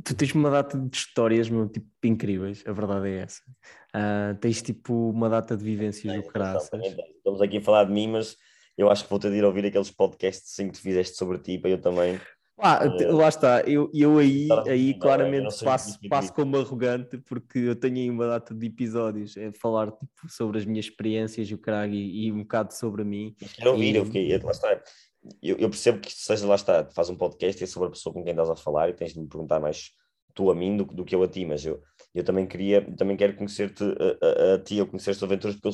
tu 0.05 0.15
tens 0.17 0.35
uma 0.35 0.51
data 0.51 0.79
de 0.79 0.97
histórias, 0.97 1.49
meu, 1.49 1.69
tipo, 1.69 1.87
incríveis, 2.03 2.65
a 2.67 2.73
verdade 2.73 3.09
é 3.09 3.19
essa. 3.19 3.43
Uh, 3.95 4.39
tens, 4.41 4.63
tipo, 4.63 5.11
uma 5.11 5.29
data 5.29 5.57
de 5.57 5.65
vivências 5.65 6.13
é, 6.13 6.17
do 6.17 6.27
caraças. 6.29 6.71
Estamos 7.17 7.41
aqui 7.43 7.59
a 7.59 7.61
falar 7.61 7.85
de 7.85 7.93
mim, 7.93 8.09
mas 8.09 8.37
eu 8.77 8.91
acho 8.91 9.05
que 9.05 9.11
vou 9.11 9.19
ter 9.19 9.31
de 9.31 9.37
ir 9.37 9.45
ouvir 9.45 9.67
aqueles 9.67 9.91
podcasts 9.91 10.53
assim 10.53 10.69
que 10.69 10.79
tu 10.79 10.81
fizeste 10.81 11.17
sobre 11.17 11.39
ti, 11.39 11.59
para 11.59 11.71
eu 11.71 11.81
também 11.81 12.19
Ah, 12.65 12.87
uh, 12.87 13.17
lá 13.17 13.29
está, 13.29 13.61
eu, 13.63 13.91
eu 13.93 14.19
aí, 14.19 14.47
aí 14.69 14.95
claramente 14.95 15.65
passo, 15.65 15.99
passo 16.09 16.33
como 16.33 16.57
arrogante 16.57 17.19
porque 17.19 17.59
eu 17.59 17.75
tenho 17.75 17.97
aí 17.97 18.09
uma 18.09 18.27
data 18.27 18.55
de 18.55 18.67
episódios 18.67 19.37
a 19.37 19.53
falar 19.53 19.91
tipo, 19.91 20.29
sobre 20.29 20.59
as 20.59 20.65
minhas 20.65 20.87
experiências 20.87 21.49
e 21.49 21.55
o 21.55 21.59
caralho 21.59 21.95
e, 21.95 22.27
e 22.27 22.33
um 22.33 22.43
bocado 22.43 22.73
sobre 22.73 23.03
mim. 23.03 23.35
quero 23.57 23.73
ouvir, 23.73 23.95
e... 23.95 23.97
eu 23.97 24.07
fiquei, 24.07 24.39
lá 24.39 24.53
está. 24.53 24.81
Eu, 25.43 25.57
eu, 25.57 25.69
percebo 25.69 26.01
que 26.01 26.13
seja 26.13 26.47
lá 26.47 26.55
está, 26.55 26.85
faz 26.95 27.11
um 27.11 27.17
podcast 27.17 27.61
e 27.61 27.65
é 27.65 27.67
sobre 27.67 27.89
a 27.89 27.91
pessoa 27.91 28.13
com 28.13 28.23
quem 28.23 28.33
estás 28.33 28.51
a 28.51 28.57
falar 28.57 28.89
e 28.89 28.95
tens 28.95 29.13
de 29.13 29.21
me 29.21 29.29
perguntar 29.29 29.59
mais 29.59 29.91
tu 30.35 30.51
a 30.51 30.55
mim 30.55 30.77
do, 30.77 30.85
do 30.85 31.05
que 31.05 31.15
eu 31.15 31.23
a 31.23 31.29
ti, 31.29 31.45
mas 31.45 31.65
eu, 31.65 31.81
eu 32.15 32.25
também 32.25 32.47
queria, 32.47 32.81
também 32.97 33.17
quero 33.17 33.35
conhecer-te 33.35 33.83
a, 33.85 34.53
a, 34.53 34.55
a, 34.55 34.59
ti, 34.59 34.81
ou 34.81 34.87
conhecer 34.87 35.11
as 35.11 35.23
aventuras, 35.23 35.57
porque 35.57 35.69
eu 35.69 35.73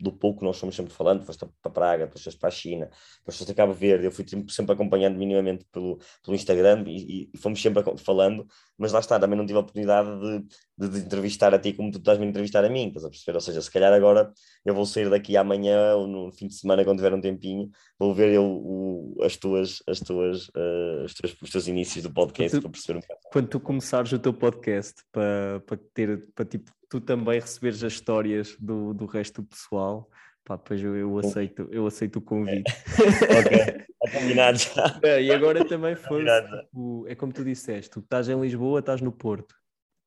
do 0.00 0.12
pouco 0.12 0.40
que 0.40 0.44
nós 0.44 0.58
fomos 0.58 0.76
sempre 0.76 0.92
falando, 0.92 1.24
foste 1.24 1.46
para 1.60 1.72
Praga, 1.72 2.06
depois 2.06 2.22
foste 2.22 2.38
para 2.38 2.48
a 2.48 2.52
China, 2.52 2.88
depois 3.18 3.36
foste 3.36 3.50
a 3.50 3.54
Cabo 3.54 3.72
Verde, 3.72 4.04
eu 4.04 4.12
fui 4.12 4.24
sempre 4.48 4.72
acompanhando 4.72 5.18
minimamente 5.18 5.64
pelo, 5.72 5.98
pelo 6.22 6.36
Instagram 6.36 6.84
e, 6.86 7.30
e 7.32 7.38
fomos 7.38 7.60
sempre 7.60 7.82
falando, 7.98 8.46
mas 8.78 8.92
lá 8.92 9.00
está, 9.00 9.18
também 9.18 9.36
não 9.36 9.46
tive 9.46 9.56
a 9.56 9.60
oportunidade 9.62 10.08
de, 10.20 10.46
de, 10.78 10.88
de 10.88 11.06
entrevistar 11.06 11.54
a 11.54 11.58
ti 11.58 11.72
como 11.72 11.90
tu 11.90 11.98
estás-me 11.98 12.26
a 12.26 12.28
entrevistar 12.28 12.64
a 12.64 12.68
mim, 12.68 12.88
estás 12.88 13.04
a 13.04 13.10
perceber? 13.10 13.36
Ou 13.36 13.40
seja, 13.40 13.60
se 13.60 13.70
calhar 13.70 13.92
agora 13.92 14.32
eu 14.64 14.74
vou 14.74 14.86
sair 14.86 15.10
daqui 15.10 15.36
amanhã 15.36 15.94
ou 15.96 16.06
no 16.06 16.32
fim 16.32 16.46
de 16.46 16.54
semana, 16.54 16.84
quando 16.84 16.98
tiver 16.98 17.14
um 17.14 17.20
tempinho, 17.20 17.70
vou 17.98 18.14
ver 18.14 18.32
eu, 18.32 18.44
o, 18.44 19.16
as 19.22 19.36
tuas, 19.36 19.82
as 19.88 20.00
tuas, 20.00 20.48
uh, 20.48 21.04
os, 21.04 21.14
teus, 21.14 21.36
os 21.42 21.50
teus 21.50 21.68
inícios 21.68 22.02
do 22.02 22.12
podcast 22.12 22.60
para 22.60 22.70
perceber 22.70 22.98
um 22.98 23.00
bocado. 23.00 23.20
Quando 23.32 23.48
tu 23.48 23.60
começares 23.60 24.12
o 24.12 24.18
teu 24.18 24.32
podcast 24.32 25.02
para, 25.10 25.60
para 25.66 25.78
ter, 25.92 26.28
para 26.34 26.44
tipo, 26.44 26.70
tu 26.88 27.00
também 27.00 27.40
receberes 27.40 27.82
as 27.82 27.92
histórias 27.92 28.56
do, 28.58 28.92
do 28.94 29.06
resto 29.06 29.42
do 29.42 29.48
pessoal, 29.48 30.10
pá, 30.44 30.58
pois 30.58 30.82
eu, 30.82 30.94
eu 30.96 31.18
aceito, 31.18 31.68
eu 31.70 31.86
aceito 31.86 32.16
o 32.16 32.22
convite. 32.22 32.70
É. 32.70 33.40
ok, 33.40 33.86
está 34.04 34.20
combinado 34.20 34.58
já. 34.58 35.00
É, 35.02 35.22
e 35.22 35.32
agora 35.32 35.64
também 35.64 35.96
foi, 35.96 36.24
tipo, 36.24 37.04
é 37.08 37.14
como 37.14 37.32
tu 37.32 37.44
disseste, 37.44 37.90
tu 37.90 38.00
estás 38.00 38.28
em 38.28 38.40
Lisboa, 38.40 38.80
estás 38.80 39.00
no 39.00 39.12
Porto. 39.12 39.54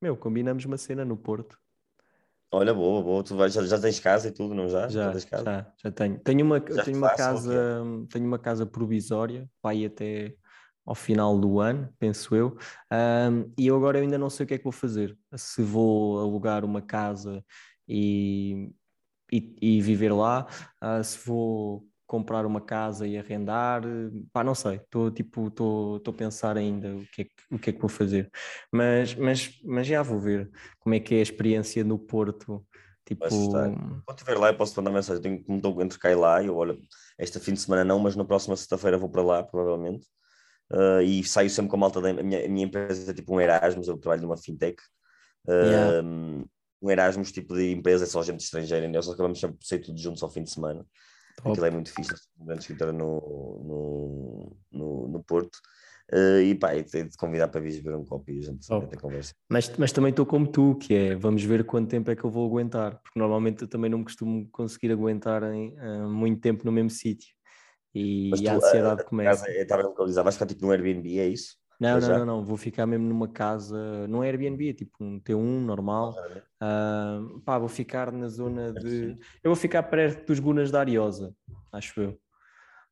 Meu, 0.02 0.16
combinamos 0.16 0.64
uma 0.66 0.78
cena 0.78 1.04
no 1.04 1.18
Porto. 1.18 1.58
Olha, 2.52 2.74
boa, 2.74 3.04
boa. 3.04 3.24
Tu 3.24 3.36
vais, 3.36 3.52
já, 3.52 3.62
já 3.66 3.80
tens 3.80 4.00
casa 4.00 4.30
e 4.30 4.32
tudo, 4.32 4.54
não 4.54 4.70
já? 4.70 4.88
Já, 4.88 5.12
já, 5.12 5.44
já, 5.44 5.74
já 5.84 5.92
tenho. 5.92 6.20
Tenho 6.20 6.46
uma, 6.46 6.64
já 6.70 6.84
tenho 6.84 6.98
uma 6.98 7.10
casa, 7.10 7.84
tenho 8.10 8.26
uma 8.26 8.40
casa 8.40 8.66
provisória, 8.66 9.50
vai 9.62 9.86
até 9.86 10.36
ao 10.88 10.96
final 10.96 11.38
do 11.38 11.60
ano, 11.60 11.94
penso 12.00 12.34
eu. 12.34 12.58
Um, 12.92 13.54
e 13.58 13.68
eu 13.68 13.76
agora 13.76 14.00
ainda 14.00 14.18
não 14.18 14.30
sei 14.30 14.46
o 14.46 14.48
que 14.48 14.54
é 14.54 14.58
que 14.58 14.64
vou 14.64 14.72
fazer. 14.72 15.18
Se 15.36 15.62
vou 15.62 16.18
alugar 16.18 16.64
uma 16.64 16.82
casa 16.82 17.44
e, 17.86 18.72
e, 19.32 19.56
e 19.62 19.82
viver 19.82 20.14
lá, 20.14 20.48
uh, 20.82 21.04
se 21.04 21.20
vou 21.28 21.86
comprar 22.08 22.46
uma 22.46 22.62
casa 22.62 23.06
e 23.06 23.18
arrendar, 23.18 23.82
pá, 24.32 24.46
não 24.46 24.56
sei, 24.56 24.78
estou 24.78 25.12
tipo, 25.12 25.48
estou 25.48 26.02
a 26.08 26.14
pensar 26.14 26.56
ainda 26.56 26.96
o 26.96 27.06
que, 27.08 27.24
é 27.24 27.26
que, 27.26 27.32
o 27.52 27.60
que 27.60 27.70
é 27.70 27.74
que 27.74 27.82
vou 27.82 27.90
fazer, 27.90 28.32
mas, 28.72 29.14
mas, 29.14 29.60
mas 29.66 29.86
já 29.86 30.02
vou 30.02 30.18
ver 30.18 30.50
como 30.80 30.96
é 30.96 31.02
que 31.02 31.16
é 31.16 31.20
a 31.20 31.22
experiência 31.22 31.84
no 31.84 32.00
Porto, 32.00 32.66
tipo... 33.06 33.26
Quando 34.06 34.18
estiver 34.20 34.38
lá 34.38 34.48
eu 34.48 34.56
posso 34.56 34.74
mandar 34.78 34.92
mensagem, 34.92 35.22
tenho 35.22 35.44
como 35.44 35.58
estou 35.58 35.82
entre 35.82 36.00
cá 36.00 36.10
e 36.10 36.16
lá, 36.16 36.42
eu 36.42 36.56
olho, 36.56 36.80
este 37.20 37.42
fim 37.42 37.52
de 37.52 37.60
semana 37.60 37.84
não, 37.84 38.00
mas 38.00 38.16
na 38.16 38.24
próxima 38.24 38.56
sexta-feira 38.56 38.98
vou 38.98 39.10
para 39.10 39.22
lá, 39.22 39.44
provavelmente, 39.44 40.08
uh, 40.72 41.02
e 41.02 41.24
saio 41.24 41.50
sempre 41.50 41.70
com 41.70 41.78
a 41.78 41.80
malta 41.80 42.02
da 42.02 42.14
minha, 42.14 42.46
a 42.46 42.50
minha 42.50 42.66
empresa, 42.66 43.12
é 43.12 43.14
tipo 43.14 43.36
um 43.36 43.42
Erasmus, 43.42 43.88
eu 43.88 43.98
trabalho 43.98 44.22
numa 44.22 44.38
fintech, 44.38 44.82
uh, 45.48 45.52
yeah. 45.52 46.08
um 46.82 46.92
Erasmus 46.92 47.32
tipo 47.32 47.56
de 47.56 47.72
empresa, 47.72 48.04
é 48.06 48.08
só 48.08 48.24
gente 48.24 48.42
estrangeira, 48.42 48.86
e 48.86 48.90
nós 48.90 49.10
acabamos 49.10 49.40
sempre 49.40 49.58
por 49.58 49.66
sair 49.66 49.80
tudo 49.80 50.00
juntos 50.00 50.24
ao 50.24 50.30
fim 50.30 50.44
de 50.44 50.52
semana, 50.52 50.86
Top. 51.38 51.52
Aquilo 51.52 51.66
é 51.68 51.72
muito 51.72 51.94
fixe, 51.94 52.14
um 52.40 52.46
grande 52.46 52.62
escritora 52.62 52.92
no, 52.92 53.22
no, 53.64 54.58
no, 54.72 55.08
no 55.08 55.24
Porto. 55.24 55.60
Uh, 56.12 56.40
e 56.42 56.56
pá, 56.56 56.70
tenho 56.84 57.10
de 57.10 57.18
convidar 57.18 57.50
para 57.50 57.60
vir 57.60 57.82
beber 57.84 57.98
um 57.98 58.06
copo 58.06 58.32
e 58.32 58.40
a 58.40 58.42
gente 58.42 58.66
oh. 58.72 58.82
conversa. 58.98 59.34
Mas, 59.50 59.70
mas 59.78 59.92
também 59.92 60.10
estou 60.10 60.26
como 60.26 60.48
tu, 60.48 60.76
que 60.76 60.96
é 60.96 61.16
vamos 61.16 61.44
ver 61.44 61.66
quanto 61.66 61.90
tempo 61.90 62.10
é 62.10 62.16
que 62.16 62.24
eu 62.24 62.30
vou 62.30 62.48
aguentar, 62.48 63.00
porque 63.04 63.20
normalmente 63.20 63.62
eu 63.62 63.68
também 63.68 63.90
não 63.90 64.00
me 64.00 64.04
costumo 64.06 64.48
conseguir 64.52 64.92
aguentar 64.92 65.44
em, 65.44 65.78
uh, 65.78 66.10
muito 66.10 66.40
tempo 66.40 66.66
no 66.66 66.72
mesmo 66.72 66.90
sítio 66.90 67.37
e, 67.98 68.32
e 68.42 68.48
a 68.48 68.56
ansiedade 68.56 69.02
a, 69.02 69.04
a 69.04 69.06
começa. 69.06 69.50
Estava 69.52 69.84
localizado, 69.84 70.24
vais 70.24 70.36
ficar 70.36 70.46
tipo 70.46 70.66
no 70.66 70.72
Airbnb, 70.72 71.20
é 71.20 71.28
isso? 71.28 71.56
Não, 71.80 72.00
não, 72.00 72.08
não, 72.08 72.26
não, 72.26 72.44
vou 72.44 72.58
ficar 72.58 72.88
mesmo 72.88 73.08
numa 73.08 73.28
casa, 73.28 74.08
não 74.08 74.24
é 74.24 74.28
Airbnb, 74.28 74.70
é 74.70 74.74
tipo 74.74 74.96
um 75.00 75.20
T1 75.20 75.62
normal. 75.62 76.16
Uh, 76.62 77.40
pá, 77.42 77.60
vou 77.60 77.70
ficar 77.70 78.12
na 78.12 78.28
zona 78.28 78.74
de. 78.74 79.16
Eu 79.44 79.52
vou 79.52 79.56
ficar 79.56 79.84
perto 79.84 80.26
dos 80.26 80.40
Gunas 80.40 80.72
da 80.72 80.80
Ariosa, 80.80 81.36
acho 81.72 82.02
eu. 82.02 82.20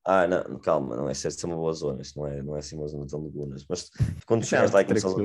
Ah, 0.07 0.27
não, 0.27 0.59
calma, 0.59 0.95
não 0.95 1.09
é 1.09 1.15
certo 1.15 1.39
ser 1.39 1.47
uma 1.47 1.55
boa 1.55 1.73
zona, 1.73 2.03
isto 2.03 2.19
não 2.19 2.27
é, 2.27 2.43
não 2.43 2.55
é 2.55 2.59
assim 2.59 2.77
uma 2.77 2.87
zona 2.87 3.07
tão 3.07 3.23
de 3.23 3.29
Gunas. 3.29 3.65
Mas 3.67 3.89
quando 4.27 4.45
chegas 4.45 4.71
lá 4.71 4.81
e 4.81 4.85
começas 4.85 5.15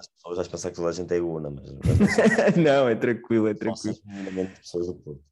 as 0.00 0.08
pessoas 0.08 0.36
vais 0.36 0.48
pensar 0.48 0.70
que 0.70 0.76
toda 0.76 0.88
a 0.88 0.92
gente 0.92 1.12
é 1.12 1.20
Guna, 1.20 1.50
mas. 1.50 1.70
não, 2.56 2.88
é 2.88 2.94
tranquilo, 2.94 3.48
é 3.48 3.54
tranquilo. 3.54 3.96
pessoas 4.60 4.86
do 4.86 4.94
Porto. 4.94 5.22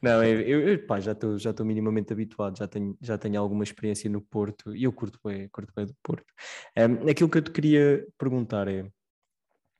Não, 0.00 0.22
eu, 0.22 0.68
eu 0.68 0.86
pá, 0.86 1.00
já 1.00 1.12
estou 1.12 1.38
já 1.38 1.52
minimamente 1.60 2.12
habituado, 2.12 2.58
já 2.58 2.66
tenho, 2.66 2.96
já 3.00 3.16
tenho 3.16 3.40
alguma 3.40 3.64
experiência 3.64 4.10
no 4.10 4.20
Porto 4.20 4.74
e 4.74 4.84
eu 4.84 4.92
curto 4.92 5.18
bem, 5.24 5.48
curto 5.48 5.72
bem 5.74 5.86
do 5.86 5.94
Porto. 6.02 6.26
Um, 6.76 7.08
aquilo 7.08 7.28
que 7.28 7.38
eu 7.38 7.42
te 7.42 7.50
queria 7.50 8.06
perguntar 8.18 8.68
é, 8.68 8.86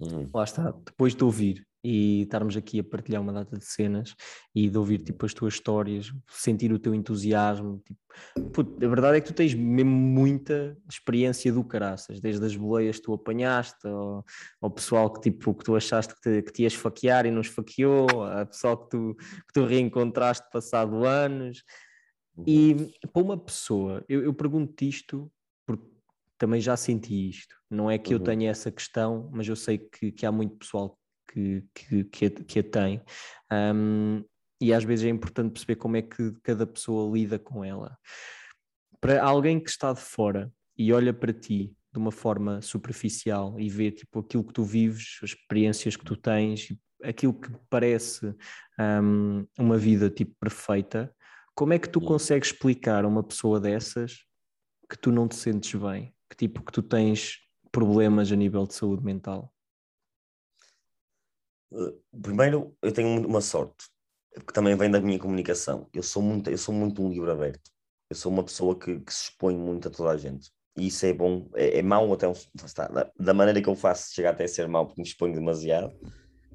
uhum. 0.02 0.26
lá 0.34 0.44
está, 0.44 0.70
depois 0.84 1.14
de 1.14 1.24
ouvir 1.24 1.66
e 1.84 2.22
estarmos 2.22 2.56
aqui 2.56 2.78
a 2.78 2.84
partilhar 2.84 3.20
uma 3.20 3.32
data 3.32 3.58
de 3.58 3.64
cenas 3.64 4.14
e 4.54 4.68
de 4.68 4.78
ouvir 4.78 4.98
tipo 4.98 5.26
as 5.26 5.34
tuas 5.34 5.54
histórias, 5.54 6.12
sentir 6.28 6.72
o 6.72 6.78
teu 6.78 6.94
entusiasmo. 6.94 7.82
Tipo, 7.84 8.00
puto, 8.52 8.84
a 8.84 8.88
verdade 8.88 9.18
é 9.18 9.20
que 9.20 9.26
tu 9.26 9.34
tens 9.34 9.52
mesmo 9.52 9.90
muita 9.90 10.76
experiência 10.88 11.52
do 11.52 11.64
caraças, 11.64 12.20
desde 12.20 12.44
as 12.44 12.54
boleias 12.54 12.96
que 12.96 13.02
tu 13.02 13.12
apanhaste, 13.12 13.86
ao, 13.88 14.24
ao 14.60 14.70
pessoal 14.70 15.12
que, 15.12 15.20
tipo, 15.22 15.54
que 15.54 15.64
tu 15.64 15.74
achaste 15.74 16.14
que 16.14 16.20
te, 16.20 16.42
que 16.42 16.52
te 16.52 16.62
ia 16.62 16.68
esfaquear 16.68 17.26
e 17.26 17.32
não 17.32 17.40
esfaqueou, 17.40 18.06
a 18.26 18.46
pessoal 18.46 18.76
que 18.76 18.90
tu, 18.90 19.16
que 19.16 19.52
tu 19.52 19.64
reencontraste 19.64 20.48
passado 20.52 21.04
anos. 21.04 21.64
E 22.46 22.74
uhum. 22.74 22.90
para 23.12 23.22
uma 23.22 23.36
pessoa, 23.36 24.04
eu, 24.08 24.22
eu 24.22 24.32
pergunto-te 24.32 24.88
isto 24.88 25.30
também 26.43 26.60
já 26.60 26.77
senti 26.77 27.28
isto. 27.28 27.55
Não 27.70 27.89
é 27.89 27.97
que 27.97 28.12
eu 28.12 28.19
uhum. 28.19 28.24
tenha 28.24 28.51
essa 28.51 28.69
questão, 28.69 29.31
mas 29.32 29.47
eu 29.47 29.55
sei 29.55 29.78
que, 29.78 30.10
que 30.10 30.27
há 30.27 30.32
muito 30.32 30.56
pessoal 30.56 30.98
que, 31.32 31.64
que, 31.73 32.02
que, 32.02 32.27
a, 32.27 32.31
que 32.31 32.59
a 32.59 32.62
tem. 32.64 33.01
Um, 33.52 34.24
e 34.60 34.74
às 34.74 34.82
vezes 34.82 35.05
é 35.05 35.09
importante 35.09 35.52
perceber 35.52 35.77
como 35.77 35.97
é 35.97 36.02
que 36.02 36.32
cada 36.43 36.66
pessoa 36.66 37.16
lida 37.16 37.39
com 37.39 37.64
ela. 37.64 37.97
Para 39.01 39.23
alguém 39.23 39.60
que 39.60 39.70
está 39.70 39.93
de 39.93 40.01
fora 40.01 40.52
e 40.77 40.93
olha 40.93 41.14
para 41.14 41.32
ti 41.32 41.73
de 41.93 41.98
uma 41.98 42.10
forma 42.10 42.60
superficial 42.60 43.55
e 43.60 43.69
vê 43.69 43.93
tipo 43.93 44.19
aquilo 44.19 44.43
que 44.43 44.52
tu 44.52 44.64
vives, 44.64 45.20
as 45.23 45.31
experiências 45.31 45.94
que 45.94 46.05
tu 46.05 46.16
tens, 46.16 46.77
aquilo 47.05 47.35
que 47.35 47.52
parece 47.70 48.35
um, 49.01 49.47
uma 49.56 49.78
vida 49.78 50.10
tipo 50.10 50.35
perfeita, 50.40 51.14
como 51.55 51.73
é 51.73 51.78
que 51.78 51.89
tu 51.89 52.01
consegues 52.01 52.48
explicar 52.48 53.05
a 53.05 53.09
uma 53.09 53.23
pessoa 53.23 53.60
dessas 53.60 54.24
que 54.90 54.98
tu 54.98 55.12
não 55.12 55.28
te 55.28 55.36
sentes 55.36 55.81
bem, 55.81 56.12
que 56.32 56.36
tipo 56.36 56.64
que 56.64 56.72
tu 56.72 56.82
tens 56.82 57.40
problemas 57.70 58.32
a 58.32 58.36
nível 58.36 58.66
de 58.66 58.74
saúde 58.74 59.04
mental? 59.04 59.52
Eh, 61.72 61.94
primeiro, 62.20 62.74
eu 62.80 62.92
tenho 62.92 63.26
uma 63.26 63.42
sorte, 63.42 63.84
que 64.46 64.52
também 64.52 64.74
vem 64.74 64.90
da 64.90 65.00
minha 65.00 65.18
comunicação. 65.18 65.88
Eu 65.92 66.02
sou 66.02 66.22
muito, 66.22 66.50
eu 66.50 66.56
sou 66.56 66.74
muito 66.74 67.02
um 67.02 67.10
livro 67.10 67.30
aberto. 67.30 67.70
Eu 68.09 68.16
sou 68.16 68.32
uma 68.32 68.42
pessoa 68.42 68.78
que, 68.78 69.00
que 69.00 69.12
se 69.12 69.24
expõe 69.24 69.56
muito 69.56 69.88
a 69.88 69.90
toda 69.90 70.10
a 70.10 70.16
gente. 70.16 70.50
E 70.76 70.86
isso 70.86 71.04
é 71.04 71.12
bom, 71.12 71.50
é, 71.54 71.78
é 71.78 71.82
mau 71.82 72.10
até 72.14 72.26
um, 72.26 72.32
está, 72.32 72.88
da, 73.18 73.34
maneira 73.34 73.60
que 73.60 73.68
eu 73.68 73.76
faço, 73.76 74.14
chega 74.14 74.30
até 74.30 74.44
a 74.44 74.48
ser 74.48 74.66
mau 74.68 74.86
porque 74.86 75.02
me 75.02 75.06
exponho 75.06 75.34
demasiado. 75.34 75.94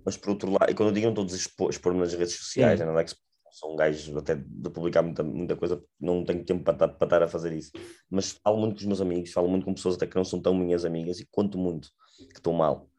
Mas 0.03 0.17
por 0.17 0.31
outro 0.31 0.49
lado, 0.51 0.71
e 0.71 0.73
quando 0.73 0.89
eu 0.89 0.93
digo 0.93 1.05
não 1.05 1.23
estou 1.23 1.25
a 1.25 1.39
expor, 1.39 1.69
expor 1.69 1.93
nas 1.93 2.13
redes 2.13 2.35
sociais, 2.35 2.79
não 2.79 2.97
é 2.97 3.03
que 3.03 3.13
sou 3.57 3.73
um 3.73 3.75
gajo 3.75 4.17
até 4.17 4.35
de 4.35 4.69
publicar 4.69 5.01
muita, 5.01 5.23
muita 5.23 5.55
coisa, 5.55 5.84
não 5.99 6.23
tenho 6.23 6.45
tempo 6.45 6.63
para, 6.63 6.88
para 6.88 7.05
estar 7.05 7.23
a 7.23 7.27
fazer 7.27 7.53
isso. 7.53 7.71
Mas 8.09 8.31
falo 8.31 8.57
muito 8.57 8.75
com 8.75 8.81
os 8.81 8.85
meus 8.85 9.01
amigos, 9.01 9.31
falo 9.31 9.47
muito 9.47 9.65
com 9.65 9.73
pessoas 9.73 9.95
até 9.95 10.05
que 10.07 10.15
não 10.15 10.25
são 10.25 10.41
tão 10.41 10.53
minhas 10.53 10.85
amigas 10.85 11.19
e 11.19 11.27
conto 11.31 11.57
muito 11.57 11.89
que 12.17 12.38
estou 12.38 12.53
mal 12.53 12.89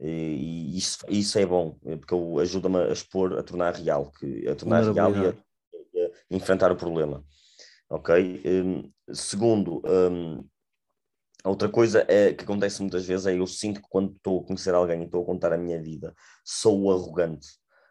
e 0.00 0.76
isso, 0.76 0.98
isso 1.08 1.38
é 1.38 1.46
bom, 1.46 1.76
eh, 1.84 1.96
porque 1.96 2.14
ajuda-me 2.40 2.76
a 2.78 2.92
expor, 2.92 3.36
a 3.36 3.42
tornar 3.42 3.74
real, 3.74 4.12
que, 4.12 4.48
a 4.48 4.54
tornar 4.54 4.82
real 4.92 5.12
e 5.16 5.26
a, 5.26 5.30
a, 5.30 6.10
enfrentar 6.30 6.70
o 6.70 6.76
problema. 6.76 7.24
Ok? 7.90 8.42
Um, 8.44 8.92
segundo, 9.12 9.82
um, 9.84 10.46
a 11.42 11.48
outra 11.48 11.68
coisa 11.68 12.04
é, 12.08 12.32
que 12.32 12.44
acontece 12.44 12.80
muitas 12.80 13.04
vezes 13.06 13.26
é 13.26 13.36
eu 13.36 13.46
sinto 13.46 13.80
que 13.82 13.88
quando 13.88 14.14
estou 14.14 14.40
a 14.40 14.46
conhecer 14.46 14.74
alguém 14.74 15.02
e 15.02 15.04
estou 15.04 15.22
a 15.22 15.26
contar 15.26 15.52
a 15.52 15.58
minha 15.58 15.82
vida, 15.82 16.14
sou 16.44 16.92
arrogante, 16.92 17.48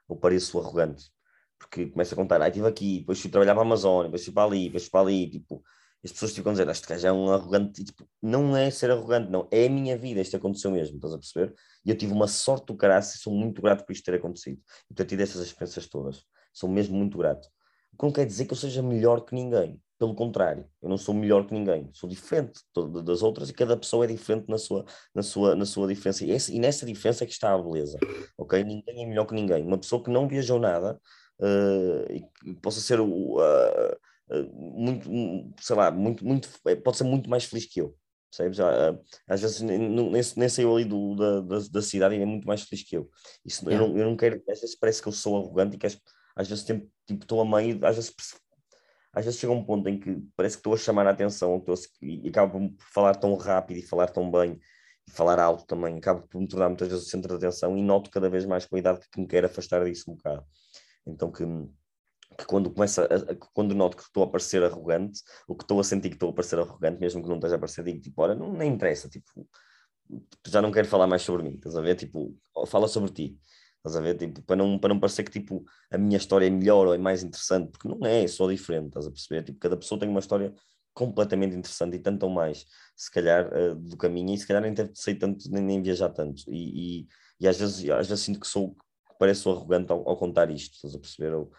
ou 0.08 0.18
pareço 0.18 0.60
arrogante, 0.60 1.12
porque 1.60 1.88
começo 1.88 2.14
a 2.14 2.18
contar, 2.18 2.42
ah, 2.42 2.48
estive 2.48 2.68
aqui, 2.68 3.00
depois 3.00 3.20
fui 3.20 3.30
trabalhar 3.30 3.54
para 3.54 3.64
a 3.64 3.66
Amazônia, 3.66 4.06
depois 4.06 4.24
fui 4.24 4.34
para 4.34 4.44
ali, 4.44 4.66
depois 4.66 4.84
fui 4.84 4.92
para 4.92 5.02
ali, 5.02 5.30
tipo, 5.30 5.64
as 6.04 6.12
pessoas 6.12 6.34
ficam 6.34 6.52
a 6.52 6.54
dizer, 6.54 6.70
este 6.70 6.88
gajo 6.88 7.08
é 7.08 7.12
um 7.12 7.32
arrogante, 7.32 7.82
e, 7.82 7.86
tipo, 7.86 8.08
não 8.22 8.56
é 8.56 8.70
ser 8.70 8.92
arrogante, 8.92 9.30
não, 9.30 9.48
é 9.52 9.66
a 9.66 9.70
minha 9.70 9.98
vida, 9.98 10.22
isto 10.22 10.38
aconteceu 10.38 10.72
mesmo, 10.72 10.96
estás 10.96 11.14
a 11.14 11.18
perceber? 11.18 11.54
E 11.86 11.90
eu 11.90 11.98
tive 11.98 12.14
uma 12.14 12.28
sorte 12.28 12.68
do 12.68 12.76
caralho, 12.76 13.04
sou 13.04 13.34
muito 13.34 13.62
grato 13.62 13.86
por 13.86 13.92
isto 13.92 14.06
ter 14.06 14.16
acontecido, 14.16 14.62
e 14.90 14.94
ter 14.94 15.06
tido 15.06 15.22
essas 15.22 15.42
experiências 15.42 15.88
todas, 15.88 16.24
sou 16.54 16.70
mesmo 16.70 16.96
muito 16.96 17.18
grato. 17.18 17.48
O 17.94 17.98
que 17.98 18.06
não 18.06 18.12
quer 18.12 18.26
dizer 18.26 18.46
que 18.46 18.54
eu 18.54 18.58
seja 18.58 18.82
melhor 18.82 19.22
que 19.22 19.34
ninguém. 19.34 19.82
Pelo 19.98 20.14
contrário, 20.14 20.70
eu 20.80 20.88
não 20.88 20.98
sou 20.98 21.16
melhor 21.16 21.48
que 21.48 21.54
ninguém, 21.56 21.90
sou 21.92 22.08
diferente 22.08 22.62
das 23.04 23.24
outras 23.24 23.50
e 23.50 23.54
cada 23.54 23.76
pessoa 23.76 24.06
é 24.06 24.08
diferente 24.08 24.48
na 24.48 24.60
sua, 24.60 24.86
na 25.16 25.24
sua, 25.24 25.56
na 25.56 25.66
sua 25.66 25.88
diferença. 25.88 26.24
E, 26.24 26.32
essa, 26.32 26.54
e 26.54 26.60
nessa 26.60 26.86
diferença 26.86 27.24
é 27.24 27.28
que 27.28 27.34
está 27.34 27.52
a 27.52 27.58
beleza, 27.58 27.98
ok? 28.38 28.64
Ninguém 28.64 29.04
é 29.04 29.08
melhor 29.08 29.26
que 29.26 29.34
ninguém. 29.34 29.66
Uma 29.66 29.80
pessoa 29.80 30.04
que 30.04 30.12
não 30.12 30.28
viajou 30.28 30.60
nada 30.60 31.02
e 32.10 32.22
que 32.22 32.54
possa 32.62 32.80
ser 32.80 33.00
uh, 33.00 33.06
uh, 33.08 34.54
muito, 34.54 35.10
sei 35.60 35.76
lá, 35.76 35.92
muito, 35.92 36.26
muito, 36.26 36.50
pode 36.84 36.98
ser 36.98 37.04
muito 37.04 37.30
mais 37.30 37.46
feliz 37.46 37.66
que 37.66 37.82
eu. 37.82 37.96
Percebes? 38.30 38.60
Às 39.28 39.42
vezes 39.42 39.62
nem, 39.62 39.90
nem 39.90 40.50
saiu 40.50 40.76
ali 40.76 40.86
do, 40.86 41.16
da, 41.16 41.42
da, 41.42 41.60
da, 41.72 41.82
cidade 41.82 42.16
e 42.16 42.22
é 42.22 42.26
muito 42.26 42.46
mais 42.46 42.62
feliz 42.64 42.88
que 42.88 42.98
eu. 42.98 43.10
Isso, 43.46 43.64
yeah. 43.70 43.84
eu, 43.84 43.90
não, 43.90 43.98
eu 43.98 44.06
não 44.10 44.18
quero, 44.18 44.44
às 44.50 44.60
vezes 44.60 44.76
parece 44.76 45.02
que 45.02 45.08
eu 45.08 45.14
sou 45.14 45.38
arrogante 45.38 45.76
e 45.76 45.80
que 45.80 45.88
às, 45.88 45.98
às 46.36 46.48
vezes 46.48 46.64
tipo, 46.66 46.90
estou 47.10 47.42
a 47.42 47.46
meio, 47.46 47.84
às 47.86 47.96
vezes 47.96 48.14
às 49.14 49.26
vezes 49.26 49.40
chega 49.40 49.52
um 49.52 49.64
ponto 49.64 49.90
em 49.90 50.00
que 50.00 50.22
parece 50.36 50.58
que 50.58 50.60
estou 50.60 50.74
a 50.74 50.78
chamar 50.78 51.08
a 51.08 51.12
atenção 51.12 51.58
estou 51.58 51.74
a, 51.74 51.78
e 52.02 52.30
acabo 52.30 52.70
por 52.70 52.86
falar 52.94 53.16
tão 53.16 53.36
rápido 53.36 53.78
e 53.78 53.82
falar 53.82 54.08
tão 54.10 54.30
bem 54.30 54.60
e 55.08 55.12
falar 55.12 55.40
alto 55.40 55.66
também, 55.66 55.98
acabo 55.98 56.28
por 56.28 56.40
me 56.40 56.48
tornar 56.48 56.68
muitas 56.68 56.90
vezes 56.90 57.06
o 57.06 57.10
centro 57.10 57.30
de 57.30 57.46
atenção 57.46 57.78
e 57.78 57.82
noto 57.82 58.12
cada 58.12 58.30
vez 58.30 58.46
mais 58.46 58.66
com 58.66 58.76
a 58.76 58.80
idade 58.80 59.00
que 59.12 59.20
me 59.20 59.26
quero 59.26 59.48
afastar 59.48 59.84
disso 59.86 60.12
um 60.12 60.16
bocado. 60.16 60.46
Então 61.08 61.32
que, 61.32 61.44
que 62.38 62.46
quando 62.46 62.72
começa 62.72 63.06
a, 63.06 63.36
quando 63.54 63.74
noto 63.74 63.98
que 63.98 64.04
estou 64.04 64.24
a 64.24 64.30
parecer 64.30 64.64
arrogante, 64.64 65.22
o 65.48 65.56
que 65.56 65.64
estou 65.64 65.80
a 65.80 65.84
sentir 65.84 66.10
que 66.10 66.16
estou 66.16 66.30
a 66.30 66.34
parecer 66.34 66.60
arrogante, 66.60 67.00
mesmo 67.00 67.22
que 67.22 67.30
não 67.30 67.38
esteja 67.38 67.56
a 67.56 67.60
parecer, 67.60 67.84
digo 67.84 68.02
tipo, 68.02 68.22
olha, 68.22 68.36
não 68.36 68.54
nem 68.54 68.74
interessa, 68.74 69.10
tipo, 69.10 69.48
já 70.48 70.62
não 70.62 70.72
quero 70.72 70.88
falar 70.88 71.08
mais 71.08 71.22
sobre 71.22 71.44
mim, 71.44 71.56
estás 71.56 71.76
a 71.76 71.82
ver? 71.82 71.96
Tipo, 71.96 72.36
fala 72.68 72.88
sobre 72.88 73.12
ti. 73.12 73.40
Estás 73.78 73.96
a 73.96 74.02
ver? 74.02 74.18
Tipo, 74.18 74.42
para, 74.44 74.56
não, 74.56 74.78
para 74.80 74.94
não 74.94 75.00
parecer 75.00 75.24
que 75.24 75.32
tipo, 75.32 75.64
a 75.92 75.98
minha 75.98 76.18
história 76.18 76.48
é 76.48 76.50
melhor 76.50 76.88
ou 76.88 76.94
é 76.94 76.98
mais 76.98 77.24
interessante, 77.24 77.72
porque 77.72 77.88
não 77.88 78.06
é, 78.06 78.24
é 78.24 78.28
só 78.28 78.50
diferente, 78.50 78.88
estás 78.88 79.08
a 79.08 79.12
perceber? 79.12 79.44
Tipo, 79.44 79.60
cada 79.60 79.78
pessoa 79.78 80.00
tem 80.00 80.10
uma 80.10 80.20
história 80.20 80.54
completamente 80.94 81.56
interessante 81.56 81.96
e 81.96 82.00
tanto 82.00 82.24
ou 82.24 82.30
mais, 82.30 82.66
se 82.96 83.12
calhar, 83.12 83.48
uh, 83.54 83.76
do 83.76 83.96
caminho, 83.96 84.34
e 84.34 84.38
se 84.38 84.48
calhar 84.48 84.62
nem 84.62 84.74
ter 84.74 84.92
sei 84.96 85.16
tanto, 85.16 85.50
nem, 85.52 85.64
nem 85.64 85.82
viajar 85.82 86.10
tanto. 86.10 86.44
E, 86.48 87.02
e, 87.02 87.08
e, 87.40 87.48
às, 87.48 87.58
vezes, 87.58 87.90
às 87.90 88.08
vezes 88.08 88.24
sinto 88.24 88.40
que 88.40 88.48
sou, 88.48 88.76
pareço 89.18 89.50
arrogante 89.50 89.92
ao, 89.92 90.08
ao 90.08 90.18
contar 90.18 90.50
isto, 90.50 90.76
estás 90.76 90.96
a 90.96 91.00
perceber? 91.00 91.34
Ou, 91.34 91.52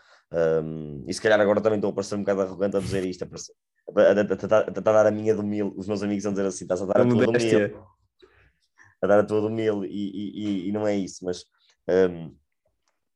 um, 0.63 1.05
e 1.07 1.15
se 1.15 1.21
calhar 1.21 1.41
agora 1.41 1.61
também 1.61 1.79
estou 1.79 1.91
a 1.91 1.95
parecer 1.95 2.15
um 2.15 2.21
bocado 2.21 2.43
arrogante 2.43 2.77
a 2.77 2.81
dizer 2.81 3.05
isto, 3.05 3.25
a, 3.25 3.27
parecer, 3.27 3.55
a, 3.97 4.01
a, 4.01 4.59
a, 4.59 4.67
a, 4.67 4.81
dar 4.81 5.07
a 5.07 5.11
minha 5.11 5.35
do 5.35 5.43
mil, 5.43 5.73
os 5.77 5.87
meus 5.89 6.03
amigos 6.03 6.25
vão 6.25 6.33
dizer 6.33 6.47
assim, 6.47 6.65
estás 6.65 6.83
a 6.83 6.87
dar 6.87 7.01
a 7.01 7.07
tua 7.07 7.27
do 7.27 7.33
mil, 7.33 7.87
a 9.03 9.07
dar 9.07 9.21
a 9.21 9.25
tua 9.25 9.41
do 9.41 9.51
mil, 9.51 9.85
e, 9.85 9.89
e, 9.91 10.69
e 10.69 10.73
não 10.73 10.87
é 10.87 10.95
isso, 10.95 11.25
mas 11.25 11.45
um, 11.89 12.37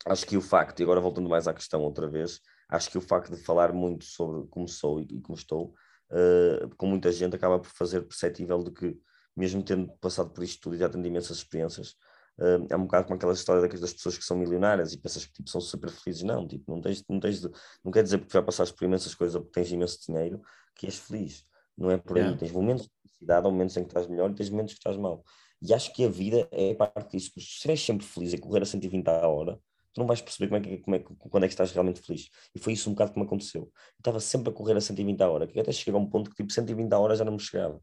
acho 0.07 0.27
que 0.27 0.37
o 0.37 0.41
facto, 0.41 0.81
e 0.81 0.83
agora 0.83 1.01
voltando 1.01 1.29
mais 1.29 1.47
à 1.47 1.53
questão 1.53 1.83
outra 1.83 2.09
vez, 2.09 2.41
acho 2.69 2.91
que 2.91 2.99
o 2.99 3.03
facto 3.03 3.31
de 3.31 3.43
falar 3.43 3.73
muito 3.73 4.05
sobre 4.05 4.47
como 4.49 4.67
sou 4.67 5.01
e, 5.01 5.05
e 5.11 5.21
como 5.21 5.37
estou, 5.37 5.75
uh, 6.11 6.75
com 6.77 6.87
muita 6.87 7.13
gente, 7.13 7.37
acaba 7.37 7.59
por 7.59 7.71
fazer 7.71 8.01
perceptível 8.03 8.63
de 8.63 8.71
que, 8.71 8.99
mesmo 9.37 9.63
tendo 9.63 9.93
passado 10.01 10.31
por 10.31 10.43
isto 10.43 10.63
tudo 10.63 10.77
e 10.77 10.79
já 10.79 10.89
tendo 10.89 11.07
imensas 11.07 11.37
experiências, 11.39 11.95
uh, 12.43 12.67
é 12.69 12.77
um 12.77 12.83
bocado 12.83 13.07
como 13.07 13.17
aquela 13.17 13.33
história 13.33 13.69
das 13.69 13.93
pessoas 13.93 14.19
que 14.19 14.25
são 14.25 14.37
milionárias 14.37 14.93
e 14.93 14.99
pensas 14.99 15.25
que 15.25 15.33
tipo, 15.33 15.49
são 15.49 15.61
super 15.61 15.91
felizes. 15.91 16.23
Não, 16.23 16.47
tipo, 16.47 16.71
não, 16.73 16.81
tens, 16.81 17.05
não, 17.09 17.21
tens 17.21 17.41
de, 17.41 17.51
não 17.85 17.93
quer 17.93 18.03
dizer 18.03 18.19
porque 18.19 18.33
já 18.33 18.43
passaste 18.43 18.75
por 18.75 18.85
imensas 18.85 19.15
coisas 19.15 19.35
ou 19.35 19.43
porque 19.43 19.61
tens 19.61 19.71
imenso 19.71 19.99
dinheiro 20.07 20.43
que 20.75 20.87
és 20.87 20.97
feliz. 20.97 21.47
Não 21.77 21.91
é 21.91 21.97
por 21.97 22.17
aí. 22.17 22.23
Yeah. 22.23 22.39
Tens 22.39 22.53
momentos 22.53 22.85
de 22.85 22.91
felicidade, 23.01 23.47
ou 23.47 23.53
momentos 23.53 23.77
em 23.77 23.83
que 23.83 23.91
estás 23.91 24.07
melhor 24.07 24.31
e 24.31 24.35
tens 24.35 24.51
momentos 24.51 24.75
que 24.75 24.81
estás 24.81 24.97
mal. 24.97 25.25
E 25.61 25.73
acho 25.73 25.93
que 25.93 26.05
a 26.05 26.09
vida 26.09 26.49
é 26.51 26.75
parte 26.75 27.13
disso. 27.17 27.31
Se 27.35 27.41
estiveres 27.41 27.85
sempre 27.85 28.05
feliz 28.05 28.35
a 28.35 28.39
correr 28.39 28.63
a 28.63 28.67
120 28.67 29.09
a 29.09 29.29
hora, 29.29 29.61
tu 29.95 30.01
não 30.01 30.07
vais 30.07 30.21
perceber 30.21 30.49
como 30.49 30.59
é 30.59 30.61
que, 30.61 30.83
como 30.83 30.97
é, 30.97 30.99
quando 30.99 31.45
é 31.45 31.47
que 31.47 31.53
estás 31.53 31.71
realmente 31.71 32.01
feliz. 32.01 32.29
E 32.55 32.59
foi 32.59 32.73
isso 32.73 32.91
um 32.91 32.95
bocado 32.95 33.13
que 33.13 33.19
me 33.21 33.25
aconteceu. 33.25 33.63
Eu 33.63 33.71
estava 33.99 34.19
sempre 34.19 34.51
a 34.51 34.53
correr 34.53 34.77
a 34.77 34.81
120 34.81 35.21
a 35.23 35.31
hora, 35.31 35.47
que 35.47 35.59
até 35.61 35.71
chegou 35.71 36.01
a 36.01 36.03
um 36.03 36.09
ponto 36.09 36.31
que 36.31 36.37
tipo 36.37 36.53
120 36.53 36.93
a 36.93 36.99
hora 36.99 37.15
já 37.15 37.25
não 37.25 37.33
me 37.33 37.41
chegava. 37.41 37.77
O 37.77 37.81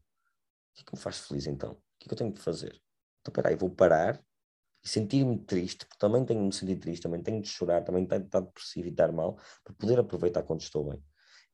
que 0.74 0.82
é 0.82 0.84
que 0.84 0.94
me 0.94 1.00
faz 1.00 1.18
feliz 1.20 1.46
então? 1.46 1.72
O 1.72 1.76
que 1.98 2.06
é 2.06 2.08
que 2.08 2.14
eu 2.14 2.18
tenho 2.18 2.32
de 2.32 2.40
fazer? 2.40 2.80
Então, 3.20 3.32
peraí, 3.32 3.56
vou 3.56 3.70
parar 3.70 4.22
e 4.82 4.88
sentir-me 4.88 5.38
triste, 5.38 5.86
porque 5.86 5.98
também 5.98 6.24
tenho 6.24 6.40
de 6.40 6.46
me 6.46 6.52
sentir 6.52 6.76
triste, 6.76 7.02
também 7.02 7.22
tenho 7.22 7.42
de 7.42 7.48
chorar, 7.48 7.82
também 7.82 8.06
tenho 8.06 8.22
de 8.22 8.28
estar 8.28 8.40
depressivo 8.40 8.88
e 8.88 8.90
estar 8.90 9.12
mal, 9.12 9.36
para 9.64 9.74
poder 9.74 9.98
aproveitar 9.98 10.42
quando 10.42 10.60
estou 10.60 10.90
bem. 10.90 11.02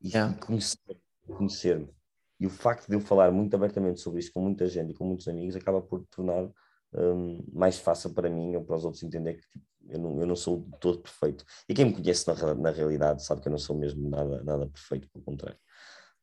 E, 0.01 0.09
yeah. 0.09 0.37
conhecer-me. 0.39 1.01
Conhecer 1.27 1.97
e 2.39 2.45
o 2.45 2.49
facto 2.49 2.87
de 2.87 2.95
eu 2.95 3.01
falar 3.01 3.31
muito 3.31 3.55
abertamente 3.55 3.99
sobre 3.99 4.19
isto 4.19 4.31
com 4.31 4.41
muita 4.41 4.67
gente 4.67 4.91
e 4.91 4.93
com 4.93 5.05
muitos 5.05 5.27
amigos 5.27 5.55
acaba 5.55 5.81
por 5.81 6.05
tornar 6.07 6.47
um, 6.93 7.43
mais 7.51 7.79
fácil 7.79 8.13
para 8.13 8.29
mim 8.29 8.55
ou 8.55 8.63
para 8.63 8.75
os 8.75 8.85
outros 8.85 9.03
entender 9.03 9.35
que 9.35 9.41
tipo, 9.49 9.65
eu, 9.89 9.99
não, 9.99 10.19
eu 10.19 10.27
não 10.27 10.35
sou 10.35 10.67
todo 10.79 10.99
perfeito. 10.99 11.45
E 11.67 11.73
quem 11.73 11.85
me 11.85 11.93
conhece 11.93 12.27
na, 12.27 12.53
na 12.53 12.71
realidade 12.71 13.23
sabe 13.23 13.41
que 13.41 13.47
eu 13.47 13.51
não 13.51 13.57
sou 13.57 13.75
mesmo 13.75 14.09
nada, 14.09 14.43
nada 14.43 14.67
perfeito, 14.67 15.09
pelo 15.09 15.23
contrário. 15.23 15.57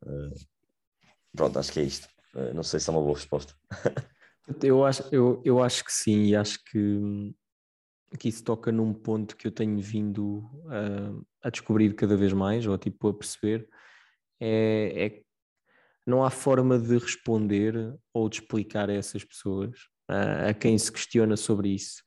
Uh, 0.02 0.34
pronto, 1.34 1.58
acho 1.58 1.72
que 1.72 1.80
é 1.80 1.82
isto. 1.82 2.06
Uh, 2.34 2.54
não 2.54 2.62
sei 2.62 2.78
se 2.78 2.90
é 2.90 2.92
uma 2.92 3.02
boa 3.02 3.14
resposta. 3.14 3.54
eu, 4.62 4.84
acho, 4.84 5.02
eu, 5.12 5.42
eu 5.44 5.62
acho 5.62 5.84
que 5.84 5.92
sim, 5.92 6.26
e 6.26 6.36
acho 6.36 6.58
que, 6.64 7.34
que 8.18 8.28
isso 8.28 8.44
toca 8.44 8.70
num 8.70 8.92
ponto 8.92 9.36
que 9.36 9.46
eu 9.46 9.52
tenho 9.52 9.78
vindo 9.80 10.38
uh, 10.64 11.26
a 11.42 11.50
descobrir 11.50 11.94
cada 11.94 12.16
vez 12.16 12.32
mais, 12.32 12.66
ou 12.66 12.76
tipo 12.76 13.08
a 13.08 13.14
perceber, 13.14 13.68
é, 14.40 15.06
é 15.06 15.22
não 16.06 16.22
há 16.22 16.30
forma 16.30 16.78
de 16.78 16.98
responder 16.98 17.74
ou 18.12 18.28
de 18.28 18.40
explicar 18.40 18.90
a 18.90 18.94
essas 18.94 19.24
pessoas, 19.24 19.70
uh, 20.10 20.50
a 20.50 20.54
quem 20.54 20.76
se 20.76 20.92
questiona 20.92 21.36
sobre 21.36 21.70
isso. 21.70 22.02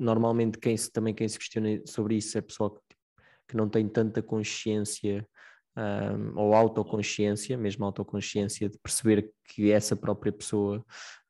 Normalmente 0.00 0.58
quem 0.58 0.76
se, 0.76 0.90
também 0.90 1.14
quem 1.14 1.28
se 1.28 1.38
questiona 1.38 1.80
sobre 1.86 2.16
isso 2.16 2.36
é 2.36 2.40
pessoal 2.40 2.70
que, 2.70 2.80
que 3.48 3.56
não 3.56 3.68
tem 3.68 3.88
tanta 3.88 4.20
consciência 4.20 5.24
um, 5.80 6.38
ou 6.38 6.54
autoconsciência, 6.54 7.56
mesmo 7.56 7.84
autoconsciência, 7.84 8.68
de 8.68 8.78
perceber 8.78 9.30
que 9.44 9.72
essa 9.72 9.96
própria 9.96 10.32
pessoa 10.32 10.84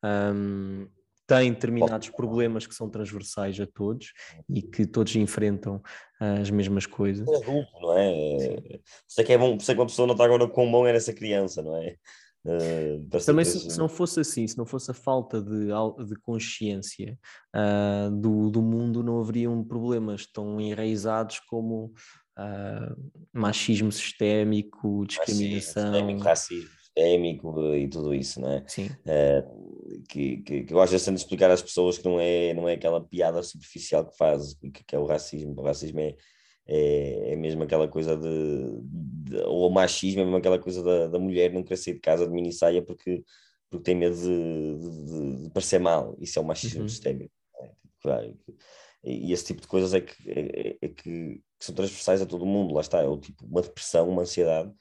um, 0.05 0.89
tem 1.27 1.53
determinados 1.53 2.11
problemas 2.11 2.67
que 2.67 2.75
são 2.75 2.91
transversais 2.91 3.59
a 3.61 3.67
todos 3.67 4.13
e 4.49 4.61
que 4.61 4.85
todos 4.85 5.15
enfrentam 5.15 5.81
as 6.19 6.51
mesmas 6.51 6.87
coisas. 6.87 7.29
É 7.29 7.37
adulto, 7.37 7.71
não 7.81 7.97
é? 7.97 8.81
Sei 9.07 9.25
que 9.25 9.33
é 9.33 9.39
bom, 9.39 9.59
sei 9.61 9.77
que 9.77 9.81
uma 9.81 9.87
pessoa 9.87 10.07
não 10.07 10.15
está 10.15 10.25
agora 10.25 10.49
com 10.49 10.69
bom 10.69 10.85
era 10.87 10.97
essa 10.97 11.13
criança, 11.13 11.63
não 11.63 11.77
é? 11.77 11.95
Uh, 12.43 13.07
Também 13.25 13.45
se, 13.45 13.71
se, 13.71 13.79
não 13.79 13.89
fosse 13.89 14.19
assim, 14.19 14.47
se 14.47 14.57
não 14.57 14.65
fosse 14.65 14.91
a 14.91 14.95
falta 14.95 15.43
de, 15.43 15.67
de 16.07 16.17
consciência 16.23 17.19
uh, 17.55 18.11
do, 18.11 18.51
do 18.51 18.63
mundo, 18.63 19.03
não 19.03 19.21
haveriam 19.21 19.63
problemas 19.63 20.27
tão 20.27 20.59
enraizados 20.59 21.39
como 21.41 21.93
uh, 22.41 23.12
machismo 23.33 23.93
sistémico, 23.93 25.07
discriminação. 25.07 25.93
Sistémico, 25.93 26.23
racismo 26.23 26.81
sistémico 26.91 27.75
e 27.75 27.89
tudo 27.89 28.15
isso, 28.15 28.41
não 28.41 28.51
é? 28.53 28.65
Sim. 28.67 28.87
Uh, 28.87 30.03
que, 30.09 30.39
que, 30.39 30.65
que 30.65 30.75
eu 30.75 30.81
às 30.81 30.91
vezes 30.91 31.05
tento 31.05 31.19
explicar 31.19 31.51
às 31.51 31.62
pessoas 31.62 31.99
que 31.99 32.05
não 32.05 32.21
é, 32.21 32.55
não 32.55 32.69
é 32.69 32.75
aquela 32.75 33.01
piada 33.01 33.43
superficial 33.43 34.07
que 34.07 34.17
faz, 34.17 34.55
que, 34.55 34.85
que 34.85 34.95
é 34.95 34.99
o 34.99 35.07
racismo. 35.07 35.55
O 35.57 35.62
racismo 35.62 36.01
é, 36.01 36.17
é, 36.67 37.33
é 37.33 37.37
mesmo 37.37 37.62
aquela 37.62 37.89
coisa 37.89 38.17
de, 38.17 38.81
de, 38.83 39.37
ou 39.45 39.69
o 39.69 39.73
machismo 39.73 40.21
é 40.21 40.25
mesmo 40.25 40.37
aquela 40.37 40.59
coisa 40.59 40.83
da, 40.83 41.09
da 41.09 41.19
mulher 41.19 41.53
não 41.53 41.62
querer 41.62 41.77
sair 41.77 41.95
de 41.95 42.01
casa 42.01 42.27
de 42.27 42.33
mini 42.33 42.53
saia 42.53 42.83
porque, 42.83 43.25
porque 43.69 43.85
tem 43.85 43.95
medo 43.95 44.17
de, 44.17 44.79
de, 44.79 45.43
de 45.45 45.51
parecer 45.51 45.79
mal. 45.79 46.17
Isso 46.21 46.39
é 46.39 46.43
o 46.43 46.45
machismo 46.45 46.83
uhum. 46.83 46.89
sistémico. 46.89 47.33
É? 47.61 47.71
E 49.03 49.33
esse 49.33 49.47
tipo 49.47 49.63
de 49.63 49.67
coisas 49.67 49.95
é 49.95 50.01
que, 50.01 50.15
é, 50.31 50.77
é 50.83 50.89
que, 50.89 51.43
que, 51.59 51.65
são 51.65 51.75
transversais 51.75 52.21
a 52.21 52.27
todo 52.27 52.43
o 52.43 52.47
mundo. 52.47 52.75
Lá 52.75 52.81
está, 52.83 53.01
é 53.01 53.07
o 53.07 53.19
tipo 53.19 53.47
uma 53.47 53.63
depressão, 53.63 54.09
uma 54.09 54.23
ansiedade 54.23 54.73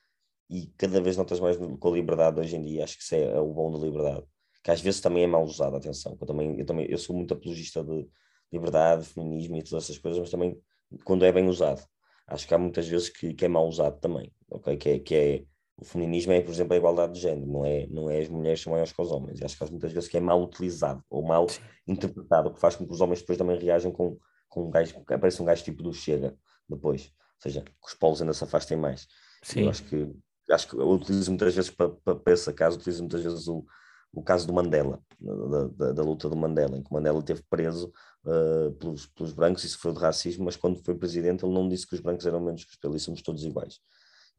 e 0.50 0.68
cada 0.78 1.00
vez 1.00 1.16
notas 1.16 1.40
mais 1.40 1.58
com 1.58 1.88
a 1.88 1.92
liberdade 1.92 2.40
hoje 2.40 2.56
em 2.56 2.64
dia, 2.64 2.84
acho 2.84 2.98
que 2.98 3.04
isso 3.04 3.14
é, 3.16 3.24
é, 3.24 3.40
o 3.40 3.54
bom 3.54 3.72
da 3.72 3.78
liberdade, 3.78 4.26
que 4.64 4.72
às 4.72 4.82
vezes 4.82 5.00
também 5.00 5.24
é 5.24 5.28
mal 5.28 5.44
usado, 5.44 5.76
atenção, 5.76 6.18
eu 6.20 6.26
também, 6.26 6.60
eu 6.60 6.66
também 6.66 6.88
eu 6.90 6.98
sou 6.98 7.16
muito 7.16 7.34
apologista 7.34 7.84
de 7.84 8.08
liberdade, 8.52 9.06
feminismo 9.06 9.58
e 9.58 9.64
todas 9.64 9.84
essas 9.84 10.00
coisas, 10.00 10.20
mas 10.20 10.32
também 10.32 10.60
quando 11.04 11.24
é 11.24 11.32
bem 11.32 11.48
usado, 11.48 11.86
acho 12.26 12.48
que 12.48 12.54
há 12.54 12.58
muitas 12.58 12.88
vezes 12.88 13.10
que, 13.10 13.34
que 13.34 13.46
é 13.46 13.48
mal 13.48 13.68
usado 13.68 14.00
também, 14.00 14.34
ok, 14.50 14.76
que 14.76 14.90
é, 14.90 15.00
que 15.00 15.16
é 15.16 15.44
o 15.82 15.86
feminismo 15.86 16.34
é, 16.34 16.42
por 16.42 16.52
exemplo, 16.52 16.74
a 16.74 16.78
igualdade 16.78 17.14
de 17.14 17.20
género, 17.20 17.48
não 17.48 17.66
é, 17.66 17.88
não 17.88 18.10
é 18.10 18.20
as 18.20 18.28
mulheres 18.28 18.62
são 18.62 18.72
maiores 18.72 18.92
que 18.92 19.02
os 19.02 19.12
homens, 19.12 19.40
e 19.40 19.46
acho 19.46 19.58
que 19.58 19.72
muitas 19.72 19.92
vezes 19.92 20.10
que 20.10 20.18
é 20.18 20.20
mal 20.20 20.42
utilizado, 20.44 21.04
ou 21.10 21.24
mal 21.24 21.48
interpretado, 21.88 22.50
o 22.50 22.54
que 22.54 22.60
faz 22.60 22.76
com 22.76 22.86
que 22.86 22.92
os 22.92 23.02
homens 23.02 23.22
depois 23.22 23.38
também 23.38 23.58
reajam 23.58 23.92
com, 23.92 24.18
com 24.50 24.68
um 24.68 24.70
gajo, 24.70 24.96
aparece 25.08 25.42
um 25.42 25.46
gajo 25.46 25.64
tipo 25.64 25.82
do 25.82 25.94
Chega, 25.94 26.36
depois, 26.68 27.06
ou 27.06 27.42
seja, 27.42 27.62
que 27.62 27.72
os 27.86 27.94
polos 27.94 28.22
ainda 28.22 28.34
se 28.34 28.44
afastem 28.44 28.78
mais. 28.78 29.08
Sim. 29.42 29.64
Eu 29.64 29.70
acho 29.70 29.84
que 29.84 30.14
acho 30.52 30.68
que 30.68 30.76
eu 30.76 30.90
utilizo 30.90 31.32
muitas 31.32 31.56
vezes 31.56 31.70
para, 31.70 31.90
para, 31.90 32.16
para 32.16 32.34
esse 32.34 32.52
caso, 32.54 32.78
utilizo 32.78 33.04
muitas 33.04 33.22
vezes 33.22 33.48
o, 33.48 33.66
o 34.12 34.24
caso 34.24 34.48
do 34.48 34.54
Mandela, 34.54 35.02
da, 35.20 35.68
da, 35.68 35.92
da, 35.94 36.04
luta 36.04 36.28
do 36.28 36.36
Mandela, 36.36 36.78
em 36.78 36.84
que 36.84 36.90
o 36.90 36.94
Mandela 36.94 37.20
esteve 37.20 37.44
preso 37.50 37.94
uh, 38.26 38.72
pelos, 38.74 39.06
pelos 39.08 39.32
brancos 39.32 39.64
e 39.64 39.70
sofreu 39.70 39.94
de 39.94 40.00
racismo, 40.00 40.46
mas 40.46 40.56
quando 40.56 40.84
foi 40.84 40.96
presidente 40.96 41.46
ele 41.46 41.54
não 41.54 41.70
disse 41.70 41.88
que 41.88 41.94
os 41.94 42.02
brancos 42.02 42.26
eram 42.26 42.40
menos 42.40 42.64
que 42.64 42.72
os 42.72 42.78
pretos, 42.78 43.04
somos 43.04 43.22
todos 43.22 43.44
iguais. 43.44 43.80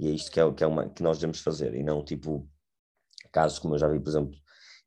E 0.01 0.09
é 0.09 0.10
isto 0.12 0.31
que, 0.31 0.40
é, 0.40 0.52
que, 0.52 0.64
é 0.64 0.66
uma, 0.66 0.89
que 0.89 1.02
nós 1.02 1.18
devemos 1.18 1.40
fazer, 1.40 1.74
e 1.74 1.82
não 1.82 2.02
tipo 2.02 2.48
casos 3.31 3.59
como 3.59 3.74
eu 3.74 3.78
já 3.78 3.86
vi, 3.86 4.01
por 4.01 4.09
exemplo, 4.09 4.35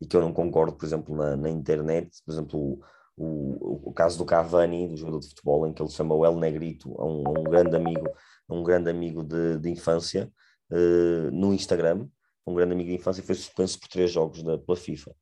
e 0.01 0.07
que 0.07 0.17
eu 0.17 0.21
não 0.21 0.33
concordo, 0.33 0.75
por 0.75 0.85
exemplo, 0.85 1.15
na, 1.15 1.37
na 1.37 1.49
internet, 1.49 2.09
por 2.25 2.31
exemplo, 2.33 2.59
o, 2.59 2.81
o, 3.15 3.89
o 3.89 3.93
caso 3.93 4.17
do 4.17 4.25
Cavani, 4.25 4.87
do 4.87 4.97
jogador 4.97 5.19
de 5.19 5.29
futebol, 5.29 5.67
em 5.67 5.73
que 5.73 5.81
ele 5.81 5.91
chama 5.91 6.15
o 6.15 6.25
El 6.25 6.37
Negrito, 6.37 6.99
a 6.99 7.05
um, 7.05 7.27
a 7.27 7.39
um 7.39 7.43
grande 7.43 7.75
amigo 7.75 8.09
um 8.49 8.63
grande 8.63 8.89
amigo 8.89 9.23
de, 9.23 9.59
de 9.59 9.69
infância 9.69 10.31
uh, 10.71 11.31
no 11.31 11.53
Instagram, 11.53 12.07
um 12.45 12.53
grande 12.53 12.73
amigo 12.73 12.89
de 12.89 12.95
infância, 12.95 13.21
e 13.21 13.25
foi 13.25 13.35
suspenso 13.35 13.79
por 13.79 13.87
três 13.87 14.11
jogos 14.11 14.43
da, 14.43 14.57
pela 14.57 14.77
FIFA. 14.77 15.15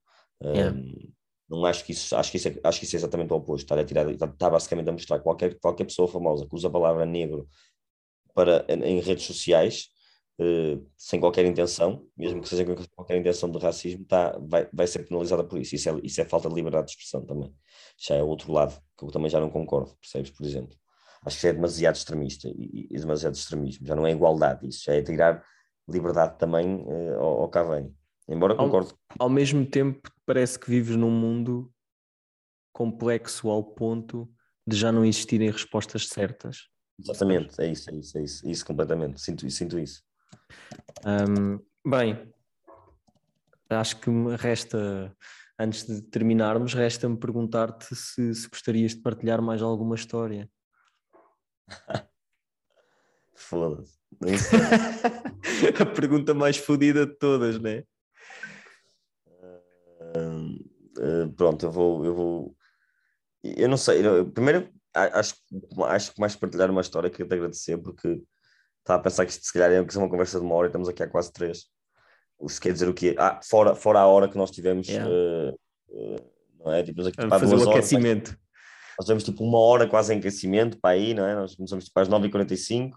Yeah. 0.44 0.76
Um, 0.76 1.14
não 1.50 1.66
acho 1.66 1.84
que 1.86 1.92
isso, 1.92 2.16
acho 2.16 2.32
que 2.32 2.38
isso, 2.38 2.48
é, 2.48 2.60
acho 2.64 2.80
que 2.80 2.86
isso 2.86 2.96
é 2.96 3.00
exatamente 3.00 3.34
o 3.34 3.36
oposto. 3.36 3.64
Está, 3.64 3.80
a 3.80 3.84
tirar, 3.84 4.10
está, 4.10 4.26
está 4.26 4.50
basicamente 4.50 4.90
a 4.90 4.94
mostrar 4.94 5.20
qualquer, 5.20 5.60
qualquer 5.60 5.84
pessoa 5.84 6.08
famosa 6.08 6.48
que 6.48 6.56
usa 6.56 6.70
a 6.70 6.72
palavra 6.72 7.06
negro 7.06 7.48
para, 8.34 8.66
em 8.70 9.00
redes 9.00 9.26
sociais, 9.26 9.90
uh, 10.40 10.86
sem 10.98 11.20
qualquer 11.20 11.46
intenção, 11.46 12.06
mesmo 12.18 12.42
que 12.42 12.50
seja 12.50 12.66
com 12.66 12.76
qualquer 12.96 13.18
intenção 13.18 13.50
de 13.50 13.58
racismo, 13.60 14.04
está, 14.04 14.38
vai, 14.40 14.68
vai 14.72 14.88
ser 14.88 15.08
penalizada 15.08 15.44
por 15.44 15.60
isso. 15.60 15.76
Isso 15.76 15.90
é, 15.90 16.00
isso 16.04 16.22
é 16.22 16.26
falta 16.26 16.50
de 16.50 16.56
liberdade 16.56 16.88
de 16.88 16.92
expressão 16.92 17.26
também. 17.26 17.54
Já 17.98 18.16
é 18.16 18.24
outro 18.24 18.52
lado, 18.52 18.80
que 18.98 19.06
eu 19.06 19.12
também 19.12 19.30
já 19.30 19.40
não 19.40 19.50
concordo, 19.50 19.96
percebes, 20.00 20.32
por 20.32 20.46
exemplo. 20.46 20.76
Acho 21.26 21.40
que 21.40 21.48
é 21.48 21.54
demasiado 21.54 21.96
extremista 21.96 22.48
e, 22.48 22.88
e 22.90 23.00
demasiado 23.00 23.36
extremismo. 23.36 23.86
Já 23.86 23.96
não 23.96 24.08
é 24.08 24.12
igualdade, 24.12 24.68
isso 24.68 24.84
já 24.86 24.94
é 24.94 25.02
tirar 25.02 25.44
liberdade 25.88 26.38
também 26.38 26.84
uh, 26.84 27.20
ao, 27.20 27.42
ao 27.42 27.50
Cavani. 27.50 27.94
Embora 28.28 28.56
concordo. 28.56 28.96
Ao, 29.20 29.28
ao 29.28 29.30
mesmo 29.30 29.66
tempo, 29.66 30.12
parece 30.26 30.58
que 30.58 30.70
vives 30.70 30.96
num 30.96 31.12
mundo 31.12 31.72
complexo 32.74 33.50
ao 33.50 33.64
ponto 33.64 34.30
de 34.66 34.76
já 34.76 34.92
não 34.92 35.04
existirem 35.04 35.52
respostas 35.52 36.08
certas. 36.08 36.70
Exatamente, 37.04 37.60
é 37.60 37.68
isso, 37.68 37.90
é 37.90 37.96
isso, 37.96 38.18
é 38.18 38.24
isso, 38.24 38.50
isso 38.50 38.66
completamente, 38.66 39.20
sinto, 39.20 39.50
sinto 39.50 39.80
isso. 39.80 40.04
Um, 41.06 41.60
bem, 41.90 42.32
acho 43.70 44.00
que 44.00 44.10
me 44.10 44.36
resta, 44.36 45.16
antes 45.60 45.86
de 45.86 46.02
terminarmos, 46.04 46.74
resta-me 46.74 47.18
perguntar-te 47.18 47.96
se, 47.96 48.36
se 48.36 48.48
gostarias 48.48 48.94
de 48.94 49.02
partilhar 49.02 49.42
mais 49.42 49.62
alguma 49.62 49.96
história. 49.96 50.50
Foda-se. 53.34 54.00
A 55.82 55.86
pergunta 55.86 56.34
mais 56.34 56.58
fodida 56.58 57.06
de 57.08 57.16
todas, 57.16 57.60
né? 57.60 57.84
Uh, 60.16 61.26
uh, 61.26 61.32
pronto, 61.36 61.66
eu 61.66 61.72
vou, 61.72 62.06
eu 62.06 62.14
vou. 62.14 62.56
Eu 63.44 63.68
não 63.68 63.78
sei, 63.78 64.06
eu, 64.06 64.30
primeiro 64.30 64.72
acho, 64.94 65.36
acho 65.86 66.14
que 66.14 66.20
mais 66.20 66.36
partilhar 66.36 66.70
uma 66.70 66.82
história 66.82 67.10
que 67.10 67.22
eu 67.22 67.28
te 67.28 67.34
agradecer, 67.34 67.78
porque 67.78 68.22
estava 68.80 69.00
a 69.00 69.04
pensar 69.04 69.26
que 69.26 69.32
isto 69.32 69.46
se 69.46 69.54
calhar 69.54 69.92
ser 69.92 69.98
uma 69.98 70.10
conversa 70.10 70.40
de 70.40 70.46
uma 70.46 70.56
hora 70.56 70.68
e 70.68 70.70
estamos 70.70 70.90
aqui 70.90 71.04
há 71.04 71.08
quase 71.08 71.32
três. 71.32 71.66
Isso 72.44 72.60
quer 72.60 72.74
dizer 72.74 72.90
o 72.90 72.94
quê? 72.94 73.16
Ah, 73.18 73.40
fora, 73.44 73.76
fora 73.76 74.00
a 74.00 74.08
hora 74.08 74.28
que 74.28 74.38
nós 74.38 74.50
tivemos, 74.50 74.88
yeah. 74.88 75.10
uh, 75.10 75.58
não 76.60 76.74
é? 76.74 76.84
Tipo, 76.84 77.02
aqui, 77.02 77.12
tipo, 77.12 77.30
fazer 77.30 77.56
o 77.56 77.70
aquecimento. 77.70 78.30
Horas, 78.30 78.42
nós 78.98 79.06
tivemos 79.06 79.24
tipo 79.24 79.44
uma 79.44 79.60
hora 79.60 79.88
quase 79.88 80.14
em 80.14 80.18
aquecimento 80.18 80.80
para 80.80 80.92
aí, 80.92 81.14
não 81.14 81.26
é? 81.26 81.36
Nós 81.36 81.56
começamos 81.56 81.86
tipo 81.86 82.00
às 82.00 82.10
9h45 82.10 82.92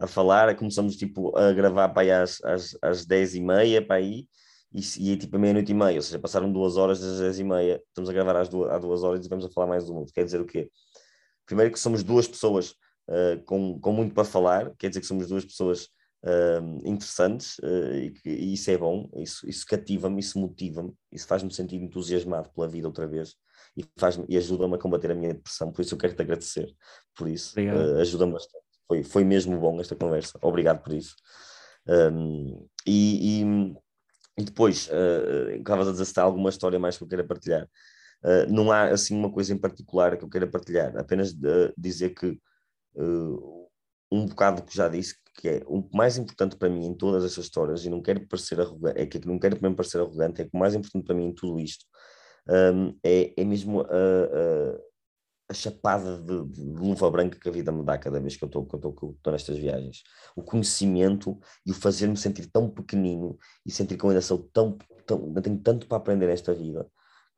a 0.00 0.06
falar, 0.06 0.54
começamos 0.56 0.96
tipo 0.96 1.36
a 1.36 1.52
gravar 1.52 1.88
para 1.90 2.02
aí 2.02 2.10
às, 2.10 2.42
às, 2.44 2.76
às 2.80 3.06
10h30 3.06 3.86
para 3.86 3.96
aí 3.96 4.26
e, 4.72 5.12
e 5.12 5.16
tipo 5.16 5.36
a 5.36 5.38
meia-noite 5.38 5.72
e 5.72 5.74
meia, 5.74 5.96
ou 5.96 6.02
seja, 6.02 6.18
passaram 6.18 6.50
duas 6.52 6.76
horas 6.76 7.00
das 7.00 7.20
10h30, 7.36 7.80
estamos 7.88 8.08
a 8.08 8.12
gravar 8.12 8.36
às 8.36 8.48
duas, 8.48 8.70
às 8.70 8.80
duas 8.80 9.02
horas 9.02 9.26
e 9.26 9.28
vamos 9.28 9.44
a 9.44 9.50
falar 9.50 9.66
mais 9.66 9.86
do 9.86 9.92
mundo. 9.92 10.12
Quer 10.14 10.24
dizer 10.24 10.40
o 10.40 10.46
quê? 10.46 10.70
Primeiro 11.50 11.72
que 11.72 11.80
somos 11.80 12.04
duas 12.04 12.28
pessoas 12.28 12.76
uh, 13.08 13.42
com, 13.44 13.76
com 13.80 13.92
muito 13.92 14.14
para 14.14 14.22
falar, 14.22 14.72
quer 14.78 14.88
dizer 14.88 15.00
que 15.00 15.06
somos 15.06 15.26
duas 15.26 15.44
pessoas 15.44 15.88
uh, 16.22 16.88
interessantes 16.88 17.58
uh, 17.58 17.92
e, 17.92 18.12
que, 18.12 18.30
e, 18.30 18.52
isso 18.52 18.70
é 18.70 18.78
bom, 18.78 19.10
isso, 19.16 19.50
isso 19.50 19.66
cativa-me, 19.66 20.20
isso 20.20 20.38
motiva-me, 20.38 20.94
isso 21.10 21.26
faz-me 21.26 21.52
sentir 21.52 21.82
entusiasmado 21.82 22.50
pela 22.50 22.68
vida 22.68 22.86
outra 22.86 23.04
vez 23.04 23.34
e, 23.76 23.84
faz 23.98 24.20
e 24.28 24.36
ajuda-me 24.36 24.76
a 24.76 24.78
combater 24.78 25.10
a 25.10 25.14
minha 25.16 25.34
depressão, 25.34 25.72
por 25.72 25.82
isso 25.82 25.92
eu 25.94 25.98
quero 25.98 26.14
te 26.14 26.22
agradecer 26.22 26.72
por 27.16 27.26
isso, 27.26 27.52
ajuda-me 27.98 28.34
bastante. 28.34 28.64
Foi, 28.86 29.02
foi 29.02 29.24
mesmo 29.24 29.58
bom 29.58 29.80
esta 29.80 29.96
conversa, 29.96 30.38
obrigado 30.42 30.84
por 30.84 30.92
isso. 30.92 31.16
Um, 31.88 32.64
e, 32.86 33.42
e, 33.42 33.74
e, 34.38 34.44
depois, 34.44 34.88
uh, 34.88 35.50
estavas 35.50 35.88
a 35.88 35.90
dizer 35.90 36.04
se 36.04 36.20
há 36.20 36.22
alguma 36.22 36.48
história 36.48 36.78
mais 36.78 36.96
que 36.96 37.02
eu 37.02 37.08
queira 37.08 37.24
partilhar. 37.24 37.68
Uh, 38.22 38.52
não 38.52 38.70
há 38.70 38.84
assim 38.84 39.16
uma 39.16 39.32
coisa 39.32 39.54
em 39.54 39.58
particular 39.58 40.16
que 40.16 40.24
eu 40.24 40.28
queira 40.28 40.46
partilhar, 40.46 40.96
apenas 40.96 41.32
uh, 41.32 41.72
dizer 41.76 42.10
que 42.10 42.38
uh, 42.94 43.68
um 44.12 44.26
bocado 44.26 44.62
que 44.62 44.76
já 44.76 44.88
disse 44.88 45.14
que 45.34 45.48
é 45.48 45.62
o 45.66 45.88
mais 45.94 46.18
importante 46.18 46.56
para 46.56 46.68
mim 46.68 46.84
em 46.84 46.94
todas 46.94 47.24
essas 47.24 47.44
histórias, 47.44 47.84
e 47.84 47.90
não 47.90 48.02
quero 48.02 48.26
parecer 48.28 48.60
arrogante, 48.60 49.00
é 49.00 49.06
que 49.06 49.26
não 49.26 49.38
quero 49.38 49.58
mesmo 49.62 49.76
parecer 49.76 50.00
arrogante, 50.00 50.42
é 50.42 50.44
que 50.44 50.50
o 50.52 50.58
mais 50.58 50.74
importante 50.74 51.06
para 51.06 51.14
mim 51.14 51.28
em 51.28 51.34
tudo 51.34 51.58
isto 51.58 51.86
um, 52.48 52.98
é, 53.02 53.32
é 53.40 53.44
mesmo 53.44 53.80
a, 53.82 53.84
a, 53.84 54.78
a 55.50 55.54
chapada 55.54 56.18
de, 56.18 56.44
de, 56.46 56.60
luva 56.62 57.10
branca 57.10 57.38
que 57.38 57.48
a 57.48 57.52
vida 57.52 57.72
me 57.72 57.84
dá 57.84 57.96
cada 57.98 58.20
vez 58.20 58.36
que 58.36 58.44
eu 58.44 58.48
estou 58.48 59.32
nestas 59.32 59.58
viagens. 59.58 60.02
O 60.36 60.42
conhecimento 60.42 61.38
e 61.66 61.70
o 61.70 61.74
fazer-me 61.74 62.16
sentir 62.16 62.50
tão 62.50 62.68
pequenino 62.68 63.38
e 63.64 63.70
sentir 63.70 63.96
que 63.96 64.04
eu 64.04 64.10
ainda 64.10 64.22
sou 64.22 64.38
tão, 64.52 64.76
tão 65.06 65.24
ainda 65.26 65.42
tenho 65.42 65.58
tanto 65.58 65.86
para 65.86 65.98
aprender 65.98 66.26
nesta 66.26 66.54
vida 66.54 66.86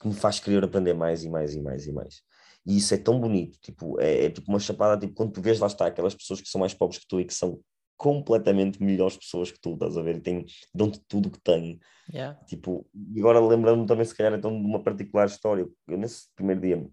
que 0.03 0.09
me 0.09 0.15
faz 0.15 0.41
querer 0.41 0.65
aprender 0.65 0.95
mais 0.95 1.25
e 1.25 1.31
mais 1.31 1.55
e 1.55 1.61
mais 1.61 1.87
e 1.87 1.93
mais. 1.93 2.23
E 2.67 2.77
isso 2.77 2.95
é 2.95 2.99
tão 2.99 3.21
bonito, 3.21 3.59
tipo, 3.61 4.01
é, 4.01 4.27
é 4.27 4.31
tipo 4.31 4.51
uma 4.51 4.61
chapada, 4.61 5.01
tipo, 5.01 5.15
quando 5.15 5.33
tu 5.33 5.41
vês 5.41 5.59
lá 5.59 5.67
está 5.67 5.87
aquelas 5.87 6.15
pessoas 6.15 6.41
que 6.41 6.49
são 6.49 6.61
mais 6.61 6.75
pobres 6.75 6.99
que 6.99 7.07
tu 7.09 7.21
e 7.21 7.25
que 7.25 7.35
são 7.35 7.61
completamente 7.97 8.83
melhores 8.83 9.17
pessoas 9.17 9.51
que 9.51 9.61
tu, 9.61 9.75
estás 9.75 9.97
a 9.97 10.03
ver? 10.03 10.17
E 10.17 10.21
têm, 10.21 10.45
dão-te 10.75 11.01
tudo 11.09 11.31
que 11.31 11.41
têm. 11.41 11.79
Yeah. 12.13 12.39
Tipo, 12.47 12.85
e 12.95 13.21
agora 13.21 13.41
lembrando-me 13.41 13.87
também, 13.87 14.05
se 14.05 14.15
calhar, 14.15 14.35
então, 14.35 14.51
de 14.51 14.67
uma 14.67 14.83
particular 14.83 15.27
história. 15.27 15.69
Eu, 15.89 15.99
nesse 15.99 16.29
primeiro 16.35 16.61
dia, 16.61 16.87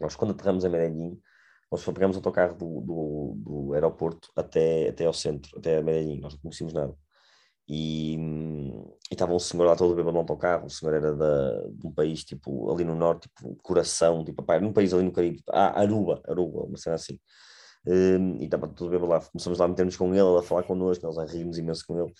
nós 0.00 0.16
quando 0.16 0.32
aterramos 0.32 0.64
a 0.64 0.68
Medellín, 0.68 1.20
nós 1.70 1.84
pegamos 1.84 2.16
o 2.16 2.18
autocarro 2.18 2.56
do, 2.56 2.80
do, 2.80 3.34
do, 3.36 3.72
aeroporto 3.74 4.30
até, 4.36 4.88
até 4.88 5.04
ao 5.04 5.12
centro, 5.12 5.58
até 5.58 5.78
a 5.78 5.82
Medellín, 5.82 6.20
nós 6.20 6.34
não 6.34 6.40
conhecíamos 6.40 6.74
nada. 6.74 6.94
E, 7.68 8.16
estava 9.10 9.34
um 9.34 9.38
senhor 9.38 9.64
lá 9.64 9.74
todo 9.74 9.94
bêbado 9.94 10.12
no 10.12 10.20
autocarro, 10.20 10.66
o 10.66 10.70
senhor 10.70 10.94
era 10.94 11.14
da, 11.14 11.68
de 11.68 11.86
um 11.86 11.92
país, 11.92 12.24
tipo, 12.24 12.72
ali 12.72 12.84
no 12.84 12.94
norte, 12.94 13.28
tipo, 13.28 13.56
coração, 13.62 14.24
tipo, 14.24 14.42
pá, 14.42 14.60
num 14.60 14.72
país 14.72 14.92
ali 14.94 15.02
no 15.02 15.12
Caribe, 15.12 15.38
tipo, 15.38 15.50
ah, 15.52 15.80
Aruba, 15.80 16.22
Aruba, 16.28 16.64
uma 16.64 16.76
cena 16.76 16.96
assim. 16.96 17.18
Um, 17.86 18.36
e 18.40 18.44
estava 18.44 18.66
tudo 18.68 18.90
bem 18.90 19.08
lá. 19.08 19.20
Começamos 19.20 19.58
lá 19.58 19.64
a 19.64 19.68
meter-nos 19.68 19.96
com 19.96 20.12
ele, 20.12 20.38
a 20.38 20.42
falar 20.42 20.64
connosco, 20.64 21.06
nós 21.06 21.18
a 21.18 21.24
rirmos 21.24 21.56
imenso 21.56 21.84
com 21.86 22.00
ele. 22.00 22.12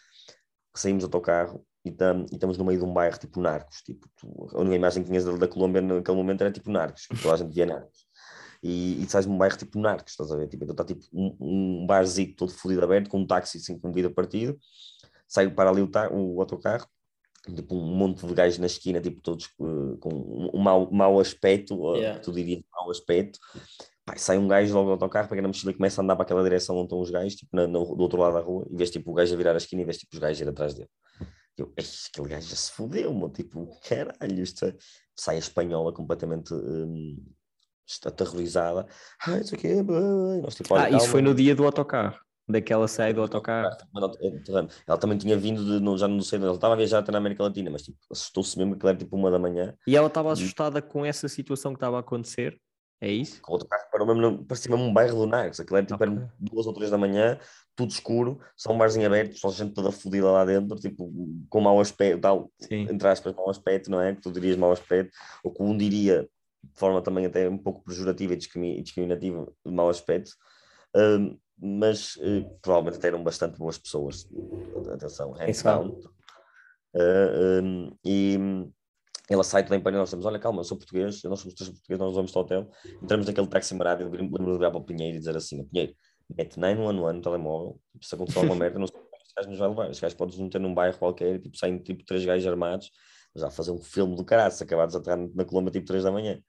Saímos 0.74 1.02
do 1.02 1.06
autocarro 1.06 1.64
e, 1.84 1.90
tam, 1.90 2.26
e 2.30 2.34
estamos 2.34 2.58
no 2.58 2.64
meio 2.64 2.78
de 2.78 2.84
um 2.84 2.92
bairro 2.92 3.18
tipo 3.18 3.40
Narcos. 3.40 3.82
Tipo, 3.82 4.08
tu, 4.16 4.48
a 4.52 4.60
única 4.60 4.76
imagem 4.76 5.02
que 5.02 5.08
tinhas 5.08 5.24
da, 5.24 5.32
da 5.32 5.48
Colômbia 5.48 5.80
naquele 5.80 6.16
momento 6.16 6.42
era 6.42 6.52
tipo 6.52 6.70
Narcos, 6.70 7.08
toda 7.22 7.34
a 7.34 7.36
gente 7.38 7.52
via 7.52 7.66
Narcos. 7.66 8.06
E, 8.62 9.02
e 9.02 9.08
sais 9.08 9.26
num 9.26 9.38
bairro 9.38 9.56
tipo 9.56 9.78
Narcos, 9.78 10.12
estás 10.12 10.30
a 10.30 10.36
ver? 10.36 10.48
Tipo, 10.48 10.64
então 10.64 10.74
está 10.74 10.84
tipo 10.84 11.04
um, 11.12 11.36
um 11.40 11.86
barzinho 11.86 12.34
todo 12.36 12.52
fodido 12.52 12.84
aberto, 12.84 13.08
com 13.08 13.18
um 13.18 13.26
táxi 13.26 13.58
assim, 13.58 13.78
com 13.78 13.92
vida 13.92 14.10
partido. 14.10 14.58
Sai 15.28 15.50
para 15.50 15.70
ali 15.70 15.82
o, 15.82 15.90
o 16.12 16.40
autocarro, 16.40 16.86
tipo 17.54 17.74
um 17.74 17.96
monte 17.96 18.26
de 18.26 18.34
gajos 18.34 18.58
na 18.58 18.66
esquina, 18.66 19.00
tipo 19.00 19.20
todos 19.20 19.46
uh, 19.58 19.96
com 19.98 20.50
um, 20.54 20.58
mau, 20.58 20.90
mau 20.90 21.20
aspecto, 21.20 21.96
yeah. 21.96 22.20
tu 22.20 22.32
dirias 22.32 22.62
mau 22.72 22.90
aspecto, 22.90 23.38
Pai, 24.06 24.18
sai 24.18 24.38
um 24.38 24.46
gajo 24.46 24.72
logo 24.72 24.86
do 24.86 24.92
autocarro, 24.92 25.28
pega 25.28 25.42
na 25.42 25.48
mochila 25.48 25.72
e 25.72 25.74
começa 25.74 26.00
a 26.00 26.04
andar 26.04 26.14
para 26.14 26.22
aquela 26.22 26.44
direção 26.44 26.76
onde 26.76 26.84
estão 26.84 27.00
os 27.00 27.10
gajos, 27.10 27.34
tipo, 27.34 27.54
na, 27.54 27.66
no, 27.66 27.84
do 27.84 28.00
outro 28.00 28.20
lado 28.20 28.34
da 28.34 28.40
rua, 28.40 28.64
e 28.70 28.76
vês 28.76 28.88
tipo 28.88 29.10
o 29.10 29.14
gajo 29.14 29.34
a 29.34 29.36
virar 29.36 29.54
a 29.54 29.56
esquina 29.56 29.82
e 29.82 29.84
vês 29.84 29.98
tipo 29.98 30.14
os 30.14 30.20
gajos 30.20 30.40
ir 30.40 30.48
atrás 30.48 30.74
dele. 30.74 30.88
Eu, 31.58 31.72
aquele 31.72 32.28
gajo 32.28 32.48
já 32.48 32.54
se 32.54 32.70
fodeu, 32.70 33.12
meu, 33.12 33.28
tipo, 33.30 33.68
caralho, 33.80 34.42
isto 34.42 34.64
é... 34.64 34.76
sai 35.16 35.36
a 35.36 35.38
espanhola 35.40 35.92
completamente 35.92 36.54
hum, 36.54 37.16
aterrorizada. 38.04 38.86
Ah, 39.26 39.38
isso 39.38 39.56
aqui 39.56 39.66
é 39.66 39.82
bem. 39.82 40.40
Nós, 40.40 40.54
tipo, 40.54 40.72
ah, 40.76 40.88
isso 40.88 41.08
foi 41.08 41.20
no 41.20 41.34
dia 41.34 41.56
do 41.56 41.64
autocarro, 41.64 42.16
daquela 42.48 42.86
saída 42.86 43.16
do 43.16 43.22
autocarro. 43.22 43.76
Ela 44.86 44.98
também 44.98 45.18
tinha 45.18 45.36
vindo 45.36 45.64
de, 45.64 45.98
já 45.98 46.06
não 46.06 46.20
sei, 46.20 46.38
ela 46.38 46.54
estava 46.54 46.74
a 46.74 46.76
viajar 46.76 47.00
até 47.00 47.10
na 47.10 47.18
América 47.18 47.42
Latina, 47.42 47.70
mas 47.70 47.82
tipo, 47.82 47.98
assustou-se 48.10 48.56
mesmo 48.58 48.76
que 48.76 48.86
era 48.86 48.96
tipo 48.96 49.16
uma 49.16 49.30
da 49.30 49.38
manhã. 49.38 49.74
E 49.86 49.96
ela 49.96 50.06
estava 50.06 50.32
assustada 50.32 50.80
com 50.80 51.04
essa 51.04 51.28
situação 51.28 51.72
que 51.72 51.76
estava 51.76 51.96
a 51.96 52.00
acontecer? 52.00 52.60
É 53.00 53.10
isso? 53.10 53.42
O 53.46 53.52
outro 53.52 53.68
carro 53.68 53.84
parou 53.92 54.06
mesmo, 54.06 54.44
parecia 54.46 54.70
mesmo 54.70 54.86
um 54.86 54.92
bairro 54.92 55.18
do 55.18 55.26
Narcos. 55.26 55.60
Aquilo 55.60 55.76
era 55.76 55.86
tipo 55.86 56.02
okay. 56.02 56.28
duas 56.38 56.66
ou 56.66 56.72
três 56.72 56.90
da 56.90 56.96
manhã, 56.96 57.38
tudo 57.74 57.90
escuro, 57.90 58.40
só 58.56 58.72
um 58.72 58.78
barzinho 58.78 59.06
aberto, 59.06 59.38
só 59.38 59.50
gente 59.50 59.74
toda 59.74 59.92
fodida 59.92 60.30
lá 60.30 60.44
dentro, 60.46 60.76
tipo, 60.76 61.12
com 61.50 61.60
mau 61.60 61.78
aspecto, 61.78 62.20
tal, 62.22 62.50
Sim. 62.58 62.86
entre 62.90 63.06
aspas, 63.06 63.34
mau 63.34 63.50
aspecto, 63.50 63.90
não 63.90 64.00
é? 64.00 64.14
Que 64.14 64.22
tu 64.22 64.32
dirias 64.32 64.56
mau 64.56 64.72
aspecto, 64.72 65.14
ou 65.44 65.52
que 65.52 65.62
um 65.62 65.76
diria 65.76 66.26
de 66.62 66.80
forma 66.80 67.02
também 67.02 67.26
até 67.26 67.48
um 67.48 67.58
pouco 67.58 67.84
pejorativa 67.84 68.32
e 68.32 68.82
discriminativa 68.82 69.46
de 69.64 69.72
mau 69.72 69.90
aspecto. 69.90 70.30
Uh, 70.96 71.38
mas 71.58 72.16
uh, 72.16 72.48
provavelmente 72.60 73.06
eram 73.06 73.22
bastante 73.22 73.58
boas 73.58 73.78
pessoas. 73.78 74.28
Atenção, 74.92 75.32
hands 75.32 75.62
down. 75.62 76.00
Uh, 76.94 77.62
um, 77.62 77.96
e 78.04 78.38
ela 79.28 79.42
sai 79.42 79.62
toda 79.64 79.76
em 79.76 79.80
pânico, 79.80 79.98
nós 79.98 80.08
estamos, 80.08 80.24
olha, 80.24 80.38
calma, 80.38 80.60
eu 80.60 80.64
sou 80.64 80.76
português, 80.76 81.22
nós 81.24 81.40
somos 81.40 81.54
três 81.54 81.70
portugueses, 81.70 82.00
nós 82.00 82.14
vamos 82.14 82.30
para 82.30 82.38
o 82.38 82.42
hotel, 82.42 82.70
entramos 83.02 83.26
naquele 83.26 83.46
táxi 83.48 83.74
marado, 83.74 84.02
eu 84.02 84.10
lembro 84.10 84.44
de 84.44 84.52
ligar 84.52 84.70
para 84.70 84.78
o 84.78 84.84
Pinheiro 84.84 85.16
e 85.16 85.18
dizer 85.18 85.36
assim, 85.36 85.64
Pinheiro, 85.64 85.94
mete 86.30 86.58
911 86.58 87.16
no 87.16 87.22
telemóvel, 87.22 87.80
tipo, 87.92 88.06
se 88.06 88.14
acontecer 88.14 88.38
alguma 88.38 88.54
merda, 88.56 88.78
não 88.78 88.86
sei 88.86 88.96
este 89.26 89.34
gajo 89.36 89.50
nos 89.50 89.58
vai 89.58 89.68
levar, 89.68 89.90
este 89.90 90.00
gajo 90.00 90.16
pode 90.16 90.32
nos 90.32 90.40
meter 90.40 90.60
num 90.60 90.74
bairro 90.74 90.98
qualquer, 90.98 91.40
tipo, 91.40 91.56
saem 91.56 91.78
tipo 91.78 92.04
três 92.04 92.24
gajos 92.24 92.46
armados, 92.46 92.90
já 93.34 93.50
fazer 93.50 93.72
um 93.72 93.78
filme 93.78 94.16
do 94.16 94.24
caralho, 94.24 94.52
se 94.52 94.62
acabados 94.62 94.94
a 94.94 94.98
entrar 94.98 95.16
na 95.16 95.44
Colômbia 95.44 95.70
tipo 95.70 95.86
3 95.86 96.04
da 96.04 96.10
manhã. 96.10 96.40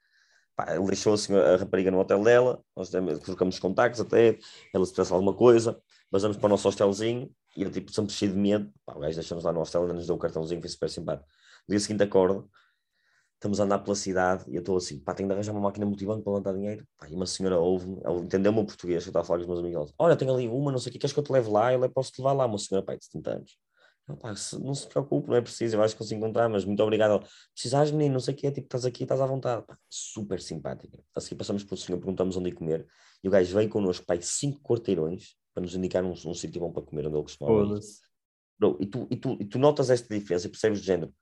Pá, 0.58 0.76
ele 0.76 0.88
deixou 0.88 1.14
assim, 1.14 1.36
a 1.36 1.56
rapariga 1.56 1.92
no 1.92 2.00
hotel 2.00 2.24
dela, 2.24 2.60
nós 2.76 2.90
trocamos 2.90 3.56
os 3.56 3.62
contactos 3.62 4.02
até, 4.02 4.40
ela 4.74 4.84
se 4.84 4.92
pensa 4.92 5.14
alguma 5.14 5.36
coisa, 5.36 5.80
vamos 6.12 6.36
para 6.36 6.48
o 6.48 6.50
nosso 6.50 6.68
hostelzinho, 6.68 7.30
e 7.56 7.62
ele 7.62 7.70
tipo 7.70 7.92
sempre 7.92 8.12
cheio 8.12 8.32
de 8.32 8.40
medo, 8.40 8.74
pá, 8.84 8.96
o 8.96 9.00
gajo 9.00 9.14
deixamos 9.14 9.44
lá 9.44 9.54
no 9.54 9.60
hostel, 9.60 9.84
ainda 9.84 9.94
nos 9.94 10.08
deu 10.08 10.16
o 10.16 10.18
cartãozinho, 10.18 10.60
foi 10.60 10.70
super 10.72 10.90
simpático. 10.90 11.30
No 11.68 11.74
dia 11.74 11.80
seguinte 11.80 12.02
acordo, 12.02 12.50
estamos 13.36 13.60
a 13.60 13.66
andar 13.66 13.78
pela 13.80 13.96
cidade 13.96 14.46
e 14.48 14.56
eu 14.56 14.62
estou 14.62 14.78
assim, 14.78 15.00
pá, 15.00 15.14
tenho 15.14 15.30
de 15.30 15.34
arranjar 15.36 15.52
uma 15.52 15.62
máquina 15.62 15.86
multibanco 15.86 16.24
para 16.24 16.34
levantar 16.34 16.54
dinheiro. 16.54 16.88
Pá, 16.98 17.08
e 17.08 17.14
uma 17.14 17.28
senhora 17.28 17.60
ouve-me, 17.60 18.02
ela 18.04 18.20
entendeu 18.20 18.52
o 18.52 18.66
português, 18.66 19.06
eu 19.06 19.10
estava 19.12 19.24
a 19.24 19.28
falar 19.28 19.38
com 19.38 19.44
os 19.44 19.48
meus 19.48 19.60
amigos. 19.60 19.94
Olha, 20.00 20.16
tenho 20.16 20.34
ali 20.34 20.48
uma, 20.48 20.72
não 20.72 20.80
sei 20.80 20.90
o 20.90 20.94
que, 20.94 20.98
queres 20.98 21.14
que 21.14 21.20
eu 21.20 21.24
te 21.24 21.32
leve 21.32 21.52
lá? 21.52 21.72
Eu 21.72 21.88
posso 21.92 22.12
te 22.12 22.20
levar 22.20 22.34
lá, 22.34 22.48
uma 22.48 22.58
senhora, 22.58 22.84
pai, 22.84 22.98
de 22.98 23.06
70 23.06 23.30
anos. 23.30 23.67
Não 24.60 24.74
se 24.74 24.88
preocupe, 24.88 25.28
não 25.28 25.36
é 25.36 25.42
preciso, 25.42 25.76
eu 25.76 25.84
acho 25.84 25.94
que 25.94 26.00
consigo 26.00 26.20
encontrar, 26.20 26.48
mas 26.48 26.64
muito 26.64 26.82
obrigado. 26.82 27.26
Precisares, 27.54 27.92
menino, 27.92 28.14
não 28.14 28.20
sei 28.20 28.34
o 28.34 28.38
que, 28.38 28.50
tipo, 28.52 28.68
estás 28.68 28.86
aqui, 28.86 29.04
estás 29.04 29.20
à 29.20 29.26
vontade. 29.26 29.66
Pá, 29.66 29.78
super 29.90 30.42
simpática. 30.42 30.98
Assim 31.14 31.36
passamos 31.36 31.64
pelo 31.64 31.78
senhor, 31.78 31.98
perguntamos 31.98 32.38
onde 32.38 32.50
ir 32.50 32.54
comer, 32.54 32.88
e 33.24 33.28
o 33.28 33.32
gajo 33.32 33.54
veio 33.54 33.70
connosco, 33.70 34.06
pai, 34.06 34.20
cinco 34.22 34.62
quarteirões, 34.62 35.36
para 35.54 35.62
nos 35.62 35.76
indicar 35.76 36.04
um, 36.06 36.12
um 36.12 36.34
sítio 36.34 36.62
bom 36.62 36.72
para 36.72 36.84
comer, 36.84 37.08
onde 37.08 37.16
ele 37.16 37.24
costumava 37.24 37.66
Bro, 38.60 38.78
e, 38.80 38.86
tu, 38.88 39.08
e, 39.12 39.16
tu, 39.16 39.38
e 39.40 39.46
tu 39.46 39.60
notas 39.60 39.90
esta 39.90 40.14
diferença 40.14 40.48
e 40.48 40.50
percebes 40.50 40.80
do 40.80 40.86
género, 40.86 41.14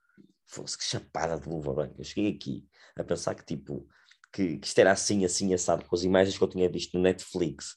fosse 0.46 0.78
que 0.78 0.84
chapada 0.84 1.38
de 1.38 1.48
luva 1.48 1.74
branca. 1.74 1.94
Eu 1.98 2.04
cheguei 2.04 2.32
aqui 2.32 2.66
a 2.96 3.04
pensar 3.04 3.34
que 3.34 3.44
tipo, 3.44 3.86
que, 4.32 4.58
que 4.58 4.66
isto 4.66 4.78
era 4.78 4.92
assim, 4.92 5.24
assim, 5.24 5.52
assado, 5.52 5.84
com 5.84 5.94
as 5.94 6.02
imagens 6.02 6.38
que 6.38 6.44
eu 6.44 6.48
tinha 6.48 6.68
visto 6.68 6.96
no 6.96 7.02
Netflix. 7.02 7.76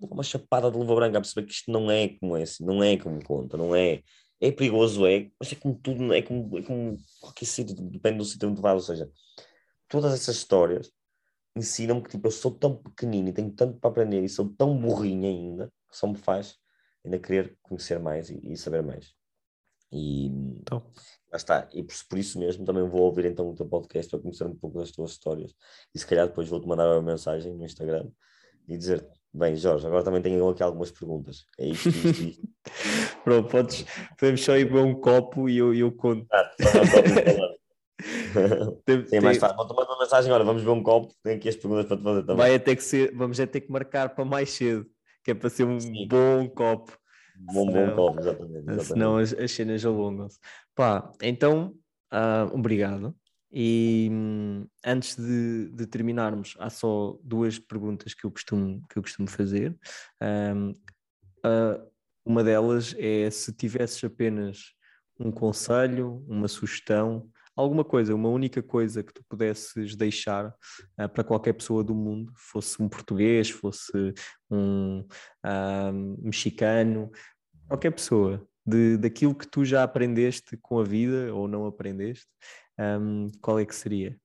Uma 0.00 0.22
chapada 0.22 0.70
de 0.70 0.76
luva 0.76 0.94
branca 0.94 1.18
a 1.18 1.20
perceber 1.20 1.46
que 1.46 1.52
isto 1.52 1.70
não 1.70 1.90
é 1.90 2.08
como 2.08 2.36
é 2.36 2.42
assim, 2.42 2.64
não 2.64 2.82
é 2.82 2.96
como 2.96 3.22
conta, 3.24 3.56
não 3.56 3.74
é. 3.74 4.02
É 4.40 4.50
perigoso, 4.52 5.06
é, 5.06 5.30
mas 5.38 5.52
é 5.52 5.54
como 5.54 5.74
tudo, 5.76 6.12
é 6.12 6.20
como, 6.20 6.58
é 6.58 6.62
como 6.62 6.98
qualquer 7.20 7.46
sítio, 7.46 7.74
depende 7.74 8.18
do 8.18 8.24
sítio 8.24 8.48
onde 8.48 8.60
vais, 8.60 8.76
ou 8.76 8.82
seja, 8.82 9.10
todas 9.88 10.12
essas 10.12 10.36
histórias 10.36 10.90
ensinam-me 11.56 12.02
que 12.02 12.10
tipo, 12.10 12.26
eu 12.26 12.32
sou 12.32 12.50
tão 12.50 12.76
pequenino 12.76 13.28
e 13.28 13.32
tenho 13.32 13.50
tanto 13.52 13.78
para 13.78 13.90
aprender 13.90 14.22
e 14.22 14.28
sou 14.28 14.48
tão 14.50 14.76
burrinho 14.78 15.26
ainda, 15.26 15.72
que 15.88 15.96
só 15.96 16.06
me 16.06 16.16
faz 16.16 16.56
ainda 17.04 17.18
querer 17.18 17.56
conhecer 17.62 17.98
mais 17.98 18.30
e, 18.30 18.40
e 18.42 18.56
saber 18.56 18.82
mais. 18.82 19.14
E 19.92 20.26
então. 20.26 20.82
lá 21.30 21.36
está. 21.36 21.68
E 21.72 21.82
por, 21.82 21.94
por, 22.08 22.18
isso 22.18 22.38
mesmo 22.38 22.64
também 22.64 22.88
vou 22.88 23.02
ouvir 23.02 23.26
então 23.26 23.48
o 23.48 23.54
teu 23.54 23.66
podcast 23.66 24.10
para 24.10 24.20
conhecer 24.20 24.44
um 24.44 24.56
pouco 24.56 24.78
das 24.78 24.90
tuas 24.90 25.12
histórias. 25.12 25.54
E 25.94 25.98
se 25.98 26.06
calhar 26.06 26.26
depois 26.26 26.48
vou-te 26.48 26.66
mandar 26.66 26.90
uma 26.90 27.02
mensagem 27.02 27.54
no 27.54 27.64
Instagram 27.64 28.10
e 28.66 28.76
dizer 28.76 29.06
bem, 29.34 29.56
Jorge, 29.56 29.86
agora 29.86 30.04
também 30.04 30.22
tenho 30.22 30.48
aqui 30.48 30.62
algumas 30.62 30.90
perguntas. 30.90 31.46
É 31.58 31.66
isto, 31.66 31.88
isto, 31.88 32.22
isto. 32.22 32.48
Pronto, 33.24 33.48
podes, 33.50 33.84
podemos 34.18 34.42
só 34.42 34.56
ir 34.56 34.64
beber 34.66 34.84
um 34.84 34.94
copo 34.94 35.48
e 35.48 35.58
eu, 35.58 35.74
eu 35.74 35.92
conto. 35.92 36.26
Ah, 36.32 36.50
tem, 38.84 39.06
Sim, 39.06 39.16
é 39.16 39.20
mais 39.20 39.38
fácil. 39.38 39.56
Vou-te 39.56 39.74
mandar 39.74 39.92
uma 39.92 40.00
mensagem 40.00 40.30
agora, 40.30 40.44
vamos 40.44 40.62
beber 40.62 40.74
um 40.74 40.82
copo, 40.82 41.14
tenho 41.22 41.36
aqui 41.36 41.48
as 41.48 41.56
perguntas 41.56 41.86
para 41.86 41.96
te 41.96 42.02
fazer 42.02 42.20
também. 42.22 42.36
Vai 42.36 42.58
ter 42.58 42.76
que 42.76 42.82
ser, 42.82 43.14
vamos 43.14 43.36
ter 43.36 43.60
que 43.60 43.70
marcar 43.70 44.14
para 44.14 44.24
mais 44.24 44.50
cedo, 44.50 44.86
que 45.22 45.30
é 45.30 45.34
para 45.34 45.50
ser 45.50 45.64
um 45.64 45.80
Sim. 45.80 46.06
bom 46.08 46.48
copo. 46.48 46.96
Bom, 47.36 47.66
bom 47.66 47.94
copo, 47.94 48.20
exatamente. 48.20 48.56
exatamente. 48.56 48.86
Senão 48.86 49.16
as, 49.16 49.32
as 49.32 49.50
cenas 49.50 49.84
alongam-se. 49.84 50.38
Pá, 50.74 51.12
então, 51.22 51.74
uh, 52.12 52.54
obrigado. 52.54 53.14
E 53.56 54.08
hum, 54.10 54.66
antes 54.84 55.14
de, 55.14 55.70
de, 55.70 55.86
terminarmos, 55.86 56.56
há 56.58 56.68
só 56.68 57.16
duas 57.22 57.56
perguntas 57.56 58.12
que 58.12 58.24
eu 58.24 58.30
costumo, 58.32 58.84
que 58.90 58.98
eu 58.98 59.02
costumo 59.02 59.28
fazer. 59.28 59.78
Um, 60.20 60.70
uh, 60.70 61.90
uma 62.24 62.42
delas 62.42 62.96
é 62.98 63.30
se 63.30 63.52
tivesses 63.52 64.02
apenas 64.02 64.74
um 65.20 65.30
conselho, 65.30 66.24
uma 66.26 66.48
sugestão, 66.48 67.30
alguma 67.54 67.84
coisa, 67.84 68.12
uma 68.12 68.28
única 68.28 68.60
coisa 68.60 69.04
que 69.04 69.14
tu 69.14 69.22
pudesses 69.28 69.94
deixar 69.94 70.48
uh, 70.48 71.08
para 71.08 71.22
qualquer 71.22 71.52
pessoa 71.52 71.84
do 71.84 71.94
mundo, 71.94 72.32
fosse 72.36 72.82
um 72.82 72.88
português, 72.88 73.50
fosse 73.50 74.12
um 74.50 75.06
uh, 75.46 75.92
mexicano, 76.20 77.08
qualquer 77.68 77.92
pessoa, 77.92 78.44
de, 78.66 78.96
daquilo 78.96 79.34
que 79.34 79.46
tu 79.46 79.64
já 79.64 79.82
aprendeste 79.82 80.56
com 80.56 80.80
a 80.80 80.84
vida 80.84 81.32
ou 81.32 81.46
não 81.46 81.66
aprendeste, 81.66 82.26
um, 82.78 83.28
qual 83.40 83.58
é 83.58 83.66
que 83.66 83.74
seria? 83.74 84.20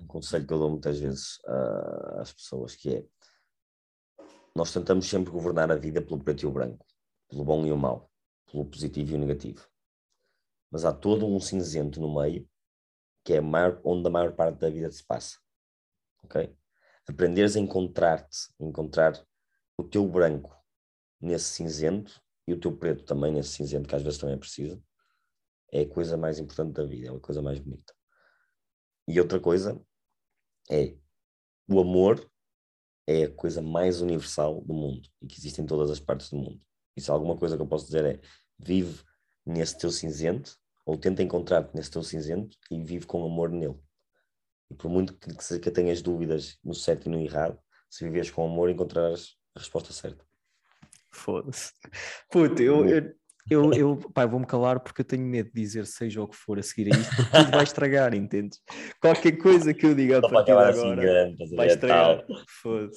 Um 0.00 0.06
conselho 0.06 0.46
que 0.46 0.52
eu 0.52 0.58
dou 0.58 0.70
muitas 0.70 0.98
vezes 0.98 1.38
uh, 1.46 2.20
às 2.20 2.32
pessoas 2.32 2.74
que 2.74 2.94
é 2.96 3.06
nós 4.54 4.72
tentamos 4.72 5.08
sempre 5.08 5.30
governar 5.30 5.70
a 5.70 5.76
vida 5.76 6.02
pelo 6.02 6.22
preto 6.22 6.42
e 6.42 6.46
o 6.46 6.50
branco, 6.50 6.84
pelo 7.28 7.44
bom 7.44 7.64
e 7.64 7.70
o 7.70 7.76
mau 7.76 8.10
pelo 8.50 8.64
positivo 8.64 9.12
e 9.12 9.14
o 9.14 9.18
negativo. 9.18 9.68
Mas 10.70 10.84
há 10.84 10.92
todo 10.92 11.26
um 11.26 11.40
cinzento 11.40 12.00
no 12.00 12.12
meio, 12.12 12.48
que 13.24 13.34
é 13.34 13.40
maior, 13.40 13.80
onde 13.84 14.06
a 14.08 14.10
maior 14.10 14.32
parte 14.32 14.58
da 14.58 14.70
vida 14.70 14.90
se 14.90 15.04
passa. 15.04 15.38
Ok? 16.22 16.54
Aprenderes 17.06 17.56
a 17.56 17.60
encontrar-te, 17.60 18.52
encontrar 18.60 19.22
o 19.76 19.84
teu 19.84 20.06
branco 20.06 20.54
nesse 21.20 21.46
cinzento 21.46 22.22
e 22.48 22.52
o 22.54 22.58
teu 22.58 22.74
preto 22.74 23.04
também 23.04 23.30
nesse 23.30 23.50
cinzento, 23.50 23.86
que 23.86 23.94
às 23.94 24.02
vezes 24.02 24.18
também 24.18 24.34
é 24.34 24.38
preciso, 24.38 24.82
é 25.70 25.82
a 25.82 25.88
coisa 25.88 26.16
mais 26.16 26.38
importante 26.38 26.72
da 26.72 26.82
vida, 26.82 27.08
é 27.08 27.14
a 27.14 27.20
coisa 27.20 27.42
mais 27.42 27.58
bonita. 27.58 27.94
E 29.06 29.20
outra 29.20 29.38
coisa 29.38 29.78
é 30.70 30.96
o 31.68 31.78
amor 31.78 32.26
é 33.06 33.24
a 33.24 33.30
coisa 33.30 33.60
mais 33.60 34.00
universal 34.00 34.62
do 34.62 34.72
mundo 34.72 35.06
e 35.20 35.26
que 35.26 35.38
existe 35.38 35.60
em 35.60 35.66
todas 35.66 35.90
as 35.90 36.00
partes 36.00 36.30
do 36.30 36.36
mundo. 36.36 36.60
Isso 36.96 37.12
alguma 37.12 37.36
coisa 37.36 37.54
que 37.54 37.62
eu 37.62 37.66
posso 37.66 37.84
dizer 37.84 38.04
é 38.04 38.20
vive 38.58 39.02
nesse 39.44 39.76
teu 39.76 39.90
cinzento 39.90 40.56
ou 40.86 40.96
tenta 40.96 41.22
encontrar-te 41.22 41.74
nesse 41.74 41.90
teu 41.90 42.02
cinzento 42.02 42.56
e 42.70 42.82
vive 42.82 43.04
com 43.04 43.22
amor 43.24 43.50
nele. 43.50 43.78
E 44.70 44.74
por 44.74 44.90
muito 44.90 45.14
que, 45.14 45.58
que 45.58 45.70
tenhas 45.70 46.00
dúvidas 46.00 46.58
no 46.64 46.74
certo 46.74 47.06
e 47.06 47.08
no 47.10 47.20
errado, 47.20 47.58
se 47.90 48.04
viveres 48.04 48.30
com 48.30 48.44
amor 48.44 48.70
encontrarás 48.70 49.36
a 49.54 49.58
resposta 49.58 49.92
certa. 49.92 50.27
Foda-se. 51.18 51.72
Puta, 52.30 52.62
eu, 52.62 52.88
eu, 52.88 53.12
eu, 53.50 53.72
eu 53.72 53.96
pá, 54.12 54.26
vou-me 54.26 54.46
calar 54.46 54.78
porque 54.78 55.00
eu 55.00 55.04
tenho 55.04 55.24
medo 55.24 55.50
de 55.52 55.60
dizer 55.60 55.86
seja 55.86 56.22
o 56.22 56.28
que 56.28 56.36
for 56.36 56.58
a 56.58 56.62
seguir 56.62 56.94
a 56.94 56.98
isto, 56.98 57.16
porque 57.16 57.30
tudo 57.30 57.50
vai 57.50 57.62
estragar, 57.64 58.14
entendes? 58.14 58.60
Qualquer 59.00 59.32
coisa 59.32 59.72
que 59.72 59.86
eu 59.86 59.94
diga 59.94 60.18
a 60.18 60.20
partir 60.20 60.46
de 60.46 60.52
assim 60.52 60.52
agora 60.52 60.70
assim 60.70 60.96
grande, 60.96 61.56
vai 61.56 61.66
estragar. 61.66 62.24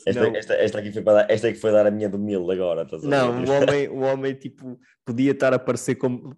Esta, 0.05 0.37
esta, 0.37 0.53
esta, 0.55 0.79
aqui 0.79 0.91
foi 0.91 1.01
para 1.01 1.13
dar, 1.13 1.31
esta 1.31 1.47
aqui 1.47 1.59
foi 1.59 1.71
dar 1.71 1.87
a 1.87 1.91
minha 1.91 2.09
do 2.09 2.19
mil 2.19 2.49
agora. 2.51 2.85
não, 3.01 3.43
o 3.43 3.49
homem, 3.49 3.87
o 3.89 3.99
homem 3.99 4.33
tipo, 4.33 4.77
podia 5.05 5.31
estar 5.31 5.53
a 5.53 5.59
parecer 5.59 5.95
como, 5.95 6.35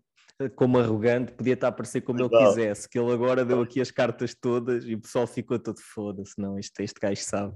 como 0.55 0.77
arrogante, 0.77 1.33
podia 1.33 1.55
estar 1.55 1.69
a 1.69 1.71
parecer 1.71 2.01
como 2.01 2.21
ele 2.21 2.29
quisesse, 2.29 2.87
que 2.87 2.99
ele 2.99 3.11
agora 3.11 3.43
deu 3.43 3.61
aqui 3.61 3.81
as 3.81 3.89
cartas 3.89 4.35
todas 4.39 4.85
e 4.85 4.93
o 4.93 5.01
pessoal 5.01 5.25
ficou 5.25 5.57
todo 5.57 5.79
foda-se, 5.79 6.39
não, 6.39 6.57
este, 6.59 6.83
este 6.83 6.99
gajo 6.99 7.21
sabe. 7.21 7.55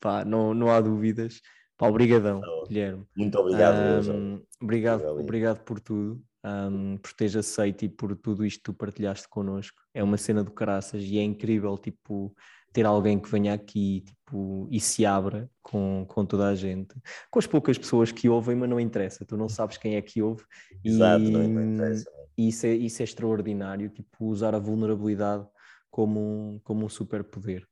Pá, 0.00 0.24
não, 0.24 0.54
não 0.54 0.70
há 0.70 0.80
dúvidas. 0.80 1.40
Pá, 1.78 1.86
obrigadão, 1.86 2.40
Guilherme. 2.66 3.06
Muito 3.16 3.38
obrigado. 3.38 4.10
Um, 4.10 4.42
obrigado, 4.60 5.06
obrigado 5.06 5.62
por 5.62 5.78
tudo, 5.78 6.20
um, 6.44 6.96
por 6.96 7.12
teres 7.12 7.36
aceito 7.36 7.84
e 7.84 7.88
por 7.88 8.16
tudo 8.16 8.44
isto 8.44 8.58
que 8.58 8.64
tu 8.64 8.74
partilhaste 8.74 9.28
connosco. 9.28 9.80
É 9.94 10.02
uma 10.02 10.16
cena 10.16 10.42
do 10.42 10.50
caraças 10.50 11.04
e 11.04 11.18
é 11.18 11.22
incrível, 11.22 11.78
tipo, 11.78 12.34
ter 12.72 12.84
alguém 12.84 13.16
que 13.16 13.30
venha 13.30 13.54
aqui 13.54 14.00
tipo, 14.00 14.66
e 14.72 14.80
se 14.80 15.06
abra 15.06 15.48
com, 15.62 16.04
com 16.08 16.26
toda 16.26 16.48
a 16.48 16.54
gente. 16.56 16.96
Com 17.30 17.38
as 17.38 17.46
poucas 17.46 17.78
pessoas 17.78 18.10
que 18.10 18.28
ouvem, 18.28 18.56
mas 18.56 18.68
não 18.68 18.80
interessa, 18.80 19.24
tu 19.24 19.36
não 19.36 19.48
sabes 19.48 19.76
quem 19.76 19.94
é 19.94 20.02
que 20.02 20.20
ouve. 20.20 20.42
Exato, 20.84 21.22
e, 21.22 21.30
não 21.30 21.44
interessa. 21.44 22.10
E 22.36 22.48
isso 22.48 22.66
é, 22.66 22.74
isso 22.74 23.02
é 23.02 23.04
extraordinário, 23.04 23.88
tipo, 23.88 24.26
usar 24.26 24.52
a 24.52 24.58
vulnerabilidade 24.58 25.46
como 25.92 26.18
um, 26.18 26.60
como 26.64 26.84
um 26.84 26.88
superpoder. 26.88 27.64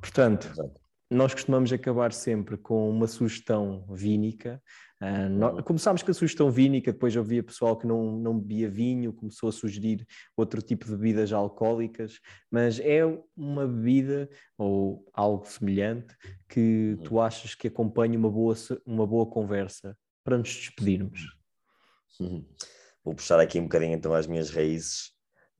Portanto, 0.00 0.48
Exato 0.48 0.87
nós 1.10 1.32
costumamos 1.32 1.72
acabar 1.72 2.12
sempre 2.12 2.56
com 2.56 2.90
uma 2.90 3.06
sugestão 3.06 3.86
vínica. 3.90 4.62
Uh, 5.00 5.28
nós, 5.30 5.62
começámos 5.62 6.02
com 6.02 6.10
a 6.10 6.14
sugestão 6.14 6.50
vínica, 6.50 6.92
depois 6.92 7.16
havia 7.16 7.42
pessoal 7.42 7.78
que 7.78 7.86
não, 7.86 8.12
não 8.18 8.38
bebia 8.38 8.68
vinho, 8.68 9.12
começou 9.12 9.48
a 9.48 9.52
sugerir 9.52 10.06
outro 10.36 10.60
tipo 10.60 10.84
de 10.84 10.90
bebidas 10.92 11.32
alcoólicas, 11.32 12.20
mas 12.50 12.78
é 12.80 13.02
uma 13.34 13.66
bebida 13.66 14.28
ou 14.58 15.06
algo 15.14 15.46
semelhante 15.46 16.14
que 16.48 16.98
tu 17.04 17.20
achas 17.20 17.54
que 17.54 17.68
acompanha 17.68 18.18
uma 18.18 18.30
boa, 18.30 18.54
uma 18.84 19.06
boa 19.06 19.24
conversa 19.24 19.96
para 20.22 20.36
nos 20.36 20.54
despedirmos. 20.54 21.38
Vou 23.04 23.14
puxar 23.14 23.40
aqui 23.40 23.58
um 23.58 23.62
bocadinho 23.62 23.94
então 23.94 24.12
as 24.12 24.26
minhas 24.26 24.50
raízes 24.50 25.12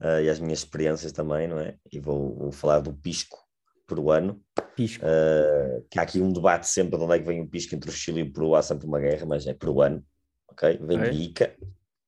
uh, 0.03 0.21
e 0.23 0.29
as 0.29 0.39
minhas 0.39 0.59
experiências 0.59 1.13
também, 1.13 1.49
não 1.49 1.59
é? 1.59 1.79
E 1.91 1.99
vou, 1.99 2.37
vou 2.37 2.53
falar 2.53 2.81
do 2.81 2.93
pisco 2.93 3.48
peruano. 3.89 4.41
Pisco. 4.77 5.05
Uh, 5.05 5.85
que 5.91 5.99
há 5.99 6.03
aqui 6.03 6.21
um 6.21 6.33
debate 6.33 6.69
sempre 6.69 6.97
de 6.97 7.03
onde 7.03 7.15
é 7.15 7.19
que 7.19 7.27
vem 7.27 7.41
o 7.41 7.49
pisco 7.49 7.75
entre 7.75 7.91
o 7.91 7.93
Chile 7.93 8.21
e 8.21 8.23
o 8.23 8.33
Peru, 8.33 8.55
há 8.55 8.63
sempre 8.63 8.87
uma 8.87 9.01
guerra, 9.01 9.27
mas 9.27 9.47
é 9.47 9.55
peruano, 9.55 10.05
ok? 10.49 10.79
Vem 10.81 11.01
de 11.01 11.11
Ica, 11.11 11.57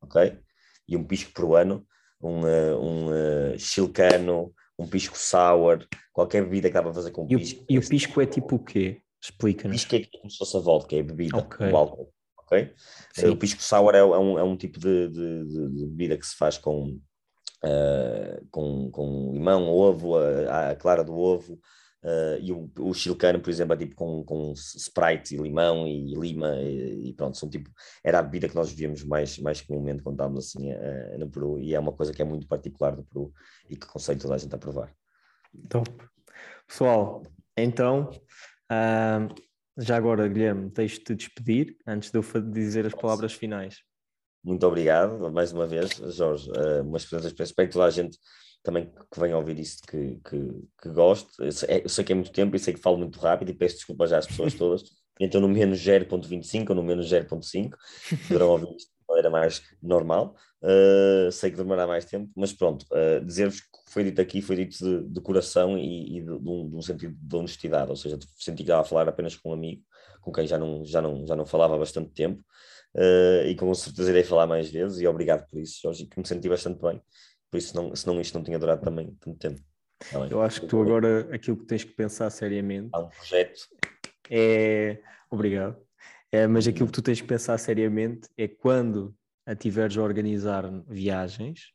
ok? 0.01 0.39
E 0.86 0.97
um 0.97 1.02
pisco 1.02 1.32
peruano, 1.32 1.85
um, 2.23 2.43
uh, 2.43 2.81
um 2.81 3.07
uh, 3.09 3.59
chilcano, 3.59 4.55
um 4.78 4.86
pisco 4.86 5.16
sour, 5.19 5.85
qualquer 6.12 6.44
bebida 6.44 6.69
que 6.69 6.74
dá 6.74 6.82
para 6.82 6.94
fazer 6.94 7.11
com 7.11 7.27
e 7.28 7.36
pisco. 7.36 7.62
O, 7.62 7.65
e 7.69 7.78
o 7.78 7.89
pisco 7.89 8.20
é 8.20 8.27
tipo 8.27 8.57
o 8.57 8.65
quê? 8.65 9.01
Explica-nos. 9.20 9.85
Pisco 9.85 9.97
é 9.97 10.19
como 10.19 10.31
se 10.31 10.39
fosse 10.39 10.57
a 10.57 10.61
vodka, 10.61 10.97
é 10.97 11.02
bebida, 11.02 11.39
okay. 11.39 11.70
o 11.70 11.77
álcool, 11.77 12.12
ok? 12.39 12.73
Sim. 13.12 13.28
O 13.28 13.36
pisco 13.36 13.62
sour 13.62 13.94
é, 13.94 13.98
é, 13.98 14.05
um, 14.05 14.39
é 14.39 14.43
um 14.43 14.57
tipo 14.57 14.78
de, 14.78 15.09
de, 15.09 15.44
de, 15.44 15.86
bebida 15.86 16.16
que 16.16 16.27
se 16.27 16.36
faz 16.36 16.57
com 16.57 16.98
uh, 17.65 18.47
com, 18.51 18.91
com 18.91 19.32
limão, 19.32 19.69
ovo, 19.69 20.16
a, 20.16 20.70
a 20.70 20.77
clara 20.77 21.05
do 21.05 21.16
ovo, 21.16 21.55
uh, 22.03 22.39
e 22.41 22.53
o, 22.53 22.70
o 22.78 22.95
chilicano, 22.95 23.41
por 23.41 23.51
exemplo, 23.51 23.74
é 23.74 23.77
tipo 23.77 23.95
com, 23.95 24.24
com 24.24 24.53
Sprite 24.53 25.35
e 25.35 25.39
limão 25.39 25.87
e 25.87 26.15
lima, 26.15 26.57
e, 26.57 27.09
e, 27.09 27.12
pronto, 27.15 27.37
são 27.37 27.49
tipo, 27.49 27.70
era 28.05 28.19
a 28.19 28.23
bebida 28.23 28.49
que 28.49 28.55
nós 28.55 28.70
vivíamos 28.70 29.05
mais, 29.05 29.39
mais 29.39 29.61
comumente 29.61 30.03
quando 30.03 30.16
estávamos 30.16 30.47
assim 30.47 30.73
uh, 30.73 31.19
no 31.19 31.31
Peru, 31.31 31.59
e 31.61 31.74
é 31.74 31.81
uma 31.81 31.93
coisa 31.93 32.12
que 32.12 32.23
é 32.23 32.24
muito 32.24 32.47
particular 32.47 32.97
do 32.97 33.05
Peru 33.05 33.32
e 33.69 33.77
que 33.77 33.87
aconselho 33.87 34.20
toda 34.20 34.35
a 34.35 34.39
gente 34.39 34.55
a 34.55 34.59
provar. 34.59 34.93
Top. 35.69 35.91
Pessoal, 36.66 37.23
então, 37.57 38.11
uh, 38.70 39.35
já 39.77 39.97
agora, 39.97 40.28
Guilherme, 40.28 40.70
deixo-te 40.70 41.15
despedir 41.15 41.77
antes 41.87 42.11
de 42.11 42.19
eu 42.19 42.23
dizer 42.43 42.87
as 42.87 42.95
palavras 42.95 43.32
finais. 43.32 43.78
Muito 44.43 44.67
obrigado, 44.67 45.31
mais 45.31 45.53
uma 45.53 45.67
vez, 45.67 45.91
Jorge. 46.15 46.51
Uh, 46.51 46.83
uma 46.83 46.97
experiência, 46.97 47.43
espero 47.43 47.69
que 47.69 47.73
toda 47.73 47.85
a 47.85 47.91
gente 47.91 48.19
também 48.62 48.87
que 49.11 49.21
venha 49.21 49.37
ouvir 49.37 49.59
isso 49.59 49.83
que, 49.83 50.21
que, 50.25 50.69
que 50.83 50.89
goste. 50.91 51.31
Eu 51.39 51.53
sei, 51.53 51.83
eu 51.85 51.89
sei, 51.89 52.05
que 52.05 52.12
é 52.12 52.15
muito 52.15 52.33
tempo 52.33 52.57
e 52.57 52.59
sei 52.59 52.75
que 52.75 52.81
falo 52.81 52.99
muito 52.99 53.19
rápido 53.19 53.51
e 53.51 53.55
peço 53.55 53.77
desculpa 53.77 54.07
já 54.07 54.19
às 54.19 54.27
pessoas 54.27 54.55
todas. 54.55 54.83
Então, 55.23 55.39
no 55.39 55.51
menos 55.51 55.79
0.25 55.81 56.71
ou 56.71 56.77
no 56.77 56.83
menos 56.83 57.12
0.5, 57.12 57.77
poderão 58.27 58.53
ouvir 58.53 58.75
isto 58.75 58.89
de 58.89 59.07
maneira 59.07 59.29
mais 59.29 59.61
normal. 59.83 60.35
Uh, 60.62 61.31
sei 61.31 61.51
que 61.51 61.59
demorará 61.59 61.87
mais 61.87 62.07
tempo, 62.07 62.31
mas 62.35 62.55
pronto, 62.55 62.87
uh, 62.91 63.23
dizer-vos 63.23 63.61
que 63.61 63.69
foi 63.91 64.05
dito 64.05 64.19
aqui 64.19 64.41
foi 64.41 64.57
dito 64.57 64.79
de, 64.79 65.12
de 65.12 65.21
coração 65.21 65.77
e, 65.77 66.17
e 66.17 66.21
de, 66.23 66.39
de, 66.39 66.49
um, 66.49 66.71
de, 66.71 66.75
um, 66.75 66.81
sentido 66.81 67.15
de 67.21 67.37
honestidade, 67.37 67.91
ou 67.91 67.97
seja, 67.97 68.19
senti 68.39 68.57
que 68.57 68.62
estava 68.62 68.81
a 68.81 68.85
falar 68.85 69.11
apenas 69.11 69.37
com 69.37 69.51
um 69.51 69.53
amigo 69.53 69.83
com 70.23 70.33
quem 70.33 70.47
já 70.47 70.59
não, 70.59 70.85
já 70.85 71.01
não, 71.01 71.27
já 71.27 71.37
não 71.37 71.47
falava 71.47 71.75
há 71.75 71.79
bastante 71.79 72.11
tempo. 72.11 72.43
Uh, 72.95 73.47
e 73.47 73.55
com 73.55 73.73
certeza 73.73 74.11
irei 74.11 74.25
falar 74.25 74.47
mais 74.47 74.69
vezes 74.69 75.01
e 75.01 75.07
obrigado 75.07 75.47
por 75.49 75.61
isso, 75.61 75.81
Jorge, 75.83 76.07
que 76.07 76.19
me 76.19 76.27
senti 76.27 76.49
bastante 76.49 76.81
bem. 76.81 77.01
Por 77.51 77.59
isso, 77.59 77.75
não, 77.77 77.95
senão 77.95 78.21
isto 78.21 78.37
não 78.37 78.45
tinha 78.45 78.59
durado 78.59 78.83
também 78.83 79.17
tanto 79.21 79.39
tempo. 79.39 79.61
Tá 80.11 80.27
Eu 80.29 80.41
acho 80.43 80.62
que 80.62 80.67
tu 80.67 80.81
agora 80.81 81.29
aquilo 81.33 81.57
que 81.57 81.67
tens 81.67 81.85
que 81.85 81.93
pensar 81.93 82.31
seriamente. 82.31 82.89
Há 82.93 83.01
um 83.01 83.09
projeto. 83.09 83.69
É. 84.31 85.01
Obrigado. 85.31 85.77
É, 86.33 86.47
mas 86.47 86.67
aquilo 86.67 86.87
que 86.87 86.93
tu 86.93 87.03
tens 87.03 87.21
que 87.21 87.27
pensar 87.27 87.59
seriamente 87.59 88.29
é 88.39 88.47
quando 88.47 89.15
a 89.45 89.55
tiveres 89.55 89.97
a 89.97 90.03
organizar 90.03 90.65
viagens, 90.89 91.73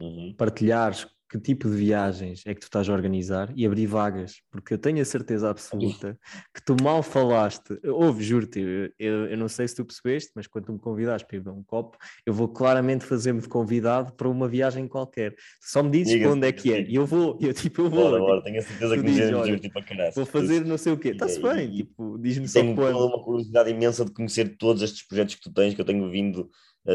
uhum. 0.00 0.34
partilhares 0.36 1.06
que 1.30 1.38
tipo 1.38 1.70
de 1.70 1.76
viagens 1.76 2.42
é 2.44 2.52
que 2.52 2.60
tu 2.60 2.64
estás 2.64 2.88
a 2.88 2.92
organizar 2.92 3.52
e 3.54 3.64
abrir 3.64 3.86
vagas, 3.86 4.42
porque 4.50 4.74
eu 4.74 4.78
tenho 4.78 5.00
a 5.00 5.04
certeza 5.04 5.48
absoluta 5.48 6.18
que 6.52 6.60
tu 6.64 6.74
mal 6.82 7.04
falaste. 7.04 7.78
Ouve, 7.84 8.24
juro-te, 8.24 8.92
eu, 8.98 9.26
eu, 9.26 9.36
não 9.38 9.48
sei 9.48 9.68
se 9.68 9.76
tu 9.76 9.84
percebeste, 9.84 10.32
mas 10.34 10.48
quando 10.48 10.64
tu 10.64 10.72
me 10.72 10.80
convidaste 10.80 11.26
para 11.28 11.36
ir 11.36 11.40
beber 11.40 11.56
um 11.56 11.62
copo, 11.62 11.96
eu 12.26 12.34
vou 12.34 12.48
claramente 12.48 13.04
fazer-me 13.04 13.40
de 13.40 13.48
convidado 13.48 14.12
para 14.14 14.28
uma 14.28 14.48
viagem 14.48 14.88
qualquer. 14.88 15.36
Só 15.60 15.84
me 15.84 15.90
dizes 15.90 16.20
para 16.20 16.32
onde 16.32 16.48
é 16.48 16.52
que 16.52 16.74
é, 16.74 16.82
e 16.82 16.96
eu 16.96 17.06
vou, 17.06 17.38
eu 17.40 17.54
tipo, 17.54 17.82
eu 17.82 17.90
vou. 17.90 18.10
Bora, 18.10 18.18
bora, 18.18 18.42
tenho 18.42 18.58
a 18.58 18.62
certeza 18.62 18.96
que 18.96 19.02
me 19.04 19.12
divertir 19.12 19.72
para 19.72 19.82
caralho. 19.84 20.12
Vou 20.12 20.26
fazer 20.26 20.64
não 20.64 20.76
sei 20.76 20.92
o 20.92 20.98
quê, 20.98 21.10
está-se 21.10 21.40
bem, 21.40 21.70
tipo, 21.70 22.18
diz-me 22.18 22.48
só 22.48 22.60
quando. 22.60 22.76
Tenho 22.76 23.06
uma 23.06 23.22
curiosidade 23.22 23.70
imensa 23.70 24.04
de 24.04 24.10
conhecer 24.10 24.56
todos 24.56 24.82
estes 24.82 25.06
projetos 25.06 25.36
que 25.36 25.42
tu 25.42 25.52
tens, 25.52 25.74
que 25.74 25.80
eu 25.80 25.84
tenho 25.84 26.10
vindo 26.10 26.50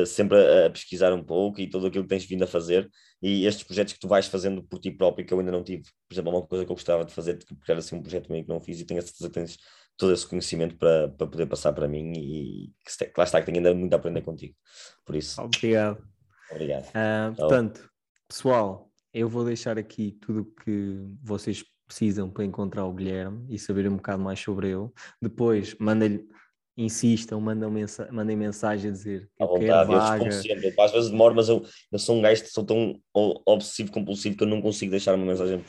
sempre 0.06 0.38
a, 0.38 0.66
a, 0.66 0.70
pesquisar 0.70 1.14
um 1.14 1.24
pouco 1.24 1.60
e 1.60 1.70
todo 1.70 1.88
aquilo 1.88 2.04
que 2.04 2.10
tens 2.10 2.26
vindo 2.26 2.44
a 2.44 2.48
fazer 2.48 2.90
e 3.22 3.46
estes 3.46 3.64
projetos 3.64 3.94
que 3.94 4.00
tu 4.00 4.08
vais 4.08 4.28
fazendo 4.28 4.64
por 4.64 4.80
ti 4.80 4.92
próprio 4.92 5.26
que 5.26 5.34
eu 5.34 5.40
ainda 5.40 5.52
não 5.52 5.64
tive. 5.64 5.84
Por 6.08 6.14
exemplo, 6.14 6.32
uma 6.32 6.46
coisa 6.46 6.66
que 6.66 6.72
eu 6.72 6.76
gostava 6.76 7.06
de 7.06 7.14
fazer, 7.14 7.38
porque 7.38 7.72
era 7.72 7.80
assim 7.80 7.96
um 7.96 8.02
projeto 8.02 8.32
meio 8.32 8.44
que 8.44 8.50
não 8.50 8.60
fiz 8.60 8.80
e 8.80 8.86
tenho 8.86 9.00
a 9.00 9.04
certeza 9.04 9.28
que 9.28 9.34
tens 9.34 9.58
todo 9.98 10.14
esse 10.14 10.28
conhecimento 10.28 10.76
para, 10.78 11.10
para 11.10 11.28
poder 11.28 11.46
passar 11.46 11.72
para 11.74 11.88
mim 11.88 12.12
e 12.16 12.74
que, 12.84 13.12
lá 13.18 13.24
está, 13.24 13.40
que 13.40 13.46
tenho 13.46 13.58
ainda 13.58 13.74
muito 13.74 13.94
a 13.94 13.98
aprender 13.98 14.22
contigo. 14.22 14.56
Por 15.06 15.16
isso. 15.16 15.42
Obrigado. 15.42 16.04
Obrigado. 16.52 16.86
Uh, 16.90 17.36
portanto, 17.36 17.90
pessoal, 18.28 18.92
eu 19.14 19.30
vou 19.30 19.46
deixar 19.46 19.78
aqui 19.78 20.18
tudo 20.22 20.42
o 20.42 20.64
que 20.64 21.00
vocês 21.24 21.64
precisam 21.88 22.30
para 22.30 22.44
encontrar 22.44 22.86
o 22.86 22.94
Guilherme 22.94 23.46
e 23.50 23.58
saber 23.58 23.88
um 23.88 23.96
bocado 23.96 24.22
mais 24.22 24.40
sobre 24.40 24.70
ele. 24.70 24.90
Depois, 25.22 25.76
manda-lhe 25.80 26.28
insistam, 26.78 27.40
mandam 27.40 27.72
mensa 27.72 28.10
mandem 28.12 28.36
mensagem 28.36 28.90
a 28.90 28.94
dizer 28.94 29.30
à 29.40 29.46
vontade, 29.46 29.92
eu. 29.92 30.84
Às 30.84 30.92
vezes 30.92 31.10
demoro, 31.10 31.34
mas 31.36 31.48
eu, 31.48 31.64
eu 31.92 32.00
sou 32.00 32.18
um 32.18 32.22
gajo 32.22 32.44
que 32.44 32.50
sou 32.50 32.66
tão 32.66 33.00
obsessivo 33.46 33.92
compulsivo 33.92 34.36
que 34.36 34.44
eu 34.44 34.48
não 34.48 34.62
consigo 34.62 34.92
deixar 34.92 35.16
uma 35.16 35.26
mensagem 35.26 35.64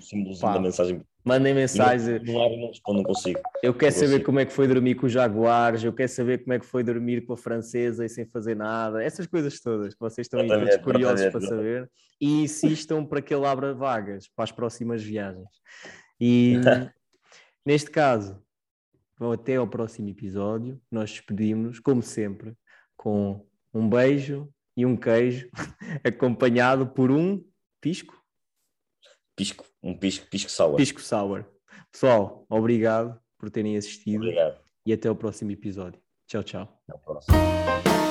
símbolos 0.00 0.40
da 0.40 0.58
mensagem. 0.60 1.02
Mandem 1.24 1.54
mensagem. 1.54 2.20
Não, 2.24 2.34
não, 2.34 2.56
não 2.56 2.68
respondo, 2.68 2.98
não 2.98 3.04
consigo. 3.04 3.40
Eu 3.62 3.74
quero 3.74 3.92
saber 3.92 4.06
consigo. 4.06 4.24
como 4.24 4.40
é 4.40 4.46
que 4.46 4.52
foi 4.52 4.66
dormir 4.66 4.94
com 4.94 5.06
os 5.06 5.12
Jaguares, 5.12 5.84
eu 5.84 5.92
quero 5.92 6.08
saber 6.08 6.38
como 6.38 6.54
é 6.54 6.58
que 6.58 6.66
foi 6.66 6.82
dormir 6.82 7.26
com 7.26 7.34
a 7.34 7.36
francesa 7.36 8.04
e 8.04 8.08
sem 8.08 8.26
fazer 8.26 8.56
nada, 8.56 9.02
essas 9.02 9.26
coisas 9.26 9.60
todas 9.60 9.94
que 9.94 10.00
vocês 10.00 10.26
estão 10.26 10.46
todos 10.46 10.76
curiosos 10.78 11.26
para 11.26 11.40
saber 11.40 11.90
e 12.20 12.42
insistam 12.42 13.04
para 13.04 13.20
que 13.20 13.34
ele 13.34 13.46
abra 13.46 13.74
vagas 13.74 14.28
para 14.34 14.44
as 14.44 14.52
próximas 14.52 15.02
viagens. 15.02 15.48
E 16.20 16.56
neste 17.64 17.90
caso, 17.90 18.40
até 19.32 19.56
ao 19.56 19.66
próximo 19.66 20.08
episódio. 20.08 20.80
Nós 20.90 21.10
despedimos, 21.10 21.80
como 21.80 22.02
sempre, 22.02 22.54
com 22.96 23.46
um 23.72 23.88
beijo 23.88 24.48
e 24.76 24.86
um 24.86 24.96
queijo, 24.96 25.48
acompanhado 26.04 26.86
por 26.86 27.10
um 27.10 27.44
pisco. 27.80 28.16
Pisco, 29.36 29.64
um 29.82 29.96
pisco, 29.96 30.26
pisco 30.28 30.50
sour. 30.50 30.76
Pisco 30.76 31.00
sour. 31.00 31.44
Pessoal, 31.90 32.44
obrigado 32.48 33.18
por 33.38 33.50
terem 33.50 33.76
assistido 33.76 34.22
obrigado. 34.22 34.60
e 34.84 34.92
até 34.92 35.08
ao 35.08 35.16
próximo 35.16 35.50
episódio. 35.50 36.00
Tchau, 36.26 36.42
tchau. 36.42 36.62
Até 36.62 36.92
ao 36.92 36.98
próximo. 36.98 38.07